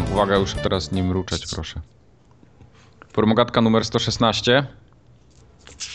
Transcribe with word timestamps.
zaczynam. 0.00 0.12
Uwaga, 0.18 0.36
już 0.36 0.54
teraz 0.54 0.92
nie 0.92 1.02
mruczeć, 1.02 1.46
proszę. 1.54 1.80
Formogatka 3.12 3.60
numer 3.60 3.84
116. 3.84 4.66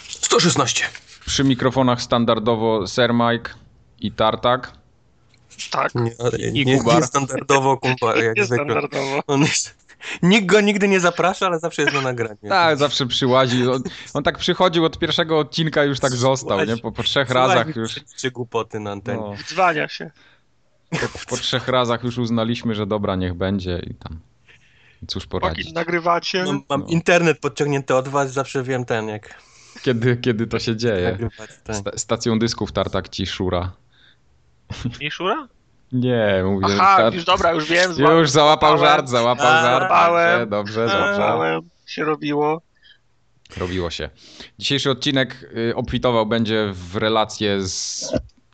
116. 0.10 0.86
Przy 1.26 1.44
mikrofonach 1.44 2.02
standardowo 2.02 2.88
Sir 2.88 3.14
Mike 3.14 3.52
i 4.00 4.12
Tartak. 4.12 4.71
Tak, 5.71 5.96
Nie, 5.96 6.12
I 6.54 6.65
nie, 6.65 6.78
Kubar. 6.78 6.96
nie 6.96 7.04
standardowo 7.07 7.78
Kubar, 7.78 8.18
jak 8.24 8.38
nie 8.38 8.46
zwykle. 8.46 8.65
standardowo. 8.65 9.20
On 9.28 9.42
jest, 9.42 9.76
nikt 10.24 10.46
go 10.46 10.62
nigdy 10.62 10.87
nie 10.87 11.00
zaprasza, 11.00 11.46
ale 11.46 11.60
zawsze 11.60 11.82
jest 11.82 11.93
na 11.93 12.01
nagraniu. 12.01 12.37
Tak, 12.50 12.78
zawsze 12.78 13.06
przyłazi. 13.06 13.68
On, 13.68 13.84
on 14.14 14.24
tak 14.24 14.37
przychodził 14.37 14.86
od 14.86 15.00
pierwszego 15.00 15.40
odcinka 15.40 15.84
już 15.84 16.00
tak 16.00 16.12
został, 16.12 16.65
nie? 16.65 16.78
Po, 16.78 16.92
po 16.92 17.04
trzech 17.04 17.29
razach 17.29 17.76
już. 17.76 17.96
Trzy 18.15 18.32
głupoty 18.32 18.79
na 18.79 18.92
antenie. 18.92 19.21
No, 19.21 19.34
Dzwania 19.50 19.87
się. 19.87 20.12
Po, 20.89 21.20
po 21.30 21.38
trzech 21.38 21.68
razach 21.68 22.04
już 22.04 22.18
uznaliśmy, 22.18 22.75
że 22.75 22.86
dobra, 22.88 23.16
niech 23.16 23.34
będzie 23.34 23.80
i 23.89 23.93
tam. 23.93 24.20
Cóż 25.07 25.26
poradzić. 25.28 25.74
nagrywacie. 25.74 26.43
Mam, 26.46 26.62
mam 26.70 26.82
No. 26.82 26.88
internet 26.88 27.39
podciągnięty 27.39 27.96
od 27.96 28.07
was, 28.07 28.34
zawsze 28.34 28.64
wiem 28.64 28.86
ten, 28.86 29.07
jak 29.07 29.36
Kiedy, 29.84 30.18
kiedy 30.18 30.48
to 30.48 30.60
się 30.60 30.76
dzieje? 30.76 31.12
nagrywać. 31.12 31.50
Tak. 31.64 31.76
Sta- 31.76 31.98
stacją 31.98 32.40
dysków 32.40 32.72
Tartak 32.72 33.09
ci 33.09 33.26
szura. 33.28 33.72
Miszura? 35.02 35.48
Nie, 35.92 36.42
mówię. 36.46 36.68
Aha, 36.80 37.09
już 37.14 37.26
dobra, 37.26 37.52
już 37.52 37.70
wiem. 37.70 37.92
zła- 37.92 38.20
Już 38.20 38.30
załapał 38.30 38.78
złapałem. 38.78 38.96
żart, 38.98 39.09
załapał 39.09 39.48
A, 39.48 39.62
żart. 39.62 39.80
złapałem. 39.88 40.50
Dobrze, 40.50 40.80
dobrze, 40.81 40.98
dobrze. 40.98 41.16
Złapałem, 41.16 41.62
się 41.86 42.04
robiło. 42.04 42.62
Robiło 43.58 43.90
się. 43.90 44.09
Dzisiejszy 44.59 44.92
odcinek 44.92 45.50
y, 45.70 45.76
obfitował 45.76 46.26
będzie 46.26 46.70
w 46.74 46.96
relacje 46.96 47.62
z 47.62 48.09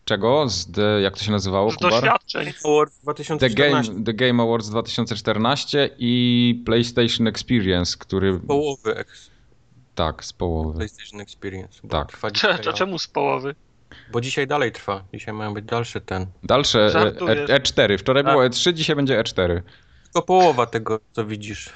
czego? 0.05 0.49
Z 0.49 0.71
the, 0.71 1.02
jak 1.02 1.17
to 1.17 1.23
się 1.23 1.31
nazywało, 1.31 1.71
Z 1.71 1.75
Kubar? 1.75 1.91
doświadczeń. 1.91 2.53
Award 2.66 2.94
The 2.94 3.02
2014. 3.03 3.91
Game, 3.94 4.03
The 4.05 4.13
Game 4.13 4.43
Awards 4.43 4.69
2014 4.69 5.89
i 5.97 6.63
PlayStation 6.66 7.27
Experience, 7.27 7.97
który 7.99 8.39
Połowy 8.39 8.95
ex- 8.95 9.31
tak, 9.95 10.25
z 10.25 10.33
połowy. 10.33 10.77
PlayStation 10.77 11.21
Experience. 11.21 11.88
Tak. 11.88 12.08
Trwa 12.11 12.31
Cze, 12.31 12.59
to 12.59 12.73
czemu 12.73 12.99
z 12.99 13.08
połowy? 13.08 13.55
Bo 14.11 14.21
dzisiaj 14.21 14.47
dalej 14.47 14.71
trwa. 14.71 15.03
Dzisiaj 15.13 15.33
mają 15.33 15.53
być 15.53 15.66
dalszy 15.66 16.02
ten. 16.02 16.25
Dalsze 16.43 16.86
e, 16.86 16.89
Żartujesz. 16.89 17.49
e, 17.49 17.59
E4. 17.59 17.97
Wczoraj 17.97 18.23
A. 18.25 18.31
było 18.31 18.43
E3, 18.43 18.73
dzisiaj 18.73 18.95
będzie 18.95 19.19
E4. 19.23 19.61
Tylko 20.03 20.21
połowa 20.21 20.65
tego, 20.65 20.99
co 21.11 21.25
widzisz. 21.25 21.69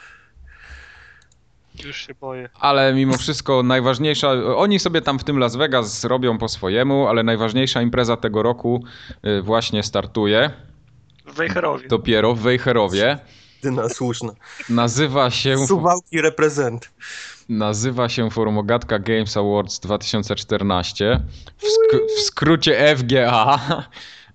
Już 1.84 2.08
się 2.08 2.14
boję. 2.16 2.50
Ale 2.60 2.94
mimo 2.94 3.18
wszystko 3.18 3.64
najważniejsza, 3.64 4.32
oni 4.56 4.80
sobie 4.80 5.02
tam 5.02 5.20
w 5.20 5.24
tym 5.24 5.40
Las 5.40 5.56
Vegas 5.56 6.04
robią 6.04 6.38
po 6.38 6.48
swojemu, 6.50 7.08
ale 7.08 7.24
najważniejsza 7.24 7.82
impreza 7.82 8.18
tego 8.18 8.44
roku 8.44 8.84
y, 9.28 9.42
właśnie 9.42 9.84
startuje. 9.84 10.52
W 11.26 11.34
Wejherowie. 11.34 11.88
Dopiero 11.88 12.34
w 12.36 12.40
Wejherowie. 12.40 13.18
Dyna 13.64 13.90
słuszna. 13.90 14.32
Nazywa 14.70 15.30
się, 15.32 15.68
Suwałki 15.68 16.22
reprezent. 16.22 16.92
nazywa 17.50 18.10
się 18.10 18.30
Formogatka 18.32 19.00
Games 19.00 19.38
Awards 19.38 19.80
2014. 19.80 21.22
W, 21.58 21.64
sk- 21.64 22.00
w 22.18 22.22
skrócie 22.22 22.96
FGA. 22.98 23.60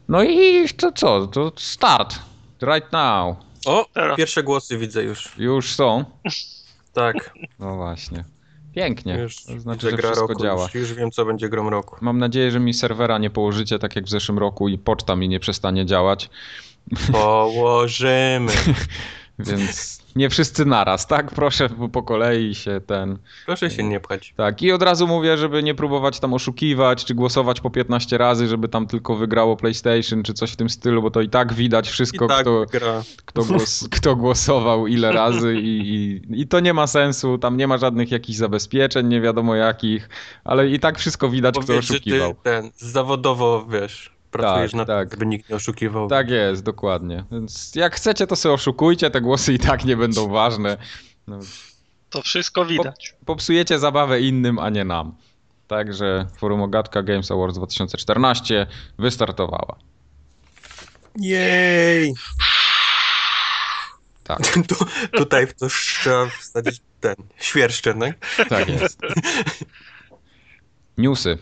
No 0.08 0.22
i 0.22 0.68
to 0.68 0.92
co? 0.92 1.26
To 1.26 1.52
start. 1.56 2.18
Right 2.62 2.92
now. 2.92 3.36
O, 3.66 3.86
Teraz. 3.92 4.16
pierwsze 4.16 4.42
głosy 4.42 4.78
widzę 4.78 5.02
już. 5.02 5.38
Już 5.38 5.74
są. 5.74 6.04
Tak, 6.92 7.34
No 7.58 7.76
właśnie. 7.76 8.24
Pięknie. 8.74 9.26
To 9.46 9.60
znaczy, 9.60 9.90
że 9.90 9.96
gra 9.96 10.08
wszystko 10.08 10.26
roku. 10.26 10.42
działa. 10.42 10.62
Już, 10.62 10.74
już 10.74 10.92
wiem, 10.94 11.10
co 11.10 11.24
będzie 11.24 11.48
grą 11.48 11.70
roku. 11.70 11.96
Mam 12.00 12.18
nadzieję, 12.18 12.50
że 12.50 12.60
mi 12.60 12.74
serwera 12.74 13.18
nie 13.18 13.30
położycie 13.30 13.78
tak 13.78 13.96
jak 13.96 14.04
w 14.04 14.08
zeszłym 14.08 14.38
roku 14.38 14.68
i 14.68 14.78
poczta 14.78 15.16
mi 15.16 15.28
nie 15.28 15.40
przestanie 15.40 15.86
działać. 15.86 16.30
Położymy. 17.12 18.52
Więc 19.38 19.99
nie 20.16 20.30
wszyscy 20.30 20.64
naraz, 20.64 21.06
tak? 21.06 21.30
Proszę 21.30 21.68
bo 21.68 21.88
po 21.88 22.02
kolei 22.02 22.54
się 22.54 22.80
ten. 22.86 23.18
Proszę 23.46 23.70
się 23.70 23.82
nie 23.82 24.00
pchać. 24.00 24.34
Tak, 24.36 24.62
i 24.62 24.72
od 24.72 24.82
razu 24.82 25.06
mówię, 25.06 25.36
żeby 25.36 25.62
nie 25.62 25.74
próbować 25.74 26.20
tam 26.20 26.34
oszukiwać, 26.34 27.04
czy 27.04 27.14
głosować 27.14 27.60
po 27.60 27.70
15 27.70 28.18
razy, 28.18 28.48
żeby 28.48 28.68
tam 28.68 28.86
tylko 28.86 29.16
wygrało 29.16 29.56
PlayStation, 29.56 30.22
czy 30.22 30.32
coś 30.32 30.52
w 30.52 30.56
tym 30.56 30.70
stylu, 30.70 31.02
bo 31.02 31.10
to 31.10 31.20
i 31.20 31.28
tak 31.28 31.52
widać 31.52 31.88
wszystko, 31.88 32.26
tak 32.26 32.40
kto, 32.40 32.66
kto, 33.24 33.44
głos, 33.44 33.88
kto 33.96 34.16
głosował, 34.16 34.86
ile 34.86 35.12
razy 35.12 35.54
i, 35.54 35.94
i, 35.94 36.40
i 36.40 36.46
to 36.46 36.60
nie 36.60 36.74
ma 36.74 36.86
sensu, 36.86 37.38
tam 37.38 37.56
nie 37.56 37.66
ma 37.66 37.78
żadnych 37.78 38.10
jakichś 38.10 38.38
zabezpieczeń, 38.38 39.06
nie 39.06 39.20
wiadomo 39.20 39.54
jakich, 39.54 40.08
ale 40.44 40.68
i 40.68 40.80
tak 40.80 40.98
wszystko 40.98 41.28
widać, 41.28 41.54
kto 41.54 41.66
Powiedz, 41.66 41.84
że 41.84 41.94
oszukiwał. 41.94 42.34
Ty 42.34 42.40
ten, 42.42 42.70
zawodowo, 42.76 43.66
wiesz, 43.70 44.19
pracujesz 44.30 44.70
Tak, 44.70 44.78
na 44.78 44.84
tak. 44.84 45.08
tym, 45.08 45.10
żeby 45.18 45.26
nikt 45.26 45.50
nie 45.50 45.56
oszukiwał. 45.56 46.08
Tak 46.08 46.30
jest, 46.30 46.62
dokładnie. 46.62 47.24
Więc 47.32 47.72
jak 47.74 47.94
chcecie, 47.96 48.26
to 48.26 48.36
sobie 48.36 48.52
oszukujcie, 48.54 49.10
te 49.10 49.20
głosy 49.20 49.52
i 49.52 49.58
tak 49.58 49.84
nie 49.84 49.96
będą 49.96 50.28
ważne. 50.28 50.76
No, 51.26 51.38
To 52.10 52.22
wszystko 52.22 52.64
widać. 52.64 53.14
popsujecie 53.26 53.78
zabawę 53.78 54.20
innym, 54.20 54.58
a 54.58 54.70
nie 54.70 54.84
nam. 54.84 55.14
Także 55.68 56.26
Forum 56.38 56.62
Ogatka 56.62 57.02
Games 57.02 57.30
Awards 57.30 57.56
2014 57.56 58.66
wystartowała. 58.98 59.76
Jej! 61.16 62.14
Tak, 64.24 64.38
Tu, 64.68 64.74
tutaj 65.12 65.46
w 65.46 65.54
to 65.54 65.68
trzeba 65.68 66.26
wsadzić 66.26 66.80
ten, 67.00 67.14
świerszczenek. 67.36 68.26
tak 68.48 68.68
jest. 68.68 68.98
Newsy. 70.98 71.38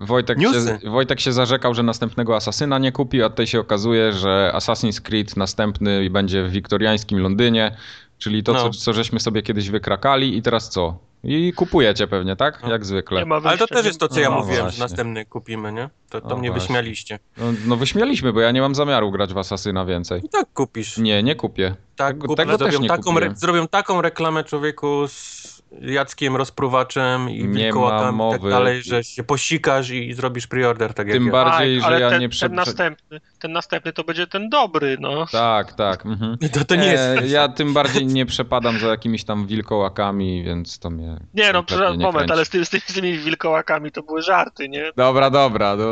Wojtek, 0.00 0.38
Newsy? 0.38 0.78
Się, 0.82 0.90
Wojtek 0.90 1.20
się 1.20 1.32
zarzekał, 1.32 1.74
że 1.74 1.82
następnego 1.82 2.36
Asasyna 2.36 2.78
nie 2.78 2.92
kupi, 2.92 3.22
a 3.22 3.30
tutaj 3.30 3.46
się 3.46 3.60
okazuje, 3.60 4.12
że 4.12 4.52
Assassin's 4.54 5.00
Creed 5.00 5.36
następny 5.36 6.10
będzie 6.10 6.44
w 6.44 6.50
wiktoriańskim 6.50 7.18
Londynie, 7.18 7.76
czyli 8.18 8.42
to, 8.42 8.52
No. 8.52 8.58
co, 8.62 8.70
co 8.70 8.92
żeśmy 8.92 9.20
sobie 9.20 9.42
kiedyś 9.42 9.70
wykrakali 9.70 10.36
i 10.36 10.42
teraz 10.42 10.68
co? 10.70 10.98
I 11.24 11.52
kupujecie 11.52 12.06
pewnie, 12.06 12.36
tak? 12.36 12.62
No. 12.62 12.70
Jak 12.70 12.84
zwykle. 12.86 13.24
Ale 13.44 13.58
to 13.58 13.66
też 13.66 13.86
jest 13.86 14.00
to, 14.00 14.08
co 14.08 14.20
ja 14.20 14.30
No 14.30 14.36
mówiłem, 14.36 14.60
właśnie. 14.62 14.76
że 14.78 14.84
następny 14.84 15.24
kupimy, 15.26 15.72
nie? 15.72 15.88
To, 16.10 16.20
to 16.20 16.28
No 16.28 16.36
mnie 16.36 16.50
właśnie. 16.50 16.60
wyśmialiście. 16.66 17.18
No, 17.36 17.44
no 17.66 17.76
wyśmialiśmy, 17.76 18.32
bo 18.32 18.40
ja 18.40 18.50
nie 18.50 18.60
mam 18.60 18.74
zamiaru 18.74 19.10
grać 19.10 19.34
w 19.34 19.38
Asasyna 19.38 19.84
więcej. 19.84 20.20
I 20.24 20.28
tak 20.28 20.46
kupisz. 20.54 20.98
Nie, 20.98 21.22
nie 21.22 21.34
kupię. 21.36 21.74
Tak, 21.96 22.08
Tego- 22.14 22.26
kupisz. 22.28 22.36
tego 22.36 22.58
też 22.58 22.68
zrobią, 22.70 22.82
nie 22.82 22.88
taką, 22.88 23.16
re, 23.18 23.32
zrobią 23.36 23.68
taką 23.68 24.02
reklamę 24.02 24.44
człowieku 24.44 25.08
z 25.08 25.57
Jackiem 25.80 26.36
Rozpruwaczem 26.36 27.30
i 27.30 27.38
Nie 27.38 27.48
ma 27.48 27.54
wilkołakami 27.54 28.28
i 28.28 28.30
tak 28.30 28.50
dalej, 28.50 28.82
że 28.82 29.04
się 29.04 29.24
posikasz 29.24 29.90
i, 29.90 30.12
zrobisz 30.14 30.46
preorder 30.46 30.94
tak 30.94 31.06
jak 31.06 31.16
Tym 31.16 31.26
ja. 31.26 31.32
bardziej, 31.32 31.76
Tak, 31.76 31.80
że 31.80 31.86
ale 31.86 32.00
ja 32.00 32.10
ten, 32.10 32.20
nie 32.20 32.28
prze... 32.28 32.46
ten 32.46 32.56
następny, 32.56 33.20
ten 33.38 33.52
następny 33.52 33.92
to 33.92 34.04
będzie 34.04 34.26
ten 34.26 34.48
dobry, 34.48 34.96
no. 35.00 35.26
Tak, 35.26 35.72
tak. 35.72 36.06
Mhm. 36.06 36.38
To, 36.38 36.64
to 36.74 36.76
nie 36.76 36.86
jest... 36.86 37.22
E, 37.22 37.26
ja 37.26 37.48
tym 37.48 37.74
bardziej 37.74 38.06
nie 38.06 38.26
przepadam 38.26 38.78
za 38.78 38.86
jakimiś 38.86 39.24
tam 39.24 39.46
wilkołakami, 39.46 40.44
więc 40.44 40.78
to 40.78 40.90
mnie. 40.90 41.16
Nie 41.34 41.52
no, 41.52 41.64
moment, 41.98 42.16
kręci. 42.16 42.32
ale 42.32 42.44
z, 42.44 42.48
tym, 42.48 42.64
z, 42.64 42.70
tymi, 42.70 42.82
z 42.86 42.92
tymi 42.92 43.18
wilkołakami 43.18 43.92
to 43.92 44.02
były 44.02 44.22
żarty, 44.22 44.68
nie? 44.68 44.92
Dobra, 44.96 45.30
dobra. 45.30 45.76
No... 45.76 45.84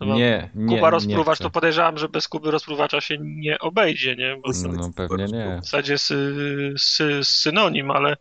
Nie, 0.00 0.50
nie. 0.54 0.76
Kuba 0.76 0.90
rozpruwacz, 0.90 1.38
to 1.38 1.50
podejrzewam, 1.50 1.98
że 1.98 2.08
bez 2.08 2.28
Kuby 2.28 2.50
rozpruwacza 2.50 3.00
się 3.00 3.16
nie 3.20 3.58
obejdzie, 3.58 4.16
nie? 4.16 4.36
Bo 4.36 4.52
to 4.52 4.58
No 4.72 4.90
pewnie 4.96 5.24
nie. 5.24 5.58
w 5.60 5.64
zasadzie 5.64 5.98
sy, 5.98 6.34
sy, 6.78 7.20
synonim, 7.24 7.90
ale 7.90 8.16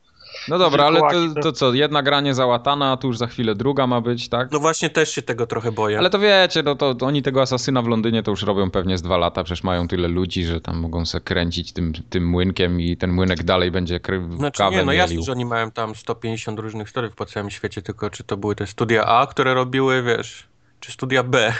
No 0.48 0.58
dobra, 0.58 0.86
ale 0.86 1.00
to, 1.00 1.42
to- 1.42 1.52
co, 1.52 1.74
jedna 1.74 2.04
gra 2.04 2.22
nie 2.22 2.34
załatana, 2.34 2.92
a 2.92 2.98
tu 2.98 3.08
już 3.08 3.18
za 3.18 3.28
chwilę 3.28 3.56
druga 3.56 3.88
ma 3.88 4.02
być, 4.02 4.30
tak? 4.30 4.52
No 4.52 4.60
właśnie 4.60 4.90
też 4.90 5.12
się 5.16 5.22
tego 5.22 5.48
trochę 5.48 5.72
boję. 5.72 5.98
Ale 6.00 6.10
to 6.10 6.20
wiecie, 6.20 6.64
no 6.64 6.76
to, 6.76 6.96
to 6.96 7.06
oni 7.06 7.22
tego 7.22 7.42
asasyna 7.42 7.82
w 7.82 7.88
Londynie 7.88 8.24
to 8.24 8.32
już 8.32 8.44
robią 8.44 8.72
pewnie 8.72 8.98
z 8.98 9.02
dwa 9.02 9.18
lata, 9.18 9.44
przecież 9.44 9.64
mają 9.64 9.88
tyle 9.88 10.08
ludzi, 10.08 10.46
że 10.46 10.62
tam 10.62 10.78
mogą 10.80 11.06
se 11.06 11.20
kręcić 11.22 11.74
tym, 11.74 11.94
tym 12.10 12.28
młynkiem 12.28 12.82
i 12.82 12.98
ten 12.98 13.12
młynek 13.12 13.44
dalej 13.44 13.72
będzie 13.72 14.00
kry, 14.00 14.28
Znaczy 14.38 14.58
kawę 14.58 14.76
nie, 14.78 14.84
no 14.86 14.94
jasne, 14.94 15.14
mielił. 15.14 15.26
że 15.26 15.32
oni 15.32 15.46
mają 15.46 15.72
tam 15.72 15.96
150 15.96 16.60
różnych 16.60 16.90
studiów 16.90 17.16
po 17.16 17.26
całym 17.26 17.50
świecie, 17.50 17.82
tylko 17.82 18.10
czy 18.10 18.24
to 18.24 18.38
były 18.38 18.56
te 18.56 18.68
studia 18.68 19.06
A, 19.06 19.28
które 19.28 19.54
robiły, 19.54 20.04
wiesz, 20.04 20.49
czy 20.80 20.92
studia 20.92 21.24
B, 21.24 21.54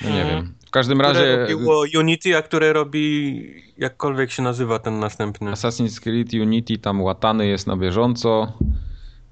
No 0.00 0.10
nie 0.10 0.24
wiem. 0.24 0.54
W 0.66 0.70
każdym 0.70 0.98
które 0.98 1.12
razie 1.12 1.36
robiło 1.36 1.84
Unity, 1.98 2.36
a 2.36 2.42
które 2.42 2.72
robi 2.72 3.64
jakkolwiek 3.78 4.30
się 4.32 4.42
nazywa 4.42 4.78
ten 4.78 5.00
następny. 5.00 5.50
Assassin's 5.50 6.00
Creed 6.00 6.34
Unity 6.34 6.78
tam 6.78 7.02
łatany 7.02 7.46
jest 7.46 7.66
na 7.66 7.76
bieżąco. 7.76 8.52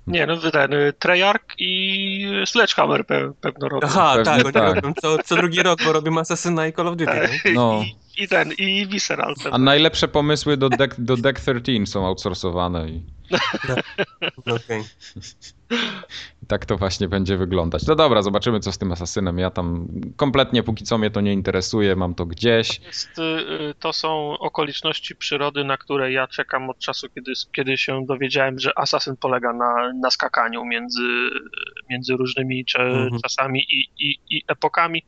nie, 0.06 0.26
no 0.26 0.36
ten 0.50 0.72
y, 0.72 0.92
Treyarch 0.98 1.44
i 1.58 2.26
Sledgehammer 2.46 3.06
pe, 3.06 3.32
pewno 3.40 3.68
robią. 3.68 3.86
Aha, 3.90 4.12
Pewnie 4.16 4.24
tak, 4.24 4.44
oni 4.44 4.52
tak. 4.52 4.74
robią 4.74 4.92
co, 5.02 5.18
co 5.24 5.36
drugi 5.36 5.62
rok, 5.62 5.78
bo 5.84 5.92
robimy 5.92 6.20
Assassina 6.20 6.66
i 6.66 6.72
Call 6.72 6.88
of 6.88 6.96
Duty. 6.96 7.28
No. 7.54 7.82
I, 8.18 8.22
I 8.24 8.28
ten, 8.28 8.52
i 8.58 8.86
Visceral 8.86 9.34
A 9.50 9.58
najlepsze 9.58 10.08
pomysły 10.08 10.56
do 10.56 10.68
Deck, 10.68 10.94
do 10.98 11.16
Deck 11.16 11.40
13 11.40 11.86
są 11.86 12.06
outsourcowane 12.06 12.88
i 12.88 13.02
No, 14.46 14.56
i 16.42 16.46
tak 16.46 16.66
to 16.66 16.76
właśnie 16.76 17.08
będzie 17.08 17.36
wyglądać. 17.36 17.86
No 17.86 17.94
dobra, 17.94 18.22
zobaczymy 18.22 18.60
co 18.60 18.72
z 18.72 18.78
tym 18.78 18.92
asasynem. 18.92 19.38
Ja 19.38 19.50
tam 19.50 19.88
kompletnie 20.16 20.62
póki 20.62 20.84
co 20.84 20.98
mnie 20.98 21.10
to 21.10 21.20
nie 21.20 21.32
interesuje, 21.32 21.96
mam 21.96 22.14
to 22.14 22.26
gdzieś. 22.26 22.80
Jest, 22.80 23.18
y, 23.18 23.74
to 23.80 23.92
są 23.92 24.38
okoliczności 24.38 25.16
przyrody, 25.16 25.64
na 25.64 25.76
które 25.76 26.12
ja 26.12 26.26
czekam 26.26 26.70
od 26.70 26.78
czasu, 26.78 27.06
kiedy, 27.14 27.32
kiedy 27.56 27.76
się 27.78 28.06
dowiedziałem, 28.06 28.58
że 28.58 28.78
Assassin 28.78 29.16
polega 29.16 29.52
na, 29.52 29.92
na 30.00 30.10
skakaniu 30.10 30.64
między, 30.64 31.02
między 31.90 32.16
różnymi 32.16 32.64
cze, 32.64 32.82
Mhm. 32.82 33.20
czasami 33.22 33.60
i, 33.60 33.88
i, 33.98 34.18
i 34.30 34.42
epokami. 34.48 35.02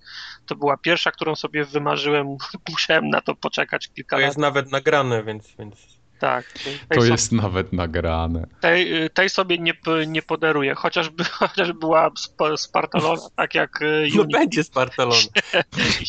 To 0.47 0.55
była 0.57 0.77
pierwsza, 0.77 1.11
którą 1.11 1.35
sobie 1.37 1.65
wymarzyłem. 1.65 2.27
Musiałem 2.71 3.09
na 3.09 3.21
to 3.21 3.35
poczekać 3.35 3.89
kilka 3.89 4.17
To 4.17 4.21
lat. 4.21 4.29
jest 4.29 4.39
nawet 4.39 4.71
nagrane, 4.73 5.25
więc, 5.25 5.55
więc 5.59 5.96
Tak. 6.21 6.53
Tej, 6.53 6.99
To 6.99 7.05
jest 7.05 7.33
nawet 7.33 7.73
nagrane. 7.73 8.47
tej, 8.61 9.11
tej 9.11 9.31
sobie 9.31 9.59
nie, 9.59 9.73
nie 10.07 10.23
podaruję, 10.23 10.75
chociażby, 10.75 11.25
chociaż 11.41 11.73
była 11.73 12.11
sp- 12.25 12.57
spartolona, 12.57 13.23
tak 13.37 13.55
jak 13.55 13.83
y, 13.83 14.09
no 14.15 14.23
Unity 14.23 14.39
będzie 14.39 14.65
spartalony. 14.65 15.23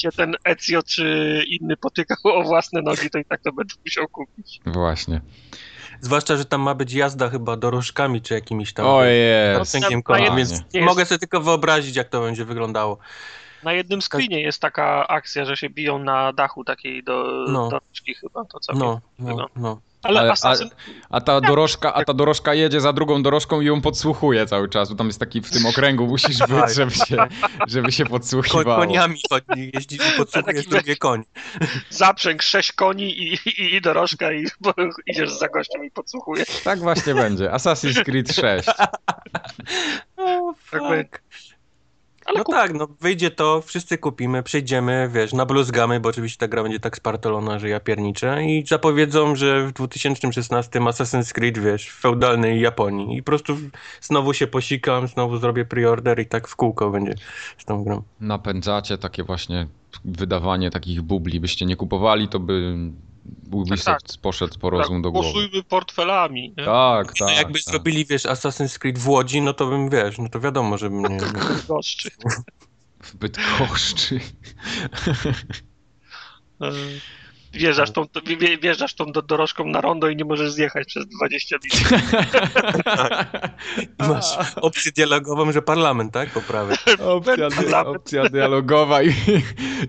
Właśnie. 4.66 5.22
Zwłaszcza, 6.02 6.38
że 6.38 6.46
tam 6.46 6.62
ma 6.62 6.76
być 6.76 6.94
jazda 6.94 7.30
chyba 7.30 7.58
dorożkami 7.58 8.22
czy 8.22 8.34
jakimiś 8.34 8.74
tam 8.74 8.86
O 8.86 8.90
No, 8.90 9.04
jest. 10.40 10.52
więc 10.74 10.86
mogę 10.86 11.06
sobie 11.06 11.20
tylko 11.20 11.42
wyobrazić, 11.42 11.96
jak 11.96 12.10
to 12.10 12.22
będzie 12.22 12.46
wyglądało. 12.46 12.98
Na 13.64 13.74
jednym 13.74 14.02
screenie 14.02 14.42
jest 14.42 14.62
taka 14.62 15.08
akcja, 15.08 15.46
że 15.46 15.58
się 15.58 15.70
biją 15.70 16.00
na 16.00 16.34
dachu 16.34 16.64
takiej 16.64 17.04
do, 17.04 17.46
No. 17.48 17.70
dorożki 17.70 18.14
chyba, 18.14 18.46
to 18.46 18.60
całkiem. 18.60 18.86
No, 18.86 19.02
no, 19.20 19.48
no. 19.56 19.82
Ale, 20.04 20.20
Ale- 20.20 20.32
Assassin, 20.32 20.70
A 21.10 21.22
ta 21.22 21.42
dorożka, 21.42 21.94
a 21.94 22.06
ta 22.06 22.14
dorożka 22.14 22.54
jedzie 22.54 22.82
za 22.82 22.94
drugą 22.94 23.24
dorożką 23.24 23.62
i 23.62 23.66
ją 23.66 23.82
podsłuchuje 23.82 24.46
cały 24.46 24.70
czas, 24.70 24.90
bo 24.90 24.96
tam 24.96 25.08
jest 25.08 25.20
taki 25.20 25.42
w 25.42 25.50
tym 25.52 25.66
okręgu 25.66 26.08
musisz 26.08 26.38
Tak. 26.48 26.50
być, 26.50 26.76
żeby 26.76 26.92
się, 26.92 27.18
żeby 27.68 27.92
się 27.92 28.06
podsłuchiwało. 28.06 28.78
koniami 28.86 29.20
chodzi, 29.30 29.72
jeździsz 29.74 30.00
i 30.14 30.18
podsłuchujesz 30.18 30.56
Taki 30.66 30.70
drugie 30.70 30.96
konie. 30.96 31.24
zaprzęg 31.90 32.42
sześć 32.44 32.72
koni 32.72 33.20
i, 33.24 33.34
i, 33.34 33.76
i 33.76 33.82
dorożka 33.82 34.32
i 34.32 34.46
bo 34.62 34.74
idziesz 35.08 35.32
za 35.34 35.48
gościem 35.48 35.86
i 35.86 35.92
podsłuchujesz. 35.92 36.48
Tak 36.64 36.80
właśnie 36.80 37.16
będzie. 37.16 37.50
Assassin's 37.50 38.04
Creed 38.04 38.36
6. 38.36 38.70
Oh, 40.18 40.54
Tak 40.72 40.82
by- 40.82 41.10
Ale 42.28 42.38
No 42.38 42.44
kup... 42.44 42.56
tak, 42.56 42.74
no 42.74 42.88
wyjdzie 43.02 43.32
to, 43.32 43.62
wszyscy 43.62 43.98
kupimy, 43.98 44.44
przejdziemy, 44.44 45.10
wiesz, 45.14 45.34
nabluzgamy, 45.34 46.00
bo 46.00 46.10
oczywiście 46.10 46.38
ta 46.40 46.48
gra 46.48 46.64
będzie 46.64 46.80
tak 46.80 46.98
spartolona, 46.98 47.60
że 47.60 47.70
ja 47.70 47.80
pierniczę 47.80 48.46
i 48.46 48.66
zapowiedzą, 48.68 49.36
że 49.36 49.68
w 49.68 49.72
2016 49.74 50.80
Assassin's 50.80 51.32
Creed, 51.34 51.58
wiesz, 51.58 51.90
w 51.90 52.00
feudalnej 52.02 52.62
Japonii 52.62 53.18
i 53.18 53.24
po 53.24 53.26
prostu 53.26 53.58
znowu 54.02 54.34
się 54.34 54.48
posikam, 54.48 55.08
znowu 55.08 55.38
zrobię 55.38 55.66
preorder 55.66 56.20
i 56.20 56.26
tak 56.26 56.48
w 56.48 56.56
kółko 56.56 56.90
będzie 56.90 57.14
z 57.58 57.66
tą 57.66 57.84
grą. 57.84 58.04
Napędzacie 58.20 58.98
takie 58.98 59.24
właśnie 59.24 59.68
wydawanie 60.06 60.70
takich 60.72 61.02
bubli. 61.02 61.40
Byście 61.40 61.66
nie 61.66 61.76
kupowali, 61.76 62.28
to 62.28 62.40
by 62.40 62.78
Ubisoft 63.52 64.18
poszedł 64.22 64.60
po 64.60 64.70
rozum 64.70 65.02
do 65.02 65.12
głowy. 65.12 65.32
Głosujmy 65.32 65.64
portfelami. 65.64 66.54
Nie? 66.58 66.66
Tak, 66.66 67.14
No 67.20 67.28
tak. 67.28 67.36
jakby 67.38 67.60
tak. 67.60 67.64
zrobili, 67.74 68.06
wiesz, 68.06 68.24
Assassin's 68.24 68.78
Creed 68.80 68.98
w 68.98 69.10
Łodzi, 69.10 69.42
no 69.42 69.54
to 69.54 69.68
bym, 69.68 69.90
wiesz, 69.90 70.18
no 70.18 70.30
to 70.30 70.40
wiadomo, 70.40 70.78
że 70.78 70.90
bym 70.90 71.02
nie... 71.02 71.18
Goszczy. 71.68 72.10
W 73.04 73.16
Bydgoszczy. 73.16 74.20
E, 77.54 77.58
Wjeżdżasz 77.58 77.92
tą, 77.92 78.04
wje- 78.04 78.62
wjeżdżasz 78.62 78.94
tą 78.96 79.06
do, 79.12 79.22
dorożką 79.22 79.66
na 79.66 79.82
rondo 79.82 80.10
i 80.10 80.16
nie 80.16 80.26
możesz 80.26 80.52
zjechać 80.52 80.88
przez 80.88 81.06
20 81.08 81.56
minut. 81.64 82.04
Masz 84.10 84.38
opcję 84.56 84.92
dialogową, 84.92 85.52
że 85.52 85.62
parlament, 85.62 86.14
tak? 86.14 86.30
Po 86.30 86.42
prawej. 86.42 86.78
Opcja, 87.00 87.86
opcja 87.86 88.30
dialogowa 88.30 89.04
i, 89.04 89.14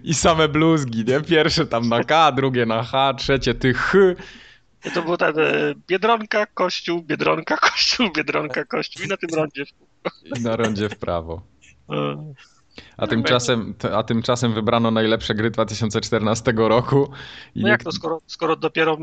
i 0.05 0.15
same 0.15 0.49
bluzgi, 0.49 1.05
nie? 1.05 1.21
Pierwsze 1.21 1.67
tam 1.67 1.88
na 1.88 2.05
K, 2.05 2.33
drugie 2.33 2.67
na 2.67 2.83
H, 2.83 3.15
trzecie 3.15 3.55
ty 3.55 3.75
H. 3.75 3.99
To 4.95 5.03
było 5.03 5.17
ten 5.17 5.38
e, 5.38 5.75
Biedronka, 5.88 6.47
Kościół, 6.47 7.03
Biedronka, 7.03 7.57
Kościół, 7.71 8.12
Biedronka, 8.17 8.65
Kościół 8.65 9.05
i 9.05 9.09
na 9.09 9.17
tym 9.17 9.31
rondzie. 9.35 9.65
I 10.37 10.41
na 10.41 10.57
rondzie 10.57 10.88
w 10.88 10.97
prawo. 10.99 11.43
A 12.99 13.07
tymczasem, 13.07 13.75
t- 13.75 13.97
a 13.97 14.02
tymczasem 14.02 14.52
wybrano 14.55 14.90
najlepsze 14.90 15.35
gry 15.35 15.50
2014 15.50 16.52
roku. 16.57 17.09
I 17.55 17.62
No 17.62 17.69
jak 17.69 17.85
to, 17.85 17.93
skoro, 17.93 18.21
skoro 18.26 18.57
dopiero 18.57 18.99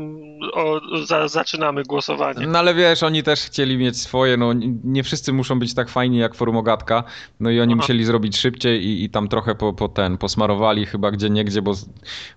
o, 0.54 0.80
za, 1.06 1.28
zaczynamy 1.28 1.82
głosowanie? 1.82 2.46
No 2.46 2.58
ale 2.58 2.74
wiesz, 2.74 3.02
oni 3.02 3.22
też 3.22 3.40
chcieli 3.40 3.78
mieć 3.78 4.00
swoje, 4.00 4.36
no 4.36 4.52
nie- 4.84 5.02
wszyscy 5.02 5.32
muszą 5.32 5.58
być 5.58 5.74
tak 5.74 5.88
fajni 5.88 6.18
jak 6.18 6.34
Forumogatka, 6.34 7.04
no 7.40 7.50
i 7.50 7.60
oni 7.60 7.72
Aha. 7.72 7.76
musieli 7.82 8.04
zrobić 8.04 8.36
szybciej 8.38 8.84
i, 8.84 9.04
i 9.04 9.10
tam 9.10 9.28
trochę 9.28 9.54
po, 9.54 9.72
po 9.72 9.88
ten, 9.88 10.18
posmarowali 10.18 10.86
chyba 10.86 11.10
gdzie 11.10 11.30
niegdzie, 11.30 11.62
bo, 11.62 11.72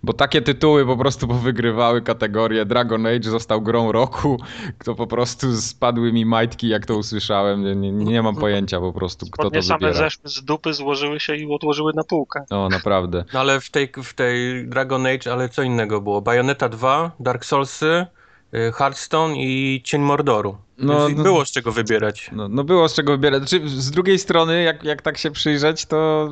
bo 0.03 0.13
takie 0.13 0.41
tytuły 0.41 0.85
po 0.85 0.97
prostu 0.97 1.27
powygrywały 1.37 2.01
kategorię. 2.01 2.65
Dragon 2.65 3.05
Age 3.05 3.29
został 3.29 3.61
grą 3.61 3.91
roku, 3.91 4.39
to 4.85 4.95
po 4.95 5.07
prostu 5.07 5.57
spadły 5.57 6.13
mi 6.13 6.25
majtki 6.25 6.67
jak 6.67 6.85
to 6.85 6.97
usłyszałem, 6.97 7.63
nie, 7.63 7.75
nie, 7.75 7.91
nie 7.91 8.21
mam 8.21 8.35
pojęcia 8.35 8.79
po 8.79 8.93
prostu 8.93 9.25
kto 9.25 9.43
Spodnie 9.43 9.59
to 9.59 9.65
same 9.67 9.79
wybiera. 9.79 9.97
zeszły 9.97 10.29
z 10.29 10.43
dupy, 10.43 10.73
złożyły 10.73 11.19
się 11.19 11.35
i 11.35 11.48
odłożyły 11.55 11.91
na 11.95 12.03
półkę. 12.03 12.45
O, 12.49 12.69
naprawdę. 12.69 13.23
No 13.33 13.39
ale 13.39 13.61
w 13.61 13.69
tej, 13.69 13.91
w 14.03 14.13
tej 14.13 14.67
Dragon 14.67 15.05
Age, 15.05 15.33
ale 15.33 15.49
co 15.49 15.63
innego 15.63 16.01
było? 16.01 16.21
Bayonetta 16.21 16.69
2, 16.69 17.11
Dark 17.19 17.45
Soulsy, 17.45 18.05
y, 18.53 18.71
Hearthstone 18.71 19.35
i 19.37 19.81
Cień 19.83 20.01
Mordoru. 20.01 20.57
No, 20.77 21.09
no- 21.09 21.23
było 21.23 21.45
z 21.45 21.51
czego 21.51 21.71
wybierać. 21.71 22.29
No, 22.31 22.47
no 22.47 22.63
było 22.63 22.89
z 22.89 22.93
czego 22.93 23.11
wybierać. 23.11 23.49
Znaczy, 23.49 23.69
z 23.69 23.91
drugiej 23.91 24.19
strony, 24.19 24.63
jak, 24.63 24.83
jak 24.83 25.01
tak 25.01 25.17
się 25.17 25.31
przyjrzeć, 25.31 25.85
to 25.85 26.29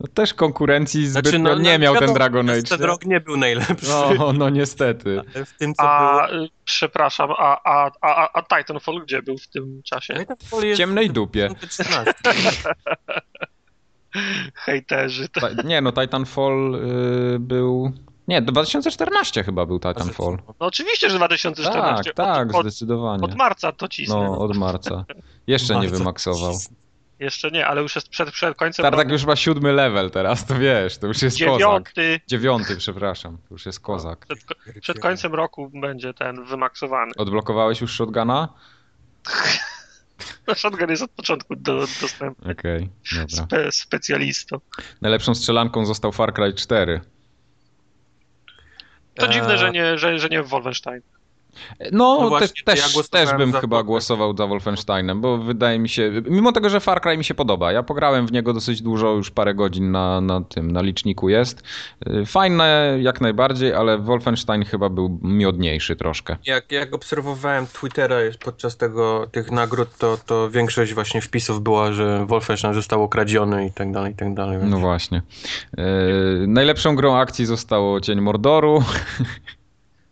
no, 0.00 0.06
też 0.14 0.34
konkurencji 0.34 1.06
zbytnio 1.06 1.30
Znaczy, 1.30 1.38
no, 1.38 1.62
nie 1.62 1.78
no, 1.78 1.84
miał 1.84 1.96
ten 1.96 2.14
Dragon 2.14 2.50
Age. 2.50 2.62
Ten 2.62 2.80
nie? 2.80 2.86
rok 2.86 3.04
nie 3.04 3.20
był 3.20 3.36
najlepszy. 3.36 3.92
No, 4.18 4.32
no 4.32 4.48
niestety. 4.50 5.22
Ale 5.34 5.44
w 5.44 5.52
tym, 5.52 5.74
co 5.74 5.82
A, 5.82 6.28
było... 6.28 6.44
y, 6.44 6.48
przepraszam, 6.64 7.30
a, 7.38 7.60
a, 7.64 7.90
a, 8.00 8.38
a 8.38 8.42
Titanfall 8.42 9.02
gdzie 9.02 9.22
był 9.22 9.38
w 9.38 9.48
tym 9.48 9.82
czasie? 9.84 10.26
W 10.52 10.76
ciemnej 10.76 11.10
dupie. 11.10 11.48
2014. 14.12 14.52
Hejterzy. 14.54 15.28
To... 15.28 15.40
Nie 15.64 15.80
no, 15.80 15.92
Titanfall 15.92 16.74
y, 17.34 17.38
był 17.38 17.92
Nie, 18.28 18.42
2014 18.42 19.44
chyba 19.44 19.66
był 19.66 19.80
Titanfall. 19.80 20.38
No 20.46 20.66
oczywiście, 20.66 21.10
że 21.10 21.16
2014. 21.16 22.12
Tak, 22.14 22.14
tak, 22.14 22.54
od, 22.54 22.62
zdecydowanie. 22.62 23.22
od 23.22 23.34
marca 23.34 23.72
to 23.72 23.88
cisnę. 23.88 24.14
No, 24.14 24.38
od 24.38 24.56
marca. 24.56 25.04
Jeszcze 25.46 25.74
nie 25.74 25.80
Bardzo 25.80 25.98
wymaksował. 25.98 26.54
Jeszcze 27.20 27.50
nie, 27.50 27.66
ale 27.66 27.82
już 27.82 27.94
jest 27.94 28.08
przed, 28.08 28.30
przed 28.30 28.56
końcem 28.56 28.82
Tartak 28.82 29.00
roku. 29.00 29.12
już 29.12 29.24
ma 29.24 29.36
siódmy 29.36 29.72
level 29.72 30.10
teraz, 30.10 30.46
to 30.46 30.54
wiesz, 30.54 30.98
to 30.98 31.06
już 31.06 31.22
jest 31.22 31.38
kozak. 31.38 31.58
Dziewiąty. 31.58 32.20
Dziewiąty, 32.26 32.76
przepraszam, 32.76 33.38
to 33.38 33.54
już 33.54 33.66
jest 33.66 33.80
kozak. 33.80 34.26
Przed, 34.26 34.38
przed 34.80 34.98
końcem 35.00 35.34
roku 35.34 35.70
będzie 35.74 36.14
ten 36.14 36.44
wymaksowany. 36.44 37.12
Odblokowałeś 37.16 37.80
już 37.80 37.92
shotguna? 37.92 38.48
Shotgun 40.56 40.90
jest 40.90 41.02
od 41.02 41.10
początku 41.10 41.56
do, 41.56 41.86
dostępny. 42.00 42.52
Okej, 42.52 42.88
dobra. 43.12 43.46
Spe, 43.46 43.72
specjalistą. 43.72 44.56
Najlepszą 45.00 45.34
strzelanką 45.34 45.86
został 45.86 46.12
Far 46.12 46.34
Cry 46.34 46.52
4. 46.54 47.00
To 49.14 49.26
Eee. 49.26 49.32
dziwne, 49.32 49.58
że 49.58 49.70
nie, 49.70 49.98
że, 49.98 50.18
że 50.18 50.28
nie 50.28 50.42
Wolfenstein. 50.42 51.02
No, 51.92 52.18
No 52.20 52.28
właśnie, 52.28 52.62
też, 52.64 52.96
ja 52.96 53.02
też, 53.10 53.28
bym 53.32 53.38
chyba 53.38 53.52
Wolfenstein. 53.52 53.86
głosował 53.86 54.36
za 54.36 54.46
Wolfensteinem, 54.46 55.20
bo 55.20 55.38
wydaje 55.38 55.78
mi 55.78 55.88
się, 55.88 56.12
mimo 56.30 56.52
tego, 56.52 56.70
że 56.70 56.80
Far 56.80 57.00
Cry 57.00 57.16
mi 57.18 57.24
się 57.24 57.34
podoba, 57.34 57.72
ja 57.72 57.82
pograłem 57.82 58.26
w 58.26 58.32
niego 58.32 58.52
dosyć 58.52 58.82
dużo, 58.82 59.12
już 59.12 59.30
parę 59.30 59.54
godzin 59.54 59.90
na, 59.90 60.20
na 60.20 60.40
tym, 60.40 60.70
na 60.72 60.82
liczniku 60.82 61.28
jest. 61.28 61.62
Y, 62.08 62.26
Fajne 62.26 62.96
jak 63.00 63.20
najbardziej, 63.20 63.74
ale 63.74 63.98
Wolfenstein 63.98 64.64
chyba 64.64 64.88
był 64.88 65.18
miodniejszy 65.22 65.96
troszkę. 65.96 66.36
Jak, 66.46 66.72
jak 66.72 66.94
obserwowałem 66.94 67.66
Twittera 67.66 68.16
podczas 68.44 68.76
tego, 68.76 69.26
tych 69.32 69.50
nagród, 69.50 69.88
to, 69.98 70.18
to 70.26 70.50
większość 70.50 70.94
właśnie 70.94 71.20
wpisów 71.20 71.62
była, 71.62 71.92
że 71.92 72.26
Wolfenstein 72.26 72.74
został 72.74 73.02
okradziony 73.02 73.66
i 73.66 73.70
tak 73.72 73.92
dalej, 73.92 74.12
i 74.12 74.16
tak 74.16 74.34
dalej. 74.34 74.58
więc- 74.58 74.70
No 74.70 74.78
właśnie. 74.78 75.22
Y, 75.78 76.46
najlepszą 76.46 76.96
grą 76.96 77.16
akcji 77.16 77.46
zostało 77.46 78.00
Cień 78.00 78.20
Mordoru. 78.20 78.82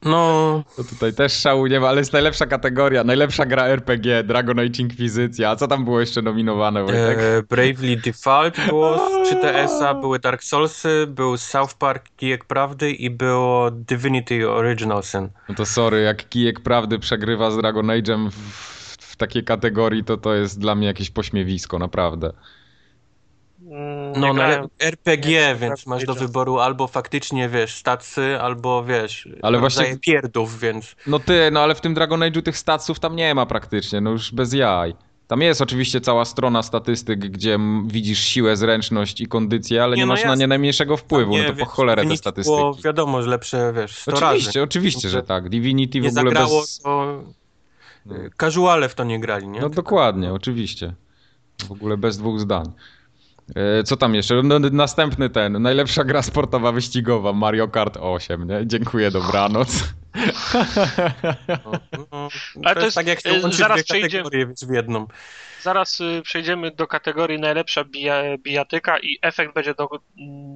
No, 0.05 0.63
To 0.77 0.85
tutaj 0.85 1.15
też 1.15 1.33
szału 1.33 1.67
nie 1.67 1.81
ma, 1.81 1.89
ale 1.89 1.99
jest 1.99 2.13
najlepsza 2.13 2.47
kategoria, 2.47 3.05
najlepsza 3.05 3.47
gra 3.47 3.67
RPG, 3.67 4.25
Dragon 4.25 4.59
Age 4.59 4.83
Inquisicja. 4.83 5.51
A 5.51 5.57
co 5.57 5.69
tam 5.69 5.85
było 5.85 6.01
jeszcze 6.01 6.23
nominowane, 6.23 6.83
Wojtek? 6.83 7.19
e, 7.19 7.43
Bravely 7.43 7.97
Default 7.97 8.67
było 8.69 8.99
z 8.99 9.13
3TS-a, 9.33 9.95
były 9.95 10.19
Dark 10.19 10.43
Soulsy, 10.45 11.07
był 11.09 11.37
South 11.37 11.75
Park 11.75 12.09
Kijek 12.17 12.45
Prawdy 12.45 12.91
i 12.91 13.11
było 13.11 13.71
Divinity 13.71 14.51
Original 14.51 15.03
Sin. 15.03 15.29
No 15.49 15.55
to 15.55 15.67
sorry, 15.67 16.03
jak 16.03 16.29
Kijek 16.29 16.61
Prawdy 16.61 16.99
przegrywa 16.99 17.51
z 17.51 17.57
Dragon 17.57 17.87
Age'em 17.87 18.31
w, 18.31 18.35
w 19.01 19.17
takiej 19.17 19.45
kategorii, 19.45 20.05
to 20.05 20.17
to 20.17 20.35
jest 20.35 20.61
dla 20.61 20.75
mnie 20.75 20.87
jakieś 20.87 21.11
pośmiewisko, 21.11 21.79
naprawdę. 21.79 22.33
Mm, 23.71 24.21
No, 24.21 24.35
grałem. 24.35 24.69
RPG, 24.79 25.31
Nie, 25.41 25.57
więc 25.61 25.87
masz 25.87 26.05
do 26.05 26.15
wyboru 26.15 26.59
albo 26.59 26.87
faktycznie, 26.87 27.49
wiesz, 27.49 27.75
stacy, 27.75 28.41
albo 28.41 28.85
wiesz, 28.85 29.29
Ale 29.43 29.59
właśnie- 29.59 29.99
pierdów, 30.01 30.61
więc... 30.61 30.97
No 31.07 31.19
ty, 31.19 31.51
no 31.53 31.61
ale 31.61 31.75
w 31.75 31.81
tym 31.81 31.95
Dragon 31.95 32.21
Age'u 32.21 32.43
tych 32.43 32.59
statsów 32.59 33.01
tam 33.01 33.17
nie 33.17 33.35
ma 33.35 33.47
praktycznie, 33.47 34.01
no 34.01 34.11
już 34.11 34.33
bez 34.33 34.53
jaj. 34.53 34.95
Tam 35.27 35.43
jest 35.43 35.61
oczywiście 35.61 36.01
cała 36.01 36.25
strona 36.25 36.63
statystyk, 36.63 37.19
gdzie 37.19 37.59
widzisz 37.87 38.19
siłę, 38.19 38.57
zręczność 38.57 39.21
i 39.21 39.27
kondycję, 39.27 39.83
ale 39.85 39.97
nie, 39.97 40.03
Nie, 40.03 40.07
no 40.07 40.13
masz 40.13 40.25
na 40.25 40.35
nie 40.35 40.47
najmniejszego 40.47 40.97
wpływu, 40.97 41.33
Nie, 41.33 41.39
no 41.43 41.45
to 41.45 41.53
po 41.53 41.59
wiesz, 41.59 41.69
cholerę 41.69 42.03
te 42.03 42.07
wyniki 42.07 42.19
statystyki. 42.19 42.57
Było, 42.57 42.75
wiadomo, 42.85 43.23
że 43.23 43.31
lepsze, 43.31 43.73
wiesz, 43.77 43.97
100 43.99 44.13
Oczywiście, 44.13 44.47
razy. 44.49 44.63
oczywiście, 44.63 45.09
że 45.09 45.23
tak. 45.23 45.49
Divinity 45.49 46.01
w 46.01 46.03
Nie 46.03 46.09
ogóle 46.09 46.25
zagrało, 46.25 46.61
bez... 46.61 46.79
to 46.79 47.23
No. 48.07 48.17
y, 48.17 48.31
casuale 48.37 48.89
w 48.89 48.95
to 48.95 49.05
nie 49.05 49.21
grali, 49.21 49.49
nie? 49.49 49.61
No 49.61 49.69
dokładnie, 49.69 50.33
oczywiście. 50.33 50.95
W 51.69 51.73
ogóle 51.73 51.97
bez 51.97 52.19
dwóch 52.19 52.41
zdań. 52.41 52.73
E, 53.55 53.83
Co 53.85 53.97
tam 53.97 54.15
jeszcze? 54.15 54.43
No, 54.43 54.59
następny 54.59 55.31
ten, 55.31 55.63
najlepsza 55.63 56.05
gra 56.05 56.23
sportowa 56.23 56.73
wyścigowa, 56.73 57.33
Mario 57.33 57.69
Kart 57.69 57.97
8, 58.01 58.49
nie? 58.49 58.67
Dziękuję, 58.67 59.11
dobranoc. 59.11 59.69
No, 61.49 61.73
no, 62.13 62.29
Ale 62.65 62.75
to 62.75 62.81
to 62.81 62.85
jest 62.85 62.85
jest, 62.85 62.95
tak 62.95 63.07
jak 63.07 63.21
się 63.21 63.33
łączy 63.43 63.57
zaraz 63.57 63.85
dwie 63.85 63.85
przejdzie- 64.09 64.23
w 64.67 64.75
jedną. 64.75 65.07
Zaraz 65.63 66.01
y, 66.01 66.23
przejdziemy 66.23 66.71
do 66.71 66.87
kategorii 66.87 67.41
najlepsza 67.41 67.85
bija, 67.85 68.23
bijatyka 68.39 68.99
i 68.99 69.19
efekt 69.23 69.55
będzie 69.55 69.75
do, 69.75 69.89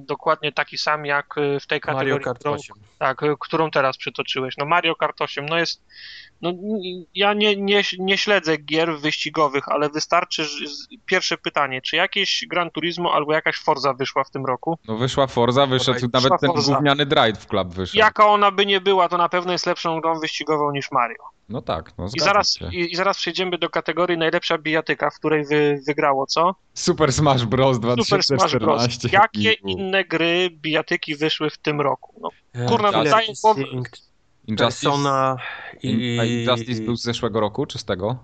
dokładnie 0.05 0.51
taki 0.51 0.77
sam 0.77 1.05
jak 1.05 1.37
y, 1.37 1.59
w 1.59 1.67
tej 1.67 1.81
Mario 1.85 1.99
kategorii, 1.99 2.23
Kart 2.23 2.39
którą, 2.39 2.53
8. 2.53 2.75
tak, 2.99 3.23
y, 3.23 3.35
którą 3.39 3.71
teraz 3.71 3.97
przytoczyłeś. 3.97 4.57
No 4.57 4.65
Mario 4.65 4.95
Kart 4.95 5.21
8, 5.21 5.45
no 5.45 5.57
jest, 5.57 5.83
no 6.41 6.53
ja 7.15 7.33
nie, 7.33 7.55
nie, 7.55 7.81
nie 7.99 8.17
śledzę 8.17 8.57
gier 8.57 8.99
wyścigowych, 8.99 9.69
ale 9.69 9.89
wystarczy, 9.89 10.45
pierwsze 11.05 11.37
pytanie, 11.37 11.81
czy 11.81 11.95
jakieś 11.95 12.45
Gran 12.49 12.71
Turismo 12.71 13.13
albo 13.13 13.33
jakaś 13.33 13.57
Forza 13.57 13.93
wyszła 13.93 14.23
w 14.23 14.31
tym 14.31 14.45
roku? 14.45 14.79
No 14.87 14.97
wyszła 14.97 15.27
Forza, 15.27 15.65
wyszedł 15.65 15.93
Wyszła 15.93 16.09
nawet 16.13 16.41
ten 16.41 16.51
Forza. 16.51 16.73
gówniany 16.73 17.05
Drive 17.05 17.45
Club 17.45 17.67
wyszedł. 17.67 17.97
Jaka 17.97 18.27
ona 18.27 18.51
by 18.51 18.65
nie 18.65 18.81
była, 18.81 19.09
to 19.09 19.17
na 19.17 19.29
pewno 19.29 19.51
jest 19.51 19.65
lepszą 19.65 20.01
grą 20.01 20.19
wyścigową 20.19 20.71
niż 20.71 20.91
Mario. 20.91 21.23
No 21.49 21.61
tak, 21.61 21.97
no 21.97 22.05
I 22.15 22.19
zaraz, 22.19 22.59
i, 22.71 22.91
I 22.91 22.95
zaraz 22.95 23.17
przejdziemy 23.17 23.57
do 23.57 23.69
kategorii 23.69 24.17
najlepsza 24.17 24.57
bijatyka, 24.57 25.09
w 25.09 25.15
której 25.15 25.45
wy, 25.45 25.79
wygrało 25.87 26.25
co? 26.27 26.55
Super 26.73 27.13
Smash 27.13 27.45
Bros. 27.45 27.77
Super 27.77 28.23
Smash 28.23 28.55
Bros. 28.55 28.81
2014. 28.87 29.09
Jakie 29.11 29.53
I- 29.53 29.71
inne 29.71 30.03
gry 30.05 30.49
bijatyki 30.51 31.15
wyszły 31.15 31.49
w 31.49 31.57
tym 31.57 31.81
roku? 31.81 32.13
No, 32.21 32.29
E, 32.53 32.65
Kurna, 32.65 32.91
wydaje 33.03 33.27
Instinct, 33.27 34.11
Injustice, 34.47 34.57
Persona 34.57 35.37
i, 35.83 36.17
a. 36.21 36.25
Injustice 36.25 36.81
był 36.81 36.95
z 36.95 37.01
zeszłego 37.03 37.39
roku, 37.39 37.65
czy 37.65 37.77
z 37.79 37.85
tego? 37.85 38.17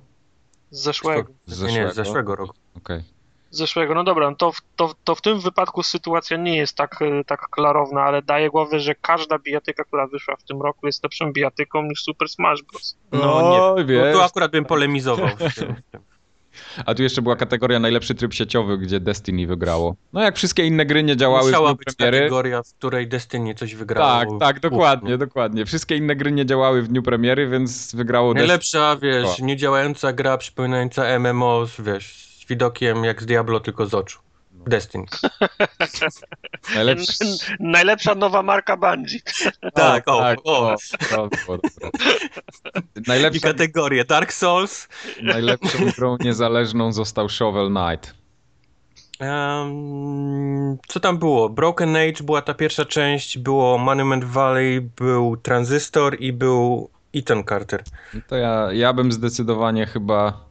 z 0.72 0.82
zeszłego. 0.84 1.32
Z 1.46 1.62
Nie, 1.62 1.74
nie, 1.74 1.92
z 1.92 1.96
zeszłego 1.96 2.36
roku. 2.36 2.54
Okej. 2.78 3.02
Z 3.02 3.17
zeszłego. 3.52 3.94
No 3.96 4.04
dobra, 4.04 4.30
no 4.30 4.36
to, 4.36 4.52
w- 4.52 4.62
to, 4.76 4.94
to 5.04 5.16
w 5.16 5.22
tym 5.22 5.40
wypadku 5.40 5.84
sytuacja 5.84 6.38
nie 6.38 6.58
jest 6.58 6.76
tak, 6.78 7.02
e, 7.02 7.24
tak 7.24 7.40
klarowna, 7.50 8.02
ale 8.02 8.22
daję 8.22 8.50
głowę, 8.50 8.80
że 8.80 8.96
każda 8.96 9.40
bijatyka, 9.40 9.84
która 9.84 10.08
wyszła 10.08 10.36
w 10.36 10.44
tym 10.44 10.62
roku 10.62 10.86
jest 10.88 11.04
lepszą 11.04 11.34
bijatyką 11.34 11.84
niż 11.84 12.02
Super 12.04 12.30
Smash 12.30 12.62
Bros. 12.64 12.98
No, 13.12 13.20
No, 13.20 13.76
nie, 13.78 13.86
wiesz. 13.86 14.14
tu, 14.14 14.20
tu 14.20 14.24
akurat 14.26 14.52
bym 14.52 14.66
polemizował. 14.66 15.28
w 15.38 15.40
w. 15.40 15.66
A 16.86 16.94
tu 16.96 17.04
jeszcze 17.04 17.22
była 17.22 17.36
kategoria 17.36 17.80
najlepszy 17.80 18.16
tryb 18.16 18.34
sieciowy, 18.34 18.78
gdzie 18.78 19.00
Destiny 19.00 19.48
wygrało. 19.48 19.96
No 20.14 20.22
jak 20.22 20.36
wszystkie 20.36 20.66
inne 20.66 20.86
gry 20.86 21.04
nie 21.04 21.18
działały 21.18 21.44
w 21.44 21.46
Musiała 21.46 21.70
dniu 21.70 21.78
być 21.78 21.96
premiery. 21.96 22.18
kategoria, 22.20 22.64
w 22.64 22.74
której 22.74 23.08
Destiny 23.08 23.56
coś 23.56 23.76
wygrało. 23.76 24.20
Tak, 24.20 24.30
tak, 24.40 24.60
dokładnie, 24.60 25.14
Uf, 25.14 25.20
dokładnie. 25.20 25.66
Wszystkie 25.66 25.96
inne 25.98 26.16
gry 26.16 26.32
nie 26.32 26.46
działały 26.46 26.82
w 26.82 26.88
dniu 26.88 27.04
premiery, 27.04 27.48
więc 27.50 27.96
wygrało 27.96 28.34
Destiny. 28.34 28.48
Najlepsza, 28.48 28.96
wiesz, 29.02 29.40
O. 29.42 29.46
niedziałająca 29.46 30.14
gra 30.14 30.38
przypominająca 30.38 31.20
MMO, 31.20 31.66
wiesz, 31.80 32.27
widokiem 32.50 33.04
jak 33.04 33.22
z 33.22 33.26
Diablo, 33.26 33.60
tylko 33.60 33.86
z 33.86 33.94
oczu. 33.94 34.20
Destiny. 34.68 35.06
Najlepszy... 36.76 37.14
Najlepsza 37.60 38.16
nowa 38.16 38.44
marka 38.44 38.78
Bungie. 38.78 39.20
Tak, 39.74 40.04
o, 40.08 40.20
tak, 40.20 40.40
o. 40.44 40.74
o, 40.74 41.28
było 41.46 41.58
dobre. 41.58 41.90
I 42.96 43.02
Najlepszą, 43.08 43.42
kategorie 43.42 44.06
Dark 44.06 44.34
Souls. 44.34 44.88
najlepszą 45.22 45.78
grą 45.98 46.18
niezależną 46.20 46.92
został 46.94 47.30
Shovel 47.30 47.70
Knight. 47.70 48.14
Em, 49.20 50.78
co 50.88 51.00
tam 51.00 51.18
było? 51.18 51.50
Broken 51.50 51.96
Age 51.96 52.24
była 52.24 52.42
ta 52.42 52.54
pierwsza 52.54 52.86
część, 52.86 53.38
było 53.38 53.78
Monument 53.78 54.24
Valley, 54.24 54.82
był 54.82 55.38
Transistor 55.38 56.22
i 56.22 56.34
był 56.34 56.90
Ethan 57.16 57.44
Carter. 57.44 57.84
No 58.14 58.22
To 58.28 58.36
ja, 58.36 58.70
ja 58.74 58.94
bym 58.94 59.12
zdecydowanie 59.12 59.86
chyba... 59.86 60.48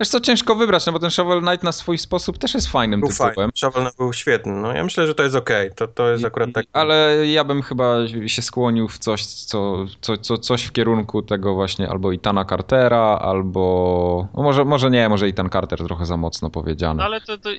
Wiesz 0.00 0.08
co, 0.08 0.20
ciężko 0.20 0.54
wybrać, 0.54 0.86
no 0.86 0.92
bo 0.92 0.98
ten 0.98 1.10
Shovel 1.10 1.40
Knight 1.40 1.62
na 1.62 1.72
swój 1.72 1.98
sposób 1.98 2.38
też 2.38 2.54
jest 2.54 2.68
fajnym 2.68 3.00
Był 3.00 3.08
tytułem. 3.08 3.34
fajny. 3.34 3.52
Shovel 3.56 3.82
Knight 3.82 3.98
był 3.98 4.12
świetny. 4.12 4.52
No 4.52 4.72
ja 4.72 4.84
myślę, 4.84 5.06
że 5.06 5.14
to 5.14 5.22
jest 5.22 5.36
okej. 5.36 5.70
To, 5.76 5.88
to 5.88 6.10
jest 6.10 6.22
I- 6.22 6.26
akurat 6.26 6.48
tak. 6.54 6.66
Ale 6.72 7.26
ja 7.26 7.44
bym 7.44 7.62
chyba 7.62 7.94
się 8.26 8.42
skłonił 8.42 8.88
w 8.88 8.98
coś, 8.98 9.24
co, 9.26 9.86
co, 10.00 10.16
co, 10.16 10.38
coś 10.38 10.62
w 10.64 10.72
kierunku 10.72 11.22
tego 11.22 11.54
właśnie 11.54 11.88
albo 11.88 12.12
Itana 12.12 12.44
Cartera, 12.44 13.18
albo... 13.22 14.28
No 14.36 14.42
może, 14.42 14.64
może 14.64 14.90
nie, 14.90 15.08
może 15.08 15.28
Itan 15.28 15.50
Carter 15.50 15.78
trochę 15.84 16.06
za 16.06 16.16
mocno 16.16 16.50
powiedziane. 16.50 16.98
No 16.98 17.04
ale 17.04 17.20
to, 17.20 17.38
to 17.38 17.50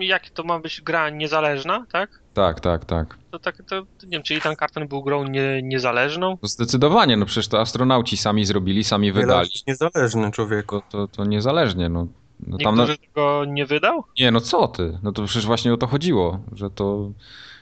jak 0.00 0.30
to 0.30 0.42
ma 0.44 0.58
być 0.58 0.80
gra 0.80 1.10
niezależna, 1.10 1.86
tak? 1.92 2.10
Tak, 2.34 2.60
tak, 2.60 2.84
tak. 2.84 3.18
To, 3.30 3.38
tak, 3.38 3.56
to 3.68 3.76
nie 4.02 4.10
wiem, 4.10 4.22
czy 4.22 4.34
Ethan 4.34 4.56
Carter 4.56 4.88
był 4.88 5.02
grą 5.02 5.24
nie, 5.24 5.62
niezależną? 5.62 6.36
To 6.36 6.46
zdecydowanie, 6.46 7.16
no 7.16 7.26
przecież 7.26 7.48
to 7.48 7.60
astronauci 7.60 8.16
sami 8.16 8.44
zrobili, 8.44 8.84
sami 8.84 9.12
wydali. 9.12 9.50
jest 9.54 9.66
niezależny 9.66 10.30
człowieku. 10.30 10.80
To, 10.80 10.82
to, 10.90 11.08
to 11.08 11.24
niezależnie, 11.24 11.88
no. 11.88 12.06
no 12.46 12.56
Nikt 12.56 12.64
tam 12.64 12.76
na... 12.76 12.86
tego 12.86 13.44
nie 13.44 13.66
wydał? 13.66 14.04
Nie, 14.20 14.30
no 14.30 14.40
co 14.40 14.68
ty? 14.68 14.98
No 15.02 15.12
to 15.12 15.24
przecież 15.24 15.46
właśnie 15.46 15.74
o 15.74 15.76
to 15.76 15.86
chodziło, 15.86 16.40
że 16.52 16.70
to, 16.70 17.10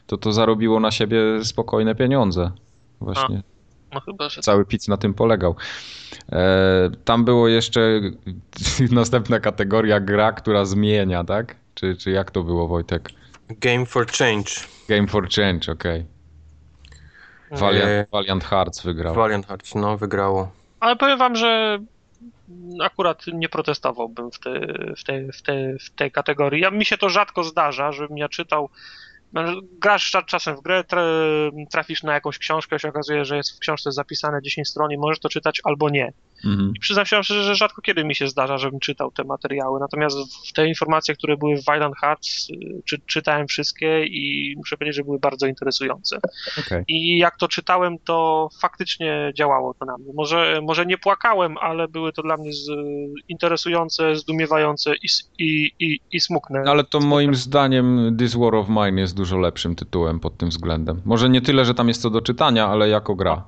to, 0.06 0.16
to 0.16 0.32
zarobiło 0.32 0.80
na 0.80 0.90
siebie 0.90 1.20
spokojne 1.44 1.94
pieniądze. 1.94 2.50
Właśnie 3.00 3.42
No 3.94 4.00
chyba, 4.00 4.28
że 4.28 4.40
cały 4.40 4.64
pic 4.64 4.88
na 4.88 4.96
tym 4.96 5.14
polegał. 5.14 5.56
E, 6.32 6.90
tam 7.04 7.24
było 7.24 7.48
jeszcze 7.48 8.00
następna 8.90 9.40
kategoria 9.40 10.00
gra, 10.00 10.32
która 10.32 10.64
zmienia, 10.64 11.24
tak? 11.24 11.56
Czy, 11.74 11.96
czy 11.96 12.10
jak 12.10 12.30
to 12.30 12.42
było, 12.42 12.68
Wojtek? 12.68 13.10
Game 13.50 13.86
for 13.86 14.06
Change. 14.06 14.50
Game 14.88 15.06
for 15.06 15.28
Change, 15.28 15.72
okej. 15.72 16.04
Valiant, 17.50 18.10
Valiant 18.10 18.44
Hearts 18.44 18.82
wygrał. 18.82 19.14
Valiant 19.14 19.46
Hearts, 19.46 19.74
no, 19.74 19.96
wygrało. 19.96 20.50
Ale 20.80 20.96
powiem 20.96 21.18
wam, 21.18 21.36
że 21.36 21.78
akurat 22.82 23.24
nie 23.32 23.48
protestowałbym 23.48 24.30
w, 24.30 24.38
te, 24.38 24.50
w, 24.96 25.04
tej, 25.04 25.32
w, 25.32 25.42
tej, 25.42 25.78
w 25.78 25.90
tej 25.90 26.10
kategorii. 26.10 26.62
Ja, 26.62 26.70
mi 26.70 26.84
się 26.84 26.98
to 26.98 27.08
rzadko 27.08 27.44
zdarza, 27.44 27.92
żebym 27.92 28.18
ja 28.18 28.28
czytał 28.28 28.70
Grasz 29.80 30.12
cza- 30.12 30.24
czasem 30.24 30.56
w 30.56 30.60
grę, 30.60 30.84
tra, 30.84 31.02
trafisz 31.70 32.02
na 32.02 32.14
jakąś 32.14 32.38
książkę, 32.38 32.78
się 32.78 32.88
okazuje, 32.88 33.24
że 33.24 33.36
jest 33.36 33.56
w 33.56 33.58
książce 33.58 33.92
zapisane 33.92 34.42
10 34.42 34.68
stron 34.68 34.92
i 34.92 34.98
możesz 34.98 35.18
to 35.18 35.28
czytać 35.28 35.60
albo 35.64 35.90
nie. 35.90 36.12
Mhm. 36.44 36.72
I 36.76 36.80
przyznam 36.80 37.06
się 37.06 37.22
szczerze, 37.22 37.42
że 37.44 37.54
rzadko 37.54 37.82
kiedy 37.82 38.04
mi 38.04 38.14
się 38.14 38.28
zdarza, 38.28 38.58
żebym 38.58 38.80
czytał 38.80 39.10
te 39.10 39.24
materiały. 39.24 39.80
Natomiast 39.80 40.16
w 40.48 40.52
te 40.52 40.68
informacje, 40.68 41.14
które 41.14 41.36
były 41.36 41.56
w 41.56 41.64
Violent 41.64 41.96
Hearts, 42.00 42.50
y, 42.50 42.54
czy, 42.84 42.98
czytałem 43.06 43.46
wszystkie 43.46 44.06
i 44.06 44.54
muszę 44.56 44.76
powiedzieć, 44.76 44.96
że 44.96 45.04
były 45.04 45.18
bardzo 45.18 45.46
interesujące. 45.46 46.18
Okej. 46.58 46.84
I 46.88 47.18
jak 47.18 47.36
to 47.36 47.48
czytałem, 47.48 47.98
to 48.04 48.48
faktycznie 48.60 49.32
działało 49.34 49.74
to 49.74 49.84
na 49.84 49.98
mnie. 49.98 50.12
Może, 50.14 50.60
może 50.62 50.86
nie 50.86 50.98
płakałem, 50.98 51.58
ale 51.58 51.88
były 51.88 52.12
to 52.12 52.22
dla 52.22 52.36
mnie 52.36 52.52
z, 52.52 52.70
interesujące, 53.28 54.16
zdumiewające 54.16 54.94
i, 54.94 55.06
i, 55.38 55.70
i, 55.78 56.00
i 56.12 56.20
smutne. 56.20 56.62
No, 56.64 56.70
Ale 56.70 56.84
to 56.84 57.00
moim 57.00 57.34
zdaniem 57.34 58.16
This 58.18 58.34
War 58.34 58.54
of 58.54 58.68
Mine 58.68 59.00
jest 59.00 59.17
dużo 59.18 59.38
lepszym 59.38 59.74
tytułem 59.74 60.20
pod 60.20 60.36
tym 60.36 60.48
względem. 60.48 61.02
Może 61.04 61.28
nie 61.28 61.40
tyle, 61.40 61.64
że 61.64 61.74
tam 61.74 61.88
jest 61.88 62.02
co 62.02 62.10
do 62.10 62.20
czytania, 62.20 62.66
ale 62.68 62.88
jako 62.88 63.14
gra. 63.14 63.44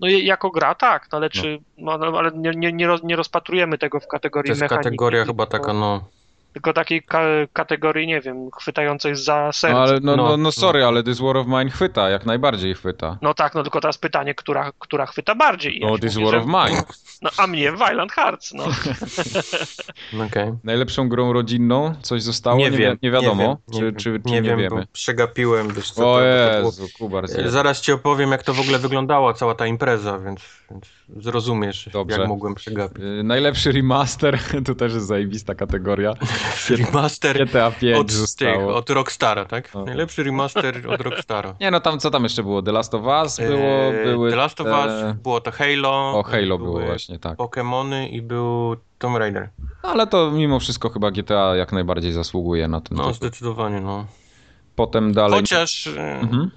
No 0.00 0.08
i 0.08 0.24
jako 0.24 0.50
gra 0.50 0.74
tak, 0.74 1.08
no 1.12 1.18
ale 1.18 1.30
czy, 1.30 1.58
no, 1.78 1.98
no, 1.98 2.18
ale 2.18 2.30
nie, 2.30 2.50
nie, 2.50 2.72
nie, 2.72 2.86
roz, 2.86 3.02
nie 3.02 3.16
rozpatrujemy 3.16 3.78
tego 3.78 4.00
w 4.00 4.02
To 4.02 4.08
kategorii 4.08 4.48
jest 4.48 4.60
mechaniki, 4.60 4.84
kategoria 4.84 5.24
chyba 5.24 5.46
taka, 5.46 5.72
no... 5.72 6.04
Tylko 6.52 6.72
takiej 6.72 7.02
ka 7.02 7.20
kategorii, 7.52 8.06
nie 8.06 8.20
wiem, 8.20 8.50
chwytającej 8.60 9.16
za 9.16 9.52
serce. 9.52 9.74
No 9.74 9.82
ale 9.82 10.00
no, 10.00 10.16
no, 10.16 10.28
No, 10.28 10.36
no 10.36 10.52
sorry, 10.52 10.80
no. 10.80 10.88
ale 10.88 11.02
This 11.02 11.20
War 11.20 11.36
of 11.36 11.46
Mine 11.46 11.70
chwyta, 11.70 12.10
jak 12.10 12.26
najbardziej 12.26 12.74
chwyta. 12.74 13.18
No 13.22 13.34
tak, 13.34 13.54
no 13.54 13.62
tylko 13.62 13.80
teraz 13.80 13.98
pytanie, 13.98 14.34
która, 14.34 14.72
która 14.78 15.06
chwyta 15.06 15.34
bardziej. 15.34 15.80
Ja 15.80 15.86
No 15.86 15.98
This 15.98 16.14
mówię, 16.16 16.24
War 16.26 16.34
że- 16.34 16.40
of 16.40 16.46
Mine. 16.70 16.82
No, 17.22 17.30
a 17.38 17.46
mnie 17.46 17.72
Violent 17.72 18.12
Hearts, 18.12 18.52
no. 18.54 18.64
Okej. 20.26 20.52
Najlepszą 20.64 21.08
grą 21.08 21.32
rodzinną? 21.32 21.94
Coś 22.02 22.22
zostało? 22.22 22.58
Nie 22.58 22.70
wi- 22.70 22.76
wiem. 22.76 22.98
Nie 23.02 23.10
wiadomo. 23.10 23.58
Nie, 23.68 23.78
czy, 23.78 23.84
wiem, 23.84 23.94
czy, 23.96 24.02
czy 24.02 24.20
nie, 24.24 24.32
nie, 24.32 24.42
wiem, 24.42 24.58
wiemy? 24.58 24.86
przegapiłem, 24.92 25.68
wiesz 25.74 25.90
co, 25.90 26.12
O 26.12 26.18
to. 26.18 26.24
Jezu, 26.24 26.86
Kubar 26.98 27.24
E, 27.24 27.28
zje. 27.28 27.50
Zaraz 27.50 27.80
ci 27.80 27.92
opowiem, 27.92 28.30
jak 28.32 28.42
to 28.42 28.54
w 28.54 28.60
ogóle 28.60 28.78
wyglądała 28.78 29.34
cała 29.34 29.54
ta 29.54 29.66
impreza, 29.66 30.18
więc, 30.18 30.40
więc 30.70 30.84
zrozumiesz, 31.16 31.88
Dobrze. 31.92 32.18
jak 32.18 32.28
mogłem 32.28 32.54
przegapić. 32.54 33.02
Y, 33.04 33.22
Najlepszy 33.24 33.72
remaster, 33.72 34.38
to 34.66 34.74
też 34.74 34.94
jest 34.94 35.06
zajebista 35.06 35.54
kategoria. 35.54 36.14
Remaster 36.78 37.46
GTA 37.46 37.70
5 37.70 37.98
od, 37.98 38.06
tych, 38.06 38.16
zostało. 38.16 38.74
od 38.76 38.90
Rockstara, 38.90 39.44
tak? 39.44 39.74
No. 39.74 39.84
Najlepszy 39.84 40.22
remaster 40.22 40.88
od 40.90 41.00
Rockstara. 41.00 41.54
Nie 41.60 41.70
no, 41.70 41.80
tam 41.80 41.98
co 41.98 42.10
tam 42.10 42.22
jeszcze 42.22 42.42
było? 42.42 42.62
The 42.62 42.72
Last 42.72 42.94
of 42.94 43.02
Us 43.22 43.38
było, 43.40 43.68
E, 43.68 44.04
były... 44.04 44.30
The 44.30 44.36
Last 44.36 44.60
of 44.60 44.66
te- 44.66 44.86
Us, 44.86 45.16
było 45.22 45.40
to 45.40 45.50
Halo. 45.50 46.18
O, 46.18 46.22
Halo 46.22 46.58
było 46.58 46.80
właśnie, 46.80 47.18
tak. 47.18 47.38
Pokémony 47.38 48.08
i 48.10 48.22
był 48.22 48.76
Tomb 48.98 49.16
Raider. 49.16 49.48
Ale 49.82 50.06
to 50.06 50.30
mimo 50.30 50.60
wszystko 50.60 50.90
chyba 50.90 51.10
GTA 51.10 51.56
jak 51.56 51.72
najbardziej 51.72 52.12
zasługuje 52.12 52.68
na 52.68 52.80
ten 52.80 52.96
No, 52.98 53.02
tytuł. 53.04 53.14
zdecydowanie, 53.16 53.80
no. 53.80 54.06
Potem 54.76 55.12
dalej... 55.12 55.40
Chociaż, 55.40 55.86
e, 55.86 56.20
Mhm. 56.20 56.50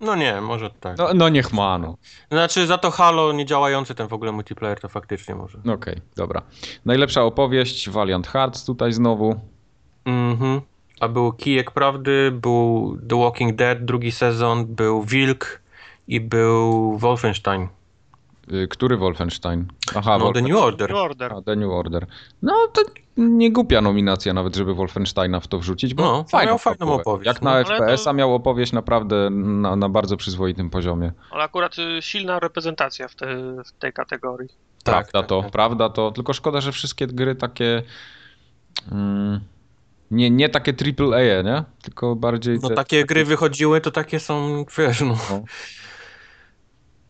No 0.00 0.14
nie, 0.14 0.40
może 0.40 0.70
tak. 0.70 0.98
No, 0.98 1.08
no 1.14 1.28
niech 1.28 1.52
ma, 1.52 1.78
no. 1.78 1.96
Znaczy, 2.30 2.66
za 2.66 2.78
to 2.78 2.90
Halo 2.90 3.32
nie 3.32 3.44
działający 3.44 3.94
ten 3.94 4.08
w 4.08 4.12
ogóle 4.12 4.32
multiplayer, 4.32 4.80
to 4.80 4.88
faktycznie 4.88 5.34
może. 5.34 5.58
Okej, 5.74 5.96
dobra. 6.16 6.42
Najlepsza 6.84 7.22
opowieść, 7.22 7.90
Valiant 7.90 8.26
Hearts 8.26 8.64
tutaj 8.64 8.92
znowu. 8.92 9.40
Mhm. 10.04 10.60
A 11.00 11.08
był 11.08 11.32
Kijek 11.32 11.70
Prawdy, 11.70 12.30
był 12.34 12.98
The 13.08 13.20
Walking 13.20 13.56
Dead 13.56 13.84
drugi 13.84 14.12
sezon, 14.12 14.66
był 14.66 15.02
Wilk 15.02 15.60
i 16.08 16.20
był 16.20 16.98
Wolfenstein. 16.98 17.68
Y, 18.52 18.68
Który 18.68 18.96
Wolfenstein? 18.96 19.66
Aha, 19.94 20.18
No, 20.18 20.32
The 20.32 20.42
New 20.42 20.56
Order. 20.56 20.90
New 20.90 20.98
Order. 20.98 21.32
A, 21.32 21.42
The 21.42 21.56
New 21.56 21.70
Order. 21.70 22.06
No 22.42 22.52
to 22.72 22.82
nie 23.16 23.52
głupia 23.52 23.80
nominacja 23.80 24.34
nawet, 24.34 24.56
żeby 24.56 24.74
Wolfensteina 24.74 25.40
w 25.40 25.48
to 25.48 25.58
wrzucić, 25.58 25.94
bo 25.94 26.02
No, 26.02 26.24
fajną, 26.24 26.50
miał 26.50 26.58
fajną 26.58 26.78
fabułę. 26.78 26.96
opowieść, 27.00 27.26
Jak 27.26 27.42
no. 27.42 27.50
na 27.50 27.56
Ale 27.56 27.64
to- 27.64 27.76
FPS-a 27.76 28.12
miał 28.12 28.34
opowieść 28.34 28.72
naprawdę 28.72 29.30
na, 29.30 29.76
na 29.76 29.88
bardzo 29.88 30.16
przyzwoitym 30.16 30.70
poziomie. 30.70 31.12
Ale 31.30 31.44
akurat 31.44 31.76
y, 31.78 32.02
silna 32.02 32.40
reprezentacja 32.40 33.08
w, 33.08 33.14
te, 33.14 33.26
w 33.66 33.72
tej 33.78 33.92
kategorii. 33.92 34.48
Tak, 34.84 34.94
prawda 35.10 35.18
tak, 35.20 35.26
to, 35.28 35.42
tak. 35.42 35.50
prawda 35.50 35.88
to. 35.88 36.10
Tylko 36.10 36.32
szkoda, 36.32 36.60
że 36.60 36.72
wszystkie 36.72 37.06
gry 37.06 37.34
takie... 37.34 37.82
Mm, 38.92 39.40
nie, 40.10 40.30
nie 40.30 40.48
takie 40.48 40.72
AAA, 41.00 41.42
nie? 41.42 41.64
Tylko 41.82 42.16
bardziej... 42.16 42.58
No 42.62 42.68
te- 42.68 42.74
takie 42.74 43.04
gry 43.04 43.24
wychodziły, 43.24 43.80
to 43.80 43.90
takie 43.90 44.20
są, 44.20 44.64
wiesz, 44.78 45.00
no. 45.00 45.06
No. 45.30 45.42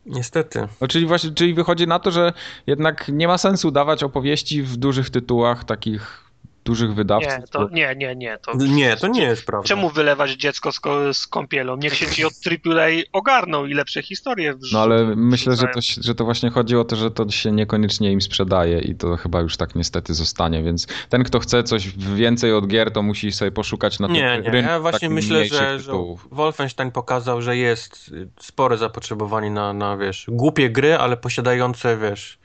Niestety. 0.06 0.68
No, 0.80 0.88
czyli 0.88 1.06
właśnie, 1.06 1.30
czyli 1.30 1.54
wychodzi 1.54 1.86
na 1.86 1.98
to, 1.98 2.10
że 2.10 2.32
jednak 2.66 3.08
nie 3.08 3.28
ma 3.28 3.38
sensu 3.38 3.70
dawać 3.70 4.02
opowieści 4.02 4.62
w 4.62 4.76
dużych 4.76 5.10
tytułach, 5.10 5.64
takich 5.64 6.25
dużych 6.66 6.94
wydawców. 6.94 7.32
Nie, 7.32 7.46
to, 7.50 7.68
nie, 7.72 7.94
nie, 7.96 8.16
nie. 8.16 8.38
To, 8.38 8.52
Nie, 8.54 8.96
to 8.96 9.08
nie 9.08 9.22
jest 9.22 9.46
prawda. 9.46 9.68
Czemu 9.68 9.90
wylewać 9.90 10.30
dziecko 10.30 10.72
z, 10.72 10.80
z 11.12 11.26
kąpielą? 11.26 11.76
Niech 11.76 11.94
się 11.94 12.06
ci 12.06 12.24
od 12.24 12.32
AAA 12.66 12.88
ogarną 13.12 13.66
i 13.66 13.74
lepsze 13.74 14.02
historie 14.02 14.54
wrzucą. 14.54 14.76
No 14.76 14.82
ale 14.82 15.16
myślę, 15.16 15.56
że 15.56 15.66
to, 15.74 15.80
że 16.00 16.14
to 16.14 16.24
właśnie 16.24 16.50
chodzi 16.50 16.76
o 16.76 16.84
to, 16.84 16.96
że 16.96 17.10
to 17.10 17.30
się 17.30 17.52
niekoniecznie 17.52 18.12
im 18.12 18.20
sprzedaje 18.20 18.78
i 18.78 18.94
to 18.94 19.16
chyba 19.16 19.40
już 19.40 19.56
tak 19.56 19.74
niestety 19.74 20.14
zostanie, 20.14 20.62
więc 20.62 20.86
ten, 21.08 21.24
kto 21.24 21.38
chce 21.40 21.62
coś 21.62 21.88
więcej 21.98 22.52
od 22.52 22.66
gier, 22.66 22.90
to 22.90 23.02
musi 23.02 23.32
sobie 23.32 23.50
poszukać 23.50 24.00
na 24.00 24.08
Nie, 24.08 24.36
tych 24.36 24.44
nie. 24.44 24.50
rynku 24.50 24.70
Ja 24.70 24.80
właśnie 24.80 25.10
myślę, 25.10 25.44
że, 25.44 25.80
że. 25.80 25.92
Wolfenstein 26.30 26.90
pokazał, 26.90 27.42
że 27.42 27.56
jest 27.56 28.14
spore 28.40 28.76
zapotrzebowanie 28.76 29.50
na, 29.50 29.72
na, 29.72 29.96
wiesz, 29.96 30.26
głupie 30.28 30.70
gry, 30.70 30.96
ale 30.96 31.16
posiadające, 31.16 31.98
wiesz, 31.98 32.38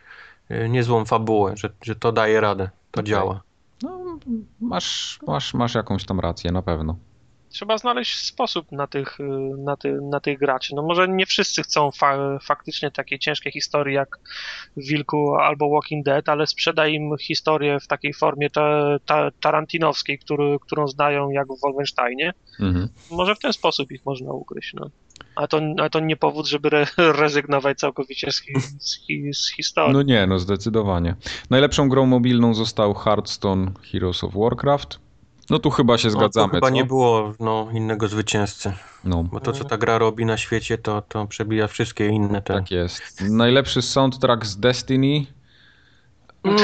niezłą 0.70 1.06
fabułę, 1.06 1.54
że, 1.58 1.70
że 1.82 1.96
to 1.96 2.12
daje 2.12 2.42
radę, 2.42 2.70
to 2.92 3.02
Okej. 3.02 3.10
działa. 3.12 3.42
Masz, 4.60 5.20
masz, 5.28 5.54
masz 5.54 5.76
jakąś 5.76 6.06
tam 6.06 6.20
rację, 6.20 6.52
na 6.52 6.62
pewno. 6.62 6.98
Trzeba 7.50 7.78
znaleźć 7.78 8.26
sposób 8.26 8.72
na 8.72 8.88
tych, 8.88 9.18
na, 9.58 9.78
ty, 9.78 10.00
na 10.02 10.20
tych 10.20 10.40
graczy. 10.40 10.76
No 10.76 10.84
może 10.84 11.08
nie 11.08 11.26
wszyscy 11.26 11.64
chcą 11.64 11.92
fa 11.92 12.40
faktycznie 12.42 12.92
takie 12.92 13.20
ciężkie 13.20 13.52
historie 13.52 13.96
jak 13.96 14.20
Wilku 14.78 15.36
albo 15.36 15.70
Walking 15.70 16.06
Dead, 16.06 16.30
ale 16.30 16.48
sprzedaj 16.48 16.94
im 16.94 17.18
historię 17.18 17.80
w 17.80 17.88
takiej 17.88 18.14
formie 18.14 18.50
ta, 18.50 19.00
ta, 19.06 19.32
tarantinowskiej, 19.32 20.20
który, 20.20 20.58
którą 20.62 20.88
znają 20.88 21.30
jak 21.30 21.48
w 21.48 21.62
Wolfensteinie. 21.62 22.34
Mhm. 22.60 22.88
Może 23.12 23.36
w 23.36 23.40
ten 23.40 23.54
sposób 23.54 23.92
ich 23.92 24.06
można 24.06 24.32
ugryźć. 24.32 24.74
No. 24.74 24.90
A, 25.36 25.48
to, 25.48 25.62
a 25.82 25.90
to 25.90 26.00
nie 26.00 26.16
powód, 26.18 26.48
żeby 26.48 26.70
re 26.70 26.86
rezygnować 27.22 27.78
całkowicie 27.78 28.32
z, 28.32 28.42
hi 28.42 28.54
z, 28.80 29.06
hi 29.08 29.34
z 29.34 29.52
historii. 29.56 29.94
No 29.94 30.02
nie, 30.02 30.28
no 30.28 30.40
zdecydowanie. 30.40 31.16
Najlepszą 31.50 31.90
grą 31.90 32.06
mobilną 32.06 32.54
został 32.54 32.94
Hearthstone 32.94 33.72
Heroes 33.92 34.24
of 34.24 34.34
Warcraft. 34.34 35.00
No 35.50 35.60
tu 35.60 35.70
chyba 35.70 35.98
się 35.98 36.08
No, 36.08 36.12
zgadzamy, 36.12 36.48
to 36.48 36.56
chyba 36.56 36.68
co? 36.68 36.74
nie 36.74 36.86
było 36.86 37.34
no, 37.40 37.68
innego 37.74 38.08
zwycięzcy, 38.08 38.74
No, 39.04 39.24
bo 39.24 39.40
to, 39.40 39.52
co 39.52 39.64
ta 39.64 39.78
gra 39.78 39.98
robi 39.98 40.26
na 40.26 40.38
świecie, 40.38 40.78
to, 40.78 41.02
to 41.02 41.28
przebija 41.28 41.68
wszystkie 41.68 42.08
inne 42.08 42.42
te... 42.42 42.54
tak 42.54 42.72
jest. 42.72 43.22
Najlepszy 43.30 43.82
soundtrack 43.82 44.46
z 44.46 44.58
Destiny. 44.58 45.26
Mm, 46.44 46.58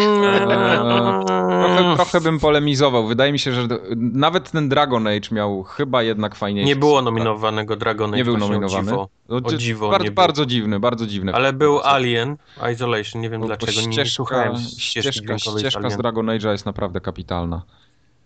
Trochę, 1.28 1.96
trochę 1.96 2.22
bym 2.22 2.40
polemizował. 2.40 3.08
Wydaje 3.08 3.32
mi 3.32 3.40
się, 3.40 3.52
że 3.54 3.68
nawet 3.96 4.52
ten 4.52 4.70
Dragon 4.70 5.08
Age 5.08 5.28
miał 5.32 5.64
chyba 5.64 6.04
jednak 6.04 6.36
fajniejszy 6.36 6.68
Nie 6.68 6.76
było 6.76 6.92
soundtrack. 6.98 7.16
nominowanego 7.18 7.76
Dragon 7.76 8.10
Age, 8.10 8.18
Nie 8.18 8.26
był 8.26 8.38
właśnie, 8.38 8.56
o 8.56 8.60
nominowany. 8.60 8.86
dziwo. 8.88 9.10
No, 9.30 9.36
O 9.44 9.54
dziwo 9.54 9.90
bardzo, 9.90 10.04
nie 10.04 10.12
był. 10.12 10.16
bardzo 10.16 10.46
dziwny, 10.46 10.80
bardzo 10.80 11.08
dziwny. 11.08 11.34
Ale 11.34 11.54
był 11.54 11.80
Alien 11.84 12.38
Isolation, 12.74 13.22
nie 13.22 13.30
wiem 13.30 13.42
bo 13.42 13.48
dlaczego, 13.48 13.72
nie, 13.82 13.88
nie 13.88 13.94
ścieżka, 13.94 14.16
słuchałem 14.16 14.58
ścieżki 14.58 15.12
ścieżka, 15.20 15.38
ścieżka 15.60 15.90
z. 15.90 15.98
Dragon 15.98 16.26
Age'a 16.26 16.52
jest 16.52 16.66
naprawdę 16.66 17.02
kapitalna. 17.02 17.62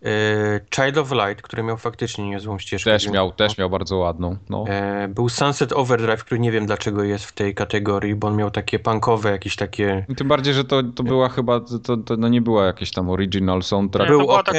E, 0.04 0.60
Child 0.74 0.98
of 0.98 1.10
Light, 1.12 1.42
który 1.42 1.62
miał 1.62 1.76
faktycznie 1.76 2.28
niezłą 2.30 2.58
ścieżkę 2.58 2.90
Też 2.90 3.08
miał, 3.08 3.32
też 3.32 3.58
miał 3.58 3.70
bardzo 3.70 3.96
ładną. 3.96 4.36
No. 4.50 4.64
E, 4.68 5.08
Był 5.08 5.28
Sunset 5.28 5.72
Overdrive, 5.72 6.24
który 6.24 6.40
nie 6.40 6.52
wiem 6.52 6.66
dlaczego 6.66 7.02
jest 7.02 7.24
w 7.24 7.32
tej 7.32 7.54
kategorii, 7.54 8.14
bo 8.14 8.28
on 8.28 8.36
miał 8.36 8.50
takie 8.50 8.78
punkowe, 8.78 9.30
jakieś 9.30 9.56
takie... 9.56 10.06
I 10.08 10.14
Tym 10.14 10.28
bardziej, 10.28 10.54
że 10.54 10.64
to, 10.64 10.82
to 10.82 11.02
była 11.02 11.28
chyba, 11.28 11.60
to, 11.60 11.96
to 11.96 12.16
no 12.16 12.28
nie 12.28 12.40
była 12.40 12.66
jakieś 12.66 12.90
tam 12.90 13.10
original 13.10 13.62
soundtrack. 13.62 14.10
Nie, 14.10 14.16
Był 14.16 14.30
ok, 14.30 14.44
tak- 14.46 14.56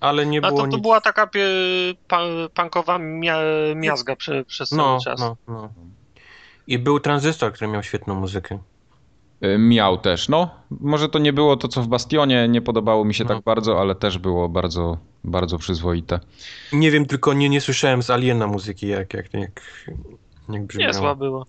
ale 0.00 0.26
nie 0.26 0.38
A 0.38 0.48
było 0.48 0.60
to, 0.60 0.66
to 0.66 0.76
nic... 0.76 0.82
była 0.82 1.00
taka 1.00 1.26
pie, 1.26 1.46
pa, 2.08 2.20
punkowa 2.54 2.98
mia, 2.98 3.38
miazga 3.74 4.16
prze, 4.16 4.44
przez 4.44 4.72
No, 4.72 4.84
cały 4.84 5.00
czas. 5.00 5.20
no, 5.20 5.36
no. 5.48 5.72
I 6.66 6.78
był 6.78 7.00
Transistor, 7.00 7.52
który 7.52 7.70
miał 7.70 7.82
świetną 7.82 8.14
muzykę. 8.14 8.58
Y, 9.44 9.58
Miał 9.58 9.98
też, 9.98 10.28
no. 10.28 10.50
Może 10.80 11.08
to 11.08 11.18
nie 11.18 11.32
było 11.32 11.56
to, 11.56 11.68
co 11.68 11.82
w 11.82 11.88
Bastionie, 11.88 12.48
nie 12.48 12.62
podobało 12.62 13.04
mi 13.04 13.14
się 13.14 13.24
No. 13.24 13.28
tak 13.34 13.42
bardzo, 13.44 13.80
ale 13.80 13.94
też 13.94 14.18
było 14.18 14.48
bardzo, 14.48 14.98
bardzo 15.24 15.58
przyzwoite. 15.58 16.20
Nie 16.72 16.90
wiem, 16.90 17.06
tylko 17.06 17.32
nie, 17.32 17.48
nie 17.48 17.60
słyszałem 17.60 18.02
z 18.02 18.10
Aliena 18.10 18.46
muzyki, 18.46 18.88
jak, 18.88 19.14
jak, 19.14 19.34
jak, 19.34 19.60
jak 20.48 20.66
brzmiała. 20.66 20.88
Niezła 20.92 21.14
była. 21.14 21.44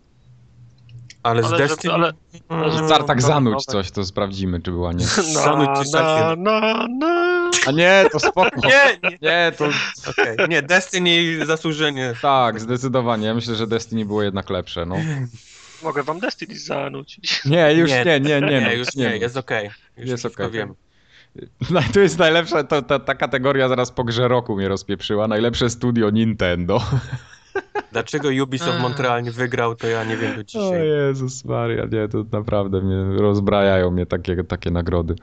Ale 1.23 1.43
z 1.43 1.45
Ale, 1.45 1.57
Destiny... 1.57 1.93
żeby, 1.93 2.05
ale 2.05 2.13
Mm, 2.49 2.71
żeby- 2.71 2.87
Zar 2.87 3.03
tak 3.03 3.21
no, 3.21 3.27
zanuć 3.27 3.53
nowe. 3.53 3.63
coś, 3.83 3.91
to 3.91 4.05
sprawdzimy, 4.05 4.61
czy 4.61 4.71
była 4.71 4.93
nie. 4.93 5.05
Zanuć 5.05 5.67
na, 5.67 5.83
ci 5.85 5.91
na, 5.91 6.35
na, 6.35 6.87
na. 6.99 7.49
A 7.67 7.71
nie, 7.71 8.05
to 8.11 8.19
spoko. 8.19 8.49
Nie, 8.63 9.09
nie, 9.09 9.17
Nie, 9.21 9.51
to 9.57 9.65
okej. 10.09 10.37
Nie, 10.49 10.61
Destiny 10.61 11.45
zasłużenie. 11.45 12.13
tak, 12.21 12.59
zdecydowanie. 12.59 13.27
Ja 13.27 13.33
myślę, 13.33 13.55
że 13.55 13.67
Destiny 13.67 14.05
było 14.05 14.23
jednak 14.23 14.49
lepsze, 14.49 14.85
no. 14.85 14.95
Mogę 15.83 16.03
wam 16.03 16.19
Destiny 16.19 16.59
zanucić. 16.59 17.45
Nie, 17.45 17.73
już 17.73 17.89
Nie, 17.89 18.05
nie, 18.05 18.19
nie, 18.19 18.41
nie. 18.41 18.47
Nie, 18.47 18.61
no, 18.61 18.73
już 18.73 18.95
nie, 18.95 19.17
jest 19.17 19.37
okej. 19.37 19.69
Już 19.97 20.09
Jest 20.09 20.25
okej. 20.25 20.51
wiem. 20.51 20.75
No, 21.71 21.79
to 21.93 21.99
jest 21.99 22.19
najlepsza, 22.19 22.63
to, 22.63 22.81
ta, 22.81 22.99
ta 22.99 23.15
kategoria 23.15 23.69
zaraz 23.69 23.91
po 23.91 24.03
grze 24.03 24.27
roku 24.27 24.55
mnie 24.55 24.67
rozpieprzyła. 24.67 25.27
Najlepsze 25.27 25.69
studio 25.69 26.09
Nintendo. 26.09 26.81
Dlaczego 27.91 28.29
Ubisoft. 28.43 28.79
Montreal 28.79 29.23
nie 29.23 29.31
wygrał, 29.31 29.75
to 29.75 29.87
ja 29.87 30.03
nie 30.03 30.17
wiem 30.17 30.35
do 30.35 30.41
O 30.41 30.43
dzisiaj. 30.43 30.87
Jezus 30.87 31.45
Maria, 31.45 31.85
nie, 31.85 32.07
to 32.07 32.25
naprawdę 32.31 32.81
mnie 32.81 33.21
rozbrajają 33.21 33.91
mnie 33.91 34.05
takie, 34.05 34.43
takie 34.43 34.71
nagrody. 34.71 35.15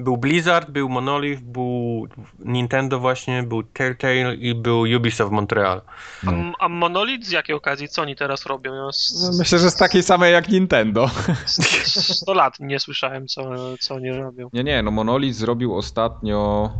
Był 0.00 0.16
Blizzard, 0.16 0.70
był 0.70 0.88
Monolith, 0.88 1.42
był 1.42 2.06
Nintendo 2.38 3.00
właśnie, 3.00 3.42
był 3.42 3.62
Telltale 3.62 4.34
i 4.34 4.54
był 4.54 4.80
Ubisoft 4.96 5.32
Montreal. 5.32 5.82
A, 6.26 6.30
No. 6.30 6.52
a 6.58 6.68
Monolith 6.68 7.26
z 7.26 7.30
jakiej 7.30 7.56
okazji? 7.56 7.88
Co 7.88 8.02
oni 8.02 8.16
teraz 8.16 8.46
robią? 8.46 8.74
Ja 8.74 8.92
z, 8.92 9.30
No, 9.32 9.38
Myślę, 9.38 9.58
że 9.58 9.70
z 9.70 9.76
takiej 9.76 10.02
samej 10.02 10.32
jak 10.32 10.48
Nintendo. 10.48 11.10
z 11.46 12.16
100 12.16 12.34
lat 12.34 12.60
nie 12.60 12.80
słyszałem, 12.80 13.26
co, 13.26 13.50
co 13.80 13.94
oni 13.94 14.10
robią. 14.10 14.50
Nie, 14.52 14.64
nie, 14.64 14.82
no 14.82 14.90
Monolith 14.90 15.36
zrobił 15.38 15.76
ostatnio... 15.76 16.70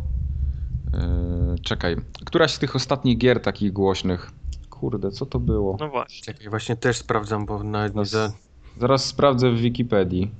Yy, 0.93 1.59
czekaj, 1.63 1.95
któraś 2.25 2.51
z 2.51 2.59
tych 2.59 2.75
ostatnich 2.75 3.17
gier 3.17 3.41
takich 3.41 3.73
głośnych. 3.73 4.31
Kurde, 4.69 5.11
co 5.11 5.25
to 5.25 5.39
było? 5.39 5.77
No 5.79 5.89
właśnie. 5.89 6.33
Czekaj, 6.33 6.49
właśnie 6.49 6.75
też 6.75 6.97
sprawdzam, 6.97 7.45
bo 7.45 7.63
nawet 7.63 7.95
No, 7.95 8.01
nie 8.01 8.05
za... 8.05 8.31
Zaraz 8.77 9.05
sprawdzę 9.05 9.51
w 9.51 9.57
Wikipedii. 9.57 10.31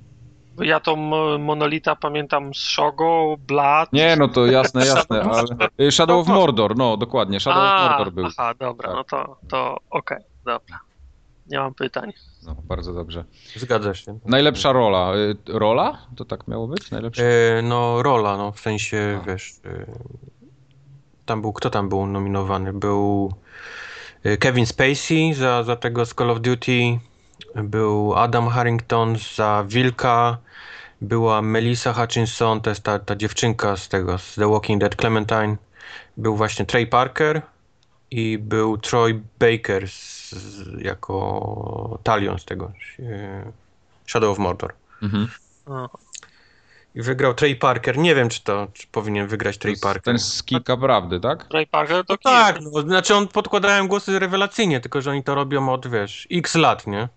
Ja 0.62 0.80
tą 0.80 0.96
mo- 0.96 1.38
Monolita 1.38 1.96
pamiętam 1.96 2.54
z 2.54 2.58
Shogo, 2.58 3.36
Blood. 3.48 3.94
Nie, 3.94 4.16
no 4.16 4.28
to 4.28 4.46
jasne, 4.46 4.86
jasne, 4.96 5.22
Shadow 5.24 5.58
ale... 5.80 5.92
Shadow 5.92 6.22
of 6.22 6.28
Mordor, 6.28 6.78
no 6.78 6.98
dokładnie, 6.98 7.40
Shadow 7.40 7.64
A, 7.64 7.76
of 7.86 7.90
Mordor 7.92 8.14
był. 8.14 8.26
Aha, 8.26 8.54
dobra, 8.60 8.88
Tak. 8.88 8.98
no 8.98 9.04
to, 9.04 9.38
to 9.50 9.78
okej, 9.90 10.18
dobra. 10.46 10.80
Nie 11.48 11.60
mam 11.60 11.74
pytań. 11.74 12.14
No, 12.44 12.56
bardzo 12.64 12.94
dobrze. 12.94 13.24
Zgadza 13.56 13.94
się. 13.94 14.20
Najlepsza 14.26 14.72
rola. 14.72 15.16
Y, 15.16 15.36
Rola? 15.48 15.98
To 16.16 16.26
tak 16.26 16.48
miało 16.48 16.68
być? 16.68 16.92
Najlepsza? 16.92 17.24
E, 17.24 17.62
no, 17.62 18.04
rola, 18.04 18.38
no, 18.38 18.52
w 18.52 18.60
sensie, 18.60 19.20
A. 19.24 19.26
wiesz, 19.26 19.52
e, 19.66 19.86
tam 21.26 21.42
był, 21.42 21.54
kto 21.54 21.70
tam 21.70 21.90
był 21.90 22.06
nominowany? 22.08 22.74
Był 22.74 23.34
e, 24.24 24.38
Kevin 24.38 24.66
Spacey 24.66 25.34
za, 25.34 25.64
za 25.64 25.76
tego 25.76 26.06
z 26.06 26.14
Call 26.14 26.30
of 26.30 26.40
Duty, 26.42 27.00
był 27.56 28.16
Adam 28.16 28.48
Harrington 28.48 29.16
za 29.36 29.64
Wilka, 29.68 30.38
była 31.02 31.42
Melissa 31.42 31.94
Hutchinson, 31.94 32.62
to 32.62 32.70
jest 32.70 32.84
ta, 32.84 33.00
ta 33.00 33.16
dziewczynka 33.16 33.78
z 33.78 33.90
tego, 33.90 34.18
z 34.18 34.36
The 34.36 34.52
Walking 34.52 34.82
Dead, 34.82 34.96
Clementine, 34.96 35.56
był 36.18 36.36
właśnie 36.36 36.66
Trey 36.66 36.88
Parker 36.88 37.42
i 38.12 38.38
był 38.38 38.78
Troy 38.78 39.22
Baker 39.40 39.88
z, 39.90 40.32
z, 40.32 40.82
jako 40.82 42.00
Talion 42.04 42.40
z 42.40 42.46
tego, 42.46 42.72
e, 43.00 43.52
Shadow 44.08 44.32
of 44.32 44.40
Mordor. 44.40 44.74
Mhm. 45.02 45.28
I 46.96 47.02
wygrał 47.02 47.34
Trey 47.34 47.56
Parker. 47.56 47.98
Nie 47.98 48.16
wiem, 48.16 48.30
czy 48.30 48.44
to 48.44 48.68
czy 48.74 48.88
powinien 48.88 49.28
wygrać 49.28 49.58
Trey 49.58 49.80
Parker. 49.80 50.02
Ten 50.04 50.20
z 50.20 50.44
Kika 50.44 50.78
Prawdy, 50.78 51.20
tak? 51.20 51.46
Ray 51.54 51.68
Parker 51.68 52.06
to 52.06 52.14
No 52.14 52.18
kim? 52.18 52.32
tak, 52.32 52.60
no, 52.62 52.82
znaczy 52.82 53.16
on 53.16 53.28
podkładałem 53.28 53.88
głosy 53.88 54.20
rewelacyjnie, 54.20 54.80
tylko 54.80 55.02
że 55.02 55.12
oni 55.12 55.24
to 55.24 55.36
robią 55.36 55.70
od, 55.70 55.88
wiesz, 55.88 56.28
x 56.32 56.56
lat, 56.56 56.88
nie? 56.88 57.08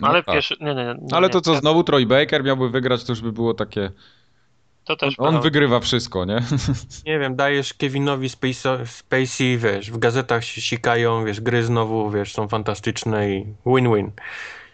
No 0.00 0.08
Ale 0.08 0.22
tak. 0.22 0.34
pierwszy, 0.34 0.56
nie, 0.60 0.74
nie, 0.74 0.84
nie. 0.84 1.14
Ale 1.14 1.30
to 1.30 1.40
co, 1.40 1.54
znowu 1.54 1.84
Troy 1.84 2.06
Baker 2.06 2.44
miałby 2.44 2.70
wygrać, 2.70 3.04
to 3.04 3.12
już 3.12 3.20
by 3.20 3.32
było 3.32 3.54
takie... 3.54 3.90
To 4.84 4.96
też 4.96 5.14
On 5.18 5.24
prawda. 5.24 5.40
wygrywa 5.40 5.80
wszystko, 5.80 6.24
nie? 6.24 6.42
Nie 7.06 7.18
wiem, 7.18 7.36
dajesz 7.36 7.74
Kevinowi 7.74 8.28
Spacey, 8.28 8.86
Spacey, 8.86 9.58
wiesz, 9.58 9.90
w 9.90 9.98
gazetach 9.98 10.44
się 10.44 10.60
sikają, 10.60 11.24
wiesz, 11.24 11.40
gry 11.40 11.64
znowu, 11.64 12.10
wiesz, 12.10 12.32
są 12.32 12.48
fantastyczne 12.48 13.30
i 13.30 13.46
win-win. 13.66 14.10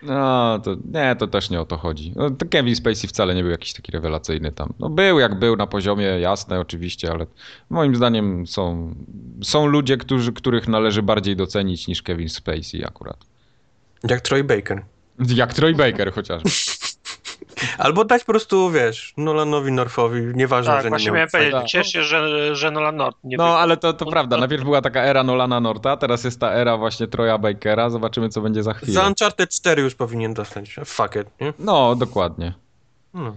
No, 0.02 0.58
to 0.58 0.76
nie, 0.92 1.16
to 1.16 1.26
też 1.26 1.50
nie 1.50 1.60
o 1.60 1.64
to 1.64 1.76
chodzi. 1.76 2.12
No, 2.16 2.30
to 2.30 2.46
Kevin 2.46 2.76
Spacey 2.76 3.08
wcale 3.08 3.34
nie 3.34 3.42
był 3.42 3.50
jakiś 3.50 3.72
taki 3.72 3.92
rewelacyjny 3.92 4.52
tam. 4.52 4.72
No 4.78 4.88
był 4.88 5.18
jak 5.18 5.38
był 5.38 5.56
na 5.56 5.66
poziomie, 5.66 6.04
jasne 6.04 6.60
oczywiście, 6.60 7.10
ale 7.10 7.26
moim 7.70 7.96
zdaniem 7.96 8.46
są, 8.46 8.94
są 9.42 9.66
ludzie, 9.66 9.96
którzy, 9.96 10.32
których 10.32 10.68
należy 10.68 11.02
bardziej 11.02 11.36
docenić 11.36 11.88
niż 11.88 12.02
Kevin 12.02 12.28
Spacey 12.28 12.84
akurat. 12.84 13.16
Jak 14.08 14.20
Troy 14.20 14.44
Baker. 14.44 14.82
Jak 15.28 15.54
Troy 15.54 15.74
Baker 15.74 16.12
chociażby. 16.12 16.50
Albo 17.78 18.04
dać 18.04 18.24
po 18.24 18.32
prostu, 18.32 18.70
wiesz, 18.70 19.14
Nolanowi 19.16 19.72
Northowi, 19.72 20.20
nieważne, 20.34 20.72
Tak, 20.72 20.82
że 20.82 20.86
nie 20.86 20.90
właśnie 20.90 21.06
miał... 21.06 21.14
miałem 21.14 21.28
powiedzieć, 21.30 21.52
Tak. 21.52 21.66
cieszę 21.66 21.90
się, 21.90 22.02
że, 22.02 22.56
że 22.56 22.70
Nolan 22.70 22.96
North 22.96 23.18
nie 23.24 23.36
No, 23.36 23.58
ale 23.58 23.76
to, 23.76 23.92
to 23.92 24.06
prawda. 24.06 24.36
Najpierw 24.36 24.64
była 24.64 24.82
taka 24.82 25.02
era 25.02 25.22
Nolana 25.22 25.60
Norta, 25.60 25.96
teraz 25.96 26.24
jest 26.24 26.40
ta 26.40 26.52
era 26.52 26.76
właśnie 26.76 27.06
Troya 27.06 27.38
Bakera. 27.38 27.90
Zobaczymy, 27.90 28.28
co 28.28 28.40
będzie 28.40 28.62
za 28.62 28.74
chwilę. 28.74 28.92
Za 28.92 29.06
Uncharted 29.06 29.50
4 29.50 29.82
już 29.82 29.94
powinien 29.94 30.34
dostać. 30.34 30.76
Fuck 30.84 31.16
it, 31.16 31.28
nie? 31.40 31.52
No, 31.58 31.94
dokładnie. 31.94 32.52
No. 33.14 33.34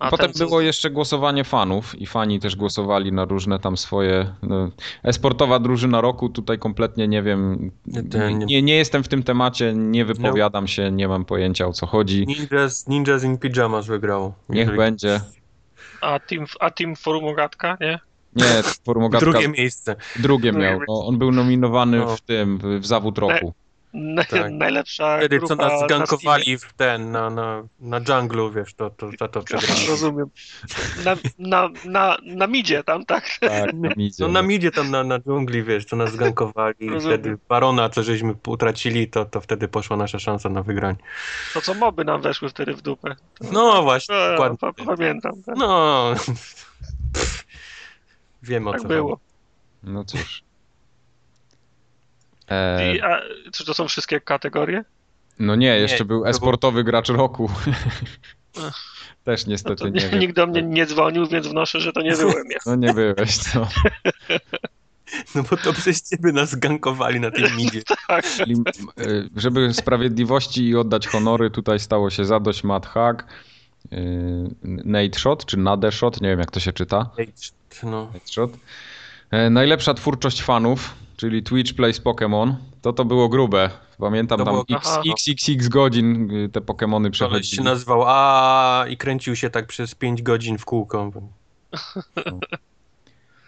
A 0.00 0.10
Potem 0.10 0.32
ten, 0.32 0.46
było 0.48 0.60
jeszcze 0.60 0.90
głosowanie 0.90 1.44
fanów 1.44 2.00
i 2.00 2.06
fani 2.06 2.40
też 2.40 2.56
głosowali 2.56 3.12
na 3.12 3.24
różne 3.24 3.58
tam 3.58 3.76
swoje. 3.76 4.34
No, 4.42 4.70
esportowa 5.02 5.58
drużyna 5.58 6.00
roku, 6.00 6.28
tutaj 6.28 6.58
kompletnie 6.58 7.08
nie 7.08 7.22
wiem. 7.22 7.70
Nie, 7.86 8.34
nie, 8.34 8.62
nie 8.62 8.76
jestem 8.76 9.02
w 9.02 9.08
tym 9.08 9.22
temacie, 9.22 9.72
nie 9.74 10.04
wypowiadam 10.04 10.68
się, 10.68 10.90
nie 10.90 11.08
mam 11.08 11.24
pojęcia 11.24 11.66
o 11.66 11.72
co 11.72 11.86
chodzi. 11.86 12.26
Ninjas, 12.26 12.88
Ninjas 12.88 13.24
in 13.24 13.38
Pyjamas 13.38 13.86
wygrał. 13.86 14.32
Niech 14.48 14.58
Jeżeli- 14.58 14.78
będzie. 14.78 15.20
A 16.00 16.18
Team, 16.18 16.46
a 16.60 16.70
team 16.70 16.96
Forumogatka, 16.96 17.76
nie? 17.80 17.98
Nie, 18.36 18.62
Formogatka 18.84 19.30
Drugie 19.30 19.48
miejsce. 19.48 19.96
drugie 20.16 20.52
miał. 20.52 20.80
No, 20.88 21.06
on 21.06 21.18
był 21.18 21.32
nominowany 21.32 21.98
No. 21.98 22.16
w 22.16 22.20
tym, 22.20 22.58
w, 22.58 22.62
w 22.80 22.86
zawód 22.86 23.18
roku. 23.18 23.54
Tak. 24.30 24.52
Najlepsza 24.64 25.16
Wtedy 25.18 25.38
grupa 25.38 25.56
co 25.56 25.62
nas 25.62 25.72
na 25.80 25.86
zgankowali 25.86 26.58
w 26.58 26.72
ten, 26.72 27.10
na, 27.12 27.30
na, 27.30 27.62
na 27.80 28.00
dżunglu, 28.00 28.52
wiesz, 28.52 28.74
to, 28.74 28.90
to, 28.90 29.10
to, 29.18 29.28
to 29.28 29.42
przegrali. 29.42 29.86
Rozumiem. 29.88 30.30
Na, 31.04 31.16
na, 31.38 31.68
na, 31.84 32.16
na 32.22 32.46
midzie 32.46 32.84
tam, 32.84 33.04
tak? 33.06 33.24
Tak, 33.40 33.72
na 33.74 33.88
midzie. 33.96 34.24
No 34.24 34.28
na 34.32 34.42
midzie 34.42 34.70
tam 34.70 34.90
na, 34.90 35.04
na 35.04 35.18
dżungli, 35.18 35.62
wiesz, 35.62 35.86
to 35.86 35.96
nas 35.96 36.12
zgankowali 36.12 36.74
i 36.80 36.88
Rozumiem. 36.90 37.18
wtedy 37.20 37.38
Barona, 37.48 37.88
co 37.88 38.02
żeśmy 38.02 38.34
utracili, 38.46 39.08
to, 39.08 39.24
to 39.24 39.40
wtedy 39.40 39.68
poszła 39.68 39.96
nasza 39.96 40.18
szansa 40.18 40.48
na 40.48 40.62
wygranie. 40.62 40.98
To 41.54 41.60
co 41.60 41.74
moby 41.74 42.04
nam 42.04 42.22
weszły 42.22 42.48
wtedy 42.48 42.74
w 42.74 42.82
dupę. 42.82 43.16
No 43.52 43.82
właśnie, 43.82 44.14
E, 44.16 44.30
dokładnie. 44.30 44.58
pa- 44.58 44.72
Pamiętam. 44.72 45.42
Tak, 45.42 45.56
No, 45.56 46.04
wiem 48.42 48.68
o 48.68 48.72
tak 48.72 48.80
co 48.82 48.88
było. 48.88 49.18
No 49.82 50.04
cóż. 50.04 50.42
E, 52.50 52.94
I, 52.96 53.00
a, 53.00 53.20
czy 53.52 53.64
to 53.64 53.74
są 53.74 53.88
wszystkie 53.88 54.20
kategorie? 54.20 54.84
no 55.38 55.54
nie, 55.56 55.78
jeszcze 55.78 55.98
Nie, 55.98 56.04
był 56.04 56.18
to 56.18 56.22
był- 56.24 56.30
esportowy 56.30 56.84
gracz 56.84 57.08
roku. 57.08 57.50
Też 59.24 59.46
No 59.46 59.50
niestety 59.50 59.76
to 59.76 59.88
nie 59.88 60.00
wiem. 60.00 60.18
nikt 60.20 60.36
do 60.36 60.46
mnie 60.46 60.62
nie 60.62 60.86
dzwonił, 60.86 61.26
więc 61.26 61.46
wnoszę, 61.46 61.80
że 61.80 61.92
to 61.92 62.02
nie 62.02 62.16
byłem 62.22 62.50
ja. 62.50 62.58
No 62.66 62.74
nie 62.76 62.94
byłeś, 62.94 63.54
no. 63.54 63.68
No 65.34 65.42
bo 65.50 65.56
to 65.56 65.72
przez 65.72 66.10
ciebie 66.10 66.32
nas 66.32 66.50
zgankowali 66.50 67.20
na 67.20 67.30
tej 67.30 67.52
midzie. 67.56 67.82
Tak. 68.08 68.24
Y, 69.00 69.28
żeby 69.36 69.74
sprawiedliwości 69.74 70.68
i 70.68 70.76
oddać 70.76 71.06
honory, 71.08 71.50
tutaj 71.50 71.78
stało 71.80 72.10
się 72.10 72.24
zadość 72.24 72.64
Matt 72.64 72.86
Hack, 72.86 73.24
y, 73.92 73.96
Nate 74.62 75.18
Shot, 75.18 75.44
czy 75.46 75.56
Nade 75.56 75.92
Shot, 75.92 76.20
nie 76.20 76.28
wiem 76.28 76.38
jak 76.38 76.50
to 76.50 76.60
się 76.60 76.72
czyta. 76.72 77.10
No. 77.82 78.06
Nate 78.14 78.26
Shot. 78.32 78.50
E, 79.30 79.50
Najlepsza 79.50 79.94
twórczość 79.94 80.42
fanów, 80.42 80.94
czyli 81.20 81.42
Twitch 81.42 81.74
Plays 81.74 82.00
Pokémon, 82.02 82.54
to 82.82 82.92
to 82.92 83.04
było 83.04 83.28
grube. 83.28 83.70
Pamiętam 83.98 84.38
To 84.38 84.44
tam 84.44 84.54
było- 84.54 84.64
x, 84.78 84.88
Aha. 84.90 85.02
xxx 85.12 85.68
godzin 85.68 86.30
y, 86.30 86.48
te 86.48 86.60
Pokémony 86.60 87.18
Koleś 87.18 87.48
się 87.50 87.62
nazywał 87.62 88.02
A 88.06 88.84
i 88.88 88.96
kręcił 88.96 89.36
się 89.36 89.50
tak 89.50 89.66
przez 89.66 89.94
5 89.94 90.22
godzin 90.22 90.58
w 90.58 90.64
kółko. 90.64 91.10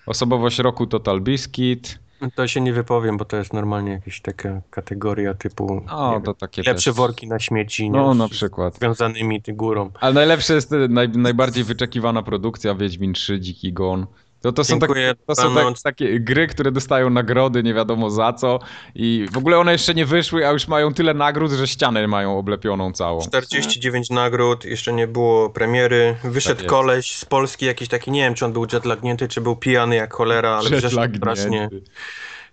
Osobowość 0.07 0.59
roku 0.59 0.87
Total 0.87 1.21
Biscuit. 1.21 1.99
To 2.35 2.47
się 2.49 2.61
nie 2.61 2.73
wypowiem, 2.73 3.17
bo 3.17 3.25
to 3.25 3.37
jest 3.37 3.53
normalnie 3.53 3.93
jakaś 3.93 4.21
taka 4.21 4.61
kategoria 4.71 5.35
typu 5.35 5.83
nie 5.87 5.93
O, 5.93 6.13
wiem, 6.13 6.23
to 6.23 6.35
takie 6.35 6.63
lepsze 6.63 6.91
też. 6.91 6.97
worki 6.97 7.29
na 7.29 7.39
śmieci? 7.39 7.91
No, 7.91 8.15
na 8.15 8.29
przykład. 8.29 8.77
związanymi 8.77 9.43
górą. 9.49 9.91
Ale 10.01 10.15
najlepsze 10.15 10.55
jest 10.55 10.73
y, 10.73 10.89
naj, 10.89 11.09
najbardziej 11.09 11.65
wyczekiwana 11.65 12.23
produkcja 12.23 12.75
Wiedźmin 12.75 13.13
3, 13.13 13.41
Dziki 13.41 13.73
Gon. 13.73 14.07
To, 14.43 14.53
to 14.53 14.65
są, 14.65 14.79
tak, 14.79 14.91
to 15.27 15.35
są 15.35 15.43
tak, 15.43 15.55
dobranoc. 15.55 15.83
takie 15.83 16.21
gry, 16.21 16.47
które 16.47 16.73
dostają 16.73 17.11
nagrody 17.11 17.63
nie 17.63 17.75
wiadomo 17.75 18.11
za 18.11 18.33
co 18.33 18.59
i 18.95 19.27
w 19.33 19.37
ogóle 19.37 19.59
one 19.59 19.73
jeszcze 19.73 19.95
nie 19.95 20.07
wyszły, 20.07 20.49
a 20.49 20.51
już 20.53 20.69
mają 20.69 20.95
tyle 20.95 21.15
nagród, 21.15 21.53
że 21.53 21.69
ścianę 21.69 22.09
mają 22.09 22.39
oblepioną 22.39 22.93
całą. 22.93 23.21
49 23.21 24.11
nagród, 24.11 24.65
jeszcze 24.65 24.93
nie 24.93 25.07
było 25.07 25.51
premiery. 25.51 26.17
Wyszedł 26.25 26.61
Tak 26.61 26.71
koleś 26.71 27.17
z 27.17 27.25
Polski, 27.25 27.67
jakiś 27.67 27.89
taki, 27.89 28.11
nie 28.11 28.21
wiem 28.21 28.35
czy 28.35 28.45
on 28.45 28.53
był 28.53 28.67
jetlagnięty, 28.73 29.29
czy 29.29 29.41
był 29.41 29.57
pijany 29.57 29.97
jak 29.97 30.15
cholera, 30.15 30.51
ale 30.51 30.71
przeszedł 30.71 31.17
strasznie. 31.17 31.71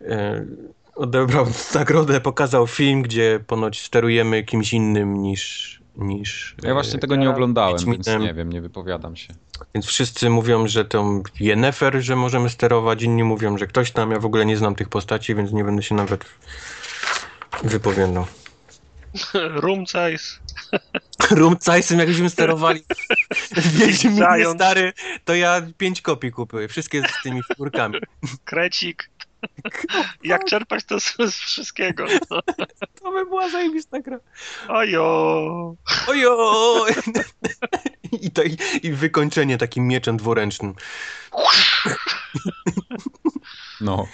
E, 0.01 0.45
odebrał 0.95 1.45
nagrodę, 1.75 2.21
pokazał 2.21 2.67
film, 2.67 3.01
gdzie 3.01 3.39
ponoć 3.47 3.81
sterujemy 3.81 4.43
kimś 4.43 4.73
innym 4.73 5.21
niż... 5.21 5.81
niż 5.95 6.55
Ja 6.63 6.73
właśnie 6.73 6.95
e, 6.95 6.99
tego 6.99 7.15
nie 7.15 7.29
oglądałem, 7.29 7.77
więc 7.85 8.07
nie 8.07 8.33
wiem, 8.33 8.53
nie 8.53 8.61
wypowiadam 8.61 9.15
się. 9.15 9.33
Więc 9.73 9.85
wszyscy 9.85 10.29
mówią, 10.29 10.67
że 10.67 10.85
to 10.85 11.21
Yennefer, 11.39 12.01
że 12.01 12.15
możemy 12.15 12.49
sterować, 12.49 13.03
inni 13.03 13.23
mówią, 13.23 13.57
że 13.57 13.67
ktoś 13.67 13.91
tam. 13.91 14.11
Ja 14.11 14.19
w 14.19 14.25
ogóle 14.25 14.45
nie 14.45 14.57
znam 14.57 14.75
tych 14.75 14.89
postaci, 14.89 15.35
więc 15.35 15.51
nie 15.51 15.63
będę 15.63 15.83
się 15.83 15.95
nawet 15.95 16.25
wypowiadał. 17.63 18.25
Room 19.63 19.85
size. 19.85 20.39
Rumcajsem, 21.31 21.99
jakbyśmy 21.99 22.29
sterowali. 22.29 22.83
Wiedźminie 23.79 24.45
stary, 24.55 24.93
to 25.25 25.35
ja 25.35 25.61
pięć 25.77 26.01
kopii 26.01 26.31
kupuję, 26.31 26.67
wszystkie 26.67 27.01
z 27.01 27.23
tymi 27.23 27.41
figurkami. 27.43 27.99
Krecik. 28.45 29.09
Jak 30.23 30.45
czerpać 30.45 30.83
to 30.83 30.99
z, 30.99 31.15
z 31.17 31.35
wszystkiego. 31.35 32.05
No. 32.29 32.41
To 33.01 33.11
by 33.11 33.25
była 33.25 33.49
zajebista 33.49 33.99
gra. 33.99 34.19
Ojo. 34.67 35.75
Ojo! 36.07 36.85
I, 38.21 38.31
to, 38.31 38.43
i, 38.43 38.57
I 38.83 38.91
wykończenie 38.91 39.57
takim 39.57 39.87
mieczem 39.87 40.17
dwuręcznym. 40.17 40.73
No. 43.81 44.07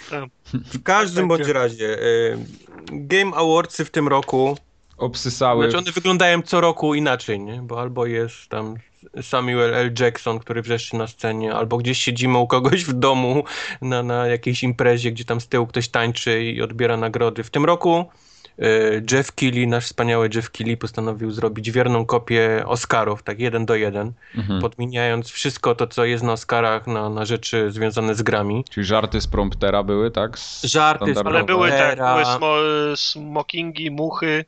W 0.52 0.82
każdym 0.82 1.28
Tak, 1.28 1.38
bądź 1.38 1.48
razie, 1.48 2.02
y, 2.02 2.38
Game 2.86 3.36
Awardsy 3.36 3.84
w 3.84 3.90
tym 3.90 4.08
roku, 4.08 4.56
Obsysały. 4.96 5.64
znaczy 5.64 5.78
one 5.78 5.92
wyglądają 5.92 6.42
co 6.42 6.60
roku 6.60 6.94
inaczej, 6.94 7.40
nie? 7.40 7.62
Bo 7.62 7.80
albo 7.80 8.06
jest 8.06 8.48
tam 8.48 8.76
Samuel 9.22 9.74
L. 9.74 9.90
Jackson, 10.00 10.38
który 10.38 10.62
wrzeszczy 10.62 10.96
na 10.96 11.06
scenie, 11.06 11.54
albo 11.54 11.76
gdzieś 11.76 11.98
siedzimy 11.98 12.38
u 12.38 12.46
kogoś 12.46 12.84
w 12.84 12.92
domu 12.92 13.44
na, 13.82 14.02
na 14.02 14.26
jakiejś 14.26 14.62
imprezie, 14.62 15.12
gdzie 15.12 15.24
tam 15.24 15.40
z 15.40 15.48
tyłu 15.48 15.66
ktoś 15.66 15.88
tańczy 15.88 16.42
i 16.44 16.62
odbiera 16.62 16.96
nagrody. 16.96 17.44
W 17.44 17.50
tym 17.50 17.64
roku 17.64 18.04
y, 18.58 19.04
Jeff 19.12 19.32
Keighley, 19.32 19.66
nasz 19.66 19.84
wspaniały 19.84 20.28
Jeff 20.34 20.50
Keighley 20.50 20.76
postanowił 20.76 21.30
zrobić 21.30 21.70
wierną 21.70 22.06
kopię 22.06 22.62
Oscarów, 22.66 23.22
tak 23.22 23.40
jeden 23.40 23.66
do 23.66 23.74
jeden, 23.74 24.12
Mhm. 24.36 24.60
podmieniając 24.60 25.30
wszystko 25.30 25.74
to, 25.74 25.86
co 25.86 26.04
jest 26.04 26.24
na 26.24 26.32
Oscarach 26.32 26.86
na, 26.86 27.08
na 27.10 27.24
rzeczy 27.24 27.70
związane 27.70 28.14
z 28.14 28.22
grami. 28.22 28.64
Czyli 28.70 28.86
żarty 28.86 29.20
z 29.20 29.26
promptera 29.26 29.82
były, 29.82 30.10
tak? 30.10 30.38
Z 30.38 30.64
Żarty 30.64 31.06
z 31.06 31.10
standardowe. 31.10 31.38
Ale 31.38 31.44
były, 31.46 31.70
tak, 31.70 31.98
były 31.98 32.36
smo, 32.36 32.54
smokingi, 32.96 33.90
muchy. 33.90 34.44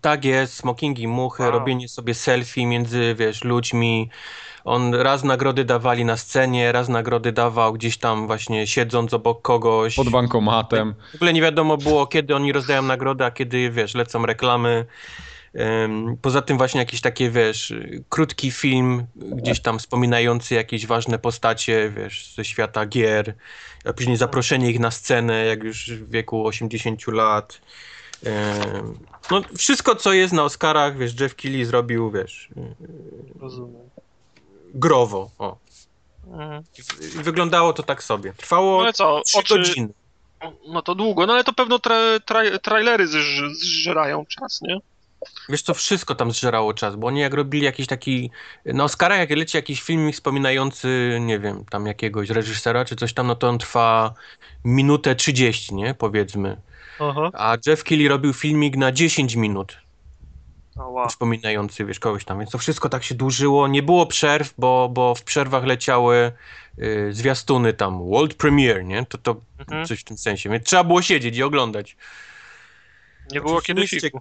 Tak 0.00 0.24
jest, 0.24 0.54
smokingi, 0.54 1.08
muchy, 1.08 1.42
Wow. 1.42 1.52
robienie 1.52 1.88
sobie 1.88 2.14
selfie 2.14 2.66
między, 2.66 3.14
wiesz, 3.18 3.44
ludźmi. 3.44 4.10
On 4.64 4.94
raz 4.94 5.24
nagrody 5.24 5.64
dawali 5.64 6.04
na 6.04 6.16
scenie, 6.16 6.72
raz 6.72 6.88
nagrody 6.88 7.32
dawał 7.32 7.72
gdzieś 7.72 7.98
tam 7.98 8.26
właśnie 8.26 8.66
siedząc 8.66 9.14
obok 9.14 9.42
kogoś. 9.42 9.94
Pod 9.96 10.08
bankomatem. 10.10 10.94
W 11.12 11.14
ogóle 11.14 11.32
nie 11.32 11.42
wiadomo 11.42 11.76
było, 11.76 12.06
kiedy 12.06 12.36
oni 12.36 12.52
rozdają 12.52 12.82
nagrodę, 12.82 13.24
a 13.26 13.30
kiedy, 13.30 13.70
wiesz, 13.70 13.94
lecą 13.94 14.26
reklamy. 14.26 14.86
Poza 16.22 16.42
tym 16.42 16.58
właśnie 16.58 16.80
jakieś 16.80 17.00
takie, 17.00 17.30
wiesz, 17.30 17.74
krótki 18.08 18.50
film, 18.50 19.06
gdzieś 19.16 19.60
tam 19.60 19.78
wspominający 19.78 20.54
jakieś 20.54 20.86
ważne 20.86 21.18
postacie, 21.18 21.92
wiesz, 21.96 22.34
ze 22.34 22.44
świata 22.44 22.86
gier, 22.86 23.34
a 23.84 23.92
później 23.92 24.16
zaproszenie 24.16 24.70
ich 24.70 24.80
na 24.80 24.90
scenę, 24.90 25.44
jak 25.44 25.62
już 25.64 25.90
w 25.90 26.10
wieku 26.10 26.46
80 26.46 27.06
lat. 27.08 27.60
No, 29.30 29.42
wszystko, 29.56 29.96
co 29.96 30.12
jest 30.12 30.32
na 30.32 30.44
Oscarach, 30.44 30.98
wiesz, 30.98 31.20
Jeff 31.20 31.34
Keighley 31.34 31.64
zrobił, 31.64 32.10
wiesz, 32.10 32.48
Rozumiem. 33.40 33.88
growo, 34.74 35.30
o. 35.38 35.56
Mhm. 36.30 36.62
I 37.18 37.22
wyglądało 37.22 37.72
to 37.72 37.82
tak 37.82 38.02
sobie. 38.02 38.30
No 38.30 38.36
Trwało 38.36 38.82
ale 38.82 38.92
co, 38.92 39.22
trzy 39.26 39.38
oczy, 39.38 39.58
godziny. 39.58 39.88
no 40.68 40.82
to 40.82 40.94
długo, 40.94 41.26
no 41.26 41.32
ale 41.32 41.44
to 41.44 41.52
pewno 41.52 41.78
tra, 41.78 41.96
tra, 42.24 42.58
trailery 42.62 43.06
zż, 43.06 43.42
zżerają 43.52 44.26
czas, 44.26 44.60
nie? 44.62 44.78
Wiesz 45.48 45.62
co, 45.62 45.74
wszystko 45.74 46.14
tam 46.14 46.32
zżerało 46.32 46.74
czas, 46.74 46.96
bo 46.96 47.06
oni 47.06 47.20
jak 47.20 47.34
robili 47.34 47.64
jakiś 47.64 47.86
taki, 47.86 48.30
na 48.64 48.84
Oscarach 48.84 49.18
jak 49.18 49.30
leci 49.30 49.56
jakiś 49.56 49.82
filmik 49.82 50.14
wspominający, 50.14 51.18
nie 51.20 51.38
wiem, 51.38 51.64
tam 51.70 51.86
jakiegoś 51.86 52.30
reżysera 52.30 52.84
czy 52.84 52.96
coś 52.96 53.12
tam, 53.14 53.26
no 53.26 53.34
to 53.34 53.48
on 53.48 53.58
trwa 53.58 54.14
minutę 54.64 55.14
30, 55.14 55.74
nie, 55.74 55.94
powiedzmy. 55.94 56.56
Aha. 57.00 57.30
A 57.32 57.56
Jeff 57.66 57.84
Keighley 57.84 58.08
robił 58.08 58.32
filmik 58.32 58.76
na 58.76 58.92
10 58.92 59.34
minut 59.34 59.78
O, 60.76 60.88
wow. 60.88 61.08
wspominający, 61.08 61.84
wiesz, 61.84 61.98
kogoś 61.98 62.24
tam, 62.24 62.38
więc 62.38 62.50
to 62.50 62.58
wszystko 62.58 62.88
tak 62.88 63.04
się 63.04 63.14
dłużyło, 63.14 63.68
nie 63.68 63.82
było 63.82 64.06
przerw, 64.06 64.54
bo, 64.58 64.88
bo 64.92 65.14
w 65.14 65.22
przerwach 65.22 65.64
leciały 65.64 66.32
y, 66.78 67.08
zwiastuny 67.12 67.72
tam, 67.72 68.08
world 68.10 68.34
premiere, 68.34 68.84
nie, 68.84 69.06
to, 69.06 69.18
to 69.18 69.40
Mhm. 69.58 69.86
coś 69.86 70.00
w 70.00 70.04
tym 70.04 70.18
sensie, 70.18 70.50
więc 70.50 70.64
trzeba 70.66 70.84
było 70.84 71.02
siedzieć 71.02 71.36
i 71.36 71.42
oglądać. 71.42 71.96
Nie 73.32 73.40
było 73.40 73.52
Znaczy, 73.52 73.66
kiedy 73.66 73.88
siku. 73.88 74.20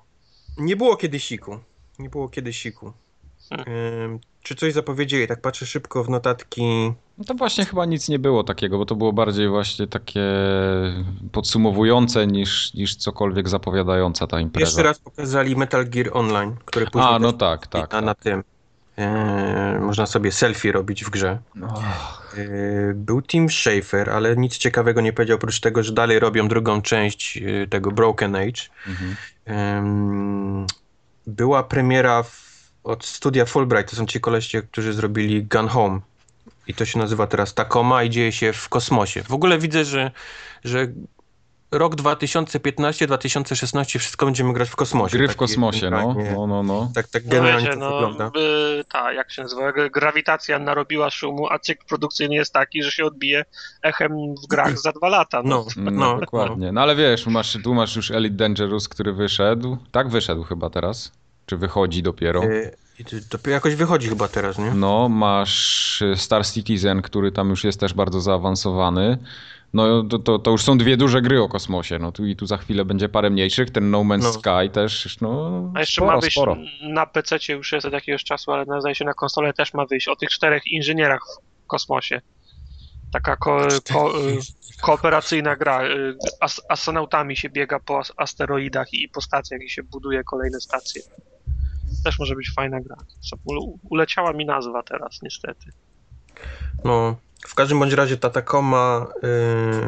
Nie 0.58 0.76
było 0.76 0.98
kiedy 0.98 1.20
siku. 1.20 1.60
Nie 2.00 2.10
było 2.10 2.30
kiedy 2.30 2.54
siku. 2.54 2.94
Hmm. 3.50 3.68
Ym, 4.04 4.20
czy 4.42 4.56
coś 4.56 4.74
zapowiedzieli? 4.74 5.28
Tak 5.28 5.42
patrzę 5.42 5.66
szybko 5.66 6.04
w 6.04 6.10
notatki. 6.10 6.92
No 7.18 7.24
to 7.24 7.34
właśnie 7.34 7.66
chyba 7.66 7.86
nic 7.86 8.10
nie 8.10 8.20
było 8.20 8.44
takiego, 8.44 8.78
bo 8.78 8.86
to 8.86 8.96
było 8.96 9.14
bardziej 9.14 9.50
właśnie 9.50 9.88
takie 9.88 10.22
podsumowujące 11.32 12.28
niż, 12.28 12.74
niż 12.74 12.96
cokolwiek 12.96 13.50
zapowiadająca 13.50 14.28
ta 14.28 14.40
impreza. 14.40 14.66
Jeszcze 14.66 14.84
raz 14.84 15.00
pokazali 15.00 15.56
Metal 15.56 15.90
Gear 15.90 16.10
Online, 16.14 16.56
który 16.66 16.86
później 16.86 17.14
A, 17.14 17.20
no 17.20 17.34
tak, 17.34 17.68
tak. 17.68 17.92
na, 17.92 18.02
na 18.02 18.16
tak. 18.16 18.24
tym. 18.24 18.44
Yy, 18.98 19.80
można 19.80 20.06
sobie 20.06 20.32
selfie 20.32 20.72
robić 20.72 21.04
w 21.04 21.10
grze. 21.10 21.40
Och, 21.64 22.18
Yy, 22.38 22.94
był 22.96 23.22
Tim 23.22 23.50
Schafer, 23.50 24.10
ale 24.10 24.36
nic 24.36 24.58
ciekawego 24.58 25.02
nie 25.02 25.14
powiedział, 25.14 25.36
oprócz 25.38 25.60
tego, 25.60 25.84
że 25.84 25.92
dalej 25.92 26.20
robią 26.20 26.48
drugą 26.48 26.82
część 26.82 27.38
yy, 27.38 27.68
tego 27.68 27.92
Broken 27.92 28.36
Age. 28.36 28.62
mhm. 28.88 30.66
Była 31.28 31.64
premiera 31.64 32.24
w, 32.24 32.72
od 32.84 33.06
studia 33.06 33.46
Fulbright, 33.46 33.90
to 33.90 33.96
są 33.96 34.06
ci 34.06 34.20
koleście, 34.20 34.62
którzy 34.62 34.94
zrobili 34.94 35.44
Gun 35.44 35.68
Home. 35.68 36.00
I 36.68 36.74
to 36.74 36.86
się 36.86 37.00
nazywa 37.00 37.28
teraz 37.28 37.54
Tacoma 37.54 38.04
i 38.04 38.10
dzieje 38.10 38.32
się 38.32 38.54
w 38.54 38.70
kosmosie. 38.70 39.24
W 39.24 39.34
ogóle 39.34 39.58
widzę, 39.60 39.86
że, 39.86 40.12
że 40.64 40.88
rok 41.72 41.96
2015-2016 41.96 44.00
wszystko 44.00 44.26
będziemy 44.26 44.54
grać 44.54 44.70
w 44.70 44.76
kosmosie. 44.76 45.18
Gry 45.18 45.28
w 45.28 45.36
kosmosie, 45.36 45.90
no. 45.90 45.98
generalnie- 46.14 46.32
no, 46.38 46.48
no, 46.48 46.64
no. 46.64 46.92
Tak, 46.96 47.08
tak 47.08 47.26
No 47.26 47.32
generalnie 47.32 47.68
wiecie, 47.68 47.80
to 47.80 47.90
no, 47.90 47.92
wygląda. 47.92 48.32
y, 48.80 48.84
ta, 48.92 49.14
jak 49.14 49.32
się 49.32 49.42
nazywa, 49.42 49.72
grawitacja 49.94 50.60
narobiła 50.60 51.10
szumu, 51.10 51.48
a 51.50 51.60
cykl 51.60 51.86
produkcyjny 51.88 52.36
jest 52.36 52.54
taki, 52.54 52.84
że 52.84 52.92
się 52.92 53.06
odbije 53.06 53.46
echem 53.82 54.12
w 54.44 54.48
grach 54.48 54.80
za 54.80 54.92
dwa 54.92 55.10
lata. 55.10 55.42
No. 55.46 55.66
No, 55.78 55.92
No, 55.92 55.94
no, 56.14 56.20
dokładnie. 56.20 56.72
No 56.72 56.82
ale 56.82 56.96
wiesz, 56.96 57.26
masz, 57.28 57.58
tu 57.64 57.74
masz 57.74 57.96
już 57.96 58.12
Elite 58.12 58.36
Dangerous, 58.36 58.90
który 58.90 59.14
wyszedł. 59.14 59.78
Tak 59.92 60.10
wyszedł 60.10 60.44
chyba 60.44 60.70
teraz. 60.70 61.12
Czy 61.46 61.58
wychodzi 61.58 62.04
dopiero? 62.04 62.42
no. 62.42 62.48
Y, 62.48 62.76
i 63.00 63.06
to- 63.06 63.38
To 63.38 63.50
jakoś 63.50 63.76
wychodzi 63.76 64.08
chyba 64.10 64.28
teraz, 64.28 64.58
nie? 64.58 64.72
No, 64.74 65.10
masz 65.10 66.02
y, 66.02 66.16
Star 66.18 66.46
Citizen, 66.48 67.02
który 67.02 67.32
tam 67.32 67.50
już 67.50 67.64
jest 67.64 67.80
też 67.80 67.94
bardzo 67.94 68.22
zaawansowany. 68.22 69.18
No 69.74 70.04
to, 70.04 70.20
to, 70.20 70.40
to 70.40 70.52
już 70.52 70.64
są 70.64 70.78
dwie 70.78 70.98
duże 70.98 71.22
gry 71.22 71.42
o 71.42 71.50
kosmosie. 71.50 72.00
No 72.00 72.12
tu 72.12 72.26
i 72.26 72.36
tu 72.36 72.46
za 72.46 72.58
chwilę 72.58 72.86
będzie 72.86 73.10
parę 73.10 73.30
mniejszych. 73.30 73.70
Ten 73.72 73.92
No 73.92 74.00
Man's 74.02 74.24
No. 74.24 74.34
Sky 74.34 74.70
też, 74.72 75.18
no 75.22 75.72
A 75.76 75.80
jeszcze 75.80 76.02
sporo, 76.02 76.16
ma 76.16 76.22
wyjść 76.22 76.36
sporo. 76.38 76.56
na 76.82 77.06
PC 77.06 77.38
już 77.50 77.72
jest 77.72 77.86
od 77.86 77.94
jakiegoś 77.94 78.24
czasu, 78.24 78.52
ale 78.52 78.66
na, 78.66 78.82
zdaje 78.82 78.96
się 78.96 79.06
na 79.06 79.14
konsolę 79.14 79.54
też 79.54 79.74
ma 79.74 79.86
wyjść 79.86 80.08
o 80.08 80.16
tych 80.16 80.30
czterech 80.30 80.68
inżynierach 80.68 81.22
w 81.64 81.68
kosmosie. 81.68 82.22
Taka 83.12 83.36
ko, 83.36 83.68
ko, 83.94 84.20
y, 84.30 84.38
kooperacyjna 84.82 85.56
gra. 85.56 85.84
y, 85.86 86.18
As, 86.40 86.62
astronautami 86.70 87.36
się 87.38 87.50
biega 87.50 87.80
po 87.80 88.00
as- 88.00 88.14
asteroidach 88.18 88.94
i 88.94 89.10
po 89.10 89.22
stacjach 89.22 89.62
i 89.62 89.70
się 89.70 89.84
buduje 89.84 90.24
kolejne 90.24 90.60
stacje. 90.62 91.02
Też 92.04 92.20
może 92.20 92.36
być 92.36 92.54
fajna 92.56 92.82
gra. 92.82 92.96
Uleciała 93.90 94.34
mi 94.34 94.46
nazwa 94.46 94.84
teraz, 94.84 95.20
niestety. 95.22 95.72
No, 96.84 97.16
w 97.48 97.56
każdym 97.56 97.80
bądź 97.80 97.94
razie 97.94 98.18
ta 98.18 98.30
Tacoma 98.30 99.08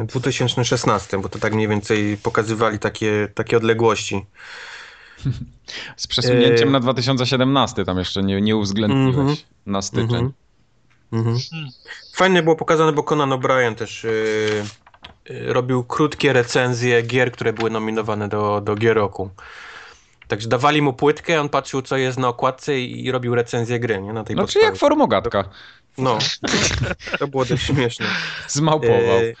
y, 0.02 0.06
2016, 0.06 1.18
bo 1.18 1.28
to 1.28 1.38
tak 1.38 1.54
mniej 1.54 1.68
więcej 1.68 2.16
pokazywali 2.16 2.78
takie, 2.78 3.28
takie 3.34 3.56
odległości. 3.56 4.26
Z 5.96 6.06
przesunięciem 6.06 6.68
Yy. 6.68 6.72
na 6.72 6.80
2017 6.80 7.84
tam 7.84 7.98
jeszcze 7.98 8.22
nie, 8.22 8.40
nie 8.40 8.56
uwzględniłeś 8.56 9.16
Mhm. 9.16 9.36
na 9.66 9.82
styczeń. 9.82 10.32
Mhm. 11.12 11.38
Hmm. 11.50 11.68
Fajnie 12.14 12.42
było 12.42 12.56
pokazane, 12.56 12.92
bo 12.92 13.02
Conan 13.02 13.30
O'Brien 13.30 13.74
też 13.74 14.04
y, 14.04 14.08
y, 15.30 15.52
robił 15.52 15.84
krótkie 15.84 16.32
recenzje 16.32 17.02
gier, 17.02 17.32
które 17.32 17.52
były 17.52 17.70
nominowane 17.70 18.28
do, 18.28 18.60
do 18.60 18.74
gier 18.74 18.96
roku. 18.96 19.30
Także 20.30 20.48
dawali 20.48 20.82
mu 20.82 20.92
płytkę, 20.92 21.40
on 21.40 21.48
patrzył 21.48 21.82
co 21.82 21.96
jest 21.96 22.18
na 22.18 22.28
okładce 22.28 22.80
i, 22.80 23.04
i 23.04 23.10
robił 23.10 23.34
recenzję 23.34 23.80
gry, 23.80 24.00
nie? 24.02 24.12
Na 24.12 24.24
tej 24.24 24.36
No 24.36 24.42
czy 24.42 24.46
podstawie. 24.46 24.66
jak 24.66 24.76
formogatka. 24.76 25.44
No, 25.98 26.18
to 27.18 27.28
było 27.28 27.44
dość 27.44 27.62
śmieszne. 27.66 28.06
Zmałpował. 28.48 29.18
E, 29.18 29.32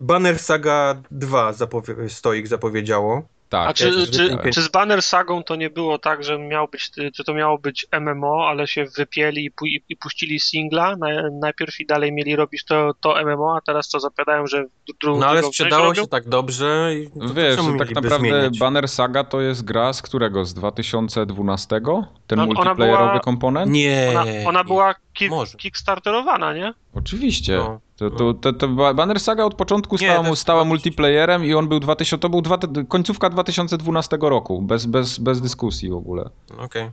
Banner 0.00 0.38
Saga 0.38 1.02
2 1.10 1.52
zapowie- 1.52 2.08
stoik 2.08 2.46
zapowiedziało. 2.48 3.22
Tak. 3.54 3.68
A 3.70 3.72
czy, 3.74 4.06
czy, 4.12 4.38
czy 4.52 4.62
z 4.62 4.68
Banner 4.68 5.02
Sagą 5.02 5.42
to 5.42 5.56
nie 5.56 5.70
było 5.70 5.98
tak, 5.98 6.24
że 6.24 6.38
miał 6.38 6.68
być, 6.68 6.90
czy 7.16 7.24
to 7.24 7.34
miało 7.34 7.58
być 7.58 7.86
MMO, 8.00 8.46
ale 8.48 8.66
się 8.66 8.84
wypieli 8.96 9.44
i, 9.44 9.50
pu, 9.50 9.66
i 9.66 9.96
puścili 9.96 10.40
singla 10.40 10.96
na, 10.96 11.08
najpierw 11.40 11.80
i 11.80 11.86
dalej 11.86 12.12
mieli 12.12 12.36
robić 12.36 12.64
to, 12.64 12.92
to 13.00 13.14
MMO, 13.24 13.56
a 13.56 13.60
teraz 13.60 13.88
to 13.88 14.00
zapowiadają, 14.00 14.46
że 14.46 14.64
w 14.64 14.98
drugą 15.00 15.20
No 15.20 15.26
ale 15.26 15.42
sprzedało 15.42 15.94
się 15.94 16.06
tak 16.06 16.28
dobrze. 16.28 16.90
I 16.94 17.10
to 17.20 17.34
Wiesz, 17.34 17.56
że 17.56 17.78
tak 17.78 17.90
naprawdę 17.90 18.28
zmieniać? 18.28 18.58
Banner 18.58 18.88
Saga 18.88 19.24
to 19.24 19.40
jest 19.40 19.64
gra 19.64 19.92
z 19.92 20.02
którego? 20.02 20.44
Z 20.44 20.54
2012? 20.54 21.80
Ten 22.26 22.38
No, 22.38 22.42
ona 22.42 22.44
multiplayerowy 22.46 23.04
była- 23.08 23.20
komponent? 23.20 23.72
Nie. 23.72 24.06
Ona, 24.10 24.24
ona 24.46 24.64
była 24.64 24.94
kick, 25.12 25.30
Może. 25.30 25.58
kickstarterowana, 25.58 26.54
nie? 26.54 26.74
Oczywiście. 26.94 27.56
No. 27.56 27.80
To, 27.96 28.10
to, 28.10 28.34
to, 28.34 28.52
to 28.52 28.68
ba- 28.68 28.94
Banner 28.94 29.20
Saga 29.20 29.44
od 29.44 29.54
początku 29.54 29.96
Nie, 30.00 30.08
stała, 30.08 30.22
to 30.24 30.30
jest 30.30 30.42
stała 30.42 30.60
2000. 30.64 30.68
multiplayerem 30.68 31.44
i 31.44 31.54
on 31.54 31.68
był 31.68 31.80
2000, 31.80 32.18
to 32.18 32.28
był 32.28 32.42
dwa, 32.42 32.58
końcówka 32.88 33.30
2012 33.30 34.18
roku, 34.20 34.62
bez, 34.62 34.86
bez, 34.86 35.18
bez 35.18 35.40
dyskusji 35.40 35.90
w 35.90 35.94
ogóle. 35.94 36.30
Okej. 36.58 36.90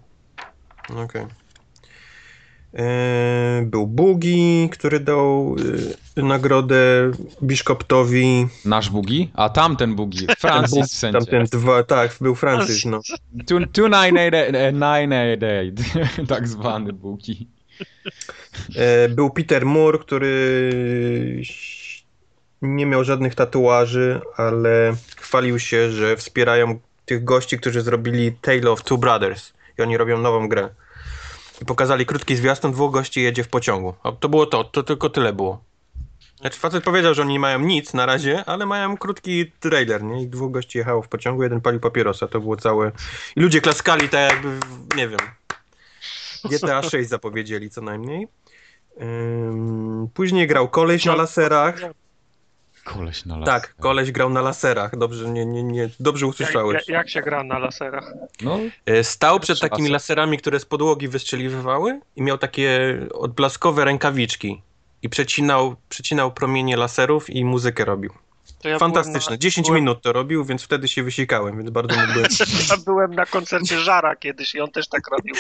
Okej. 1.05 1.25
E, 2.73 3.61
Był 3.65 3.87
Bugi, 3.87 4.69
który 4.71 4.99
dał 4.99 5.55
e, 6.17 6.21
nagrodę 6.23 7.11
Biszkoptowi. 7.43 8.47
Nasz 8.65 8.89
Bugi? 8.89 9.31
A 9.33 9.49
tamten 9.49 9.95
Bugi. 9.95 10.27
Francis 10.37 10.93
w 10.93 10.95
sensie. 10.95 11.19
Tamten 11.19 11.45
dwa, 11.45 11.83
tak, 11.83 12.15
był 12.21 12.35
Francis, 12.35 12.85
no. 12.85 12.99
Tu- 13.47 13.59
2988, 13.59 16.27
tak 16.27 16.47
zwany 16.47 16.93
Bugi. 16.93 17.47
E, 18.75 19.09
Był 19.09 19.29
Peter 19.29 19.65
Moore, 19.65 19.99
który 19.99 20.71
nie 22.61 22.85
miał 22.85 23.03
żadnych 23.03 23.35
tatuaży, 23.35 24.21
ale 24.37 24.95
chwalił 25.17 25.59
się, 25.59 25.91
że 25.91 26.17
wspierają 26.17 26.79
tych 27.05 27.23
gości, 27.23 27.57
którzy 27.57 27.81
zrobili 27.81 28.31
Tale 28.31 28.71
of 28.71 28.83
Two 28.83 28.97
Brothers 28.97 29.53
i 29.79 29.81
oni 29.81 29.97
robią 29.97 30.17
nową 30.17 30.49
grę. 30.49 30.69
I 31.61 31.65
pokazali 31.65 32.05
krótki 32.05 32.35
zwiastun, 32.35 32.71
dwóch 32.71 32.93
gości 32.93 33.21
jedzie 33.21 33.43
w 33.43 33.47
pociągu. 33.47 33.93
A 34.03 34.11
to 34.11 34.29
było 34.29 34.45
to, 34.45 34.63
to 34.63 34.83
tylko 34.83 35.09
tyle 35.09 35.33
było. 35.33 35.63
Znaczy 36.41 36.59
facet 36.59 36.83
powiedział, 36.83 37.13
że 37.13 37.21
oni 37.21 37.33
nie 37.33 37.39
mają 37.39 37.59
nic 37.59 37.93
na 37.93 38.05
razie, 38.05 38.45
ale 38.45 38.65
mają 38.65 38.97
krótki 38.97 39.51
trailer, 39.59 40.03
nie? 40.03 40.21
I 40.23 40.27
dwóch 40.27 40.51
gości 40.51 40.77
jechało 40.77 41.01
w 41.01 41.07
pociągu, 41.07 41.43
jeden 41.43 41.61
palił 41.61 41.79
papierosa, 41.79 42.27
to 42.27 42.39
było 42.39 42.57
całe... 42.57 42.91
I 43.35 43.41
ludzie 43.41 43.61
klaskali 43.61 44.09
tak 44.09 44.31
jakby, 44.31 44.49
nie 44.95 45.07
wiem, 45.07 45.19
GTA 46.49 46.83
6 46.83 47.09
zapowiedzieli 47.09 47.69
co 47.69 47.81
najmniej. 47.81 48.27
Ym, 49.01 50.07
później 50.13 50.47
grał 50.47 50.69
koleś 50.69 51.05
na 51.05 51.15
laserach. 51.15 51.75
Koleś 52.83 53.25
na 53.25 53.37
las. 53.37 53.45
Tak, 53.45 53.75
koleś 53.79 54.11
grał 54.11 54.29
na 54.29 54.41
laserach. 54.41 54.97
Dobrze, 54.97 55.29
nie, 55.29 55.45
nie, 55.45 55.63
nie, 55.63 55.89
dobrze 55.99 56.27
usłyszałeś. 56.27 56.75
jak, 56.75 56.87
jak 56.87 57.09
się 57.09 57.21
gra 57.21 57.43
na 57.43 57.59
laserach? 57.59 58.13
No, 58.41 58.59
E, 58.85 59.03
Stał 59.03 59.39
przed 59.39 59.59
takimi 59.59 59.89
laserami, 59.89 60.37
które 60.37 60.59
z 60.59 60.65
podłogi 60.65 61.07
wystrzeliwywały 61.07 61.99
i 62.15 62.21
miał 62.21 62.37
takie 62.37 62.97
odblaskowe 63.13 63.85
rękawiczki. 63.85 64.61
I 65.03 65.09
przecinał, 65.09 65.75
przecinał 65.89 66.31
promienie 66.31 66.77
laserów 66.77 67.29
i 67.29 67.45
muzykę 67.45 67.85
robił. 67.85 68.13
To 68.61 68.69
ja 68.69 68.79
Fantastyczne. 68.79 69.27
Byłem 69.27 69.39
10 69.39 69.67
byłem, 69.67 69.81
minut 69.81 70.01
to 70.01 70.13
robił, 70.13 70.45
więc 70.45 70.63
wtedy 70.63 70.87
się 70.87 71.03
wysikałem, 71.03 71.57
więc 71.57 71.69
bardzo 71.69 71.95
mógłbym... 71.95 72.23
Ja 72.69 72.77
byłem 72.85 73.15
na 73.15 73.25
koncercie 73.25 73.79
Żara 73.79 74.15
kiedyś 74.15 74.55
i 74.55 74.59
on 74.61 74.71
też 74.71 74.87
tak 74.87 75.01
robił. 75.11 75.35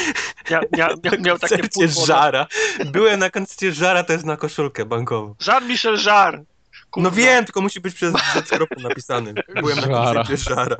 Mia, 0.51 0.61
mia, 0.77 0.87
mia, 1.03 1.11
miał 1.19 1.39
takie 1.39 1.57
koncercie. 1.57 2.05
Żara. 2.05 2.47
Byłem 2.85 3.19
na 3.19 3.29
koncercie 3.29 3.71
Żara, 3.71 4.03
to 4.03 4.13
jest 4.13 4.25
na 4.25 4.37
koszulkę 4.37 4.85
bankową. 4.85 5.35
Jean-Michel 5.47 5.97
Żar. 5.97 6.43
Kurwa, 6.91 7.09
No 7.09 7.15
wiem, 7.15 7.45
tylko 7.45 7.61
musi 7.61 7.81
być 7.81 7.95
przez 7.95 8.13
Z 8.45 8.49
kropką 8.49 8.81
napisany. 8.81 9.33
Byłem 9.55 9.77
na 9.79 9.87
koncercie 9.87 10.37
Żara. 10.37 10.75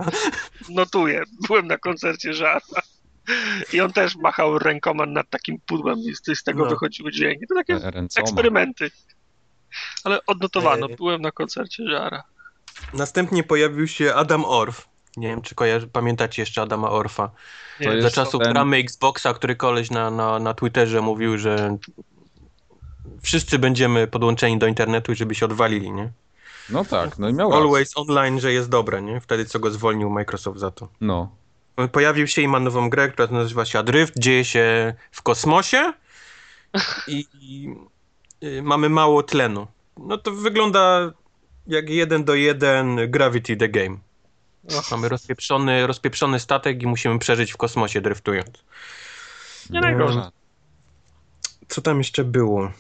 Notuję. 0.70 1.24
Byłem 1.48 1.68
na 1.68 1.78
koncercie 1.78 2.34
Żara. 2.34 2.62
I 3.74 3.82
on 3.82 3.94
też 3.94 4.16
machał 4.16 4.60
rękoma 4.60 5.06
nad 5.06 5.30
takim 5.30 5.60
pudłem 5.66 6.00
i 6.00 6.16
z, 6.16 6.40
z 6.40 6.44
tego 6.44 6.64
No. 6.64 6.70
wychodziły 6.70 7.12
dźwięki. 7.12 7.48
To 7.48 7.56
takie 7.56 7.80
ręcoma. 7.92 8.24
eksperymenty. 8.24 8.92
Ale 10.04 10.20
odnotowano, 10.26 10.88
E, 10.90 10.96
byłem 10.96 11.22
na 11.22 11.32
koncercie 11.32 11.84
Żara. 11.90 12.24
Następnie 12.94 13.44
pojawił 13.44 13.88
się 13.88 14.14
Adam 14.14 14.46
Orff. 14.46 14.92
Nie 15.18 15.28
wiem, 15.28 15.42
czy 15.42 15.56
kojarzy, 15.56 15.88
pamiętacie 15.88 16.42
jeszcze 16.42 16.62
Adama 16.62 16.90
Orfa. 16.90 17.32
To 17.84 18.02
Za 18.02 18.12
czasów 18.12 18.44
ten- 18.44 18.54
ramy 18.54 18.78
Xboxa, 18.78 19.34
który 19.34 19.56
koleś 19.56 19.92
na, 19.92 20.12
na, 20.12 20.40
na 20.40 20.54
Twitterze 20.54 21.02
mówił, 21.02 21.38
że 21.38 21.78
wszyscy 23.22 23.60
będziemy 23.60 24.08
podłączeni 24.08 24.58
do 24.58 24.68
internetu 24.68 25.16
żeby 25.16 25.36
się 25.36 25.46
odwalili, 25.46 25.92
nie? 25.92 26.12
No 26.70 26.86
tak, 26.86 27.20
no 27.20 27.30
i 27.30 27.34
miał. 27.34 27.54
Always 27.54 27.98
online, 27.98 28.40
że 28.40 28.54
jest 28.54 28.70
dobre, 28.70 29.02
nie? 29.02 29.20
Wtedy 29.22 29.46
co 29.46 29.60
go 29.60 29.72
zwolnił 29.72 30.10
Microsoft 30.10 30.60
za 30.60 30.72
to. 30.72 30.88
No. 31.02 31.36
Pojawił 31.92 32.28
się 32.28 32.42
i 32.42 32.48
ma 32.48 32.60
nową 32.60 32.90
grę, 32.90 33.10
która 33.10 33.28
nazywa 33.32 33.66
się 33.66 33.80
Adrift, 33.80 34.14
dzieje 34.20 34.46
się 34.46 34.94
w 35.12 35.22
kosmosie 35.22 35.94
i, 37.08 37.26
i 37.34 37.76
y, 38.44 38.62
mamy 38.62 38.90
mało 38.90 39.24
tlenu. 39.24 39.68
No 39.98 40.18
to 40.18 40.32
wygląda 40.32 41.12
jak 41.67 41.89
jeden 41.89 42.24
do 42.24 42.36
jeden 42.36 43.12
Gravity 43.12 43.58
the 43.58 43.69
Game. 43.69 43.97
Och, 44.78 44.91
Mamy 44.91 45.10
rozpieprzony, 45.10 45.88
rozpieprzony 45.88 46.39
statek 46.39 46.84
i 46.84 46.88
musimy 46.88 47.19
przeżyć 47.19 47.52
w 47.52 47.58
kosmosie 47.58 48.02
driftując. 48.02 48.63
Nie 49.69 49.82
najgorzej. 49.82 50.21
Co 51.67 51.82
tam 51.82 51.97
jeszcze 51.97 52.24
było? 52.24 52.71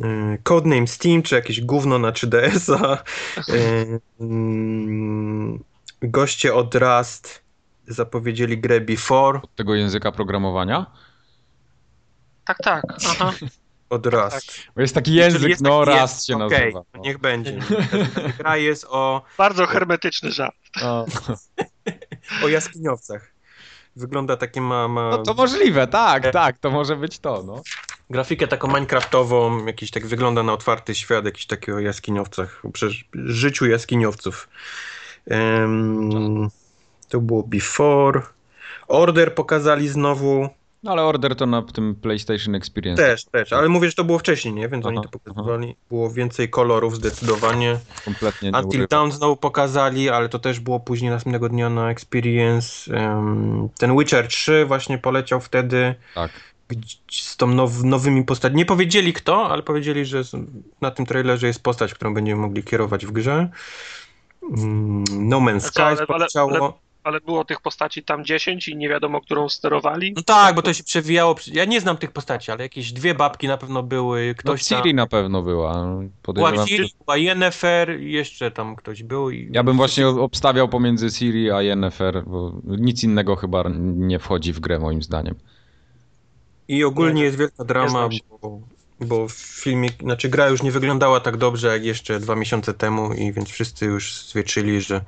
Yy, 0.00 0.38
Codename 0.42 0.86
Steam, 0.86 1.22
czy 1.22 1.34
jakieś 1.34 1.60
gówno 1.60 1.98
na 1.98 2.10
3DS-a. 2.10 3.04
Yy, 3.52 4.00
mm, 4.20 5.64
Goście 6.02 6.54
od 6.54 6.74
Rust 6.74 7.42
zapowiedzieli 7.86 8.58
grę 8.58 8.80
Before 8.80 9.40
Od 9.42 9.54
tego 9.54 9.74
języka 9.74 10.12
programowania? 10.12 10.86
Tak, 12.44 12.58
tak. 12.58 12.84
Aha. 13.08 13.32
Od 13.90 14.06
Rust. 14.06 14.52
Bo 14.74 14.80
jest 14.80 14.94
taki 14.94 15.14
język, 15.14 15.48
jest 15.48 15.62
no 15.62 15.84
taki 15.84 15.90
raz 15.98 16.12
jest, 16.12 16.26
się 16.26 16.44
okej, 16.44 16.58
nazywa. 16.58 16.84
to 16.92 16.98
niech 16.98 17.18
będzie. 17.18 17.58
Gra 18.38 18.56
jest 18.56 18.86
o, 18.88 19.22
Bardzo 19.38 19.66
hermetyczny 19.66 20.32
żart. 20.32 20.56
No. 20.82 21.06
o 22.44 22.48
jaskiniowcach. 22.48 23.32
Wygląda 23.96 24.36
takie 24.36 24.60
ma, 24.60 24.88
ma 24.88 25.10
no 25.10 25.22
to 25.22 25.34
możliwe, 25.34 25.86
tak, 25.86 26.32
tak, 26.32 26.58
to 26.58 26.70
może 26.70 26.96
być 26.96 27.18
to, 27.18 27.42
no. 27.46 27.62
grafikę 28.10 28.48
taką 28.48 28.68
minecraftową, 28.68 29.66
jakiś 29.66 29.90
tak 29.90 30.06
wygląda 30.06 30.42
na 30.42 30.52
otwarty 30.52 30.94
świat, 30.94 31.24
jakiś 31.24 31.46
taki 31.46 31.72
o 31.72 31.78
jaskiniowcach, 31.78 32.64
o 32.64 32.70
przecież 32.70 33.04
życiu 33.14 33.66
jaskiniowców. 33.66 34.48
Em, 35.26 36.48
to 37.08 37.20
było 37.20 37.42
Before. 37.42 38.22
Order 38.88 39.34
pokazali 39.34 39.88
znowu. 39.88 40.48
No 40.82 40.92
ale 40.92 41.02
Order 41.02 41.36
to 41.36 41.46
na 41.46 41.62
tym 41.62 41.94
PlayStation 41.94 42.54
Experience. 42.54 43.02
Też, 43.02 43.24
też, 43.24 43.52
ale 43.52 43.68
mówię, 43.68 43.88
że 43.88 43.94
to 43.94 44.04
było 44.04 44.18
wcześniej, 44.18 44.54
nie? 44.54 44.68
Więc 44.68 44.86
Aha, 44.86 44.94
oni 44.96 45.08
to 45.08 45.18
pokazywali. 45.18 45.76
Było 45.88 46.10
więcej 46.10 46.48
kolorów 46.50 46.96
zdecydowanie. 46.96 47.78
Kompletnie 48.04 48.50
nie 48.50 48.58
Until. 48.58 48.86
Dawn 48.90 49.10
znowu 49.10 49.36
pokazali, 49.36 50.08
ale 50.10 50.28
to 50.28 50.38
też 50.38 50.60
było 50.60 50.80
później 50.80 51.10
następnego 51.10 51.48
dnia 51.48 51.70
na 51.70 51.90
Experience. 51.90 52.94
Em, 52.96 53.68
ten 53.78 53.98
Witcher 53.98 54.28
3 54.28 54.64
właśnie 54.66 54.98
poleciał 54.98 55.40
wtedy 55.40 55.94
Tak. 56.14 56.30
z 57.10 57.36
tą 57.36 57.46
now, 57.46 57.82
nowymi 57.84 58.24
postaciami. 58.24 58.56
Nie 58.56 58.66
powiedzieli 58.66 59.12
kto, 59.12 59.48
ale 59.50 59.62
powiedzieli, 59.62 60.04
że 60.04 60.22
na 60.80 60.90
tym 60.90 61.06
trailerze 61.06 61.46
jest 61.46 61.62
postać, 61.62 61.94
którą 61.94 62.14
będziemy 62.14 62.40
mogli 62.42 62.62
kierować 62.62 63.06
w 63.06 63.12
grze. 63.12 63.48
Mm, 64.58 65.04
No 65.10 65.38
Man's 65.40 65.66
A 65.66 65.70
co, 65.70 65.84
ale- 65.86 65.96
Sky 65.96 66.00
ale- 66.00 66.06
poleciało. 66.06 66.50
ale- 66.50 66.72
Ale 67.10 67.20
było 67.20 67.44
tych 67.44 67.60
postaci 67.60 68.02
tam 68.02 68.24
10 68.24 68.68
i 68.68 68.76
nie 68.76 68.88
wiadomo, 68.88 69.20
którą 69.20 69.48
sterowali. 69.48 70.12
No 70.16 70.22
tak, 70.22 70.54
bo 70.54 70.62
to 70.62 70.74
się 70.74 70.84
przewijało. 70.84 71.34
Ja 71.52 71.64
nie 71.64 71.80
znam 71.80 71.96
tych 71.96 72.12
postaci, 72.12 72.50
ale 72.50 72.62
jakieś 72.62 72.92
dwie 72.92 73.14
babki 73.14 73.48
na 73.48 73.56
pewno 73.56 73.82
były. 73.82 74.26
No 74.28 74.34
Ktoś 74.34 74.68
tam... 74.68 74.82
Ciri 74.82 74.94
na 74.94 75.06
pewno 75.06 75.42
była. 75.42 75.72
Była 75.72 76.08
Podejrzewam. 76.22 76.66
Ciri, 76.66 76.88
była 77.04 77.16
Yennefer 77.16 78.00
i 78.00 78.12
jeszcze 78.12 78.50
tam 78.50 78.76
ktoś 78.76 79.02
był. 79.02 79.30
I... 79.30 79.50
Ja 79.52 79.62
bym 79.62 79.76
właśnie 79.76 80.08
obstawiał 80.08 80.68
pomiędzy 80.68 81.10
Siri 81.10 81.50
a 81.50 81.62
Yennefer, 81.62 82.24
bo 82.26 82.52
nic 82.64 83.04
innego 83.04 83.36
chyba 83.36 83.64
nie 83.78 84.18
wchodzi 84.18 84.52
w 84.52 84.60
grę 84.60 84.78
moim 84.78 85.02
zdaniem. 85.02 85.34
I 86.68 86.84
ogólnie 86.84 87.14
Nie, 87.14 87.24
jest 87.24 87.38
wielka 87.38 87.64
drama, 87.64 88.08
bo, 88.42 88.60
bo 89.00 89.26
filmie, 89.30 89.88
znaczy 90.00 90.28
gra 90.28 90.48
już 90.48 90.62
nie 90.62 90.70
wyglądała 90.70 91.20
tak 91.20 91.36
dobrze 91.36 91.68
jak 91.68 91.84
jeszcze 91.84 92.20
dwa 92.20 92.36
miesiące 92.36 92.74
temu 92.74 93.12
i 93.12 93.32
więc 93.32 93.48
wszyscy 93.48 93.86
już 93.86 94.24
zwieczyli, 94.26 94.80
że 94.80 95.00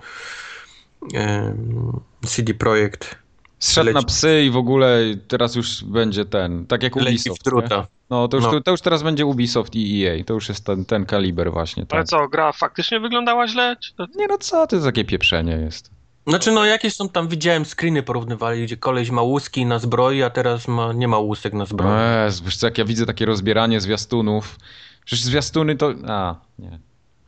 CD 2.27 2.55
Projekt 2.55 3.23
Zszedł 3.59 3.87
Leci. 3.87 3.95
na 3.95 4.03
psy 4.03 4.43
i 4.47 4.51
w 4.51 4.57
ogóle 4.57 5.01
teraz 5.29 5.55
już 5.55 5.85
będzie 5.85 6.25
ten, 6.25 6.67
tak 6.67 6.83
jak 6.83 6.97
leci 6.97 7.31
w 7.31 7.33
Ubisoft. 7.33 7.71
No 8.11 8.29
to 8.29 8.37
już, 8.37 8.47
No. 8.47 8.53
To, 8.53 8.61
to 8.61 8.71
już 8.71 8.81
teraz 8.81 9.03
będzie 9.03 9.27
Ubisoft 9.27 9.75
i 9.75 10.07
EA. 10.07 10.25
To 10.25 10.35
już 10.35 10.49
jest 10.49 10.65
ten, 10.65 10.85
ten 10.85 11.07
kaliber 11.07 11.53
właśnie. 11.53 11.87
Ale 11.91 12.01
Tak. 12.01 12.09
co, 12.09 12.29
gra 12.29 12.53
faktycznie 12.53 13.01
wyglądała 13.01 13.49
źle? 13.49 13.77
To... 13.97 14.07
Nie 14.17 14.27
no 14.27 14.39
co 14.39 14.67
ty 14.67 14.81
za 14.81 14.89
takie 14.89 15.05
pieprzenie 15.05 15.53
jest. 15.53 15.91
Znaczy 16.27 16.53
no 16.53 16.65
jakieś 16.65 16.95
są 16.95 17.09
tam, 17.09 17.29
widziałem 17.29 17.65
screeny 17.65 18.03
porównywali, 18.03 18.65
gdzie 18.65 18.77
koleś 18.77 19.11
ma 19.11 19.23
łuski 19.23 19.67
na 19.67 19.79
zbroi, 19.79 20.23
a 20.23 20.31
teraz 20.31 20.69
ma, 20.69 20.93
nie 20.93 21.09
ma 21.09 21.19
łusek 21.19 21.53
na 21.53 21.67
zbroi. 21.67 21.89
No 21.89 22.25
Jezu, 22.25 22.45
jak 22.63 22.79
ja 22.79 22.85
widzę 22.85 23.07
takie 23.07 23.27
rozbieranie 23.27 23.81
zwiastunów. 23.81 24.59
Przecież 25.05 25.25
zwiastuny 25.25 25.77
to... 25.77 25.95
A, 26.09 26.35
nie. 26.59 26.79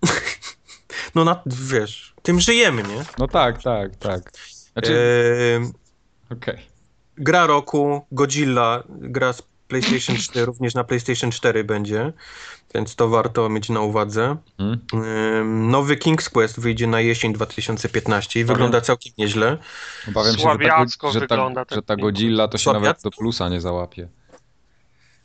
No 1.15 1.25
na, 1.25 1.43
wiesz, 1.47 2.15
tym 2.23 2.41
żyjemy, 2.41 2.83
nie? 2.83 3.05
No 3.19 3.29
tak, 3.29 3.63
tak, 3.63 3.97
tak. 3.97 4.33
Znaczy, 4.73 4.99
Em, 5.57 5.73
okej. 6.39 6.59
gra 7.17 7.47
roku, 7.47 8.07
Godzilla, 8.13 8.83
gra 8.89 9.33
z 9.33 9.43
PlayStation 9.69 10.17
4, 10.17 10.47
również 10.51 10.75
na 10.75 10.85
PlayStation 10.85 11.31
4 11.31 11.65
będzie, 11.65 12.13
więc 12.75 12.95
to 12.95 13.09
warto 13.09 13.49
mieć 13.49 13.69
na 13.69 13.81
uwadze. 13.81 14.37
Hmm? 14.59 15.71
Nowy 15.71 15.97
King's 15.97 16.31
Quest 16.31 16.61
wyjdzie 16.61 16.87
na 16.87 17.01
jesień 17.01 17.33
2015 17.33 18.41
i 18.41 18.45
wygląda 18.45 18.81
całkiem 18.81 19.13
nieźle. 19.19 19.59
Obawiam 20.09 20.37
się, 20.37 20.43
że 20.43 20.59
ta, 20.69 21.11
że, 21.13 21.21
ta, 21.21 21.27
wygląda 21.27 21.65
ten 21.65 21.77
że 21.77 21.83
ta. 21.83 21.97
Godzilla 21.97 22.49
to 22.49 22.59
się 22.59 22.73
nawet 22.73 22.85
Słabiacko? 22.85 23.11
do 23.11 23.17
plusa 23.17 23.49
nie 23.49 23.61
załapie. 23.61 24.09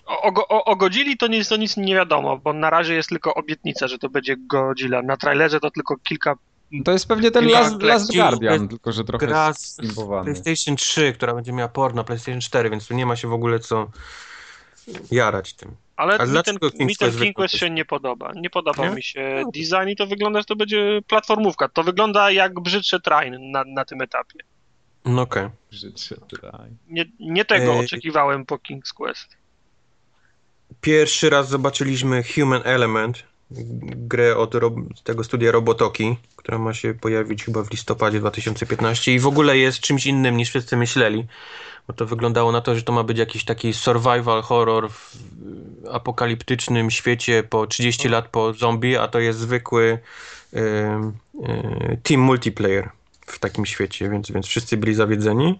O, 0.09 0.47
o, 0.49 0.65
o, 0.65 0.75
Godzilli 0.75 1.17
to 1.17 1.27
nic, 1.27 1.47
to 1.47 1.57
nic 1.57 1.77
nie 1.77 1.95
wiadomo, 1.95 2.37
bo 2.37 2.53
na 2.53 2.69
razie 2.69 2.93
jest 2.93 3.09
tylko 3.09 3.33
obietnica, 3.33 3.87
że 3.87 3.97
to 3.97 4.09
będzie 4.09 4.35
Godzilla. 4.37 5.01
Na 5.01 5.17
trailerze 5.17 5.59
to 5.59 5.71
tylko 5.71 5.97
kilka... 5.97 6.35
To 6.85 6.91
jest 6.91 7.07
pewnie 7.07 7.31
ten 7.31 7.45
Last, 7.47 7.71
Last 7.71 7.83
lekcji, 7.83 8.15
Guardian, 8.15 8.67
tylko 8.67 8.91
że 8.91 9.03
trochę 9.03 9.27
Gra. 9.27 9.53
PlayStation 10.23 10.75
3, 10.75 11.13
która 11.13 11.33
będzie 11.33 11.53
miała 11.53 11.69
port 11.69 11.95
na 11.95 12.03
PlayStation 12.03 12.41
4, 12.41 12.69
więc 12.69 12.87
tu 12.87 12.93
nie 12.93 13.05
ma 13.05 13.15
się 13.15 13.27
w 13.27 13.33
ogóle 13.33 13.59
co 13.59 13.91
jarać 15.11 15.53
tym. 15.53 15.75
Ale 15.95 16.13
A 16.13 16.13
mi 16.13 16.19
ten, 16.19 16.31
dlaczego 16.31 16.67
King's 16.67 16.85
mi 16.85 16.95
ten 16.95 17.11
King 17.11 17.35
Quest 17.35 17.55
się 17.55 17.69
nie 17.69 17.85
podoba. 17.85 18.31
Nie 18.35 18.49
podobał 18.49 18.85
Nie? 18.85 18.95
mi 18.95 19.03
się 19.03 19.43
design 19.53 19.89
i 19.89 19.95
to 19.95 20.07
wygląda, 20.07 20.39
że 20.39 20.45
to 20.45 20.55
będzie 20.55 21.01
platformówka. 21.07 21.69
To 21.69 21.83
wygląda 21.83 22.31
jak 22.31 22.59
brzydsze 22.59 22.99
train 22.99 23.51
na, 23.51 23.63
na 23.67 23.85
tym 23.85 24.01
etapie. 24.01 24.39
No 25.05 25.21
okej. 25.21 25.49
Życzę 25.71 26.15
tutaj. 26.27 26.69
Nie, 26.87 27.05
nie 27.19 27.45
tego 27.45 27.73
Ej. 27.73 27.79
oczekiwałem 27.79 28.45
po 28.45 28.55
King's 28.55 28.93
Quest. 28.95 29.38
Pierwszy 30.81 31.29
raz 31.29 31.49
zobaczyliśmy 31.49 32.23
Human 32.35 32.61
Element, 32.65 33.23
grę 33.95 34.37
od 34.37 34.53
tego 35.03 35.23
studia 35.23 35.51
Robotoki, 35.51 36.17
która 36.35 36.57
ma 36.57 36.73
się 36.73 36.93
pojawić 36.93 37.43
chyba 37.43 37.63
w 37.63 37.71
listopadzie 37.71 38.19
2015 38.19 39.13
i 39.13 39.19
w 39.19 39.27
ogóle 39.27 39.57
jest 39.57 39.79
czymś 39.79 40.05
innym 40.05 40.37
niż 40.37 40.49
wszyscy 40.49 40.77
myśleli, 40.77 41.27
bo 41.87 41.93
to 41.93 42.05
wyglądało 42.05 42.51
na 42.51 42.61
to, 42.61 42.75
że 42.75 42.83
to 42.83 42.93
ma 42.93 43.03
być 43.03 43.17
jakiś 43.17 43.45
taki 43.45 43.73
survival 43.73 44.41
horror 44.41 44.89
w 44.89 45.17
apokaliptycznym 45.91 46.91
świecie 46.91 47.43
po 47.43 47.67
30 47.67 48.09
lat 48.09 48.27
po 48.27 48.53
zombie, 48.53 48.97
a 48.97 49.07
to 49.07 49.19
jest 49.19 49.39
zwykły 49.39 49.99
y, 50.53 50.59
y, 50.59 51.97
team 52.03 52.21
multiplayer 52.21 52.89
w 53.25 53.39
takim 53.39 53.65
świecie, 53.65 54.09
więc, 54.09 54.31
więc 54.31 54.45
wszyscy 54.45 54.77
byli 54.77 54.93
zawiedzeni. 54.93 55.59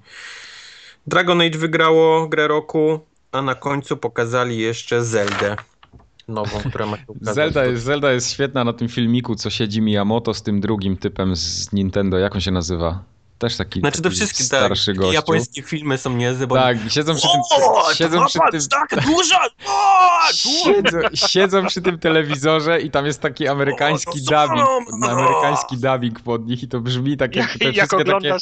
Dragon 1.08 1.42
Age 1.42 1.58
wygrało 1.58 2.28
grę 2.28 2.48
roku, 2.48 3.00
a 3.32 3.42
na 3.42 3.56
końcu 3.56 3.98
pokazali 3.98 4.58
jeszcze 4.58 5.04
Zeldę 5.06 5.56
nową, 6.28 6.60
która 6.70 6.86
ma 6.86 6.98
się 6.98 7.04
ukazać. 7.22 7.36
Zelda 7.36 7.66
jest, 7.66 7.84
Zelda 7.84 8.12
jest 8.12 8.32
świetna 8.32 8.64
na 8.64 8.74
tym 8.74 8.90
filmiku, 8.90 9.36
co 9.36 9.50
siedzi 9.50 9.82
Miyamoto 9.82 10.34
z 10.34 10.42
tym 10.44 10.62
drugim 10.62 10.98
typem 10.98 11.36
z 11.36 11.72
Nintendo. 11.74 12.18
Jak 12.18 12.36
on 12.36 12.42
się 12.42 12.52
nazywa? 12.52 13.04
Też 13.40 13.58
taki, 13.58 13.80
Znaczy 13.80 13.98
to 13.98 14.04
taki 14.04 14.16
wszystkie 14.16 14.44
starszy 14.44 14.86
tak, 14.86 14.96
gościu. 14.98 15.14
japońskie 15.14 15.62
filmy 15.62 15.98
są 15.98 16.16
niezłe, 16.16 16.48
bo 16.48 16.56
Tak, 16.56 16.78
siedzą 16.90 17.16
przy 17.16 17.28
tym, 17.28 17.42
O, 17.64 17.94
siedzą 17.94 18.20
to 18.20 18.26
przy 18.26 18.40
tym, 18.52 18.62
tak, 18.70 19.06
duża! 19.06 19.40
O, 19.68 20.34
siedzą, 20.34 21.00
siedzą 21.14 21.66
przy 21.66 21.82
tym 21.82 22.00
telewizorze 22.00 22.82
i 22.82 22.92
tam 22.92 23.06
jest 23.06 23.22
taki 23.22 23.48
amerykański 23.48 24.20
O, 24.20 24.48
dubbing, 24.48 24.68
amerykański 25.04 25.78
dubbing 25.78 26.20
pod 26.20 26.48
nich 26.48 26.64
i 26.64 26.68
to 26.68 26.80
brzmi 26.80 27.18
tak 27.18 27.36
jak 27.36 27.58
te 27.58 27.66
Jak, 27.66 27.76
jak 27.76 27.90
wszystkie 27.90 28.12
takie 28.12 28.36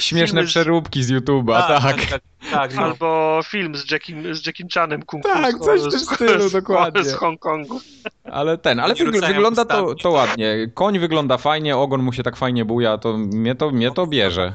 śmieszne 0.00 0.26
filmy 0.26 0.46
przeróbki 0.46 1.02
z 1.04 1.10
YouTube'a, 1.10 1.66
tak. 1.66 1.82
tak, 1.82 2.06
tak, 2.10 2.22
tak 2.50 2.74
no. 2.74 2.82
albo 2.82 3.40
film 3.44 3.76
z 3.76 3.90
Jackiem, 3.90 4.34
z 4.34 4.46
Jackiem 4.46 4.68
Chanem 4.74 5.02
Kung 5.02 5.26
Fu 5.26 5.32
Tak, 5.32 5.56
z- 5.56 5.60
coś 5.64 5.80
w 5.80 5.90
tym 5.90 6.00
stylu, 6.00 6.48
z- 6.48 6.52
dokładnie. 6.52 7.04
z 7.04 7.14
Hongkongu. 7.14 7.80
Ale 8.24 8.58
ten, 8.58 8.80
ale 8.80 8.94
wygl- 8.94 9.26
wygląda 9.26 9.64
to, 9.64 9.94
to 9.94 10.10
ładnie. 10.10 10.70
Koń 10.74 10.98
wygląda 10.98 11.38
fajnie, 11.38 11.76
ogon 11.76 12.02
mu 12.02 12.12
się 12.12 12.22
tak 12.22 12.36
fajnie 12.36 12.64
buja, 12.64 12.98
to 12.98 13.18
mnie 13.18 13.54
to, 13.54 13.70
mnie 13.70 13.90
to 13.90 14.06
bierze. 14.06 14.54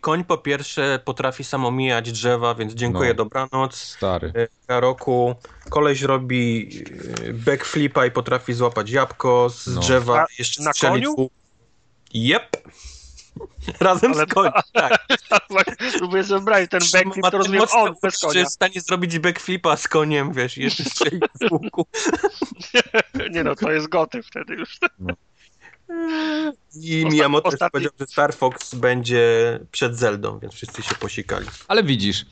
Koń 0.00 0.24
po 0.24 0.38
pierwsze 0.38 1.00
potrafi 1.04 1.44
sam 1.44 1.64
omijać 1.66 2.12
drzewa, 2.12 2.54
więc 2.54 2.72
dziękuję, 2.74 3.08
No. 3.08 3.14
dobranoc. 3.14 3.74
Stary. 3.76 4.32
Na 4.68 4.80
roku 4.80 5.34
koleś 5.70 6.02
robi 6.02 6.70
e, 7.28 7.32
backflipa 7.32 8.06
i 8.06 8.10
potrafi 8.10 8.52
złapać 8.52 8.90
jabłko 8.90 9.50
z 9.50 9.66
No. 9.74 9.80
drzewa, 9.80 10.16
Na- 10.16 10.26
jeszcze 10.38 10.62
na 10.62 10.72
strzelić 10.72 11.04
koniu? 11.06 11.30
Jep. 12.14 12.56
Razem 13.80 14.12
Ale- 14.12 14.26
z 14.26 14.34
koniem, 14.34 14.52
tak. 14.72 15.06
Próbuję 15.98 16.24
sobie 16.24 16.34
wyobrazić 16.38 16.70
ten 16.70 16.80
backflip, 16.92 17.24
to 17.30 17.38
rozumiem 17.38 17.60
Mocno 17.60 17.80
on 17.82 17.94
bez 18.02 18.18
konia. 18.18 18.40
jest 18.40 18.52
w 18.52 18.54
stanie 18.54 18.80
zrobić 18.80 19.18
backflipa 19.18 19.76
z 19.76 19.88
koniem, 19.88 20.32
wiesz, 20.32 20.58
i 20.58 20.62
jeszcze 20.62 20.84
strzelić 20.84 21.22
w 21.48 21.52
łuku. 21.52 21.86
Nie 23.30 23.44
no, 23.44 23.54
to 23.56 23.70
jest 23.72 23.88
goty 23.88 24.22
wtedy 24.22 24.54
już. 24.54 24.78
I 26.80 27.04
Osta- 27.04 27.12
Miyamoto 27.12 27.48
ostatni- 27.48 27.70
powiedział, 27.72 27.92
że 28.00 28.06
Star 28.06 28.34
Fox 28.34 28.74
będzie 28.74 29.58
przed 29.72 29.96
Zeldą, 29.98 30.38
więc 30.38 30.54
wszyscy 30.54 30.82
się 30.82 30.94
posikali. 30.94 31.46
Ale 31.68 31.82
widzisz, 31.84 32.26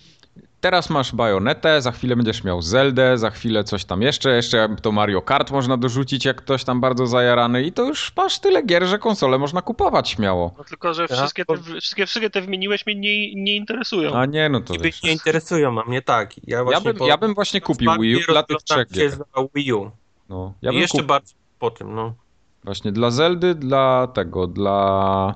teraz 0.63 0.91
masz 0.91 1.13
bajonetę, 1.15 1.83
za 1.83 1.93
chwilę 1.93 2.17
będziesz 2.17 2.45
miał 2.45 2.63
Zeldę, 2.63 3.19
za 3.19 3.31
chwilę 3.31 3.65
coś 3.65 3.85
tam 3.85 4.03
jeszcze, 4.03 4.31
jeszcze 4.31 4.77
to 4.83 4.93
Mario 4.93 5.23
Kart 5.23 5.51
można 5.51 5.77
dorzucić, 5.77 6.25
jak 6.25 6.37
ktoś 6.37 6.65
tam 6.65 6.81
bardzo 6.81 7.07
zajarany 7.07 7.63
i 7.63 7.73
to 7.73 7.85
już 7.85 8.13
masz 8.17 8.39
tyle 8.39 8.63
gier, 8.63 8.87
że 8.87 8.99
konsole 8.99 9.39
można 9.39 9.63
kupować 9.63 10.09
śmiało. 10.11 10.55
No 10.59 10.65
tylko, 10.65 10.95
że 10.95 11.09
Tak, 11.09 11.17
wszystkie 11.19 11.45
te, 11.45 11.57
wszystkie, 11.57 12.07
wszystkie 12.07 12.31
te 12.31 12.41
wymieniłeś 12.41 12.87
mnie 12.87 12.95
nie, 12.95 13.35
nie 13.35 13.57
interesują. 13.57 14.13
A 14.15 14.27
nie, 14.27 14.49
no 14.49 14.61
to 14.61 14.75
wiesz. 14.75 15.03
nie 15.03 15.13
interesują, 15.13 15.81
a 15.81 15.89
mnie 15.89 16.03
tak. 16.03 16.39
Ja, 16.47 16.57
Ja 16.59 16.65
właśnie 16.65 16.85
bym, 16.91 16.97
po- 16.99 17.07
ja 17.07 17.17
bym 17.19 17.35
właśnie 17.35 17.61
kupił 17.61 17.93
Wii 18.01 18.17
U 18.17 18.21
dla 18.33 18.43
tych 18.43 18.57
trzech 18.57 18.89
gier. 18.93 19.13
Wii 19.55 19.73
U. 19.73 19.91
No, 20.29 20.53
ja 20.63 20.71
I 20.71 20.73
bym 20.75 20.81
jeszcze 20.81 20.93
kupił 20.99 21.07
bardziej 21.09 21.37
po 21.59 21.71
tym, 21.71 21.95
no. 21.95 22.15
właśnie 22.65 22.93
dla 22.93 23.11
Zeldy, 23.11 23.55
dla 23.55 24.07
tego, 24.15 24.47
dla 24.47 25.35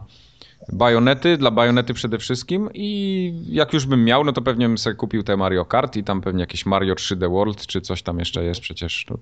bajonety, 0.72 1.36
dla 1.36 1.50
bajonety 1.50 1.94
przede 1.94 2.18
wszystkim 2.18 2.70
i 2.74 3.32
jak 3.48 3.72
już 3.72 3.86
bym 3.86 4.04
miał, 4.04 4.24
no 4.24 4.32
to 4.32 4.42
pewnie 4.42 4.66
bym 4.66 4.78
sobie 4.78 4.96
kupił 4.96 5.22
te 5.22 5.36
Mario 5.36 5.64
Kart 5.64 5.96
i 5.96 6.04
tam 6.04 6.20
pewnie 6.20 6.40
jakieś 6.40 6.66
Mario 6.66 6.94
3D 6.94 7.30
World 7.30 7.66
czy 7.66 7.80
coś 7.80 8.02
tam 8.02 8.18
jeszcze 8.18 8.44
jest 8.44 8.60
przecież. 8.60 9.04
To, 9.08 9.18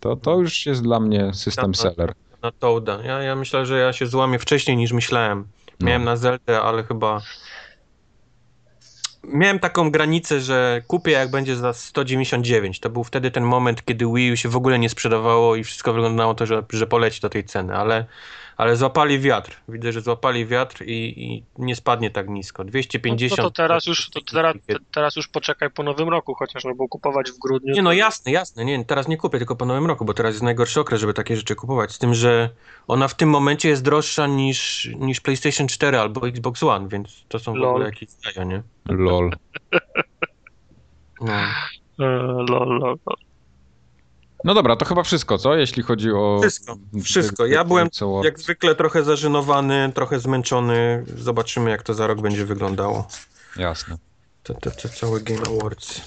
to, 0.00 0.16
to, 0.16 0.40
już 0.40 0.66
jest 0.66 0.82
dla 0.82 1.00
mnie 1.00 1.34
system 1.34 1.74
seller. 1.74 2.12
Na 2.42 2.52
Toada. 2.52 2.98
Ja, 3.04 3.22
ja 3.22 3.36
myślę, 3.36 3.66
że 3.66 3.78
ja 3.78 3.92
się 3.92 4.06
złamię 4.06 4.38
wcześniej 4.38 4.76
niż 4.76 4.92
myślałem. 4.92 5.46
No. 5.80 5.86
Miałem 5.86 6.04
na 6.04 6.16
Zeldę, 6.16 6.60
ale 6.60 6.82
chyba... 6.82 7.20
Miałem 9.24 9.58
taką 9.58 9.90
granicę, 9.90 10.40
że 10.40 10.82
kupię 10.86 11.12
jak 11.12 11.30
będzie 11.30 11.56
za 11.56 11.72
199. 11.72 12.80
To 12.80 12.90
był 12.90 13.04
wtedy 13.04 13.30
ten 13.30 13.44
moment, 13.44 13.84
kiedy 13.84 14.06
Wii 14.14 14.32
U 14.32 14.36
się 14.36 14.48
w 14.48 14.56
ogóle 14.56 14.78
nie 14.78 14.88
sprzedawało 14.88 15.56
i 15.56 15.64
wszystko 15.64 15.92
wyglądało 15.92 16.34
to, 16.34 16.46
że, 16.46 16.62
że 16.72 16.86
poleci 16.86 17.20
do 17.20 17.28
tej 17.28 17.44
ceny, 17.44 17.76
ale, 17.76 18.06
ale 18.56 18.76
złapali 18.76 19.18
wiatr. 19.18 19.56
Widzę, 19.68 19.92
że 19.92 20.00
złapali 20.00 20.46
wiatr 20.46 20.82
i, 20.86 21.24
i 21.24 21.44
nie 21.58 21.76
spadnie 21.76 22.10
tak 22.10 22.28
nisko. 22.28 22.64
No, 22.64 22.70
250. 22.70 23.38
no 23.38 23.44
to 23.44 23.50
teraz 23.50 23.86
już, 23.86 24.10
to 24.10 24.20
teraz, 24.32 24.56
teraz 24.92 25.16
już 25.16 25.28
poczekaj 25.28 25.70
po 25.70 25.82
nowym 25.82 26.08
roku, 26.08 26.34
chociaż 26.34 26.64
no 26.64 26.74
bo 26.74 26.88
kupować 26.88 27.30
w 27.30 27.38
grudniu. 27.38 27.74
Nie 27.74 27.82
no 27.82 27.92
jasne, 27.92 28.32
jasne, 28.32 28.64
nie, 28.64 28.84
teraz 28.84 29.08
nie 29.08 29.16
kupię 29.16 29.38
tylko 29.38 29.56
po 29.56 29.64
nowym 29.64 29.86
roku, 29.86 30.04
bo 30.04 30.14
teraz 30.14 30.32
jest 30.34 30.42
najgorszy 30.42 30.80
okres, 30.80 31.00
żeby 31.00 31.14
takie 31.14 31.36
rzeczy 31.36 31.54
kupować. 31.54 31.92
Z 31.92 31.98
tym, 31.98 32.14
że 32.14 32.50
ona 32.88 33.08
w 33.08 33.14
tym 33.14 33.28
momencie 33.30 33.68
jest 33.68 33.84
droższa 33.84 34.26
niż, 34.26 34.90
niż 34.98 35.20
PlayStation 35.20 35.68
4 35.68 35.98
albo 35.98 36.28
Xbox 36.28 36.62
One, 36.62 36.88
więc 36.88 37.24
to 37.28 37.38
są 37.38 37.52
w 37.52 37.56
Lol. 37.56 37.68
ogóle 37.68 37.84
jakieś 37.84 38.08
jaja, 38.24 38.44
nie? 38.44 38.62
Lol. 38.88 39.30
No. 41.20 41.32
E, 41.98 42.04
lol, 42.04 42.46
lol, 42.48 42.98
lol. 43.06 43.16
No 44.44 44.54
dobra, 44.54 44.76
to 44.76 44.84
chyba 44.84 45.02
wszystko, 45.02 45.38
co? 45.38 45.54
Jeśli 45.54 45.82
chodzi 45.82 46.10
o... 46.10 46.40
Wszystko, 46.42 46.76
wszystko. 47.04 47.46
Ja 47.46 47.64
byłem. 47.64 47.88
Jak 48.24 48.38
zwykle 48.38 48.74
trochę 48.74 49.04
zażenowany, 49.04 49.92
trochę 49.94 50.20
zmęczony. 50.20 51.04
Zobaczymy 51.16 51.70
jak 51.70 51.82
to 51.82 51.94
za 51.94 52.06
rok 52.06 52.20
będzie 52.20 52.44
wyglądało. 52.44 53.08
Jasne. 53.56 53.98
To, 54.42 54.54
to, 54.54 54.70
to 54.70 54.88
całe 54.88 55.20
Game 55.20 55.40
Awards. 55.40 56.00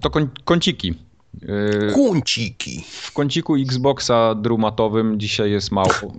To 0.00 0.10
koń, 0.10 0.28
kąciki. 0.44 0.94
Yy, 1.42 1.92
Kunciki. 1.94 2.84
w 2.90 3.12
kąciku 3.12 3.56
Xboxa 3.56 4.34
drumatowym 4.34 5.20
dzisiaj 5.20 5.50
jest 5.50 5.70
mało. 5.70 6.14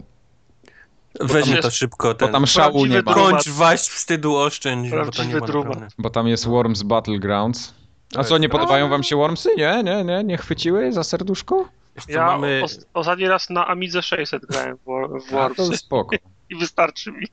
Weźmy 1.19 1.61
to 1.61 1.71
szybko. 1.71 2.07
Bo 2.07 2.13
Ten. 2.13 2.31
tam 2.31 2.47
szału 2.47 2.85
nie 2.85 3.01
ma. 3.01 3.13
Kończ, 3.13 3.49
waść, 3.49 3.89
wstydu 3.89 4.35
oszczędź, 4.35 4.89
bo 4.91 5.11
to 5.11 5.23
nie 5.23 5.35
ma 5.35 5.47
drumat. 5.47 5.79
Bo 5.97 6.09
tam 6.09 6.27
jest 6.27 6.47
Worms 6.47 6.83
Battlegrounds. 6.83 7.73
A 8.15 8.23
co, 8.23 8.37
nie 8.37 8.49
podobają 8.49 8.89
wam 8.89 9.03
się 9.03 9.15
Wormsy? 9.15 9.49
Nie, 9.57 9.81
nie, 9.83 10.03
nie, 10.03 10.23
nie 10.23 10.37
chwyciły 10.37 10.91
za 10.93 11.03
serduszko? 11.03 11.69
Co, 12.05 12.11
Ja 12.11 12.25
mamy... 12.25 12.61
os- 12.63 12.85
ostatni 12.93 13.27
raz 13.27 13.49
na 13.49 13.67
Amidze 13.67 14.01
600 14.01 14.45
grałem 14.45 14.77
w, 14.77 15.29
w 15.31 15.35
A, 15.35 15.49
to 15.49 15.77
spoko. 15.77 16.15
i 16.49 16.55
wystarczy 16.55 17.11
mi. 17.11 17.27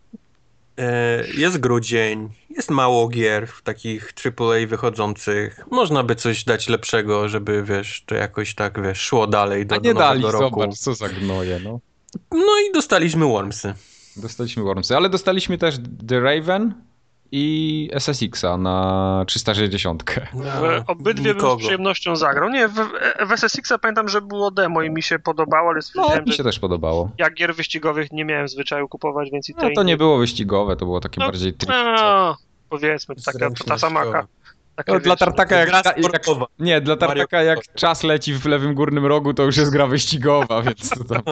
E, 0.78 1.24
Jest 1.34 1.58
grudzień, 1.58 2.28
jest 2.50 2.70
mało 2.70 3.08
gier 3.08 3.48
takich 3.64 4.12
AAA 4.38 4.66
wychodzących. 4.66 5.64
Można 5.70 6.02
by 6.02 6.14
coś 6.14 6.44
dać 6.44 6.68
lepszego, 6.68 7.28
żeby 7.28 7.62
wiesz, 7.62 8.02
to 8.06 8.14
jakoś 8.14 8.54
tak 8.54 8.82
wiesz, 8.82 9.00
szło 9.00 9.26
dalej 9.26 9.66
do, 9.66 9.74
A 9.74 9.80
do 9.80 9.88
nie 9.88 9.94
dali, 9.94 10.20
nowego 10.22 10.40
roku. 10.40 10.60
zobacz, 10.60 10.78
co 10.78 10.94
za 10.94 11.08
gnoje, 11.08 11.60
no. 11.64 11.80
No 12.30 12.58
i 12.68 12.72
dostaliśmy 12.74 13.26
Wormsy. 13.26 13.74
Dostaliśmy 14.16 14.62
Wormsy, 14.62 14.96
ale 14.96 15.08
dostaliśmy 15.08 15.58
też 15.58 15.74
The 16.08 16.20
Raven 16.20 16.74
i 17.32 17.90
SSX-a 17.92 18.56
na 18.56 19.24
360. 19.26 20.04
W 20.34 20.90
obydwie 20.90 21.22
bym 21.24 21.32
z 21.32 21.36
Nikogo. 21.36 21.56
przyjemnością 21.56 22.16
zagrał. 22.16 22.48
Nie, 22.50 22.68
w, 22.68 22.74
w 23.28 23.32
SSX-a 23.32 23.78
pamiętam, 23.78 24.08
że 24.08 24.20
było 24.20 24.50
demo 24.50 24.82
i 24.82 24.90
mi 24.90 25.02
się 25.02 25.18
podobało, 25.18 25.70
ale 25.70 25.80
No, 25.94 26.08
mi 26.26 26.32
się 26.32 26.44
też 26.44 26.58
podobało. 26.58 27.10
ja 27.18 27.30
gier 27.30 27.54
wyścigowych 27.54 28.12
nie 28.12 28.24
miałem 28.24 28.48
zwyczaju 28.48 28.88
kupować, 28.88 29.30
więc 29.30 29.48
i 29.50 29.54
No 29.62 29.68
to 29.74 29.82
nie 29.82 29.96
było 29.96 30.18
wyścigowe, 30.18 30.76
to 30.76 30.84
było 30.84 31.00
takie 31.00 31.20
No, 31.20 31.26
bardziej 31.26 31.52
tri... 31.52 31.68
No, 31.70 32.36
powiedzmy, 32.68 33.14
taka 33.14 33.32
ta 33.32 33.38
Zręcznościowe. 33.38 33.78
Takie, 34.78 34.92
No, 34.92 35.00
dla 35.00 35.16
tartaka 35.16 35.56
jak, 35.56 35.68
Gra 35.68 35.82
jak... 35.84 36.24
Nie, 36.58 36.80
dla 36.80 36.96
tartaka 36.96 37.36
Mario 37.36 37.50
jak 37.50 37.74
czas 37.74 38.02
leci 38.02 38.34
w 38.34 38.46
lewym 38.46 38.74
górnym 38.74 39.06
rogu, 39.06 39.34
to 39.34 39.42
już 39.42 39.56
jest 39.56 39.72
gra 39.72 39.86
wyścigowa, 39.86 40.62
więc 40.66 40.90
to 40.90 41.04
tam 41.04 41.22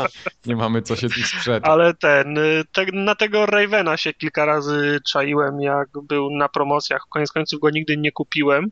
nie 0.47 0.57
mamy 0.57 0.82
co 0.82 0.97
się 0.97 1.09
tu 1.09 1.20
sprzeczać. 1.20 1.64
Ale 1.64 1.94
ten, 1.94 2.38
y, 2.38 2.64
te, 2.72 2.86
na 2.92 3.14
tego 3.14 3.47
Ravena 3.47 3.97
się 3.97 4.12
kilka 4.12 4.44
razy 4.44 5.01
czaiłem, 5.07 5.61
jak 5.61 5.88
był 6.03 6.30
na 6.30 6.49
promocjach. 6.49 7.03
Koniec 7.09 7.32
końców 7.32 7.61
go 7.61 7.70
nigdy 7.70 7.97
nie 7.97 8.12
kupiłem. 8.12 8.70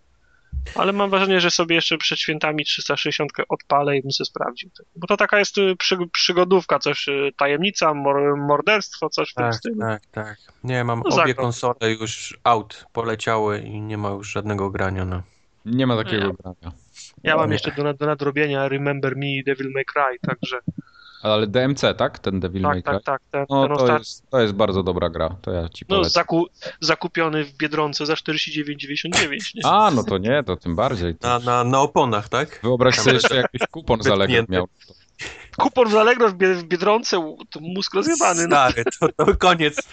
Ale 0.75 0.93
mam 0.93 1.11
wrażenie, 1.11 1.41
że 1.41 1.51
sobie 1.51 1.75
jeszcze 1.75 1.99
przed 1.99 2.19
świętami 2.19 2.65
360 2.65 3.33
odpalę 3.49 3.97
i 3.97 4.03
bym 4.03 4.11
sobie 4.13 4.27
sprawdził. 4.27 4.71
Bo 4.97 5.07
to 5.07 5.17
taka 5.17 5.39
jest 5.39 5.59
y, 5.59 5.77
przy, 5.79 5.97
przygodówka, 6.13 6.79
coś, 6.79 7.09
y, 7.09 7.33
tajemnica, 7.37 7.95
mor, 7.95 8.37
morderstwo, 8.37 9.09
coś 9.11 9.31
w 9.31 9.35
tym 9.35 9.45
Tak, 9.45 9.55
stylu. 9.55 9.81
tak, 9.81 10.03
tak. 10.07 10.37
Nie, 10.65 10.85
mam 10.85 11.03
No, 11.11 11.23
obie 11.23 11.35
konsole 11.35 11.93
już 12.01 12.39
out, 12.45 12.87
poleciały 12.93 13.59
i 13.61 13.81
nie 13.81 13.99
ma 13.99 14.09
już 14.11 14.33
żadnego 14.33 14.71
grania. 14.71 15.05
No. 15.05 15.23
Nie 15.65 15.87
ma 15.87 15.97
takiego 15.97 16.27
Ja- 16.27 16.33
grania. 16.33 16.77
Ja 17.23 17.37
mam 17.37 17.53
jeszcze 17.53 17.73
do, 17.73 17.95
do 17.95 18.07
nadrobienia 18.07 18.69
Remember 18.69 19.17
Me 19.17 19.27
i 19.31 19.45
Devil 19.45 19.71
May 19.75 19.85
Cry, 19.85 20.19
także 20.27 20.59
Ale 21.25 21.47
DMC, 21.47 21.81
tak? 21.97 22.19
Ten 22.19 22.41
Devil 22.41 22.63
May 22.63 22.83
tak, 22.83 22.95
Cry? 22.95 23.05
tak, 23.05 23.23
tak. 23.31 23.31
Ten, 23.31 23.47
No 23.51 23.69
ten 23.69 23.77
to 23.77 23.83
ostatni, 23.83 23.99
jest, 24.01 24.31
to 24.31 24.41
jest 24.41 24.55
bardzo 24.55 24.83
dobra 24.83 25.09
gra, 25.11 25.37
to 25.43 25.53
ja 25.53 25.69
ci 25.69 25.85
no, 25.89 25.97
polecam. 25.97 26.11
zaku, 26.11 26.47
zakupiony 26.81 27.45
w 27.45 27.53
Biedronce 27.57 28.07
za 28.07 28.15
49,99. 28.15 29.29
nie? 29.55 29.63
A, 29.65 29.91
no 29.91 30.05
to 30.05 30.19
nie, 30.19 30.43
to 30.47 30.57
tym 30.57 30.77
bardziej. 30.77 31.15
To... 31.15 31.29
Na, 31.29 31.39
na, 31.39 31.65
na 31.65 31.81
oponach, 31.81 32.29
tak? 32.29 32.61
Wyobraź 32.63 32.95
sobie 32.95 33.13
jeszcze 33.15 33.37
jakiś 33.37 33.61
kupon 33.71 34.03
z 34.03 34.07
Allegro 34.07 34.27
Wytnięty. 34.27 34.53
miał. 34.53 34.69
Kupon 35.59 35.89
w 35.89 35.97
Allegro 35.97 36.29
w, 36.29 36.35
Bie- 36.35 36.55
w 36.55 36.65
Biedronce, 36.65 37.37
to 37.51 37.61
mózg 37.61 37.95
rozjebany. 37.95 38.49
No. 38.49 38.57
Stary, 38.57 38.85
to, 39.01 39.09
to 39.25 39.37
koniec. 39.37 39.89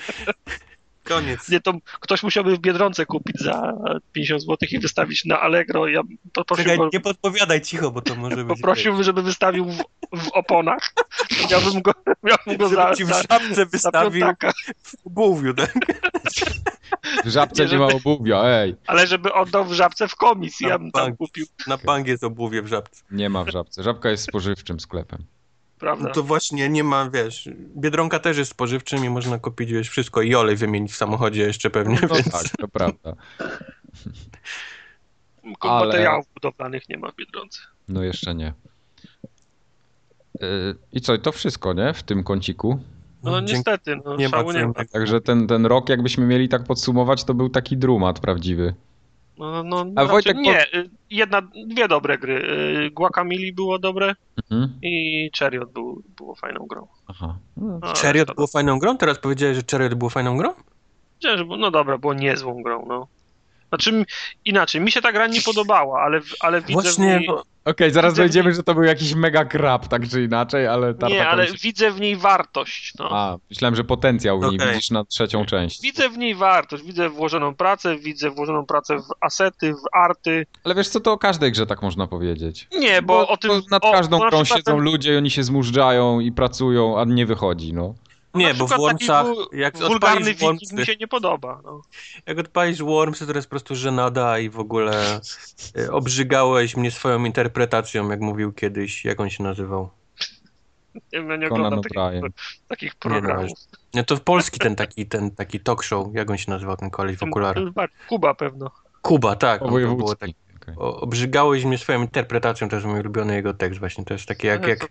Koniec. 1.03 1.49
Nie, 1.49 1.61
to 1.61 1.73
ktoś 1.99 2.23
musiałby 2.23 2.55
w 2.55 2.59
Biedronce 2.59 3.05
kupić 3.05 3.39
za 3.39 3.73
50 4.11 4.41
zł 4.41 4.57
i 4.71 4.79
wystawić 4.79 5.25
na 5.25 5.39
Allegro. 5.39 5.87
Ja 5.87 6.01
Czekaj, 6.55 6.77
nie 6.93 6.99
podpowiadaj 6.99 7.61
cicho, 7.61 7.91
bo 7.91 8.01
to 8.01 8.15
może 8.15 8.35
być... 8.45 8.47
poprosiłbym, 8.47 9.03
żeby 9.03 9.21
wystawił 9.23 9.65
w, 9.65 9.77
w 10.13 10.27
oponach. 10.33 10.93
Miałbym 11.51 11.81
go, 11.81 11.91
miałbym 12.23 12.57
go 12.57 12.69
za, 12.69 12.83
Żeby 12.83 12.95
ci 12.97 13.05
w 13.05 13.07
za, 13.07 13.23
za 13.55 13.65
wystawił 13.65 14.11
piątaka. 14.21 14.51
w 14.83 14.93
obuwiu, 15.07 15.53
tak? 15.53 15.73
W 17.25 17.27
żabce 17.29 17.65
Nie, 17.65 17.71
nie 17.71 17.77
ma 17.77 17.89
żeby- 17.89 17.97
obuwia, 18.09 18.43
ej. 18.45 18.75
Ale 18.87 19.07
żeby 19.07 19.33
oddał 19.33 19.65
w 19.65 19.73
żabce 19.73 20.07
w 20.07 20.15
komisji, 20.15 20.67
ja 20.67 20.79
bym 20.79 20.91
tam 20.91 21.15
kupił, 21.17 21.45
Na 21.67 21.77
bank 21.77 22.07
jest 22.07 22.23
obuwie 22.23 22.61
w 22.61 22.67
żabce. 22.67 23.03
Nie 23.11 23.29
ma 23.29 23.43
w 23.43 23.49
żabce. 23.49 23.83
Żabka 23.83 24.09
jest 24.09 24.23
spożywczym 24.23 24.79
sklepem. 24.79 25.25
Prawda? 25.81 26.07
No 26.07 26.13
to 26.13 26.23
właśnie 26.23 26.69
nie 26.69 26.83
ma, 26.83 27.09
wiesz, 27.09 27.49
Biedronka 27.77 28.19
też 28.19 28.37
jest 28.37 28.51
spożywczym 28.51 29.05
i 29.05 29.09
można 29.09 29.39
kupić, 29.39 29.71
wiesz, 29.71 29.89
wszystko 29.89 30.21
i 30.21 30.35
olej 30.35 30.55
wymienić 30.55 30.91
w 30.91 30.95
samochodzie 30.95 31.41
jeszcze 31.41 31.69
pewnie, 31.69 31.99
No 32.01 32.07
więc... 32.15 32.31
tak, 32.31 32.43
to 32.59 32.67
prawda. 32.67 33.13
ale... 35.59 35.85
Materiałów 35.85 36.25
budowlanych 36.33 36.89
nie 36.89 36.97
ma 36.97 37.11
w 37.11 37.15
Biedronce. 37.15 37.59
No 37.87 38.03
jeszcze 38.03 38.35
nie. 38.35 38.53
Yy, 40.41 40.75
I 40.93 41.01
co, 41.01 41.13
i 41.15 41.19
to 41.19 41.31
wszystko, 41.31 41.73
nie? 41.73 41.93
W 41.93 42.03
tym 42.03 42.23
kąciku. 42.23 42.79
No 43.23 43.31
Dzięki- 43.41 43.53
niestety, 43.53 43.95
no, 44.05 44.15
nie 44.15 44.29
ma 44.29 44.37
szału 44.37 44.51
nie 44.51 44.67
ma. 44.67 44.73
tak- 44.73 44.89
Także 44.89 45.21
ten, 45.21 45.47
ten 45.47 45.65
rok, 45.65 45.89
jakbyśmy 45.89 46.25
mieli 46.25 46.49
tak 46.49 46.63
podsumować, 46.63 47.23
to 47.23 47.33
był 47.33 47.49
taki 47.49 47.77
drumat 47.77 48.19
prawdziwy. 48.19 48.73
No, 49.41 49.63
no, 49.63 49.77
A 49.79 49.83
znaczy, 49.91 50.07
Wojtek, 50.11 50.37
nie, 50.37 50.63
y, 50.73 50.89
jedna, 51.09 51.41
dwie 51.67 51.87
dobre 51.87 52.17
gry. 52.17 52.33
Y, 52.87 52.91
Guacamole 52.91 53.51
było 53.55 53.79
dobre 53.79 54.15
Mhm. 54.51 54.73
i 54.81 55.31
Chariot 55.39 55.71
był, 55.71 56.03
było 56.17 56.35
fajną 56.35 56.65
grą. 56.67 56.87
Aha. 57.07 57.35
No, 57.57 57.79
No, 57.81 57.93
Chariot 57.93 58.27
to- 58.27 58.33
było 58.33 58.47
fajną 58.47 58.79
grą? 58.79 58.97
Teraz 58.97 59.19
powiedziałeś, 59.19 59.57
że 59.57 59.63
Chariot 59.71 59.93
było 59.93 60.09
fajną 60.09 60.37
grą? 60.37 60.53
Powiedziałem, 61.13 61.37
że 61.37 61.45
było- 61.45 61.57
No 61.57 61.71
dobra, 61.71 61.97
było 61.97 62.13
niezłą 62.13 62.63
grą, 62.63 62.85
no. 62.87 63.07
Znaczy 63.71 64.05
inaczej, 64.45 64.81
mi 64.81 64.91
się 64.91 65.01
ta 65.01 65.11
gra 65.11 65.27
nie 65.27 65.41
podobała, 65.41 66.01
ale, 66.01 66.21
ale 66.39 66.61
widzę 66.61 66.73
Właśnie, 66.73 67.17
w 67.17 67.19
niej... 67.19 67.27
bo 67.27 67.43
Okej, 67.65 67.91
zaraz 67.91 68.13
Widzę 68.13 68.21
dojdziemy, 68.23 68.53
że 68.53 68.63
to 68.63 68.73
był 68.73 68.83
jakiś 68.83 69.13
mega 69.13 69.45
krab, 69.45 69.87
tak 69.87 70.09
czy 70.09 70.23
inaczej, 70.23 70.67
ale 70.67 70.93
Nie, 71.09 71.27
ale 71.27 71.47
kończy- 71.47 71.61
widzę 71.63 71.91
w 71.91 71.99
niej 71.99 72.15
wartość, 72.15 72.93
no. 72.99 73.09
A, 73.11 73.37
myślałem, 73.49 73.75
że 73.75 73.83
potencjał 73.83 74.39
w 74.39 74.43
niej 74.43 74.55
Okej. 74.55 74.73
widzisz 74.73 74.91
na 74.91 75.05
trzecią 75.05 75.45
część. 75.45 75.81
Widzę 75.81 76.09
w 76.09 76.17
niej 76.17 76.35
wartość, 76.35 76.83
widzę 76.83 77.09
włożoną 77.09 77.55
pracę, 77.55 77.97
widzę 77.97 78.29
włożoną 78.29 78.65
pracę 78.65 78.97
w 78.97 79.05
asety, 79.21 79.73
w 79.73 79.97
arty. 79.97 80.45
Ale 80.63 80.75
wiesz 80.75 80.89
co, 80.89 80.99
to 80.99 81.11
o 81.11 81.17
każdej 81.17 81.51
grze 81.51 81.65
tak 81.65 81.81
można 81.81 82.07
powiedzieć. 82.07 82.67
Nie, 82.79 83.01
bo, 83.01 83.27
o 83.27 83.37
tym... 83.37 83.51
nad 83.71 83.85
o, 83.85 83.91
każdą 83.91 84.17
bo 84.17 84.23
na 84.23 84.29
grą 84.29 84.43
siedzą 84.45 84.61
ten- 84.63 84.79
ludzie 84.79 85.13
i 85.13 85.17
oni 85.17 85.31
się 85.31 85.43
zmużdżają 85.43 86.19
i 86.19 86.31
pracują, 86.31 86.99
a 86.99 87.05
nie 87.05 87.25
wychodzi, 87.25 87.73
no. 87.73 87.95
Nie, 88.35 88.53
bo 88.53 88.67
w 88.67 88.77
Wormsach, 88.77 89.27
jak 89.51 89.77
Wulgarny 89.77 90.33
Wormsy, 90.33 90.75
mi 90.75 90.85
się 90.85 90.95
nie 90.95 91.07
podoba, 91.07 91.61
no. 91.63 91.81
jak 92.25 92.39
odpalisz 92.39 92.83
Wormsy, 92.83 93.27
to 93.27 93.33
jest 93.33 93.47
po 93.47 93.49
prostu 93.49 93.75
żenada 93.75 94.39
i 94.39 94.49
w 94.49 94.59
ogóle 94.59 95.21
e, 95.77 95.91
obrzygałeś 95.91 96.77
mnie 96.77 96.91
swoją 96.91 97.25
interpretacją, 97.25 98.09
jak 98.09 98.19
mówił 98.19 98.53
kiedyś, 98.53 99.05
jak 99.05 99.19
on 99.19 99.29
się 99.29 99.43
nazywał. 99.43 99.89
Nie, 100.95 101.01
wiem, 101.11 101.29
ja 101.29 101.35
nie 101.35 101.47
oglądam 101.47 101.81
takich, 101.81 102.21
takich 102.67 102.91
Nie, 102.93 102.99
programów. 102.99 103.49
No 103.93 104.03
to 104.03 104.15
w 104.15 104.21
polski 104.21 104.59
ten 104.59 104.75
taki, 104.75 105.05
ten 105.05 105.31
taki 105.31 105.59
talk 105.59 105.83
show, 105.83 106.07
jak 106.13 106.29
on 106.29 106.37
się 106.37 106.51
nazywał, 106.51 106.77
ten 106.77 106.89
koleś 106.89 107.17
w 107.17 107.23
okularach? 107.23 107.63
Kuba 108.07 108.33
pewno. 108.33 108.71
Kuba, 109.01 109.35
tak. 109.35 109.61
O 109.61 109.65
on 109.65 109.71
to 109.71 109.95
było. 109.95 110.15
Tak, 110.65 110.77
Okej. 110.77 110.83
o, 110.87 111.01
obrzygałeś 111.01 111.65
mnie 111.65 111.77
swoją 111.77 112.01
interpretacją, 112.01 112.69
to 112.69 112.75
jest 112.75 112.87
mój 112.87 112.99
ulubiony 112.99 113.35
jego 113.35 113.53
tekst 113.53 113.79
właśnie. 113.79 114.05
To 114.05 114.13
jest 114.13 114.25
takie 114.25 114.47
jak, 114.47 114.61
Ale 114.61 114.69
jak, 114.69 114.87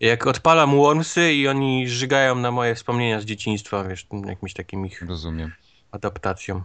jak 0.00 0.26
odpalam 0.26 0.70
Wormsy 0.76 1.32
i 1.32 1.48
oni 1.48 1.88
żygają 1.88 2.34
na 2.34 2.50
moje 2.50 2.74
wspomnienia 2.74 3.20
z 3.20 3.24
dzieciństwa, 3.24 3.84
wiesz, 3.84 4.06
jakimś 4.26 4.52
takim 4.54 4.86
ich 4.86 5.02
Rozumiem. 5.02 5.52
adaptacją. 5.90 6.62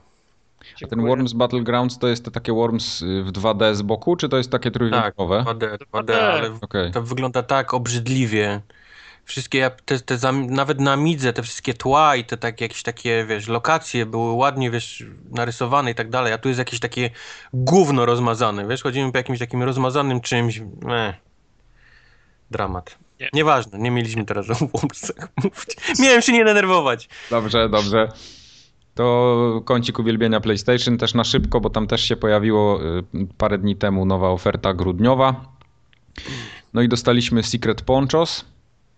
A 0.84 0.88
ten. 0.88 1.02
Worms 1.02 1.34
Battlegrounds 1.34 1.98
to 1.98 2.08
jest 2.08 2.26
te 2.26 2.32
takie 2.32 2.54
Worms 2.54 3.02
y, 3.02 3.24
w 3.24 3.32
2D 3.32 3.76
z 3.76 3.82
boku, 3.82 4.16
czy 4.16 4.30
to 4.30 4.38
jest 4.38 4.52
takie 4.52 4.72
trójwymiarowe? 4.72 5.44
2D, 5.48 5.78
2D, 5.78 5.78
2D. 5.94 6.14
ale 6.14 6.58
Okej. 6.62 6.92
to 6.92 7.02
wygląda 7.04 7.44
tak 7.44 7.74
obrzydliwie. 7.74 8.62
Wszystkie, 9.30 9.72
te, 9.86 10.00
te, 10.00 10.18
zam- 10.18 10.50
nawet 10.50 10.80
na 10.80 10.96
Midze, 10.96 11.34
te 11.34 11.44
wszystkie 11.44 11.74
tła 11.74 12.16
i 12.16 12.24
te 12.24 12.38
takie, 12.38 12.66
jakieś 12.66 12.84
takie, 12.84 13.26
wiesz, 13.26 13.48
lokacje 13.48 14.06
były 14.06 14.32
ładnie, 14.34 14.72
wiesz, 14.72 15.04
narysowane 15.32 15.92
i 15.92 15.96
tak 15.96 16.10
dalej, 16.10 16.34
a 16.34 16.38
tu 16.38 16.48
jest 16.50 16.60
jakieś 16.60 16.80
takie 16.80 17.10
gówno 17.54 18.06
rozmazane, 18.06 18.68
wiesz, 18.68 18.84
chodzimy 18.84 19.12
po 19.12 19.18
jakimś 19.18 19.40
takim 19.40 19.64
rozmazanym 19.64 20.22
czymś, 20.22 20.58
eh. 20.90 21.16
Dramat. 22.52 22.98
Nie. 23.20 23.30
Nieważne, 23.34 23.80
nie 23.80 23.92
mieliśmy 23.92 24.26
teraz 24.26 24.50
o 24.50 24.54
Wormsach 24.56 25.30
mówić. 25.44 26.00
Miałem 26.00 26.22
się 26.22 26.32
nie 26.34 26.46
denerwować. 26.46 27.10
Dobrze, 27.30 27.70
dobrze. 27.70 28.12
To 28.96 29.62
kącik 29.66 30.00
uwielbienia 30.00 30.40
PlayStation 30.40 30.98
też 30.98 31.14
na 31.14 31.24
szybko, 31.24 31.62
bo 31.62 31.70
tam 31.70 31.88
też 31.88 32.02
się 32.02 32.16
pojawiło 32.16 32.84
y, 32.84 33.04
parę 33.38 33.58
dni 33.58 33.76
temu 33.76 34.06
nowa 34.06 34.30
oferta 34.30 34.74
grudniowa. 34.74 35.46
No 36.74 36.82
i 36.82 36.88
dostaliśmy 36.90 37.44
Secret 37.44 37.82
Ponchos, 37.82 38.46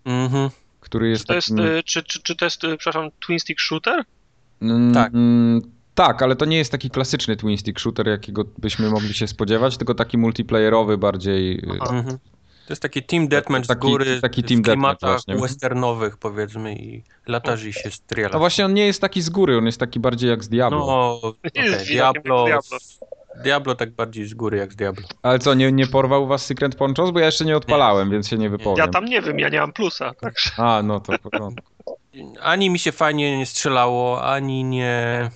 Mhm. 0.05 0.49
który 0.79 1.09
jest 1.09 1.21
Czy 1.21 1.27
to 1.27 1.33
jest, 1.33 1.47
takim... 1.49 1.65
y, 1.65 1.83
czy, 1.83 2.03
czy, 2.03 2.21
czy 2.23 2.35
to 2.35 2.45
jest, 2.45 2.63
y, 2.63 2.77
przepraszam, 2.77 3.09
twin 3.25 3.39
stick 3.39 3.59
shooter? 3.59 4.03
Mm, 4.61 4.93
Tak. 4.93 5.13
mm, 5.13 5.61
Tak, 5.95 6.21
ale 6.21 6.35
to 6.35 6.45
nie 6.45 6.57
jest 6.57 6.71
taki 6.71 6.89
klasyczny 6.89 7.35
twin 7.35 7.57
stick 7.57 7.79
shooter, 7.79 8.07
jakiego 8.07 8.43
byśmy 8.57 8.89
mogli 8.89 9.13
się 9.13 9.27
spodziewać, 9.27 9.77
tylko 9.77 9.95
taki 9.95 10.17
multiplayerowy 10.17 10.97
bardziej. 10.97 11.57
y, 11.57 11.77
Aha. 11.81 11.95
Mhm. 11.95 12.17
To 12.67 12.73
jest 12.73 12.81
taki 12.81 13.03
team 13.03 13.27
deathmatch 13.27 13.67
Taki- 13.67 13.79
z 13.87 13.91
góry, 13.91 14.21
taki 14.21 14.41
w 14.43 14.45
team 14.47 14.61
deathmatch 14.61 14.99
klimatach 14.99 15.25
właśnie. 15.25 15.41
westernowych 15.41 16.17
powiedzmy 16.17 16.75
i 16.75 17.03
latasz 17.27 17.63
i 17.63 17.73
się 17.73 17.91
strzela. 17.91 18.29
No 18.33 18.39
właśnie 18.39 18.65
on 18.65 18.73
nie 18.73 18.85
jest 18.85 19.01
taki 19.01 19.21
z 19.21 19.29
góry, 19.29 19.57
on 19.57 19.65
jest 19.65 19.79
taki 19.79 19.99
bardziej 19.99 20.29
jak 20.29 20.43
z 20.43 20.49
Diablo. 20.49 20.79
No, 20.79 21.33
Jest 21.55 21.67
widokiem 21.85 21.85
Diablo, 21.95 22.45
Diablo. 22.45 22.77
Diablo 23.35 23.75
tak 23.75 23.91
bardziej 23.91 24.25
z 24.25 24.33
góry 24.33 24.57
jak 24.57 24.73
z 24.73 24.75
Diablo. 24.75 25.07
Ale 25.21 25.39
co, 25.39 25.53
nie, 25.53 25.71
nie 25.71 25.87
porwał 25.87 26.27
was 26.27 26.45
Secret 26.45 26.75
Ponchos? 26.75 27.11
Bo 27.11 27.19
ja 27.19 27.25
jeszcze 27.25 27.45
nie 27.45 27.57
odpalałem, 27.57 28.11
więc 28.11 28.27
się 28.27 28.37
nie 28.37 28.49
wypowiem. 28.49 28.77
Ja 28.77 28.87
tam 28.87 29.05
nie 29.05 29.21
wiem, 29.21 29.39
ja 29.39 29.49
nie 29.49 29.59
mam 29.59 29.73
plusa, 29.73 30.13
także 30.13 30.51
A, 30.57 30.81
no 30.83 30.99
to 30.99 31.19
porządku. 31.19 31.71
Ani 32.41 32.69
mi 32.69 32.79
się 32.79 32.91
fajnie 32.91 33.37
nie 33.37 33.45
strzelało, 33.45 34.23
ani 34.23 34.63
nie... 34.63 35.29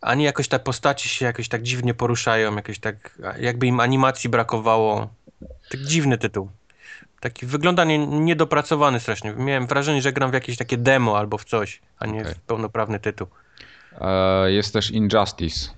Ani 0.00 0.24
jakoś 0.24 0.48
te 0.48 0.58
postaci 0.58 1.08
się 1.08 1.24
jakoś 1.24 1.48
tak 1.48 1.62
dziwnie 1.62 1.94
poruszają, 1.94 2.56
jakoś 2.56 2.78
tak, 2.78 3.18
jakby 3.40 3.66
im 3.66 3.80
animacji 3.80 4.30
brakowało. 4.30 5.08
Tak 5.70 5.80
dziwny 5.80 6.18
tytuł. 6.18 6.50
Taki 7.20 7.46
wygląda 7.46 7.84
nie, 7.84 8.06
niedopracowany 8.06 9.00
strasznie. 9.00 9.32
Miałem 9.32 9.66
wrażenie, 9.66 10.02
że 10.02 10.12
gram 10.12 10.30
w 10.30 10.34
jakieś 10.34 10.56
takie 10.56 10.76
demo 10.76 11.18
albo 11.18 11.38
w 11.38 11.44
coś, 11.44 11.80
a 11.98 12.06
nie 12.06 12.20
Okej. 12.20 12.34
w 12.34 12.38
pełnoprawny 12.38 13.00
tytuł. 13.00 13.26
E, 14.00 14.52
jest 14.52 14.72
też 14.72 14.90
Injustice. 14.90 15.77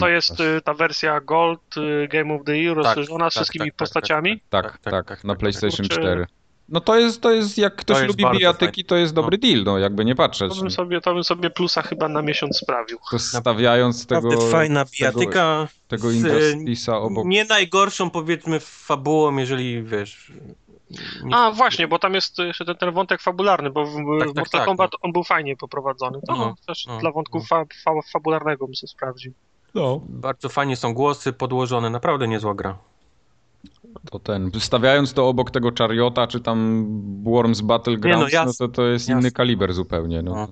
To 0.00 0.08
jest 0.08 0.40
y, 0.40 0.60
ta 0.64 0.74
wersja 0.74 1.20
Gold 1.20 1.76
y, 1.76 2.08
Game 2.08 2.34
of 2.34 2.44
the 2.44 2.58
Year 2.58 2.76
rozszerzona 2.76 3.30
z 3.30 3.34
tak, 3.34 3.40
wszystkimi 3.40 3.64
tak, 3.64 3.72
tak, 3.72 3.78
postaciami. 3.78 4.40
Tak, 4.50 4.64
tak, 4.64 4.78
tak, 4.78 4.92
tak, 4.92 5.06
tak, 5.06 5.24
na 5.24 5.32
tak, 5.32 5.40
PlayStation 5.40 5.86
Kurczę. 5.86 6.00
4. 6.00 6.26
No 6.68 6.80
to 6.80 6.98
jest, 6.98 7.22
to 7.22 7.30
jest 7.30 7.58
jak 7.58 7.76
ktoś 7.76 7.96
To 7.96 8.04
jest 8.04 8.20
lubi 8.20 8.38
bijatyki, 8.38 8.84
to 8.84 8.96
jest 8.96 9.14
dobry 9.14 9.38
deal, 9.38 9.64
no 9.64 9.78
jakby 9.78 10.04
nie 10.04 10.14
patrzeć. 10.14 10.54
To 10.54 10.60
bym, 10.60 10.70
sobie, 10.70 11.00
to 11.00 11.14
bym 11.14 11.24
sobie 11.24 11.50
plusa 11.50 11.82
chyba 11.82 12.08
na 12.08 12.22
miesiąc 12.22 12.58
sprawił. 12.58 12.98
To 13.10 13.18
stawiając 13.18 14.06
tego, 14.06 14.40
fajna 14.40 14.84
tego, 14.84 14.96
bijatyka. 14.98 15.68
tego 15.88 16.10
z, 16.10 16.14
Injustice'a 16.14 16.92
obok. 16.92 17.26
Nie 17.26 17.44
najgorszą 17.44 18.10
powiedzmy 18.10 18.60
fabułą, 18.60 19.36
jeżeli 19.36 19.82
wiesz... 19.82 20.32
nie- 21.24 21.34
A 21.34 21.50
właśnie, 21.50 21.88
bo 21.88 21.98
tam 21.98 22.14
jest 22.14 22.38
jeszcze 22.38 22.64
ten, 22.64 22.76
ten 22.76 22.92
wątek 22.92 23.22
fabularny, 23.22 23.70
bo 23.70 23.86
w, 23.86 23.94
Tak, 23.94 24.28
w 24.28 24.32
tak, 24.32 24.36
Mortal 24.36 24.60
tak, 24.60 24.64
Kombat 24.64 24.90
on 25.00 25.12
był 25.12 25.24
fajnie 25.24 25.56
poprowadzony. 25.56 26.18
To 26.26 26.36
No, 26.36 26.56
też 26.66 26.86
no, 26.86 26.98
dla 26.98 27.12
wątku 27.12 27.40
fa, 27.40 27.64
fa, 27.84 27.90
fabularnego 28.12 28.66
bym 28.66 28.74
sobie 28.74 28.88
sprawdził. 28.88 29.32
No. 29.74 30.00
Bardzo 30.08 30.48
fajnie 30.48 30.76
są 30.76 30.94
głosy 30.94 31.32
podłożone, 31.32 31.90
naprawdę 31.90 32.28
niezła 32.28 32.54
gra. 32.54 32.78
To 34.10 34.18
ten, 34.18 34.50
stawiając 34.58 35.12
to 35.12 35.28
obok 35.28 35.50
tego 35.50 35.70
Chariota, 35.78 36.26
czy 36.26 36.40
tam 36.40 36.86
Worms 37.24 37.60
Battlegrounds, 37.60 38.32
Nie, 38.32 38.38
no, 38.38 38.44
no, 38.44 38.48
jasne, 38.48 38.66
to 38.66 38.72
to 38.74 38.86
jest 38.86 39.08
jasne. 39.08 39.20
inny 39.20 39.30
kaliber 39.32 39.74
zupełnie. 39.74 40.22
No. 40.22 40.34
No. 40.34 40.48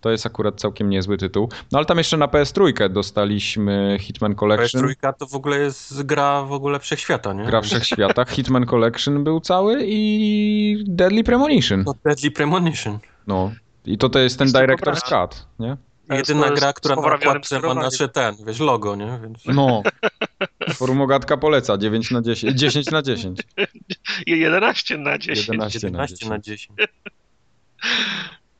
To 0.00 0.10
jest 0.10 0.26
akurat 0.26 0.60
całkiem 0.60 0.90
niezły 0.90 1.16
tytuł. 1.18 1.48
No 1.72 1.78
ale 1.78 1.86
tam 1.86 1.98
jeszcze 1.98 2.16
na 2.16 2.26
PS3 2.26 2.88
dostaliśmy 2.88 3.96
Hitman 4.00 4.34
Collection. 4.34 4.82
PS3 4.82 5.12
to 5.18 5.26
w 5.26 5.34
ogóle 5.34 5.58
jest 5.58 6.02
gra 6.02 6.42
w 6.42 6.52
ogóle 6.52 6.78
wszechświata, 6.78 7.32
nie? 7.32 7.44
Gra 7.44 7.60
w 7.60 7.64
wszechświatach. 7.64 8.28
Hitman 8.30 8.66
Collection 8.66 9.24
był 9.24 9.40
cały 9.40 9.82
i 9.86 10.84
Deadly 10.88 11.24
Premonition. 11.24 11.82
No, 11.86 11.94
Deadly 12.04 12.30
Premonition. 12.30 12.98
No. 13.26 13.52
I 13.84 13.98
to 13.98 14.08
to 14.08 14.18
jest 14.18 14.38
ten 14.38 14.48
Director's. 14.48 15.00
Cut, 15.00 15.46
nie? 15.58 15.76
Jedyna 16.10 16.50
gra, 16.50 16.72
która 16.72 16.96
na 16.96 17.02
okładce 17.02 17.60
ma 17.60 17.74
nasze 17.74 18.08
ten, 18.08 18.34
wiesz, 18.46 18.60
logo, 18.60 18.96
nie? 18.96 19.18
Więc 19.22 19.44
No. 19.46 19.82
Formogatka 20.74 21.36
poleca 21.36 21.78
9 21.78 22.10
na 22.10 22.22
10, 22.22 22.58
10 22.60 22.90
na 22.90 23.02
10. 23.02 23.40
I 24.26 24.38
11 24.40 24.98
na 24.98 25.18
10. 25.18 25.48
11 25.48 25.90
na 25.90 26.02
11 26.02 26.28
na 26.28 26.38
10. 26.38 26.68
10. 26.76 26.90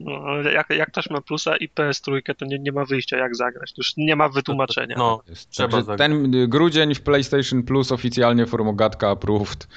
No, 0.01 0.13
ale 0.27 0.53
jak, 0.53 0.71
jak 0.71 0.89
ktoś 0.91 1.11
ma 1.11 1.21
plusa 1.21 1.57
i 1.57 1.69
PS3, 1.69 2.35
to 2.37 2.45
nie, 2.45 2.59
nie 2.59 2.73
ma 2.73 2.85
wyjścia 2.85 3.17
jak 3.17 3.37
zagrać. 3.37 3.73
To 3.73 3.75
już 3.79 3.97
nie 3.97 4.17
ma 4.17 4.29
wytłumaczenia. 4.29 4.95
No, 4.99 5.23
Jest. 5.29 5.51
Trzeba 5.51 5.77
zagrać. 5.77 5.99
ten 5.99 6.49
grudzień 6.49 6.95
w 6.95 7.01
PlayStation 7.01 7.63
Plus 7.63 7.93
oficjalnie 7.93 8.47
Formogatka 8.47 9.11
approved. 9.11 9.69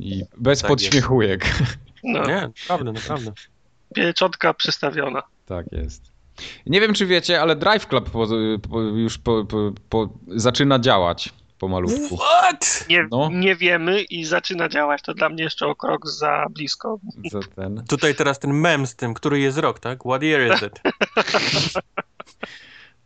I 0.00 0.22
bez 0.38 0.60
Tak 0.60 0.68
podśmiechujek. 0.68 1.44
No, 2.04 2.26
nie, 2.28 2.34
naprawdę, 2.48 2.92
naprawdę. 3.00 3.32
pieczątka 3.94 4.54
przystawiona. 4.54 5.22
Tak 5.46 5.66
jest. 5.72 6.11
Nie 6.66 6.80
wiem, 6.80 6.94
czy 6.94 7.06
wiecie, 7.06 7.40
ale 7.40 7.56
Drive 7.56 7.86
Club 7.86 8.10
po, 8.10 8.26
po, 8.70 8.80
już 8.80 9.18
po, 9.18 9.44
po, 9.44 9.72
po, 9.88 10.08
zaczyna 10.28 10.78
działać 10.78 11.32
pomalutku. 11.58 12.16
What? 12.16 12.84
Nie, 12.88 13.06
No. 13.10 13.30
nie 13.32 13.56
wiemy 13.56 14.02
i 14.02 14.24
zaczyna 14.24 14.68
działać, 14.68 15.02
to 15.02 15.14
dla 15.14 15.28
mnie 15.28 15.44
jeszcze 15.44 15.66
o 15.66 15.74
krok 15.74 16.08
za 16.08 16.46
blisko. 16.50 16.98
Za 17.30 17.40
ten. 17.56 17.84
Tutaj 17.88 18.14
teraz 18.14 18.38
ten 18.38 18.52
mem 18.52 18.86
z 18.86 18.96
tym, 18.96 19.14
który 19.14 19.40
jest 19.40 19.58
rok, 19.58 19.78
tak? 19.78 19.98
What 20.04 20.22
year 20.22 20.54
is 20.54 20.62
it? 20.62 20.80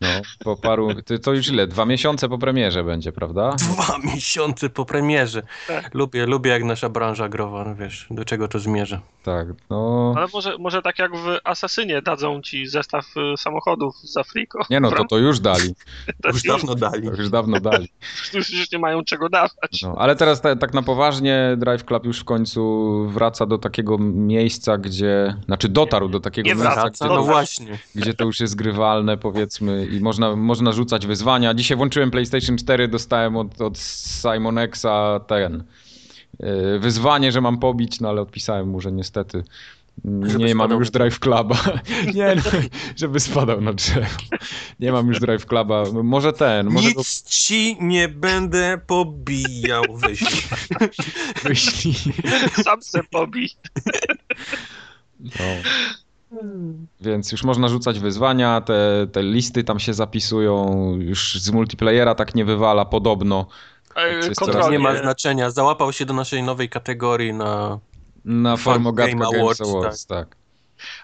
No, 0.00 0.08
po 0.44 0.56
paru. 0.56 0.88
To, 1.22 1.32
już 1.32 1.48
ile? 1.48 1.66
Dwa 1.66 1.84
miesiące 1.86 2.28
po 2.28 2.38
premierze 2.38 2.84
będzie, 2.84 3.12
prawda? 3.12 3.50
Dwa 3.50 3.98
miesiące 4.14 4.70
po 4.70 4.84
premierze. 4.84 5.42
Tak. 5.68 5.94
Lubię, 5.94 6.26
lubię 6.26 6.50
jak 6.50 6.64
nasza 6.64 6.88
branża 6.88 7.28
growa, 7.28 7.64
no 7.64 7.74
wiesz, 7.74 8.06
do 8.10 8.24
czego 8.24 8.48
to 8.48 8.58
zmierza. 8.58 9.00
Tak, 9.22 9.48
no. 9.70 10.14
Ale 10.16 10.26
może, 10.34 10.58
może 10.58 10.82
tak 10.82 10.98
jak 10.98 11.16
w 11.16 11.38
Asasynie 11.44 12.02
dadzą 12.02 12.42
ci 12.42 12.66
zestaw 12.66 13.04
y, 13.16 13.36
samochodów 13.36 13.96
za 14.02 14.24
friko. 14.24 14.58
Nie 14.70 14.80
no, 14.80 14.90
to 14.90 15.04
to 15.04 15.18
już 15.18 15.40
dali. 15.40 15.74
To 16.22 16.28
Już 16.36 16.42
dawno 16.42 16.74
dali. 16.74 17.08
To 17.10 17.14
już 17.16 17.30
dawno 17.30 17.60
dali. 17.60 17.88
Już, 18.34 18.50
już 18.50 18.72
nie 18.72 18.78
mają 18.78 19.04
czego 19.04 19.28
dawać. 19.28 19.82
No, 19.82 19.94
ale 19.98 20.16
teraz 20.16 20.40
ta, 20.40 20.56
tak 20.56 20.74
na 20.74 20.82
poważnie 20.82 21.54
Drive 21.58 21.84
Club 21.84 22.04
już 22.04 22.20
w 22.20 22.24
końcu 22.24 22.86
wraca 23.08 23.46
do 23.46 23.58
takiego 23.58 23.98
miejsca, 23.98 24.78
gdzie. 24.78 25.36
Znaczy 25.44 25.68
dotarł 25.68 26.08
do 26.08 26.20
takiego 26.20 26.48
Nie 26.48 26.54
miejsca, 26.54 26.74
wraca, 26.74 27.04
gdzie, 27.04 27.14
no 27.14 27.20
to- 27.20 27.24
właśnie. 27.24 27.78
gdzie 27.94 28.14
to 28.14 28.24
już 28.24 28.40
jest 28.40 28.56
grywalne, 28.56 29.16
powiedzmy, 29.16 29.85
i 29.92 30.00
można, 30.00 30.36
można 30.36 30.72
rzucać 30.72 31.06
wyzwania. 31.06 31.54
Dzisiaj 31.54 31.76
włączyłem 31.76 32.10
PlayStation 32.10 32.56
4, 32.56 32.88
dostałem 32.88 33.36
od, 33.36 33.60
od 33.60 33.78
Simon 33.78 34.58
Xa 34.58 35.20
ten. 35.26 35.64
yy, 36.40 36.78
Wyzwanie, 36.78 37.32
że 37.32 37.40
mam 37.40 37.58
pobić, 37.58 38.00
no 38.00 38.08
ale 38.08 38.20
odpisałem 38.20 38.68
mu, 38.68 38.80
że 38.80 38.92
niestety 38.92 39.42
nie 40.38 40.54
mam 40.54 40.70
już 40.70 40.90
Drive 40.90 41.18
Cluba. 41.18 41.56
Nie, 42.14 42.36
no, 42.36 42.42
żeby 42.96 43.20
spadał 43.20 43.60
na 43.60 43.72
drzewo. 43.72 44.06
Nie 44.80 44.92
mam 44.92 45.08
już 45.08 45.20
Drive 45.20 45.46
Cluba. 45.46 45.84
Może 46.02 46.32
ten, 46.32 46.66
może 46.66 46.92
go 46.92 47.00
Nic 47.00 47.22
ci 47.22 47.76
nie 47.80 48.08
będę 48.08 48.80
pobijał, 48.86 49.82
wyślij. 49.94 50.42
wyślij. 51.44 51.94
Sam 52.64 52.82
se 52.82 53.02
pobij. 53.02 53.50
No. 55.20 55.30
Więc 57.00 57.32
już 57.32 57.44
można 57.44 57.68
rzucać 57.68 58.00
wyzwania, 58.00 58.60
te, 58.60 59.06
te 59.12 59.22
listy 59.22 59.64
tam 59.64 59.78
się 59.80 59.94
zapisują, 59.94 60.76
już 61.00 61.34
z 61.40 61.50
multiplayera 61.50 62.14
tak 62.14 62.34
nie 62.34 62.44
wywala 62.44 62.84
podobno. 62.84 63.46
Kontrolnie. 64.36 64.70
Nie 64.70 64.78
ma 64.78 64.96
znaczenia. 64.96 65.50
Załapał 65.50 65.92
się 65.92 66.06
do 66.06 66.14
naszej 66.14 66.42
nowej 66.42 66.68
kategorii 66.68 67.32
na... 67.34 67.78
Na 68.24 68.56
Fun 68.56 68.72
Formogatka 68.72 69.12
Game 69.12 69.24
Games 69.24 69.40
Awards, 69.40 69.60
Awards, 69.60 70.06
tak. 70.06 70.36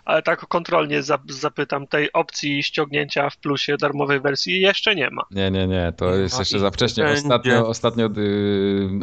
Ale 0.05 0.23
tak 0.23 0.47
kontrolnie 0.47 1.03
za- 1.03 1.19
zapytam, 1.29 1.87
tej 1.87 2.13
opcji 2.13 2.63
ściągnięcia 2.63 3.31
w 3.31 3.37
plusie 3.37 3.77
darmowej 3.77 4.21
wersji 4.21 4.61
jeszcze 4.61 4.95
nie 4.95 5.11
ma. 5.11 5.23
Nie, 5.31 5.51
nie, 5.51 5.67
nie, 5.67 5.93
to 5.97 6.11
Nie 6.11 6.17
jest 6.23 6.39
jeszcze 6.39 6.59
za 6.59 6.71
wcześnie. 6.71 7.05
Ostatnio, 7.09 7.69
ostatnio 7.69 8.07
y, 8.07 8.11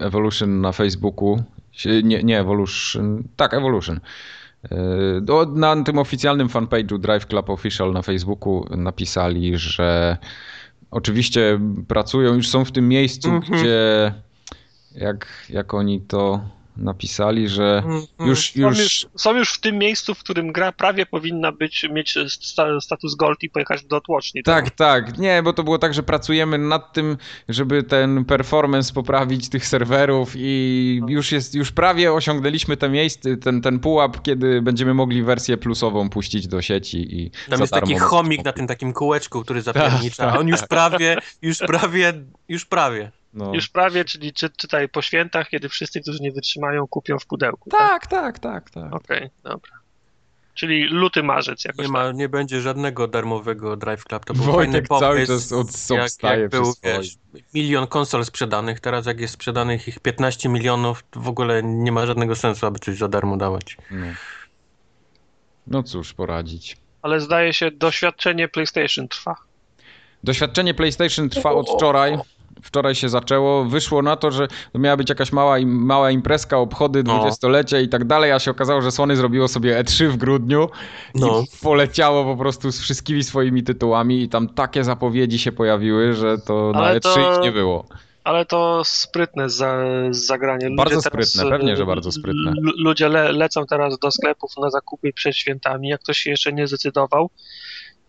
Evolution 0.02 0.62
na 0.62 0.72
Facebooku, 0.72 1.44
się- 1.72 2.04
nie, 2.04 2.24
nie 2.24 2.40
Evolution, 2.40 3.24
tak 3.36 3.54
Evolution. 3.54 4.00
Do- 5.22 5.46
Na 5.46 5.84
tym 5.84 5.98
oficjalnym 5.98 6.48
fanpage'u 6.50 6.98
Drive 7.00 7.26
Club 7.26 7.50
Official 7.50 7.94
na 7.94 8.02
Facebooku 8.02 8.66
napisali, 8.78 9.58
że 9.58 10.18
oczywiście 10.92 11.60
pracują, 11.88 12.34
już 12.34 12.50
są 12.50 12.66
w 12.66 12.72
tym 12.72 12.88
miejscu, 12.88 13.30
Mhm. 13.30 13.60
gdzie 13.62 14.14
jak, 14.96 15.28
jak 15.50 15.74
oni 15.74 16.02
to 16.02 16.42
napisali, 16.80 17.50
że 17.50 17.84
już, 18.20 18.52
Są 18.52 18.60
już 18.60 18.80
już, 18.80 19.08
są 19.16 19.36
już 19.36 19.54
w 19.54 19.60
tym 19.60 19.78
miejscu, 19.78 20.16
w 20.16 20.20
którym 20.20 20.52
gra 20.52 20.72
prawie 20.72 21.06
powinna 21.06 21.52
być, 21.52 21.86
mieć 21.92 22.16
sta, 22.30 22.82
status 22.82 23.16
gold 23.16 23.44
i 23.44 23.50
pojechać 23.50 23.84
do 23.84 24.02
tłoczni. 24.02 24.44
Tak, 24.44 24.70
tak. 24.70 25.18
Nie, 25.18 25.44
bo 25.44 25.54
to 25.54 25.64
było 25.64 25.78
tak, 25.78 25.94
że 25.94 26.04
pracujemy 26.04 26.58
nad 26.58 26.94
tym, 26.94 27.18
żeby 27.50 27.84
ten 27.84 28.26
performance 28.26 28.94
poprawić 28.94 29.50
tych 29.50 29.66
serwerów 29.66 30.34
i 30.36 31.02
już 31.08 31.32
jest, 31.32 31.56
już 31.56 31.72
prawie 31.72 32.14
osiągnęliśmy 32.14 32.78
te 32.78 32.90
miejsce, 32.90 33.38
ten, 33.38 33.62
ten 33.62 33.80
pułap, 33.80 34.22
kiedy 34.22 34.62
będziemy 34.62 34.94
mogli 34.94 35.24
wersję 35.24 35.58
plusową 35.58 36.10
puścić 36.10 36.48
do 36.48 36.62
sieci 36.62 37.22
i 37.22 37.32
Tam 37.50 37.60
jest 37.60 37.74
taki 37.74 37.96
chomik 37.96 38.44
na 38.44 38.54
tym 38.54 38.68
takim 38.68 38.94
kółeczku, 38.94 39.42
który 39.42 39.62
zapiernicza, 39.70 40.24
tak, 40.24 40.36
a 40.36 40.40
on 40.40 40.48
już 40.48 40.62
prawie, 40.62 41.18
już 41.42 41.58
prawie, 41.58 42.14
już 42.50 42.66
prawie. 42.66 43.12
No. 43.34 43.54
Już 43.54 43.70
prawie, 43.70 44.06
czyli 44.06 44.34
czy, 44.34 44.50
czytaj 44.50 44.90
po 44.90 45.02
świętach, 45.02 45.50
kiedy 45.50 45.70
wszyscy, 45.70 46.02
którzy 46.02 46.20
nie 46.22 46.32
wytrzymają, 46.32 46.88
kupią 46.88 47.20
w 47.20 47.26
pudełku. 47.26 47.70
Tak, 47.70 48.08
tak, 48.08 48.40
tak, 48.40 48.70
tak. 48.70 48.94
Okej, 48.94 49.30
dobra. 49.44 49.80
Czyli 50.54 50.84
luty, 50.84 51.24
marzec 51.24 51.66
jakoś 51.66 51.78
Nie, 51.78 51.84
tak. 51.84 51.92
ma, 51.94 52.12
nie 52.12 52.30
będzie 52.30 52.62
żadnego 52.62 53.08
darmowego 53.08 53.76
Drive 53.78 54.04
Club. 54.04 54.26
To 54.26 54.34
był 54.34 54.44
fajny 54.44 54.54
Wojtek 54.72 54.88
cały 54.88 55.26
pomysł. 55.26 55.34
czas 55.34 55.52
od, 55.52 55.98
jak, 55.98 56.40
jak 56.40 56.50
był, 56.50 56.74
wiesz, 56.84 57.18
milion 57.54 57.88
konsol 57.88 58.26
sprzedanych, 58.26 58.80
teraz 58.80 59.06
jak 59.06 59.20
jest 59.20 59.34
sprzedanych 59.34 59.88
ich 59.88 60.00
15 60.00 60.50
milionów, 60.50 61.04
to 61.12 61.20
w 61.20 61.28
ogóle 61.28 61.64
nie 61.64 61.92
ma 61.92 62.06
żadnego 62.06 62.36
sensu, 62.36 62.66
aby 62.66 62.80
coś 62.80 62.98
za 62.98 63.08
darmo 63.08 63.38
dawać. 63.38 63.78
No. 63.92 64.08
no 65.68 65.84
cóż, 65.84 66.14
poradzić. 66.14 66.78
Ale 67.02 67.20
zdaje 67.20 67.54
się, 67.54 67.72
doświadczenie 67.72 68.48
PlayStation 68.48 69.08
trwa. 69.08 69.36
Doświadczenie 70.24 70.74
PlayStation 70.74 71.30
trwa 71.30 71.52
od 71.52 71.70
wczoraj. 71.70 72.18
Wczoraj 72.64 72.96
się 72.96 73.10
zaczęło. 73.10 73.66
Wyszło 73.66 74.02
na 74.02 74.16
to, 74.16 74.32
że 74.32 74.48
to 74.74 74.80
miała 74.80 74.98
być 74.98 75.10
jakaś 75.10 75.32
mała, 75.32 75.58
mała 75.66 76.12
imprezka, 76.12 76.58
obchody 76.58 77.04
No. 77.04 77.16
dwudziestolecia 77.16 77.80
i 77.80 77.90
tak 77.90 78.06
dalej, 78.06 78.32
a 78.32 78.40
się 78.40 78.52
okazało, 78.52 78.82
że 78.82 78.92
Sony 78.92 79.16
zrobiło 79.16 79.48
sobie 79.48 79.84
E3 79.84 80.08
w 80.08 80.18
grudniu 80.18 80.70
No. 81.16 81.42
i 81.42 81.64
poleciało 81.64 82.24
po 82.36 82.42
prostu 82.42 82.72
z 82.72 82.80
wszystkimi 82.82 83.24
swoimi 83.24 83.64
tytułami 83.64 84.22
i 84.24 84.30
tam 84.30 84.48
takie 84.50 84.84
zapowiedzi 84.84 85.40
się 85.40 85.52
pojawiły, 85.52 86.14
że 86.14 86.38
to 86.38 86.72
na 86.74 86.80
Ale 86.80 87.00
E3 87.00 87.02
to- 87.14 87.36
ich 87.38 87.42
nie 87.44 87.52
było. 87.52 87.86
Ale 88.24 88.46
to 88.46 88.82
sprytne 88.86 89.50
za, 89.50 89.78
zagranie. 90.12 90.66
Ludzie 90.66 90.76
Bardzo 90.76 91.02
teraz, 91.02 91.30
sprytne, 91.30 91.52
pewnie, 91.52 91.78
że 91.78 91.84
e, 91.84 91.86
bardzo 91.86 92.12
sprytne. 92.12 92.54
Ludzie 92.78 93.10
le, 93.10 93.32
lecą 93.32 93.66
teraz 93.66 94.00
do 94.00 94.12
sklepów 94.12 94.52
na 94.62 94.70
zakupy 94.70 95.14
przed 95.14 95.36
świętami. 95.36 95.88
Jak 95.90 96.02
ktoś 96.02 96.18
się 96.18 96.30
jeszcze 96.30 96.54
nie 96.54 96.68
zdecydował, 96.68 97.30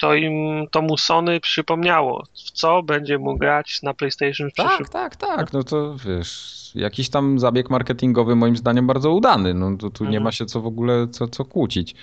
to 0.00 0.14
im 0.14 0.66
to 0.70 0.82
mu 0.82 0.96
Sony 0.98 1.40
przypomniało, 1.40 2.24
w 2.46 2.50
co 2.50 2.82
będzie 2.82 3.18
mógł 3.18 3.38
grać 3.38 3.82
na 3.82 3.94
PlayStation 3.94 4.50
w 4.50 4.52
przyszłym 4.52 4.78
Tak, 4.78 4.88
tak, 4.88 5.16
tak. 5.16 5.52
No 5.52 5.62
to 5.62 5.96
wiesz, 6.06 6.60
jakiś 6.74 7.10
tam 7.10 7.38
zabieg 7.38 7.70
marketingowy 7.70 8.36
moim 8.36 8.56
zdaniem 8.56 8.86
bardzo 8.86 9.10
udany. 9.12 9.54
No 9.54 9.76
to 9.76 9.90
tu 9.90 10.04
nie 10.04 10.08
Mhm. 10.08 10.22
ma 10.24 10.32
się 10.32 10.46
co 10.46 10.60
w 10.60 10.66
ogóle 10.66 11.08
co, 11.08 11.28
co 11.28 11.44
kłócić. 11.44 11.94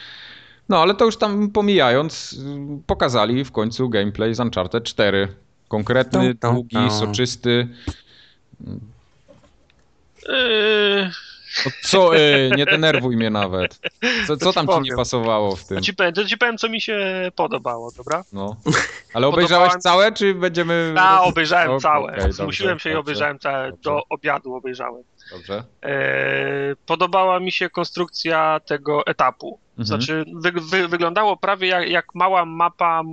No 0.69 0.77
ale 0.81 0.95
to 0.95 1.05
już 1.05 1.17
tam 1.17 1.49
pomijając, 1.51 2.35
pokazali 2.87 3.43
w 3.45 3.51
końcu 3.51 3.89
gameplay 3.89 4.35
z 4.35 4.39
Uncharted 4.39 4.83
4. 4.83 5.27
Konkretny, 5.67 6.33
długi, 6.33 6.77
soczysty. 6.99 7.67
Yy, 10.27 11.11
No 11.65 11.71
co, 11.83 12.17
y, 12.17 12.51
nie 12.57 12.65
denerwuj 12.65 13.15
mnie 13.15 13.29
nawet. 13.29 13.79
Co, 14.27 14.37
co 14.37 14.53
tam 14.53 14.67
ci 14.67 14.81
nie 14.81 14.95
pasowało 14.95 15.55
w 15.55 15.65
tym? 15.65 15.77
to, 15.77 15.83
ci 15.83 15.93
powiem, 15.93 16.13
to 16.13 16.25
ci 16.25 16.37
powiem, 16.37 16.57
co 16.57 16.69
mi 16.69 16.81
się 16.81 17.31
podobało, 17.35 17.91
dobra? 17.97 18.23
No. 18.33 18.55
Ale 19.13 19.27
obejrzałeś 19.27 19.69
Podobała- 19.73 19.81
całe, 19.81 20.11
czy 20.11 20.33
będziemy... 20.33 20.95
A, 20.97 21.21
obejrzałem 21.21 21.79
całe. 21.79 22.11
dobrze, 22.11 22.31
Zmusiłem 22.33 22.79
się 22.79 22.89
i 22.89 22.93
dobrze, 22.93 22.99
obejrzałem 22.99 23.39
całe. 23.39 23.71
dobrze. 23.71 23.81
Do 23.83 24.01
obiadu 24.09 24.55
obejrzałem. 24.55 25.03
Dobrze. 25.31 25.63
E, 25.83 25.95
podobała 26.85 27.39
mi 27.39 27.51
się 27.51 27.69
konstrukcja 27.69 28.59
tego 28.65 29.05
etapu. 29.05 29.59
Mhm. 29.79 29.85
Znaczy, 29.87 30.25
wy, 30.35 30.51
wy, 30.51 30.87
wyglądało 30.87 31.37
prawie 31.37 31.67
jak, 31.67 31.89
jak 31.89 32.15
mała 32.15 32.45
mapa 32.45 33.03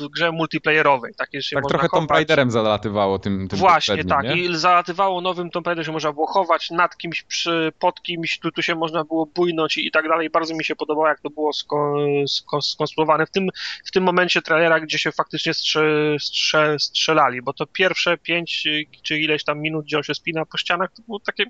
w 0.00 0.08
grze 0.08 0.32
multiplayerowej. 0.32 1.14
Takie, 1.14 1.40
że 1.40 1.48
się 1.48 1.56
Tak 1.56 1.62
można 1.62 1.78
trochę 1.78 1.88
Tomb 1.88 2.10
chować. 2.10 2.18
Raiderem 2.18 2.50
zalatywało 2.50 3.18
tym, 3.18 3.48
tym 3.48 3.58
Właśnie, 3.58 4.04
tak. 4.04 4.24
nie? 4.24 4.36
I 4.36 4.56
zalatywało 4.56 5.20
nowym 5.20 5.50
Tomb 5.50 5.66
Raider, 5.66 5.84
że 5.84 5.92
można 5.92 6.12
było 6.12 6.26
chować 6.26 6.70
nad 6.70 6.96
kimś, 6.96 7.22
przy, 7.22 7.72
pod 7.78 8.02
kimś, 8.02 8.38
tu, 8.38 8.50
tu 8.50 8.62
się 8.62 8.74
można 8.74 9.04
było 9.04 9.26
bujnąć 9.26 9.76
i, 9.76 9.86
i 9.86 9.90
tak 9.90 10.08
dalej. 10.08 10.30
Bardzo 10.30 10.54
mi 10.54 10.64
się 10.64 10.76
podobało, 10.76 11.08
jak 11.08 11.20
to 11.20 11.30
było 11.30 11.52
sko, 11.52 11.96
sko, 12.26 12.62
skonstruowane. 12.62 13.26
W 13.26 13.30
tym, 13.30 13.48
w 13.84 13.90
tym 13.90 14.04
momencie 14.04 14.42
trailera, 14.42 14.80
gdzie 14.80 14.98
się 14.98 15.12
faktycznie 15.12 15.54
strze, 15.54 16.16
strze, 16.20 16.76
strzelali, 16.78 17.42
bo 17.42 17.52
to 17.52 17.66
pierwsze 17.66 18.18
pięć 18.18 18.68
czy 19.02 19.18
ileś 19.18 19.44
tam 19.44 19.60
minut, 19.60 19.84
gdzie 19.84 19.96
on 19.96 20.02
się 20.02 20.14
spina 20.14 20.46
po 20.46 20.58
ścianach, 20.58 20.92
to 20.92 21.02
było 21.02 21.20
takie 21.20 21.44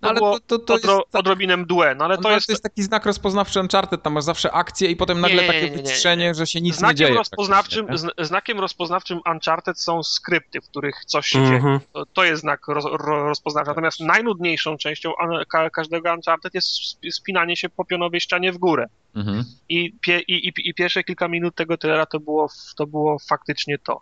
to 0.00 0.08
ale 0.08 0.18
było 0.18 0.40
to, 0.40 0.58
to, 0.58 0.58
to 0.58 0.74
odro, 0.74 0.96
jest, 0.96 1.10
tak- 1.10 1.20
odrobinę 1.20 1.56
mdłe, 1.56 1.94
no 1.94 2.04
ale 2.04 2.16
no, 2.16 2.22
to 2.22 2.30
jest... 2.30 2.46
to 2.46 2.52
jest 2.52 2.62
taki 2.62 2.82
znak 2.82 3.06
rozpoznawczy 3.06 3.60
Uncharted, 3.76 4.02
tam 4.02 4.12
masz 4.12 4.24
zawsze 4.24 4.52
akcję 4.52 4.90
i 4.90 4.96
potem 4.96 5.20
nagle 5.20 5.36
Nie, 5.36 5.42
nie, 5.42 5.46
takie 5.48 5.60
nie, 5.62 5.70
nie, 5.70 5.76
nie. 5.76 5.82
wyciszenie, 5.82 6.34
że 6.34 6.46
się 6.46 6.60
nic 6.60 6.74
nie 6.74 6.78
Znakiem 6.78 6.96
dzieje. 6.96 7.14
rozpoznawczym, 7.14 7.86
praktycznie, 7.86 8.10
zn- 8.10 8.24
znakiem 8.26 8.60
rozpoznawczym 8.60 9.20
Uncharted 9.32 9.80
są 9.80 10.02
skrypty, 10.02 10.60
w 10.60 10.68
których 10.68 11.04
coś 11.04 11.26
się 11.26 11.38
dzieje. 11.46 11.56
Mhm. 11.56 11.80
To, 11.92 12.06
to 12.06 12.24
jest 12.24 12.40
znak 12.42 12.68
roz, 12.68 12.84
ro, 12.84 13.24
rozpoznawczy. 13.28 13.68
Natomiast 13.70 14.00
najnudniejszą 14.00 14.76
częścią 14.76 15.12
an- 15.20 15.44
ka, 15.48 15.70
każdego 15.70 16.12
Uncharted 16.14 16.54
jest 16.54 16.68
sp- 16.90 17.10
spinanie 17.12 17.56
się 17.56 17.68
po 17.68 17.84
pionowej 17.84 18.20
ścianie 18.20 18.52
w 18.52 18.58
górę. 18.58 18.86
nie? 19.14 19.20
Mhm. 19.22 19.44
I, 19.68 19.92
pie, 20.00 20.20
i, 20.20 20.48
i, 20.48 20.52
I 20.68 20.74
pierwsze 20.74 21.04
kilka 21.04 21.28
minut 21.28 21.54
tego 21.54 21.76
trailera 21.76 22.06
to 22.06 22.20
było, 22.20 22.48
to 22.76 22.86
było 22.86 23.16
faktycznie 23.28 23.78
to. 23.78 24.00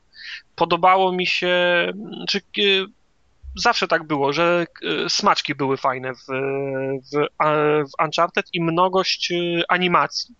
Podobało 0.55 1.13
mi 1.13 1.27
się, 1.27 1.53
czy 2.29 2.41
zawsze 3.57 3.89
tak 3.89 4.07
było, 4.07 4.33
że 4.33 4.67
e, 4.83 5.09
smaczki 5.11 5.55
były 5.55 5.77
fajne 5.77 6.15
w, 6.15 6.27
w, 7.13 7.27
w 7.91 8.05
Uncharted 8.05 8.47
i 8.53 8.63
mnogość 8.63 9.33
e, 9.33 9.63
animacji. 9.69 10.35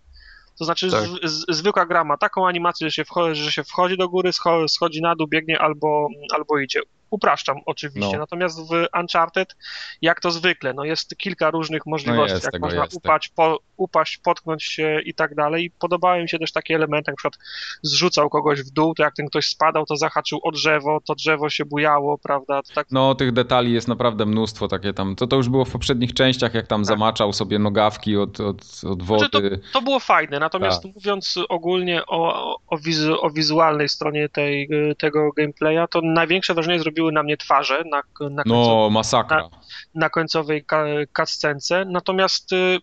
To 0.59 0.65
znaczy 0.65 0.91
Tak. 0.91 1.03
z, 1.03 1.31
z, 1.31 1.45
zwykła 1.57 1.85
gra 1.85 2.03
ma 2.03 2.17
taką 2.17 2.47
animację, 2.47 2.87
że 2.87 2.91
się, 2.91 3.05
wchodzi, 3.05 3.41
że 3.43 3.51
się 3.51 3.63
wchodzi 3.63 3.97
do 3.97 4.09
góry, 4.09 4.33
scho, 4.33 4.67
schodzi 4.67 5.01
na 5.01 5.15
dół, 5.15 5.27
biegnie 5.27 5.59
albo, 5.59 6.07
albo 6.35 6.59
idzie. 6.59 6.81
Upraszczam 7.15 7.57
oczywiście, 7.65 8.11
No. 8.13 8.17
natomiast 8.19 8.59
w 8.59 8.99
Uncharted, 8.99 9.55
jak 10.01 10.19
to 10.19 10.31
zwykle, 10.31 10.73
no 10.73 10.83
jest 10.83 11.17
kilka 11.17 11.51
różnych 11.51 11.85
możliwości, 11.85 12.33
jest, 12.33 12.49
jak 12.53 12.61
można 12.61 12.81
jest, 12.81 12.93
tak. 12.93 13.03
upaść, 13.03 13.29
po, 13.29 13.59
upaść, 13.77 14.17
potknąć 14.17 14.63
się 14.63 15.01
i 15.05 15.13
tak 15.13 15.35
dalej. 15.35 15.71
Podobały 15.79 16.21
mi 16.21 16.29
się 16.29 16.39
też 16.39 16.51
takie 16.51 16.75
elementy, 16.75 17.11
jak 17.11 17.13
na 17.13 17.17
przykład 17.17 17.37
zrzucał 17.81 18.29
kogoś 18.29 18.61
w 18.61 18.69
dół, 18.69 18.95
to 18.95 19.03
jak 19.03 19.15
ten 19.15 19.27
ktoś 19.27 19.47
spadał, 19.47 19.85
to 19.85 19.95
zahaczył 19.97 20.39
o 20.43 20.51
drzewo, 20.51 21.01
to 21.05 21.15
drzewo 21.15 21.49
się 21.49 21.65
bujało, 21.65 22.17
prawda, 22.17 22.61
to 22.63 22.73
tak 22.73 22.87
No, 22.91 23.15
tych 23.15 23.31
detali 23.31 23.73
jest 23.73 23.87
naprawdę 23.87 24.25
mnóstwo 24.25 24.67
takie 24.67 24.93
tam. 24.93 25.15
To 25.15 25.27
to 25.27 25.35
już 25.35 25.49
było 25.49 25.65
w 25.65 25.71
poprzednich 25.71 26.13
częściach, 26.13 26.53
jak 26.53 26.67
tam 26.67 26.85
zamaczał 26.85 27.33
sobie 27.33 27.59
nogawki 27.59 28.17
od, 28.17 28.39
od, 28.39 28.61
od 28.61 29.03
Znaczy, 29.03 29.29
wody. 29.31 29.59
to 29.73 29.81
było 29.81 29.99
fajne, 29.99 30.39
natomiast 30.39 30.83
Tak. 30.83 30.95
mówiąc 30.95 31.39
ogólnie 31.49 32.05
o, 32.05 32.55
o, 32.67 32.77
wizu, 32.77 33.25
o 33.25 33.29
wizualnej 33.29 33.89
stronie 33.89 34.29
tej, 34.29 34.69
tego 34.97 35.31
gameplaya, 35.31 35.87
to 35.89 36.01
największe 36.03 36.53
wrażenie 36.53 36.79
zrobiły 37.05 37.11
na 37.11 37.23
mnie 37.23 37.37
twarze 37.37 37.83
na, 37.91 38.01
na, 38.29 38.43
końcu, 38.43 38.55
No, 38.69 38.89
masakra. 38.89 39.49
na 39.95 40.09
końcowej 40.09 40.65
ka- 40.65 40.85
cutscence, 41.17 41.85
natomiast 41.85 42.53
y, 42.53 42.79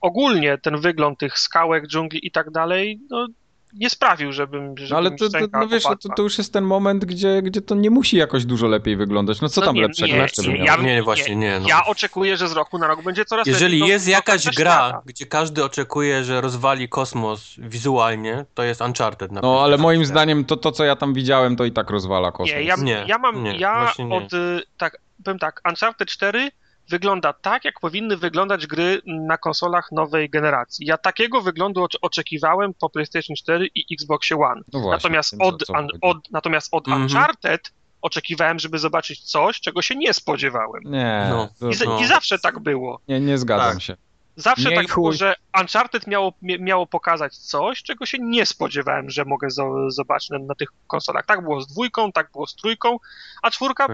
ogólnie 0.00 0.58
ten 0.58 0.80
wygląd 0.80 1.18
tych 1.18 1.38
skałek, 1.38 1.86
dżungli 1.88 2.26
i 2.26 2.30
tak 2.30 2.50
dalej, 2.50 3.00
no, 3.10 3.26
nie 3.74 3.90
sprawił, 3.90 4.32
żebym, 4.32 4.76
żebym 4.78 4.90
No 4.90 4.96
ale 4.96 5.10
to, 5.10 5.28
to, 5.30 5.38
no 5.52 5.68
wiesz, 5.68 5.82
to, 5.82 5.88
opadła. 5.88 6.14
to 6.14 6.22
już 6.22 6.38
jest 6.38 6.52
ten 6.52 6.64
moment, 6.64 7.04
gdzie, 7.04 7.42
gdzie 7.42 7.60
to 7.62 7.74
nie 7.74 7.90
musi 7.90 8.16
jakoś 8.16 8.44
dużo 8.44 8.66
lepiej 8.66 8.96
wyglądać. 8.96 9.40
No 9.40 9.48
co 9.48 9.60
No 9.60 9.66
tam 9.66 9.74
nie, 9.76 9.82
lepszego 9.82 10.14
nie, 10.48 10.64
ja- 10.64 10.76
Nie, 10.76 11.02
właśnie 11.02 11.36
nie. 11.36 11.60
No. 11.60 11.68
Ja 11.68 11.84
oczekuję, 11.86 12.36
że 12.36 12.48
z 12.48 12.52
roku 12.52 12.78
na 12.78 12.86
rok 12.86 13.02
będzie 13.02 13.24
coraz 13.24 13.46
Jeżeli 13.46 13.78
lepiej. 13.78 13.90
jest 13.92 14.04
do- 14.04 14.08
do 14.08 14.12
jakaś 14.12 14.44
gra, 14.44 14.52
świata. 14.52 15.02
gdzie 15.06 15.26
każdy 15.26 15.64
oczekuje, 15.64 16.24
że 16.24 16.40
rozwali 16.40 16.88
kosmos 16.88 17.54
wizualnie, 17.58 18.44
to 18.54 18.62
jest 18.62 18.80
Uncharted 18.80 19.32
na 19.32 19.40
No 19.40 19.60
ale 19.64 19.78
moim 19.78 20.00
4. 20.00 20.06
zdaniem 20.06 20.44
to, 20.44 20.56
to, 20.56 20.72
co 20.72 20.84
ja 20.84 20.96
tam 20.96 21.14
widziałem, 21.14 21.56
to 21.56 21.64
i 21.64 21.72
tak 21.72 21.90
rozwala 21.90 22.32
kosmos. 22.32 22.50
Nie, 22.56 22.62
ja, 22.62 22.76
Nie, 22.76 23.04
ja 23.08 23.18
mam, 23.18 23.42
nie, 23.44 23.56
ja 23.56 23.92
od, 24.10 24.32
y, 24.32 24.62
tak, 24.78 24.98
powiem 25.24 25.38
tak, 25.38 25.60
Uncharted 25.68 26.08
4 26.08 26.50
wygląda 26.88 27.32
tak, 27.32 27.64
jak 27.64 27.80
powinny 27.80 28.16
wyglądać 28.16 28.66
gry 28.66 29.00
na 29.06 29.38
konsolach 29.38 29.92
nowej 29.92 30.30
generacji. 30.30 30.86
Ja 30.86 30.98
takiego 30.98 31.40
wyglądu 31.40 31.84
ocze- 31.84 31.98
oczekiwałem 32.02 32.74
po 32.74 32.90
PlayStation 32.90 33.36
4 33.36 33.68
i 33.74 33.94
Xboxie 33.94 34.36
One. 34.36 34.60
No 34.72 34.80
właśnie, 34.80 34.96
natomiast, 34.96 35.34
od, 35.38 35.70
un, 35.70 35.88
od, 36.00 36.30
natomiast 36.30 36.68
od 36.72 36.88
Mhm. 36.88 37.02
Uncharted 37.02 37.72
oczekiwałem, 38.02 38.58
żeby 38.58 38.78
zobaczyć 38.78 39.20
coś, 39.20 39.60
czego 39.60 39.82
się 39.82 39.96
nie 39.96 40.14
spodziewałem. 40.14 40.82
Nie, 40.84 41.26
No. 41.30 41.48
I, 41.70 41.74
no. 41.86 42.00
I 42.00 42.06
zawsze 42.06 42.38
tak 42.38 42.58
było. 42.58 43.00
nie, 43.08 43.20
nie 43.20 43.38
zgadzam 43.38 43.72
Tak. 43.72 43.82
się. 43.82 43.96
Zawsze 44.36 44.70
Nie 44.70 44.76
tak 44.76 44.84
i 44.84 44.88
było, 44.88 45.08
chuj. 45.08 45.16
że 45.16 45.34
Uncharted 45.60 46.06
miało, 46.06 46.32
miało 46.42 46.86
pokazać 46.86 47.36
coś, 47.36 47.82
czego 47.82 48.06
się 48.06 48.18
nie 48.20 48.46
spodziewałem, 48.46 49.10
że 49.10 49.24
mogę 49.24 49.48
zo- 49.48 49.90
zobaczyć 49.90 50.30
na, 50.30 50.38
na 50.38 50.54
tych 50.54 50.68
konsolach. 50.86 51.26
Tak 51.26 51.42
było 51.42 51.60
z 51.60 51.66
dwójką, 51.66 52.12
tak 52.12 52.32
było 52.32 52.46
z 52.46 52.54
trójką, 52.54 52.96
a 53.42 53.50
czwórka. 53.50 53.86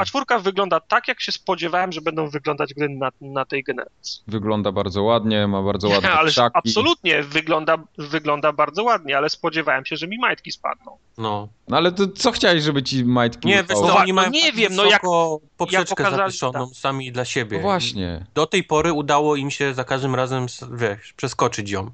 A 0.00 0.04
czwórka 0.04 0.38
wygląda 0.38 0.80
tak, 0.80 1.08
jak 1.08 1.20
się 1.20 1.32
spodziewałem, 1.32 1.92
że 1.92 2.00
będą 2.00 2.28
wyglądać 2.28 2.74
gry 2.74 2.88
na, 2.88 3.10
na 3.20 3.44
tej 3.44 3.64
generacji. 3.64 4.22
Wygląda 4.26 4.72
bardzo 4.72 5.02
ładnie, 5.02 5.46
ma 5.46 5.62
bardzo 5.62 5.88
ładne 5.94 6.12
ale 6.12 6.30
absolutnie 6.54 7.22
wygląda, 7.22 7.76
wygląda 7.98 8.52
bardzo 8.52 8.82
ładnie, 8.82 9.16
ale 9.16 9.30
spodziewałem 9.30 9.84
się, 9.84 9.96
że 9.96 10.08
mi 10.08 10.18
majtki 10.18 10.52
spadną. 10.52 10.98
No. 11.18 11.48
No 11.68 11.76
ale 11.76 11.92
to 11.92 12.08
co 12.08 12.32
chciałeś, 12.32 12.62
żeby 12.62 12.82
ci 12.82 13.04
majtki 13.04 13.48
Nie, 13.48 13.64
wiesz, 13.68 13.78
co, 13.78 13.86
No, 13.86 13.96
oni 13.96 14.08
no 14.12 14.14
mają 14.14 14.30
nie 14.30 14.46
tak 14.46 14.54
wiem, 14.54 14.74
no 14.74 14.84
jak- 14.84 15.02
poprzeczkę 15.56 16.10
zawieszoną 16.10 16.68
tak. 16.68 16.76
sami 16.78 17.12
dla 17.12 17.24
siebie. 17.24 17.56
No 17.56 17.62
właśnie. 17.62 18.26
Do 18.34 18.46
tej 18.46 18.64
pory 18.64 18.92
udało 18.92 19.36
im 19.36 19.50
się 19.50 19.74
za 19.74 19.84
każdym 19.84 20.14
razem, 20.14 20.46
wiesz, 20.72 21.12
przeskoczyć 21.12 21.70
ją. 21.70 21.90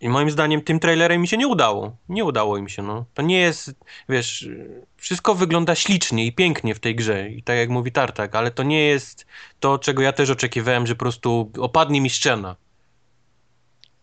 I 0.00 0.08
moim 0.08 0.30
zdaniem 0.30 0.62
tym 0.62 0.80
trailerem 0.80 1.20
mi 1.20 1.28
się 1.28 1.36
nie 1.36 1.48
udało. 1.48 1.96
Nie 2.08 2.24
udało 2.24 2.56
im 2.56 2.68
się, 2.68 2.82
no. 2.82 3.04
To 3.14 3.22
nie 3.22 3.38
jest, 3.38 3.74
wiesz, 4.08 4.48
wszystko 4.96 5.34
wygląda 5.34 5.74
ślicznie 5.74 6.26
i 6.26 6.32
pięknie 6.32 6.74
w 6.74 6.80
tej 6.80 6.94
grze. 6.94 7.28
I 7.28 7.42
tak 7.42 7.56
jak 7.56 7.68
mówi 7.68 7.92
Tartak, 7.92 8.34
ale 8.36 8.50
to 8.50 8.62
nie 8.62 8.80
jest 8.80 9.26
to, 9.60 9.78
czego 9.78 10.02
ja 10.02 10.12
też 10.12 10.30
oczekiwałem, 10.30 10.86
że 10.86 10.94
po 10.94 10.98
prostu 10.98 11.50
opadnie 11.58 12.00
mi 12.00 12.10
ściana. 12.10 12.56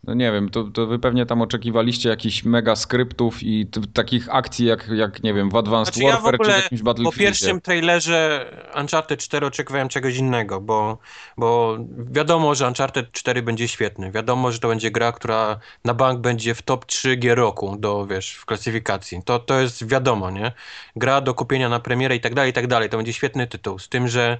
No 0.03 0.13
nie 0.13 0.31
wiem, 0.31 0.49
to, 0.49 0.63
to 0.63 0.87
wy 0.87 0.99
pewnie 0.99 1.25
tam 1.25 1.41
oczekiwaliście 1.41 2.09
jakichś 2.09 2.43
mega 2.43 2.75
skryptów 2.75 3.43
i 3.43 3.67
takich 3.93 4.35
akcji 4.35 4.65
jak, 4.65 4.87
jak, 4.87 5.23
nie 5.23 5.33
wiem, 5.33 5.49
w 5.49 5.55
Advanced 5.55 5.95
Znaczy 5.95 6.07
ja 6.07 6.17
w 6.17 6.23
Warfare 6.23 6.37
czy 6.37 6.43
ogóle 6.43 6.59
w 6.59 6.63
jakimś 6.63 6.81
Po 6.81 6.85
Battlefieldzie. 6.85 7.19
pierwszym 7.19 7.61
trailerze 7.61 8.45
Uncharted 8.79 9.19
4 9.19 9.45
oczekiwałem 9.45 9.89
czegoś 9.89 10.15
innego, 10.15 10.61
bo, 10.61 10.97
bo 11.37 11.77
wiadomo, 11.97 12.55
że 12.55 12.67
Uncharted 12.67 13.11
4 13.11 13.41
będzie 13.41 13.67
świetny. 13.67 14.11
Wiadomo, 14.11 14.51
że 14.51 14.59
to 14.59 14.67
będzie 14.67 14.91
gra, 14.91 15.11
która 15.11 15.59
na 15.85 15.93
bank 15.93 16.19
będzie 16.19 16.55
w 16.55 16.61
top 16.61 16.85
3 16.85 17.15
gier 17.15 17.37
roku 17.37 17.77
do, 17.79 18.07
wiesz, 18.07 18.33
w 18.33 18.45
klasyfikacji. 18.45 19.21
To, 19.25 19.39
to 19.39 19.59
jest 19.59 19.87
wiadomo, 19.87 20.31
nie? 20.31 20.51
Gra 20.95 21.21
do 21.21 21.33
kupienia 21.33 21.69
na 21.69 21.79
premierę 21.79 22.15
i 22.15 22.19
tak 22.19 22.35
dalej, 22.35 22.51
i 22.51 22.53
tak 22.53 22.67
dalej. 22.67 22.89
To 22.89 22.97
będzie 22.97 23.13
świetny 23.13 23.47
tytuł. 23.47 23.79
Z 23.79 23.89
tym, 23.89 24.07
że 24.07 24.37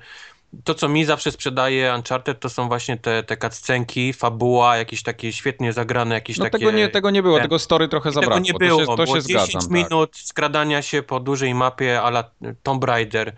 to, 0.64 0.74
co 0.76 0.90
mi 0.90 1.06
zawsze 1.06 1.32
sprzedaje 1.32 1.94
Uncharted, 1.96 2.40
to 2.40 2.50
są 2.50 2.68
właśnie 2.68 2.98
te, 2.98 3.24
te 3.24 3.38
cutscenki, 3.38 4.14
fabuła, 4.14 4.78
jakieś 4.78 5.04
takie 5.04 5.34
świetnie 5.34 5.74
zagrane, 5.74 6.16
jakieś 6.16 6.38
No 6.38 6.46
takie... 6.46 6.58
tego 6.60 6.72
nie, 6.72 6.90
tego 6.90 7.10
nie 7.10 7.24
było, 7.24 7.36
ten- 7.38 7.44
tego 7.44 7.60
story 7.60 7.88
trochę 7.88 8.10
Tego 8.10 8.22
zabrakło. 8.22 8.46
nie 8.46 8.54
było, 8.54 8.80
to 8.80 8.92
się, 8.92 8.98
to 8.98 9.04
było 9.04 9.16
się 9.22 9.24
10 9.28 9.48
zgadzam. 9.52 9.62
Tak. 9.62 9.72
minut 9.72 10.18
skradania 10.18 10.82
się 10.82 11.04
po 11.04 11.20
dużej 11.20 11.56
mapie 11.56 12.02
ala 12.02 12.24
Tomb 12.64 12.84
Raider. 12.84 13.36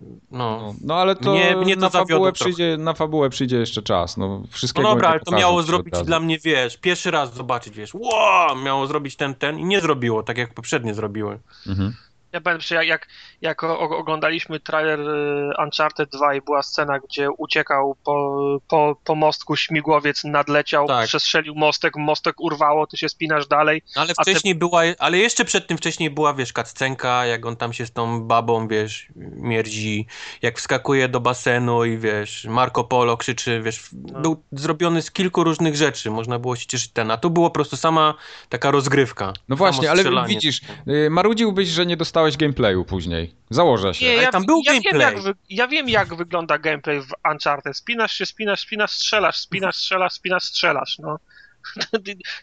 No, 0.00 0.18
No, 0.30 0.74
no 0.84 0.94
ale 0.94 1.16
to, 1.16 1.32
Mnie- 1.32 1.56
mnie 1.56 1.74
to 1.74 1.80
na, 1.80 1.90
fabułę 1.90 2.08
trochę. 2.18 2.32
przyjdzie, 2.32 2.76
na 2.78 2.94
fabułę 2.94 3.30
przyjdzie 3.30 3.56
jeszcze 3.56 3.82
czas. 3.82 4.16
No, 4.16 4.28
no 4.28 4.42
wszystkiego 4.50 4.88
dobra, 4.88 5.08
nie 5.08 5.12
ale 5.12 5.20
to 5.20 5.36
miało 5.36 5.62
zrobić 5.62 5.94
dla 6.04 6.20
mnie, 6.20 6.38
wiesz, 6.38 6.76
pierwszy 6.76 7.10
raz 7.10 7.34
zobaczyć, 7.34 7.74
wiesz, 7.76 7.94
wow, 7.94 8.56
miało 8.56 8.86
zrobić 8.86 9.16
ten, 9.16 9.34
ten 9.34 9.58
i 9.58 9.64
nie 9.64 9.80
zrobiło, 9.80 10.22
tak 10.22 10.38
jak 10.38 10.54
poprzednie 10.54 10.94
zrobiły. 10.94 11.38
Mhm. 11.66 11.94
Ja 12.32 12.40
pamiętam, 12.40 12.60
że 12.66 12.74
jak, 12.74 12.86
jak, 12.86 13.08
jak 13.40 13.62
oglądaliśmy 13.64 14.60
trailer 14.60 15.00
y, 15.00 15.50
Uncharted 15.64 16.10
2 16.10 16.34
i 16.34 16.40
była 16.40 16.62
scena, 16.62 16.98
gdzie 16.98 17.30
uciekał 17.30 17.96
po, 18.04 18.36
po, 18.68 18.96
po 19.04 19.14
mostku 19.14 19.56
śmigłowiec, 19.56 20.24
nadleciał, 20.24 20.86
Tak. 20.88 21.06
przestrzelił 21.06 21.54
mostek, 21.54 21.96
mostek 21.96 22.40
urwało, 22.40 22.86
ty 22.86 22.96
się 22.96 23.08
spinasz 23.08 23.46
dalej. 23.46 23.82
Ale 23.96 24.12
A 24.16 24.24
te- 24.24 24.30
wcześniej 24.30 24.54
była, 24.54 24.82
ale 24.98 25.18
jeszcze 25.18 25.44
przed 25.44 25.66
tym 25.66 25.78
wcześniej 25.78 26.10
była, 26.10 26.34
wiesz, 26.34 26.52
cutscenka, 26.52 27.26
jak 27.26 27.46
on 27.46 27.56
tam 27.56 27.72
się 27.72 27.86
z 27.86 27.92
tą 27.92 28.22
babą, 28.22 28.68
wiesz, 28.68 29.06
mierdzi, 29.16 30.06
jak 30.42 30.58
wskakuje 30.58 31.08
do 31.08 31.20
basenu 31.20 31.84
i 31.84 31.98
wiesz, 31.98 32.44
Marco 32.44 32.84
Polo 32.84 33.16
krzyczy, 33.16 33.62
wiesz, 33.64 33.88
No. 34.12 34.20
był 34.20 34.42
zrobiony 34.52 35.02
z 35.02 35.10
kilku 35.10 35.44
różnych 35.44 35.76
rzeczy, 35.76 36.10
można 36.10 36.38
było 36.38 36.56
się 36.56 36.66
cieszyć 36.66 36.92
ten, 36.92 37.10
a 37.10 37.16
tu 37.16 37.30
było 37.30 37.50
po 37.50 37.54
prostu 37.54 37.76
sama 37.76 38.14
taka 38.48 38.70
rozgrywka. 38.70 39.32
No 39.48 39.56
właśnie, 39.56 39.90
ale 39.90 40.04
widzisz, 40.26 40.60
y, 40.88 41.10
marudziłbyś, 41.10 41.68
że 41.68 41.86
nie 41.86 41.96
dostałeś 42.20 42.36
gameplayu 42.36 42.84
później. 42.84 43.34
Założę 43.50 43.94
się. 43.94 44.06
Nie, 44.06 44.14
ja, 44.14 44.30
tam 44.32 44.46
był 44.46 44.62
ja, 44.66 44.72
wiem, 44.72 44.82
gameplay. 44.82 45.14
jak 45.14 45.22
wy, 45.22 45.34
ja 45.50 45.68
wiem, 45.68 45.88
jak 45.88 46.14
wygląda 46.14 46.58
gameplay 46.58 47.00
w 47.00 47.12
Uncharted. 47.32 47.76
Spinasz 47.76 48.12
się, 48.12 48.26
spinasz, 48.26 48.60
spinasz, 48.60 48.90
strzelasz, 48.92 49.36
spinasz, 49.38 49.76
strzelasz, 49.76 50.12
spinasz, 50.12 50.44
strzelasz. 50.44 50.98
No. 50.98 51.18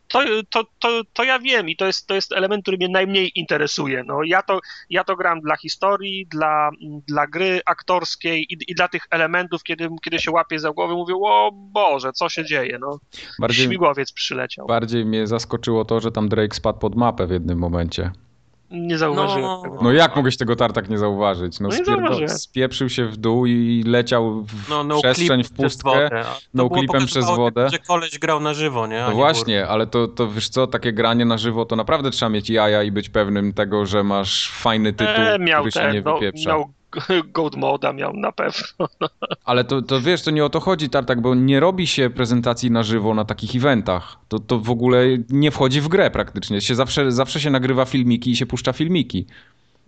To, 0.07 0.19
to, 0.49 0.63
to, 0.79 1.01
to 1.13 1.23
ja 1.23 1.39
wiem 1.39 1.69
i 1.69 1.75
to 1.75 1.85
jest, 1.85 2.07
to 2.07 2.15
jest 2.15 2.31
element, 2.31 2.61
który 2.61 2.77
mnie 2.77 2.89
najmniej 2.89 3.31
interesuje. 3.35 4.03
No, 4.07 4.23
ja, 4.23 4.41
to, 4.41 4.59
ja 4.89 5.03
to 5.03 5.15
gram 5.15 5.41
dla 5.41 5.57
historii, 5.57 6.27
dla, 6.27 6.69
dla 7.07 7.27
gry 7.27 7.61
aktorskiej 7.65 8.43
i, 8.49 8.57
i 8.67 8.75
dla 8.75 8.87
tych 8.87 9.03
elementów, 9.11 9.63
kiedy, 9.63 9.89
kiedy 10.03 10.19
się 10.19 10.31
łapię 10.31 10.59
za 10.59 10.71
głowę, 10.71 10.93
mówię, 10.93 11.13
o 11.23 11.51
Boże, 11.53 12.13
co 12.13 12.29
się 12.29 12.45
dzieje? 12.45 12.77
No, 12.79 12.99
Bardziej, 13.39 13.65
śmigłowiec 13.65 14.11
przyleciał. 14.13 14.67
bardziej 14.67 15.05
mnie 15.05 15.27
zaskoczyło 15.27 15.85
to, 15.85 15.99
że 15.99 16.11
tam 16.11 16.29
Drake 16.29 16.55
spadł 16.55 16.79
pod 16.79 16.95
mapę 16.95 17.27
w 17.27 17.31
jednym 17.31 17.59
momencie. 17.59 18.11
Nie 18.71 18.97
zauważyłem 18.97 19.41
No. 19.41 19.61
tego. 19.61 19.77
No 19.81 19.91
jak 19.91 20.15
mogłeś 20.15 20.37
tego 20.37 20.55
tartak 20.55 20.89
nie 20.89 20.97
zauważyć? 20.97 21.59
No, 21.59 21.69
No 22.19 22.27
spieprzył 22.27 22.89
się 22.89 23.05
w 23.05 23.17
dół 23.17 23.45
i 23.45 23.83
leciał 23.87 24.43
w 24.43 24.69
No, 24.69 24.83
no 24.83 24.99
przestrzeń, 24.99 25.43
w 25.43 25.51
pustkę. 25.51 25.89
wodę. 25.89 26.19
a 26.19 26.23
to 26.23 26.39
no 26.53 26.67
było 26.67 26.79
clipem 26.79 27.05
przez 27.05 27.25
wodę. 27.25 27.69
Że 27.69 27.79
koleś 27.79 28.19
grał 28.19 28.39
na 28.39 28.53
żywo, 28.53 28.87
nie? 28.87 29.03
A 29.03 29.07
No 29.07 29.09
nie 29.09 29.15
właśnie, 29.15 29.67
ale 29.67 29.87
to, 29.87 30.07
to 30.07 30.27
wiesz 30.31 30.49
co, 30.49 30.67
takie 30.67 30.93
granie 30.93 31.25
na 31.25 31.37
żywo 31.37 31.65
to 31.65 31.75
naprawdę 31.75 32.11
trzeba 32.11 32.29
mieć 32.29 32.49
jaja 32.49 32.83
i 32.83 32.91
być 32.91 33.09
pewnym 33.09 33.53
tego, 33.53 33.85
że 33.85 34.03
masz 34.03 34.51
fajny 34.51 34.93
tytuł, 34.93 35.23
E, 35.25 35.39
miał 35.39 35.61
który 35.61 35.71
się 35.71 35.79
ten, 35.79 35.93
nie 35.93 36.01
no, 36.01 36.13
wypieprza. 36.13 36.49
miał 36.49 36.69
Gold 37.33 37.55
Moda 37.55 37.93
miał 37.93 38.13
na 38.13 38.31
pewno. 38.31 38.87
Ale 39.45 39.63
to, 39.63 39.81
to 39.81 40.01
wiesz, 40.01 40.21
to 40.21 40.31
nie 40.31 40.45
o 40.45 40.49
to 40.49 40.59
chodzi, 40.59 40.89
Tartak, 40.89 41.21
bo 41.21 41.35
nie 41.35 41.59
robi 41.59 41.87
się 41.87 42.09
prezentacji 42.09 42.71
na 42.71 42.83
żywo 42.83 43.13
na 43.13 43.25
takich 43.25 43.55
eventach. 43.55 44.17
To, 44.27 44.39
to 44.39 44.59
w 44.59 44.69
ogóle 44.69 45.05
nie 45.29 45.51
wchodzi 45.51 45.81
w 45.81 45.87
grę 45.87 46.11
praktycznie. 46.11 46.61
Się 46.61 46.75
zawsze, 46.75 47.11
zawsze 47.11 47.39
się 47.39 47.49
nagrywa 47.49 47.85
filmiki 47.85 48.31
i 48.31 48.35
się 48.35 48.45
puszcza 48.45 48.73
filmiki. 48.73 49.25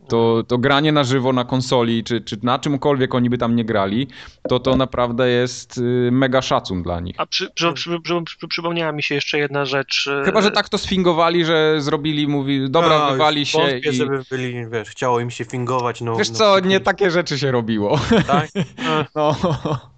To, 0.10 0.44
to 0.48 0.58
granie 0.58 0.92
na 0.92 1.04
żywo 1.04 1.34
na 1.34 1.46
konsoli, 1.46 2.04
czy, 2.04 2.22
czy 2.22 2.38
na 2.44 2.60
czymkolwiek 2.60 3.16
oni 3.16 3.30
by 3.30 3.38
tam 3.38 3.56
nie 3.56 3.66
grali, 3.66 4.08
to 4.50 4.60
to 4.60 4.76
naprawdę 4.78 5.30
jest 5.30 5.78
y, 5.78 6.10
mega 6.12 6.42
szacun 6.42 6.84
dla 6.84 7.00
nich. 7.00 7.16
A 7.18 7.26
przy, 7.26 7.50
przy, 7.56 7.74
przy, 7.74 8.00
przy, 8.02 8.22
przy, 8.26 8.48
przypomniała 8.48 8.92
mi 8.92 9.04
się 9.04 9.16
jeszcze 9.16 9.38
jedna 9.40 9.66
rzecz. 9.66 10.08
e, 10.22 10.26
Chyba, 10.26 10.42
że 10.42 10.52
tak 10.52 10.70
to 10.70 10.78
sfingowali, 10.78 11.46
że 11.46 11.82
zrobili, 11.82 12.28
mówi, 12.28 12.70
dobra, 12.70 13.00
No, 13.00 13.12
wywali 13.12 13.46
się 13.46 13.58
wątpię, 13.58 13.90
i... 13.90 13.94
żeby 13.94 14.24
byli, 14.32 14.70
wiesz, 14.72 14.90
chciało 14.90 15.20
im 15.20 15.30
się 15.32 15.46
fingować. 15.46 16.02
No, 16.02 16.16
Wiesz 16.16 16.30
no, 16.30 16.36
co, 16.36 16.60
nie 16.60 16.80
takie 16.80 17.12
rzeczy 17.12 17.40
się 17.40 17.52
robiło. 17.52 18.00
Tak? 18.28 18.50
No. 19.16 19.36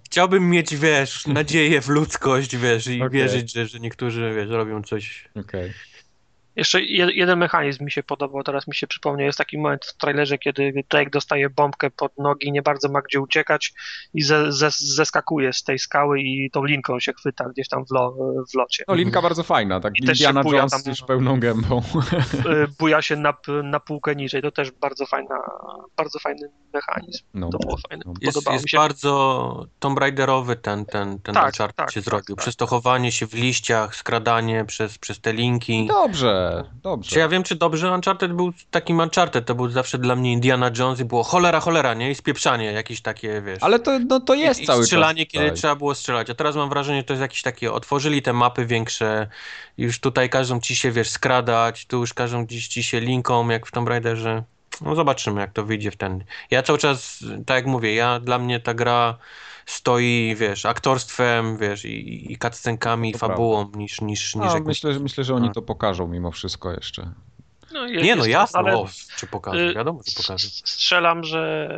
Chciałbym 0.04 0.50
mieć, 0.50 0.76
wiesz, 0.76 1.26
nadzieję 1.26 1.80
w 1.80 1.88
ludzkość, 1.88 2.56
wiesz, 2.56 2.86
i 2.86 3.02
Okej. 3.02 3.10
wierzyć, 3.20 3.52
że, 3.52 3.66
że 3.66 3.80
niektórzy, 3.80 4.32
wiesz, 4.36 4.48
robią 4.48 4.82
coś. 4.82 5.28
Okej. 5.40 5.72
Jeszcze 6.56 6.78
jed- 6.78 7.10
jeden 7.14 7.38
mechanizm 7.38 7.84
mi 7.84 7.90
się 7.90 8.02
podobał, 8.02 8.42
teraz 8.42 8.66
mi 8.68 8.74
się 8.74 8.86
przypomniał. 8.86 9.26
Jest 9.26 9.38
taki 9.38 9.58
moment 9.58 9.84
w 9.86 9.96
trailerze, 9.96 10.38
kiedy 10.38 10.72
Drake 10.90 11.10
dostaje 11.10 11.50
bombkę 11.50 11.90
pod 11.90 12.18
nogi, 12.18 12.52
nie 12.52 12.62
bardzo 12.62 12.88
ma 12.88 13.02
gdzie 13.02 13.20
uciekać 13.20 13.72
i 14.14 14.22
ze, 14.22 14.52
ze, 14.52 14.68
zeskakuje 14.70 15.52
z 15.52 15.62
tej 15.62 15.78
skały 15.78 16.20
i 16.20 16.50
tą 16.50 16.64
linką 16.64 17.00
się 17.00 17.12
chwyta 17.12 17.44
gdzieś 17.48 17.68
tam 17.68 17.84
w, 17.86 17.90
lo, 17.90 18.12
w 18.52 18.54
locie. 18.54 18.84
No 18.88 18.94
linka 18.94 19.22
bardzo 19.22 19.42
fajna, 19.42 19.80
tak 19.80 19.98
I 19.98 20.04
Indiana 20.04 20.42
buja 20.42 20.58
Jones 20.58 20.72
tam- 20.72 20.82
już 20.86 21.00
pełną 21.02 21.40
gębą. 21.40 21.82
Y, 22.46 22.66
Buja 22.78 23.02
się 23.02 23.16
na, 23.16 23.34
na 23.64 23.80
półkę 23.80 24.16
niżej. 24.16 24.42
To 24.42 24.50
też 24.50 24.70
bardzo 24.70 25.06
fajna, 25.06 25.34
bardzo 25.96 26.18
fajny 26.18 26.48
mechanizm. 26.74 27.24
No. 27.34 27.48
To 27.50 27.58
było 27.58 27.76
fajne. 27.88 28.04
No. 28.06 28.12
Jest, 28.20 28.50
jest 28.52 28.66
bardzo 28.76 29.66
Tomb 29.78 29.98
Raiderowy 29.98 30.56
ten, 30.56 30.84
ten, 30.86 31.18
ten 31.20 31.34
Tak, 31.34 31.56
tak, 31.56 31.90
się 31.90 32.02
tak, 32.02 32.04
zrobił. 32.04 32.36
tak. 32.36 32.42
Przez 32.42 32.56
to 32.56 32.66
chowanie 32.66 33.12
się 33.12 33.26
w 33.26 33.34
liściach, 33.34 33.96
skradanie 33.96 34.64
przez, 34.64 34.98
przez 34.98 35.20
te 35.20 35.32
linki. 35.32 35.86
Dobrze, 35.86 36.41
Czy 36.50 36.80
dobrze. 36.82 37.20
ja 37.20 37.28
wiem, 37.28 37.42
czy 37.42 37.54
dobrze 37.56 37.92
Uncharted 37.92 38.32
był 38.32 38.52
takim 38.70 38.98
Uncharted, 38.98 39.46
to 39.46 39.54
był 39.54 39.70
zawsze 39.70 39.98
dla 39.98 40.16
mnie 40.16 40.32
Indiana 40.32 40.70
Jones 40.78 41.00
i 41.00 41.04
było 41.04 41.22
cholera, 41.22 41.60
cholera, 41.60 41.94
nie? 41.94 42.10
I 42.10 42.14
spieprzanie, 42.14 42.72
jakieś 42.72 43.00
takie, 43.00 43.42
wiesz. 43.42 43.62
Ale 43.62 43.78
to, 43.78 43.98
no, 43.98 44.20
to 44.20 44.34
jest 44.34 44.60
I, 44.60 44.66
cały 44.66 44.82
i 44.82 44.84
strzelanie, 44.84 45.26
czas. 45.26 45.32
kiedy 45.32 45.44
tutaj. 45.44 45.58
trzeba 45.58 45.76
było 45.76 45.94
strzelać. 45.94 46.30
A 46.30 46.34
teraz 46.34 46.56
mam 46.56 46.68
wrażenie, 46.68 46.98
że 46.98 47.04
to 47.04 47.12
jest 47.12 47.20
jakieś 47.20 47.42
takie, 47.42 47.72
otworzyli 47.72 48.22
te 48.22 48.32
mapy 48.32 48.66
większe, 48.66 49.28
już 49.78 50.00
tutaj 50.00 50.30
każą 50.30 50.60
ci 50.60 50.76
się, 50.76 50.90
wiesz, 50.90 51.10
skradać, 51.10 51.86
tu 51.86 51.98
już 51.98 52.14
każą 52.14 52.46
gdzieś 52.46 52.68
ci 52.68 52.82
się 52.82 53.00
linką, 53.00 53.48
jak 53.48 53.66
w 53.66 53.70
Tomb 53.70 53.88
Raiderze. 53.88 54.42
No 54.80 54.94
zobaczymy, 54.94 55.40
jak 55.40 55.52
to 55.52 55.64
wyjdzie 55.64 55.90
w 55.90 55.96
ten. 55.96 56.24
Ja 56.50 56.62
cały 56.62 56.78
czas, 56.78 57.24
tak 57.46 57.54
jak 57.54 57.66
mówię, 57.66 57.94
ja, 57.94 58.20
dla 58.20 58.38
mnie 58.38 58.60
ta 58.60 58.74
gra 58.74 59.18
stoi, 59.66 60.34
wiesz, 60.38 60.66
aktorstwem, 60.66 61.56
wiesz, 61.58 61.84
i, 61.84 62.32
i 62.32 62.38
cutscenkami, 62.38 63.12
To 63.12 63.18
fabułą, 63.18 63.70
niż, 63.74 64.00
niż, 64.00 64.34
niż 64.36 64.44
A, 64.44 64.54
jakąś... 64.54 64.66
myślę, 64.66 64.92
że- 64.94 65.00
myślę, 65.00 65.24
że 65.24 65.34
oni 65.34 65.48
A. 65.48 65.52
to 65.52 65.62
pokażą 65.62 66.08
mimo 66.08 66.30
wszystko 66.30 66.72
jeszcze. 66.72 67.10
No, 67.72 67.86
jest, 67.86 68.04
Nie 68.04 68.16
no, 68.16 68.22
to, 68.22 68.28
jasno, 68.28 68.58
ale 68.58 68.76
o, 68.76 68.88
czy 69.16 69.26
pokażą, 69.26 69.58
y, 69.58 69.74
wiadomo, 69.74 70.00
że 70.06 70.12
pokażą. 70.22 70.34
s- 70.34 70.62
Strzelam, 70.64 71.24
że 71.24 71.68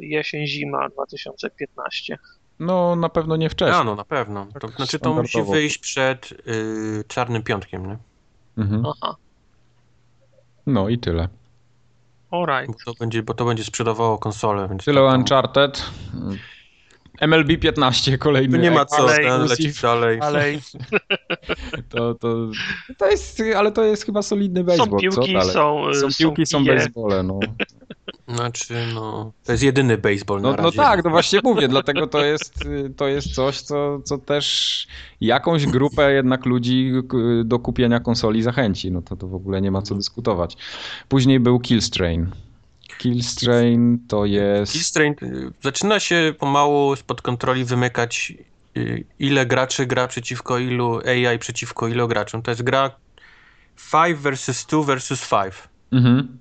jesień, 0.00 0.46
zima 0.46 0.88
2015. 0.88 2.18
No 2.58 2.96
na 2.96 3.08
pewno 3.08 3.36
nie 3.36 3.50
wcześniej. 3.50 3.80
A 3.80 3.84
no, 3.84 3.94
na 3.94 4.04
pewno. 4.04 4.46
To, 4.46 4.60
Tak 4.60 4.70
znaczy 4.76 4.98
to 4.98 5.12
musi 5.14 5.42
wyjść 5.42 5.78
przed 5.78 6.32
y, 6.32 7.04
Czarnym 7.08 7.42
Piątkiem, 7.42 7.86
nie? 7.86 7.96
Mhm. 8.58 8.82
Aha, 8.86 9.16
No 10.66 10.88
i 10.88 10.98
tyle. 10.98 11.28
alright. 12.30 12.84
Bo 12.86 12.92
to 12.92 12.98
będzie, 13.00 13.22
bo 13.22 13.34
to 13.34 13.44
będzie 13.44 13.64
sprzedawało 13.64 14.18
konsolę, 14.18 14.68
więc... 14.68 14.84
Tyle 14.84 15.00
to, 15.00 15.08
to, 15.10 15.14
Uncharted. 15.16 15.90
MLB 17.26 17.56
15 17.60 18.18
kolejny. 18.18 18.56
tu 18.58 18.62
nie 18.62 18.70
ma 18.70 18.84
co, 18.84 18.96
Ale- 18.96 19.16
ten 19.16 19.48
dalej. 19.82 20.18
Ale 20.22 20.44
To, 21.88 22.14
to, 22.14 22.36
to 22.98 23.10
jest, 23.10 23.42
ale 23.56 23.72
to 23.72 23.84
jest 23.84 24.06
chyba 24.06 24.22
solidny 24.22 24.60
są 24.60 24.66
baseball. 24.66 25.00
piłki, 25.00 25.16
co 25.32 25.38
dalej? 25.38 25.52
są, 25.54 25.88
y, 25.90 25.94
są 25.94 26.08
piłki, 26.18 26.46
są 26.46 26.64
basebole, 26.64 27.22
no. 27.22 27.40
Znaczy, 28.28 28.74
no... 28.94 29.32
To 29.44 29.52
jest 29.52 29.64
jedyny 29.64 29.98
baseball 29.98 30.40
na 30.40 30.50
No, 30.50 30.56
no 30.56 30.62
razie. 30.62 30.76
tak, 30.76 31.04
no 31.04 31.10
właśnie 31.10 31.40
mówię, 31.44 31.68
dlatego 31.68 32.06
to 32.06 32.24
jest, 32.24 32.64
y, 32.66 32.92
to 32.96 33.08
jest 33.08 33.34
coś, 33.34 33.60
co, 33.60 34.00
co 34.04 34.18
też 34.18 34.86
jakąś 35.20 35.66
grupę 35.66 36.12
jednak 36.12 36.46
ludzi 36.46 36.92
do 37.44 37.58
kupienia 37.58 38.00
konsoli 38.00 38.42
zachęci. 38.42 38.90
No 38.92 39.02
to, 39.02 39.16
to 39.16 39.28
w 39.28 39.34
ogóle 39.34 39.60
nie 39.60 39.70
ma 39.70 39.82
co 39.82 39.94
dyskutować. 39.94 40.56
Później 41.08 41.40
był 41.40 41.60
Killstrain. 41.60 42.30
Killstrain 43.02 43.98
to 44.08 44.24
jest... 44.24 44.72
Killstrain 44.72 45.14
y, 45.22 45.52
zaczyna 45.62 46.00
się 46.00 46.34
pomału 46.38 46.96
spod 46.96 47.22
kontroli 47.22 47.64
wymykać 47.64 48.32
y, 48.76 49.04
ile 49.18 49.46
graczy 49.46 49.86
gra 49.86 50.08
przeciwko 50.08 50.58
ilu, 50.58 51.00
AI 51.06 51.38
przeciwko 51.38 51.88
ilu 51.88 52.08
graczom. 52.08 52.42
To 52.42 52.50
jest 52.50 52.62
gra 52.62 52.90
5 53.92 54.18
versus 54.18 54.66
2 54.66 54.84
versus 54.84 55.28
5. 55.30 55.54
Mhm. 55.92 56.38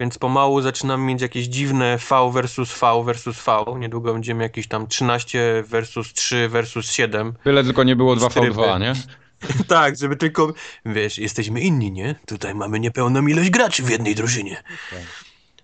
Więc 0.00 0.18
pomału 0.18 0.60
zaczynamy 0.60 1.04
mieć 1.04 1.22
jakieś 1.22 1.46
dziwne 1.46 1.98
V 2.10 2.30
versus 2.32 2.80
V 2.80 3.04
versus 3.04 3.44
V. 3.46 3.64
Niedługo 3.78 4.12
będziemy 4.12 4.42
jakieś 4.42 4.68
tam 4.68 4.86
13 4.86 5.64
versus 5.66 6.12
3 6.12 6.48
versus 6.48 6.90
7. 6.90 7.34
Byle 7.44 7.64
tylko 7.64 7.84
nie 7.84 7.96
było 7.96 8.16
2v2, 8.16 8.30
Tryby. 8.30 8.80
nie? 8.80 8.92
tak, 9.68 9.96
żeby 9.96 10.16
tylko, 10.16 10.52
wiesz, 10.86 11.18
jesteśmy 11.18 11.60
inni, 11.60 11.92
nie? 11.92 12.14
Tutaj 12.26 12.54
mamy 12.54 12.80
niepełną 12.80 13.26
ilość 13.26 13.50
graczy 13.50 13.82
w 13.82 13.90
jednej 13.90 14.14
drużynie. 14.14 14.62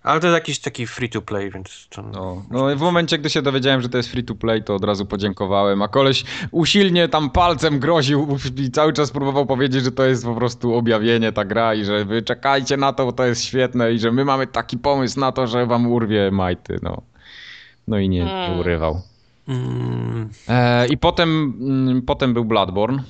Ale 0.05 0.19
to 0.19 0.27
jest 0.27 0.33
jakiś 0.35 0.59
taki 0.59 0.87
free 0.87 1.09
to 1.09 1.21
play, 1.21 1.51
więc 1.51 1.87
to... 1.89 2.01
No, 2.01 2.43
no 2.51 2.75
w 2.75 2.79
momencie, 2.81 3.17
gdy 3.17 3.29
się 3.29 3.41
dowiedziałem, 3.41 3.81
że 3.81 3.89
to 3.89 3.97
jest 3.97 4.09
free 4.11 4.23
to 4.23 4.35
play, 4.35 4.63
to 4.63 4.75
od 4.75 4.83
razu 4.83 5.05
podziękowałem, 5.05 5.81
a 5.81 5.87
koleś 5.87 6.23
usilnie 6.51 7.09
tam 7.09 7.29
palcem 7.29 7.79
groził 7.79 8.37
i 8.57 8.71
cały 8.71 8.93
czas 8.93 9.11
próbował 9.11 9.45
powiedzieć, 9.45 9.83
że 9.83 9.91
to 9.91 10.05
jest 10.05 10.25
po 10.25 10.35
prostu 10.35 10.73
objawienie 10.75 11.31
ta 11.31 11.45
gra 11.45 11.73
i 11.75 11.83
że 11.85 12.05
wy 12.05 12.21
czekajcie 12.21 12.77
na 12.77 12.93
to, 12.93 13.05
bo 13.05 13.11
to 13.11 13.25
jest 13.25 13.43
świetne 13.45 13.93
i 13.93 13.99
że 13.99 14.11
my 14.11 14.25
mamy 14.25 14.47
taki 14.47 14.77
pomysł 14.77 15.19
na 15.19 15.31
to, 15.31 15.47
że 15.47 15.65
wam 15.65 15.87
urwie 15.91 16.31
majty, 16.31 16.79
no. 16.81 17.01
No 17.87 17.99
i 17.99 18.09
nie, 18.09 18.25
nie 18.25 18.31
Mm. 18.45 18.59
urywał. 18.59 19.01
Mm, 19.47 20.29
E, 20.47 20.87
I 20.87 20.97
potem, 20.97 21.53
mm, 21.61 22.01
potem 22.01 22.33
był 22.33 22.45
Bloodborne. 22.45 23.03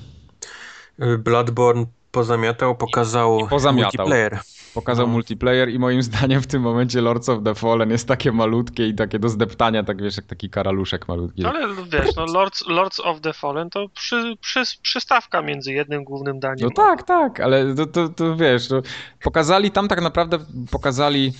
Bloodborne 1.18 1.86
pozamiatał, 2.10 2.74
pokazał 2.76 3.46
pozamiatał. 3.50 3.82
multiplayer. 4.06 4.38
Pokazał 4.76 5.06
No. 5.06 5.12
multiplayer 5.12 5.68
i 5.68 5.78
moim 5.78 6.02
zdaniem 6.08 6.40
w 6.42 6.46
tym 6.46 6.62
momencie 6.62 7.00
Lords 7.00 7.28
of 7.28 7.42
the 7.44 7.54
Fallen 7.54 7.90
jest 7.90 8.08
takie 8.08 8.32
malutkie 8.32 8.88
i 8.88 8.94
takie 8.94 9.18
do 9.18 9.28
zdeptania, 9.28 9.82
tak 9.84 10.02
wiesz, 10.02 10.16
jak 10.16 10.26
taki 10.26 10.50
karaluszek 10.50 11.08
malutki. 11.08 11.44
Ale 11.44 11.74
wiesz, 11.92 12.16
no 12.16 12.26
Lords, 12.26 12.66
Lords 12.68 13.00
of 13.00 13.20
the 13.20 13.32
Fallen 13.32 13.70
to 13.70 13.88
przy, 13.88 14.36
przy, 14.40 14.62
przystawka 14.82 15.42
między 15.42 15.72
jednym 15.72 16.04
głównym 16.04 16.40
daniem. 16.40 16.58
No 16.68 16.70
tak, 16.70 17.02
tak, 17.02 17.40
ale 17.40 17.74
to, 17.74 17.86
to, 17.86 18.08
to 18.08 18.36
wiesz, 18.36 18.68
to 18.68 18.82
pokazali 19.22 19.70
tam 19.70 19.88
tak 19.88 20.00
naprawdę, 20.02 20.38
pokazali 20.70 21.32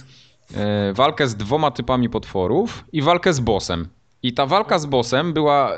e, 0.55 0.93
walkę 0.93 1.29
z 1.29 1.37
dwoma 1.37 1.71
typami 1.71 2.09
potworów 2.09 2.85
i 2.93 3.03
walkę 3.03 3.33
z 3.33 3.41
bossem. 3.41 3.89
I 4.23 4.33
ta 4.33 4.47
walka 4.47 4.79
z 4.79 4.87
bossem 4.87 5.33
była 5.33 5.73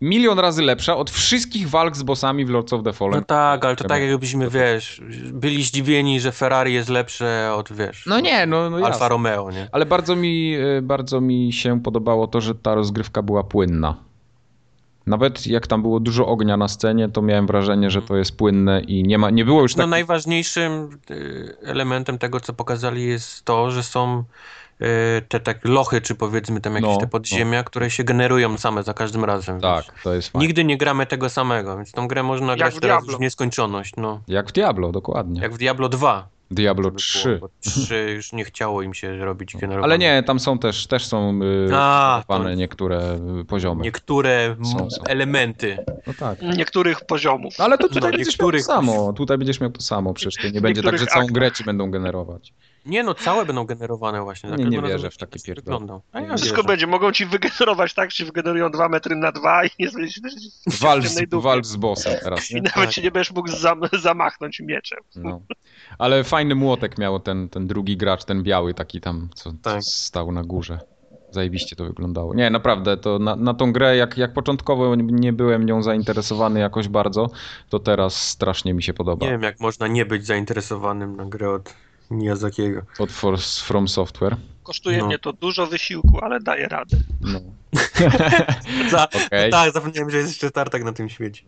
milion 0.00 0.38
razy 0.38 0.62
lepsza 0.62 0.96
od 0.96 1.10
wszystkich 1.10 1.68
walk 1.68 1.96
z 1.96 2.02
bossami 2.02 2.44
w 2.44 2.50
Lords 2.50 2.72
of 2.72 2.84
the 2.84 2.92
Fallen. 2.92 3.14
No 3.20 3.24
tak, 3.26 3.64
ale 3.64 3.76
to 3.76 3.84
tak 3.88 4.02
jakbyśmy, 4.02 4.50
wiesz, 4.50 5.02
byli 5.32 5.62
zdziwieni, 5.62 6.20
że 6.20 6.32
Ferrari 6.32 6.74
jest 6.74 6.88
lepsze 6.88 7.52
od, 7.54 7.72
wiesz, 7.72 8.06
No 8.06 8.20
nie, 8.20 8.46
no, 8.46 8.70
no 8.70 8.76
Alfa 8.76 8.88
jasne. 8.88 9.08
Romeo, 9.08 9.50
nie? 9.50 9.68
Ale 9.72 9.86
bardzo 9.86 10.16
mi, 10.16 10.54
e, 10.54 10.82
bardzo 10.82 11.20
mi 11.20 11.52
się 11.52 11.82
podobało 11.82 12.26
to, 12.26 12.40
że 12.40 12.54
ta 12.54 12.74
rozgrywka 12.74 13.22
była 13.22 13.44
płynna. 13.44 13.94
Nawet 15.06 15.46
jak 15.46 15.66
tam 15.66 15.82
było 15.82 16.00
dużo 16.00 16.26
ognia 16.26 16.56
na 16.56 16.68
scenie, 16.68 17.08
to 17.08 17.22
miałem 17.22 17.46
wrażenie, 17.46 17.90
że 17.90 18.02
to 18.02 18.16
jest 18.16 18.36
płynne 18.36 18.80
i 18.80 19.02
nie, 19.02 19.18
ma, 19.18 19.30
nie 19.30 19.44
było 19.44 19.62
już 19.62 19.76
No 19.76 19.82
tak... 19.82 19.90
najważniejszym 19.90 20.98
y, 21.10 21.56
elementem 21.62 22.18
tego, 22.18 22.40
co 22.40 22.52
pokazali 22.52 23.06
jest 23.06 23.44
to, 23.44 23.70
że 23.70 23.82
są 23.82 24.24
te 25.28 25.40
tak 25.40 25.64
lochy, 25.64 26.00
czy 26.00 26.14
powiedzmy 26.14 26.60
tam 26.60 26.74
jakieś 26.74 26.88
No, 26.90 26.96
te 26.96 27.06
podziemia, 27.06 27.64
które 27.64 27.90
się 27.90 28.04
generują 28.04 28.58
same 28.58 28.82
za 28.82 28.94
każdym 28.94 29.24
razem. 29.24 29.60
Tak, 29.60 29.84
to 30.04 30.14
jest 30.14 30.28
fajne. 30.28 30.46
Nigdy 30.46 30.64
nie 30.64 30.76
gramy 30.76 31.06
tego 31.06 31.28
samego, 31.28 31.76
więc 31.76 31.92
tą 31.92 32.08
grę 32.08 32.22
można 32.22 32.56
grać 32.56 32.74
w 32.74 32.80
teraz 32.80 32.96
Diablo. 32.96 33.12
już 33.12 33.18
w 33.18 33.20
nieskończoność, 33.20 33.92
no. 33.96 34.20
Jak 34.28 34.48
w 34.48 34.52
Diablo, 34.52 34.92
dokładnie. 34.92 35.40
Jak 35.40 35.54
w 35.54 35.58
Diablo 35.58 35.88
2. 35.88 36.28
Diablo 36.52 36.84
żeby 36.84 36.96
3. 36.98 37.28
Było, 37.28 37.40
bo 37.40 37.70
3 37.70 38.12
już 38.16 38.32
nie 38.32 38.44
chciało 38.44 38.82
im 38.82 38.94
się 38.94 39.16
robić 39.16 39.56
generowania. 39.56 39.84
Ale 39.84 39.98
nie, 39.98 40.22
tam 40.22 40.40
są 40.40 40.58
też, 40.58 40.86
też 40.86 41.06
są 41.06 41.40
y, 41.42 41.68
to- 42.28 42.54
niektóre 42.54 43.18
y, 43.40 43.44
poziomy. 43.44 43.82
Niektóre 43.82 44.56
Są, 44.72 44.90
są. 44.90 45.02
elementy. 45.04 45.78
No 46.06 46.12
tak. 46.18 46.42
Niektórych 46.42 47.00
poziomów. 47.04 47.54
No 47.58 47.64
ale 47.64 47.78
to 47.78 47.88
tutaj 47.88 48.00
No, 48.12 48.16
będziesz 48.18 48.26
miał 48.26 48.36
to 48.50 48.56
niektórych- 48.56 48.62
samo. 48.64 49.12
Tutaj 49.12 49.38
będziesz 49.38 49.60
miał 49.60 49.70
to 49.70 49.82
samo, 49.82 50.14
przecież 50.14 50.42
to 50.42 50.50
nie 50.50 50.60
będzie 50.60 50.82
tak, 50.82 50.98
że 50.98 51.04
niektórych 51.04 51.08
całą 51.08 51.26
grę 51.26 51.52
ci 51.52 51.64
będą 51.64 51.90
generować. 51.90 52.52
Nie 52.86 53.02
no, 53.02 53.14
całe 53.14 53.44
będą 53.46 53.64
generowane 53.64 54.22
właśnie. 54.22 54.50
Za 54.50 54.56
Nie, 54.56 54.64
nie 54.64 54.82
wierzę 54.82 55.10
w 55.10 55.16
takie 55.16 55.54
tak. 55.54 55.64
A 56.12 56.20
ja 56.20 56.36
Wszystko 56.36 56.56
wierzę. 56.56 56.66
będzie, 56.68 56.86
mogą 56.86 57.12
ci 57.12 57.26
wygenerować 57.26 57.94
tak, 57.94 58.10
czy 58.10 58.24
wygenerują 58.24 58.70
2 58.70 58.88
metry 58.88 59.16
na 59.16 59.32
2 59.32 59.64
i 59.64 59.70
w 60.70 60.80
Walcz, 60.80 61.06
z- 61.06 61.34
walcz 61.34 61.66
z 61.66 61.76
bossem 61.76 62.12
teraz, 62.22 62.50
I 62.50 62.54
nie? 62.54 62.60
nawet 62.62 62.74
Tak. 62.74 62.92
się 62.92 63.02
nie 63.02 63.10
będziesz 63.10 63.32
mógł 63.32 63.48
zam 63.48 63.80
zamachnąć 64.02 64.60
mieczem. 64.60 64.98
No. 65.16 65.40
Ale 65.98 66.24
fajny 66.24 66.54
młotek 66.54 66.98
miał 66.98 67.20
ten, 67.20 67.48
ten 67.48 67.66
drugi 67.66 67.96
gracz, 67.96 68.24
ten 68.24 68.42
biały 68.42 68.74
taki 68.74 69.00
tam, 69.00 69.28
co 69.34 69.52
Tak. 69.62 69.82
stał 69.82 70.32
na 70.32 70.42
górze. 70.44 70.78
Zajebiście 71.30 71.76
to 71.76 71.84
wyglądało. 71.84 72.34
Nie, 72.34 72.50
naprawdę, 72.50 72.96
to 72.96 73.18
na, 73.18 73.36
na 73.36 73.54
tą 73.54 73.72
grę, 73.72 73.96
jak, 73.96 74.18
jak 74.18 74.32
początkowo 74.32 74.94
nie 74.96 75.32
byłem 75.32 75.66
nią 75.66 75.82
zainteresowany 75.82 76.60
jakoś 76.60 76.88
bardzo, 76.88 77.30
to 77.68 77.78
teraz 77.78 78.28
strasznie 78.28 78.74
mi 78.74 78.82
się 78.82 78.94
podoba. 78.94 79.26
Nie 79.26 79.32
wiem, 79.32 79.42
jak 79.42 79.60
można 79.60 79.86
nie 79.86 80.06
być 80.06 80.26
zainteresowanym 80.26 81.16
na 81.16 81.24
grę 81.24 81.50
od 81.50 81.74
Miyazakiego. 82.10 82.82
Od 82.98 83.12
Force 83.12 83.64
From 83.64 83.88
Software. 83.88 84.36
Kosztuje 84.62 84.98
No. 84.98 85.06
mnie 85.06 85.18
to 85.18 85.32
dużo 85.32 85.66
wysiłku, 85.66 86.18
ale 86.22 86.40
daję 86.40 86.68
radę. 86.68 86.96
No. 87.20 87.40
Za, 88.90 89.08
Okej. 89.26 89.50
Tak, 89.50 89.72
zapomniałem, 89.72 90.10
że 90.10 90.16
jest 90.16 90.28
jeszcze 90.30 90.50
tartak 90.50 90.84
na 90.84 90.92
tym 90.92 91.08
świecie. 91.08 91.42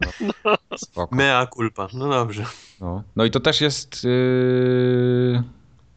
Spoko. 0.77 1.17
Mea 1.17 1.47
culpa. 1.47 1.89
No 1.95 2.09
dobrze. 2.09 2.45
No. 2.81 3.03
no 3.17 3.25
i 3.25 3.31
to 3.31 3.41
też 3.41 3.61
jest. 3.61 4.05
Yy... 4.05 5.43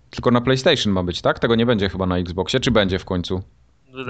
Tylko 0.09 0.31
na 0.31 0.41
PlayStation 0.41 0.93
ma 0.93 1.03
być, 1.03 1.21
tak? 1.21 1.39
Tego 1.39 1.55
nie 1.55 1.65
będzie 1.65 1.89
chyba 1.89 2.05
na 2.05 2.17
Xboxie, 2.17 2.59
czy 2.59 2.71
będzie 2.71 2.99
w 2.99 3.05
końcu? 3.05 3.41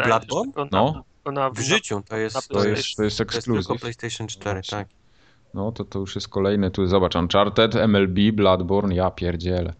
Bloodborne? 0.06 0.52
No. 0.72 1.04
na- 1.32 1.50
W 1.50 1.60
życiu 1.60 2.02
to 2.10 2.18
jest, 2.18 2.36
to 2.36 2.40
jest, 2.42 2.50
to 2.50 2.64
jest 2.68 2.96
to 2.98 3.04
jest 3.04 3.18
tylko 3.18 3.36
ekskluzyw. 3.36 3.82
PlayStation 3.82 4.28
4, 4.28 4.56
Właśnie. 4.56 4.78
tak. 4.78 4.88
No 5.54 5.72
to 5.72 5.84
to 5.86 6.00
już 6.00 6.16
jest 6.16 6.28
kolejny. 6.28 6.72
Tu 6.72 6.88
zobacz, 6.88 7.16
Uncharted, 7.16 7.76
MLB, 7.76 8.20
Bloodborne, 8.34 8.96
ja 8.96 9.12
pierdzielę. 9.12 9.74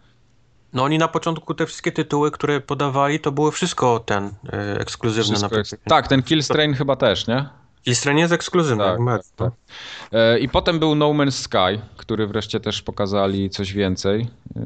No 0.76 0.84
oni 0.84 0.98
na 0.98 1.08
początku 1.08 1.54
te 1.54 1.66
wszystkie 1.66 1.92
tytuły, 1.92 2.32
które 2.32 2.62
podawali, 2.62 3.20
to 3.20 3.32
było 3.32 3.52
wszystko 3.52 4.00
ten 4.00 4.26
e, 4.54 4.80
ekskluzywne 4.80 5.24
Wszystko 5.24 5.46
na. 5.46 5.50
PlayStation. 5.50 5.86
Tak, 5.90 6.08
ten 6.08 6.24
Killstrain 6.24 6.74
chyba 6.74 6.96
też, 6.96 7.28
nie? 7.28 7.46
Stronie 7.94 8.22
jest 8.22 8.34
ekskluzywne. 8.34 8.84
Tak, 8.84 9.06
bardzo. 9.06 9.30
tak, 9.36 9.52
E, 10.12 10.40
I 10.40 10.50
potem 10.50 10.80
był 10.80 10.96
No 10.96 11.10
Man's 11.10 11.32
Sky, 11.32 11.82
który 11.98 12.28
wreszcie 12.28 12.60
też 12.60 12.82
pokazali 12.82 13.50
coś 13.50 13.74
więcej. 13.74 14.22
E, 14.22 14.60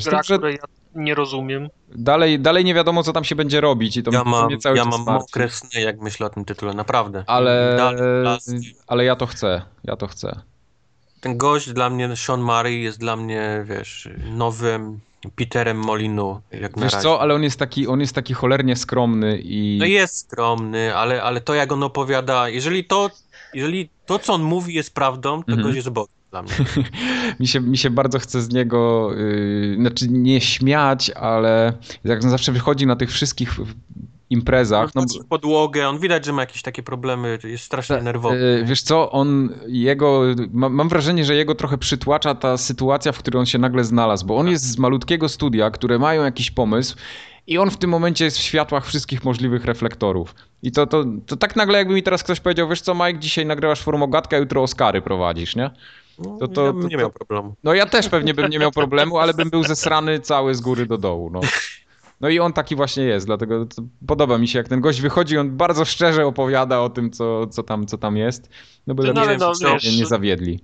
Z 0.00 0.04
tym, 0.04 0.10
Gra, 0.10 0.22
że 0.22 0.34
której 0.36 0.54
ja 0.54 0.64
nie 1.02 1.14
rozumiem. 1.14 1.68
dalej, 1.94 2.40
dalej 2.40 2.64
nie 2.64 2.74
wiadomo, 2.74 3.02
co 3.02 3.12
tam 3.12 3.24
się 3.24 3.36
będzie 3.36 3.60
robić 3.60 3.96
i 3.96 4.02
to 4.02 4.10
Ja 4.12 4.22
mnie 4.24 4.30
mam, 4.30 4.58
cały 4.60 4.76
ja 4.76 4.84
czas 4.84 4.90
mam 4.92 5.04
martwi. 5.04 5.26
mokre 5.40 5.50
sny, 5.50 5.80
jak 5.80 6.00
myślę 6.00 6.26
o 6.26 6.30
tym 6.30 6.44
tytule, 6.44 6.74
naprawdę. 6.74 7.24
Ale, 7.26 7.74
Dalej, 7.78 8.74
ale 8.86 9.04
ja 9.04 9.16
to 9.16 9.26
chcę, 9.26 9.62
ja 9.84 9.96
to 9.96 10.06
chcę. 10.06 10.40
Ten 11.20 11.36
gość 11.36 11.72
dla 11.72 11.90
mnie, 11.90 12.16
Sean 12.16 12.40
Murray, 12.42 12.82
jest 12.82 12.98
dla 13.00 13.16
mnie, 13.16 13.64
wiesz, 13.68 14.08
nowym 14.30 15.00
Peterem 15.30 15.76
Molinu, 15.78 16.40
jak 16.52 16.76
na 16.76 16.82
Wiesz 16.82 16.92
razie. 16.92 17.02
co, 17.02 17.20
ale 17.20 17.34
on 17.34 17.42
jest 17.42 17.58
taki, 17.58 17.86
on 17.86 18.00
jest 18.00 18.14
taki 18.14 18.34
cholernie 18.34 18.76
skromny 18.76 19.38
i... 19.44 19.76
No 19.80 19.86
jest 19.86 20.18
skromny, 20.18 20.96
ale, 20.96 21.22
ale 21.22 21.40
to 21.40 21.54
jak 21.54 21.72
on 21.72 21.82
opowiada, 21.82 22.48
jeżeli 22.48 22.84
to, 22.84 23.10
jeżeli 23.54 23.88
to, 24.06 24.18
co 24.18 24.32
on 24.34 24.42
mówi 24.42 24.74
jest 24.74 24.94
prawdą, 24.94 25.42
to 25.42 25.52
Mhm. 25.52 25.76
jest 25.76 25.88
Bogiem 25.90 26.14
dla 26.30 26.42
mnie. 26.42 26.52
mi, 27.40 27.46
się, 27.46 27.60
mi 27.60 27.78
się 27.78 27.90
bardzo 27.90 28.18
chce 28.18 28.42
z 28.42 28.52
niego, 28.52 29.10
yy, 29.14 29.76
znaczy 29.80 30.08
nie 30.08 30.40
śmiać, 30.40 31.10
ale 31.10 31.72
jak 32.04 32.24
on 32.24 32.30
zawsze 32.30 32.52
wychodzi 32.52 32.86
na 32.86 32.96
tych 32.96 33.10
wszystkich 33.10 33.56
imprezach, 34.30 34.94
no, 34.94 35.02
w 35.24 35.26
podłogę, 35.28 35.88
on 35.88 35.98
widać, 35.98 36.24
że 36.24 36.32
ma 36.32 36.42
jakieś 36.42 36.62
takie 36.62 36.82
problemy, 36.82 37.38
jest 37.44 37.64
strasznie 37.64 37.96
nerwowy. 37.96 38.36
Yy, 38.36 38.64
Wiesz 38.64 38.82
co, 38.82 39.10
on, 39.12 39.54
jego, 39.66 40.22
ma, 40.52 40.68
mam 40.68 40.88
wrażenie, 40.88 41.24
że 41.24 41.34
jego 41.34 41.54
trochę 41.54 41.78
przytłacza 41.78 42.34
ta 42.34 42.56
sytuacja, 42.56 43.12
w 43.12 43.18
której 43.18 43.40
on 43.40 43.46
się 43.46 43.58
nagle 43.58 43.84
znalazł, 43.84 44.26
bo 44.26 44.36
on 44.36 44.48
jest 44.48 44.64
z 44.64 44.78
malutkiego 44.78 45.28
studia, 45.28 45.70
które 45.70 45.98
mają 45.98 46.24
jakiś 46.24 46.50
pomysł 46.50 46.96
i 47.46 47.58
on 47.58 47.70
w 47.70 47.76
tym 47.76 47.90
momencie 47.90 48.24
jest 48.24 48.38
w 48.38 48.42
światłach 48.42 48.86
wszystkich 48.86 49.24
możliwych 49.24 49.64
reflektorów. 49.64 50.34
I 50.62 50.72
to, 50.72 50.86
to, 50.86 51.04
to 51.26 51.36
tak 51.36 51.56
nagle 51.56 51.78
jakby 51.78 51.94
mi 51.94 52.02
teraz 52.02 52.22
ktoś 52.22 52.40
powiedział, 52.40 52.68
wiesz 52.68 52.80
co 52.80 52.94
Mike, 52.94 53.18
dzisiaj 53.18 53.46
nagrywasz 53.46 53.82
formogatkę, 53.82 54.38
jutro 54.38 54.62
Oscary 54.62 55.02
prowadzisz, 55.02 55.56
nie? 55.56 55.70
No, 56.18 56.36
to- 56.40 56.48
to- 56.48 56.66
ja 56.66 56.72
bym 56.72 56.82
to- 56.82 56.88
nie 56.88 56.96
miał 56.96 57.10
problemu. 57.10 57.54
No 57.64 57.74
ja 57.74 57.86
też 57.86 58.08
pewnie 58.08 58.34
bym 58.34 58.50
nie 58.50 58.58
miał 58.58 58.72
problemu, 58.72 59.18
ale 59.18 59.34
bym 59.34 59.50
był 59.50 59.64
zesrany 59.64 60.20
cały 60.20 60.54
z 60.54 60.60
góry 60.60 60.86
do 60.86 60.98
dołu, 60.98 61.30
no. 61.30 61.40
No 62.20 62.28
i 62.28 62.38
on 62.38 62.52
taki 62.52 62.76
właśnie 62.76 63.04
jest, 63.04 63.26
dlatego 63.26 63.66
podoba 64.06 64.38
mi 64.38 64.48
się, 64.48 64.58
jak 64.58 64.68
ten 64.68 64.80
gość 64.80 65.00
wychodzi, 65.00 65.38
on 65.38 65.56
bardzo 65.56 65.84
szczerze 65.84 66.26
opowiada 66.26 66.80
o 66.80 66.90
tym, 66.90 67.10
co, 67.10 67.46
co, 67.46 67.62
tam, 67.62 67.86
co 67.86 67.98
tam 67.98 68.16
jest, 68.16 68.50
no 68.86 68.94
No, 68.94 69.12
nie, 69.12 69.20
ale 69.20 69.38
no, 69.38 69.52
nie, 69.60 69.72
wiesz, 69.72 69.98
nie 69.98 70.06
zawiedli. 70.06 70.60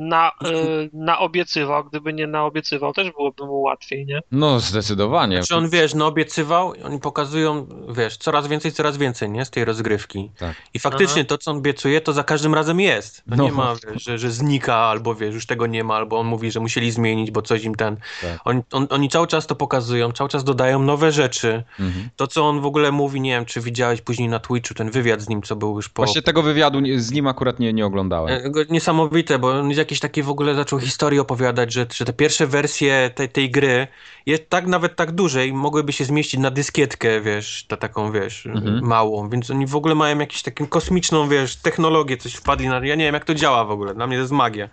Na, 0.00 0.30
y, 0.46 0.90
naobiecywał, 0.92 1.84
gdyby 1.84 2.12
nie 2.12 2.26
naobiecywał, 2.26 2.92
też 2.92 3.10
byłoby 3.12 3.46
mu 3.46 3.60
łatwiej, 3.60 4.06
nie? 4.06 4.20
No 4.32 4.60
zdecydowanie. 4.60 5.36
Znaczy 5.36 5.56
on, 5.56 5.68
wiesz, 5.70 5.94
no 5.94 6.06
obiecywał, 6.06 6.74
i 6.74 6.82
oni 6.82 6.98
pokazują, 7.00 7.66
wiesz, 7.96 8.16
coraz 8.16 8.46
więcej, 8.46 8.72
coraz 8.72 8.96
więcej, 8.96 9.30
nie, 9.30 9.44
z 9.44 9.50
tej 9.50 9.64
rozgrywki. 9.64 10.30
Tak. 10.38 10.56
I 10.74 10.78
faktycznie 10.78 11.24
to, 11.24 11.38
co 11.38 11.50
on 11.50 11.56
obiecuje, 11.56 12.00
to 12.00 12.12
za 12.12 12.24
każdym 12.24 12.54
razem 12.54 12.80
jest. 12.80 13.16
To 13.30 13.36
No. 13.36 13.44
nie 13.44 13.52
ma, 13.52 13.74
wiesz, 13.92 14.02
że, 14.04 14.18
że 14.18 14.30
znika, 14.30 14.74
albo 14.74 15.14
wiesz, 15.14 15.34
już 15.34 15.46
tego 15.46 15.66
nie 15.66 15.84
ma, 15.84 15.94
albo 15.94 16.18
on 16.18 16.26
mówi, 16.26 16.50
że 16.50 16.60
musieli 16.60 16.90
zmienić, 16.90 17.30
bo 17.30 17.42
coś 17.42 17.64
im 17.64 17.74
ten... 17.74 17.96
Tak. 18.22 18.40
Oni, 18.44 18.60
on, 18.72 18.86
oni 18.90 19.08
cały 19.08 19.26
czas 19.26 19.46
to 19.46 19.54
pokazują, 19.54 20.12
cały 20.12 20.30
czas 20.30 20.44
dodają 20.44 20.82
nowe 20.82 21.12
rzeczy. 21.12 21.62
Mhm. 21.80 22.08
To, 22.16 22.26
co 22.26 22.48
on 22.48 22.60
w 22.60 22.66
ogóle 22.66 22.92
mówi, 22.92 23.20
nie 23.20 23.30
wiem, 23.30 23.44
czy 23.44 23.60
widziałeś 23.60 24.00
później 24.00 24.28
na 24.28 24.38
Twitchu 24.38 24.74
ten 24.74 24.90
wywiad 24.90 25.20
z 25.20 25.28
nim, 25.28 25.42
co 25.42 25.56
był 25.56 25.76
już 25.76 25.88
po... 25.88 26.02
Właśnie 26.04 26.22
tego 26.22 26.42
wywiadu 26.42 26.78
z 26.96 27.12
nim 27.12 27.26
akurat 27.26 27.58
nie, 27.58 27.72
nie 27.72 27.86
oglądałem. 27.86 28.34
E, 28.34 28.50
Niesamowite, 28.70 29.38
bo 29.38 29.50
on 29.50 29.68
jakieś 29.88 30.00
takie 30.00 30.22
w 30.22 30.30
ogóle 30.30 30.54
zaczął 30.54 30.78
historię 30.78 31.20
opowiadać, 31.20 31.72
że, 31.72 31.86
że 31.94 32.04
te 32.04 32.12
pierwsze 32.12 32.46
wersje 32.46 33.10
tej, 33.14 33.28
tej 33.28 33.50
gry 33.50 33.86
jest 34.26 34.48
tak 34.50 34.66
nawet 34.66 34.96
tak 34.96 35.12
duże 35.12 35.46
i 35.46 35.52
mogłyby 35.52 35.92
się 35.92 36.04
zmieścić 36.04 36.40
na 36.40 36.50
dyskietkę, 36.50 37.20
wiesz, 37.20 37.64
ta 37.68 37.76
taką, 37.76 38.12
wiesz, 38.12 38.46
Mhm. 38.46 38.84
małą, 38.86 39.28
więc 39.28 39.50
oni 39.50 39.66
w 39.66 39.76
ogóle 39.76 39.94
mają 39.94 40.18
jakąś 40.18 40.42
taką 40.42 40.66
kosmiczną, 40.66 41.28
wiesz, 41.28 41.56
technologię, 41.56 42.16
coś 42.16 42.34
wpadli 42.34 42.68
na... 42.68 42.86
Ja 42.86 42.94
nie 42.94 43.04
wiem, 43.04 43.14
jak 43.14 43.24
to 43.24 43.34
działa 43.34 43.64
w 43.64 43.70
ogóle, 43.70 43.94
dla 43.94 44.06
mnie 44.06 44.16
to 44.16 44.20
jest 44.20 44.32
magia. 44.32 44.68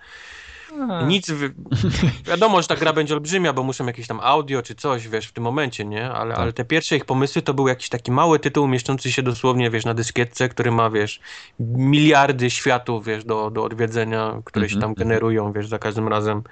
Nic, 1.08 1.32
wy... 1.32 1.54
wiadomo, 2.32 2.62
że 2.62 2.68
ta 2.68 2.76
gra 2.76 2.94
będzie 2.94 3.14
olbrzymia, 3.14 3.54
bo 3.54 3.64
muszą 3.64 3.86
jakieś 3.86 4.08
tam 4.08 4.20
audio 4.24 4.62
czy 4.62 4.76
coś, 4.76 5.08
wiesz, 5.08 5.28
w 5.28 5.32
tym 5.32 5.44
momencie, 5.44 5.86
nie? 5.86 6.12
Ale, 6.12 6.32
Tak. 6.34 6.42
ale 6.42 6.54
te 6.54 6.66
pierwsze 6.66 6.96
ich 6.96 7.06
pomysły 7.06 7.42
to 7.42 7.54
był 7.54 7.68
jakiś 7.68 7.90
taki 7.90 8.12
mały 8.12 8.40
tytuł 8.40 8.68
mieszczący 8.68 9.12
się 9.12 9.24
dosłownie, 9.24 9.70
wiesz, 9.70 9.86
na 9.86 9.94
dyskietce, 9.94 10.50
który 10.50 10.72
ma, 10.72 10.90
wiesz, 10.90 11.20
miliardy 11.60 12.50
światów, 12.50 13.06
wiesz, 13.06 13.24
do, 13.24 13.52
do 13.52 13.64
odwiedzenia, 13.64 14.42
które 14.46 14.70
się 14.70 14.76
Mhm, 14.76 14.82
tam 14.82 14.90
mhm. 14.90 15.08
generują, 15.08 15.54
wiesz, 15.54 15.68
za 15.68 15.80
każdym 15.80 16.08
razem. 16.08 16.44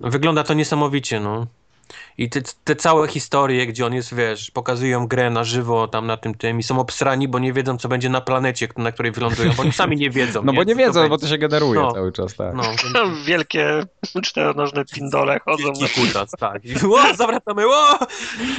Wygląda 0.00 0.44
to 0.44 0.54
niesamowicie, 0.54 1.20
no. 1.20 1.46
I 2.18 2.30
te, 2.30 2.40
te 2.64 2.76
całe 2.76 3.08
historie, 3.08 3.66
gdzie 3.66 3.86
on 3.86 3.94
jest, 3.94 4.14
wiesz, 4.14 4.50
pokazują 4.50 5.06
grę 5.06 5.30
na 5.30 5.44
żywo 5.44 5.88
tam 5.88 6.06
na 6.06 6.16
tym 6.16 6.34
tym 6.34 6.58
i 6.58 6.62
są 6.62 6.80
obsrani, 6.80 7.28
bo 7.28 7.38
nie 7.38 7.52
wiedzą, 7.52 7.78
co 7.78 7.88
będzie 7.88 8.08
na 8.08 8.20
planecie, 8.20 8.68
na 8.76 8.92
której 8.92 9.12
wylądują, 9.12 9.52
bo 9.56 9.62
oni 9.62 9.72
sami 9.72 9.96
nie 9.96 10.10
wiedzą. 10.10 10.42
No 10.44 10.52
bo 10.52 10.64
nie 10.64 10.74
co 10.74 10.80
to 10.80 10.86
wiedzą, 10.86 11.08
bo 11.08 11.18
to 11.18 11.26
się 11.28 11.38
generuje 11.38 11.80
No. 11.80 11.92
cały 11.92 12.12
czas, 12.12 12.34
tak. 12.34 12.54
No, 12.54 12.62
więc- 12.94 13.24
Wielkie 13.26 13.82
czteronożne 14.22 14.84
pindole 14.84 15.40
chodzą. 15.44 15.72
Wielki 15.80 16.00
kutas, 16.06 16.30
tak. 16.30 16.64
I, 16.64 16.74
o, 16.86 17.14
zawracamy, 17.16 17.66
o! 17.66 17.98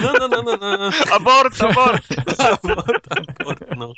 No, 0.02 0.14
no, 0.20 0.28
no, 0.28 0.44
no, 0.44 0.78
no. 0.78 0.90
Abort, 1.16 1.62
abort! 1.64 2.04
Abort, 2.64 3.08
abort, 3.40 3.60
no. 3.78 3.94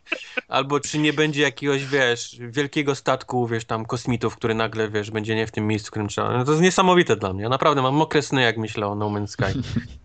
Albo 0.47 0.79
czy 0.79 0.97
nie 0.99 1.13
będzie 1.13 1.41
jakiegoś, 1.41 1.85
wiesz, 1.85 2.35
wielkiego 2.39 2.95
statku, 2.95 3.47
wiesz, 3.47 3.65
tam 3.65 3.85
kosmitów, 3.85 4.35
który 4.35 4.53
nagle, 4.55 4.89
wiesz, 4.89 5.11
będzie 5.11 5.35
nie 5.35 5.47
w 5.47 5.51
tym 5.51 5.67
miejscu, 5.67 5.87
w 5.87 5.91
którym 5.91 6.07
trzeba. 6.07 6.37
No 6.37 6.45
to 6.45 6.51
jest 6.51 6.63
niesamowite 6.63 7.15
dla 7.15 7.33
mnie. 7.33 7.43
Ja 7.43 7.49
naprawdę 7.49 7.81
mam 7.81 7.95
mokre 7.95 8.21
sny, 8.21 8.41
jak 8.41 8.57
myślę 8.57 8.87
o 8.87 8.95
No 8.95 9.05
Man's 9.09 9.27
Sky. 9.27 9.44
Okay. 9.49 9.81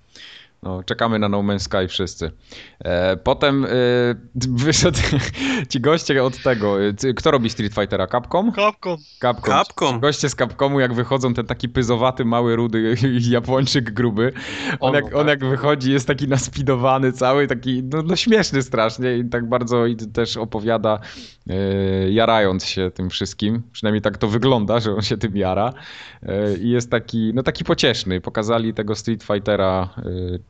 No, 0.63 0.83
czekamy 0.83 1.19
na 1.19 1.29
No 1.29 1.39
Man's 1.39 1.59
Sky 1.59 1.89
wszyscy. 1.89 2.31
E, 2.85 3.17
potem 3.17 3.65
e, 3.65 3.69
wyszedł 4.65 4.99
ci 5.69 5.81
goście 5.81 6.25
od 6.25 6.43
tego. 6.43 6.83
e, 6.85 6.93
Kto 7.17 7.31
robi 7.31 7.51
Street 7.51 7.75
Fightera? 7.75 8.07
Capcom? 8.07 8.53
Kapką. 8.53 8.97
Capcom. 9.21 9.55
Capcom. 9.55 10.01
Goście 10.01 10.29
z 10.29 10.35
Capcomu, 10.35 10.81
jak 10.81 10.95
wychodzą, 10.95 11.35
ten 11.35 11.47
taki 11.47 11.69
pyzowaty, 11.69 12.25
mały, 12.25 12.57
rudy 12.57 12.95
Japończyk 13.31 13.91
gruby. 13.93 14.33
On, 14.81 14.89
On, 14.89 14.95
jak, 14.95 15.05
tak. 15.05 15.15
on 15.17 15.29
jak 15.29 15.45
wychodzi, 15.45 15.93
jest 15.93 16.07
taki 16.07 16.29
naspidowany 16.29 17.13
cały, 17.13 17.47
taki 17.47 17.83
no, 17.83 18.03
no 18.03 18.17
śmieszny 18.17 18.63
strasznie 18.63 19.17
i 19.19 19.25
tak 19.29 19.49
bardzo 19.49 19.87
i 19.87 19.97
też 19.97 20.37
opowiada, 20.37 20.99
e, 21.51 21.55
jarając 22.11 22.65
się 22.65 22.91
tym 22.95 23.11
wszystkim. 23.11 23.63
Przynajmniej 23.73 24.03
tak 24.03 24.19
to 24.19 24.29
wygląda, 24.29 24.81
że 24.81 24.95
on 24.95 25.03
się 25.03 25.17
tym 25.17 25.37
jara. 25.37 25.73
E, 26.23 26.57
I 26.57 26.71
jest 26.71 26.91
taki, 26.91 27.33
no 27.35 27.43
taki 27.43 27.65
pocieszny. 27.65 28.21
Pokazali 28.21 28.75
tego 28.75 28.95
Street 28.95 29.23
Fightera 29.23 29.89
e, 29.99 30.03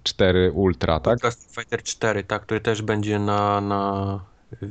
4 0.02 0.50
Ultra, 0.54 1.00
tak? 1.00 1.18
Street 1.18 1.54
Fighter 1.54 1.82
4, 1.82 2.24
tak, 2.24 2.42
który 2.42 2.60
też 2.60 2.82
będzie 2.82 3.18
na, 3.18 3.60
na, 3.60 4.20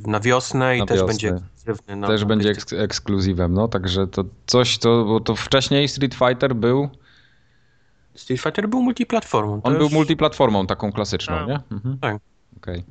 na 0.06 0.20
wiosnę 0.20 0.76
i 0.76 0.80
Na 0.80 0.86
też 0.86 0.96
wiosnę. 1.00 1.06
będzie 1.08 1.28
ekskluzywny. 1.28 1.96
Na, 1.96 2.06
Też 2.06 2.20
na 2.20 2.26
będzie 2.26 2.50
eks- 2.50 2.72
ekskluzywem, 2.78 3.54
no 3.54 3.68
także 3.68 4.06
to 4.06 4.24
coś, 4.46 4.78
to, 4.78 5.04
bo 5.04 5.20
to 5.20 5.36
wcześniej 5.36 5.88
Street 5.88 6.14
Fighter 6.14 6.54
był 6.56 6.88
Street 8.14 8.40
Fighter 8.42 8.68
był 8.68 8.82
multiplatformą. 8.82 9.60
On 9.62 9.72
był 9.74 9.82
już- 9.82 9.92
multiplatformą 9.92 10.66
taką 10.66 10.92
klasyczną, 10.92 11.36
Tak. 11.36 11.48
nie? 11.48 11.60
Mhm. 11.76 11.98
Tak. 11.98 12.16
Okej. 12.56 12.84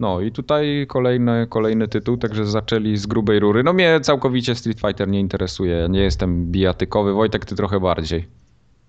No 0.00 0.20
i 0.20 0.32
tutaj 0.32 0.86
kolejny, 0.88 1.46
kolejny 1.50 1.88
tytuł, 1.88 2.16
także 2.16 2.46
zaczęli 2.46 2.96
z 2.96 3.06
grubej 3.06 3.40
rury. 3.40 3.62
No 3.64 3.72
mnie 3.72 4.00
całkowicie 4.00 4.54
Street 4.54 4.80
Fighter 4.80 5.08
nie 5.08 5.20
interesuje, 5.20 5.76
ja 5.76 5.86
nie 5.86 6.00
jestem 6.00 6.46
bijatykowy. 6.52 7.12
Wojtek, 7.12 7.44
ty 7.44 7.56
trochę 7.56 7.80
bardziej. 7.80 8.28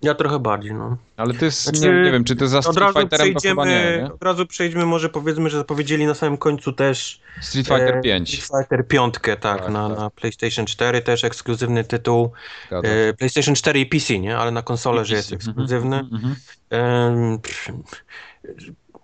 Ja 0.02 0.14
trochę 0.14 0.38
bardziej, 0.38 0.74
no. 0.74 0.96
Ale 1.16 1.34
ty, 1.34 1.44
jest, 1.44 1.62
Znaczy, 1.62 1.80
nie, 1.80 2.02
nie 2.02 2.12
wiem, 2.12 2.24
czy 2.24 2.36
ty 2.36 2.48
za 2.48 2.62
Street 2.62 2.96
Fighterem 2.98 3.34
to 3.34 3.40
chyba 3.40 3.66
nie, 3.66 3.96
nie? 3.98 4.12
od 4.14 4.22
razu 4.22 4.46
przejdźmy, 4.46 4.86
może 4.86 5.08
powiedzmy, 5.08 5.50
że 5.50 5.58
zapowiedzieli 5.58 6.06
na 6.06 6.14
samym 6.14 6.38
końcu 6.38 6.72
też 6.72 7.20
Street 7.40 7.66
Fighter 7.66 7.96
e, 7.96 8.00
5. 8.00 8.44
Street 8.44 8.62
Fighter 8.62 8.86
5, 8.88 9.14
tak, 9.14 9.40
Tak, 9.40 9.68
na, 9.68 9.88
tak. 9.88 9.98
na 9.98 10.10
PlayStation 10.10 10.66
4 10.66 11.02
też 11.02 11.24
ekskluzywny 11.24 11.84
tytuł. 11.84 12.32
E, 12.70 13.12
PlayStation 13.12 13.54
4 13.54 13.80
i 13.80 13.86
PC, 13.86 14.18
nie? 14.18 14.38
Ale 14.38 14.50
na 14.50 14.62
konsolę, 14.62 15.04
że 15.04 15.14
jest 15.16 15.32
ekskluzywny. 15.32 15.96
mhm. 15.98 16.36
Em, 16.70 17.38
pff, 17.38 17.68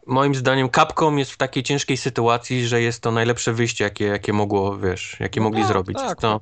Moim 0.07 0.35
zdaniem 0.35 0.69
Capcom 0.71 1.19
jest 1.19 1.31
w 1.31 1.37
takiej 1.37 1.63
ciężkiej 1.63 1.97
sytuacji, 1.97 2.67
że 2.67 2.83
jest 2.83 3.03
to 3.03 3.11
najlepsze 3.11 3.53
wyjście, 3.53 3.85
jakie, 3.85 4.05
jakie 4.05 4.33
mogło, 4.33 4.79
wiesz, 4.79 5.17
jakie 5.21 5.41
No 5.41 5.45
mogli 5.45 5.61
tak, 5.61 5.69
zrobić. 5.69 5.97
Tak, 5.99 6.23
no, 6.23 6.41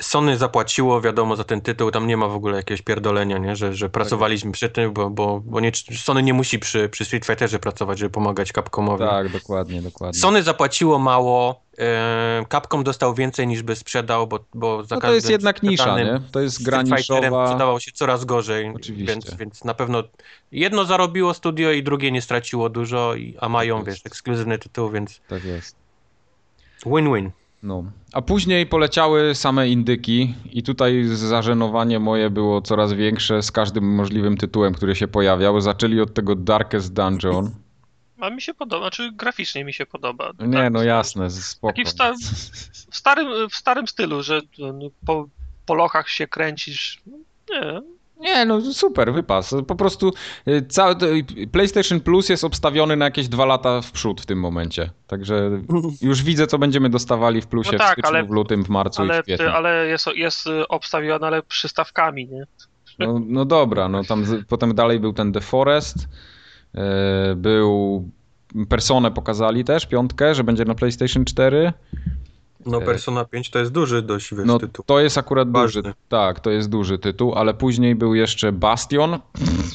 Sony 0.00 0.36
zapłaciło, 0.36 1.00
wiadomo, 1.00 1.36
za 1.36 1.44
ten 1.44 1.60
tytuł, 1.60 1.90
tam 1.90 2.06
nie 2.06 2.16
ma 2.16 2.28
w 2.28 2.34
ogóle 2.34 2.56
jakiegoś 2.56 2.82
pierdolenia, 2.82 3.38
nie? 3.38 3.56
Że, 3.56 3.74
że 3.74 3.88
pracowaliśmy 3.88 4.52
przy 4.52 4.68
tym, 4.68 4.92
bo, 4.92 5.10
bo, 5.10 5.40
bo 5.44 5.60
nie, 5.60 5.72
Sony 5.96 6.22
nie 6.22 6.34
musi 6.34 6.58
przy, 6.58 6.88
przy 6.88 7.04
Street 7.04 7.26
Fighterze 7.26 7.58
pracować, 7.58 7.98
żeby 7.98 8.10
pomagać 8.10 8.52
Capcomowi. 8.52 9.04
tak, 9.04 9.28
dokładnie, 9.28 9.82
dokładnie. 9.82 10.20
Sony 10.20 10.42
zapłaciło 10.42 10.98
mało, 10.98 11.62
Capcom 12.48 12.84
dostał 12.84 13.14
więcej 13.14 13.46
niż 13.46 13.62
by 13.62 13.76
sprzedał, 13.76 14.26
bo, 14.26 14.44
bo 14.54 14.84
za 14.84 14.94
No 14.94 15.00
to 15.00 15.14
jest 15.14 15.30
jednak 15.30 15.62
nisza, 15.62 15.98
nie? 15.98 16.20
To 16.32 16.40
jest 16.40 16.62
gra 16.62 16.82
niszowa. 16.82 17.46
sprzedawał 17.46 17.80
się 17.80 17.92
coraz 17.92 18.24
gorzej, 18.24 18.72
Oczywiście. 18.76 19.06
więc, 19.14 19.34
więc 19.34 19.64
na 19.64 19.74
pewno 19.74 20.02
jedno 20.52 20.84
zarobiło 20.84 21.34
studio 21.34 21.70
i 21.72 21.82
drugie 21.82 22.12
nie 22.12 22.22
straciło 22.22 22.68
dużo, 22.68 23.14
a 23.40 23.48
mają, 23.48 23.76
Tak 23.76 23.86
wiesz, 23.86 24.00
ekskluzywny 24.06 24.58
tytuł, 24.58 24.90
więc 24.90 25.20
Tak 25.28 25.44
jest. 25.44 25.76
win-win. 26.86 27.30
No. 27.62 27.84
A 28.12 28.22
później 28.22 28.66
poleciały 28.66 29.34
same 29.34 29.68
indyki 29.68 30.34
i 30.52 30.62
tutaj 30.62 31.04
zażenowanie 31.04 31.98
moje 31.98 32.30
było 32.30 32.62
coraz 32.62 32.92
większe 32.92 33.42
z 33.42 33.52
każdym 33.52 33.94
możliwym 33.94 34.36
tytułem, 34.36 34.74
który 34.74 34.96
się 34.96 35.08
pojawiał. 35.08 35.60
Zaczęli 35.60 36.00
od 36.00 36.14
tego 36.14 36.34
Darkest 36.34 36.92
Dungeon. 36.92 37.50
A 38.20 38.30
mi 38.30 38.42
się 38.42 38.54
podoba, 38.54 38.90
czy 38.90 39.12
graficznie 39.12 39.64
mi 39.64 39.72
się 39.72 39.86
podoba. 39.86 40.30
Nie, 40.40 40.56
Tak, 40.58 40.72
no 40.72 40.82
jasne, 40.82 41.30
spoko. 41.30 41.72
Taki 41.72 41.84
w, 41.84 41.88
sta- 41.88 42.12
w, 42.90 42.96
starym, 42.96 43.48
w 43.50 43.54
starym 43.54 43.86
stylu, 43.88 44.22
że 44.22 44.40
no, 44.58 44.72
po, 45.06 45.28
po 45.66 45.74
lochach 45.74 46.08
się 46.08 46.26
kręcisz. 46.26 47.00
Nie, 47.50 47.80
Nie, 48.20 48.44
no 48.44 48.60
super, 48.72 49.12
wypas. 49.12 49.54
Po 49.66 49.74
prostu 49.76 50.12
y, 50.48 50.62
cały 50.68 50.96
PlayStation 51.52 52.00
Plus 52.00 52.28
jest 52.28 52.44
obstawiony 52.44 52.96
na 52.96 53.04
jakieś 53.04 53.28
dwa 53.28 53.44
lata 53.44 53.80
w 53.80 53.92
przód 53.92 54.20
w 54.20 54.26
tym 54.26 54.40
momencie. 54.40 54.90
Także 55.06 55.50
już 56.02 56.22
widzę, 56.22 56.46
co 56.46 56.58
będziemy 56.58 56.90
dostawali 56.90 57.40
w 57.42 57.46
plusie 57.46 57.72
No 57.72 57.78
tak, 57.78 57.88
w 57.88 57.92
styczniu, 57.92 58.08
ale- 58.08 58.24
w 58.24 58.30
lutym, 58.30 58.64
w 58.64 58.68
marcu 58.68 59.02
i 59.04 59.10
ale, 59.10 59.20
w 59.22 59.24
kwietniu. 59.24 59.48
ale 59.48 59.86
jest, 59.86 60.06
jest 60.14 60.46
obstawione, 60.68 61.26
ale 61.26 61.42
przystawkami, 61.42 62.28
nie? 62.28 62.44
No, 62.98 63.20
no 63.26 63.44
dobra, 63.44 63.88
no 63.88 64.04
tam 64.04 64.24
z, 64.24 64.46
potem 64.46 64.74
dalej 64.74 65.00
był 65.00 65.12
ten 65.12 65.32
The 65.32 65.40
Forest, 65.40 65.96
e, 65.96 66.06
był 67.36 68.04
Personę 68.68 69.10
pokazali 69.10 69.64
też, 69.64 69.86
piątkę, 69.86 70.34
że 70.34 70.44
będzie 70.44 70.64
na 70.64 70.74
PlayStation 70.74 71.24
4. 71.24 71.72
No 72.66 72.80
Persona 72.80 73.24
5 73.24 73.50
to 73.50 73.58
jest 73.58 73.72
duży 73.72 74.02
dość, 74.02 74.34
wiesz, 74.34 74.46
No 74.46 74.58
tytuł. 74.58 74.84
to 74.84 75.00
jest 75.00 75.18
akurat 75.18 75.50
Ważny. 75.50 75.82
duży. 75.82 75.94
Tak, 76.08 76.40
to 76.40 76.50
jest 76.50 76.68
duży 76.70 76.98
tytuł, 76.98 77.34
ale 77.34 77.54
później 77.54 77.94
był 77.94 78.14
jeszcze 78.14 78.52
Bastion. 78.52 79.18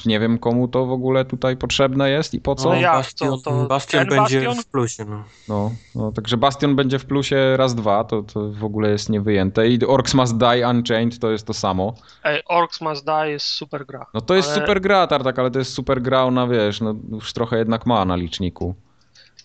Nie 0.05 0.19
wiem 0.19 0.37
komu 0.37 0.67
to 0.67 0.85
w 0.85 0.91
ogóle 0.91 1.25
tutaj 1.25 1.57
potrzebne 1.57 2.09
jest 2.09 2.33
i 2.33 2.39
po 2.41 2.55
co. 2.55 2.69
No 2.69 2.75
ja- 2.75 2.93
Bastion, 2.93 3.29
co, 3.29 3.37
to 3.37 3.65
Bastion 3.65 4.05
będzie 4.07 4.41
Bastion? 4.41 4.63
w 4.63 4.65
plusie, 4.65 5.05
no. 5.05 5.23
No, 5.49 5.71
no, 5.95 6.11
także 6.11 6.37
Bastion 6.37 6.75
będzie 6.75 6.99
w 6.99 7.05
plusie 7.05 7.57
raz, 7.57 7.75
dwa, 7.75 8.03
to, 8.03 8.23
to 8.23 8.51
w 8.51 8.63
ogóle 8.63 8.89
jest 8.89 9.09
niewyjęte. 9.09 9.67
I 9.69 9.85
Orcs 9.85 10.13
Must 10.13 10.37
Die 10.37 10.67
Unchained 10.69 11.19
to 11.19 11.31
jest 11.31 11.47
to 11.47 11.53
samo. 11.53 11.93
Ej, 12.23 12.41
Orcs 12.45 12.81
Must 12.81 13.05
Die 13.05 13.29
jest 13.29 13.45
super 13.45 13.85
gra. 13.85 14.05
No 14.13 14.21
to 14.21 14.35
jest 14.35 14.49
Ale- 14.49 14.59
super 14.61 14.81
gra, 14.81 15.07
Tartak, 15.07 15.39
ale 15.39 15.51
to 15.51 15.59
jest 15.59 15.73
super 15.73 16.01
gra, 16.01 16.23
ona 16.23 16.47
wiesz, 16.47 16.81
no 16.81 16.95
już 17.11 17.33
trochę 17.33 17.57
jednak 17.57 17.85
ma 17.85 18.05
na 18.05 18.15
liczniku. 18.15 18.75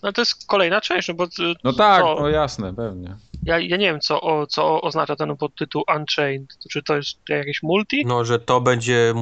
No 0.03 0.11
to 0.11 0.21
jest 0.21 0.47
kolejna 0.47 0.81
część, 0.81 1.07
no 1.07 1.13
bo 1.13 1.27
No 1.63 1.73
tak, 1.73 2.01
co, 2.03 2.15
no 2.19 2.29
jasne, 2.29 2.73
pewnie. 2.73 3.15
Ja, 3.43 3.59
ja 3.59 3.77
nie 3.77 3.85
wiem, 3.85 3.99
co, 3.99 4.21
o, 4.21 4.47
co 4.47 4.81
oznacza 4.81 5.15
ten 5.15 5.37
podtytuł 5.37 5.83
Unchained. 5.97 6.57
Czy 6.71 6.83
to 6.83 6.95
jest 6.95 7.17
jakieś 7.29 7.63
multi? 7.63 8.03
No, 8.05 8.25
że 8.25 8.39
to 8.39 8.61
będzie, 8.61 9.13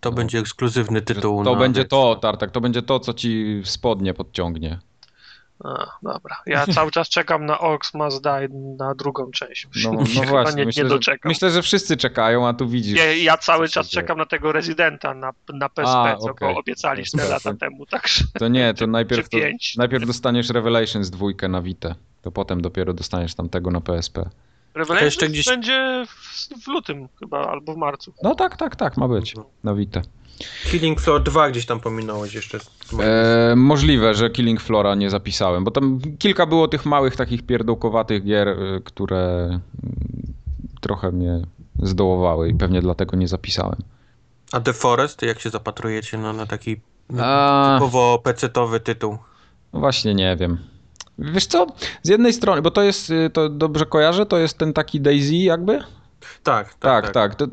to 0.00 0.10
No. 0.10 0.16
będzie 0.16 0.38
ekskluzywny 0.38 1.02
tytuł. 1.02 1.44
To 1.44 1.52
na- 1.54 1.58
będzie 1.60 1.84
to, 1.84 2.16
Tartak, 2.16 2.50
to 2.50 2.60
będzie 2.60 2.82
to, 2.82 3.00
co 3.00 3.14
ci 3.14 3.60
w 3.64 3.68
spodnie 3.70 4.14
podciągnie. 4.14 4.78
A, 5.64 5.86
dobra. 6.02 6.36
Ja 6.46 6.66
cały 6.66 6.90
czas 6.90 7.08
czekam 7.08 7.46
na 7.46 7.58
Orcs 7.60 7.94
Must 7.94 8.22
Die 8.22 8.48
na 8.78 8.94
drugą 8.94 9.30
część. 9.30 9.66
No, 9.84 9.92
no 9.92 10.22
właśnie, 10.22 10.60
nie, 10.60 10.66
myślę, 10.66 10.84
nie 10.84 10.90
że, 11.02 11.16
myślę, 11.24 11.50
że 11.50 11.62
wszyscy 11.62 11.96
czekają, 11.96 12.48
a 12.48 12.54
tu 12.54 12.68
widzisz. 12.68 12.98
Ja, 12.98 13.12
ja 13.12 13.36
cały 13.36 13.68
czas 13.68 13.86
się 13.86 13.92
dzieje. 13.92 14.02
czekam 14.02 14.18
na 14.18 14.26
tego 14.26 14.52
Residenta 14.52 15.14
na, 15.14 15.32
na 15.54 15.68
PSP, 15.68 15.96
A, 15.98 16.16
co 16.16 16.30
okej. 16.30 16.54
go 16.54 16.60
obiecali 16.60 17.04
4 17.04 17.22
Dobra, 17.22 17.34
lata 17.36 17.50
to- 17.52 17.58
temu, 17.58 17.86
także 17.86 18.24
To 18.38 18.48
nie, 18.48 18.74
to 18.74 18.86
najpierw, 18.98 19.28
to, 19.28 19.38
najpierw 19.78 20.06
dostaniesz 20.06 20.50
Revelations 20.50 21.10
dwójkę 21.10 21.48
na 21.48 21.62
Vita. 21.62 21.94
To 22.26 22.32
potem 22.32 22.60
dopiero 22.60 22.92
dostaniesz 22.92 23.34
tamtego 23.34 23.70
na 23.70 23.80
PSP. 23.80 24.30
Revelations 24.74 25.04
jeszcze 25.04 25.28
gdzieś- 25.28 25.46
będzie 25.46 26.04
w, 26.08 26.64
w 26.64 26.66
lutym 26.68 27.08
chyba, 27.20 27.46
albo 27.46 27.74
w 27.74 27.76
marcu. 27.76 28.12
No 28.22 28.34
tak, 28.34 28.56
tak, 28.56 28.76
tak, 28.76 28.96
ma 28.96 29.08
być. 29.08 29.34
Na 29.64 29.74
Vita. 29.74 30.02
Killing 30.70 31.00
Floor 31.00 31.22
2 31.22 31.50
gdzieś 31.50 31.66
tam 31.66 31.80
pominąłeś 31.80 32.34
jeszcze. 32.34 32.58
E, 33.00 33.54
możliwe, 33.56 34.14
że 34.14 34.30
Killing 34.30 34.60
Flora 34.60 34.94
nie 34.94 35.10
zapisałem, 35.10 35.64
bo 35.64 35.70
tam 35.70 36.00
kilka 36.18 36.46
było 36.46 36.68
tych 36.68 36.86
małych, 36.86 37.16
takich 37.16 37.42
pierdółkowatych 37.46 38.24
gier, 38.24 38.48
y, 38.48 38.82
które 38.84 39.44
mm, 39.44 39.60
trochę 40.80 41.12
mnie 41.12 41.42
zdołowały 41.82 42.48
i 42.48 42.54
pewnie 42.54 42.80
dlatego 42.82 43.16
nie 43.16 43.28
zapisałem. 43.28 43.78
A 44.52 44.60
The 44.60 44.72
Forest, 44.72 45.22
jak 45.22 45.40
się 45.40 45.50
zapatrujecie 45.50 46.18
na, 46.18 46.32
na 46.32 46.46
taki 46.46 46.76
A, 47.18 47.74
typowo 47.74 48.22
PC-towy 48.24 48.80
tytuł? 48.80 49.18
no 49.72 49.80
właśnie 49.80 50.14
nie 50.14 50.36
wiem. 50.36 50.58
Wiesz 51.18 51.46
co, 51.46 51.66
z 52.02 52.08
jednej 52.08 52.32
strony, 52.32 52.62
bo 52.62 52.70
to 52.70 52.82
jest, 52.82 53.10
y, 53.10 53.30
to 53.32 53.48
dobrze 53.48 53.86
kojarzę, 53.86 54.26
to 54.26 54.38
jest 54.38 54.58
ten 54.58 54.72
taki 54.72 55.00
Daisy 55.00 55.34
jakby? 55.34 55.82
Tak, 56.42 56.74
tak, 56.74 57.04
Tak, 57.04 57.10
tak. 57.10 57.34
tak. 57.34 57.48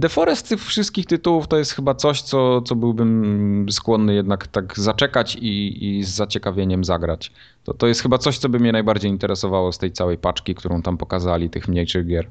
The 0.00 0.08
Forest 0.08 0.46
z 0.46 0.48
tych 0.48 0.64
wszystkich 0.64 1.06
tytułów 1.06 1.48
to 1.48 1.56
jest 1.56 1.72
chyba 1.72 1.94
coś, 1.94 2.22
co, 2.22 2.62
co 2.62 2.76
byłbym 2.76 3.66
skłonny 3.70 4.14
jednak 4.14 4.46
tak 4.46 4.78
zaczekać 4.78 5.36
i, 5.36 5.84
i 5.98 6.04
z 6.04 6.08
zaciekawieniem 6.08 6.84
zagrać. 6.84 7.32
To, 7.64 7.74
to 7.74 7.86
jest 7.86 8.02
chyba 8.02 8.18
coś, 8.18 8.38
co 8.38 8.48
by 8.48 8.58
mnie 8.58 8.72
najbardziej 8.72 9.10
interesowało 9.10 9.72
z 9.72 9.78
tej 9.78 9.92
całej 9.92 10.18
paczki, 10.18 10.54
którą 10.54 10.82
tam 10.82 10.96
pokazali, 10.96 11.50
tych 11.50 11.68
mniejszych 11.68 12.06
gier. 12.06 12.28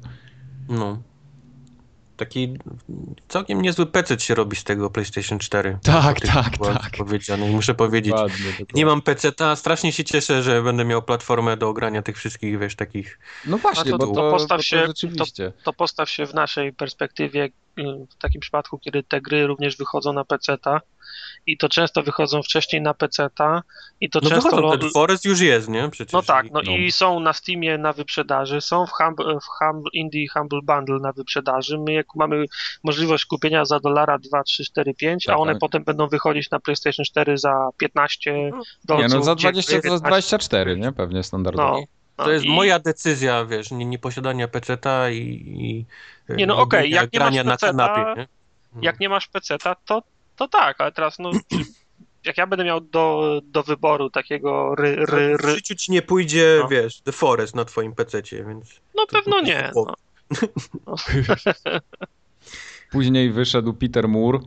No. 0.68 0.98
Taki 2.16 2.58
całkiem 3.28 3.62
niezły 3.62 3.86
PC 3.86 4.20
się 4.20 4.34
robi 4.34 4.56
z 4.56 4.64
tego 4.64 4.90
PlayStation 4.90 5.38
4. 5.38 5.78
Tak, 5.82 6.20
tak, 6.20 6.56
było 6.58 6.74
tak. 6.74 6.90
Powiedziane. 6.98 7.50
I 7.50 7.54
muszę 7.54 7.74
powiedzieć, 7.74 8.14
nie 8.74 8.86
mam 8.86 9.02
PC-ta, 9.02 9.56
strasznie 9.56 9.92
się 9.92 10.04
cieszę, 10.04 10.42
że 10.42 10.62
będę 10.62 10.84
miał 10.84 11.02
platformę 11.02 11.56
do 11.56 11.68
ogrania 11.68 12.02
tych 12.02 12.16
wszystkich, 12.16 12.58
wiesz, 12.58 12.76
takich... 12.76 13.18
No 13.46 13.58
właśnie, 13.58 13.94
A 13.94 13.98
to- 13.98 13.98
bo 13.98 14.06
to 14.06 14.14
to, 14.14 14.30
postaw 14.30 14.58
bo 14.58 14.62
się- 14.62 14.88
to. 15.18 15.52
To 15.64 15.72
postaw 15.72 16.10
się 16.10 16.26
w 16.26 16.34
naszej 16.34 16.72
perspektywie, 16.72 17.44
y, 17.78 17.82
w 18.10 18.14
takim 18.18 18.40
przypadku, 18.40 18.78
kiedy 18.78 19.02
te 19.02 19.20
gry 19.20 19.46
również 19.46 19.76
wychodzą 19.76 20.12
na 20.12 20.24
PC-ta 20.24 20.80
i 21.46 21.58
to 21.58 21.68
często 21.68 22.02
wychodzą 22.02 22.42
wcześniej 22.42 22.82
na 22.82 22.94
PC-ta 22.94 23.62
i 24.00 24.10
to 24.10 24.20
No 24.22 24.30
często... 24.30 24.60
lo- 24.60 24.76
ten 24.78 24.90
Forest 24.90 25.24
już 25.24 25.40
jest, 25.40 25.68
nie? 25.68 25.90
Przecież. 25.90 26.12
No 26.12 26.22
tak, 26.22 26.50
no 26.50 26.60
no. 26.64 26.72
i 26.72 26.92
są 26.92 27.20
na 27.20 27.32
Steamie 27.32 27.78
na 27.78 27.92
wyprzedaży, 27.92 28.60
są 28.60 28.86
w, 28.86 28.90
Humble, 28.90 29.34
w 29.40 29.44
Humble, 29.58 29.90
Indie 29.92 30.26
Humble 30.28 30.60
Bundle 30.62 30.98
na 30.98 31.12
wyprzedaży. 31.12 31.78
My 31.78 31.92
jak 31.92 32.06
mamy 32.14 32.44
możliwość 32.84 33.24
kupienia 33.24 33.64
za 33.64 33.80
dolara 33.80 34.18
2, 34.18 34.42
3, 34.42 34.64
4, 34.64 34.94
5, 34.94 35.24
Tak, 35.24 35.34
a 35.34 35.38
one 35.38 35.50
ale- 35.50 35.58
potem 35.60 35.84
będą 35.84 36.08
wychodzić 36.08 36.50
na 36.50 36.60
PlayStation 36.60 37.04
4 37.04 37.38
za 37.38 37.68
15 37.78 38.32
Nie, 38.34 38.50
dolców. 38.84 39.12
no 39.12 39.22
za 39.22 39.34
gdzie- 39.34 39.52
20, 39.52 39.72
to 39.72 39.82
za 39.82 39.82
15. 39.82 40.08
24, 40.08 40.76
nie? 40.76 40.92
Pewnie 40.92 41.22
standardowo. 41.22 41.72
No, 41.74 41.80
no 42.18 42.24
To 42.24 42.30
jest 42.32 42.44
i- 42.44 42.50
moja 42.50 42.78
decyzja, 42.78 43.44
wiesz, 43.44 43.70
nie, 43.70 43.84
nie 43.84 43.98
posiadania 43.98 44.48
PC-ta 44.48 45.10
i, 45.10 45.18
i 45.18 45.86
Nie, 46.36 46.46
no 46.46 46.58
okej, 46.58 46.90
jak 46.90 47.12
nie 47.12 47.18
grania 47.18 47.44
masz 47.44 47.46
na 47.46 47.52
PC-ta, 47.68 47.88
kanapie, 47.94 48.20
nie? 48.20 48.28
Jak 48.82 49.00
nie 49.00 49.08
masz 49.08 49.26
PC-ta, 49.28 49.74
to, 49.74 50.02
to 50.36 50.48
tak, 50.48 50.80
ale 50.80 50.92
teraz 50.92 51.18
no... 51.18 51.30
Jak 52.24 52.38
ja 52.38 52.46
będę 52.46 52.64
miał 52.64 52.80
do, 52.80 53.40
do 53.44 53.62
wyboru 53.62 54.10
takiego 54.10 54.74
ry, 54.74 54.96
ry, 54.96 55.36
W 55.36 55.40
ry, 55.40 55.54
życiu 55.54 55.74
ci 55.74 55.92
nie 55.92 56.02
pójdzie, 56.02 56.58
No. 56.62 56.68
wiesz, 56.68 57.00
The 57.00 57.12
Forest 57.12 57.54
na 57.54 57.64
twoim 57.64 57.94
PC-cie, 57.94 58.44
więc... 58.44 58.80
no 58.94 59.06
pewno 59.06 59.40
nie. 59.40 59.72
No. 59.74 59.94
Później 62.92 63.30
wyszedł 63.30 63.74
Peter 63.74 64.08
Moore 64.08 64.38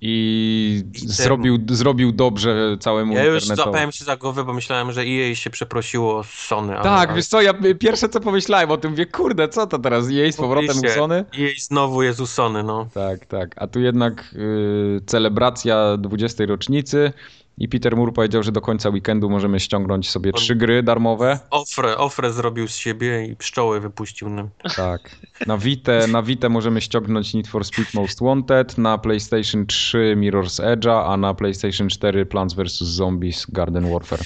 i 0.00 0.84
zrobił, 0.94 1.58
zrobił 1.70 2.12
dobrze 2.12 2.76
całemu 2.80 3.14
Ja 3.14 3.24
już 3.24 3.34
internetowi. 3.42 3.64
złapałem 3.64 3.92
się 3.92 4.04
za 4.04 4.16
głowę, 4.16 4.44
bo 4.44 4.52
myślałem, 4.52 4.92
że 4.92 5.00
EA 5.02 5.34
się 5.34 5.50
przeprosiło 5.50 6.24
z 6.24 6.28
Sony. 6.30 6.74
Tak, 6.82 7.08
ale 7.08 7.16
wiesz 7.16 7.26
co, 7.26 7.42
ja 7.42 7.54
pierwsze 7.78 8.08
co 8.08 8.20
pomyślałem 8.20 8.70
o 8.70 8.76
tym, 8.76 8.90
mówię, 8.90 9.06
kurde, 9.06 9.48
co 9.48 9.66
to 9.66 9.78
teraz, 9.78 10.10
jej 10.10 10.32
z 10.32 10.36
powrotem 10.36 10.70
Oczywiście. 10.70 10.98
usony? 10.98 11.24
EA 11.38 11.48
znowu 11.58 12.02
jest 12.02 12.20
u 12.20 12.26
Sony, 12.26 12.62
no. 12.62 12.88
Tak, 12.94 13.26
tak, 13.26 13.54
a 13.56 13.66
tu 13.66 13.80
jednak 13.80 14.34
y, 14.34 15.00
celebracja 15.06 15.96
20. 15.96 16.46
rocznicy 16.46 17.12
I 17.60 17.68
Peter 17.68 17.96
Moore 17.96 18.12
powiedział, 18.12 18.42
że 18.42 18.52
do 18.52 18.60
końca 18.60 18.88
weekendu 18.88 19.30
możemy 19.30 19.60
ściągnąć 19.60 20.10
sobie 20.10 20.32
trzy 20.32 20.56
gry 20.56 20.82
darmowe. 20.82 21.38
Ofrę, 21.50 21.96
ofrę 21.96 22.32
zrobił 22.32 22.68
z 22.68 22.76
siebie 22.76 23.26
i 23.26 23.36
pszczoły 23.36 23.80
wypuścił 23.80 24.30
nam. 24.30 24.48
Tak. 24.76 25.16
Na 25.46 25.58
Vita, 25.58 25.92
na 26.06 26.22
Vita 26.22 26.48
możemy 26.48 26.80
ściągnąć 26.80 27.34
Need 27.34 27.48
for 27.48 27.64
Speed 27.64 27.90
Most 27.94 28.20
Wanted, 28.22 28.78
na 28.78 28.98
PlayStation 28.98 29.66
3 29.66 30.16
Mirror's 30.18 30.76
Edge'a, 30.76 31.12
a 31.12 31.16
na 31.16 31.34
PlayStation 31.34 31.88
4 31.88 32.26
Plants 32.26 32.54
vs. 32.54 32.78
Zombies 32.78 33.46
Garden 33.48 33.92
Warfare. 33.92 34.22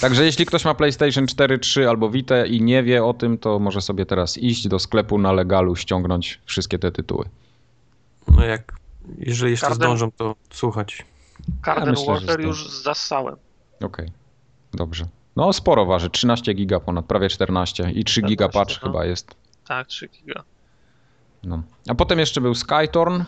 Także 0.00 0.24
jeśli 0.24 0.46
ktoś 0.46 0.64
ma 0.64 0.74
PlayStation 0.74 1.26
4, 1.26 1.58
3 1.58 1.88
albo 1.88 2.10
Vita 2.10 2.46
i 2.46 2.60
nie 2.60 2.82
wie 2.82 3.04
o 3.04 3.14
tym, 3.14 3.38
to 3.38 3.58
może 3.58 3.80
sobie 3.80 4.06
teraz 4.06 4.38
iść 4.38 4.68
do 4.68 4.78
sklepu 4.78 5.18
na 5.18 5.32
legalu, 5.32 5.76
ściągnąć 5.76 6.40
wszystkie 6.44 6.78
te 6.78 6.92
tytuły. 6.92 7.24
No 8.28 8.44
jak, 8.44 8.72
jeżeli 9.18 9.50
jeszcze 9.50 9.66
Garden- 9.66 9.74
zdążą, 9.74 10.10
to 10.10 10.34
słuchać. 10.50 11.04
Garden 11.62 11.90
myślę, 11.90 12.06
Warfare 12.06 12.36
to- 12.36 12.42
już 12.42 12.70
zassałem. 12.70 13.36
Okej, 13.84 14.08
dobrze. 14.72 15.04
No 15.36 15.52
sporo 15.52 15.86
waży, 15.86 16.10
13 16.10 16.54
giga 16.54 16.80
ponad, 16.80 17.06
prawie 17.06 17.28
14 17.28 17.90
i 17.90 18.04
3 18.04 18.22
giga 18.22 18.48
14, 18.48 18.58
patch 18.74 18.82
no. 18.82 18.88
chyba 18.88 19.04
jest. 19.04 19.34
Tak, 19.66 19.86
3 19.86 20.08
giga. 20.08 20.42
No. 21.42 21.62
A 21.88 21.94
potem 21.94 22.18
jeszcze 22.18 22.40
był 22.40 22.54
Skytorn. 22.54 23.22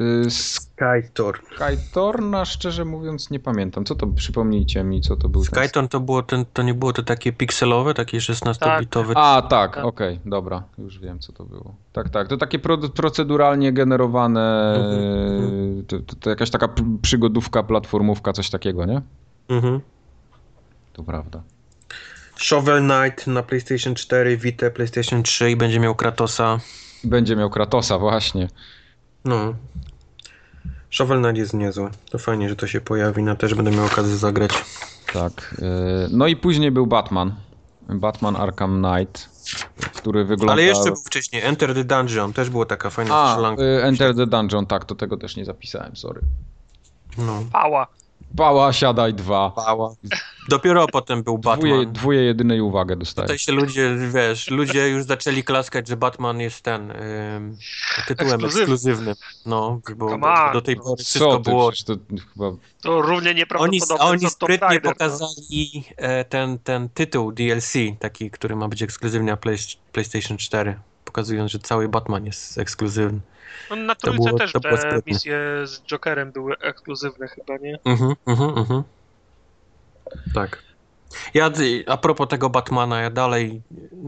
Y, 0.00 0.30
Skytorn. 0.30 1.40
Skytorn, 1.56 2.34
a 2.34 2.44
szczerze 2.44 2.84
mówiąc 2.84 3.30
nie 3.30 3.40
pamiętam. 3.40 3.84
Co 3.84 3.94
to, 3.94 4.06
przypomnijcie 4.06 4.84
mi, 4.84 5.00
co 5.00 5.16
to 5.16 5.28
był 5.28 5.44
ten... 5.44 5.64
Skytorn 5.64 5.88
to 5.88 6.00
było 6.00 6.22
ten, 6.22 6.44
to 6.52 6.62
nie 6.62 6.74
było 6.74 6.92
to 6.92 7.02
takie 7.02 7.32
pikselowe, 7.32 7.94
takie 7.94 8.18
16-bitowe. 8.18 9.12
A, 9.16 9.42
tak, 9.50 9.74
Tak. 9.74 9.84
okej, 9.84 10.20
dobra, 10.26 10.62
już 10.78 10.98
wiem 10.98 11.18
co 11.18 11.32
to 11.32 11.44
było. 11.44 11.74
Tak, 11.92 12.10
tak, 12.10 12.28
to 12.28 12.36
takie 12.36 12.58
pro, 12.58 12.78
proceduralnie 12.78 13.72
generowane, 13.72 14.74
Mhm, 14.74 15.84
to, 15.86 15.98
to, 15.98 16.16
to 16.20 16.30
jakaś 16.30 16.50
taka 16.50 16.68
przygodówka, 17.02 17.62
platformówka, 17.62 18.32
coś 18.32 18.50
takiego, 18.50 18.84
nie? 18.84 19.02
Mhm. 19.48 19.80
To 20.92 21.02
prawda. 21.02 21.42
Shovel 22.36 22.82
Knight 22.88 23.26
na 23.26 23.42
PlayStation 23.42 23.94
4, 23.94 24.36
Vita, 24.36 24.70
PlayStation 24.70 25.22
3 25.22 25.50
i 25.50 25.56
będzie 25.56 25.80
miał 25.80 25.94
Kratosa. 25.94 26.60
Będzie 27.04 27.36
miał 27.36 27.50
Kratosa, 27.50 27.98
właśnie. 27.98 28.48
No. 29.24 29.54
Shovel 30.90 31.18
Knight 31.22 31.36
jest 31.38 31.54
niezły. 31.54 31.90
To 32.10 32.18
fajnie, 32.18 32.48
że 32.48 32.56
to 32.56 32.66
się 32.66 32.80
pojawi. 32.80 33.22
No 33.22 33.36
też 33.36 33.54
będę 33.54 33.70
miał 33.70 33.84
okazję 33.86 34.16
zagrać. 34.16 34.50
Tak. 35.12 35.54
y, 35.58 35.64
No 36.10 36.26
i 36.26 36.36
później 36.36 36.70
był 36.70 36.86
Batman. 36.86 37.34
Batman 37.88 38.36
Arkham 38.36 38.82
Knight, 38.82 39.28
który 39.96 40.24
wygląda... 40.24 40.52
Ale 40.52 40.62
jeszcze 40.62 40.84
był 40.84 40.96
wcześniej 40.96 41.42
Enter 41.42 41.74
the 41.74 41.84
Dungeon. 41.84 42.32
Też 42.32 42.50
była 42.50 42.66
taka 42.66 42.90
fajna 42.90 43.14
A, 43.22 43.28
strzelanka. 43.30 43.62
y, 43.62 43.82
Enter 43.84 44.14
the 44.16 44.26
Dungeon, 44.26 44.66
tak, 44.66 44.84
to 44.84 44.94
tego 44.94 45.16
też 45.16 45.36
nie 45.36 45.44
zapisałem, 45.44 45.96
sorry. 45.96 46.20
No. 47.18 47.42
Pała. 47.52 47.86
Pała, 48.36 48.72
siadaj, 48.72 49.14
dwa. 49.14 49.50
Pała. 49.50 49.94
Dopiero 50.48 50.86
potem 50.86 51.22
był 51.22 51.38
Batman. 51.38 51.70
Dwóje, 51.70 51.86
dwóje 51.86 52.22
jedynej 52.22 52.60
uwagę 52.60 52.96
dostaję. 52.96 53.26
Tutaj 53.26 53.38
się 53.38 53.52
ludzie, 53.52 53.96
wiesz, 54.14 54.50
ludzie 54.50 54.88
już 54.88 55.04
zaczęli 55.04 55.44
klaskać, 55.44 55.88
że 55.88 55.96
Batman 55.96 56.40
jest 56.40 56.60
ten 56.62 56.90
ym, 56.90 57.56
tytułem 58.06 58.32
Ekskluzywny. 58.34 58.60
ekskluzywnym. 58.62 59.14
No, 59.46 59.80
bo 59.96 60.18
do 60.52 60.62
tej 60.62 60.76
pory 60.76 60.96
Co 60.96 61.04
wszystko 61.04 61.36
ty, 61.36 61.50
było. 61.50 61.72
to 61.86 61.94
chyba... 62.32 62.50
To 62.82 63.02
równie 63.02 63.30
Oni, 63.30 63.38
nieprawdopodobne 63.38 64.04
oni 64.04 64.20
Tomb 64.20 64.32
sprytnie 64.32 64.68
Raider, 64.68 64.84
no. 64.84 64.92
pokazali 64.92 65.84
e, 65.96 66.24
ten, 66.24 66.58
ten 66.58 66.88
tytuł 66.88 67.32
DLC, 67.32 67.72
taki, 67.98 68.30
który 68.30 68.56
ma 68.56 68.68
być 68.68 68.82
ekskluzywny 68.82 69.30
na 69.30 69.36
Play, 69.36 69.56
PlayStation 69.92 70.36
4, 70.36 70.78
pokazując, 71.04 71.50
że 71.52 71.58
cały 71.58 71.88
Batman 71.88 72.26
jest 72.26 72.58
ekskluzywny. 72.58 73.20
No, 73.70 73.76
na 73.76 73.94
To 73.94 74.00
trójce 74.00 74.24
było- 74.24 74.38
też 74.38 74.52
te 74.52 75.00
misje 75.06 75.38
z 75.64 75.80
Jokerem 75.80 76.32
były 76.32 76.58
ekskluzywne 76.58 77.28
chyba, 77.28 77.56
nie? 77.56 77.78
Mhm, 77.84 78.14
mhm, 78.26 78.58
mhm. 78.58 78.82
Tak. 80.34 80.62
Ja, 81.34 81.50
a 81.86 81.96
propos 81.96 82.28
tego 82.28 82.50
Batmana, 82.50 83.00
ja 83.00 83.10
dalej 83.10 83.62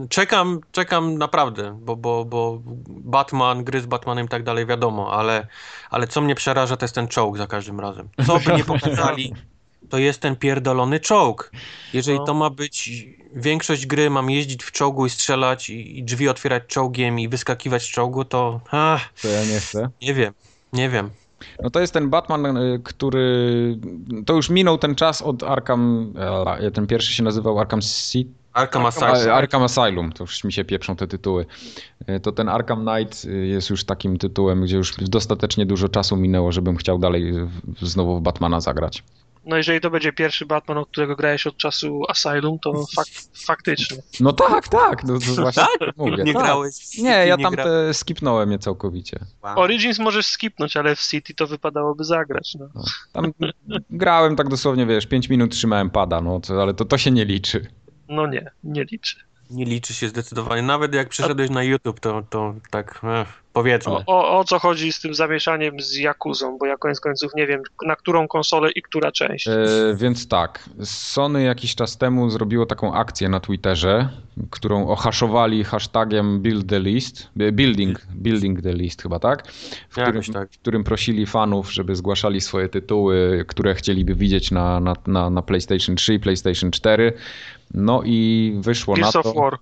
czekam, 0.09 0.59
czekam 0.71 1.17
naprawdę, 1.17 1.79
bo, 1.81 1.95
bo, 1.95 2.25
bo 2.25 2.61
Batman, 2.87 3.63
gry 3.63 3.81
z 3.81 3.85
Batmanem 3.85 4.25
i 4.25 4.29
tak 4.29 4.43
dalej, 4.43 4.65
wiadomo, 4.65 5.13
ale, 5.13 5.47
ale 5.89 6.07
co 6.07 6.21
mnie 6.21 6.35
przeraża, 6.35 6.77
to 6.77 6.85
jest 6.85 6.95
ten 6.95 7.07
czołg 7.07 7.37
za 7.37 7.47
każdym 7.47 7.79
razem. 7.79 8.09
Co 8.27 8.39
by 8.39 8.53
nie 8.53 8.63
pokazali, 8.63 9.33
to 9.89 9.97
jest 9.97 10.21
ten 10.21 10.35
pierdolony 10.35 10.99
czołg. 10.99 11.51
Jeżeli 11.93 12.17
No. 12.19 12.25
to 12.25 12.33
ma 12.33 12.49
być 12.49 13.05
większość 13.35 13.85
gry, 13.85 14.09
mam 14.09 14.29
jeździć 14.29 14.63
w 14.63 14.71
czołgu 14.71 15.05
i 15.05 15.09
strzelać 15.09 15.69
i, 15.69 15.99
i 15.99 16.03
drzwi 16.03 16.29
otwierać 16.29 16.63
czołgiem 16.67 17.19
i 17.19 17.29
wyskakiwać 17.29 17.83
z 17.83 17.87
czołgu, 17.87 18.25
to 18.25 18.61
ach, 18.71 19.13
To 19.21 19.27
ja 19.27 19.45
nie 19.45 19.59
chcę. 19.59 19.89
nie 20.01 20.13
wiem, 20.13 20.33
nie 20.73 20.89
wiem. 20.89 21.09
No 21.63 21.69
to 21.69 21.79
jest 21.79 21.93
ten 21.93 22.09
Batman, 22.09 22.57
y, 22.57 22.79
który... 22.83 23.77
To 24.25 24.33
już 24.33 24.49
minął 24.49 24.77
ten 24.77 24.95
czas 24.95 25.21
od 25.21 25.43
Arkham... 25.43 26.13
e, 26.59 26.71
Ten 26.71 26.87
pierwszy 26.87 27.13
się 27.13 27.23
nazywał 27.23 27.59
Arkham 27.59 27.81
City. 27.81 28.31
Arkham 28.53 28.85
Asylum. 28.85 29.33
Arkham 29.33 29.63
Asylum, 29.63 30.11
to 30.11 30.23
już 30.23 30.43
mi 30.43 30.53
się 30.53 30.65
pieprzą 30.65 30.95
te 30.95 31.07
tytuły. 31.07 31.45
Y, 32.09 32.19
To 32.19 32.31
ten 32.31 32.49
Arkham 32.49 32.85
Knight 32.85 33.25
y, 33.25 33.47
jest 33.47 33.69
już 33.69 33.83
takim 33.83 34.17
tytułem, 34.17 34.61
gdzie 34.61 34.77
już 34.77 34.95
dostatecznie 34.95 35.65
dużo 35.65 35.89
czasu 35.89 36.17
minęło, 36.17 36.51
żebym 36.51 36.75
chciał 36.77 36.97
dalej 36.99 37.33
znowu 37.81 38.17
w 38.17 38.21
Batmana 38.21 38.59
zagrać. 38.59 39.03
No 39.47 39.57
jeżeli 39.57 39.81
to 39.81 39.89
będzie 39.89 40.13
pierwszy 40.13 40.45
Batman, 40.45 40.77
od 40.77 40.89
którego 40.89 41.15
grałeś 41.15 41.47
od 41.47 41.57
czasu 41.57 42.01
Asylum, 42.09 42.59
to 42.59 42.73
fak 42.95 43.07
faktycznie. 43.45 43.97
No 44.19 44.33
tak, 44.33 44.67
tak, 44.67 45.03
no 45.03 45.19
to 45.19 45.41
właśnie 45.41 45.63
mówię. 45.97 46.23
Nie 46.23 46.33
tak. 46.33 46.43
grałeś 46.43 46.75
City, 46.75 47.03
Nie, 47.03 47.27
ja 47.27 47.37
tam 47.37 47.53
gra- 47.53 47.63
te 47.63 47.93
skipnąłem 47.93 48.51
je 48.51 48.59
całkowicie. 48.59 49.19
Origins 49.41 49.99
możesz 49.99 50.25
skipnąć, 50.25 50.77
ale 50.77 50.95
w 50.95 51.01
City 51.01 51.33
to 51.33 51.47
wypadałoby 51.47 52.03
zagrać. 52.03 52.55
No. 52.59 52.67
Tam 53.13 53.33
grałem 53.89 54.35
tak 54.35 54.49
dosłownie, 54.49 54.85
wiesz, 54.85 55.05
5 55.07 55.29
minut 55.29 55.51
trzymałem 55.51 55.89
pada, 55.89 56.21
no, 56.21 56.39
to, 56.39 56.61
ale 56.61 56.73
to, 56.73 56.85
to 56.85 56.97
się 56.97 57.11
nie 57.11 57.25
liczy. 57.25 57.67
no 58.09 58.27
nie, 58.27 58.51
nie 58.63 58.83
liczy. 58.83 59.26
Nie 59.49 59.65
liczy 59.65 59.93
się 59.93 60.07
zdecydowanie. 60.07 60.61
Nawet 60.61 60.93
jak 60.93 61.09
przeszedłeś 61.09 61.49
na 61.49 61.63
YouTube, 61.63 61.99
to, 61.99 62.23
to 62.29 62.53
tak 62.69 63.01
ech, 63.21 63.43
powiedzmy. 63.53 63.93
O, 63.93 64.03
o, 64.05 64.39
o 64.39 64.43
co 64.43 64.59
chodzi 64.59 64.91
z 64.91 65.01
tym 65.01 65.15
zamieszaniem 65.15 65.79
z 65.79 65.95
Jakuzą, 65.95 66.57
bo 66.57 66.65
ja 66.65 66.77
koniec 66.77 66.99
końców 66.99 67.31
nie 67.35 67.47
wiem, 67.47 67.61
na 67.85 67.95
którą 67.95 68.27
konsolę 68.27 68.71
i 68.71 68.81
która 68.81 69.11
część. 69.11 69.47
E, 69.47 69.55
więc 69.95 70.27
tak, 70.27 70.69
Sony 70.83 71.43
jakiś 71.43 71.75
czas 71.75 71.97
temu 71.97 72.29
zrobiło 72.29 72.65
taką 72.65 72.93
akcję 72.93 73.29
na 73.29 73.39
Twitterze, 73.39 74.09
którą 74.49 74.87
ohaszowali 74.87 75.63
hashtagiem 75.63 76.41
build 76.41 76.69
the 76.69 76.79
list, 76.79 77.29
e, 77.39 77.51
building, 77.51 78.01
building 78.15 78.61
the 78.61 78.73
list 78.73 79.01
chyba, 79.01 79.19
tak? 79.19 79.47
W 79.89 80.01
którym, 80.01 80.23
tak. 80.23 80.49
w 80.51 80.59
którym 80.59 80.83
prosili 80.83 81.25
fanów, 81.25 81.73
żeby 81.73 81.95
zgłaszali 81.95 82.41
swoje 82.41 82.69
tytuły, 82.69 83.45
które 83.47 83.75
chcieliby 83.75 84.15
widzieć 84.15 84.51
na, 84.51 84.79
na, 84.79 84.95
na, 85.07 85.29
na 85.29 85.41
PlayStation 85.41 85.95
3 85.95 86.13
i 86.13 86.19
PlayStation 86.19 86.71
4. 86.71 87.13
No 87.77 88.01
i 88.05 88.53
wyszło 88.59 88.95
Gears 88.95 89.13
na 89.13 89.19
of 89.19 89.33
to... 89.33 89.33
War. 89.41 89.57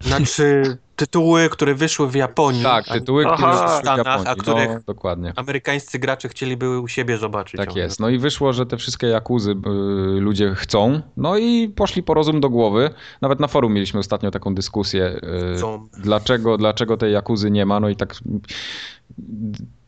Znaczy 0.00 0.76
tytuły, 0.96 1.48
które 1.48 1.74
wyszły 1.74 2.08
w 2.10 2.14
Japonii. 2.14 2.62
Tak, 2.62 2.84
a 2.88 2.94
tytuły, 2.94 3.24
które 3.24 3.38
Aha. 3.48 3.52
wyszły 3.52 3.76
w 3.76 3.80
Stanach, 3.80 4.06
Japonii. 4.06 4.28
a 4.28 4.34
których- 4.34 4.68
No, 4.68 4.80
dokładnie. 4.86 5.32
Amerykańscy 5.36 5.98
gracze 5.98 6.28
chcieliby 6.28 6.80
u 6.80 6.88
siebie 6.88 7.18
zobaczyć. 7.18 7.56
Tak 7.56 7.76
jest. 7.76 8.00
No 8.00 8.08
i 8.08 8.18
wyszło, 8.18 8.52
że 8.52 8.66
te 8.66 8.76
wszystkie 8.76 9.06
jakuzy 9.06 9.50
y, 9.50 10.20
ludzie 10.20 10.54
chcą. 10.54 11.00
No 11.16 11.36
i 11.38 11.68
poszli 11.68 12.02
po 12.02 12.14
rozum 12.14 12.40
do 12.40 12.50
głowy. 12.50 12.90
Nawet 13.20 13.40
na 13.40 13.46
forum 13.48 13.72
mieliśmy 13.72 14.00
ostatnio 14.00 14.30
taką 14.30 14.54
dyskusję. 14.54 15.20
y, 15.52 15.56
Chcą. 15.56 15.88
Dlaczego, 15.98 16.56
dlaczego 16.58 16.96
tej 16.96 17.12
jakuzy 17.12 17.50
nie 17.50 17.66
ma? 17.66 17.80
No 17.80 17.88
i 17.88 17.96
tak 17.96 18.14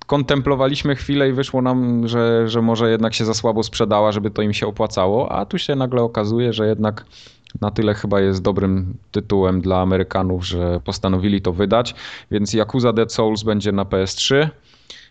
kontemplowaliśmy 0.06 0.97
chwilę 0.97 1.28
i 1.28 1.32
wyszło 1.32 1.62
nam, 1.62 2.09
że, 2.09 2.48
że 2.48 2.62
może 2.62 2.90
jednak 2.90 3.14
się 3.14 3.24
za 3.24 3.34
słabo 3.34 3.62
sprzedała, 3.62 4.12
żeby 4.12 4.30
to 4.30 4.43
im 4.43 4.52
się 4.52 4.66
opłacało, 4.66 5.32
a 5.32 5.47
tu 5.47 5.59
się 5.59 5.74
nagle 5.74 6.02
okazuje, 6.02 6.52
że 6.52 6.66
jednak 6.66 7.05
na 7.60 7.70
tyle 7.70 7.94
chyba 7.94 8.20
jest 8.20 8.43
dobrym 8.43 8.97
tytułem 9.10 9.60
dla 9.60 9.81
Amerykanów, 9.81 10.47
że 10.47 10.81
postanowili 10.85 11.43
to 11.43 11.52
wydać, 11.52 11.94
więc 12.31 12.55
Yakuza 12.55 12.93
Dead 12.93 13.12
Souls 13.12 13.43
będzie 13.43 13.73
na 13.73 13.85
PS3, 13.85 14.48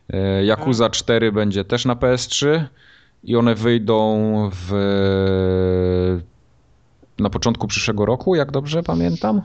e, 0.10 0.46
Yakuza 0.46 0.90
4 0.90 1.32
będzie 1.32 1.66
też 1.66 1.86
na 1.86 1.96
PS3 1.96 2.64
i 3.24 3.36
one 3.36 3.56
wyjdą 3.56 4.20
w 4.54 4.72
na 7.20 7.30
początku 7.30 7.68
przyszłego 7.68 8.06
roku, 8.06 8.36
jak 8.36 8.52
dobrze 8.52 8.84
pamiętam. 8.84 9.42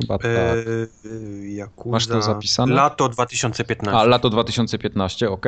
Chyba 0.00 0.18
tak. 0.18 0.30
Eee. 0.30 1.64
Masz 1.86 2.06
to 2.06 2.22
zapisane? 2.22 2.74
Lato 2.74 3.08
2015. 3.08 4.00
A, 4.00 4.04
lato 4.04 4.30
2015, 4.30 5.30
ok. 5.30 5.46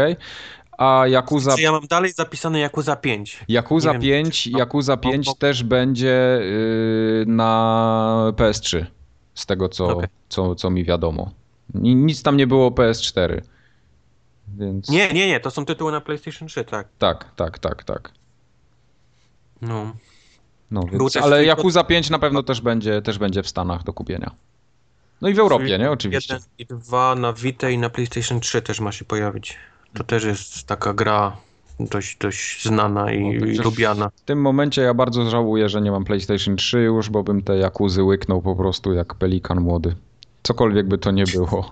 A 0.81 1.07
Yakuza, 1.07 1.57
Czy 1.57 1.63
ja 1.63 1.73
mam 1.73 1.87
dalej 1.87 2.13
zapisane 2.13 2.61
Yakuza 2.61 2.97
5. 2.97 3.45
Yakuza 3.49 3.93
nie 3.93 3.99
wiem, 3.99 4.25
5, 4.25 4.47
no, 4.47 4.59
Yakuza 4.59 4.93
no, 4.93 4.99
5 4.99 5.27
no. 5.27 5.35
też 5.35 5.63
będzie 5.63 6.41
yy, 6.41 7.25
na 7.27 8.33
PS3, 8.37 8.85
z 9.35 9.47
tego 9.47 9.69
co, 9.69 9.89
Okej. 9.89 10.09
co, 10.29 10.55
co 10.55 10.71
mi 10.71 10.85
wiadomo. 10.85 11.31
Ni- 11.75 11.95
Nic 11.97 12.23
tam 12.23 12.37
nie 12.37 12.47
było 12.47 12.67
o 12.67 12.71
PS4. 12.71 13.41
Więc 14.49 14.89
Nie, 14.89 15.13
nie, 15.13 15.27
nie, 15.27 15.41
to 15.41 15.51
są 15.51 15.65
tytuły 15.65 15.93
na 15.93 16.01
PlayStation 16.01 16.49
3, 16.49 16.65
tak. 16.65 16.89
tak, 16.99 17.31
tak, 17.37 17.59
tak, 17.59 17.85
tak. 17.85 18.13
No. 19.63 19.93
No, 20.71 20.83
więc, 20.93 21.17
ale 21.17 21.45
Yakuza 21.45 21.85
5 21.85 22.11
na 22.11 22.19
pewno 22.19 22.43
też 22.43 22.61
będzie, 22.61 23.03
też 23.03 23.19
będzie 23.19 23.43
w 23.43 23.49
Stanach 23.49 23.85
do 23.85 23.93
kupienia. 23.93 24.31
No 25.21 25.29
i 25.29 25.35
w 25.35 25.39
Europie, 25.39 25.79
nie? 25.79 25.91
Oczywiście. 25.91 26.35
Jeden 26.35 26.49
i 26.59 26.67
dwa 26.67 27.15
na 27.15 27.33
Vita 27.33 27.71
i 27.71 27.79
na 27.79 27.91
PlayStation 27.91 28.41
3 28.41 28.63
też 28.63 28.81
ma 28.81 28.93
się 28.93 29.05
pojawić. 29.05 29.59
To 29.95 30.05
też 30.05 30.25
jest 30.25 30.67
taka 30.67 30.95
gra 30.95 31.37
dość, 31.81 32.17
dość 32.17 32.65
znana 32.65 33.13
i, 33.13 33.39
No, 33.39 33.47
i 33.47 33.55
lubiana. 33.55 34.11
W 34.17 34.21
tym 34.21 34.41
momencie 34.41 34.83
ja 34.83 34.95
bardzo 34.95 35.31
żałuję, 35.31 35.69
że 35.69 35.81
nie 35.81 35.91
mam 35.91 36.05
PlayStation 36.05 36.57
3 36.57 36.79
już, 36.79 37.11
bo 37.11 37.23
bym 37.23 37.43
te 37.43 37.57
Jakuzy 37.57 38.03
łyknął 38.03 38.43
po 38.43 38.57
prostu 38.57 38.93
jak 38.93 39.15
pelikan 39.15 39.61
młody. 39.61 39.95
Cokolwiek 40.43 40.89
by 40.89 40.99
to 40.99 41.11
nie 41.11 41.25
było. 41.25 41.71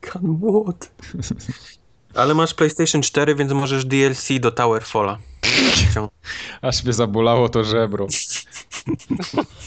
Kan 0.00 0.22
młot. 0.22 0.90
Ale 2.14 2.34
masz 2.34 2.54
PlayStation 2.54 3.02
4, 3.02 3.34
więc 3.34 3.52
możesz 3.52 3.84
DLC 3.84 4.28
do 4.40 4.50
Towerfalla. 4.50 5.18
Aż 6.62 6.84
mnie 6.84 6.92
zabolało 6.92 7.48
to 7.48 7.64
żebro. 7.64 8.06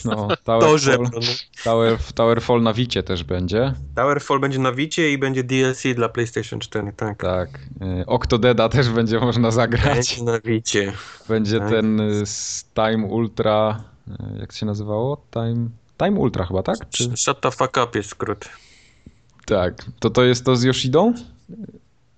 No, 0.04 0.28
To 0.44 0.78
żebro. 0.78 1.10
No. 1.14 1.20
Tower, 1.64 1.98
Towerfall 2.14 2.62
na 2.62 2.72
Wicie 2.72 3.02
też 3.02 3.24
będzie. 3.24 3.74
Towerfall 3.94 4.40
będzie 4.40 4.58
na 4.58 4.72
Wicie 4.72 5.12
i 5.12 5.18
będzie 5.18 5.44
DLC 5.44 5.82
dla 5.94 6.08
PlayStation 6.08 6.60
4, 6.60 6.92
tak. 6.96 7.18
Tak. 7.22 7.48
Y, 8.00 8.06
Octodeda 8.06 8.68
też 8.68 8.88
będzie 8.88 9.20
można 9.20 9.50
zagrać. 9.50 9.96
Będzie 9.96 10.22
na 10.32 10.40
Wicie. 10.40 10.92
Będzie 11.28 11.58
Tak. 11.58 11.70
ten 11.70 12.00
y, 12.00 12.26
z 12.26 12.64
Time 12.74 13.06
Ultra. 13.06 13.84
y, 14.08 14.38
Jak 14.40 14.52
się 14.52 14.66
nazywało? 14.66 15.24
Time, 15.30 15.68
Time 15.98 16.20
Ultra 16.20 16.44
chyba, 16.46 16.62
tak? 16.62 16.76
Czy... 16.90 17.16
Shut 17.16 17.40
the 17.40 17.50
fuck 17.50 17.76
up 17.86 17.98
jest 17.98 18.10
skrót. 18.10 18.48
Tak. 19.46 19.74
To 20.00 20.10
to 20.10 20.24
jest 20.24 20.44
to 20.44 20.56
z 20.56 20.62
Yoshidą? 20.62 21.14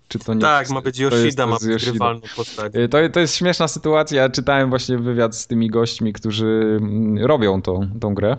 Czy 0.09 0.19
to 0.19 0.35
nie 0.35 0.41
Tak, 0.41 0.71
ma 0.71 0.81
być 0.81 0.99
Yoshida, 0.99 1.47
ma 1.47 1.57
być 1.59 1.85
grywalną 1.85 2.21
postać. 2.37 2.75
Y, 2.75 2.89
To, 2.89 2.99
to 3.13 3.21
jest 3.21 3.37
śmieszna 3.37 3.69
sytuacja. 3.69 4.23
Ja 4.23 4.29
czytałem 4.29 4.69
właśnie 4.71 4.99
wywiad 4.99 5.37
z 5.37 5.47
tymi 5.47 5.71
gośćmi, 5.71 6.13
którzy 6.13 6.79
mm, 6.81 7.25
robią 7.27 7.63
tą, 7.63 7.89
tą 8.01 8.15
grę. 8.15 8.37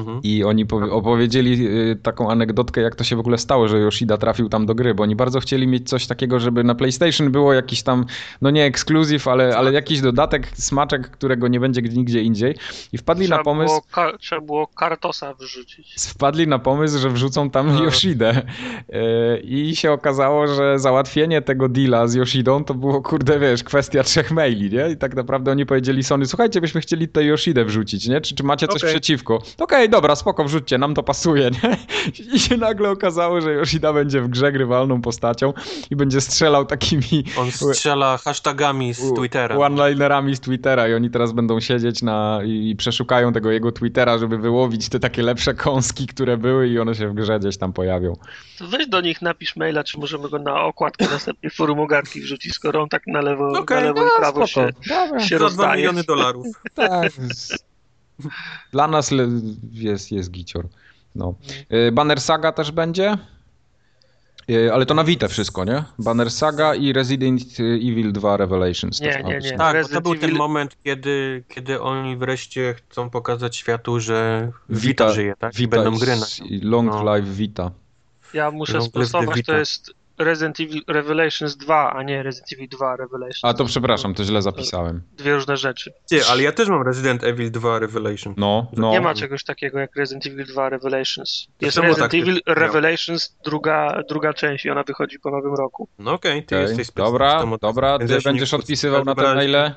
Mhm. 0.00 0.20
I 0.22 0.44
oni 0.44 0.66
powie- 0.66 0.90
opowiedzieli 0.92 1.66
y, 1.66 1.96
taką 2.02 2.30
anegdotkę, 2.30 2.80
jak 2.80 2.94
to 2.94 3.04
się 3.04 3.16
w 3.16 3.20
ogóle 3.20 3.38
stało, 3.38 3.68
że 3.68 3.78
Yoshida 3.78 4.16
trafił 4.18 4.48
tam 4.48 4.66
do 4.66 4.74
gry, 4.74 4.94
bo 4.94 5.02
oni 5.02 5.16
bardzo 5.16 5.40
chcieli 5.40 5.66
mieć 5.66 5.88
coś 5.88 6.06
takiego, 6.06 6.40
żeby 6.40 6.64
na 6.64 6.74
PlayStation 6.74 7.30
było 7.30 7.52
jakiś 7.52 7.82
tam, 7.82 8.06
no 8.42 8.50
nie 8.50 8.64
ekskluzyw, 8.64 9.28
ale, 9.28 9.56
ale 9.56 9.72
jakiś 9.72 10.00
dodatek, 10.00 10.48
smaczek, 10.54 11.10
którego 11.10 11.48
nie 11.48 11.60
będzie 11.60 11.82
nigdzie 11.82 12.22
indziej. 12.22 12.54
I 12.92 12.98
wpadli 12.98 13.28
na 13.28 13.36
Trzeba 13.36 13.44
pomysł, 13.44 13.68
było, 13.68 13.82
ka- 13.92 14.18
trzeba 14.18 14.40
było 14.40 14.66
Kartosa 14.66 15.34
wrzucić. 15.34 15.94
wpadli 16.08 16.46
na 16.48 16.58
pomysł, 16.58 16.98
że 16.98 17.10
wrzucą 17.10 17.50
tam 17.50 17.66
No. 17.74 17.84
Yoshidę. 17.84 18.42
Y, 18.94 19.40
I 19.44 19.76
się 19.76 19.92
okazało, 19.92 20.46
że 20.46 20.78
załatwienie 20.78 21.42
tego 21.42 21.68
deala 21.68 22.08
z 22.08 22.14
Yoshidą 22.14 22.64
to 22.64 22.74
było, 22.74 23.02
kurde, 23.02 23.38
wiesz, 23.38 23.64
kwestia 23.64 24.02
trzech 24.02 24.30
maili, 24.30 24.70
nie? 24.70 24.90
I 24.90 24.96
tak 24.96 25.14
naprawdę 25.14 25.50
oni 25.50 25.66
powiedzieli 25.66 26.02
Sony, 26.02 26.26
słuchajcie, 26.26 26.60
byśmy 26.60 26.80
chcieli 26.80 27.08
tutaj 27.08 27.26
Yoshidę 27.26 27.64
wrzucić, 27.64 28.08
nie? 28.08 28.20
Czy, 28.20 28.34
czy 28.34 28.42
macie 28.44 28.68
coś 28.68 28.82
Okej. 28.82 28.90
przeciwko? 28.90 29.42
Okej, 29.58 29.85
dobra, 29.88 30.16
spoko, 30.16 30.44
wrzućcie, 30.44 30.78
nam 30.78 30.94
to 30.94 31.02
pasuje, 31.02 31.50
nie? 31.50 31.76
I 32.34 32.38
się 32.38 32.56
nagle 32.56 32.90
okazało, 32.90 33.40
że 33.40 33.52
Yoshida 33.52 33.92
będzie 33.92 34.20
w 34.20 34.28
grze 34.28 34.52
grywalną 34.52 35.02
postacią 35.02 35.52
i 35.90 35.96
będzie 35.96 36.20
strzelał 36.20 36.66
takimi 36.66 37.24
On 37.38 37.50
strzela 37.52 38.16
hashtagami 38.18 38.94
z 38.94 39.14
Twittera. 39.14 39.56
one-linerami 39.56 40.36
z 40.36 40.40
Twittera 40.40 40.88
i 40.88 40.94
oni 40.94 41.10
teraz 41.10 41.32
będą 41.32 41.60
siedzieć 41.60 42.02
na 42.02 42.40
i 42.44 42.76
przeszukają 42.78 43.32
tego 43.32 43.50
jego 43.50 43.72
Twittera, 43.72 44.18
żeby 44.18 44.38
wyłowić 44.38 44.88
te 44.88 45.00
takie 45.00 45.22
lepsze 45.22 45.54
kąski, 45.54 46.06
które 46.06 46.36
były 46.36 46.68
i 46.68 46.78
one 46.78 46.94
się 46.94 47.08
w 47.08 47.14
grze 47.14 47.38
gdzieś 47.40 47.56
tam 47.56 47.72
pojawią. 47.72 48.12
To 48.58 48.66
weź 48.66 48.86
do 48.88 49.00
nich, 49.00 49.22
napisz 49.22 49.56
maila, 49.56 49.84
czy 49.84 49.98
możemy 49.98 50.28
go 50.28 50.38
na 50.38 50.60
okładkę 50.64 51.04
następnej 51.12 51.50
forum 51.50 51.80
ogarki 51.80 52.20
wrzucić, 52.20 52.52
skoro 52.54 52.82
on 52.82 52.88
tak 52.88 53.02
na 53.06 53.20
lewo, 53.20 53.48
Okej, 53.58 53.76
na 53.76 53.82
lewo 53.84 54.06
i 54.06 54.10
prawo 54.18 54.46
się, 54.46 54.68
Dobra, 54.88 55.20
się 55.20 55.28
Za 55.28 55.36
2 55.38 55.48
rozdaje. 55.48 55.76
miliony 55.76 56.04
dolarów. 56.04 56.46
tak. 56.74 57.12
Dla 58.72 58.88
nas 58.88 59.10
jest, 59.72 60.12
jest 60.12 60.30
gicior. 60.30 60.68
No. 61.14 61.34
Y, 61.88 61.92
Banner 61.92 62.20
Saga 62.20 62.52
też 62.52 62.70
będzie. 62.72 63.18
Y, 64.50 64.72
Ale 64.72 64.86
to 64.86 64.94
na 64.94 65.04
Vita 65.04 65.28
wszystko, 65.28 65.64
nie? 65.64 65.84
Banner 65.98 66.30
Saga 66.30 66.74
i 66.74 66.92
Resident 66.92 67.42
Evil 67.60 68.12
2 68.12 68.36
Revelations. 68.36 69.00
Nie, 69.00 69.22
nie, 69.24 69.38
nie. 69.38 69.50
Tak, 69.50 69.58
bo 69.58 69.64
to 69.66 69.72
Resident 69.72 70.04
był 70.04 70.14
ten 70.14 70.30
Evil- 70.30 70.36
moment, 70.38 70.76
kiedy, 70.84 71.44
kiedy 71.48 71.80
oni 71.80 72.16
wreszcie 72.16 72.74
chcą 72.90 73.10
pokazać 73.10 73.56
światu, 73.56 74.00
że 74.00 74.50
Vita, 74.68 75.04
Vita- 75.04 75.12
żyje, 75.14 75.34
tak? 75.38 75.54
I 75.54 75.56
Vita 75.56 75.76
będą 75.76 75.98
gry 75.98 76.16
na 76.16 76.26
i 76.44 76.60
Long 76.60 76.90
No. 76.90 77.02
Live 77.04 77.28
Vita. 77.28 77.70
Ja 78.34 78.50
muszę 78.50 78.72
Long 78.72 78.84
sprostować, 78.88 79.42
to 79.46 79.56
jest 79.58 79.94
Resident 80.18 80.60
Evil 80.60 80.82
Revelations 80.88 81.56
2, 81.56 81.92
a 81.92 82.02
nie 82.02 82.22
Resident 82.22 82.52
Evil 82.52 82.68
2 82.68 82.96
Revelations. 82.96 83.40
A 83.42 83.54
to 83.54 83.64
przepraszam, 83.64 84.14
to 84.14 84.24
źle 84.24 84.42
zapisałem. 84.42 85.02
Dwie 85.12 85.34
różne 85.34 85.56
rzeczy. 85.56 85.92
Ty, 86.08 86.24
ale 86.24 86.42
ja 86.42 86.52
też 86.52 86.68
mam 86.68 86.82
Resident 86.82 87.24
Evil 87.24 87.50
2 87.50 87.78
Revelation. 87.78 88.34
No, 88.36 88.66
no. 88.76 88.90
Nie 88.90 89.00
ma 89.00 89.14
czegoś 89.14 89.44
takiego 89.44 89.78
jak 89.78 89.96
Resident 89.96 90.26
Evil 90.26 90.46
2 90.46 90.68
Revelations. 90.68 91.46
Jest 91.60 91.76
Resident 91.76 91.98
tak 91.98 92.14
Evil 92.14 92.40
miał? 92.46 92.54
Revelations, 92.56 93.36
druga, 93.44 94.02
druga 94.08 94.32
część 94.32 94.64
i 94.64 94.70
ona 94.70 94.82
wychodzi 94.82 95.18
po 95.18 95.30
nowym 95.30 95.54
roku. 95.54 95.88
No 95.98 96.12
okej, 96.12 96.44
ty 96.44 96.56
Okej, 96.56 96.68
jesteś 96.68 96.90
Dobra, 96.96 97.44
dobra, 97.60 97.98
ty 97.98 98.04
nie 98.04 98.20
będziesz 98.24 98.54
odpisywał 98.54 99.04
na 99.04 99.14
te 99.14 99.22
Dobra, 99.22 99.34
maile. 99.34 99.74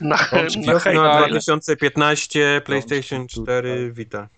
Na, 0.00 0.16
na. 0.32 0.72
Na 0.72 0.78
Hejta. 0.78 1.28
2015 1.28 2.62
PlayStation 2.64 3.18
Rączki 3.18 3.42
4 3.42 3.92
Vita. 3.92 4.28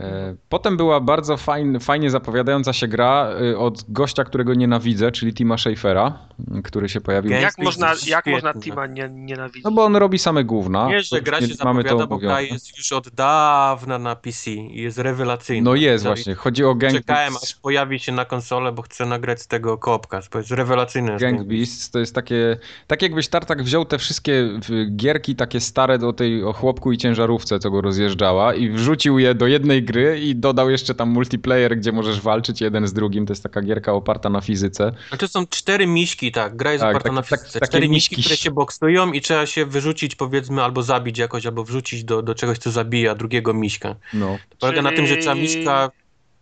E, 0.00 0.36
Potem 0.48 0.76
była 0.76 1.00
bardzo 1.00 1.36
fajn, 1.36 1.80
fajnie 1.80 2.10
zapowiadająca 2.10 2.72
się 2.72 2.88
gra 2.88 3.30
y, 3.42 3.58
od 3.58 3.84
gościa, 3.88 4.24
którego 4.24 4.54
nienawidzę, 4.54 5.12
czyli 5.12 5.34
Tima 5.34 5.58
Schafera, 5.58 6.18
który 6.64 6.88
się 6.88 7.00
pojawił. 7.00 7.32
Jak 7.32 7.42
Jest 7.42 7.58
można, 7.58 7.92
jak 8.06 8.26
można 8.26 8.54
Tima 8.54 8.86
nie, 8.86 9.08
nienawidzić? 9.08 9.64
No 9.64 9.70
bo 9.70 9.84
on 9.84 9.96
robi 9.96 10.18
same 10.18 10.44
gówna. 10.44 10.88
Nie, 10.88 11.02
że 11.02 11.22
gra 11.22 11.40
się 11.40 11.46
nie- 11.46 11.54
mamy 11.64 11.84
to 11.84 12.06
bo 12.06 12.18
gra 12.18 12.40
jest 12.40 12.78
już 12.78 12.92
od 12.92 13.08
dawna 13.08 13.98
na 13.98 14.16
PC 14.16 14.50
i 14.50 14.82
jest 14.82 14.98
rewelacyjna. 14.98 15.70
No 15.70 15.74
jest 15.74 16.04
właśnie, 16.04 16.34
chodzi 16.34 16.64
o 16.64 16.74
Gang 16.74 16.94
Czekałem, 16.94 17.36
aż 17.42 17.54
pojawi 17.54 17.98
się 17.98 18.12
na 18.12 18.24
konsolę, 18.24 18.72
bo 18.72 18.82
chcę 18.82 19.06
nagrać 19.06 19.40
z 19.42 19.46
tego 19.46 19.78
koopka, 19.78 20.20
bo 20.32 20.38
jest 20.38 20.50
rewelacyjny. 20.50 21.12
jest 21.12 21.22
Gang 21.22 21.48
to 21.92 21.98
jest 21.98 22.14
takie, 22.14 22.58
tak 22.86 23.02
jakbyś 23.02 23.28
Tartak 23.28 23.62
wziął 23.62 23.84
te 23.84 23.98
wszystkie 23.98 24.48
gierki 24.96 25.36
takie 25.36 25.60
stare 25.60 25.98
do 25.98 26.12
tej 26.12 26.44
o 26.44 26.52
chłopku 26.52 26.92
i 26.92 26.98
ciężarówce, 26.98 27.58
co 27.58 27.70
go 27.70 27.80
rozjeżdżała 27.80 28.54
i 28.54 28.70
wrzucił 28.70 29.18
je 29.18 29.34
do 29.34 29.46
jednej 29.46 29.81
gry 29.82 30.20
i 30.20 30.36
dodał 30.36 30.70
jeszcze 30.70 30.94
tam 30.94 31.08
multiplayer, 31.10 31.76
gdzie 31.76 31.92
możesz 31.92 32.20
walczyć 32.20 32.60
jeden 32.60 32.86
z 32.86 32.92
drugim. 32.92 33.26
To 33.26 33.32
jest 33.32 33.42
taka 33.42 33.62
gierka 33.62 33.92
oparta 33.92 34.30
na 34.30 34.40
fizyce. 34.40 34.92
A 35.10 35.16
to 35.16 35.28
są 35.28 35.46
cztery 35.46 35.86
miśki, 35.86 36.32
tak, 36.32 36.56
gra 36.56 36.72
jest 36.72 36.82
Tak, 36.82 36.90
oparta 36.90 37.08
takie- 37.08 37.14
na 37.14 37.22
tak- 37.22 37.40
fizyce. 37.40 37.60
takie 37.60 37.70
cztery 37.70 37.88
miśki, 37.88 38.16
miśki. 38.16 38.22
które 38.22 38.36
się 38.36 38.50
boksują 38.50 39.12
i 39.12 39.20
trzeba 39.20 39.46
się 39.46 39.66
wyrzucić 39.66 40.14
powiedzmy, 40.14 40.62
albo 40.62 40.82
zabić 40.82 41.18
jakoś, 41.18 41.46
albo 41.46 41.64
wrzucić 41.64 42.04
do, 42.04 42.22
do 42.22 42.34
czegoś, 42.34 42.58
co 42.58 42.70
zabija 42.70 43.14
drugiego 43.14 43.54
miśka. 43.54 43.96
No. 44.14 44.38
To 44.48 44.56
polega 44.58 44.82
na 44.82 44.92
tym, 44.92 45.06
że 45.06 45.16
trzeba 45.16 45.34
Czyli- 45.34 45.42
miśka 45.56 45.90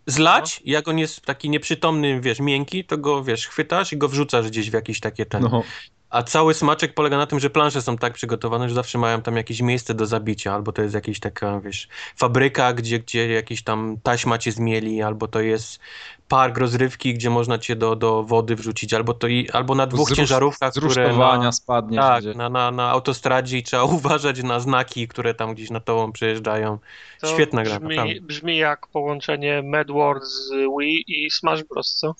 zlać 0.07 0.61
i 0.65 0.71
jak 0.71 0.87
on 0.87 0.97
jest 0.99 1.21
taki 1.21 1.49
nieprzytomny, 1.49 2.21
wiesz, 2.21 2.39
miękki, 2.39 2.83
to 2.83 2.97
go, 2.97 3.23
wiesz, 3.23 3.47
chwytasz 3.47 3.93
i 3.93 3.97
go 3.97 4.07
wrzucasz 4.07 4.47
gdzieś 4.47 4.69
w 4.69 4.73
jakieś 4.73 4.99
takie 4.99 5.25
ten. 5.25 5.43
no. 5.43 5.63
A 6.11 6.23
cały 6.23 6.53
smaczek 6.53 6.93
polega 6.93 7.17
na 7.17 7.25
tym, 7.27 7.39
że 7.39 7.49
plansze 7.49 7.81
są 7.81 7.97
tak 7.97 8.13
przygotowane, 8.13 8.69
że 8.69 8.75
zawsze 8.75 8.97
mają 8.97 9.21
tam 9.21 9.37
jakieś 9.37 9.61
miejsce 9.61 9.93
do 9.93 10.05
zabicia, 10.05 10.53
albo 10.53 10.71
to 10.71 10.81
jest 10.81 10.95
jakaś 10.95 11.19
taka, 11.19 11.59
wiesz, 11.59 11.87
fabryka, 12.15 12.73
gdzie, 12.73 12.99
gdzie 12.99 13.27
jakiś 13.33 13.63
tam 13.63 13.97
taśma 14.03 14.37
cię 14.37 14.51
zmieli, 14.51 15.01
albo 15.01 15.27
to 15.27 15.41
jest 15.41 15.79
park 16.27 16.57
rozrywki, 16.57 17.13
gdzie 17.13 17.29
można 17.29 17.57
cię 17.57 17.75
do, 17.75 17.95
do 17.95 18.23
wody 18.23 18.55
wrzucić, 18.55 18.93
albo 18.93 19.13
to 19.13 19.27
i, 19.27 19.49
albo 19.49 19.75
na 19.75 19.87
dwóch 19.87 20.07
Z 20.07 20.11
rusz- 20.11 20.17
ciężarówkach, 20.17 20.73
które 20.73 21.17
na, 21.17 21.51
spadnie. 21.51 21.97
tak, 21.97 22.23
na, 22.35 22.49
na, 22.49 22.71
na 22.71 22.89
autostradzie 22.89 23.57
i 23.57 23.63
trzeba 23.63 23.83
uważać 23.97 24.43
na 24.43 24.59
znaki, 24.59 25.07
które 25.07 25.33
tam 25.33 25.53
gdzieś 25.53 25.69
nad 25.69 25.85
tobą 25.85 26.11
przejeżdżają. 26.11 26.77
To 27.21 27.27
Świetna 27.27 27.63
gra, 27.63 27.79
brzmi, 27.79 27.95
naprawdę. 27.95 28.21
brzmi 28.21 28.57
jak 28.57 28.87
połączenie 28.87 29.61
MedWard 29.65 30.23
z 30.23 30.49
Wii 30.79 31.03
i 31.07 31.31
Smash 31.31 31.63
Bros, 31.63 31.93
co? 31.95 32.15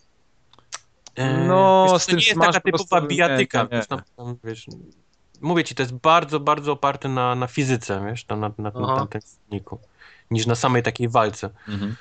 Eee, 1.15 1.47
No, 1.47 1.87
wiesz, 1.93 2.01
to 2.05 2.07
tym 2.11 2.17
nie 2.19 2.25
jest 2.25 2.39
taka 2.41 2.59
typowa 2.59 2.99
nie, 2.99 3.07
bijatyka, 3.07 3.61
nie. 3.63 3.67
wiesz, 3.71 3.87
tam, 3.87 4.01
tam, 4.17 4.35
wiesz, 4.43 4.65
mówię 5.41 5.63
ci, 5.63 5.75
to 5.75 5.83
jest 5.83 5.93
bardzo, 5.93 6.39
bardzo 6.39 6.71
oparte 6.71 7.09
na, 7.09 7.35
na 7.35 7.47
fizyce, 7.47 8.03
wiesz, 8.09 8.23
tam, 8.23 8.39
na, 8.39 8.51
na, 8.57 8.71
tym- 8.71 8.81
na 8.81 9.05
tym 9.07 9.21
silniku, 9.21 9.79
niż 10.31 10.45
na 10.45 10.55
samej 10.55 10.83
takiej 10.83 11.09
walce. 11.09 11.49
Mhm. 11.67 11.95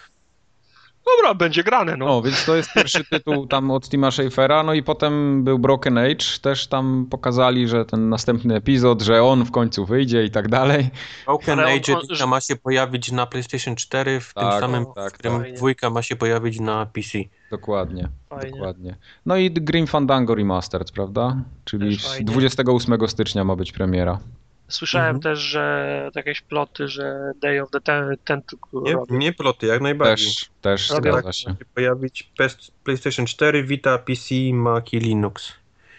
Dobra, 1.17 1.35
będzie 1.35 1.65
grane, 1.65 1.97
no. 1.97 2.07
No, 2.07 2.23
więc 2.23 2.45
to 2.45 2.57
jest 2.57 2.73
pierwszy 2.75 3.05
tytuł 3.05 3.47
tam 3.47 3.71
od 3.71 3.89
Tima 3.89 4.11
Schafera, 4.11 4.63
no 4.63 4.75
i 4.75 4.83
potem 4.83 5.45
był 5.45 5.59
Broken 5.59 5.99
Age, 5.99 6.25
też 6.43 6.67
tam 6.67 7.07
pokazali, 7.11 7.69
że 7.69 7.85
ten 7.85 8.09
następny 8.09 8.55
epizod, 8.57 9.03
że 9.03 9.23
on 9.23 9.45
w 9.45 9.51
końcu 9.51 9.87
wyjdzie 9.87 10.25
i 10.25 10.31
tak 10.31 10.49
dalej. 10.49 10.91
Broken 11.27 11.61
Age 11.61 11.95
on- 11.95 12.01
jedynka 12.03 12.27
ma 12.27 12.41
się 12.41 12.57
pojawić 12.57 13.13
na 13.13 13.27
PlayStation 13.27 13.77
4, 13.77 14.21
w 14.21 14.35
tym 14.35 14.43
Tak, 14.45 14.61
samym, 14.61 14.87
tak, 14.95 15.11
w 15.11 15.19
którym 15.19 15.43
tak. 15.43 15.53
dwójka 15.55 15.91
ma 15.91 16.03
się 16.03 16.17
pojawić 16.17 16.61
na 16.61 16.87
PC. 16.87 17.19
Dokładnie, 17.51 18.09
Fajnie. 18.29 18.51
dokładnie. 18.51 18.95
No 19.27 19.37
i 19.37 19.51
Grim 19.51 19.87
Fandango 19.87 20.35
Remastered, 20.35 20.93
prawda? 20.93 21.37
Czyli 21.65 21.97
Też 21.97 22.09
fajnie. 22.09 22.25
28 22.25 23.09
stycznia 23.09 23.45
ma 23.45 23.57
być 23.57 23.73
premiera. 23.73 24.19
Słyszałem 24.69 25.17
Mhm. 25.17 25.23
też, 25.23 25.39
że 25.39 26.11
jakieś 26.15 26.41
ploty, 26.41 26.89
że 26.89 27.33
Day 27.43 27.63
of 27.63 27.71
the 27.71 27.81
Ten- 27.81 28.17
Tentacle 28.25 28.81
Nie, 28.83 28.93
robią. 28.93 29.17
nie 29.19 29.33
ploty, 29.33 29.67
jak 29.67 29.81
najbardziej. 29.81 30.27
Też, 30.29 30.51
też 30.61 30.91
Robię. 30.91 31.03
zgadza 31.13 31.23
Tak, 31.23 31.35
się. 31.35 31.51
się 31.51 31.57
pojawić 31.75 32.31
PS- 32.39 32.71
PlayStation 32.85 33.27
4, 33.27 33.65
Vita, 33.65 33.99
PC, 33.99 34.35
Mac 34.53 34.93
i 34.93 34.99
Linux. 34.99 35.53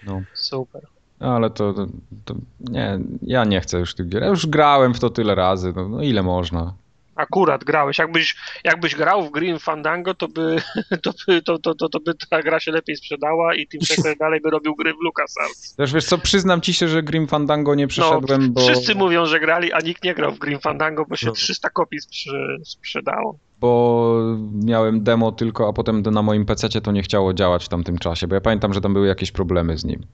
No. 0.06 0.22
Super. 0.34 0.82
Ale 1.20 1.50
to, 1.50 1.74
to, 1.74 1.88
to 2.26 2.36
nie, 2.60 3.00
ja 3.22 3.46
nie 3.46 3.62
chcę 3.62 3.80
już 3.80 3.94
tych 3.96 4.10
gier. 4.10 4.22
Ja 4.22 4.28
już 4.28 4.48
grałem 4.48 4.94
w 4.94 5.00
to 5.00 5.10
tyle 5.10 5.36
razy, 5.36 5.74
no, 5.76 5.90
no 5.90 6.02
ile 6.04 6.24
można. 6.24 6.74
Akurat 7.22 7.64
grałeś. 7.64 7.98
Jakbyś, 7.98 8.36
jakbyś 8.64 8.96
grał 8.96 9.24
w 9.24 9.32
Green 9.32 9.60
Fandango, 9.60 10.14
to 10.14 10.28
by, 10.28 10.62
to, 11.04 11.14
by, 11.28 11.42
to, 11.42 11.60
to, 11.60 11.76
to, 11.76 11.90
to 11.90 12.00
by 12.00 12.14
ta 12.30 12.42
gra 12.42 12.60
się 12.60 12.72
lepiej 12.72 12.96
sprzedała 12.96 13.56
i 13.56 13.68
Team 13.68 13.82
Sequest 13.82 14.20
dalej 14.26 14.42
by 14.42 14.50
robił 14.50 14.76
gry 14.76 14.94
w 14.94 14.98
LucasArts. 15.04 15.76
Też 15.76 15.94
wiesz 15.94 16.06
co, 16.06 16.18
przyznam 16.18 16.62
ci 16.62 16.74
się, 16.74 16.88
że 16.88 17.04
Grim 17.04 17.28
Fandango 17.28 17.76
nie 17.76 17.88
przeszedłem, 17.88 18.54
bo, 18.54 18.62
No, 18.62 18.68
Wszyscy 18.68 18.96
mówią, 18.96 19.26
że 19.26 19.40
grali, 19.40 19.74
a 19.74 19.80
nikt 19.80 20.04
nie 20.04 20.14
grał 20.14 20.32
w 20.32 20.40
Green 20.40 20.60
Fandango, 20.60 21.06
bo 21.10 21.16
się 21.16 21.28
No. 21.28 21.34
300 21.34 21.70
kopii 21.70 22.00
sprze- 22.02 22.58
sprzedało. 22.66 23.38
bo 23.60 24.22
miałem 24.54 25.04
demo 25.04 25.32
tylko, 25.32 25.68
a 25.70 25.74
potem 25.74 26.02
na 26.02 26.22
moim 26.22 26.46
PC 26.46 26.82
to 26.82 26.92
nie 26.92 27.04
chciało 27.04 27.34
działać 27.34 27.66
w 27.66 27.70
tamtym 27.70 27.98
czasie, 27.98 28.28
bo 28.28 28.36
ja 28.36 28.42
pamiętam, 28.42 28.74
że 28.74 28.82
tam 28.82 28.94
były 28.94 29.08
jakieś 29.08 29.32
problemy 29.32 29.78
z 29.78 29.86
nim. 29.86 30.06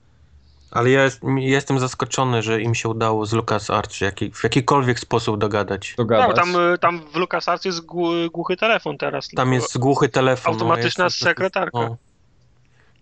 Ale 0.72 0.90
ja 0.90 1.04
jest, 1.04 1.22
jestem 1.38 1.80
zaskoczony, 1.80 2.42
że 2.42 2.62
im 2.62 2.76
się 2.76 2.90
udało 2.90 3.26
z 3.26 3.34
LucasArts 3.34 4.02
jaki, 4.02 4.32
w 4.32 4.44
jakikolwiek 4.44 5.00
sposób 5.00 5.38
dogadać. 5.38 5.94
Dogadać. 5.98 6.28
Tak, 6.28 6.36
tam, 6.36 6.56
y, 6.74 6.78
tam 6.78 7.02
w 7.14 7.16
LucasArts 7.16 7.66
jest 7.66 7.86
gł- 7.86 8.30
głuchy 8.32 8.58
telefon 8.58 8.98
teraz. 8.98 9.28
Tam 9.36 9.54
jest 9.54 9.78
głuchy 9.78 10.10
telefon. 10.10 10.54
no, 10.54 10.60
Automatyczna 10.60 11.04
jest- 11.04 11.18
sekretarka. 11.18 11.80
no. 11.80 11.98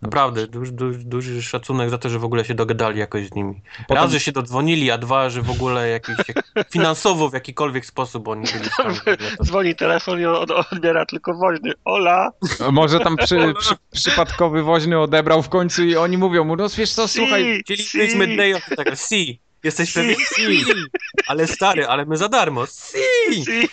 Naprawdę, 0.06 0.48
duży, 0.48 0.72
duży, 0.72 1.00
duży 1.00 1.44
szacunek 1.44 1.90
za 1.90 1.98
to, 1.98 2.10
że 2.10 2.20
w 2.20 2.26
ogóle 2.26 2.46
się 2.46 2.54
dogadali 2.54 3.00
jakoś 3.00 3.28
z 3.28 3.34
nimi. 3.34 3.62
Potem- 3.88 4.04
Raz, 4.04 4.12
że 4.12 4.20
się 4.20 4.32
dodzwonili, 4.32 4.92
a 4.92 4.98
dwa, 4.98 5.30
że 5.30 5.42
w 5.42 5.50
ogóle 5.50 5.90
jakiś, 5.90 6.16
jak, 6.28 6.38
finansowo 6.74 7.30
w 7.30 7.34
jakikolwiek 7.34 7.86
sposób 7.86 8.28
oni 8.28 8.48
byli 8.54 8.70
w 8.70 8.74
stanie. 8.74 9.18
Dzwoni 9.44 9.76
telefon 9.76 10.22
i 10.22 10.26
od, 10.26 10.52
odbiera 10.52 11.06
tylko 11.06 11.34
woźny. 11.34 11.74
Ola! 11.86 12.32
Może 12.72 13.00
tam 13.00 13.18
przy, 13.18 13.54
przy, 13.60 13.76
przypadkowy 13.94 14.64
woźny 14.64 15.00
odebrał 15.00 15.42
w 15.44 15.50
końcu 15.50 15.84
i 15.84 15.96
oni 15.96 16.18
mówią 16.18 16.44
mu, 16.44 16.56
no 16.56 16.70
wiesz 16.78 16.94
co, 16.94 17.08
słuchaj, 17.08 17.44
Si, 17.44 17.84
Chcieliśmy 17.84 18.26
si, 18.28 18.38
day 18.38 18.50
i 18.50 18.76
tak, 18.76 19.00
si, 19.00 19.40
jesteś 19.64 19.90
Si. 19.90 19.94
pewien? 20.00 20.16
Si. 20.16 20.66
Ale 21.28 21.48
stary, 21.48 21.88
ale 21.88 22.06
my 22.06 22.18
za 22.18 22.30
darmo. 22.30 22.66
Si. 22.66 23.46
si. 23.46 23.70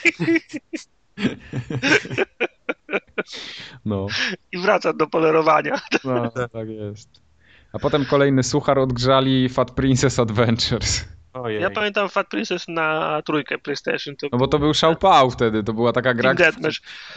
no, 3.85 4.07
I 4.53 4.59
wraca 4.59 4.93
do 4.93 5.07
polerowania. 5.07 5.81
no 6.05 6.31
tak 6.31 6.69
jest. 6.69 7.23
A 7.73 7.79
potem 7.79 8.05
kolejny 8.05 8.43
suchar 8.43 8.79
odgrzali 8.79 9.49
Fat 9.49 9.71
Princess 9.71 10.19
Adventures. 10.19 11.05
Ojej. 11.35 11.63
Ja 11.63 11.71
pamiętam 11.71 12.09
Fat 12.09 12.29
Princess 12.29 12.69
na 12.69 13.23
trójkę 13.27 13.59
PlayStation. 13.59 14.17
To 14.17 14.27
No 14.33 14.39
bo 14.39 14.49
to 14.49 14.59
był 14.59 14.75
szałpał 14.75 15.31
wtedy, 15.31 15.63
to 15.65 15.73
była 15.73 15.93
taka 15.93 16.15
gra, 16.15 16.35
Deathmatch. 16.35 16.77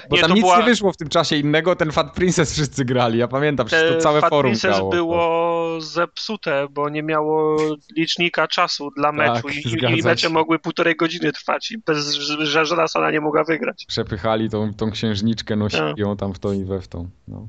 bo 0.10 0.16
Nie, 0.16 0.22
tam 0.22 0.30
to 0.30 0.36
nic 0.36 0.44
była- 0.44 0.58
nie 0.60 0.66
wyszło 0.66 0.92
w 0.92 0.98
tym 0.98 1.10
czasie 1.10 1.36
innego, 1.36 1.76
ten 1.76 1.92
Fat 1.92 2.14
Princess 2.14 2.54
wszyscy 2.54 2.86
grali, 2.86 3.18
ja 3.20 3.28
pamiętam, 3.28 3.68
przecież 3.68 3.94
to 3.94 3.98
całe 3.98 4.22
Fat 4.22 4.30
forum 4.30 4.52
Princess 4.52 4.76
grało. 4.76 4.90
było 4.92 5.82
zepsute, 5.82 6.68
bo 6.72 6.90
nie 6.90 7.04
miało 7.04 7.58
licznika 7.98 8.48
czasu 8.48 8.92
dla 8.92 9.12
meczu 9.12 9.50
i, 9.50 9.70
zgadza 9.70 9.96
i 9.96 10.02
mecze 10.02 10.28
się. 10.28 10.34
mogły 10.34 10.60
półtorej 10.60 10.96
godziny 10.96 11.32
trwać 11.32 11.72
i 11.72 11.78
bez, 11.78 12.14
że 12.40 12.66
żadna 12.66 12.88
strona 12.88 13.12
nie 13.12 13.22
mogła 13.22 13.44
wygrać. 13.44 13.86
Przepychali 13.88 14.50
tą, 14.50 14.74
tą 14.74 14.92
księżniczkę, 14.92 15.56
nosili 15.56 15.82
Tak. 15.82 15.98
ją 15.98 16.18
tam 16.18 16.34
w 16.34 16.40
tą 16.40 16.52
i 16.54 16.64
we 16.66 16.82
w 16.82 16.88
tą. 16.88 17.10
No. 17.28 17.48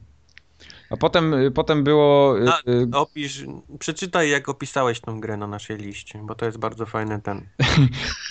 A 0.90 0.96
potem, 0.96 1.34
y, 1.34 1.50
potem 1.50 1.84
było... 1.84 2.38
y, 2.38 2.48
A, 2.50 2.58
y, 2.70 2.88
Opisz, 2.92 3.44
przeczytaj 3.78 4.30
jak 4.30 4.48
opisałeś 4.48 5.00
tą 5.00 5.20
grę 5.20 5.36
na 5.36 5.46
naszej 5.46 5.76
liście, 5.76 6.18
bo 6.22 6.34
to 6.34 6.46
jest 6.46 6.58
bardzo 6.58 6.86
fajny 6.86 7.20
ten. 7.22 7.46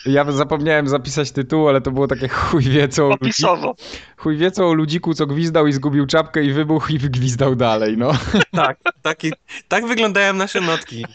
Ja 0.05 0.31
zapomniałem 0.31 0.87
zapisać 0.87 1.31
tytuł, 1.31 1.69
ale 1.69 1.81
to 1.81 1.91
było 1.91 2.07
takie 2.07 2.27
chuj 2.27 2.63
wie 2.63 2.87
co 2.87 3.05
o, 3.05 3.09
ludzi, 3.09 3.19
Opisowo. 3.21 3.75
chuj 4.17 4.37
wie 4.37 4.51
co 4.51 4.69
o 4.69 4.73
ludziku, 4.73 5.13
co 5.13 5.25
gwizdał 5.27 5.67
i 5.67 5.73
zgubił 5.73 6.05
czapkę 6.05 6.43
i 6.43 6.53
wybuchł 6.53 6.91
i 6.93 6.97
gwizdał 6.97 7.55
dalej, 7.55 7.97
no. 7.97 8.11
Tak, 8.51 8.77
taki, 9.01 9.33
tak 9.67 9.87
wyglądają 9.87 10.33
nasze 10.33 10.61
notki, 10.61 11.05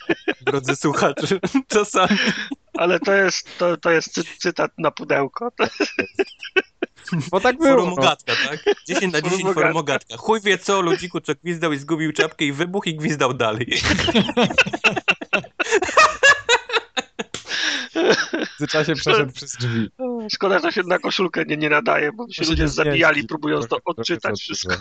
drodzy 0.40 0.76
słuchacze. 0.76 1.38
Czasami. 1.68 2.16
Ale 2.78 3.00
to 3.00 3.14
jest, 3.14 3.58
to, 3.58 3.76
to 3.76 3.90
jest 3.90 4.14
cy- 4.14 4.38
cytat 4.38 4.70
na 4.78 4.90
pudełko. 4.90 5.48
Bo 7.30 7.40
tak 7.40 7.58
było. 7.58 7.70
No. 7.70 7.76
Forumogatka, 7.76 8.32
tak? 8.48 8.64
10 8.88 9.12
na 9.12 9.20
10 9.20 9.22
Forumogatka. 9.22 9.60
forumogatka. 9.60 10.16
Chuj 10.16 10.40
wie 10.40 10.58
co 10.58 10.80
ludziku, 10.80 11.20
co 11.20 11.32
gwizdał 11.44 11.72
i 11.72 11.78
zgubił 11.78 12.12
czapkę 12.12 12.44
i 12.44 12.52
wybuchł 12.52 12.88
i 12.88 12.94
gwizdał 12.94 13.34
dalej. 13.34 13.66
W 17.94 18.32
międzyczasie 18.60 18.94
przeszedł 18.94 19.32
przez 19.32 19.56
drzwi. 19.56 19.88
szkoda, 20.32 20.58
że 20.58 20.72
się 20.72 20.82
na 20.82 20.98
koszulkę 20.98 21.44
nie, 21.44 21.56
nie 21.56 21.70
nadaje, 21.70 22.12
bo 22.12 22.26
się 22.30 22.44
ludzie 22.44 22.68
zabijali 22.68 23.24
próbując 23.24 23.68
to 23.68 23.76
odczytać 23.84 24.40
wszystko. 24.40 24.74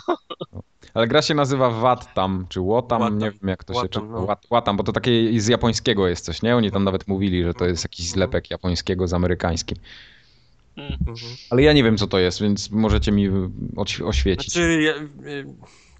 No. 0.52 0.62
Ale 0.94 1.08
gra 1.08 1.22
się 1.22 1.34
nazywa 1.34 1.70
Wattam, 1.70 2.46
czy 2.48 2.60
Łotam, 2.60 3.00
Łatam. 3.02 3.18
nie 3.18 3.30
wiem 3.30 3.48
jak 3.48 3.64
to 3.64 3.72
się 3.72 3.78
Łatam, 3.78 4.02
czyta. 4.02 4.62
no. 4.66 4.74
Bo 4.74 4.82
to 4.82 4.92
takie 4.92 5.40
z 5.40 5.46
japońskiego 5.48 6.08
jest 6.08 6.24
coś, 6.24 6.42
nie? 6.42 6.56
Oni 6.56 6.70
tam 6.70 6.84
nawet 6.84 7.08
mówili, 7.08 7.44
że 7.44 7.54
to 7.54 7.64
jest 7.64 7.84
jakiś 7.84 8.08
zlepek 8.10 8.50
japońskiego 8.50 9.08
z 9.08 9.12
amerykańskim. 9.12 9.76
Mm. 10.76 10.92
Mhm. 10.92 11.16
Ale 11.50 11.62
ja 11.62 11.72
nie 11.72 11.84
wiem 11.84 11.96
co 11.98 12.06
to 12.06 12.18
jest, 12.18 12.42
więc 12.42 12.70
możecie 12.70 13.12
mi 13.12 13.28
oś- 13.76 14.00
oświecić. 14.00 14.52
Znaczy, 14.52 14.82
ja, 14.82 14.92
y, 15.30 15.46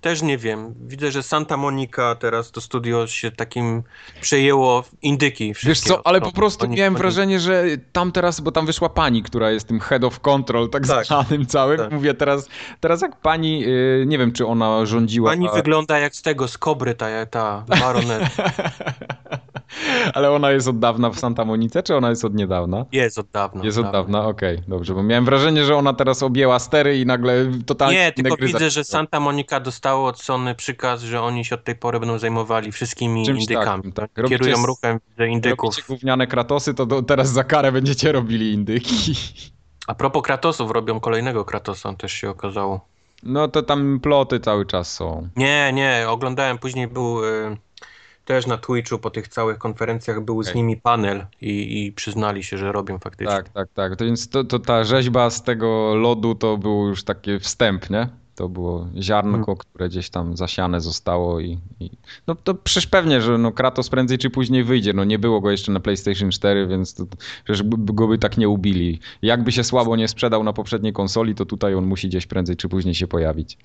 też 0.01 0.23
nie 0.23 0.39
wiem. 0.39 0.75
Widzę, 0.87 1.11
że 1.13 1.23
Santa 1.23 1.57
Monica 1.57 2.15
teraz 2.15 2.51
to 2.51 2.61
studio 2.61 3.07
się 3.07 3.31
takim 3.31 3.83
przejęło 4.21 4.85
indyki. 5.03 5.49
Wiesz 5.49 5.59
wszystkie 5.59 5.89
co, 5.91 6.07
ale 6.07 6.21
po 6.21 6.33
prostu 6.33 6.65
oni- 6.65 6.77
miałem 6.77 6.95
oni- 6.95 6.99
wrażenie, 7.03 7.41
że 7.41 7.65
tam 7.93 8.13
teraz, 8.13 8.41
bo 8.41 8.53
tam 8.53 8.67
wyszła 8.67 8.89
pani, 8.89 9.23
która 9.23 9.51
jest 9.51 9.69
tym 9.69 9.81
head 9.81 10.05
of 10.05 10.21
control, 10.21 10.71
tak, 10.71 10.87
Tak. 10.87 11.07
zwanym 11.07 11.47
całym. 11.47 11.79
Tak. 11.79 11.93
Mówię 11.93 12.15
teraz, 12.15 12.49
teraz 12.81 13.03
jak 13.03 13.21
pani, 13.21 13.65
y, 13.67 14.05
nie 14.07 14.19
wiem 14.19 14.33
czy 14.33 14.47
ona 14.47 14.87
rządziła. 14.87 15.31
Pani 15.31 15.49
a- 15.49 15.53
wygląda 15.53 15.99
jak 15.99 16.15
z 16.17 16.23
tego, 16.23 16.49
z 16.49 16.59
Kobry, 16.59 16.95
ta, 16.95 17.27
ta 17.27 17.65
baronet. 17.81 18.23
Ale 20.15 20.31
ona 20.31 20.51
jest 20.51 20.69
od 20.69 20.79
dawna 20.79 21.11
w 21.11 21.19
Santa 21.19 21.45
Monice, 21.45 21.83
czy 21.83 21.97
ona 21.97 22.11
jest 22.11 22.25
od 22.25 22.35
niedawna? 22.35 22.85
Jest 22.93 23.19
od 23.19 23.27
dawna. 23.31 23.65
Jest 23.65 23.79
od 23.79 23.91
dawna, 23.91 24.27
okej, 24.27 24.59
dobrze, 24.69 24.95
bo 24.95 25.03
miałem 25.03 25.25
wrażenie, 25.25 25.65
że 25.65 25.77
ona 25.77 25.93
teraz 25.93 26.23
objęła 26.23 26.59
stery 26.59 26.99
i 26.99 27.07
nagle 27.07 27.47
totalnie 27.67 27.97
Nie, 27.99 28.13
tylko 28.13 28.37
widzę, 28.37 28.71
że 28.71 28.85
Santa 28.85 29.21
Monica 29.21 29.61
dostało 29.61 30.09
od 30.09 30.21
Sony 30.21 30.55
przykaz, 30.55 31.01
że 31.03 31.23
oni 31.23 31.45
się 31.45 31.55
od 31.55 31.65
tej 31.65 31.77
pory 31.77 32.01
będą 32.01 32.19
zajmowali 32.19 32.73
wszystkimi 32.73 33.27
Czymś 33.27 33.41
indykami. 33.41 33.93
tak. 33.93 34.11
Robicie 34.17 34.39
Kierują 34.39 34.57
s- 34.57 34.65
ruchem 34.67 35.01
widzę, 35.11 35.29
indyków. 35.29 35.75
Robicie 35.77 35.83
gówniane 35.89 36.27
kratosy, 36.27 36.75
to 36.75 36.87
do, 36.87 37.03
teraz 37.03 37.29
za 37.29 37.45
karę 37.45 37.73
będziecie 37.73 38.13
robili 38.13 38.53
indyki. 38.53 39.15
A 39.87 39.95
propos 39.95 40.23
Kratosów, 40.23 40.71
robią 40.71 41.01
kolejnego 41.01 41.45
Kratosa, 41.45 41.93
też 41.95 42.13
się 42.13 42.31
okazało. 42.31 42.81
No 43.23 43.49
to 43.49 43.63
tam 43.63 44.01
ploty 44.03 44.41
cały 44.41 44.67
czas 44.67 44.93
są. 44.93 45.29
Nie, 45.37 45.71
nie, 45.75 46.05
oglądałem, 46.09 46.59
później 46.59 46.89
był 46.89 47.25
y, 47.25 47.57
też 48.25 48.47
na 48.47 48.59
Twitchu 48.59 48.99
po 48.99 49.11
tych 49.11 49.29
całych 49.29 49.59
konferencjach 49.59 50.21
był 50.21 50.43
z 50.43 50.49
Okej. 50.49 50.63
nimi 50.63 50.77
panel 50.77 51.27
i, 51.41 51.85
i 51.87 51.93
przyznali 51.93 52.45
się, 52.45 52.59
że 52.59 52.73
robią 52.73 52.99
faktycznie. 52.99 53.35
Tak, 53.35 53.49
tak, 53.49 53.69
tak. 53.75 53.97
To 53.97 54.05
więc 54.05 54.29
to, 54.29 54.45
to 54.45 54.59
ta 54.59 54.85
rzeźba 54.85 55.31
z 55.31 55.43
tego 55.43 55.95
lodu 55.95 56.35
to 56.35 56.59
był 56.59 56.89
już 56.89 57.05
taki 57.05 57.39
wstęp, 57.39 57.91
nie? 57.91 58.09
To 58.35 58.49
było 58.49 58.89
ziarnko, 59.01 59.57
które 59.57 59.89
gdzieś 59.89 60.11
tam 60.11 60.37
zasiane 60.37 60.81
zostało 60.81 61.41
i, 61.41 61.59
i... 61.81 61.91
No 62.27 62.35
to 62.35 62.55
przecież 62.55 62.87
pewnie, 62.87 63.21
że 63.21 63.39
no 63.39 63.53
Kratos 63.53 63.89
prędzej 63.89 64.19
czy 64.19 64.31
później 64.31 64.65
wyjdzie. 64.65 64.93
No 64.93 65.05
nie 65.05 65.19
było 65.19 65.41
go 65.41 65.51
jeszcze 65.51 65.73
na 65.73 65.81
PlayStation 65.81 66.31
4, 66.31 66.67
więc 66.67 66.95
to, 66.95 67.07
przecież 67.45 67.63
go 67.77 68.09
by 68.09 68.19
tak 68.19 68.39
nie 68.39 68.49
ubili. 68.49 69.01
Jakby 69.23 69.53
się 69.53 69.65
słabo 69.65 69.97
nie 69.97 70.09
sprzedał 70.09 70.45
na 70.45 70.53
poprzedniej 70.53 70.93
konsoli, 70.93 71.35
to 71.35 71.47
tutaj 71.47 71.75
on 71.75 71.87
musi 71.87 72.09
gdzieś 72.09 72.27
prędzej 72.27 72.57
czy 72.57 72.69
później 72.69 72.95
się 72.95 73.07
pojawić. 73.07 73.59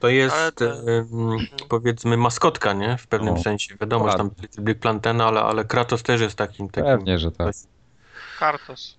To 0.00 0.08
jest 0.08 0.36
to- 0.54 0.80
mm, 0.82 1.38
powiedzmy 1.68 2.16
maskotka, 2.16 2.72
nie? 2.72 2.96
W 2.98 3.06
pewnym 3.06 3.34
No. 3.34 3.42
sensie. 3.42 3.76
Wiadomo, 3.80 4.10
że 4.10 4.16
tam 4.16 4.30
Big 4.60 4.78
Planten, 4.78 5.20
ale, 5.20 5.40
ale 5.40 5.64
Kratos 5.64 6.02
też 6.02 6.20
jest 6.20 6.36
takim, 6.36 6.68
takim 6.68 6.90
Pewnie, 6.90 7.18
że 7.18 7.32
tak. 7.32 7.54
Kartos. 8.38 8.98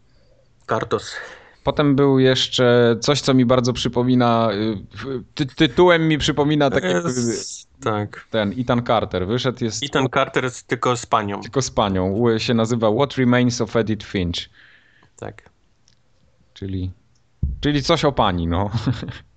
Kartos. 0.65 1.15
Potem 1.63 1.95
był 1.95 2.19
jeszcze 2.19 2.95
coś, 3.01 3.21
co 3.21 3.33
mi 3.33 3.45
bardzo 3.45 3.73
przypomina, 3.73 4.49
y, 4.53 5.23
ty, 5.35 5.45
tytułem 5.45 6.07
mi 6.07 6.17
przypomina 6.17 6.69
tak 6.69 6.83
jak 6.83 7.03
tak. 7.83 8.27
ten 8.29 8.53
Ethan 8.59 8.83
Carter. 8.85 9.27
Wyszedł, 9.27 9.63
jest 9.63 9.83
Ethan 9.83 10.07
Carter 10.13 10.43
jest 10.43 10.67
tylko 10.67 10.97
z 10.97 11.05
panią. 11.05 11.41
tylko 11.41 11.61
z 11.61 11.71
panią. 11.71 12.07
U- 12.11 12.39
Się 12.39 12.53
nazywa 12.53 12.91
What 12.91 13.13
Remains 13.17 13.61
of 13.61 13.75
Edith 13.75 14.05
Finch, 14.05 14.49
Tak. 15.15 15.49
czyli, 16.53 16.91
czyli 17.61 17.83
coś 17.83 18.05
o 18.05 18.11
pani, 18.11 18.47
no. 18.47 18.69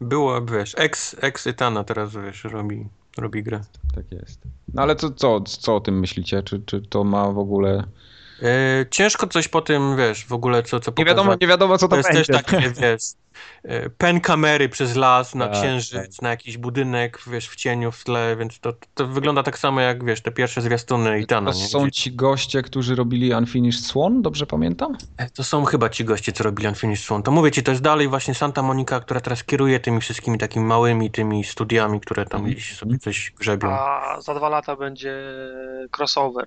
Było, 0.00 0.44
wiesz, 0.44 0.74
ex, 0.78 1.16
ex 1.20 1.46
Etana 1.46 1.84
teraz, 1.84 2.16
wiesz, 2.16 2.44
robi, 2.44 2.86
robi 3.18 3.42
grę. 3.42 3.60
Tak 3.94 4.12
jest. 4.12 4.40
No 4.74 4.82
ale 4.82 4.96
co, 4.96 5.10
co, 5.10 5.40
co 5.40 5.76
o 5.76 5.80
tym 5.80 6.00
myślicie? 6.00 6.42
Czy, 6.42 6.62
czy 6.66 6.80
to 6.80 7.04
ma 7.04 7.32
w 7.32 7.38
ogóle... 7.38 7.84
E, 8.42 8.86
ciężko 8.90 9.26
coś 9.26 9.48
po 9.48 9.60
tym, 9.60 9.96
wiesz, 9.96 10.24
w 10.26 10.32
ogóle 10.32 10.62
co, 10.62 10.80
co 10.80 10.92
Nie 10.98 11.04
wiadomo, 11.04 11.24
pokazać. 11.24 11.40
nie 11.40 11.46
wiadomo 11.46 11.78
co 11.78 11.88
to, 11.88 11.90
To 11.90 11.96
jest 11.96 12.08
będzie. 12.12 12.24
też 12.32 12.42
takie, 12.44 12.70
wiesz, 12.70 13.02
e, 13.64 13.90
pen 13.90 14.20
kamery 14.20 14.68
przez 14.68 14.96
las, 14.96 15.34
na 15.34 15.48
Tak, 15.48 15.58
księżyc, 15.58 16.22
na 16.22 16.28
jakiś 16.30 16.58
budynek, 16.58 17.18
wiesz, 17.26 17.48
w 17.48 17.56
cieniu, 17.56 17.92
w 17.92 18.04
tle, 18.04 18.36
więc 18.38 18.60
to, 18.60 18.72
to 18.94 19.06
wygląda 19.06 19.42
tak 19.42 19.58
samo 19.58 19.80
jak, 19.80 20.04
wiesz, 20.04 20.20
te 20.20 20.30
pierwsze 20.30 20.60
zwiastuny 20.62 21.20
Itana, 21.20 21.52
To 21.52 21.58
nie? 21.58 21.66
są 21.68 21.90
ci 21.90 22.12
goście, 22.12 22.62
którzy 22.62 22.94
robili 22.94 23.34
Unfinished 23.34 23.84
Swan, 23.86 24.22
dobrze 24.22 24.46
pamiętam? 24.46 24.96
E, 25.16 25.30
To 25.30 25.44
są 25.44 25.64
chyba 25.64 25.88
ci 25.88 26.04
goście, 26.04 26.32
co 26.32 26.44
robili 26.44 26.68
Unfinished 26.68 27.04
Swan. 27.04 27.22
To 27.22 27.30
mówię 27.30 27.50
ci, 27.50 27.62
to 27.62 27.70
jest 27.70 27.82
dalej 27.82 28.08
właśnie 28.08 28.34
Santa 28.34 28.62
Monica, 28.62 29.00
która 29.00 29.20
teraz 29.20 29.44
kieruje 29.44 29.80
tymi 29.80 30.00
wszystkimi 30.00 30.38
takimi 30.38 30.64
małymi 30.64 31.10
tymi 31.10 31.44
studiami, 31.44 32.00
które 32.00 32.24
tam 32.26 32.40
Mhm. 32.40 32.54
gdzieś 32.54 32.76
sobie 32.76 32.98
coś 32.98 33.32
grzebią. 33.38 33.70
A 33.70 34.16
za 34.20 34.34
dwa 34.34 34.48
lata 34.48 34.76
będzie 34.76 35.22
crossover. 35.98 36.44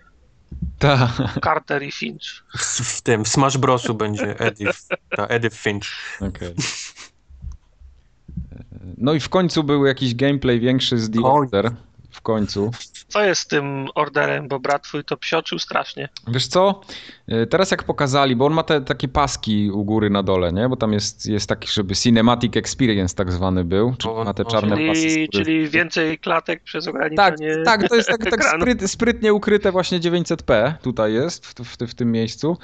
Ta. 0.79 1.13
Carter 1.43 1.83
i 1.83 1.91
Finch. 1.91 2.43
W, 2.57 2.97
w 2.97 3.01
tym, 3.01 3.25
w 3.25 3.27
Smash 3.27 3.57
Brosu 3.57 3.93
będzie 3.93 4.39
Edith, 4.39 4.79
ta 5.09 5.25
Edith 5.25 5.57
Finch. 5.57 5.87
Okej. 6.21 6.55
No 8.97 9.13
i 9.13 9.19
w 9.19 9.29
końcu 9.29 9.63
był 9.63 9.85
jakiś 9.85 10.15
gameplay 10.15 10.59
większy 10.59 10.97
z 10.97 11.11
The. 11.11 11.21
Order. 11.23 11.71
W 12.11 12.21
końcu. 12.21 12.71
Co 13.07 13.23
jest 13.23 13.41
z 13.41 13.47
tym 13.47 13.87
orderem, 13.95 14.47
bo 14.47 14.59
brat 14.59 14.83
twój 14.83 15.03
to 15.03 15.17
psioczył 15.17 15.59
strasznie. 15.59 16.09
Wiesz 16.27 16.47
co? 16.47 16.81
Y, 17.33 17.47
Teraz 17.47 17.71
jak 17.71 17.83
pokazali, 17.83 18.35
bo 18.35 18.45
on 18.45 18.53
ma 18.53 18.63
te 18.63 18.81
takie 18.81 19.07
paski 19.07 19.71
u 19.71 19.83
góry 19.83 20.09
na 20.09 20.23
dole, 20.23 20.53
nie? 20.53 20.69
Bo 20.69 20.75
tam 20.75 20.93
jest, 20.93 21.25
jest 21.25 21.49
taki, 21.49 21.71
żeby 21.71 21.95
cinematic 21.95 22.57
experience 22.57 23.15
tak 23.15 23.31
zwany 23.31 23.63
był, 23.63 23.95
czyli 23.97 24.13
ma 24.13 24.33
te 24.33 24.45
czarne 24.45 24.77
pasy. 24.87 25.09
z 25.09 25.13
Czyli, 25.13 25.29
czyli 25.29 25.69
więcej 25.69 26.19
klatek 26.19 26.63
przez 26.63 26.85
Tak, 26.85 26.95
ograniczenie 26.95 27.63
tak, 27.65 27.89
to 27.89 27.95
jest 27.95 28.09
tak, 28.09 28.29
tak 28.35 28.43
spryt, 28.43 28.91
sprytnie 28.91 29.33
ukryte 29.33 29.71
właśnie 29.71 29.99
900p 29.99 30.73
tutaj 30.81 31.13
jest, 31.13 31.45
w, 31.45 31.53
w, 31.53 31.77
w 31.77 31.93
tym 31.93 32.11
miejscu, 32.11 32.57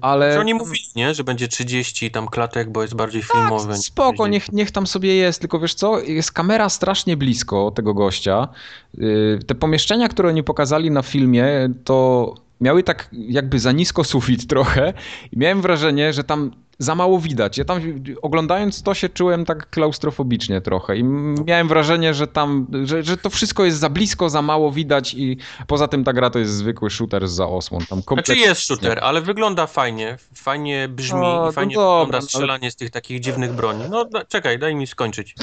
ale... 0.00 0.34
Czy 0.34 0.40
oni 0.40 0.54
mówili, 0.54 0.84
nie? 0.96 1.14
Że 1.14 1.24
będzie 1.24 1.48
30 1.48 2.10
tam 2.10 2.28
klatek, 2.28 2.70
bo 2.70 2.82
jest 2.82 2.94
bardziej 2.94 3.22
filmowy. 3.22 3.72
Tak, 3.72 3.76
spoko, 3.76 4.28
niech, 4.28 4.52
niech 4.52 4.70
tam 4.70 4.86
sobie 4.86 5.16
jest, 5.16 5.40
tylko 5.40 5.58
wiesz 5.60 5.74
co, 5.74 6.00
jest 6.00 6.32
kamera 6.32 6.68
strasznie 6.68 7.16
blisko 7.16 7.70
tego 7.70 7.94
gościa. 7.94 8.48
Yy, 8.94 9.38
Te 9.46 9.54
pomieszczenia, 9.54 10.08
które 10.08 10.28
oni 10.28 10.42
pokazali 10.42 10.90
na 10.90 11.02
filmie, 11.02 11.68
to 11.84 12.34
miały 12.60 12.82
tak 12.82 13.08
jakby 13.12 13.58
za 13.58 13.72
nisko 13.72 14.04
sufit 14.04 14.46
trochę 14.46 14.92
i 15.32 15.38
miałem 15.38 15.62
wrażenie, 15.62 16.12
że 16.12 16.24
tam 16.24 16.50
za 16.78 16.94
mało 16.94 17.20
widać. 17.20 17.58
Ja 17.58 17.64
tam 17.64 17.80
oglądając 18.22 18.82
to 18.82 18.94
się 18.94 19.08
czułem 19.08 19.44
tak 19.44 19.70
klaustrofobicznie 19.70 20.60
trochę 20.60 20.96
i 20.96 21.04
miałem 21.46 21.68
wrażenie, 21.68 22.14
że 22.14 22.26
tam, 22.26 22.66
że, 22.84 23.02
że 23.02 23.16
to 23.16 23.30
wszystko 23.30 23.64
jest 23.64 23.78
za 23.78 23.88
blisko, 23.90 24.30
za 24.30 24.42
mało 24.42 24.72
widać 24.72 25.14
i 25.14 25.36
poza 25.66 25.88
tym 25.88 26.04
ta 26.04 26.12
gra 26.12 26.30
to 26.30 26.38
jest 26.38 26.52
zwykły 26.52 26.90
shooter 26.90 27.28
za 27.28 27.46
osłon. 27.46 27.80
Tam 27.80 27.86
Znaczy 27.86 28.06
kompletnie... 28.06 28.44
jest 28.44 28.60
shooter, 28.60 28.98
ale 29.02 29.20
wygląda 29.20 29.66
fajnie, 29.66 30.16
fajnie 30.34 30.88
brzmi 30.88 31.20
No, 31.20 31.42
no 31.42 31.50
i 31.50 31.52
fajnie 31.52 31.74
dobra, 31.74 31.90
wygląda 31.98 32.18
ale- 32.18 32.26
strzelanie 32.26 32.70
z 32.70 32.76
tych 32.76 32.90
takich 32.90 33.20
dziwnych 33.20 33.52
broni. 33.52 33.84
No 33.90 34.04
da, 34.04 34.24
czekaj, 34.24 34.58
daj 34.58 34.74
mi 34.74 34.86
skończyć. 34.86 35.34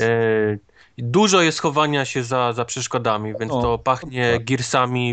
E, 0.00 0.58
dużo 0.98 1.42
jest 1.42 1.60
chowania 1.60 2.04
się 2.04 2.24
za, 2.24 2.52
za 2.52 2.64
przeszkodami, 2.64 3.34
więc 3.40 3.52
No, 3.52 3.62
to 3.62 3.78
pachnie 3.78 4.32
tak. 4.32 4.44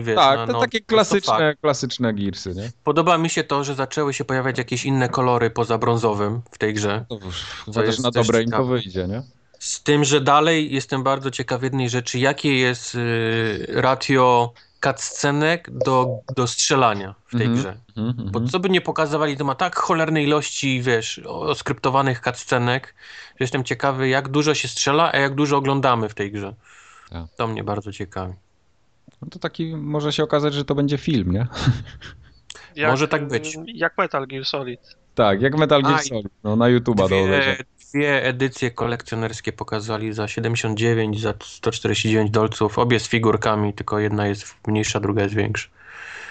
Wiesz. 0.03 0.15
Tak, 0.15 0.39
no, 0.39 0.47
te 0.47 0.53
no, 0.53 0.59
takie 0.59 0.79
to 0.79 0.85
klasyczne, 0.85 1.37
fakt. 1.37 1.61
klasyczne 1.61 2.13
Gearsy, 2.13 2.53
nie? 2.55 2.71
Podoba 2.83 3.17
mi 3.17 3.29
się 3.29 3.43
to, 3.43 3.63
że 3.63 3.75
zaczęły 3.75 4.13
się 4.13 4.25
pojawiać 4.25 4.57
jakieś 4.57 4.85
inne 4.85 5.09
kolory 5.09 5.49
poza 5.49 5.77
brązowym 5.77 6.41
w 6.51 6.57
tej 6.57 6.73
grze. 6.73 7.05
To 7.09 7.19
już, 7.25 7.45
To 7.73 7.83
jest 7.83 8.03
na 8.03 8.11
też 8.11 8.27
dobre 8.27 8.43
im 8.43 8.51
to 8.51 8.65
wyjdzie, 8.65 9.07
nie? 9.07 9.21
Z 9.59 9.83
tym, 9.83 10.03
że 10.03 10.21
dalej 10.21 10.73
jestem 10.73 11.03
bardzo 11.03 11.31
ciekaw 11.31 11.63
jednej 11.63 11.89
rzeczy, 11.89 12.19
jakie 12.19 12.59
jest 12.59 12.95
y, 12.95 13.65
ratio 13.69 14.53
cutscenek 14.85 15.69
do, 15.71 16.19
do 16.35 16.47
strzelania 16.47 17.15
w 17.27 17.31
tej 17.31 17.47
Mhm. 17.47 17.55
grze. 17.59 17.77
Mhm, 17.97 18.31
Bo 18.31 18.39
mhm. 18.39 18.47
co 18.47 18.59
by 18.59 18.69
nie 18.69 18.81
pokazywali, 18.81 19.37
to 19.37 19.45
ma 19.45 19.55
tak 19.55 19.75
cholerne 19.75 20.23
ilości, 20.23 20.81
wiesz, 20.81 21.19
oskryptowanych 21.25 22.19
cutscenek, 22.21 22.95
że 23.29 23.43
jestem 23.43 23.63
ciekawy, 23.63 24.07
jak 24.07 24.29
dużo 24.29 24.55
się 24.55 24.67
strzela, 24.67 25.11
a 25.13 25.17
jak 25.17 25.35
dużo 25.35 25.57
oglądamy 25.57 26.09
w 26.09 26.13
tej 26.13 26.31
grze. 26.31 26.55
Tak. 27.09 27.25
To 27.37 27.47
mnie 27.47 27.63
bardzo 27.63 27.91
ciekawi. 27.91 28.33
No 29.21 29.27
to 29.31 29.39
taki 29.39 29.75
może 29.75 30.13
się 30.13 30.23
okazać, 30.23 30.53
że 30.53 30.65
to 30.65 30.75
będzie 30.75 30.97
film, 30.97 31.31
nie? 31.31 31.47
Jak, 32.75 32.91
Może 32.91 33.07
tak 33.07 33.27
być. 33.27 33.57
Jak 33.65 33.97
Metal 33.97 34.27
Gear 34.27 34.45
Solid. 34.45 34.79
Tak, 35.15 35.41
jak 35.41 35.57
Metal 35.57 35.81
Gear 35.83 36.03
Solid, 36.03 36.27
no 36.43 36.55
na 36.55 36.65
YouTube'a 36.65 36.95
do 36.95 37.03
obejrzenia. 37.05 37.55
Dwie 37.95 38.23
edycje 38.23 38.71
kolekcjonerskie 38.71 39.53
pokazali 39.53 40.13
za 40.13 40.27
79 40.27 41.17
i 41.17 41.21
za 41.21 41.33
149 41.43 42.31
dolców. 42.31 42.79
Obie 42.79 42.99
z 42.99 43.07
figurkami, 43.07 43.73
tylko 43.73 43.99
jedna 43.99 44.27
jest 44.27 44.55
mniejsza, 44.67 44.99
druga 44.99 45.23
jest 45.23 45.35
większa. 45.35 45.69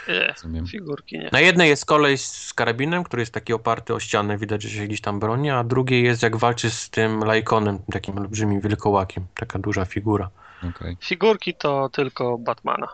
Nie, 0.08 0.66
figurki 0.66 1.18
nie. 1.18 1.28
Na 1.32 1.40
jednej 1.40 1.68
jest 1.68 1.86
kolej 1.86 2.18
z 2.18 2.54
karabinem, 2.54 3.04
który 3.04 3.22
jest 3.22 3.32
taki 3.32 3.52
oparty 3.52 3.94
o 3.94 4.00
ścianę, 4.00 4.38
widać, 4.38 4.62
że 4.62 4.68
się 4.68 4.86
gdzieś 4.86 5.00
tam 5.00 5.20
broni, 5.20 5.50
a 5.50 5.64
drugiej 5.64 6.04
jest 6.04 6.22
jak 6.22 6.36
walczy 6.36 6.70
z 6.70 6.90
tym 6.90 7.24
lajkonem, 7.24 7.78
takim 7.92 8.18
olbrzymim 8.18 8.60
wilkołakiem. 8.60 9.26
Taka 9.34 9.58
duża 9.58 9.84
figura. 9.84 10.30
Okej. 10.68 10.96
Figurki 11.00 11.54
to 11.54 11.88
tylko 11.88 12.38
Batmana. 12.38 12.88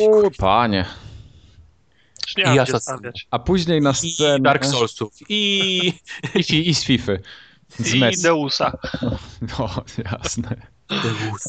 O, 0.00 0.30
panie. 0.38 0.84
Nie 2.36 2.44
I 2.44 2.80
stawiać. 2.80 3.26
A 3.30 3.38
później 3.38 3.80
na 3.80 3.90
I 3.90 3.94
scenę... 3.94 4.40
Dark 4.40 4.64
Soulsów. 4.64 5.12
I... 5.28 5.92
I, 6.34 6.68
i 6.68 6.74
z 6.74 6.84
Fify. 6.84 7.22
Z 7.68 7.94
I 7.94 8.00
Messi. 8.00 8.22
Deusa. 8.22 8.72
No, 9.58 9.70
jasne. 10.12 10.56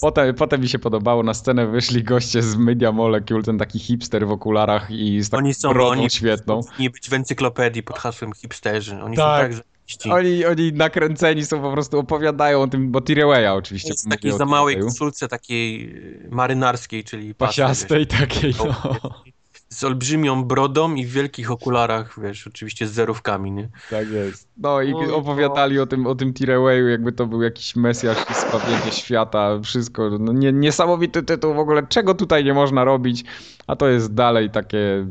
Potem, 0.01 0.35
potem 0.35 0.61
mi 0.61 0.67
się 0.69 0.79
podobało, 0.79 1.23
na 1.23 1.33
scenę 1.33 1.67
wyszli 1.67 2.03
goście 2.03 2.41
z 2.43 2.55
Media 2.55 2.91
Molecule, 2.91 3.43
ten 3.43 3.57
taki 3.57 3.79
hipster 3.79 4.27
w 4.27 4.31
okularach 4.31 4.91
i 4.91 5.21
z 5.21 5.29
taką 5.29 5.43
Oni 5.43 5.53
są, 5.53 5.69
brodą 5.73 5.91
oni 5.91 6.09
świetną. 6.09 6.63
powinni 6.63 6.89
być 6.89 7.09
w 7.09 7.13
encyklopedii 7.13 7.83
pod 7.83 7.99
hasłem 7.99 8.33
hipsterzy. 8.33 9.01
Oni 9.01 9.17
Tak. 9.17 9.53
są 9.53 9.57
tak 9.59 9.65
zajebiści. 9.65 10.11
Oni, 10.11 10.45
oni 10.45 10.73
nakręceni 10.73 11.45
są, 11.45 11.61
po 11.61 11.71
prostu 11.71 11.99
opowiadają 11.99 12.61
o 12.61 12.67
tym, 12.67 12.91
bo 12.91 13.01
Tirewaya 13.01 13.47
oczywiście. 13.55 13.89
Jest 13.89 14.09
takiej 14.09 14.37
za 14.37 14.45
małej 14.45 14.79
koszulce 14.79 15.27
takiej 15.27 15.95
marynarskiej, 16.31 17.03
czyli 17.03 17.35
pasy, 17.35 17.47
Pasiastej 17.49 18.07
takiej, 18.07 18.53
no. 18.59 18.75
Z 19.77 19.83
olbrzymią 19.83 20.43
brodą 20.43 20.95
i 20.95 21.05
w 21.05 21.11
wielkich 21.11 21.51
okularach, 21.51 22.19
wiesz, 22.21 22.47
oczywiście 22.47 22.87
z 22.87 22.91
zerówkami, 22.91 23.51
nie? 23.51 23.69
Tak 23.89 24.09
jest. 24.09 24.47
No 24.57 24.81
i 24.81 24.93
Oj, 24.93 25.11
opowiadali 25.11 25.79
o 25.79 25.85
tym, 25.85 26.07
o 26.07 26.15
tym 26.15 26.33
Tirewayu, 26.33 26.87
jakby 26.87 27.11
to 27.11 27.25
był 27.25 27.41
jakiś 27.41 27.75
mesjasz 27.75 28.17
i 28.31 28.33
zbawienie 28.33 28.91
świata, 28.91 29.59
wszystko. 29.63 30.09
No, 30.19 30.33
nie, 30.33 30.53
niesamowity 30.53 31.23
tytuł 31.23 31.53
w 31.53 31.59
ogóle, 31.59 31.87
czego 31.87 32.13
tutaj 32.13 32.45
nie 32.45 32.53
można 32.53 32.83
robić, 32.83 33.23
a 33.67 33.75
to 33.75 33.87
jest 33.87 34.13
dalej 34.13 34.49
takie... 34.49 35.07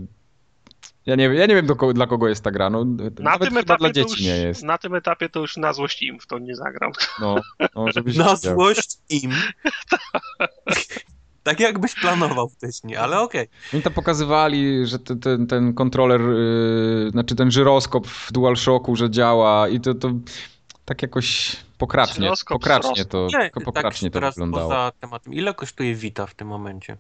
Ja 1.07 1.17
nie, 1.17 1.29
wiem- 1.29 1.39
ja 1.39 1.47
nie 1.47 1.55
wiem 1.55 1.67
do 1.67 1.77
kogo, 1.77 1.93
dla 1.93 2.07
kogo 2.07 2.29
jest 2.29 2.45
ta 2.45 2.51
gra, 2.51 2.71
no 2.71 2.85
Na 2.85 3.11
nawet 3.19 3.49
tym, 3.49 3.59
chyba 3.59 3.77
dla 3.77 3.89
etapie 3.89 4.03
to 4.05 4.09
dzieci 4.09 4.25
już, 4.25 4.33
nie 4.33 4.37
jest. 4.43 4.63
na 4.63 4.79
tym 4.79 4.95
etapie 4.95 5.29
to 5.29 5.41
już 5.41 5.57
na 5.57 5.73
złość 5.73 6.03
im 6.03 6.21
w 6.21 6.27
to 6.27 6.39
nie 6.39 6.57
zagram. 6.57 6.93
No, 7.21 7.37
no 7.77 7.93
żebyś 7.95 8.17
Na 8.17 8.37
złość 8.37 8.99
im. 9.09 9.31
tak 11.47 11.60
jakbyś 11.60 11.94
planował 11.94 12.48
wcześniej, 12.48 12.97
ale 12.97 13.20
okej. 13.20 13.48
Oni 13.74 13.82
tam 13.82 13.93
pokazywali, 13.93 14.86
że 14.86 14.98
te, 14.98 15.16
ten, 15.16 15.47
ten 15.47 15.74
kontroler, 15.74 16.20
yy, 16.20 17.10
znaczy 17.10 17.35
ten 17.35 17.51
żyroskop 17.51 18.06
w 18.06 18.32
DualShocku, 18.32 18.97
że 18.97 19.10
działa 19.10 19.68
i 19.68 19.81
to, 19.81 19.94
to 19.94 20.10
tak 20.85 21.02
jakoś 21.02 21.56
pokracznie, 21.78 22.24
Żyroskop 22.24 22.60
pokracznie 22.60 23.05
to, 23.05 23.28
Nie, 23.40 23.51
pokracznie 23.64 24.10
tak 24.10 24.23
to 24.23 24.31
wyglądało. 24.31 24.68
poza 24.68 24.93
tematem. 25.01 25.32
Ile 25.35 25.55
kosztuje 25.55 25.94
Vita 25.94 26.27
w 26.27 26.35
tym 26.35 26.48
momencie? 26.48 26.97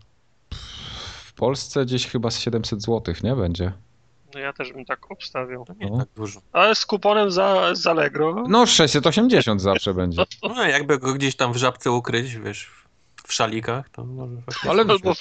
W 1.24 1.32
Polsce 1.32 1.84
gdzieś 1.84 2.06
chyba 2.06 2.30
z 2.30 2.38
700 2.40 2.82
zł, 2.82 3.14
nie 3.24 3.34
będzie? 3.36 3.72
No 4.34 4.40
ja 4.40 4.52
też 4.52 4.72
bym 4.72 4.84
tak 4.84 5.10
obstawiał. 5.10 5.64
To 5.64 5.72
nie 5.80 5.90
No. 5.90 5.98
tak 5.98 6.08
dużo. 6.16 6.40
Ale 6.52 6.74
z 6.74 6.86
kuponem 6.86 7.30
za, 7.30 7.74
z 7.74 7.86
Allegro. 7.86 8.44
No 8.48 8.66
680 8.66 9.62
zawsze 9.62 9.94
będzie. 10.00 10.24
No 10.42 10.64
jakby 10.66 10.98
go 10.98 11.14
gdzieś 11.14 11.36
tam 11.36 11.52
w 11.52 11.56
żabce 11.56 11.90
ukryć, 11.90 12.36
wiesz, 12.36 12.70
w 13.26 13.32
szalikach, 13.32 13.88
to 13.88 14.04
może 14.04 14.36
faktycznie. 14.36 14.70
Ale 14.70 14.82
Albo, 14.82 15.12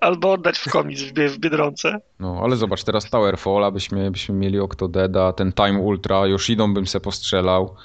albo 0.00 0.32
oddać 0.32 0.58
w 0.58 0.70
komis 0.70 1.02
w 1.02 1.38
Biedronce. 1.38 1.98
No, 2.20 2.40
ale 2.42 2.56
zobacz, 2.56 2.84
teraz 2.84 3.10
Towerfalla 3.10 3.70
byśmy, 3.70 4.10
byśmy 4.10 4.34
mieli 4.34 4.60
Octodeda, 4.60 5.32
ten 5.32 5.52
Time 5.52 5.78
Ultra, 5.78 6.26
Yoshidą 6.26 6.74
bym 6.74 6.86
se 6.86 7.00
postrzelał. 7.00 7.76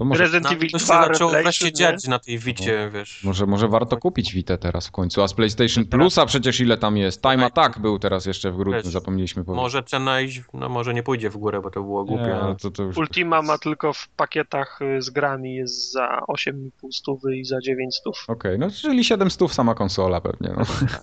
To 0.00 0.04
może, 0.04 0.22
Resident 0.22 0.44
No, 0.44 0.50
Evil 0.50 0.70
to 0.70 0.78
się 0.78 0.84
2 0.84 1.06
zaczęło 1.06 1.30
Revelation, 1.30 1.42
wreszcie 1.42 1.72
dziać 1.72 2.08
na 2.08 2.18
tej 2.18 2.38
Wicie, 2.38 2.90
wiesz. 2.94 3.24
może, 3.24 3.46
może 3.46 3.68
warto 3.68 3.96
kupić 3.96 4.34
Vita 4.34 4.56
teraz 4.56 4.86
w 4.86 4.90
końcu, 4.90 5.22
a 5.22 5.28
z 5.28 5.34
PlayStation 5.34 5.84
Plusa 5.84 6.26
przecież 6.26 6.60
ile 6.60 6.78
tam 6.78 6.96
jest? 6.96 7.22
Time 7.22 7.46
Attack 7.46 7.78
był 7.78 7.98
teraz 7.98 8.26
jeszcze 8.26 8.50
w 8.50 8.56
grudniu, 8.56 8.82
Wiesz, 8.82 8.92
zapomnieliśmy 8.92 9.44
powiedzieć. 9.44 9.62
Może 9.62 9.82
cena 9.82 10.20
iść, 10.20 10.42
no 10.54 10.68
może 10.68 10.94
nie 10.94 11.02
pójdzie 11.02 11.30
w 11.30 11.36
górę, 11.36 11.60
bo 11.60 11.70
to 11.70 11.82
było 11.82 12.04
głupie, 12.04 12.22
Nie, 12.22 12.34
ale 12.34 12.56
to, 12.56 12.70
to 12.70 12.82
już... 12.82 12.96
Ultima 12.96 13.42
ma 13.42 13.58
tylko 13.58 13.92
w 13.92 14.08
pakietach 14.08 14.78
y, 14.82 15.02
z 15.02 15.10
grami 15.10 15.54
jest 15.54 15.92
za 15.92 16.22
8,5 16.28 16.92
stówy 16.92 17.36
i 17.36 17.44
za 17.44 17.60
9 17.60 17.96
stów. 17.96 18.24
Okej, 18.28 18.58
no 18.58 18.70
czyli 18.70 19.04
700 19.04 19.52
sama 19.52 19.74
konsola 19.74 20.20
pewnie. 20.20 20.54
No. 20.56 20.64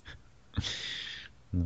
No. 1.53 1.65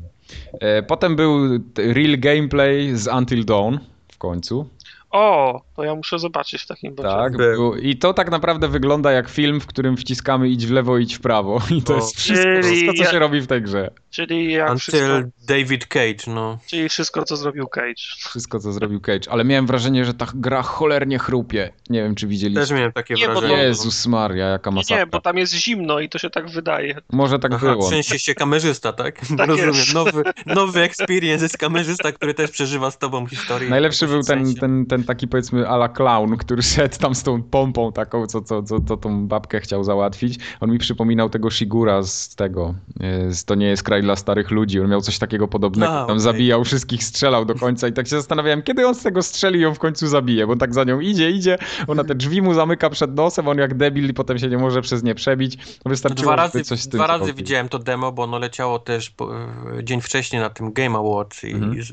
E, 0.60 0.84
Potem 0.84 1.16
był 1.16 1.60
real 1.78 2.20
gameplay 2.20 2.98
z 2.98 3.08
Until 3.08 3.46
Dawn 3.46 3.78
w 4.12 4.18
końcu. 4.18 4.70
O, 5.12 5.62
to 5.76 5.84
ja 5.84 5.96
muszę 5.96 6.20
zobaczyć 6.20 6.62
w 6.62 6.68
takim 6.68 6.96
razie. 6.96 7.18
Tak, 7.18 7.38
Był. 7.38 7.76
I 7.76 7.96
to 7.98 8.14
tak 8.14 8.32
naprawdę 8.32 8.68
wygląda 8.68 9.12
jak 9.12 9.30
film, 9.30 9.62
w 9.62 9.66
którym 9.68 9.98
wciskamy 9.98 10.50
idź 10.50 10.68
w 10.68 10.72
lewo, 10.72 10.98
idź 10.98 11.16
w 11.16 11.20
prawo. 11.22 11.62
I 11.78 11.82
to 11.82 11.94
O. 11.94 11.96
jest 11.96 12.18
wszystko, 12.20 12.50
wszystko 12.64 12.94
co 12.94 13.04
ja- 13.04 13.12
się 13.12 13.20
robi 13.20 13.42
w 13.42 13.48
tej 13.48 13.62
grze. 13.62 13.92
Czyli 14.10 14.52
jak 14.54 14.78
wszystko, 14.80 15.16
Until 15.16 15.32
David 15.48 15.86
Cage, 15.86 16.24
no. 16.28 16.58
czyli 16.68 16.90
wszystko, 16.90 17.24
co 17.24 17.38
zrobił 17.38 17.68
Cage. 17.68 17.94
Wszystko, 18.30 18.60
co 18.60 18.72
zrobił 18.72 19.00
Cage. 19.00 19.32
Ale 19.32 19.44
miałem 19.46 19.68
wrażenie, 19.68 20.06
że 20.06 20.14
ta 20.14 20.28
gra 20.36 20.62
cholernie 20.62 21.20
chrupie. 21.20 21.70
Nie 21.90 22.04
wiem, 22.04 22.16
czy 22.16 22.28
widzieliście. 22.28 22.62
Też 22.62 22.72
miałem 22.72 22.92
takie 22.92 23.14
Nie, 23.14 23.26
to- 23.26 23.32
wrażenie. 23.32 23.64
Jezus 23.64 24.08
Maria, 24.08 24.46
jaka 24.48 24.72
masakra. 24.72 24.98
nie, 24.98 25.06
bo 25.06 25.22
tam 25.22 25.38
jest 25.38 25.54
zimno 25.54 26.00
i 26.00 26.10
to 26.10 26.18
się 26.20 26.30
tak 26.30 26.50
wydaje. 26.50 26.98
Może 27.12 27.40
tak 27.40 27.54
Aha, 27.54 27.72
było. 27.72 27.88
trzęsie 27.88 28.20
się 28.20 28.36
kamerzysta, 28.36 28.94
tak? 28.94 29.20
Tak 29.38 29.48
Rozumiem. 29.50 29.76
jest. 29.76 29.94
Nowy, 29.94 30.24
nowy 30.46 30.82
experience 30.82 31.46
jest 31.46 31.58
kamerzysta, 31.58 32.12
który 32.12 32.34
też 32.34 32.52
przeżywa 32.52 32.92
z 32.92 32.98
tobą 32.98 33.28
historię. 33.28 33.70
Najlepszy 33.70 34.08
był 34.08 34.24
ten, 34.24 34.56
ten, 34.56 34.86
ten 34.86 35.01
ten 35.02 35.08
taki 35.08 35.28
powiedzmy 35.28 35.68
ala 35.68 35.90
clown, 35.90 36.38
który 36.38 36.62
szedł 36.62 36.98
tam 36.98 37.16
z 37.16 37.24
tą 37.24 37.44
pompą 37.44 37.92
taką, 37.92 38.28
co, 38.28 38.42
co, 38.42 38.64
co, 38.64 38.80
co 38.82 38.98
tą 38.98 39.28
babkę 39.28 39.60
chciał 39.60 39.84
załatwić. 39.84 40.40
On 40.60 40.72
mi 40.72 40.78
przypominał 40.78 41.30
tego 41.30 41.50
Shigura 41.52 42.04
z 42.04 42.36
tego, 42.36 42.76
e, 43.00 43.32
z 43.34 43.46
To 43.46 43.56
nie 43.56 43.66
jest 43.66 43.84
kraj 43.84 44.02
dla 44.02 44.16
starych 44.16 44.52
ludzi. 44.52 44.80
On 44.82 44.90
miał 44.90 45.02
coś 45.02 45.20
takiego 45.20 45.48
podobnego, 45.48 45.92
tam 45.92 46.04
okej. 46.04 46.20
zabijał 46.20 46.64
wszystkich, 46.64 47.04
strzelał 47.04 47.46
do 47.46 47.56
końca 47.56 47.88
i 47.88 47.94
tak 47.94 48.08
się 48.08 48.16
zastanawiałem, 48.16 48.62
kiedy 48.62 48.88
on 48.88 48.96
z 48.96 49.04
tego 49.04 49.22
strzeli 49.24 49.60
i 49.60 49.62
ją 49.62 49.74
w 49.74 49.80
końcu 49.80 50.08
zabije, 50.08 50.48
bo 50.48 50.56
tak 50.56 50.74
za 50.74 50.84
nią 50.84 51.00
idzie, 51.00 51.32
idzie, 51.32 51.58
ona 51.88 52.04
te 52.04 52.16
drzwi 52.16 52.42
mu 52.42 52.54
zamyka 52.54 52.90
przed 52.90 53.16
nosem, 53.16 53.48
on 53.48 53.58
jak 53.58 53.74
debil 53.74 54.10
i 54.10 54.14
potem 54.14 54.40
się 54.40 54.48
nie 54.48 54.58
może 54.58 54.82
przez 54.82 55.04
nie 55.04 55.16
przebić. 55.16 55.58
No 55.86 55.90
Wystarczyło, 55.90 56.24
Dwa 56.32 56.36
razy, 56.36 56.64
coś 56.64 56.80
z 56.80 56.88
tym 56.90 56.98
dwa 56.98 57.08
razy 57.08 57.34
widziałem 57.34 57.70
to 57.70 57.80
demo, 57.80 58.12
bo 58.12 58.24
ono 58.24 58.40
leciało 58.40 58.80
też 58.80 59.10
po, 59.10 59.36
e, 59.36 59.84
dzień 59.84 60.02
wcześniej 60.02 60.42
na 60.42 60.50
tym 60.50 60.74
Game 60.74 60.98
Awards 61.00 61.44
i 61.44 61.52
Mhm. 61.52 61.84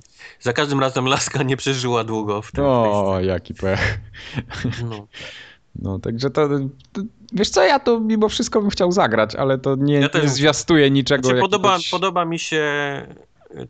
za 0.40 0.52
każdym 0.52 0.80
razem 0.80 1.06
laska 1.06 1.42
nie 1.42 1.56
przeżyła 1.56 2.04
długo 2.04 2.42
w 2.42 2.52
tym. 2.52 2.64
O, 2.64 2.97
jaki 3.20 3.54
pech. 3.54 3.98
no. 4.90 5.06
No, 5.82 5.98
także 5.98 6.30
to, 6.30 6.48
to, 6.92 7.02
wiesz 7.32 7.50
co, 7.50 7.62
ja 7.64 7.78
to 7.78 8.00
mimo 8.00 8.28
wszystko 8.28 8.60
bym 8.60 8.70
chciał 8.70 8.92
zagrać, 8.92 9.34
ale 9.34 9.58
to 9.58 9.76
nie, 9.76 9.94
Ja 9.94 10.08
też 10.08 10.22
nie 10.22 10.28
zwiastuje 10.28 10.90
niczego. 10.90 11.22
Znaczy, 11.28 11.40
podoba, 11.40 11.68
jakiegoś- 11.68 11.90
podoba 11.90 12.24
mi 12.24 12.38
się 12.38 12.62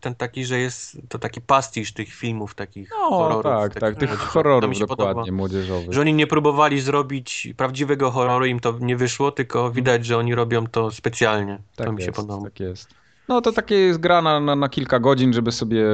ten 0.01 0.15
taki, 0.15 0.45
że 0.45 0.59
jest 0.59 0.99
to 1.09 1.19
taki 1.19 1.41
pastisz 1.41 1.93
tych 1.93 2.09
filmów 2.15 2.55
takich 2.55 2.91
No, 2.91 3.09
horrorów. 3.09 3.43
tak, 3.43 3.81
takich 3.81 3.99
tak, 3.99 4.11
tych 4.11 4.19
horrorów 4.19 4.79
dokładnie, 4.79 5.15
podoba. 5.15 5.33
młodzieżowych. 5.37 5.93
Że 5.93 6.01
oni 6.01 6.15
nie 6.15 6.27
próbowali 6.27 6.81
zrobić 6.81 7.49
prawdziwego 7.57 8.11
horroru, 8.11 8.47
im 8.47 8.61
to 8.61 8.75
nie 8.81 8.97
wyszło, 8.97 9.33
tylko 9.33 9.71
widać, 9.71 10.07
że 10.07 10.19
oni 10.19 10.35
robią 10.35 10.67
to 10.67 10.91
specjalnie. 10.91 11.59
tak 11.77 11.87
to 11.87 11.93
mi 11.93 12.03
się 12.03 12.13
podoba. 12.13 12.45
tak 12.45 12.61
jest. 12.61 12.89
No 13.29 13.41
to 13.41 13.53
takie 13.53 13.75
jest 13.75 14.01
gra 14.01 14.23
na, 14.23 14.41
na, 14.41 14.57
na 14.57 14.69
kilka 14.69 14.99
godzin, 14.99 15.33
żeby 15.33 15.53
sobie 15.53 15.85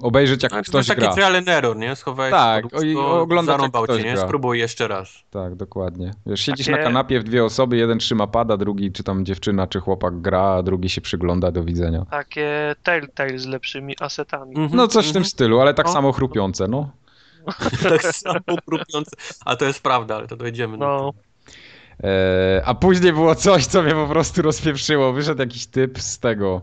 obejrzeć 0.00 0.42
jak 0.42 0.52
Znaczy, 0.52 0.64
to 0.66 0.70
ktoś 0.70 0.78
jest 0.78 0.88
taki 0.88 1.00
gra. 1.00 1.12
trial 1.14 1.36
and 1.36 1.48
error, 1.48 1.76
nie? 1.76 1.96
Schowałeś 1.96 2.30
Tak, 2.32 2.64
oglądać, 2.96 3.52
jak 3.52 3.58
zarąbał 3.60 3.84
ktoś 3.84 4.02
cię, 4.02 4.04
nie? 4.08 4.14
gra. 4.14 4.22
Spróbuj 4.26 4.58
jeszcze 4.58 4.88
raz. 4.88 5.08
Tak, 5.30 5.54
dokładnie. 5.54 6.10
Wiesz, 6.26 6.40
siedzisz 6.40 6.66
Takie- 6.66 6.78
na 6.78 6.84
kanapie 6.84 7.20
w 7.20 7.24
dwie 7.24 7.44
osoby, 7.44 7.76
jeden 7.76 7.98
trzyma 7.98 8.26
pada, 8.26 8.56
drugi 8.56 8.92
czy 8.92 9.02
tam 9.04 9.24
dziewczyna 9.24 9.66
czy 9.66 9.80
chłopak 9.80 10.20
gra, 10.20 10.42
a 10.42 10.62
drugi 10.62 10.88
się 10.88 11.00
przygląda, 11.00 11.50
do 11.50 11.64
widzenia. 11.64 12.06
Takie 12.10 12.74
Telltale 12.82 13.38
z 13.38 13.46
lepszymi 13.46 13.94
asetami. 14.00 14.56
Mhm, 14.56 14.76
No 14.76 14.88
coś 14.88 15.04
w 15.04 15.12
tym 15.12 15.20
mhm. 15.20 15.30
stylu, 15.30 15.60
ale 15.60 15.74
tak 15.74 15.86
No. 15.86 15.92
samo 15.92 16.12
chrupiące, 16.12 16.68
no. 16.68 16.90
tak 17.82 18.02
samo 18.02 18.40
krupiące. 18.66 19.16
A 19.44 19.56
to 19.56 19.64
jest 19.64 19.82
prawda, 19.82 20.16
ale 20.16 20.26
to 20.28 20.36
dojdziemy 20.36 20.78
do 20.78 20.86
No, 20.86 20.98
tego. 21.12 21.33
Eee, 22.02 22.62
a 22.64 22.74
później 22.74 23.12
było 23.12 23.34
coś, 23.34 23.66
co 23.66 23.82
mnie 23.82 23.92
po 23.94 24.06
prostu 24.06 24.42
rozpieprzyło. 24.42 25.12
Wyszedł 25.12 25.40
jakiś 25.40 25.66
typ 25.66 25.98
z 26.00 26.18
tego. 26.18 26.62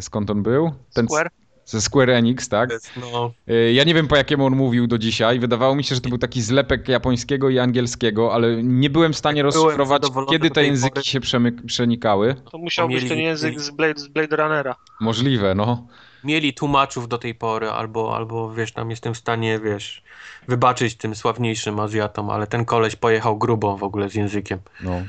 Skąd 0.00 0.30
on 0.30 0.42
był? 0.42 0.72
Ten 0.94 1.06
Square? 1.06 1.28
Ze 1.64 1.80
Square 1.80 2.10
Enix, 2.10 2.48
tak? 2.48 2.70
No, 3.00 3.32
Eee, 3.48 3.74
Ja 3.74 3.84
nie 3.84 3.94
wiem 3.94 4.08
po 4.08 4.16
jakiemu 4.16 4.46
on 4.46 4.56
mówił 4.56 4.86
do 4.86 4.98
dzisiaj. 4.98 5.38
Wydawało 5.40 5.74
mi 5.74 5.84
się, 5.84 5.94
że 5.94 6.00
to 6.00 6.08
był 6.08 6.18
taki 6.18 6.42
zlepek 6.42 6.88
japońskiego 6.88 7.50
i 7.50 7.58
angielskiego, 7.58 8.34
ale 8.34 8.62
nie 8.62 8.90
byłem 8.90 9.12
w 9.12 9.16
stanie 9.16 9.42
Byłem 9.42 9.54
rozszyfrować, 9.54 10.02
kiedy 10.30 10.50
te 10.50 10.64
języki 10.64 10.94
pory. 10.94 11.04
się 11.04 11.20
przenikały. 11.66 12.34
to 12.52 12.58
musiał 12.58 12.88
być 12.88 13.08
ten 13.08 13.18
język 13.18 13.60
z 13.60 13.70
Blade, 13.70 14.00
z 14.00 14.08
Blade 14.08 14.36
Runnera. 14.36 14.74
Możliwe, 15.00 15.54
no. 15.54 15.86
Mieli 16.24 16.54
tłumaczów 16.54 17.08
do 17.08 17.18
tej 17.18 17.34
pory, 17.34 17.70
albo, 17.70 18.16
albo 18.16 18.54
wiesz, 18.54 18.72
tam 18.72 18.90
jestem 18.90 19.14
w 19.14 19.18
stanie, 19.18 19.58
wiesz, 19.64 20.02
wybaczyć 20.48 20.94
tym 20.96 21.14
sławniejszym 21.14 21.80
Azjatom, 21.80 22.30
ale 22.30 22.46
ten 22.46 22.64
koleś 22.64 22.96
pojechał 22.96 23.38
grubo 23.38 23.76
w 23.76 23.82
ogóle 23.82 24.08
z 24.08 24.14
językiem. 24.14 24.58
no. 24.80 25.02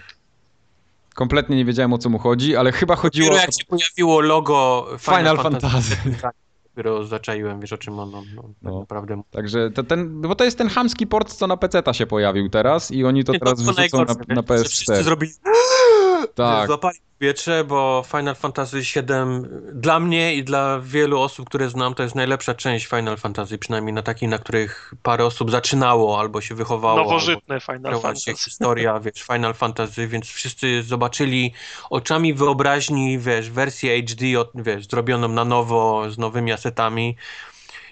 Kompletnie 1.15 1.55
nie 1.57 1.65
wiedziałem 1.65 1.93
o 1.93 1.97
co 1.97 2.09
mu 2.09 2.19
chodzi, 2.19 2.55
ale 2.55 2.71
chyba 2.71 2.95
chodziło 2.95 3.27
Dopiero 3.27 3.41
jak 3.41 3.53
się 3.53 3.65
pojawiło 3.65 4.21
logo 4.21 4.87
Final, 4.99 5.19
Final 5.19 5.37
Fantasy, 5.37 5.95
Fantasy. 5.95 6.27
dopiero 6.75 7.05
zaczaiłem, 7.05 7.59
wiesz 7.61 7.73
o 7.73 7.77
czym 7.77 7.99
on, 7.99 8.15
on, 8.15 8.25
on 8.37 8.53
tak 8.53 8.53
No. 8.61 8.79
naprawdę 8.79 9.15
mówi. 9.15 9.29
Także 9.31 9.71
to 9.71 9.83
ten, 9.83 10.21
bo 10.21 10.35
to 10.35 10.43
jest 10.43 10.57
ten 10.57 10.69
chamski 10.69 11.07
port, 11.07 11.33
co 11.33 11.47
na 11.47 11.57
PC-ta 11.57 11.93
się 11.93 12.05
pojawił 12.05 12.49
teraz 12.49 12.91
i 12.91 13.05
oni 13.05 13.23
to 13.23 13.33
teraz 13.33 13.65
to 13.65 13.73
wrzucą 13.73 13.97
na, 14.05 14.35
na 14.35 14.41
wiesz, 14.41 14.57
że 14.59 14.63
Wszyscy 14.69 14.93
PS4. 14.93 15.03
zrobili 15.03 15.33
Tak. 16.35 16.67
Złapali 16.67 16.97
powietrze, 17.23 17.63
bo 17.63 18.03
Final 18.07 18.35
Fantasy 18.35 18.81
VII 18.81 19.03
dla 19.73 19.99
mnie 19.99 20.35
i 20.35 20.43
dla 20.43 20.79
wielu 20.79 21.21
osób, 21.21 21.49
które 21.49 21.69
znam, 21.69 21.93
to 21.93 22.03
jest 22.03 22.15
najlepsza 22.15 22.53
część 22.53 22.85
Final 22.85 23.17
Fantasy, 23.17 23.57
przynajmniej 23.57 23.93
na 23.93 24.01
takiej, 24.01 24.29
na 24.29 24.37
których 24.37 24.93
parę 25.03 25.25
osób 25.25 25.51
zaczynało 25.51 26.19
albo 26.19 26.41
się 26.41 26.55
wychowało. 26.55 26.97
Nowożytne 26.97 27.59
Final 27.59 27.99
Fantasy. 28.01 28.35
historia, 28.35 28.99
wiesz, 29.05 29.23
Final 29.33 29.53
Fantasy, 29.53 30.07
więc 30.07 30.27
wszyscy 30.27 30.83
zobaczyli 30.83 31.53
oczami 31.89 32.33
wyobraźni, 32.33 33.19
wiesz, 33.19 33.49
wersję 33.49 34.01
HD, 34.01 34.25
wiesz, 34.55 34.87
zrobioną 34.87 35.27
na 35.27 35.45
nowo, 35.45 36.11
z 36.11 36.17
nowymi 36.17 36.51
asetami. 36.51 37.15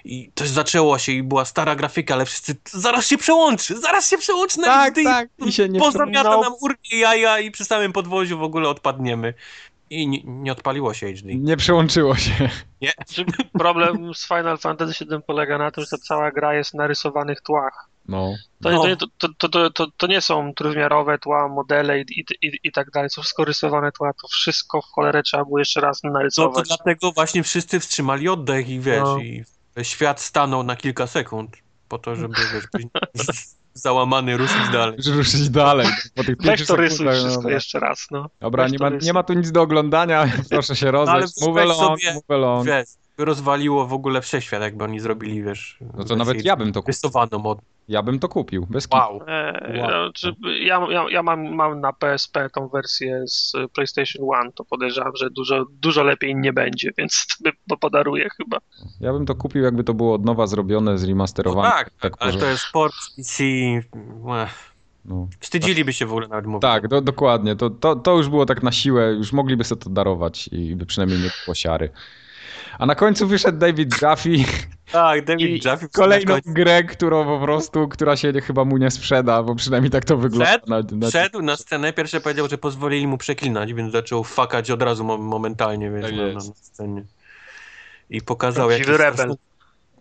I 0.06 0.32
to 0.36 0.48
zaczęło 0.48 0.98
się 0.98 1.12
i 1.12 1.24
była 1.24 1.46
stara 1.46 1.76
grafika, 1.76 2.14
ale 2.14 2.26
wszyscy 2.26 2.56
zaraz 2.72 3.08
się 3.08 3.18
przełączy, 3.18 3.80
zaraz 3.80 4.10
się 4.10 4.18
przełączy 4.18 4.60
na 4.60 4.66
Tak, 4.68 4.96
HD. 4.96 5.04
tak, 5.04 5.30
i 5.46 5.52
się 5.52 5.70
nie 5.70 5.80
Pozamiata 5.80 6.30
No. 6.30 6.42
nam 6.42 6.54
urki 6.62 7.00
jaja 7.00 7.40
i 7.40 7.52
przy 7.52 7.66
samym 7.66 7.94
podwoziu 7.94 8.38
w 8.40 8.44
ogóle 8.44 8.70
odpadniemy. 8.70 9.34
I 9.90 10.08
nie, 10.08 10.20
nie 10.26 10.52
odpaliło 10.52 10.94
się 10.94 11.14
HD. 11.14 11.36
Nie 11.36 11.58
przełączyło 11.58 12.16
się. 12.16 12.50
Znaczy, 12.82 13.26
Problem 13.60 14.14
z 14.16 14.28
Final 14.28 14.58
Fantasy 14.58 15.06
VII 15.06 15.18
polega 15.28 15.58
na 15.58 15.72
tym, 15.72 15.84
że 15.84 15.90
ta 15.90 15.98
cała 15.98 16.32
gra 16.32 16.54
jest 16.54 16.74
na 16.74 16.88
rysowanych 16.88 17.42
tłach. 17.42 17.88
No. 18.08 18.34
To, 18.64 18.70
No. 18.72 18.88
nie, 18.88 18.98
to, 18.98 19.06
to, 19.18 19.28
to, 19.38 19.50
to, 19.50 19.70
to, 19.70 19.88
to 19.98 20.08
nie 20.08 20.22
są 20.22 20.54
trójwymiarowe 20.54 21.18
tła, 21.20 21.48
modele 21.48 22.00
i, 22.02 22.06
i, 22.20 22.26
i, 22.48 22.60
i 22.64 22.72
tak 22.72 22.92
dalej. 22.92 23.10
To 23.16 23.22
wszystko 23.22 23.46
rysowane 23.46 23.92
tła, 23.92 24.12
to 24.22 24.28
wszystko 24.28 24.82
w 24.82 24.86
cholerę 24.86 25.24
trzeba 25.24 25.46
było 25.46 25.60
jeszcze 25.60 25.82
raz 25.82 26.04
No 26.04 26.10
to 26.10 26.14
narysować. 26.14 26.68
dlatego 26.68 27.12
właśnie 27.12 27.44
wszyscy 27.44 27.80
wstrzymali 27.80 28.30
oddech 28.30 28.70
i 28.70 28.80
wiesz, 28.80 29.02
No. 29.04 29.18
i 29.20 29.44
świat 29.82 30.22
stanął 30.22 30.64
na 30.64 30.76
kilka 30.76 31.08
sekund 31.08 31.58
po 31.88 31.98
to, 31.98 32.16
żeby 32.16 32.34
wiesz, 32.54 33.26
załamany 33.74 34.38
ruszyć 34.38 34.70
dalej. 34.74 34.96
Żeby 35.00 35.18
ruszyć 35.18 35.50
dalej. 35.50 35.88
Po 36.16 36.24
tych 36.24 36.38
Weź 36.38 36.68
to 36.68 36.76
rysuj 36.76 36.98
sekundach, 36.98 37.16
wszystko 37.16 37.42
dobra. 37.42 37.54
jeszcze 37.56 37.80
raz, 37.80 38.08
no. 38.12 38.30
Dobra, 38.40 38.64
Weź 38.64 38.72
nie 38.72 38.78
ma, 38.80 38.90
nie 39.02 39.14
ma 39.14 39.24
tu 39.24 39.34
nic 39.34 39.52
do 39.52 39.62
oglądania, 39.62 40.32
proszę 40.50 40.76
się 40.76 40.90
ale 40.90 40.92
rozejść. 40.92 41.42
Move 41.42 41.56
wyobraź 41.56 41.78
along, 41.78 42.02
sobie, 42.02 42.14
move 42.14 42.30
along. 42.30 42.68
Wiesz, 42.68 42.88
rozwaliło 43.26 43.88
w 43.88 43.94
ogóle 43.94 44.22
wszechświat, 44.22 44.62
jakby 44.62 44.84
oni 44.84 45.00
zrobili, 45.00 45.44
wiesz... 45.44 45.78
No 45.98 46.04
to 46.04 46.16
nawet 46.16 46.46
ja 46.46 46.56
bym 46.56 46.74
to 46.74 46.80
kupił. 46.82 46.88
Rysowaną 46.94 47.44
od... 47.46 47.60
Ja 47.88 48.04
bym 48.04 48.20
to 48.20 48.30
kupił, 48.30 48.68
bez. 48.70 48.88
Wow. 48.92 49.22
E, 49.28 49.78
Wow. 49.80 49.90
no, 49.92 50.14
czy, 50.14 50.36
ja 50.60 50.88
ja, 50.90 51.06
ja 51.10 51.24
mam, 51.24 51.56
mam 51.56 51.82
na 51.82 51.94
PSP 51.94 52.50
tą 52.50 52.68
wersję 52.68 53.24
z 53.28 53.54
PlayStation 53.74 54.26
1, 54.36 54.52
to 54.52 54.66
podejrzewam, 54.66 55.12
że 55.16 55.30
dużo, 55.30 55.66
dużo 55.82 56.04
lepiej 56.04 56.36
nie 56.36 56.54
będzie, 56.54 56.92
więc 56.98 57.28
po- 57.70 57.78
podaruję 57.78 58.30
chyba. 58.38 58.58
Ja 59.00 59.14
bym 59.14 59.26
to 59.26 59.36
kupił, 59.36 59.64
jakby 59.64 59.84
to 59.84 59.94
było 59.94 60.14
od 60.16 60.26
nowa 60.26 60.48
zrobione, 60.48 60.92
No 60.92 60.98
zremasterowane. 60.98 61.70
tak, 62.02 62.14
ale 62.20 62.34
to 62.34 62.46
jest 62.46 62.66
port 62.74 62.94
z 62.96 63.16
PC... 63.16 63.44
No. 65.06 65.28
Wstydziliby 65.40 65.94
się 65.94 66.06
w 66.06 66.12
ogóle 66.12 66.28
nawet 66.28 66.46
mówić. 66.46 66.62
Tak, 66.62 66.88
do, 66.88 67.02
dokładnie. 67.02 67.56
To, 67.56 67.70
to, 67.70 67.96
to 67.96 68.18
już 68.18 68.30
było 68.30 68.46
tak 68.46 68.64
na 68.64 68.72
siłę, 68.72 69.12
już 69.14 69.34
mogliby 69.34 69.64
sobie 69.64 69.82
to 69.82 69.90
darować 69.90 70.48
i 70.52 70.76
by 70.76 70.86
przynajmniej 70.86 71.20
nie 71.20 71.30
było 71.46 71.56
siary. 71.56 71.90
A 72.82 72.86
na 72.86 72.96
końcu 72.96 73.28
wyszedł 73.28 73.58
David 73.58 74.02
Jaffe 74.02 74.30
Tak, 74.92 75.26
David 75.26 75.66
Jaffe 75.66 75.88
kolejną 75.88 76.38
grę, 76.46 76.84
którą 76.84 77.26
po 77.26 77.40
prostu, 77.46 77.88
która 77.88 78.16
się 78.16 78.34
chyba 78.42 78.66
mu 78.66 78.78
nie 78.78 78.92
sprzeda, 78.92 79.44
bo 79.44 79.56
przynajmniej 79.56 79.92
tak 79.92 80.06
to 80.06 80.18
wygląda. 80.18 80.46
Wszedł? 80.46 80.66
na, 80.70 80.82
na... 80.92 81.08
Wszedł 81.10 81.42
na 81.42 81.56
scenę, 81.56 81.94
pierwsze 81.94 82.22
powiedział, 82.22 82.48
że 82.50 82.58
pozwolili 82.58 83.08
mu 83.08 83.18
przeklinać, 83.18 83.74
więc 83.74 83.92
zaczął 83.92 84.24
fakać 84.24 84.72
od 84.72 84.82
razu 84.82 85.04
mo- 85.04 85.18
momentalnie, 85.18 85.92
więc 85.92 86.06
Tak 86.06 86.16
na, 86.16 86.34
na, 86.34 86.42
scenie. 86.42 87.04
I 88.10 88.22
pokazał 88.22 88.70
rebel. 88.70 89.36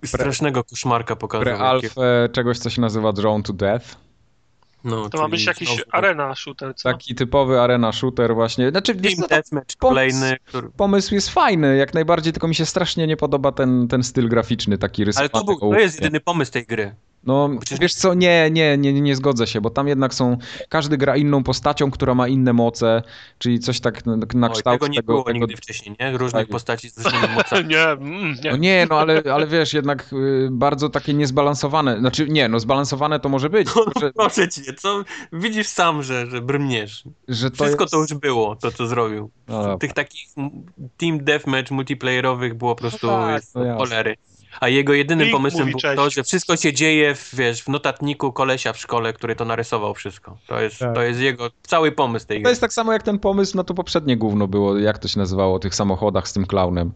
strasznego, 0.04 0.64
koszmarka 0.64 1.16
pokazał. 1.16 1.46
jakie- 1.46 1.88
Pre-alfę 1.88 2.32
czegoś, 2.32 2.58
co 2.58 2.70
się 2.70 2.80
nazywa 2.80 3.12
Drawn 3.12 3.42
to 3.42 3.52
Death. 3.52 3.86
No, 4.84 5.08
To 5.10 5.18
ma 5.18 5.28
być 5.28 5.46
jakiś 5.46 5.68
znowu 5.68 5.82
arena 5.92 6.34
shooter, 6.34 6.74
co? 6.74 6.88
Taki 6.92 7.14
typowy 7.14 7.60
arena 7.60 7.92
shooter 7.92 8.34
właśnie. 8.34 8.70
Znaczy, 8.70 8.94
Team 8.94 9.16
to 9.16 9.28
Deathmatch 9.28 9.76
pomysł- 9.76 9.78
kolejny, 9.78 10.36
który... 10.44 10.70
pomysł 10.76 11.14
jest 11.14 11.30
fajny, 11.30 11.76
jak 11.76 11.94
najbardziej, 11.94 12.32
tylko 12.32 12.48
mi 12.48 12.54
się 12.54 12.66
strasznie 12.66 13.06
nie 13.06 13.16
podoba 13.16 13.52
ten, 13.52 13.88
ten 13.88 14.02
styl 14.02 14.28
graficzny, 14.28 14.78
taki 14.78 15.02
Ale 15.02 15.06
rysowany. 15.06 15.30
to, 15.32 15.44
był, 15.44 15.58
to 15.72 15.78
jest 15.78 16.00
jedyny 16.00 16.20
pomysł 16.20 16.52
tej 16.52 16.66
gry. 16.66 16.94
No, 17.24 17.50
Przecież- 17.60 17.78
wiesz 17.80 17.94
co, 17.94 18.14
nie, 18.14 18.50
nie, 18.50 18.78
nie, 18.78 18.92
nie 18.92 19.16
zgodzę 19.16 19.46
się, 19.46 19.60
bo 19.60 19.70
tam 19.70 19.88
jednak 19.88 20.14
są, 20.14 20.36
każdy 20.68 20.96
gra 20.96 21.16
inną 21.16 21.42
postacią, 21.42 21.90
która 21.90 22.14
ma 22.14 22.28
inne 22.28 22.52
moce, 22.52 23.02
czyli 23.38 23.58
coś 23.58 23.80
tak 23.80 24.06
na, 24.06 24.16
na 24.34 24.46
Oj, 24.48 24.52
kształt 24.54 24.80
tego 24.80 24.86
nie 24.86 24.96
tego, 24.96 25.12
było 25.12 25.24
tego... 25.24 25.38
nigdy 25.38 25.56
wcześniej, 25.56 25.96
nie? 26.00 26.18
Różnych 26.18 26.42
Tak. 26.42 26.50
postaci 26.50 26.90
z 26.90 26.98
różnymi 27.04 27.34
mocami. 27.34 27.64
Nie, 27.68 27.82
mm, 27.88 28.36
nie. 28.44 28.50
No 28.50 28.56
nie, 28.56 28.86
no 28.90 28.98
ale, 28.98 29.22
ale 29.34 29.46
wiesz, 29.46 29.74
jednak 29.74 30.12
y, 30.12 30.48
bardzo 30.52 30.88
takie 30.88 31.14
niezbalansowane, 31.14 31.98
znaczy 31.98 32.28
nie, 32.28 32.48
no 32.48 32.60
zbalansowane 32.60 33.20
to 33.20 33.28
może 33.28 33.50
być, 33.50 33.68
No, 33.76 33.84
tylko, 33.84 34.00
że, 34.00 34.12
proszę 34.12 34.48
cię, 34.48 34.74
co? 34.74 35.04
Widzisz 35.32 35.66
sam, 35.66 36.02
że, 36.02 36.26
że 36.26 36.40
brmniesz. 36.40 37.04
że 37.28 37.50
to 37.50 37.64
Wszystko 37.64 37.84
jest... 37.84 37.92
to 37.92 38.00
już 38.00 38.14
było, 38.14 38.56
to 38.56 38.72
co 38.72 38.86
zrobił. 38.86 39.30
No. 39.48 39.78
Tych 39.78 39.92
takich 39.92 40.28
team 40.96 41.24
deathmatch 41.24 41.70
multiplayerowych 41.70 42.54
było 42.54 42.74
po 42.74 42.80
prostu 42.80 43.06
tak, 43.06 43.34
jest 43.34 43.54
no 43.54 43.64
jasne. 43.64 44.14
A 44.60 44.68
jego 44.68 44.92
jedynym 44.94 45.24
Link 45.26 45.36
pomysłem 45.36 45.60
mówi 45.62 45.70
było 45.72 45.80
cześć. 45.80 45.96
to, 45.96 46.10
że 46.10 46.24
wszystko 46.24 46.56
się 46.56 46.72
dzieje 46.72 47.14
w, 47.14 47.30
wiesz, 47.34 47.62
w 47.62 47.68
notatniku 47.68 48.32
kolesia 48.32 48.72
w 48.72 48.78
szkole, 48.78 49.12
który 49.12 49.36
to 49.36 49.44
narysował 49.44 49.94
wszystko. 49.94 50.36
To 50.46 50.60
jest, 50.60 50.78
Tak. 50.78 50.94
to 50.94 51.02
jest 51.02 51.20
jego 51.20 51.50
cały 51.62 51.92
pomysł 51.92 52.26
tej 52.26 52.38
To 52.38 52.42
gry. 52.42 52.50
jest 52.50 52.60
tak 52.60 52.72
samo 52.72 52.92
jak 52.92 53.02
ten 53.02 53.18
pomysł, 53.18 53.56
no 53.56 53.64
to 53.64 53.74
poprzednie 53.74 54.16
gówno 54.16 54.48
było, 54.48 54.78
jak 54.78 54.98
to 54.98 55.08
się 55.08 55.18
nazywało, 55.18 55.54
o 55.54 55.58
tych 55.58 55.74
samochodach 55.74 56.28
z 56.28 56.32
tym 56.32 56.46
klaunem. 56.46 56.92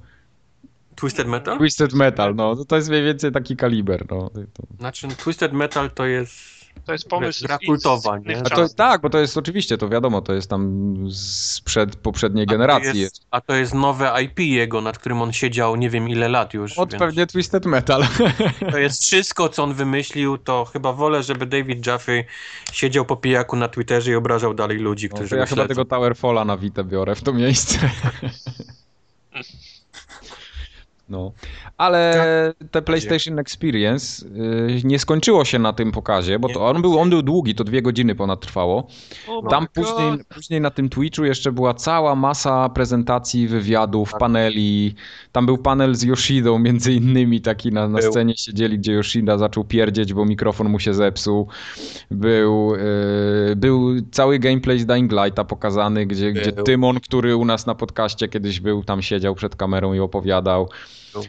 Twisted 0.96 1.26
Metal? 1.28 1.58
Twisted 1.58 1.92
Metal, 1.92 2.34
no. 2.34 2.64
To 2.64 2.76
jest 2.76 2.88
mniej 2.88 3.04
więcej 3.04 3.32
taki 3.32 3.56
kaliber, 3.56 4.04
no. 4.10 4.30
To- 4.30 4.62
Znaczy, 4.78 5.08
Twisted 5.08 5.52
Metal 5.52 5.90
to 5.90 6.06
jest... 6.06 6.53
To 6.86 6.92
jest 6.92 7.08
pomysł 7.08 7.44
Gra 7.44 7.58
kultowa, 7.66 8.18
nie? 8.18 8.38
A 8.38 8.50
to, 8.50 8.68
tak, 8.68 9.00
bo 9.00 9.10
to 9.10 9.18
jest 9.18 9.36
oczywiście, 9.36 9.78
to 9.78 9.88
wiadomo, 9.88 10.22
to 10.22 10.32
jest 10.32 10.50
tam 10.50 10.94
sprzed 11.12 11.96
poprzedniej 11.96 12.42
A 12.42 12.46
to 12.46 12.52
generacji. 12.52 13.00
jest, 13.00 13.26
a 13.30 13.40
to 13.40 13.54
jest 13.54 13.74
nowe 13.74 14.22
IP 14.22 14.38
jego, 14.40 14.80
nad 14.80 14.98
którym 14.98 15.22
on 15.22 15.32
siedział 15.32 15.76
nie 15.76 15.90
wiem 15.90 16.08
ile 16.08 16.28
lat 16.28 16.54
już. 16.54 16.78
Od 16.78 16.90
więc 16.90 17.00
pewnie 17.00 17.26
Twisted 17.26 17.66
Metal. 17.66 18.06
To 18.70 18.78
jest 18.78 19.02
wszystko, 19.02 19.48
co 19.48 19.62
on 19.62 19.74
wymyślił, 19.74 20.38
to 20.38 20.64
chyba 20.64 20.92
wolę, 20.92 21.22
żeby 21.22 21.46
David 21.46 21.86
Jaffe 21.86 22.24
siedział 22.72 23.04
po 23.04 23.16
pijaku 23.16 23.56
na 23.56 23.68
Twitterze 23.68 24.10
i 24.10 24.14
obrażał 24.14 24.54
dalej 24.54 24.78
ludzi, 24.78 25.08
No, 25.10 25.14
którzy 25.16 25.30
to 25.30 25.36
ja 25.36 25.46
chyba 25.46 25.68
tego 25.68 25.84
Towerfalla 25.84 26.44
na 26.44 26.56
Witę 26.56 26.84
biorę 26.84 27.14
w 27.14 27.22
to 27.22 27.32
miejsce. 27.32 27.78
No. 31.08 31.32
Ale 31.76 32.54
te 32.70 32.82
PlayStation 32.82 33.38
Experience 33.38 34.26
y, 34.26 34.80
nie 34.84 34.98
skończyło 34.98 35.44
się 35.44 35.58
na 35.58 35.72
tym 35.72 35.92
pokazie, 35.92 36.38
bo 36.38 36.48
to 36.48 36.66
on 36.66 36.82
był, 36.82 36.98
on 36.98 37.10
był 37.10 37.22
długi, 37.22 37.54
to 37.54 37.64
dwie 37.64 37.82
godziny 37.82 38.14
ponad 38.14 38.40
trwało. 38.40 38.86
Tam 39.50 39.66
później, 39.74 40.18
później 40.34 40.60
na 40.60 40.70
tym 40.70 40.88
Twitchu 40.88 41.24
jeszcze 41.24 41.52
była 41.52 41.74
cała 41.74 42.14
masa 42.14 42.68
prezentacji, 42.68 43.48
wywiadów, 43.48 44.10
Tak. 44.10 44.20
paneli. 44.20 44.94
Tam 45.32 45.46
był 45.46 45.58
panel 45.58 45.94
z 45.94 46.02
Yoshidą 46.02 46.58
między 46.58 46.92
innymi, 46.92 47.40
taki 47.40 47.72
na, 47.72 47.88
na 47.88 48.02
scenie 48.02 48.36
siedzieli, 48.36 48.78
gdzie 48.78 48.92
Yoshida 48.92 49.38
zaczął 49.38 49.64
pierdzieć, 49.64 50.12
bo 50.14 50.24
mikrofon 50.24 50.68
mu 50.68 50.80
się 50.80 50.94
zepsuł. 50.94 51.48
Był, 52.10 52.76
yy, 53.48 53.56
był 53.56 54.00
cały 54.10 54.38
gameplay 54.38 54.78
z 54.78 54.86
Dying 54.86 55.12
Lighta 55.12 55.44
pokazany, 55.44 56.06
gdzie, 56.06 56.32
gdzie. 56.32 56.52
Tymon, 56.52 57.00
który 57.00 57.36
u 57.36 57.44
nas 57.44 57.66
na 57.66 57.74
podcaście 57.74 58.28
kiedyś 58.28 58.60
był, 58.60 58.84
tam 58.84 59.02
siedział 59.02 59.34
przed 59.34 59.56
kamerą 59.56 59.94
i 59.94 60.00
opowiadał. 60.00 60.68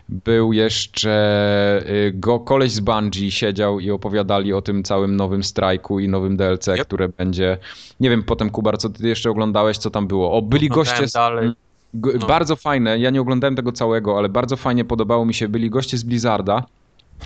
Był. 0.10 0.54
Jeszcze 0.54 1.84
y, 1.90 2.12
go, 2.16 2.40
koleś 2.40 2.72
z 2.72 2.80
Bungie 2.80 3.32
siedział 3.32 3.80
i 3.80 3.92
opowiadali 3.92 4.54
o 4.54 4.62
tym 4.62 4.84
całym 4.84 5.16
nowym 5.16 5.44
strajku 5.44 6.00
i 6.00 6.08
nowym 6.10 6.38
DLC, 6.38 6.68
Yep. 6.68 6.88
które 6.88 7.10
będzie. 7.10 7.58
Nie 8.00 8.10
wiem 8.10 8.24
potem, 8.24 8.50
Kubar, 8.50 8.78
co 8.78 8.90
ty 8.90 9.08
jeszcze 9.08 9.30
oglądałeś, 9.30 9.78
co 9.78 9.90
tam 9.90 10.08
było. 10.08 10.32
O, 10.32 10.42
byli 10.42 10.70
Oglądałem 10.70 10.98
goście. 11.00 11.08
Z, 11.10 11.14
dalej. 11.14 11.52
g- 11.94 12.14
No. 12.20 12.28
Bardzo 12.28 12.56
fajne, 12.56 13.00
ja 13.00 13.10
nie 13.10 13.22
oglądałem 13.22 13.56
tego 13.56 13.72
całego, 13.72 14.18
ale 14.18 14.30
bardzo 14.30 14.56
fajnie 14.58 14.86
podobało 14.86 15.26
mi 15.26 15.34
się. 15.34 15.48
Byli 15.50 15.70
goście 15.70 15.98
z 15.98 16.04
Blizzarda, 16.04 16.64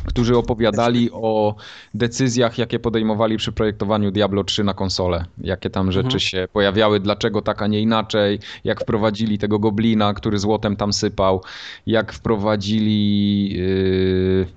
którzy 0.05 0.37
opowiadali 0.37 1.09
o 1.11 1.55
decyzjach, 1.93 2.57
jakie 2.57 2.79
podejmowali 2.79 3.37
przy 3.37 3.51
projektowaniu 3.51 4.11
Diablo 4.11 4.43
3 4.43 4.63
na 4.63 4.73
konsolę. 4.73 5.25
Jakie 5.41 5.69
tam 5.69 5.91
rzeczy 5.91 6.05
Mhm. 6.05 6.19
się 6.19 6.47
pojawiały, 6.53 6.99
dlaczego 6.99 7.41
tak, 7.41 7.61
a 7.61 7.67
nie 7.67 7.81
inaczej. 7.81 8.39
Jak 8.63 8.81
wprowadzili 8.81 9.37
tego 9.37 9.59
goblina, 9.59 10.13
który 10.13 10.39
złotem 10.39 10.75
tam 10.75 10.93
sypał. 10.93 11.43
Jak 11.85 12.13
wprowadzili... 12.13 13.49
Yy... 13.53 14.47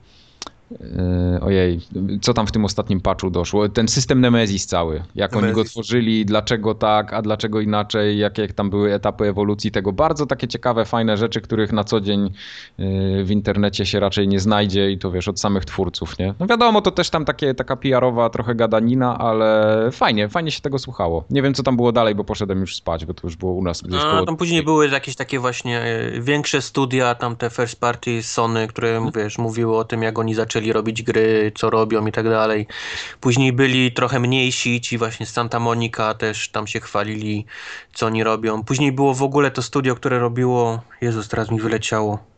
Yy, 0.81 1.41
ojej, 1.41 1.81
co 2.21 2.35
tam 2.35 2.47
w 2.47 2.53
tym 2.53 2.65
ostatnim 2.65 3.01
patchu 3.01 3.31
doszło? 3.31 3.69
Ten 3.69 3.89
system 3.89 4.21
Nemesis 4.21 4.67
cały, 4.67 5.03
jak 5.15 5.37
oni 5.37 5.53
go 5.53 5.65
tworzyli, 5.65 6.25
dlaczego 6.27 6.75
tak, 6.75 7.13
a 7.13 7.23
dlaczego 7.23 7.61
inaczej, 7.61 8.19
jakie 8.19 8.49
tam 8.49 8.71
były 8.71 8.95
etapy 8.95 9.25
ewolucji 9.25 9.71
tego. 9.71 9.93
Bardzo 9.93 10.27
takie 10.27 10.49
ciekawe, 10.49 10.85
fajne 10.85 11.17
rzeczy, 11.17 11.41
których 11.41 11.73
na 11.73 11.85
co 11.85 12.01
dzień 12.01 12.31
yy, 12.79 13.25
w 13.25 13.31
internecie 13.31 13.87
się 13.87 14.01
raczej 14.01 14.29
nie 14.29 14.41
znajdzie 14.41 14.91
i 14.91 14.99
to 14.99 15.11
wiesz, 15.11 15.29
od 15.29 15.41
samych 15.41 15.65
twórców, 15.65 16.19
nie? 16.19 16.35
No 16.41 16.47
wiadomo, 16.47 16.81
to 16.81 16.91
też 16.91 17.11
tam 17.11 17.25
takie, 17.25 17.55
taka 17.55 17.77
PR-owa 17.77 18.31
trochę 18.31 18.55
gadanina, 18.55 19.19
ale 19.19 19.89
fajnie, 19.93 20.29
fajnie 20.29 20.51
się 20.51 20.61
tego 20.61 20.79
słuchało. 20.79 21.25
Nie 21.31 21.43
wiem, 21.43 21.55
co 21.55 21.63
tam 21.63 21.77
było 21.77 21.93
dalej, 21.93 22.15
bo 22.15 22.25
poszedłem 22.25 22.61
już 22.61 22.77
spać, 22.77 23.07
bo 23.07 23.15
to 23.15 23.27
już 23.27 23.37
było 23.37 23.53
u 23.53 23.63
nas 23.63 23.83
gdzieś 23.83 24.01
A, 24.01 24.11
koło... 24.11 24.27
tam 24.27 24.37
później 24.37 24.63
były 24.63 24.89
jakieś 24.89 25.17
takie 25.17 25.39
właśnie 25.39 25.81
e, 25.81 26.21
większe 26.21 26.63
studia, 26.63 27.15
tam 27.15 27.37
te 27.37 27.51
first 27.51 27.81
party 27.81 28.23
Sony, 28.23 28.69
które 28.69 29.11
wiesz, 29.17 29.39
mówiły 29.39 29.77
o 29.77 29.85
tym, 29.85 30.03
jak 30.03 30.19
oni 30.19 30.35
zaczęli 30.35 30.62
robić 30.71 31.03
gry, 31.03 31.53
co 31.55 31.71
robią 31.71 32.07
i 32.07 32.13
tak 32.13 32.25
dalej. 32.29 32.67
Później 33.21 33.53
byli 33.53 33.93
trochę 33.93 34.21
mniejsi, 34.21 34.81
ci 34.81 34.99
właśnie 34.99 35.27
z 35.27 35.33
Santa 35.33 35.61
Monica 35.61 36.15
też 36.15 36.49
tam 36.49 36.67
się 36.67 36.81
chwalili, 36.81 37.47
co 37.95 38.07
oni 38.07 38.25
robią. 38.25 38.63
Później 38.63 38.93
było 38.93 39.15
w 39.15 39.23
ogóle 39.23 39.51
to 39.51 39.63
studio, 39.63 39.95
które 39.95 40.19
robiło, 40.19 40.83
Jezus, 41.01 41.29
teraz 41.29 41.51
mi 41.51 41.61
wyleciało. 41.61 42.32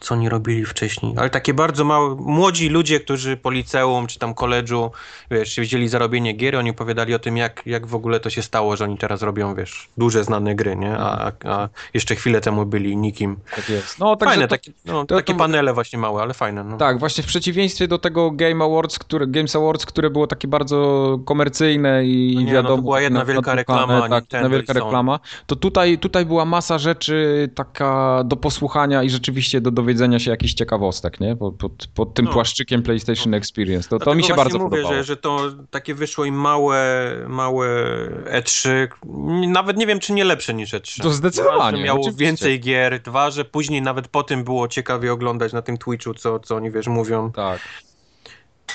Co 0.00 0.14
oni 0.14 0.28
robili 0.28 0.64
wcześniej? 0.64 1.14
Ale 1.16 1.30
takie 1.30 1.54
bardzo 1.54 1.84
małe, 1.84 2.14
młodzi 2.14 2.68
ludzie, 2.68 3.00
którzy 3.00 3.36
po 3.36 3.50
liceum 3.50 4.06
czy 4.06 4.18
tam 4.18 4.34
koledżu, 4.34 4.90
wiesz, 5.30 5.56
wzięli 5.60 5.88
za 5.88 5.98
robienie 5.98 6.32
gier, 6.32 6.56
oni 6.56 6.70
opowiadali 6.70 7.14
o 7.14 7.18
tym, 7.18 7.36
jak, 7.36 7.62
jak 7.66 7.86
w 7.86 7.94
ogóle 7.94 8.20
to 8.20 8.30
się 8.30 8.42
stało, 8.42 8.76
że 8.76 8.84
oni 8.84 8.98
teraz 8.98 9.22
robią, 9.22 9.54
wiesz, 9.54 9.88
duże 9.98 10.24
znane 10.24 10.54
gry, 10.54 10.76
nie? 10.76 10.96
A, 10.98 11.32
a, 11.44 11.68
jeszcze 11.94 12.14
chwilę 12.14 12.40
temu 12.40 12.66
byli 12.66 12.96
nikim. 12.96 13.36
Tak 13.56 13.68
jest. 13.68 13.98
No, 13.98 14.16
także 14.16 14.34
Fajne, 14.34 14.48
to- 14.48 14.54
takie, 14.54 14.72
no, 14.84 15.04
to- 15.06 15.16
takie 15.16 15.32
to- 15.32 15.38
panele 15.38 15.74
właśnie 15.74 15.98
małe, 15.98 16.22
ale 16.22 16.34
fajne. 16.34 16.64
No. 16.64 16.76
Tak, 16.76 16.98
właśnie 16.98 17.24
w 17.24 17.26
przeciwieństwie 17.26 17.88
do 17.88 17.98
tego 17.98 18.30
Game 18.30 18.64
Awards, 18.64 18.98
które, 18.98 19.26
Games 19.26 19.56
Awards, 19.56 19.86
które 19.86 20.10
było 20.10 20.26
takie 20.26 20.48
bardzo 20.48 21.18
komercyjne 21.24 22.04
i 22.06 22.32
No 22.34 22.40
nie, 22.40 22.46
no 22.46 22.50
to 22.52 22.62
wiadomo... 22.62 22.82
była 22.82 23.00
jedna 23.00 23.18
na- 23.18 23.24
wielka 23.24 23.54
reklama 23.54 24.00
Tak, 24.00 24.10
Nintendo 24.10 24.36
jedna 24.36 24.48
wielka 24.48 24.72
reklama. 24.72 25.20
To 25.46 25.56
tutaj, 25.56 25.98
tutaj 25.98 26.26
była 26.26 26.44
masa 26.44 26.78
rzeczy 26.78 27.48
taka 27.54 28.22
do 28.24 28.36
posłuchania 28.36 29.02
i 29.02 29.10
rzeczywiście 29.10 29.60
do 29.60 29.70
dowiedzenia 29.88 30.18
się 30.18 30.30
jakichś 30.30 30.54
ciekawostek, 30.54 31.20
nie? 31.20 31.36
Pod, 31.36 31.56
pod, 31.56 31.86
pod 31.94 32.14
tym 32.14 32.24
No. 32.24 32.32
płaszczykiem 32.32 32.82
PlayStation 32.82 33.34
Experience. 33.34 33.88
To, 33.88 33.98
to 33.98 34.14
mi 34.14 34.24
się 34.24 34.34
bardzo 34.34 34.58
mówię, 34.58 34.70
podobało. 34.70 34.94
Że, 34.94 35.04
że 35.04 35.16
to 35.16 35.40
takie 35.70 35.94
wyszło 35.94 36.24
im 36.24 36.34
małe, 36.34 37.14
małe 37.28 37.68
E3, 38.24 38.68
nawet 39.48 39.76
nie 39.76 39.86
wiem, 39.86 40.00
czy 40.00 40.12
nie 40.12 40.24
lepsze 40.24 40.54
niż 40.54 40.72
E3. 40.74 41.02
To 41.02 41.10
zdecydowanie, 41.10 41.78
Dwa, 41.78 41.86
miało 41.86 42.00
oczywiście. 42.00 42.24
więcej 42.24 42.60
gier, 42.60 43.02
dwa, 43.02 43.30
że 43.30 43.44
później 43.44 43.82
nawet 43.82 44.08
po 44.08 44.22
tym 44.22 44.44
było 44.44 44.68
ciekawie 44.68 45.12
oglądać 45.12 45.52
na 45.52 45.62
tym 45.62 45.78
Twitchu, 45.78 46.14
co, 46.14 46.40
co 46.40 46.56
oni, 46.56 46.70
wiesz, 46.70 46.86
mówią. 46.86 47.32
Tak. 47.32 47.60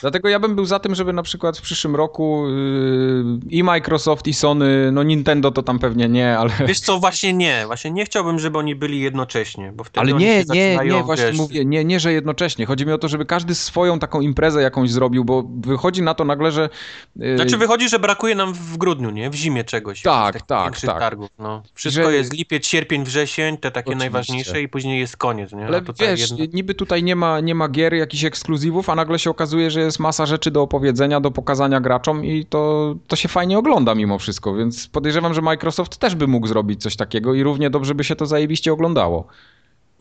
Dlatego 0.03 0.29
ja 0.29 0.39
bym 0.39 0.55
był 0.55 0.65
za 0.65 0.79
tym, 0.79 0.95
żeby 0.95 1.13
na 1.13 1.23
przykład 1.23 1.57
w 1.57 1.61
przyszłym 1.61 1.95
roku 1.95 2.47
yy, 2.47 3.39
i 3.49 3.63
Microsoft, 3.63 4.27
i 4.27 4.33
Sony, 4.33 4.91
no 4.91 5.03
Nintendo 5.03 5.51
to 5.51 5.63
tam 5.63 5.79
pewnie 5.79 6.09
nie, 6.09 6.37
ale... 6.37 6.49
Wiesz 6.67 6.79
co, 6.79 6.99
właśnie 6.99 7.33
nie, 7.33 7.63
właśnie 7.65 7.91
nie 7.91 8.05
chciałbym, 8.05 8.39
żeby 8.39 8.57
oni 8.57 8.75
byli 8.75 8.99
jednocześnie, 8.99 9.71
bo 9.71 9.83
wtedy 9.83 9.99
Ale 9.99 10.15
oni 10.15 10.25
nie, 10.25 10.31
się 10.31 10.37
nie, 10.37 10.45
zaczynają, 10.45 10.95
nie, 10.95 11.03
właśnie 11.03 11.25
wiesz, 11.25 11.37
mówię, 11.37 11.65
nie, 11.65 11.85
nie, 11.85 11.99
że 11.99 12.13
jednocześnie. 12.13 12.65
Chodzi 12.65 12.85
mi 12.85 12.91
o 12.91 12.97
to, 12.97 13.07
żeby 13.07 13.25
każdy 13.25 13.55
swoją 13.55 13.99
taką 13.99 14.21
imprezę 14.21 14.61
jakąś 14.61 14.91
zrobił, 14.91 15.25
bo 15.25 15.43
wychodzi 15.61 16.01
na 16.01 16.13
to 16.13 16.25
nagle, 16.25 16.51
że... 16.51 16.69
yy, 17.15 17.35
Znaczy 17.37 17.57
wychodzi, 17.57 17.89
że 17.89 17.99
brakuje 17.99 18.35
nam 18.35 18.53
w 18.53 18.77
grudniu, 18.77 19.09
nie? 19.09 19.29
W 19.29 19.35
zimie 19.35 19.63
czegoś. 19.63 20.01
Tak, 20.01 20.41
tak, 20.41 20.63
większych 20.63 20.89
tak. 20.89 20.99
targów, 20.99 21.29
no. 21.39 21.63
Wszystko 21.73 22.03
Że- 22.03 22.15
jest 22.15 22.33
lipiec, 22.33 22.65
sierpień, 22.67 23.03
wrzesień, 23.03 23.57
te 23.57 23.71
takie 23.71 23.85
Oczywiście. 23.89 24.09
najważniejsze 24.09 24.61
i 24.61 24.67
później 24.67 24.99
jest 24.99 25.17
koniec, 25.17 25.51
nie? 25.51 25.65
Ale 25.67 25.81
wiesz, 25.99 26.31
jedno- 26.31 26.45
niby 26.53 26.73
tutaj 26.73 27.03
nie 27.03 27.15
ma, 27.15 27.39
nie 27.39 27.55
ma 27.55 27.69
gier, 27.69 27.93
jakichś 27.93 28.23
ekskluzywów, 28.23 28.89
a 28.89 28.95
nagle 28.95 29.19
się 29.19 29.29
okazuje, 29.29 29.71
że 29.71 29.92
jest 29.93 29.99
masa 29.99 30.25
rzeczy 30.25 30.51
do 30.51 30.61
opowiedzenia, 30.61 31.21
do 31.21 31.31
pokazania 31.31 31.81
graczom 31.81 32.25
i 32.25 32.45
to, 32.45 32.95
to 33.07 33.15
się 33.15 33.29
fajnie 33.29 33.57
ogląda 33.57 33.95
mimo 33.95 34.19
wszystko, 34.19 34.55
więc 34.55 34.87
podejrzewam, 34.87 35.33
że 35.33 35.41
Microsoft 35.41 35.97
też 35.97 36.15
by 36.15 36.27
mógł 36.27 36.47
zrobić 36.47 36.81
coś 36.81 36.95
takiego 36.95 37.33
i 37.33 37.43
równie 37.43 37.69
dobrze 37.69 37.95
by 37.95 38.03
się 38.03 38.15
to 38.15 38.25
zajebiście 38.25 38.73
oglądało. 38.73 39.27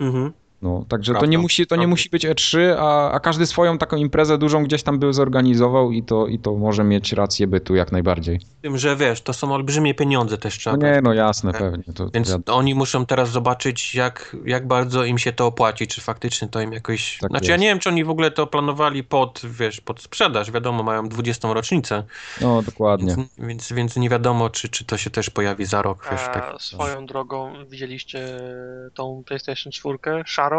Mhm. 0.00 0.32
No, 0.62 0.84
także 0.88 1.12
to 1.12 1.18
Prawda, 1.18 1.30
nie 1.30 1.38
musi, 1.38 1.66
to 1.66 1.76
nie 1.76 1.86
musi 1.86 2.10
być 2.10 2.26
E3, 2.26 2.58
a, 2.78 3.10
a 3.10 3.20
każdy 3.20 3.46
swoją 3.46 3.78
taką 3.78 3.96
imprezę 3.96 4.38
dużą 4.38 4.64
gdzieś 4.64 4.82
tam 4.82 4.98
by 4.98 5.12
zorganizował 5.12 5.92
i 5.92 6.02
to, 6.02 6.26
i 6.26 6.38
to 6.38 6.54
może 6.54 6.84
mieć 6.84 7.12
rację 7.12 7.46
bytu 7.46 7.74
jak 7.74 7.92
najbardziej. 7.92 8.40
Tym, 8.62 8.78
że 8.78 8.96
wiesz, 8.96 9.20
to 9.20 9.32
są 9.32 9.54
olbrzymie 9.54 9.94
pieniądze 9.94 10.38
też 10.38 10.58
trzeba. 10.58 10.76
No 10.76 10.86
nie, 10.86 11.00
no 11.02 11.14
jasne, 11.14 11.52
Tak. 11.52 11.60
pewnie. 11.60 11.84
To, 11.84 11.92
to 11.92 12.10
Więc 12.14 12.30
wiadomo. 12.30 12.58
oni 12.58 12.74
muszą 12.74 13.06
teraz 13.06 13.30
zobaczyć, 13.30 13.94
jak, 13.94 14.36
jak 14.44 14.66
bardzo 14.66 15.04
im 15.04 15.18
się 15.18 15.32
to 15.32 15.46
opłaci, 15.46 15.86
czy 15.86 16.00
faktycznie 16.00 16.48
to 16.48 16.60
im 16.60 16.72
jakoś... 16.72 17.18
Tak 17.18 17.30
znaczy 17.30 17.46
ja 17.46 17.52
jest. 17.52 17.62
nie 17.62 17.68
wiem, 17.68 17.78
czy 17.78 17.88
oni 17.88 18.04
w 18.04 18.10
ogóle 18.10 18.30
to 18.30 18.46
planowali 18.46 19.04
pod, 19.04 19.40
wiesz, 19.44 19.80
pod 19.80 20.02
sprzedaż, 20.02 20.50
wiadomo, 20.50 20.82
mają 20.82 21.08
20. 21.08 21.52
rocznicę, 21.52 22.04
No, 22.40 22.62
dokładnie. 22.62 23.14
więc, 23.16 23.28
więc, 23.38 23.72
więc 23.72 23.96
nie 23.96 24.08
wiadomo, 24.08 24.50
czy, 24.50 24.68
czy 24.68 24.84
to 24.84 24.96
się 24.96 25.10
też 25.10 25.30
pojawi 25.30 25.64
za 25.64 25.82
rok, 25.82 26.08
wiesz, 26.12 26.20
A 26.20 26.28
tak. 26.28 26.62
swoją 26.62 27.06
drogą 27.06 27.52
widzieliście 27.70 28.26
tą 28.94 29.22
PlayStation 29.26 29.72
4 29.72 29.98
szarą? 30.26 30.51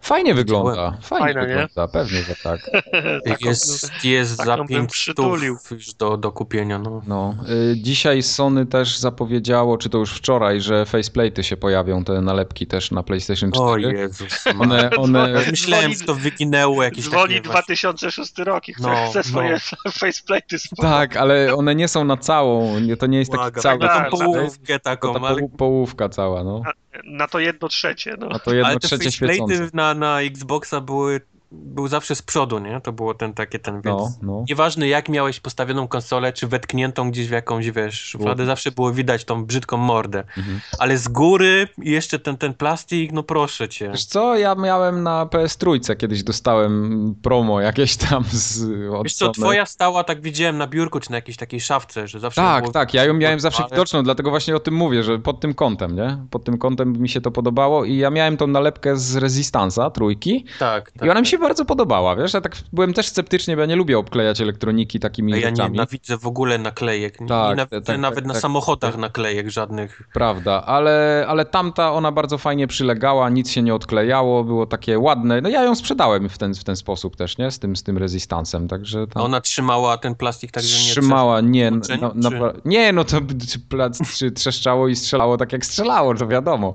Fajnie 0.00 0.34
wygląda. 0.34 0.98
Fajnie 1.02 1.24
Fajne, 1.34 1.40
nie? 1.40 1.46
wygląda, 1.66 1.88
pewnie, 1.92 2.22
że 2.22 2.34
tak. 2.42 2.60
Taką 3.28 3.48
Jest, 3.48 4.04
jest 4.04 4.36
taką 4.38 4.50
za 4.50 4.56
bym 4.56 4.66
5 4.66 4.92
przytulił. 4.92 5.56
już 5.70 5.94
do, 5.94 6.16
do 6.16 6.32
kupienia, 6.32 6.78
no. 6.78 7.02
No, 7.06 7.34
y, 7.72 7.76
dzisiaj 7.76 8.22
Sony 8.22 8.66
też 8.66 8.98
zapowiedziało, 8.98 9.78
czy 9.78 9.88
to 9.90 9.98
już 9.98 10.12
wczoraj, 10.12 10.60
że 10.60 10.84
faceplate'y 10.84 11.42
się 11.42 11.56
pojawią, 11.56 12.04
te 12.04 12.20
nalepki 12.20 12.66
też 12.66 12.90
na 12.90 13.02
PlayStation 13.02 13.52
4. 13.52 13.66
O 13.70 13.90
Jezus. 13.90 14.44
One, 14.60 14.90
one, 14.90 15.30
Ja 15.30 15.50
myślałem, 15.50 15.92
że 15.92 16.04
to 16.04 16.14
wyginęło 16.14 16.82
jakieś 16.82 17.04
Dzwoni 17.04 17.22
takie 17.34 17.48
właśnie- 17.48 17.50
2006 17.74 18.38
rok 18.38 18.68
i 18.68 18.74
chce, 18.74 18.82
No, 18.88 19.10
chce 19.10 19.22
swoje 19.22 19.56
faceplate'y 20.00 20.58
sprzedać. 20.58 20.92
tak, 20.92 21.16
ale 21.16 21.54
one 21.54 21.74
nie 21.74 21.88
są 21.88 22.04
na 22.04 22.16
całą, 22.16 22.78
nie, 22.80 22.96
to 22.96 23.06
nie 23.06 23.18
jest 23.18 23.30
taki 23.30 23.42
Błagam, 23.42 23.62
cały 23.62 23.78
taką 23.80 24.18
Tak, 24.18 24.26
połówkę 24.26 24.78
to 24.78 24.84
taką, 24.84 25.14
ta 25.14 25.20
ale, 25.20 25.42
połu- 25.42 25.56
połówka 25.56 26.08
cała, 26.08 26.44
no. 26.44 26.62
Na 27.04 27.26
to 27.26 27.38
jedno 27.38 27.68
trzecie, 27.68 28.16
no. 28.18 28.28
A 28.32 28.38
to 28.38 28.54
jedno 28.54 28.68
ale 28.68 28.80
te 28.80 28.86
trzecie 28.88 29.12
świecące. 29.12 29.68
na, 29.72 29.94
na 29.94 30.20
Xboxa 30.20 30.80
były 30.80 31.20
był 31.54 31.88
zawsze 31.88 32.14
z 32.14 32.22
przodu, 32.22 32.58
nie? 32.58 32.80
To 32.80 32.92
było 32.92 33.14
ten 33.14 33.32
takie 33.34 33.58
ten, 33.58 33.74
więc 33.74 33.84
No, 33.86 34.08
no. 34.22 34.44
nieważne 34.48 34.88
jak 34.88 35.08
miałeś 35.08 35.40
postawioną 35.40 35.88
konsolę, 35.88 36.32
czy 36.32 36.46
wetkniętą 36.46 37.10
gdzieś 37.10 37.28
w 37.28 37.30
jakąś, 37.30 37.70
wiesz, 37.70 38.00
szufladę, 38.00 38.46
zawsze 38.46 38.70
było 38.72 38.92
widać 38.92 39.24
tą 39.24 39.44
brzydką 39.44 39.76
mordę. 39.76 40.18
Mhm. 40.36 40.60
Ale 40.78 40.98
z 40.98 41.08
góry 41.08 41.68
i 41.82 41.90
jeszcze 41.90 42.18
ten, 42.18 42.36
ten 42.36 42.54
plastik, 42.54 43.12
no 43.12 43.22
proszę 43.22 43.68
cię. 43.68 43.90
Wiesz 43.90 44.04
co, 44.04 44.36
ja 44.36 44.54
miałem 44.54 45.02
na 45.02 45.26
PS 45.26 45.56
Trójce, 45.56 45.96
kiedyś 45.96 46.22
dostałem 46.22 47.14
promo 47.22 47.60
jakieś 47.60 47.96
tam 47.96 48.24
z 48.32 48.62
od 48.94 49.04
Wiesz 49.04 49.14
co, 49.14 49.30
twoja 49.32 49.66
stała, 49.66 50.04
tak 50.04 50.20
widziałem 50.22 50.58
na 50.58 50.66
biurku, 50.66 51.00
czy 51.00 51.10
na 51.10 51.16
jakiejś 51.16 51.36
takiej 51.36 51.60
szafce, 51.60 52.08
że 52.08 52.20
zawsze 52.20 52.40
Tak, 52.40 52.62
było... 52.64 52.72
tak, 52.72 52.94
ja 52.94 53.04
ją 53.04 53.14
miałem 53.14 53.40
zawsze 53.40 53.64
widoczną, 53.70 54.02
dlatego 54.02 54.30
właśnie 54.30 54.56
o 54.56 54.60
tym 54.60 54.74
mówię, 54.74 55.02
że 55.02 55.18
pod 55.18 55.40
tym 55.40 55.54
kątem, 55.54 55.96
nie? 55.96 56.18
Pod 56.30 56.44
tym 56.44 56.58
kątem 56.58 56.92
mi 56.92 57.08
się 57.08 57.20
to 57.20 57.30
podobało 57.30 57.84
i 57.84 57.96
ja 57.96 58.10
miałem 58.10 58.36
tą 58.36 58.46
nalepkę 58.46 58.96
z 58.96 59.16
Resistance'a, 59.16 59.90
trójki 59.90 60.44
Tak, 60.58 60.90
tak. 60.90 61.06
i 61.06 61.10
ona 61.10 61.20
mi 61.20 61.26
się 61.26 61.38
bardzo 61.44 61.64
podobała, 61.64 62.16
wiesz? 62.16 62.34
Ja 62.34 62.40
tak 62.40 62.56
byłem 62.72 62.94
też 62.94 63.08
sceptycznie, 63.08 63.54
bo 63.56 63.60
ja 63.60 63.66
nie 63.66 63.76
lubię 63.76 63.98
obklejać 63.98 64.40
elektroniki 64.40 65.00
takimi 65.00 65.32
A 65.32 65.36
ja 65.36 65.50
nie 65.50 65.56
rzeczami. 65.56 65.72
nienawidzę 65.72 66.18
w 66.18 66.26
ogóle 66.26 66.58
naklejek. 66.58 67.20
Nie 67.20 67.26
Tak, 67.28 67.50
nienawidzę 67.50 67.82
tak, 67.82 67.98
nawet 67.98 68.18
tak, 68.18 68.24
na 68.26 68.32
tak, 68.32 68.42
samochodach 68.42 68.92
tak. 68.92 69.00
naklejek 69.00 69.50
żadnych. 69.50 70.02
Prawda, 70.12 70.62
ale, 70.66 71.24
ale 71.28 71.44
tamta 71.44 71.92
ona 71.92 72.12
bardzo 72.12 72.38
fajnie 72.38 72.66
przylegała, 72.66 73.28
nic 73.30 73.50
się 73.50 73.62
nie 73.62 73.74
odklejało, 73.74 74.44
było 74.44 74.66
takie 74.66 74.98
ładne. 74.98 75.40
No 75.40 75.48
ja 75.48 75.62
ją 75.62 75.74
sprzedałem 75.74 76.28
w 76.28 76.38
ten, 76.38 76.54
w 76.54 76.64
ten 76.64 76.76
sposób 76.76 77.16
też, 77.16 77.38
nie? 77.38 77.50
Z 77.50 77.58
tym, 77.58 77.76
z 77.76 77.82
tym 77.82 77.98
Resistancem, 77.98 78.68
także 78.68 79.06
tam... 79.06 79.22
ona 79.22 79.40
trzymała 79.40 79.98
ten 79.98 80.14
plastik 80.14 80.50
tak, 80.52 80.62
że 80.64 80.78
nie 80.86 80.90
Trzymała, 80.90 81.40
nie, 81.40 81.70
no, 81.70 81.76
no, 82.14 82.30
czy- 82.30 82.38
no, 82.38 82.52
nie, 82.64 82.92
no 82.92 83.04
to 83.04 83.16
plac, 83.68 84.16
czy 84.18 84.30
trzeszczało 84.30 84.88
i 84.88 84.96
strzelało 84.96 85.36
tak 85.36 85.52
jak 85.52 85.66
strzelało, 85.66 86.14
to 86.14 86.26
wiadomo. 86.26 86.74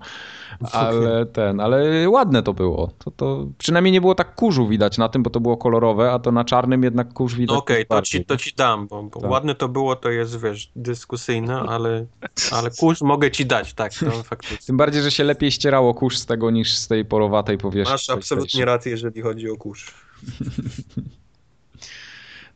Ale 0.71 1.25
ten, 1.25 1.59
ale 1.59 2.09
ładne 2.09 2.43
to 2.43 2.53
było. 2.53 2.91
To, 2.97 3.11
to 3.11 3.47
przynajmniej 3.57 3.91
nie 3.91 4.01
było 4.01 4.15
tak 4.15 4.35
kurzu 4.35 4.67
widać 4.67 4.97
na 4.97 5.09
tym, 5.09 5.23
bo 5.23 5.29
to 5.29 5.39
było 5.39 5.57
kolorowe, 5.57 6.11
a 6.11 6.19
to 6.19 6.31
na 6.31 6.45
czarnym 6.45 6.83
jednak 6.83 7.13
kurz 7.13 7.35
widać. 7.35 7.53
No 7.53 7.59
okej, 7.59 7.85
to, 7.85 7.95
bardziej. 7.95 8.21
ci, 8.21 8.25
to 8.25 8.37
ci 8.37 8.53
dam, 8.55 8.87
bo, 8.87 9.03
bo 9.03 9.21
Tak. 9.21 9.31
ładne 9.31 9.55
to 9.55 9.69
było, 9.69 9.95
to 9.95 10.09
jest, 10.09 10.41
wiesz, 10.41 10.71
dyskusyjne, 10.75 11.59
ale, 11.59 12.05
ale 12.51 12.69
kurz 12.79 13.01
mogę 13.01 13.31
ci 13.31 13.45
dać, 13.45 13.73
tak, 13.73 13.93
to 13.93 14.11
faktycznie. 14.23 14.65
Tym 14.65 14.77
bardziej, 14.77 15.01
że 15.01 15.11
się 15.11 15.23
lepiej 15.23 15.51
ścierało 15.51 15.93
kurz 15.93 16.17
z 16.17 16.25
tego 16.25 16.51
niż 16.51 16.77
z 16.77 16.87
tej 16.87 17.05
porowatej 17.05 17.57
powierzchni. 17.57 17.93
Masz 17.93 18.09
absolutnie 18.09 18.65
rację, 18.65 18.91
jeżeli 18.91 19.21
chodzi 19.21 19.49
o 19.49 19.57
kurz. 19.57 19.93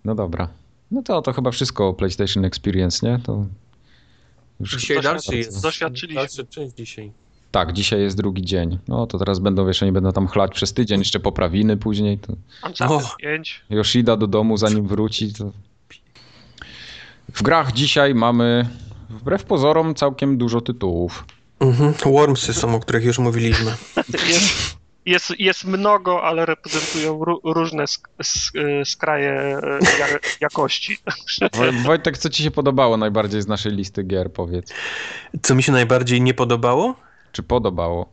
No 0.05 0.15
dobra. 0.15 0.47
No 0.91 1.03
to, 1.03 1.21
to 1.21 1.33
chyba 1.33 1.51
wszystko 1.51 1.87
o 1.87 1.93
PlayStation 1.93 2.45
Experience, 2.45 3.07
nie? 3.07 3.19
To 3.19 3.45
już 4.59 4.75
Dzisiaj 4.77 5.01
dalszy 5.01 5.37
jest. 5.37 5.61
Doświadczyliśmy. 5.61 6.21
Dalsza 6.21 6.43
część 6.43 6.75
dzisiaj. 6.75 7.11
Tak, 7.53 7.73
dzisiaj 7.73 8.01
jest 8.01 8.17
drugi 8.17 8.41
dzień. 8.41 8.79
No 8.87 9.07
to 9.07 9.17
teraz 9.17 9.39
będą, 9.39 9.65
wiesz, 9.67 9.83
oni 9.83 9.91
będą 9.91 10.11
tam 10.11 10.27
chlać 10.27 10.51
przez 10.53 10.73
tydzień, 10.73 10.99
jeszcze 10.99 11.19
poprawiny 11.19 11.77
później. 11.77 12.17
To 12.19 12.33
Uncharted 12.67 13.07
O. 13.13 13.15
5. 13.17 13.61
Yoshida 13.69 14.17
do 14.17 14.27
domu, 14.27 14.57
zanim 14.57 14.87
wróci. 14.87 15.33
To... 15.33 15.51
W 17.33 17.43
grach 17.43 17.71
dzisiaj 17.71 18.15
mamy, 18.15 18.69
wbrew 19.09 19.43
pozorom, 19.43 19.95
całkiem 19.95 20.37
dużo 20.37 20.61
tytułów. 20.61 21.25
Mhm. 21.59 21.93
Wormsy 22.05 22.53
są, 22.53 22.75
o 22.75 22.79
których 22.79 23.03
już 23.03 23.19
mówiliśmy. 23.19 23.71
Jest, 24.27 24.77
jest, 25.05 25.39
jest 25.39 25.65
mnogo, 25.65 26.23
ale 26.23 26.45
reprezentują 26.45 27.19
ró- 27.19 27.39
różne 27.43 27.83
sk- 27.83 28.07
sk- 28.23 28.85
skraje 28.85 29.29
e, 29.31 29.79
ja- 29.99 30.19
jakości. 30.41 30.97
Woj- 31.57 31.83
Wojtek, 31.83 32.17
co 32.17 32.29
ci 32.29 32.43
się 32.43 32.51
podobało 32.51 32.97
najbardziej 32.97 33.41
z 33.41 33.47
naszej 33.47 33.71
listy 33.71 34.03
gier, 34.03 34.31
powiedz? 34.31 34.73
Co 35.41 35.55
mi 35.55 35.63
się 35.63 35.71
najbardziej 35.71 36.21
nie 36.21 36.33
podobało? 36.33 36.95
Czy 37.33 37.43
podobało? 37.43 38.09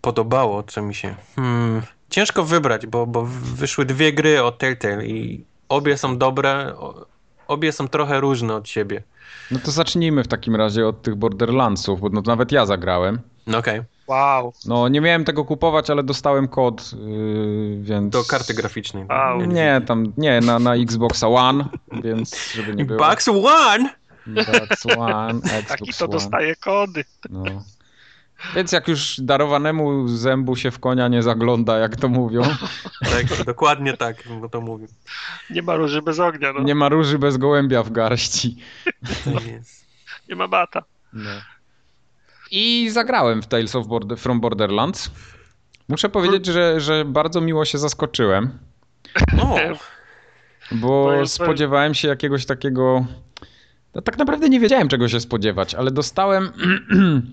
Podobało, 0.00 0.62
co 0.62 0.82
mi 0.82 0.94
się... 0.94 1.14
Hmm. 1.36 1.82
Ciężko 2.10 2.44
wybrać, 2.44 2.86
bo, 2.86 3.06
bo 3.06 3.24
wyszły 3.54 3.84
dwie 3.84 4.12
gry 4.12 4.42
od 4.42 4.58
Telltale 4.58 5.06
i 5.06 5.44
obie 5.68 5.98
są 5.98 6.18
dobre, 6.18 6.74
o- 6.76 7.06
obie 7.48 7.72
są 7.72 7.88
trochę 7.88 8.20
różne 8.20 8.54
od 8.54 8.68
siebie. 8.68 9.02
No 9.50 9.58
to 9.64 9.70
zacznijmy 9.70 10.24
w 10.24 10.28
takim 10.28 10.56
razie 10.56 10.86
od 10.86 11.02
tych 11.02 11.14
Borderlandsów, 11.14 12.00
bo 12.00 12.08
no, 12.08 12.22
nawet 12.26 12.52
ja 12.52 12.66
zagrałem. 12.66 13.18
No 13.46 13.58
okej, 13.58 13.80
Wow. 14.06 14.52
No 14.66 14.88
nie 14.88 15.00
miałem 15.00 15.24
tego 15.24 15.44
kupować, 15.44 15.90
ale 15.90 16.02
dostałem 16.02 16.48
kod, 16.48 16.92
yy, 16.92 17.82
więc... 17.82 18.12
do 18.12 18.24
karty 18.24 18.54
graficznej. 18.54 19.04
Au. 19.08 19.40
Nie, 19.40 19.80
tam, 19.86 20.12
nie, 20.16 20.40
na, 20.40 20.58
na 20.58 20.74
Xboxa 20.76 21.28
One, 21.28 21.64
więc 22.02 22.52
żeby 22.54 22.76
nie 22.76 22.84
było... 22.84 23.08
Bucks 23.08 23.28
One! 23.28 23.90
Xbox 24.36 24.86
One, 24.98 25.34
Xbox 25.44 25.66
Taki 25.68 25.92
to 25.92 26.04
One. 26.04 26.12
dostaje 26.12 26.56
kody. 26.56 27.04
No. 27.30 27.44
Więc 28.54 28.72
jak 28.72 28.88
już 28.88 29.20
darowanemu 29.20 30.08
zębu 30.08 30.56
się 30.56 30.70
w 30.70 30.78
konia 30.78 31.08
nie 31.08 31.22
zagląda, 31.22 31.78
jak 31.78 31.96
to 31.96 32.08
mówią, 32.08 32.42
Tak, 33.12 33.44
dokładnie 33.44 33.96
tak, 33.96 34.16
bo 34.40 34.48
to 34.48 34.60
mówię. 34.60 34.86
Nie 35.50 35.62
ma 35.62 35.76
róży 35.76 36.02
bez 36.02 36.20
ognia, 36.20 36.52
no. 36.52 36.62
nie 36.62 36.74
ma 36.74 36.88
róży 36.88 37.18
bez 37.18 37.36
gołębia 37.36 37.82
w 37.82 37.92
garści. 37.92 38.56
Jest. 39.52 39.86
Nie 40.28 40.36
ma 40.36 40.48
bata. 40.48 40.82
No. 41.12 41.30
I 42.50 42.90
zagrałem 42.90 43.42
w 43.42 43.46
Tales 43.46 43.76
of 43.76 43.86
Border, 43.86 44.18
from 44.18 44.40
Borderlands. 44.40 45.10
Muszę 45.88 46.08
powiedzieć, 46.08 46.46
że, 46.46 46.80
że 46.80 47.04
bardzo 47.04 47.40
miło 47.40 47.64
się 47.64 47.78
zaskoczyłem, 47.78 48.58
O, 49.42 49.58
bo 50.72 51.26
spodziewałem 51.26 51.94
się 51.94 52.08
jakiegoś 52.08 52.46
takiego. 52.46 53.06
No, 53.94 54.02
tak 54.02 54.18
naprawdę 54.18 54.48
nie 54.48 54.60
wiedziałem, 54.60 54.88
czego 54.88 55.08
się 55.08 55.20
spodziewać, 55.20 55.74
ale 55.74 55.90
dostałem 55.90 56.52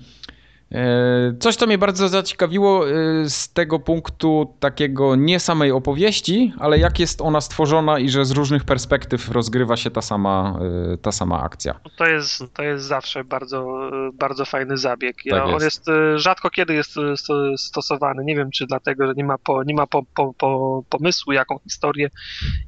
coś, 1.40 1.56
co 1.56 1.68
mnie 1.68 1.78
bardzo 1.78 2.10
zaciekawiło 2.10 2.90
e, 2.90 2.94
z 3.30 3.54
tego 3.54 3.80
punktu 3.80 4.54
takiego 4.60 5.16
nie 5.16 5.40
samej 5.40 5.72
opowieści, 5.72 6.54
ale 6.60 6.80
jak 6.80 7.00
jest 7.00 7.22
ona 7.22 7.42
stworzona 7.42 8.00
i 8.00 8.10
że 8.10 8.26
z 8.26 8.32
różnych 8.32 8.64
perspektyw 8.64 9.30
rozgrywa 9.32 9.78
się 9.78 9.92
ta 9.92 10.02
sama, 10.02 10.60
e, 10.94 10.98
ta 10.98 11.12
sama 11.12 11.42
akcja. 11.42 11.80
To 11.98 12.06
jest, 12.06 12.44
to 12.54 12.64
jest 12.64 12.86
zawsze 12.86 13.24
bardzo, 13.24 13.90
bardzo 14.14 14.46
fajny 14.46 14.78
zabieg. 14.78 15.16
Ja, 15.26 15.36
Tak 15.36 15.46
On 15.46 15.52
jest. 15.54 15.64
jest 15.64 15.90
e, 15.90 16.20
rzadko 16.20 16.50
kiedy 16.50 16.74
jest 16.74 16.98
e, 16.98 17.18
sto- 17.18 17.58
stosowany. 17.58 18.24
Nie 18.26 18.36
wiem, 18.36 18.52
czy 18.52 18.66
dlatego, 18.66 19.08
że 19.08 19.14
nie 19.14 19.24
ma, 19.24 19.38
po, 19.38 19.64
nie 19.64 19.74
ma 19.74 19.88
po, 19.88 20.04
po, 20.16 20.34
po, 20.34 20.84
pomysłu, 20.90 21.34
jaką 21.34 21.60
historię 21.64 22.10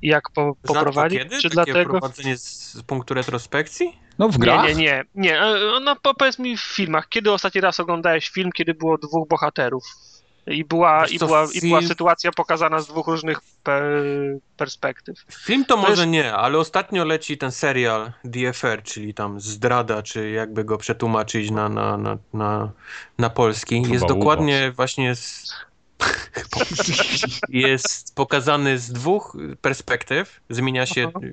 i 0.02 0.07
jak 0.07 0.23
po, 0.36 0.41
rzadko 0.45 0.73
poprowadzić, 0.73 1.19
kiedy? 1.23 1.36
czy 1.38 1.49
Takie 1.49 1.53
dlatego... 1.73 1.90
prowadzenie 1.90 2.38
z 2.38 2.84
punktu 2.88 3.14
retrospekcji? 3.14 3.94
No 4.22 4.30
w 4.30 4.34
Nie, 4.34 4.39
grach? 4.39 4.68
nie, 4.68 4.76
nie, 4.76 5.03
nie. 5.15 5.41
E, 5.41 5.80
No 5.81 5.95
po- 5.95 6.14
powiedz 6.14 6.39
mi 6.39 6.57
w 6.57 6.61
filmach, 6.61 7.10
kiedy 7.10 7.31
ostatni 7.31 7.61
raz 7.61 7.80
oglądałeś 7.80 8.30
film, 8.30 8.52
kiedy 8.52 8.73
było 8.73 8.98
dwóch 8.98 9.27
bohaterów 9.27 9.84
i 10.48 10.65
była, 10.65 11.02
Wiesz 11.02 11.11
i 11.14 11.19
co, 11.19 11.26
była, 11.26 11.48
i 11.53 11.61
była 11.61 11.81
sytuacja 11.81 12.31
pokazana 12.31 12.80
z 12.81 12.88
dwóch 12.88 13.07
różnych 13.07 13.39
pe, 13.64 13.81
perspektyw. 14.57 15.19
Film 15.43 15.65
to, 15.65 15.76
To 15.76 15.81
może 15.81 16.02
jest- 16.02 16.07
nie, 16.07 16.34
ale 16.34 16.57
ostatnio 16.57 17.06
leci 17.06 17.38
ten 17.38 17.52
serial 17.52 18.11
DFR, 18.23 18.84
czyli 18.84 19.14
tam 19.14 19.39
zdrada, 19.39 20.03
czy 20.03 20.30
jakby 20.31 20.64
go 20.64 20.77
przetłumaczyć 20.77 21.52
na, 21.52 21.69
na, 21.69 21.98
na, 21.98 22.18
na, 22.34 22.72
na 23.18 23.30
polski. 23.30 23.81
Chyba 23.81 23.93
jest 23.93 24.06
dokładnie 24.07 24.72
właśnie 24.76 25.15
z... 25.15 25.53
jest 27.49 28.15
pokazany 28.15 28.80
z 28.80 28.91
dwóch 28.93 29.38
perspektyw. 29.61 30.39
Zmienia 30.49 30.85
się. 30.85 31.11
Aha. 31.15 31.26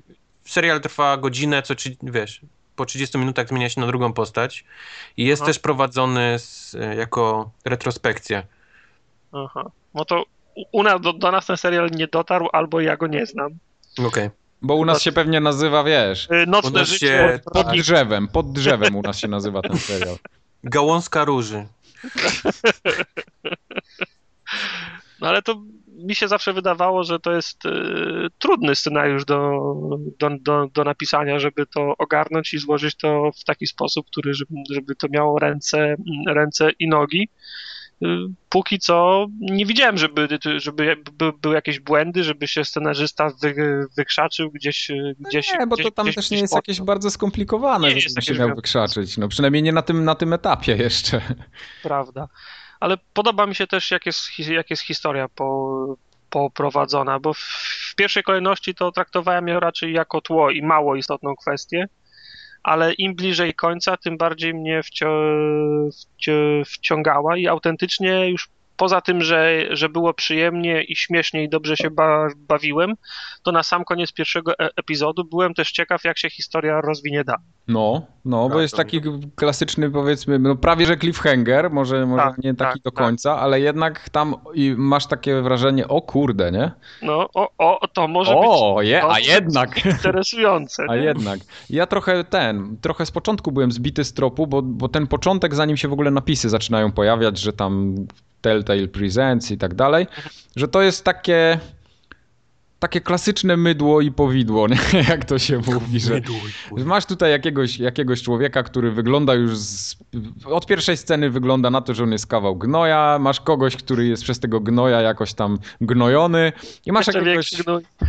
Serial 0.45 0.81
trwa 0.81 1.17
godzinę, 1.17 1.63
co 1.63 1.75
czy 1.75 1.97
wiesz, 2.03 2.41
po 2.79 2.87
30 2.87 3.19
minutach 3.19 3.49
zmienia 3.49 3.69
się 3.69 3.81
na 3.81 3.87
drugą 3.87 4.13
postać. 4.13 4.65
I 5.17 5.25
jest 5.25 5.43
Aha. 5.43 5.47
też 5.47 5.59
prowadzony 5.59 6.39
z, 6.39 6.77
jako 6.97 7.51
retrospekcja. 7.65 8.43
Aha. 9.33 9.71
No 9.95 10.05
to 10.05 10.25
u- 10.73 10.83
nas, 10.83 11.01
do, 11.01 11.13
do 11.13 11.31
nas 11.31 11.47
ten 11.47 11.57
serial 11.57 11.91
nie 11.91 12.07
dotarł, 12.07 12.49
albo 12.53 12.81
ja 12.81 12.97
go 12.97 13.07
nie 13.07 13.27
znam. 13.27 13.51
Okej. 14.07 14.31
Bo 14.63 14.75
u 14.75 14.85
nas 14.85 15.03
się 15.03 15.13
pewnie 15.13 15.41
nazywa, 15.41 15.85
wiesz, 15.85 16.29
E, 16.31 16.45
U 16.45 16.51
Nocne 16.51 16.85
życie. 16.85 17.07
się- 17.07 17.41
pod 17.53 17.67
Tak. 17.67 17.77
drzewem, 17.77 18.29
pod 18.29 18.53
drzewem 18.53 18.97
u 18.97 19.03
nas 19.03 19.19
się 19.19 19.29
nazywa 19.29 19.63
ten 19.63 19.79
serial. 19.79 20.17
Gałązka 20.65 21.25
róży. 21.25 21.67
No 25.21 25.29
ale 25.29 25.43
to 25.43 25.61
mi 25.99 26.15
się 26.15 26.29
zawsze 26.29 26.53
wydawało, 26.53 27.05
że 27.05 27.19
to 27.21 27.33
jest 27.33 27.67
e, 27.67 27.71
trudny 28.39 28.75
scenariusz 28.75 29.25
do, 29.25 29.61
do, 30.19 30.31
do, 30.41 30.67
do 30.75 30.85
napisania, 30.85 31.39
żeby 31.39 31.67
to 31.67 31.95
ogarnąć 31.99 32.55
i 32.55 32.59
złożyć 32.59 32.95
to 32.97 33.31
w 33.41 33.45
taki 33.45 33.67
sposób, 33.67 34.07
który, 34.07 34.35
żeby, 34.35 34.55
żeby 34.71 34.95
to 34.95 35.07
miało 35.11 35.39
ręce, 35.39 35.97
ręce 36.29 36.71
i 36.79 36.89
nogi. 36.89 37.29
E, 38.03 38.07
Póki 38.49 38.79
co 38.79 39.27
nie 39.41 39.67
widziałem, 39.67 39.99
żeby, 39.99 40.29
żeby 40.57 40.97
by, 41.13 41.33
były 41.43 41.55
jakieś 41.55 41.81
błędy, 41.81 42.25
żeby 42.25 42.49
się 42.49 42.65
scenarzysta 42.65 43.31
wy, 43.43 43.55
wykrzaczył 43.97 44.51
gdzieś. 44.51 44.91
e, 44.91 45.15
gdzieś 45.21 45.53
Nie, 45.61 45.67
bo 45.67 45.75
gdzieś, 45.77 45.87
to 45.87 45.91
tam 45.93 46.05
gdzieś, 46.07 46.15
też 46.15 46.31
nie 46.31 46.39
jest 46.39 46.53
mocno. 46.53 46.59
jakieś 46.59 46.81
bardzo 46.81 47.11
skomplikowane, 47.11 47.95
Nie 47.95 48.01
żeby 48.01 48.23
się 48.23 48.35
miał 48.35 48.55
wykrzaczyć. 48.57 49.19
No 49.19 49.29
przynajmniej 49.29 49.63
nie 49.63 49.73
na 49.73 49.83
tym, 49.83 50.05
na 50.05 50.15
tym 50.15 50.33
etapie 50.33 50.77
jeszcze. 50.77 51.21
Prawda. 51.83 52.29
Ale 52.81 52.97
podoba 53.15 53.47
mi 53.47 53.55
się 53.55 53.67
też, 53.67 53.91
jak 53.91 54.07
jest, 54.07 54.39
jak 54.39 54.71
jest 54.71 54.83
historia 54.83 55.29
po, 55.29 55.97
poprowadzona, 56.31 57.21
bo 57.21 57.35
w, 57.35 57.39
w 57.91 57.95
pierwszej 57.97 58.23
kolejności 58.23 58.75
to 58.75 58.93
traktowałem 58.93 59.49
ją 59.49 59.61
raczej 59.61 59.93
jako 59.93 60.21
tło 60.21 60.51
i 60.51 60.63
mało 60.63 60.97
istotną 60.97 61.37
kwestię, 61.37 61.89
ale 62.63 62.93
im 62.93 63.15
bliżej 63.15 63.55
końca, 63.55 63.97
tym 63.97 64.17
bardziej 64.17 64.55
mnie 64.55 64.81
wciągała 66.67 67.37
i 67.37 67.47
autentycznie 67.47 68.31
już 68.31 68.49
poza 68.79 69.01
tym, 69.01 69.23
że, 69.23 69.65
że 69.71 69.89
było 69.89 70.15
przyjemnie 70.15 70.83
i 70.83 70.97
śmiesznie 70.97 71.45
i 71.45 71.49
dobrze 71.49 71.77
się 71.77 71.91
ba, 71.91 72.29
bawiłem, 72.37 72.95
to 73.43 73.53
na 73.53 73.63
sam 73.63 73.85
koniec 73.85 74.13
pierwszego 74.13 74.53
e 74.59 74.69
epizodu 74.77 75.25
byłem 75.25 75.55
też 75.55 75.73
ciekaw, 75.73 76.05
jak 76.05 76.19
się 76.19 76.31
historia 76.31 76.81
rozwinie 76.81 77.25
dalej. 77.25 77.43
No, 77.69 78.07
no, 78.25 78.49
bo 78.49 78.55
Tak, 78.55 78.63
jest 78.63 78.73
to- 78.75 78.79
taki 78.79 79.01
klasyczny, 79.37 79.91
powiedzmy, 79.91 80.39
no 80.39 80.57
prawie 80.57 80.87
że 80.87 80.97
cliffhanger, 80.97 81.71
może, 81.71 82.07
może 82.07 82.23
Tak, 82.23 82.39
nie 82.39 82.55
taki 82.55 82.73
tak, 82.73 82.83
do 82.83 82.91
tak. 82.91 83.05
końca, 83.05 83.39
ale 83.39 83.61
jednak 83.61 84.09
tam 84.09 84.35
i 84.55 84.75
masz 84.77 85.07
takie 85.07 85.43
wrażenie, 85.43 85.89
o 85.89 86.03
kurde, 86.03 86.53
nie? 86.53 86.71
No, 87.03 87.29
o, 87.35 87.81
o 87.81 87.89
to 87.89 88.09
może 88.09 88.35
O, 88.37 88.75
być 88.79 88.89
je, 88.89 89.05
a 89.05 89.19
jednak. 89.21 89.85
interesujące. 89.87 90.85
A 90.89 90.97
nie? 90.97 91.03
jednak. 91.03 91.41
Ja 91.71 91.87
trochę 91.87 92.25
ten, 92.25 92.77
trochę 92.81 93.07
z 93.07 93.11
początku 93.11 93.53
byłem 93.53 93.73
zbity 93.73 94.05
z 94.05 94.13
tropu, 94.13 94.47
bo, 94.47 94.63
bo 94.63 94.89
ten 94.89 95.07
początek, 95.07 95.55
zanim 95.55 95.77
się 95.77 95.89
w 95.89 95.93
ogóle 95.93 96.11
napisy 96.11 96.49
zaczynają 96.49 96.93
pojawiać, 96.93 97.39
że 97.39 97.53
tam 97.53 97.95
Telltale 98.41 98.89
Presents 98.89 99.51
i 99.51 99.59
tak 99.59 99.75
dalej, 99.75 100.07
że 100.57 100.69
to 100.69 100.83
jest 100.83 101.05
takie 101.05 101.59
takie 102.79 103.01
klasyczne 103.01 103.57
mydło 103.57 104.01
i 104.01 104.13
powidło, 104.13 104.69
nie? 104.69 104.77
jak 105.09 105.25
to 105.25 105.39
się 105.39 105.59
mówi, 105.59 106.01
że 106.01 106.21
że 106.77 106.85
Masz 106.85 107.07
tutaj 107.07 107.31
jakiegoś, 107.31 107.79
jakiegoś 107.79 108.23
człowieka, 108.23 108.63
który 108.63 108.91
wygląda 108.91 109.35
już 109.35 109.57
z, 109.57 109.97
od 110.45 110.67
pierwszej 110.67 110.97
sceny 110.97 111.31
wygląda 111.31 111.71
na 111.71 111.81
to, 111.81 111.95
że 111.95 112.03
on 112.03 112.13
jest 112.13 112.27
kawał 112.27 112.57
gnoja, 112.57 113.19
masz 113.21 113.41
kogoś, 113.41 113.77
który 113.77 114.07
jest 114.07 114.23
przez 114.23 114.41
tego 114.41 114.61
gnoja 114.61 115.01
jakoś 115.01 115.35
tam 115.35 115.59
gnojony 115.81 116.53
i 116.87 116.93
masz 116.93 117.07
Jeszcze 117.07 117.19
jakiegoś, 117.19 117.51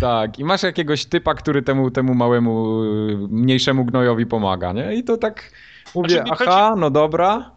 tak, 0.02 0.40
i 0.40 0.44
masz 0.44 0.64
jakiegoś 0.64 1.06
typa, 1.06 1.34
który 1.34 1.62
temu, 1.62 1.92
temu 1.92 2.14
małemu, 2.14 2.84
y, 2.84 3.18
mniejszemu 3.30 3.86
gnojowi 3.86 4.26
pomaga, 4.26 4.74
nie? 4.74 4.96
I 4.96 5.04
to 5.04 5.18
tak 5.18 5.52
mówię, 5.96 6.10
Znaczy, 6.10 6.44
mi 6.44 6.48
aha, 6.48 6.76
no 6.78 6.90
dobra, 6.90 7.52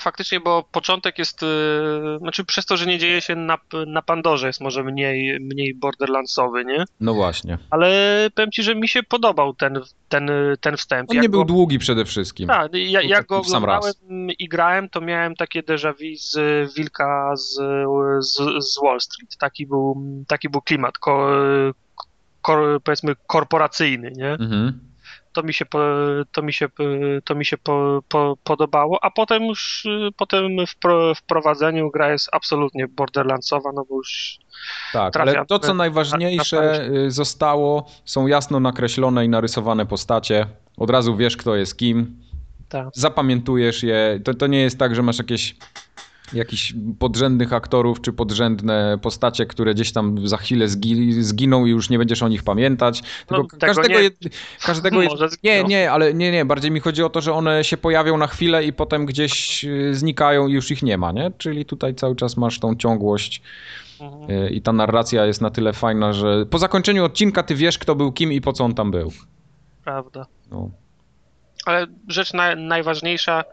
Faktycznie, 0.00 0.40
bo 0.40 0.64
początek 0.72 1.18
jest, 1.18 1.42
yy, 1.42 2.18
znaczy 2.18 2.44
przez 2.44 2.66
to, 2.66 2.76
że 2.76 2.86
nie 2.86 2.98
dzieje 2.98 3.20
się 3.20 3.36
na, 3.36 3.58
na 3.86 4.02
Pandorze 4.02 4.46
jest 4.46 4.60
może 4.60 4.84
mniej, 4.84 5.40
mniej 5.40 5.74
borderlandsowy, 5.74 6.64
nie? 6.64 6.84
no 7.00 7.14
właśnie. 7.14 7.58
Ale 7.70 7.90
powiem 8.34 8.50
ci, 8.50 8.62
że 8.62 8.74
mi 8.74 8.88
się 8.88 9.02
podobał 9.02 9.54
ten, 9.54 9.80
ten, 10.08 10.30
ten 10.60 10.76
wstęp. 10.76 11.10
On 11.10 11.16
Jak 11.16 11.22
nie 11.22 11.28
był 11.28 11.40
go- 11.40 11.44
długi 11.44 11.78
przede 11.78 12.04
wszystkim. 12.04 12.48
Tak, 12.48 12.70
ja, 12.74 13.00
Był 13.00 13.10
jak 13.10 13.26
go 13.26 13.36
oglądałem 13.36 13.92
i 14.38 14.48
grałem, 14.48 14.88
to 14.88 15.00
miałem 15.00 15.34
takie 15.34 15.62
déjà 15.62 15.92
vu 15.92 16.16
z 16.16 16.36
Wilka 16.74 17.36
z, 17.36 17.54
z, 18.20 18.64
z 18.64 18.82
Wall 18.82 19.00
Street. 19.00 19.36
Taki 19.36 19.66
był, 19.66 20.02
taki 20.28 20.48
był 20.48 20.60
klimat, 20.62 20.98
ko, 20.98 21.30
ko, 22.42 22.80
powiedzmy 22.84 23.14
korporacyjny, 23.26 24.12
nie? 24.16 24.30
Mhm. 24.32 24.89
To 25.32 25.42
mi 25.42 25.54
się, 25.54 25.66
po, 25.66 25.78
to 26.32 26.42
mi 26.42 26.52
się, 26.52 26.68
to 27.24 27.34
mi 27.34 27.44
się 27.44 27.58
po, 27.58 28.02
po, 28.08 28.36
podobało, 28.44 29.04
a 29.04 29.10
potem 29.10 29.42
już 29.44 29.84
y, 29.84 30.08
potem 30.16 30.66
w 30.66 30.76
pro, 30.76 31.14
wprowadzeniu 31.14 31.90
gra 31.90 32.12
jest 32.12 32.28
absolutnie 32.32 32.88
borderlandsowa, 32.88 33.72
no 33.74 33.84
bo 33.90 33.96
już 33.96 34.38
Tak, 34.92 35.16
ale 35.16 35.46
to, 35.46 35.58
co 35.58 35.68
na- 35.68 35.74
najważniejsze 35.74 36.56
na 36.90 36.98
y, 36.98 37.10
zostało, 37.10 37.86
są 38.04 38.26
jasno 38.26 38.60
nakreślone 38.60 39.24
i 39.24 39.28
narysowane 39.28 39.86
postacie. 39.86 40.46
Od 40.76 40.90
razu 40.90 41.16
wiesz, 41.16 41.36
kto 41.36 41.56
jest 41.56 41.76
kim. 41.78 42.16
tak. 42.68 42.88
Zapamiętujesz 42.94 43.82
je. 43.82 44.20
To, 44.24 44.34
to 44.34 44.46
nie 44.46 44.60
jest 44.60 44.78
tak, 44.78 44.94
że 44.94 45.02
masz 45.02 45.18
jakieś 45.18 45.56
jakichś 46.32 46.74
podrzędnych 46.98 47.52
aktorów 47.52 48.00
czy 48.00 48.12
podrzędne 48.12 48.98
postacie, 49.02 49.46
które 49.46 49.74
gdzieś 49.74 49.92
tam 49.92 50.28
za 50.28 50.36
chwilę 50.36 50.68
zgi, 50.68 51.22
zginą 51.22 51.66
i 51.66 51.70
już 51.70 51.90
nie 51.90 51.98
będziesz 51.98 52.22
o 52.22 52.28
nich 52.28 52.42
pamiętać. 52.42 53.02
Tylko 53.26 53.42
No, 53.52 53.58
każdego, 53.60 53.88
nie- 53.88 54.02
jed, 54.02 54.14
każdego 54.62 55.00
Nie, 55.44 55.64
nie, 55.64 55.90
ale 55.92 56.14
nie, 56.14 56.30
nie. 56.32 56.44
Bardziej 56.44 56.70
mi 56.70 56.80
chodzi 56.80 57.02
o 57.02 57.10
to, 57.10 57.20
że 57.20 57.32
one 57.32 57.64
się 57.64 57.76
pojawią 57.76 58.16
na 58.16 58.26
chwilę 58.26 58.64
i 58.64 58.72
potem 58.72 59.06
gdzieś 59.06 59.64
y, 59.64 59.94
znikają 59.94 60.46
i 60.46 60.52
już 60.52 60.70
ich 60.70 60.82
nie 60.82 60.98
ma, 60.98 61.12
nie? 61.12 61.30
Czyli 61.38 61.64
tutaj 61.64 61.94
cały 61.94 62.16
czas 62.16 62.36
masz 62.36 62.58
tą 62.58 62.76
ciągłość 62.76 63.42
Mhm. 64.00 64.30
y, 64.46 64.50
i 64.50 64.62
ta 64.62 64.72
narracja 64.72 65.26
jest 65.26 65.40
na 65.40 65.50
tyle 65.50 65.72
fajna, 65.72 66.12
że 66.12 66.46
po 66.46 66.58
zakończeniu 66.58 67.04
odcinka 67.04 67.42
ty 67.42 67.54
wiesz, 67.54 67.78
kto 67.78 67.94
był 67.94 68.12
kim 68.12 68.32
i 68.32 68.40
po 68.40 68.52
co 68.52 68.64
on 68.64 68.74
tam 68.74 68.90
był. 68.90 69.12
Prawda. 69.84 70.26
No. 70.50 70.70
Ale 71.66 71.86
rzecz 72.08 72.32
naj, 72.32 72.56
najważniejsza, 72.56 73.44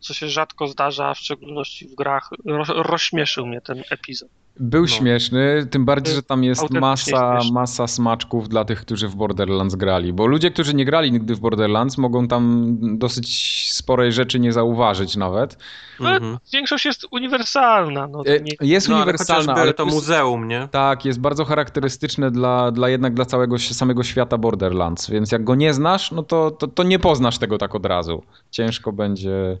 co 0.00 0.14
się 0.14 0.28
rzadko 0.28 0.66
zdarza, 0.68 1.14
w 1.14 1.18
szczególności 1.18 1.88
w 1.88 1.94
grach, 1.94 2.30
ro, 2.46 2.64
rozśmieszył 2.82 3.46
mnie 3.46 3.60
ten 3.60 3.82
epizod. 3.90 4.28
Był 4.60 4.80
No. 4.82 4.86
śmieszny, 4.88 5.66
tym 5.70 5.84
bardziej, 5.84 6.14
że 6.14 6.22
tam 6.22 6.44
jest 6.44 6.70
masa, 6.70 7.38
masa 7.52 7.86
smaczków 7.86 8.48
dla 8.48 8.64
tych, 8.64 8.80
którzy 8.80 9.08
w 9.08 9.14
Borderlands 9.16 9.74
grali. 9.74 10.12
Bo 10.12 10.26
ludzie, 10.26 10.50
którzy 10.50 10.74
nie 10.74 10.84
grali 10.84 11.12
nigdy 11.12 11.34
w 11.34 11.40
Borderlands, 11.40 11.98
mogą 11.98 12.28
tam 12.28 12.76
dosyć 12.98 13.68
sporej 13.72 14.12
rzeczy 14.12 14.40
nie 14.40 14.52
zauważyć 14.52 15.16
nawet. 15.16 15.58
Mhm. 16.00 16.38
Większość 16.52 16.84
jest 16.84 17.06
uniwersalna. 17.10 18.06
No, 18.06 18.22
E, 18.26 18.40
nie, 18.40 18.52
Jest 18.60 18.88
No, 18.88 18.94
ale 18.94 19.04
uniwersalna, 19.04 19.42
chociażby 19.42 19.60
ale 19.60 19.74
to 19.74 19.84
jest- 19.84 19.94
muzeum, 19.96 20.48
nie? 20.48 20.68
Tak, 20.70 21.04
jest 21.04 21.20
bardzo 21.20 21.44
charakterystyczne 21.44 22.30
dla, 22.30 22.70
dla 22.70 22.88
jednak 22.88 23.14
dla 23.14 23.24
całego 23.24 23.58
samego 23.58 24.02
świata 24.02 24.38
Borderlands, 24.38 25.10
więc 25.10 25.32
jak 25.32 25.44
go 25.44 25.54
nie 25.54 25.74
znasz, 25.74 26.10
no 26.12 26.22
to, 26.22 26.50
to, 26.50 26.66
to 26.68 26.82
nie 26.82 26.98
poznasz 26.98 27.38
tego 27.38 27.58
tak 27.58 27.74
od 27.74 27.86
razu. 27.86 28.22
Ciężko 28.50 28.92
będzie. 28.92 29.58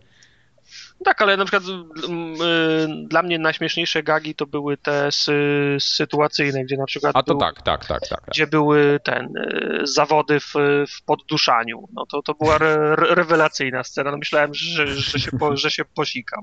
Tak, 1.04 1.22
ale 1.22 1.36
na 1.36 1.44
przykład 1.44 1.62
mm, 2.08 2.34
y, 3.04 3.08
dla 3.08 3.22
mnie 3.22 3.38
najśmieszniejsze 3.38 4.02
gagi 4.02 4.34
to 4.34 4.46
były 4.46 4.76
te 4.76 5.12
sy, 5.12 5.76
sytuacyjne, 5.80 6.64
gdzie 6.64 6.76
na 6.76 6.84
przykład 6.86 7.16
A 7.16 7.22
to 7.22 7.32
był- 7.32 7.40
tak, 7.40 7.62
tak, 7.62 7.84
tak, 7.86 8.00
tak. 8.00 8.08
tak. 8.08 8.24
gdzie 8.28 8.46
były 8.46 9.00
ten 9.04 9.36
y, 9.36 9.80
zawody 9.86 10.40
w, 10.40 10.52
w 10.98 11.02
podduszaniu. 11.04 11.88
No 11.92 12.06
to, 12.06 12.22
to 12.22 12.34
była 12.34 12.56
re, 12.56 12.74
re, 12.98 13.14
rewelacyjna 13.14 13.84
scena. 13.84 14.10
No 14.10 14.16
myślałem, 14.16 14.54
że, 14.54 14.86
że, 14.86 15.18
się 15.18 15.30
po, 15.38 15.56
że 15.56 15.70
się 15.70 15.84
posikam. 15.84 16.40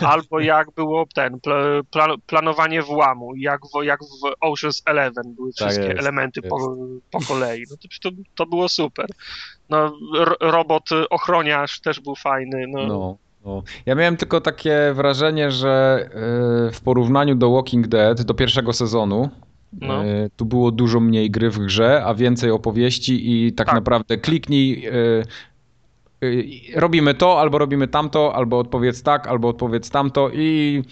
Albo 0.00 0.40
jak 0.40 0.70
było 0.76 1.06
ten 1.14 1.40
pla, 1.40 1.56
pla, 1.90 2.06
planowanie 2.26 2.82
włamu, 2.82 3.36
jak 3.36 3.60
w, 3.66 3.82
jak 3.84 4.00
w 4.00 4.44
Ocean's 4.46 4.82
Eleven 4.86 5.34
były 5.34 5.50
Tak 5.52 5.68
wszystkie 5.68 5.88
jest, 5.88 6.00
elementy 6.00 6.40
jest. 6.44 6.50
po, 6.50 6.76
po 7.10 7.20
kolei. 7.26 7.64
No 7.70 7.76
to, 8.02 8.10
to, 8.34 8.46
było 8.46 8.68
super. 8.68 9.06
No, 9.68 9.92
ro, 10.14 10.36
robot 10.40 10.92
y, 10.92 11.08
ochroniarz 11.08 11.80
też 11.80 12.00
był 12.00 12.16
fajny. 12.16 12.64
No, 12.68 12.86
No, 12.86 13.16
no. 13.44 13.62
Ja 13.86 13.94
miałem 13.94 14.16
tylko 14.16 14.40
takie 14.40 14.92
wrażenie, 14.94 15.50
że 15.50 16.00
e, 16.68 16.72
w 16.72 16.80
porównaniu 16.84 17.34
do 17.34 17.50
Walking 17.50 17.88
Dead, 17.88 18.22
do 18.22 18.34
pierwszego 18.34 18.72
sezonu, 18.72 19.28
No. 19.80 20.04
e, 20.04 20.30
tu 20.36 20.44
było 20.44 20.70
dużo 20.70 21.00
mniej 21.00 21.30
gry 21.30 21.50
w 21.50 21.58
grze, 21.58 22.02
a 22.04 22.14
więcej 22.14 22.50
opowieści 22.50 23.46
i 23.46 23.52
tak, 23.52 23.66
Tak. 23.66 23.74
naprawdę 23.76 24.18
kliknij. 24.18 24.86
e, 24.86 24.92
Robimy 26.76 27.14
to, 27.14 27.40
albo 27.40 27.58
robimy 27.58 27.88
tamto, 27.88 28.34
albo 28.34 28.58
odpowiedz 28.58 29.02
tak, 29.02 29.26
albo 29.26 29.48
odpowiedz 29.48 29.90
tamto 29.90 30.30
i 30.32 30.82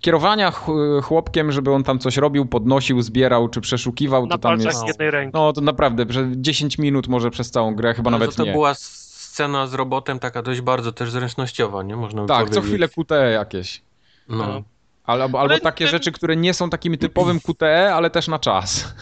kierowania 0.00 0.50
ch- 0.50 0.66
chłopkiem, 1.02 1.52
żeby 1.52 1.72
on 1.72 1.84
tam 1.84 1.98
coś 1.98 2.16
robił, 2.16 2.46
podnosił, 2.46 3.02
zbierał 3.02 3.48
czy 3.48 3.60
przeszukiwał, 3.60 4.26
na 4.26 4.38
to 4.38 4.48
tam 4.48 4.60
jest... 4.60 4.86
jednej 4.86 5.10
ręki. 5.10 5.30
No 5.34 5.52
to 5.52 5.60
naprawdę, 5.60 6.04
że 6.08 6.28
10 6.36 6.78
minut 6.78 7.08
może 7.08 7.30
przez 7.30 7.50
całą 7.50 7.74
grę, 7.74 7.94
chyba 7.94 8.10
No, 8.10 8.18
nawet 8.18 8.36
to 8.36 8.44
nie. 8.44 8.52
była 8.52 8.70
s- 8.70 9.09
scena 9.30 9.66
z 9.66 9.74
robotem 9.74 10.18
taka 10.18 10.42
dość 10.42 10.60
bardzo 10.60 10.92
też 10.92 11.10
zręcznościowa, 11.10 11.82
nie? 11.82 11.96
Można 11.96 12.22
by 12.22 12.28
Tak, 12.28 12.38
powiedzieć. 12.38 12.54
co 12.64 12.68
chwilę 12.68 12.88
QTE 12.88 13.30
jakieś. 13.30 13.82
No. 14.28 14.62
Albo, 15.04 15.24
albo 15.24 15.40
Ale 15.40 15.60
takie 15.60 15.84
ten- 15.84 15.90
rzeczy, 15.92 16.12
które 16.12 16.36
nie 16.36 16.54
są 16.54 16.70
takim 16.70 16.98
typowym 16.98 17.40
QTE, 17.40 17.94
ale 17.94 18.10
też 18.10 18.28
na 18.28 18.38
czas. 18.38 18.94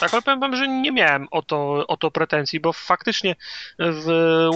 Tak, 0.00 0.12
ale 0.12 0.22
powiem 0.22 0.40
wam, 0.40 0.56
że 0.56 0.68
nie 0.68 0.92
miałem 0.92 1.26
o 1.30 1.42
to, 1.42 1.86
o 1.86 1.96
to 1.96 2.10
pretensji, 2.10 2.60
bo 2.60 2.72
faktycznie 2.72 3.36
w 3.78 4.06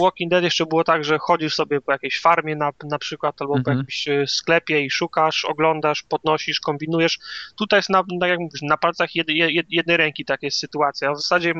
Walking 0.01 0.31
Dead 0.31 0.43
jeszcze 0.43 0.65
było 0.65 0.83
tak, 0.83 1.03
że 1.05 1.19
chodzisz 1.19 1.55
sobie 1.55 1.81
po 1.81 1.91
jakiejś 1.91 2.21
farmie 2.21 2.55
na, 2.55 2.71
na 2.83 2.99
przykład, 2.99 3.41
albo 3.41 3.53
po 3.53 3.59
Mhm. 3.59 3.77
jakimś 3.77 4.07
e, 4.07 4.27
sklepie 4.27 4.81
i 4.81 4.89
szukasz, 4.91 5.45
oglądasz, 5.45 6.03
podnosisz, 6.03 6.59
kombinujesz. 6.59 7.19
Tutaj 7.57 7.79
jest 7.79 7.89
na, 7.89 8.03
na, 8.19 8.27
jak 8.27 8.39
mówisz, 8.39 8.61
na 8.61 8.77
palcach 8.77 9.15
jed, 9.15 9.29
jed, 9.29 9.65
jednej 9.69 9.97
ręki 9.97 10.25
tak 10.25 10.43
jest 10.43 10.59
sytuacja. 10.59 11.11
W 11.13 11.17
zasadzie 11.17 11.53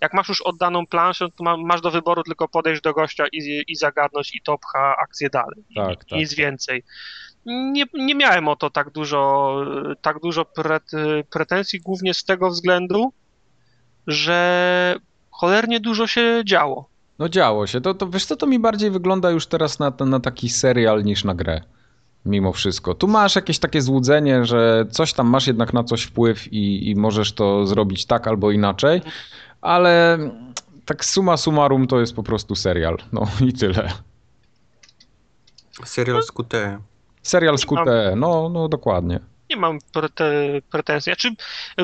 jak 0.00 0.14
masz 0.14 0.28
już 0.28 0.42
oddaną 0.42 0.86
planszę, 0.86 1.26
to 1.36 1.44
ma, 1.44 1.56
masz 1.56 1.80
do 1.80 1.90
wyboru 1.90 2.22
tylko 2.22 2.48
podejść 2.48 2.82
do 2.82 2.92
gościa 2.94 3.24
i, 3.32 3.64
i 3.68 3.76
zagadnąć 3.76 4.34
i 4.34 4.40
to 4.42 4.58
pcha 4.58 4.96
akcję 5.02 5.30
dalej. 5.30 5.64
Tak, 5.76 5.92
I, 5.92 5.96
tak. 5.96 6.18
Nic 6.18 6.34
więcej. 6.34 6.82
Nie, 7.46 7.84
nie 7.94 8.14
miałem 8.14 8.48
o 8.48 8.56
to 8.56 8.70
tak 8.70 8.90
dużo, 8.90 9.56
tak 10.02 10.20
dużo 10.20 10.44
pret, 10.44 10.90
pretensji, 11.30 11.80
głównie 11.80 12.14
z 12.14 12.24
tego 12.24 12.50
względu, 12.50 13.12
że 14.06 14.96
cholernie 15.30 15.80
dużo 15.80 16.06
się 16.06 16.42
działo. 16.44 16.88
No 17.18 17.28
działo 17.28 17.66
się. 17.66 17.80
To, 17.80 17.94
to 17.94 18.08
wiesz 18.08 18.26
co, 18.26 18.36
to 18.36 18.46
mi 18.46 18.58
bardziej 18.58 18.90
wygląda 18.90 19.30
już 19.30 19.46
teraz 19.46 19.78
na, 19.78 19.92
na 20.06 20.20
taki 20.20 20.48
serial 20.48 21.04
niż 21.04 21.24
na 21.24 21.34
grę. 21.34 21.60
Mimo 22.24 22.52
wszystko. 22.52 22.94
Tu 22.94 23.08
masz 23.08 23.36
jakieś 23.36 23.58
takie 23.58 23.82
złudzenie, 23.82 24.44
że 24.44 24.86
coś 24.90 25.12
tam 25.12 25.28
masz 25.28 25.46
jednak 25.46 25.72
na 25.72 25.84
coś 25.84 26.02
wpływ 26.02 26.52
i, 26.52 26.90
i 26.90 26.96
możesz 26.96 27.32
to 27.32 27.66
zrobić 27.66 28.06
tak 28.06 28.28
albo 28.28 28.50
inaczej, 28.50 29.02
ale 29.60 30.18
tak 30.84 31.04
suma 31.04 31.36
summarum 31.36 31.86
to 31.86 32.00
jest 32.00 32.14
po 32.14 32.22
prostu 32.22 32.54
serial. 32.54 32.98
No 33.12 33.26
i 33.40 33.52
tyle. 33.52 33.92
Serial 35.84 36.22
z 36.22 36.32
QTE. 36.32 36.78
Serial 37.26 37.58
z 37.58 37.66
QTE, 37.66 38.14
no, 38.16 38.48
no 38.48 38.68
dokładnie. 38.68 39.20
Nie 39.50 39.56
mam 39.56 39.78
prete, 39.92 40.32
pretensji. 40.70 41.12
Znaczy, 41.12 41.28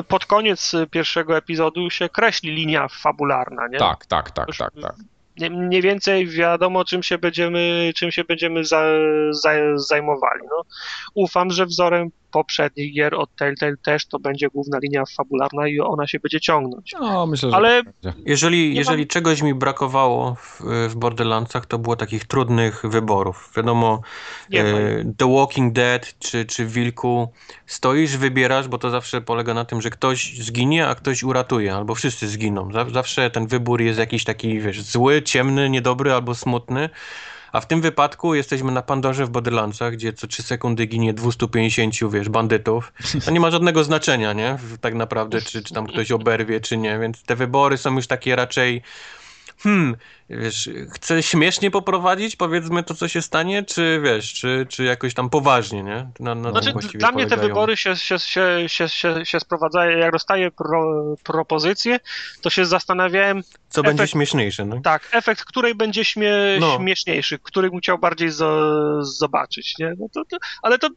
pod 0.07 0.25
koniec 0.25 0.71
pierwszego 0.91 1.37
epizodu 1.37 1.89
się 1.89 2.09
kreśli 2.09 2.55
linia 2.55 2.87
fabularna, 2.87 3.67
nie? 3.67 3.77
Tak, 3.79 4.05
tak, 4.05 4.31
tak, 4.31 4.47
Już 4.47 4.57
tak, 4.57 4.71
tak. 4.81 4.95
nie- 5.37 5.49
mniej 5.49 5.81
więcej 5.81 6.27
wiadomo, 6.27 6.85
czym 6.85 7.03
się 7.03 7.17
będziemy, 7.17 7.91
czym 7.95 8.11
się 8.11 8.23
będziemy 8.23 8.65
za, 8.65 8.83
za, 9.31 9.51
zajmowali. 9.75 10.41
No, 10.49 10.63
ufam, 11.13 11.51
że 11.51 11.65
wzorem 11.65 12.09
poprzednich 12.33 12.93
gier 12.93 13.15
od 13.15 13.35
Telltale 13.35 13.73
też 13.85 14.05
to 14.07 14.19
będzie 14.19 14.49
główna 14.49 14.79
linia 14.83 15.03
fabularna 15.17 15.67
i 15.67 15.79
ona 15.79 16.07
się 16.07 16.19
będzie 16.19 16.39
ciągnąć. 16.41 16.91
No, 17.01 17.25
myślę, 17.27 17.49
że 17.49 17.55
Ale- 17.55 17.83
tak 17.83 17.93
będzie. 18.03 18.19
Jeżeli, 18.25 18.75
jeżeli 18.75 19.01
mam- 19.01 19.07
czegoś 19.07 19.41
mi 19.41 19.53
brakowało 19.53 20.35
w, 20.35 20.61
w 20.89 20.95
Borderlandsach, 20.95 21.65
to 21.65 21.77
było 21.79 21.95
takich 21.95 22.25
trudnych 22.25 22.81
wyborów. 22.85 23.51
Wiadomo, 23.57 24.01
e, 24.53 24.63
The 25.17 25.33
Walking 25.35 25.73
Dead 25.73 26.15
czy, 26.19 26.45
czy 26.45 26.65
Wilku, 26.65 27.31
stoisz, 27.65 28.17
wybierasz, 28.17 28.67
bo 28.67 28.77
to 28.77 28.89
zawsze 28.89 29.21
polega 29.21 29.53
na 29.53 29.65
tym, 29.65 29.81
że 29.81 29.89
ktoś 29.89 30.37
zginie, 30.39 30.87
a 30.87 30.95
ktoś 30.95 31.23
uratuje, 31.23 31.75
albo 31.75 31.95
wszyscy 31.95 32.27
zginą. 32.27 32.69
Zaw- 32.69 32.93
Zawsze 32.93 33.29
ten 33.29 33.47
wybór 33.47 33.81
jest 33.81 33.99
jakiś 33.99 34.23
taki, 34.23 34.59
wiesz, 34.59 34.81
zły, 34.81 35.21
ciemny, 35.21 35.69
niedobry 35.69 36.13
albo 36.13 36.35
smutny. 36.35 36.89
A 37.53 37.61
w 37.61 37.67
tym 37.67 37.81
wypadku 37.81 38.35
jesteśmy 38.35 38.71
na 38.71 38.81
Pandorze 38.81 39.25
w 39.25 39.29
Borderlandsach, 39.29 39.93
gdzie 39.93 40.13
co 40.13 40.27
3 40.27 40.43
sekundy 40.43 40.85
ginie 40.85 41.13
250, 41.13 42.11
wiesz, 42.11 42.29
bandytów. 42.29 42.93
To 43.25 43.31
nie 43.31 43.39
ma 43.39 43.51
żadnego 43.51 43.83
znaczenia, 43.83 44.33
nie? 44.33 44.57
Tak 44.81 44.93
naprawdę, 44.93 45.41
czy, 45.41 45.63
czy 45.63 45.73
tam 45.73 45.87
ktoś 45.87 46.11
oberwie, 46.11 46.59
czy 46.59 46.77
nie. 46.77 46.99
Więc 46.99 47.23
te 47.23 47.35
wybory 47.35 47.77
są 47.77 47.95
już 47.95 48.07
takie 48.07 48.35
raczej 48.35 48.81
hmm, 49.57 49.95
wiesz, 50.29 50.69
chcę 50.91 51.23
śmiesznie 51.23 51.71
poprowadzić, 51.71 52.35
powiedzmy 52.35 52.83
to, 52.83 52.93
co 52.95 53.07
się 53.07 53.21
stanie, 53.21 53.63
czy 53.63 54.01
wiesz, 54.03 54.33
czy, 54.33 54.65
czy 54.69 54.83
jakoś 54.83 55.13
tam 55.13 55.29
poważnie, 55.29 55.83
nie? 55.83 56.07
Na, 56.19 56.35
na 56.35 56.51
Znaczy, 56.51 56.73
dla 56.97 57.11
mnie 57.11 57.25
te 57.27 57.37
wybory 57.37 57.77
się, 57.77 57.95
się, 57.95 58.19
się, 58.19 58.63
się, 58.67 58.89
się, 58.89 59.25
się 59.25 59.39
sprowadzają. 59.39 59.97
Jak 59.97 60.11
dostaję 60.11 60.51
pro, 60.51 61.03
propozycję, 61.23 61.99
to 62.41 62.49
się 62.49 62.65
zastanawiałem, 62.65 63.41
Co 63.69 63.83
będzie 63.83 64.03
efekt- 64.03 64.11
śmieszniejsze, 64.11 64.65
no? 64.65 64.81
tak, 64.83 65.09
efekt 65.11 65.43
której 65.45 65.75
będzie 65.75 66.05
śmie, 66.05 66.33
No. 66.59 66.77
śmieszniejszy, 66.77 67.39
który 67.39 67.69
bym 67.69 67.79
chciał 67.79 67.97
bardziej 67.99 68.29
zo, 68.29 68.69
zobaczyć, 69.05 69.77
nie? 69.79 69.93
No 69.99 70.07
to, 70.13 70.25
to, 70.25 70.37
ale 70.61 70.79
to, 70.79 70.89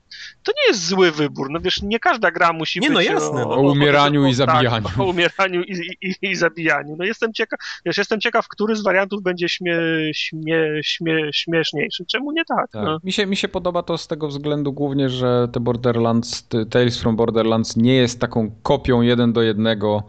to 0.42 0.52
nie 0.56 0.66
jest 0.68 0.86
zły 0.86 1.12
wybór, 1.12 1.50
no 1.50 1.60
wiesz, 1.60 1.82
nie 1.82 1.98
każda 2.00 2.30
gra 2.30 2.52
musi 2.52 2.80
Nie, 2.80 2.88
być 2.88 2.94
no 2.94 3.00
jasne, 3.00 3.40
no. 3.40 3.50
O 3.50 3.60
umieraniu 3.60 4.26
i 4.26 4.28
tak, 4.28 4.34
zabijaniu. 4.36 4.86
o 4.98 5.04
umieraniu 5.04 5.62
i, 5.62 5.72
i, 6.02 6.08
i, 6.22 6.30
i 6.30 6.36
zabijaniu. 6.36 6.96
No 6.98 7.04
jestem 7.04 7.32
ciekaw, 7.32 7.60
wiesz, 7.86 7.96
jestem 7.98 8.20
ciekaw, 8.20 8.48
który 8.48 8.76
z 8.76 8.82
wariantów 8.82 9.22
będzie 9.26 9.48
śmie, 9.48 9.78
śmie, 10.12 10.80
śmie, 10.82 11.28
śmieszniejszy. 11.32 12.04
Czemu 12.06 12.32
nie 12.32 12.44
tak? 12.44 12.70
Tak. 12.70 12.84
No. 12.84 12.98
Mi, 13.04 13.12
się, 13.12 13.26
mi 13.26 13.36
się 13.36 13.48
podoba 13.48 13.82
to 13.82 13.98
z 13.98 14.08
tego 14.08 14.28
względu 14.28 14.72
głównie, 14.72 15.08
że 15.08 15.48
te 15.52 15.60
Borderlands, 15.60 16.48
te 16.48 16.66
Tales 16.66 17.00
from 17.00 17.16
Borderlands 17.16 17.76
nie 17.76 17.94
jest 17.94 18.20
taką 18.20 18.50
kopią 18.62 19.02
jeden 19.02 19.32
do 19.32 19.42
jednego 19.42 20.02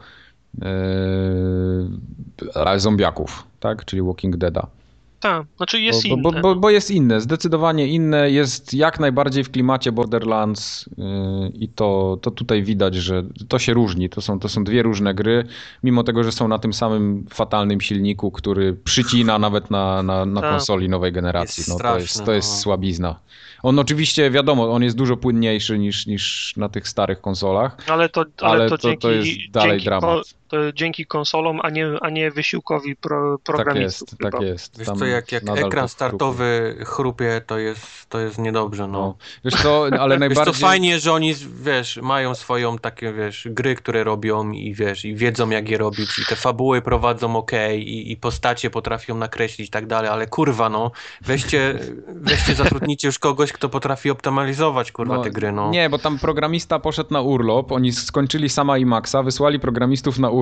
e, 0.62 2.80
zombiaków, 2.80 3.48
tak? 3.60 3.86
Czyli 3.86 4.02
Walking 4.02 4.38
Deada. 4.38 4.68
Tak, 5.20 5.46
znaczy 5.58 5.82
jest 5.82 6.08
bo, 6.10 6.18
bo, 6.18 6.30
inne. 6.30 6.42
bo, 6.42 6.56
bo 6.56 6.70
jest 6.70 6.92
inne, 6.92 7.22
zdecydowanie 7.22 7.88
inne, 7.88 8.32
jest 8.32 8.74
jak 8.74 9.00
najbardziej 9.00 9.44
w 9.44 9.52
klimacie 9.52 9.92
Borderlands 9.92 10.90
yy, 10.98 11.50
i 11.54 11.70
to, 11.70 12.18
to 12.22 12.32
tutaj 12.32 12.64
widać, 12.64 12.96
że 12.96 13.24
to 13.48 13.60
się 13.60 13.74
różni. 13.74 14.10
To 14.10 14.22
są, 14.22 14.40
to 14.40 14.50
są 14.50 14.64
dwie 14.64 14.84
różne 14.84 15.14
gry, 15.14 15.48
mimo 15.84 16.04
tego, 16.04 16.24
że 16.24 16.32
są 16.32 16.48
na 16.48 16.60
tym 16.60 16.74
samym 16.74 17.26
fatalnym 17.30 17.82
silniku, 17.82 18.32
który 18.32 18.74
przycina 18.74 19.40
nawet 19.40 19.72
na, 19.72 20.04
na, 20.04 20.26
na 20.26 20.42
Tak. 20.42 20.50
konsoli 20.50 20.90
nowej 20.90 21.12
generacji. 21.12 21.62
Jest 21.62 21.70
no, 21.70 21.76
to 21.76 21.80
straszny, 21.80 22.02
jest, 22.02 22.26
to 22.26 22.34
jest 22.34 22.52
no. 22.52 22.58
słabizna. 22.58 23.20
On 23.64 23.80
oczywiście, 23.80 24.32
wiadomo, 24.32 24.72
on 24.72 24.84
jest 24.84 24.98
dużo 24.98 25.18
płynniejszy 25.18 25.80
niż, 25.80 26.08
niż 26.08 26.54
na 26.58 26.70
tych 26.70 26.88
starych 26.88 27.22
konsolach, 27.22 27.78
Ale 27.90 28.10
to, 28.10 28.26
ale 28.42 28.52
ale 28.52 28.70
to, 28.70 28.78
to- 28.78 28.88
dzięki, 28.88 29.02
to 29.02 29.12
jest 29.12 29.52
dalej 29.52 29.72
dzięki, 29.72 29.86
dramat. 29.86 30.37
Dzięki 30.74 31.06
konsolom, 31.06 31.60
a 31.64 31.70
nie, 31.70 31.88
a 32.02 32.10
nie 32.10 32.32
wysiłkowi 32.32 32.96
pro, 32.96 33.38
tak 33.38 33.44
programistów. 33.44 34.10
jest, 34.10 34.18
chyba. 34.18 34.32
tak 34.32 34.42
jest. 34.42 34.78
Wiesz 34.80 34.88
co, 35.00 35.06
jak, 35.06 35.32
jak 35.32 35.44
ekran 35.44 35.70
chrupie. 35.70 35.88
startowy 35.88 36.78
chrupie, 36.86 37.42
to 37.48 37.58
jest, 37.58 38.10
to 38.10 38.20
jest 38.20 38.38
niedobrze, 38.38 38.88
no. 38.88 39.00
No. 39.00 39.16
Wiesz 39.46 39.62
co, 39.62 39.84
ale 40.00 40.16
Wiesz, 40.16 40.20
najbardziej... 40.20 40.54
to 40.54 40.60
fajnie, 40.60 41.00
że 41.00 41.14
oni, 41.14 41.34
wiesz, 41.62 42.00
mają 42.02 42.36
swoją 42.36 42.78
takie, 42.78 43.14
wiesz, 43.14 43.48
gry, 43.52 43.76
które 43.76 44.04
robią 44.04 44.52
i 44.52 44.74
wiesz, 44.74 45.06
i 45.06 45.16
wiedzą 45.16 45.50
jak 45.50 45.70
je 45.70 45.78
robić 45.78 46.20
i 46.20 46.26
te 46.26 46.36
fabuły 46.36 46.82
prowadzą 46.82 47.36
ok 47.36 47.52
i, 47.76 48.12
i 48.12 48.18
postacie 48.18 48.70
potrafią 48.70 49.18
nakreślić 49.18 49.68
i 49.68 49.72
tak 49.72 49.88
dalej, 49.88 50.10
ale 50.10 50.28
kurwa, 50.28 50.70
no, 50.70 50.92
weźcie, 51.22 51.80
weźcie, 52.08 52.56
zatrudnijcie 52.56 53.08
już 53.08 53.20
kogoś, 53.20 53.52
kto 53.52 53.70
potrafi 53.70 54.10
optymalizować, 54.10 54.92
kurwa, 54.92 55.24
te 55.24 55.32
gry, 55.32 55.52
no. 55.52 55.70
Nie, 55.70 55.90
bo 55.90 56.00
tam 56.00 56.20
programista 56.20 56.80
poszedł 56.80 57.14
na 57.14 57.22
urlop, 57.22 57.72
oni 57.72 57.92
skończyli 57.92 58.50
sama 58.50 58.78
i 58.78 58.86
Maxa, 58.86 59.24
wysłali 59.24 59.60
programistów 59.60 60.20
na 60.20 60.30
urlop 60.30 60.37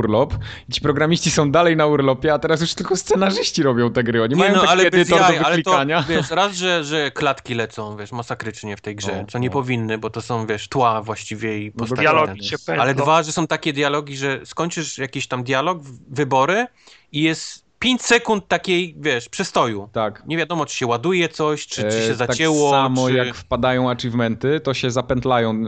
i 0.70 0.72
ci 0.72 0.82
programiści 0.82 1.32
są 1.32 1.52
dalej 1.52 1.76
na 1.78 1.86
urlopie, 1.86 2.34
a 2.34 2.40
teraz 2.40 2.62
już 2.62 2.74
tylko 2.74 2.96
scenarzyści 2.96 3.64
robią 3.64 3.92
te 3.92 4.04
gry. 4.04 4.24
Oni 4.24 4.36
Nie, 4.36 4.40
mają 4.40 4.54
no, 4.54 4.60
taki 4.60 4.72
ale 4.72 4.84
edytor 4.84 5.20
jaj, 5.22 5.40
do 5.40 5.46
ale 5.46 5.56
to, 5.56 5.72
wyklikania. 5.72 6.04
wiesz, 6.10 6.30
raz, 6.30 6.56
że, 6.56 6.84
że 6.84 7.12
klatki 7.12 7.56
lecą, 7.56 7.98
wiesz, 7.98 8.12
masakrycznie 8.12 8.78
w 8.78 8.82
tej 8.82 8.96
grze, 8.96 9.18
No, 9.22 9.28
co 9.28 9.40
nie 9.40 9.48
no. 9.48 9.54
powinny, 9.54 9.98
bo 9.98 10.10
to 10.10 10.22
są, 10.22 10.46
wiesz, 10.48 10.68
tła 10.68 11.02
właściwie 11.02 11.60
i 11.60 11.72
ten. 11.72 12.44
się 12.44 12.58
pędzą. 12.66 12.82
Ale 12.82 12.94
dwa, 12.96 13.24
że 13.24 13.32
są 13.32 13.48
takie 13.48 13.74
dialogi, 13.74 14.18
że 14.18 14.40
skończysz 14.46 14.98
jakiś 14.98 15.28
tam 15.28 15.44
dialog, 15.44 15.80
wybory 16.10 16.68
i 17.12 17.22
jest 17.22 17.65
5 17.86 18.02
sekund 18.02 18.48
takiej, 18.48 18.96
wiesz, 19.00 19.30
przestoju. 19.30 19.90
Tak. 19.92 20.24
Nie 20.28 20.38
wiadomo, 20.38 20.66
czy 20.66 20.78
się 20.78 20.88
ładuje 20.88 21.30
coś, 21.30 21.68
czy, 21.68 21.82
czy 21.82 21.88
E, 21.88 22.08
się 22.08 22.16
zacięło, 22.16 22.72
Tak 22.72 22.80
samo 22.80 23.08
czy... 23.08 23.14
jak 23.14 23.36
wpadają 23.36 23.90
achievementy, 23.90 24.60
to 24.60 24.74
się 24.74 24.92
zapętlają 24.92 25.64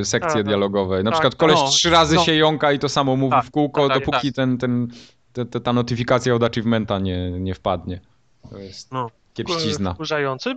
y, 0.00 0.04
sekcje 0.04 0.30
Aha. 0.30 0.42
dialogowe. 0.42 1.02
Na 1.02 1.10
Tak, 1.10 1.12
przykład 1.20 1.34
koleś 1.34 1.56
no, 1.56 1.68
trzy 1.68 1.90
razy 1.90 2.14
no. 2.14 2.24
się 2.24 2.34
jąka 2.34 2.72
i 2.72 2.78
to 2.78 2.88
samo 2.88 3.16
mówi 3.16 3.30
Tak, 3.30 3.44
w 3.44 3.50
kółko, 3.50 3.88
tak, 3.88 3.98
dopóki 3.98 4.28
tak. 4.28 4.36
ten, 4.36 4.58
ten, 4.58 4.88
te, 5.32 5.44
te, 5.46 5.60
ta 5.60 5.72
notyfikacja 5.72 6.34
od 6.34 6.42
achievementa 6.42 6.98
nie, 6.98 7.30
nie 7.30 7.54
wpadnie. 7.54 8.00
To 8.50 8.58
jest 8.58 8.92
No. 8.92 9.10
kiepścizna. 9.34 9.94
Wkurzające. 9.94 10.54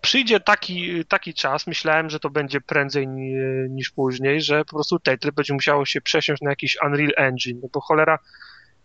Przyjdzie 0.00 0.40
taki, 0.40 1.04
taki 1.04 1.34
czas, 1.34 1.66
myślałem, 1.66 2.10
że 2.10 2.20
to 2.20 2.30
będzie 2.30 2.60
prędzej 2.60 3.08
ni, 3.08 3.32
niż 3.70 3.90
później, 3.90 4.40
że 4.40 4.64
po 4.64 4.76
prostu 4.76 4.98
Telltale 4.98 5.32
będzie 5.32 5.54
musiało 5.54 5.84
się 5.84 6.00
przesiąść 6.00 6.42
na 6.42 6.50
jakiś 6.50 6.76
Unreal 6.86 7.12
Engine, 7.16 7.60
no 7.62 7.68
bo 7.72 7.80
cholera, 7.80 8.18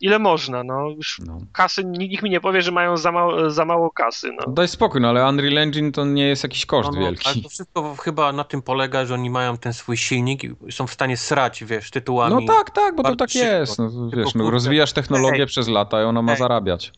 ile 0.02 0.20
można, 0.20 0.64
no 0.64 0.90
już 0.90 1.20
No. 1.26 1.38
kasy, 1.54 1.84
nikt 1.86 2.24
mi 2.24 2.30
nie 2.30 2.42
powie, 2.42 2.62
że 2.62 2.72
mają 2.72 2.98
za 2.98 3.12
mało, 3.12 3.50
za 3.50 3.66
mało 3.66 3.92
kasy, 3.92 4.30
no. 4.32 4.54
Daj 4.54 4.68
spokój, 4.68 5.02
no 5.02 5.10
ale 5.10 5.30
Unreal 5.30 5.58
Engine 5.58 5.92
to 5.92 6.06
nie 6.06 6.28
jest 6.28 6.44
jakiś 6.44 6.66
koszt 6.66 6.90
No, 6.92 6.96
no, 7.00 7.02
wielki. 7.06 7.30
ale 7.30 7.42
to 7.42 7.50
wszystko 7.50 7.96
chyba 7.96 8.32
na 8.32 8.44
tym 8.44 8.62
polega, 8.62 9.06
że 9.06 9.14
oni 9.14 9.30
mają 9.30 9.58
ten 9.58 9.74
swój 9.74 9.98
silnik 9.98 10.44
i 10.44 10.72
są 10.72 10.88
w 10.88 10.94
stanie 10.94 11.18
srać, 11.18 11.64
wiesz, 11.64 11.92
tytułami. 11.92 12.46
No 12.46 12.54
tak, 12.56 12.70
tak, 12.70 12.96
bo 12.96 13.04
to 13.04 13.16
tak 13.16 13.30
szybko. 13.30 13.48
jest. 13.48 13.80
No, 13.80 13.90
Tylko, 14.12 14.26
wiesz, 14.26 14.36
no, 14.36 14.52
rozwijasz 14.52 14.94
technologię 14.94 15.42
ej, 15.42 15.48
przez 15.48 15.68
lata 15.68 16.02
i 16.02 16.06
ona 16.06 16.22
ma 16.22 16.32
ej. 16.32 16.38
zarabiać. 16.38 16.92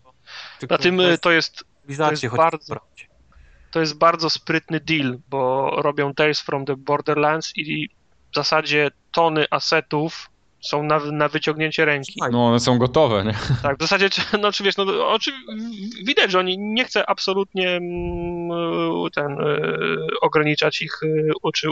Tylko 0.59 0.75
Na 0.75 0.79
tym 0.79 0.97
to 0.97 1.03
jest 1.03 1.21
to 1.23 1.31
jest 1.31 1.63
bardzo- 2.37 2.65
sprawdź. 2.65 3.09
to 3.71 3.79
jest 3.79 3.97
bardzo 3.97 4.29
sprytny 4.29 4.79
deal, 4.79 5.17
bo 5.29 5.71
robią 5.81 6.13
Tales 6.13 6.41
from 6.41 6.65
the 6.65 6.75
Borderlands 6.75 7.51
i 7.57 7.89
w 8.31 8.35
zasadzie 8.35 8.91
tony 9.11 9.45
asetów 9.51 10.29
są 10.65 10.83
na, 10.83 10.99
na 10.99 11.27
wyciągnięcie 11.29 11.85
ręki. 11.85 12.13
No 12.31 12.45
one 12.45 12.59
są 12.59 12.77
gotowe, 12.77 13.23
nie? 13.23 13.33
Tak, 13.63 13.77
w 13.77 13.81
zasadzie, 13.81 14.09
no 14.41 14.51
czy 14.51 14.63
wiesz, 14.63 14.77
no 14.77 15.07
oczy, 15.07 15.31
widać, 16.05 16.31
że 16.31 16.39
oni 16.39 16.57
nie 16.59 16.85
chcą 16.85 16.99
absolutnie 17.07 17.69
mm, 17.69 18.49
ten, 19.15 19.31
e, 19.41 19.67
ograniczać 20.21 20.81
ich, 20.81 20.99
e, 21.03 21.51
czy 21.55 21.67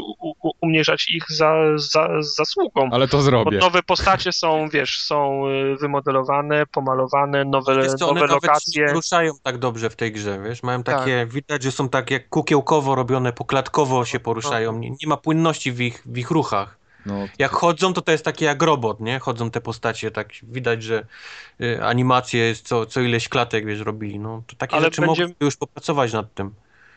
umniejszać 0.61 1.09
ich 1.09 1.23
za, 1.31 1.53
za, 1.75 2.09
zasługą. 2.19 2.89
Ale 2.91 3.07
to 3.07 3.17
Bo 3.17 3.23
zrobię. 3.23 3.57
nowe 3.57 3.83
postacie 3.83 4.31
są, 4.31 4.69
wiesz, 4.69 5.01
są 5.01 5.43
e, 5.47 5.75
wymodelowane, 5.75 6.65
pomalowane, 6.65 7.45
nowe, 7.45 7.75
Wiesz 7.75 7.93
co, 7.93 8.09
one 8.09 8.19
nowe 8.21 8.27
nawet 8.33 8.43
lokacje. 8.43 8.85
nie 8.85 8.93
ruszają 8.93 9.31
tak 9.43 9.57
dobrze 9.57 9.89
w 9.89 9.95
tej 9.95 10.11
grze, 10.11 10.39
wiesz, 10.43 10.63
mają 10.63 10.83
Tak. 10.83 10.99
takie, 10.99 11.27
widać, 11.29 11.63
że 11.63 11.71
są 11.71 11.89
tak 11.89 12.11
jak 12.11 12.29
kukiełkowo 12.29 12.95
robione, 12.95 13.33
poklatkowo 13.33 14.05
się 14.05 14.19
poruszają, 14.19 14.79
nie, 14.79 14.89
nie 14.89 15.07
ma 15.07 15.17
płynności 15.17 15.71
w 15.71 15.81
ich, 15.81 16.03
w 16.05 16.17
ich 16.17 16.31
ruchach. 16.31 16.82
No, 17.05 17.27
Jak 17.39 17.51
chodzą, 17.51 17.93
to 17.93 18.01
to 18.01 18.11
jest 18.11 18.25
takie 18.25 18.45
jak 18.45 18.63
robot, 18.63 18.99
nie? 18.99 19.19
Chodzą 19.19 19.51
te 19.51 19.61
postacie, 19.61 20.11
tak 20.11 20.29
widać, 20.43 20.83
że 20.83 21.05
y, 21.61 21.83
animacje 21.83 22.39
jest 22.43 22.67
co, 22.67 22.85
co 22.85 23.01
ileś 23.01 23.29
klatek, 23.29 23.65
wiesz, 23.65 23.79
robili, 23.79 24.19
no. 24.19 24.43
To 24.47 24.55
takie 24.55 24.75
Ale 24.75 24.85
rzeczy 24.85 25.01
będzie- 25.01 25.23
mogą 25.23 25.33
już 25.39 25.55
popracować 25.57 26.13
nad 26.13 26.33
tym. 26.33 26.53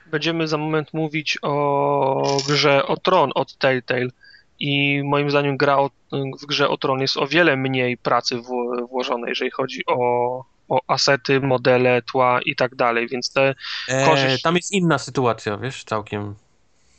Będziemy 0.07 0.49
za 0.49 0.59
moment 0.59 0.95
mówić 0.95 1.39
o 1.43 2.39
grze 2.49 2.87
o 2.87 2.97
Tron 2.97 3.31
od 3.35 3.57
Telltale. 3.59 4.09
I 4.59 5.03
moim 5.05 5.31
zdaniem 5.31 5.57
gra 5.57 5.78
o, 5.78 5.91
w 6.43 6.47
grze 6.47 6.69
o 6.69 6.77
Tron 6.77 7.01
jest 7.01 7.16
o 7.16 7.27
wiele 7.27 7.57
mniej 7.57 7.97
pracy 7.97 8.37
w, 8.37 8.47
włożonej, 8.91 9.28
jeżeli 9.28 9.51
chodzi 9.51 9.83
o, 9.87 10.45
o 10.69 10.81
asety, 10.87 11.41
modele, 11.41 12.03
tła 12.03 12.41
i 12.45 12.57
tak 12.57 12.74
dalej, 12.74 13.09
więc 13.09 13.33
te, 13.33 13.55
E, 13.89 14.07
Korzyść. 14.07 14.43
tam 14.43 14.57
jest 14.57 14.73
inna 14.73 14.99
sytuacja, 14.99 15.57
wiesz, 15.57 15.85
całkiem. 15.85 16.35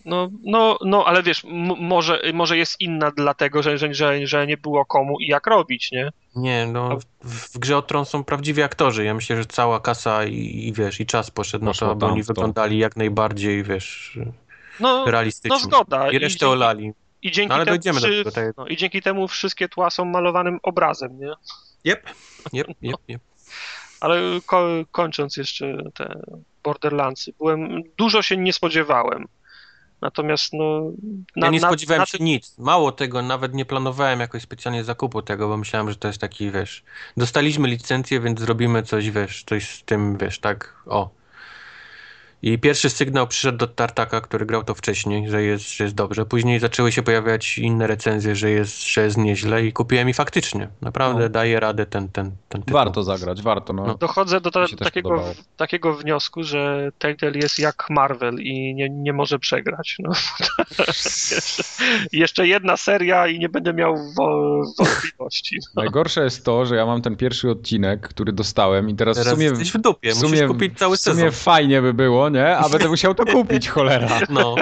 No, 0.08 0.30
no, 0.44 0.78
no 0.86 1.06
ale 1.06 1.24
wiesz, 1.24 1.44
może, 1.80 2.22
może 2.34 2.58
jest 2.58 2.82
inna 2.82 3.12
dlatego, 3.12 3.64
że, 3.64 3.78
że, 3.78 3.94
że, 3.94 4.28
że 4.28 4.48
nie 4.48 4.58
było 4.58 4.86
komu 4.86 5.20
i 5.20 5.28
jak 5.28 5.48
robić, 5.48 5.92
nie? 5.92 6.10
Nie, 6.36 6.66
no, 6.66 6.98
w, 7.24 7.54
w 7.54 7.60
grze 7.60 7.78
o 7.78 7.82
Tron 7.82 8.06
są 8.06 8.24
prawdziwi 8.24 8.62
aktorzy. 8.64 9.06
Ja 9.06 9.14
myślę, 9.14 9.38
że 9.38 9.46
cała 9.46 9.80
kasa 9.80 10.26
i, 10.26 10.68
i 10.68 10.74
wiesz, 10.74 11.00
i 11.00 11.06
czas 11.06 11.32
poszedł 11.32 11.66
na 11.66 11.72
Poszło 11.72 11.88
to, 11.88 11.92
aby 11.92 12.06
oni 12.06 12.24
wyglądali 12.24 12.78
jak 12.78 12.96
najbardziej, 12.96 13.64
wiesz, 13.64 14.20
No, 14.80 15.06
realistycznie. 15.08 15.58
no 15.58 15.60
zgoda. 15.60 16.12
I 16.12 16.20
resztę 16.20 16.48
olali. 16.50 16.92
I 17.22 17.32
dzięki, 17.32 17.50
No, 17.50 17.56
ale 17.56 17.66
temu, 17.66 17.76
dojdziemy 17.78 18.02
do 18.02 18.08
wszy- 18.08 18.32
tego, 18.32 18.54
no, 18.58 18.68
I 18.68 18.78
dzięki 18.78 19.02
temu 19.02 19.28
wszystkie 19.28 19.70
tła 19.70 19.90
są 19.90 20.06
malowanym 20.06 20.60
obrazem, 20.64 21.20
nie? 21.20 21.32
Jep, 21.84 22.10
jep, 22.54 22.68
jep, 22.82 22.96
jep. 23.08 23.22
Ale 24.00 24.20
ko 24.46 24.68
kończąc 24.92 25.38
jeszcze 25.38 25.78
te 25.94 26.20
Borderlandsy, 26.64 27.34
byłem, 27.38 27.84
dużo 27.98 28.22
się 28.22 28.38
nie 28.38 28.54
spodziewałem. 28.54 29.26
Natomiast 30.02 30.54
no... 30.54 30.92
Na, 31.36 31.48
ja 31.48 31.52
nie 31.52 31.60
spodziewałem 31.60 32.00
na, 32.00 32.06
się 32.06 32.18
nic. 32.20 32.58
Mało 32.58 32.92
tego, 32.92 33.22
nawet 33.22 33.54
nie 33.54 33.66
planowałem 33.66 34.20
jakoś 34.20 34.42
specjalnie 34.42 34.84
zakupu 34.84 35.22
tego, 35.22 35.48
bo 35.48 35.58
myślałem, 35.58 35.90
że 35.90 35.96
to 35.96 36.08
jest 36.08 36.22
taki, 36.22 36.52
wiesz, 36.52 36.84
dostaliśmy 37.18 37.68
licencję, 37.68 38.20
więc 38.20 38.40
zrobimy 38.40 38.84
coś, 38.84 39.12
wiesz, 39.12 39.44
coś 39.44 39.70
z 39.70 39.84
tym, 39.84 40.18
wiesz, 40.18 40.40
tak, 40.40 40.76
o, 40.86 41.17
i 42.42 42.60
pierwszy 42.60 42.90
sygnał 42.90 43.28
przyszedł 43.28 43.58
do 43.58 43.68
Tartaka, 43.68 44.22
który 44.22 44.46
grał 44.46 44.64
to 44.64 44.76
wcześniej, 44.76 45.30
że 45.30 45.44
jest, 45.44 45.78
że 45.78 45.84
jest 45.84 45.96
dobrze. 45.96 46.26
Później 46.26 46.60
zaczęły 46.60 46.92
się 46.92 47.04
pojawiać 47.04 47.58
inne 47.58 47.88
recenzje, 47.88 48.36
że 48.36 48.50
jest, 48.50 48.88
że 48.88 49.04
jest 49.04 49.18
nieźle 49.18 49.66
i 49.66 49.74
kupiłem 49.74 50.10
i 50.10 50.14
faktycznie. 50.14 50.68
Naprawdę 50.82 51.24
no. 51.24 51.30
daje 51.30 51.60
radę 51.60 51.86
ten, 51.86 52.10
ten, 52.10 52.32
ten 52.50 52.62
tytuł. 52.62 52.74
Warto 52.74 53.04
zagrać, 53.04 53.42
warto. 53.42 53.74
No. 53.74 53.88
no. 53.88 53.96
Dochodzę 53.96 54.42
do 54.42 54.52
ta, 54.52 54.66
takiego, 54.80 55.24
takiego 55.58 55.94
wniosku, 55.94 56.44
że 56.44 56.92
Telltale 57.00 57.38
jest 57.38 57.60
jak 57.60 57.86
Marvel 57.90 58.40
i 58.40 58.76
nie, 58.76 58.90
nie 58.90 59.14
może 59.14 59.40
przegrać. 59.40 59.98
No. 60.00 60.12
Jeszcze 62.12 62.48
jedna 62.48 62.78
seria 62.78 63.28
i 63.28 63.40
nie 63.40 63.50
będę 63.50 63.74
miał 63.74 63.96
wątpliwości. 64.78 65.60
No. 65.76 65.76
Najgorsze 65.82 66.24
jest 66.24 66.46
to, 66.46 66.66
że 66.66 66.76
ja 66.76 66.86
mam 66.86 67.02
ten 67.02 67.16
pierwszy 67.16 67.50
odcinek, 67.50 68.08
który 68.08 68.34
dostałem 68.34 68.90
i 68.90 68.96
teraz, 68.96 69.18
teraz 69.18 69.34
w 69.34 69.36
sumie... 69.36 69.46
Jesteś 69.46 69.72
w 69.72 69.78
dupie, 69.78 70.12
w 70.12 70.16
sumie, 70.16 70.32
musisz 70.32 70.48
kupić 70.48 70.80
cały 70.80 70.98
sezon. 70.98 71.16
W 71.16 71.20
sumie 71.20 71.32
fajnie 71.32 71.82
by 71.82 71.94
było, 71.94 72.27
nie? 72.30 72.58
A 72.58 72.70
będę 72.70 72.88
musiał 72.88 73.16
to 73.16 73.26
kupić, 73.26 73.70
cholera. 73.70 74.20
No, 74.30 74.56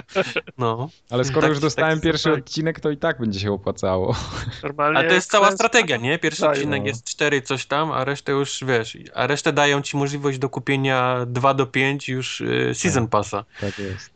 no. 0.58 0.90
Ale 1.10 1.24
skoro 1.24 1.42
tak, 1.42 1.50
już 1.50 1.60
dostałem 1.60 1.98
tak, 1.98 2.04
pierwszy 2.04 2.30
tak. 2.30 2.40
odcinek, 2.40 2.80
to 2.80 2.90
i 2.90 2.98
tak 2.98 3.20
będzie 3.20 3.40
się 3.40 3.52
opłacało. 3.52 4.16
Normalnie 4.64 5.00
a 5.00 5.04
to 5.04 5.14
jest 5.14 5.32
cała 5.32 5.52
strategia, 5.52 5.98
nie? 5.98 6.20
Pierwszy 6.20 6.42
dają. 6.42 6.54
odcinek 6.54 6.82
no. 6.82 6.88
jest 6.88 7.04
cztery 7.04 7.42
coś 7.42 7.66
tam, 7.66 7.92
a 7.92 8.06
resztę 8.06 8.32
już, 8.32 8.64
wiesz, 8.68 8.98
a 9.14 9.28
resztę 9.28 9.54
dają 9.54 9.82
ci 9.82 9.98
możliwość 9.98 10.40
do 10.40 10.50
kupienia 10.50 11.26
2 11.28 11.54
do 11.54 11.66
5 11.66 12.10
już 12.10 12.42
y, 12.42 12.72
Season 12.74 13.04
tak, 13.04 13.12
Passa. 13.12 13.46
Tak 13.62 13.80
jest. 13.80 14.10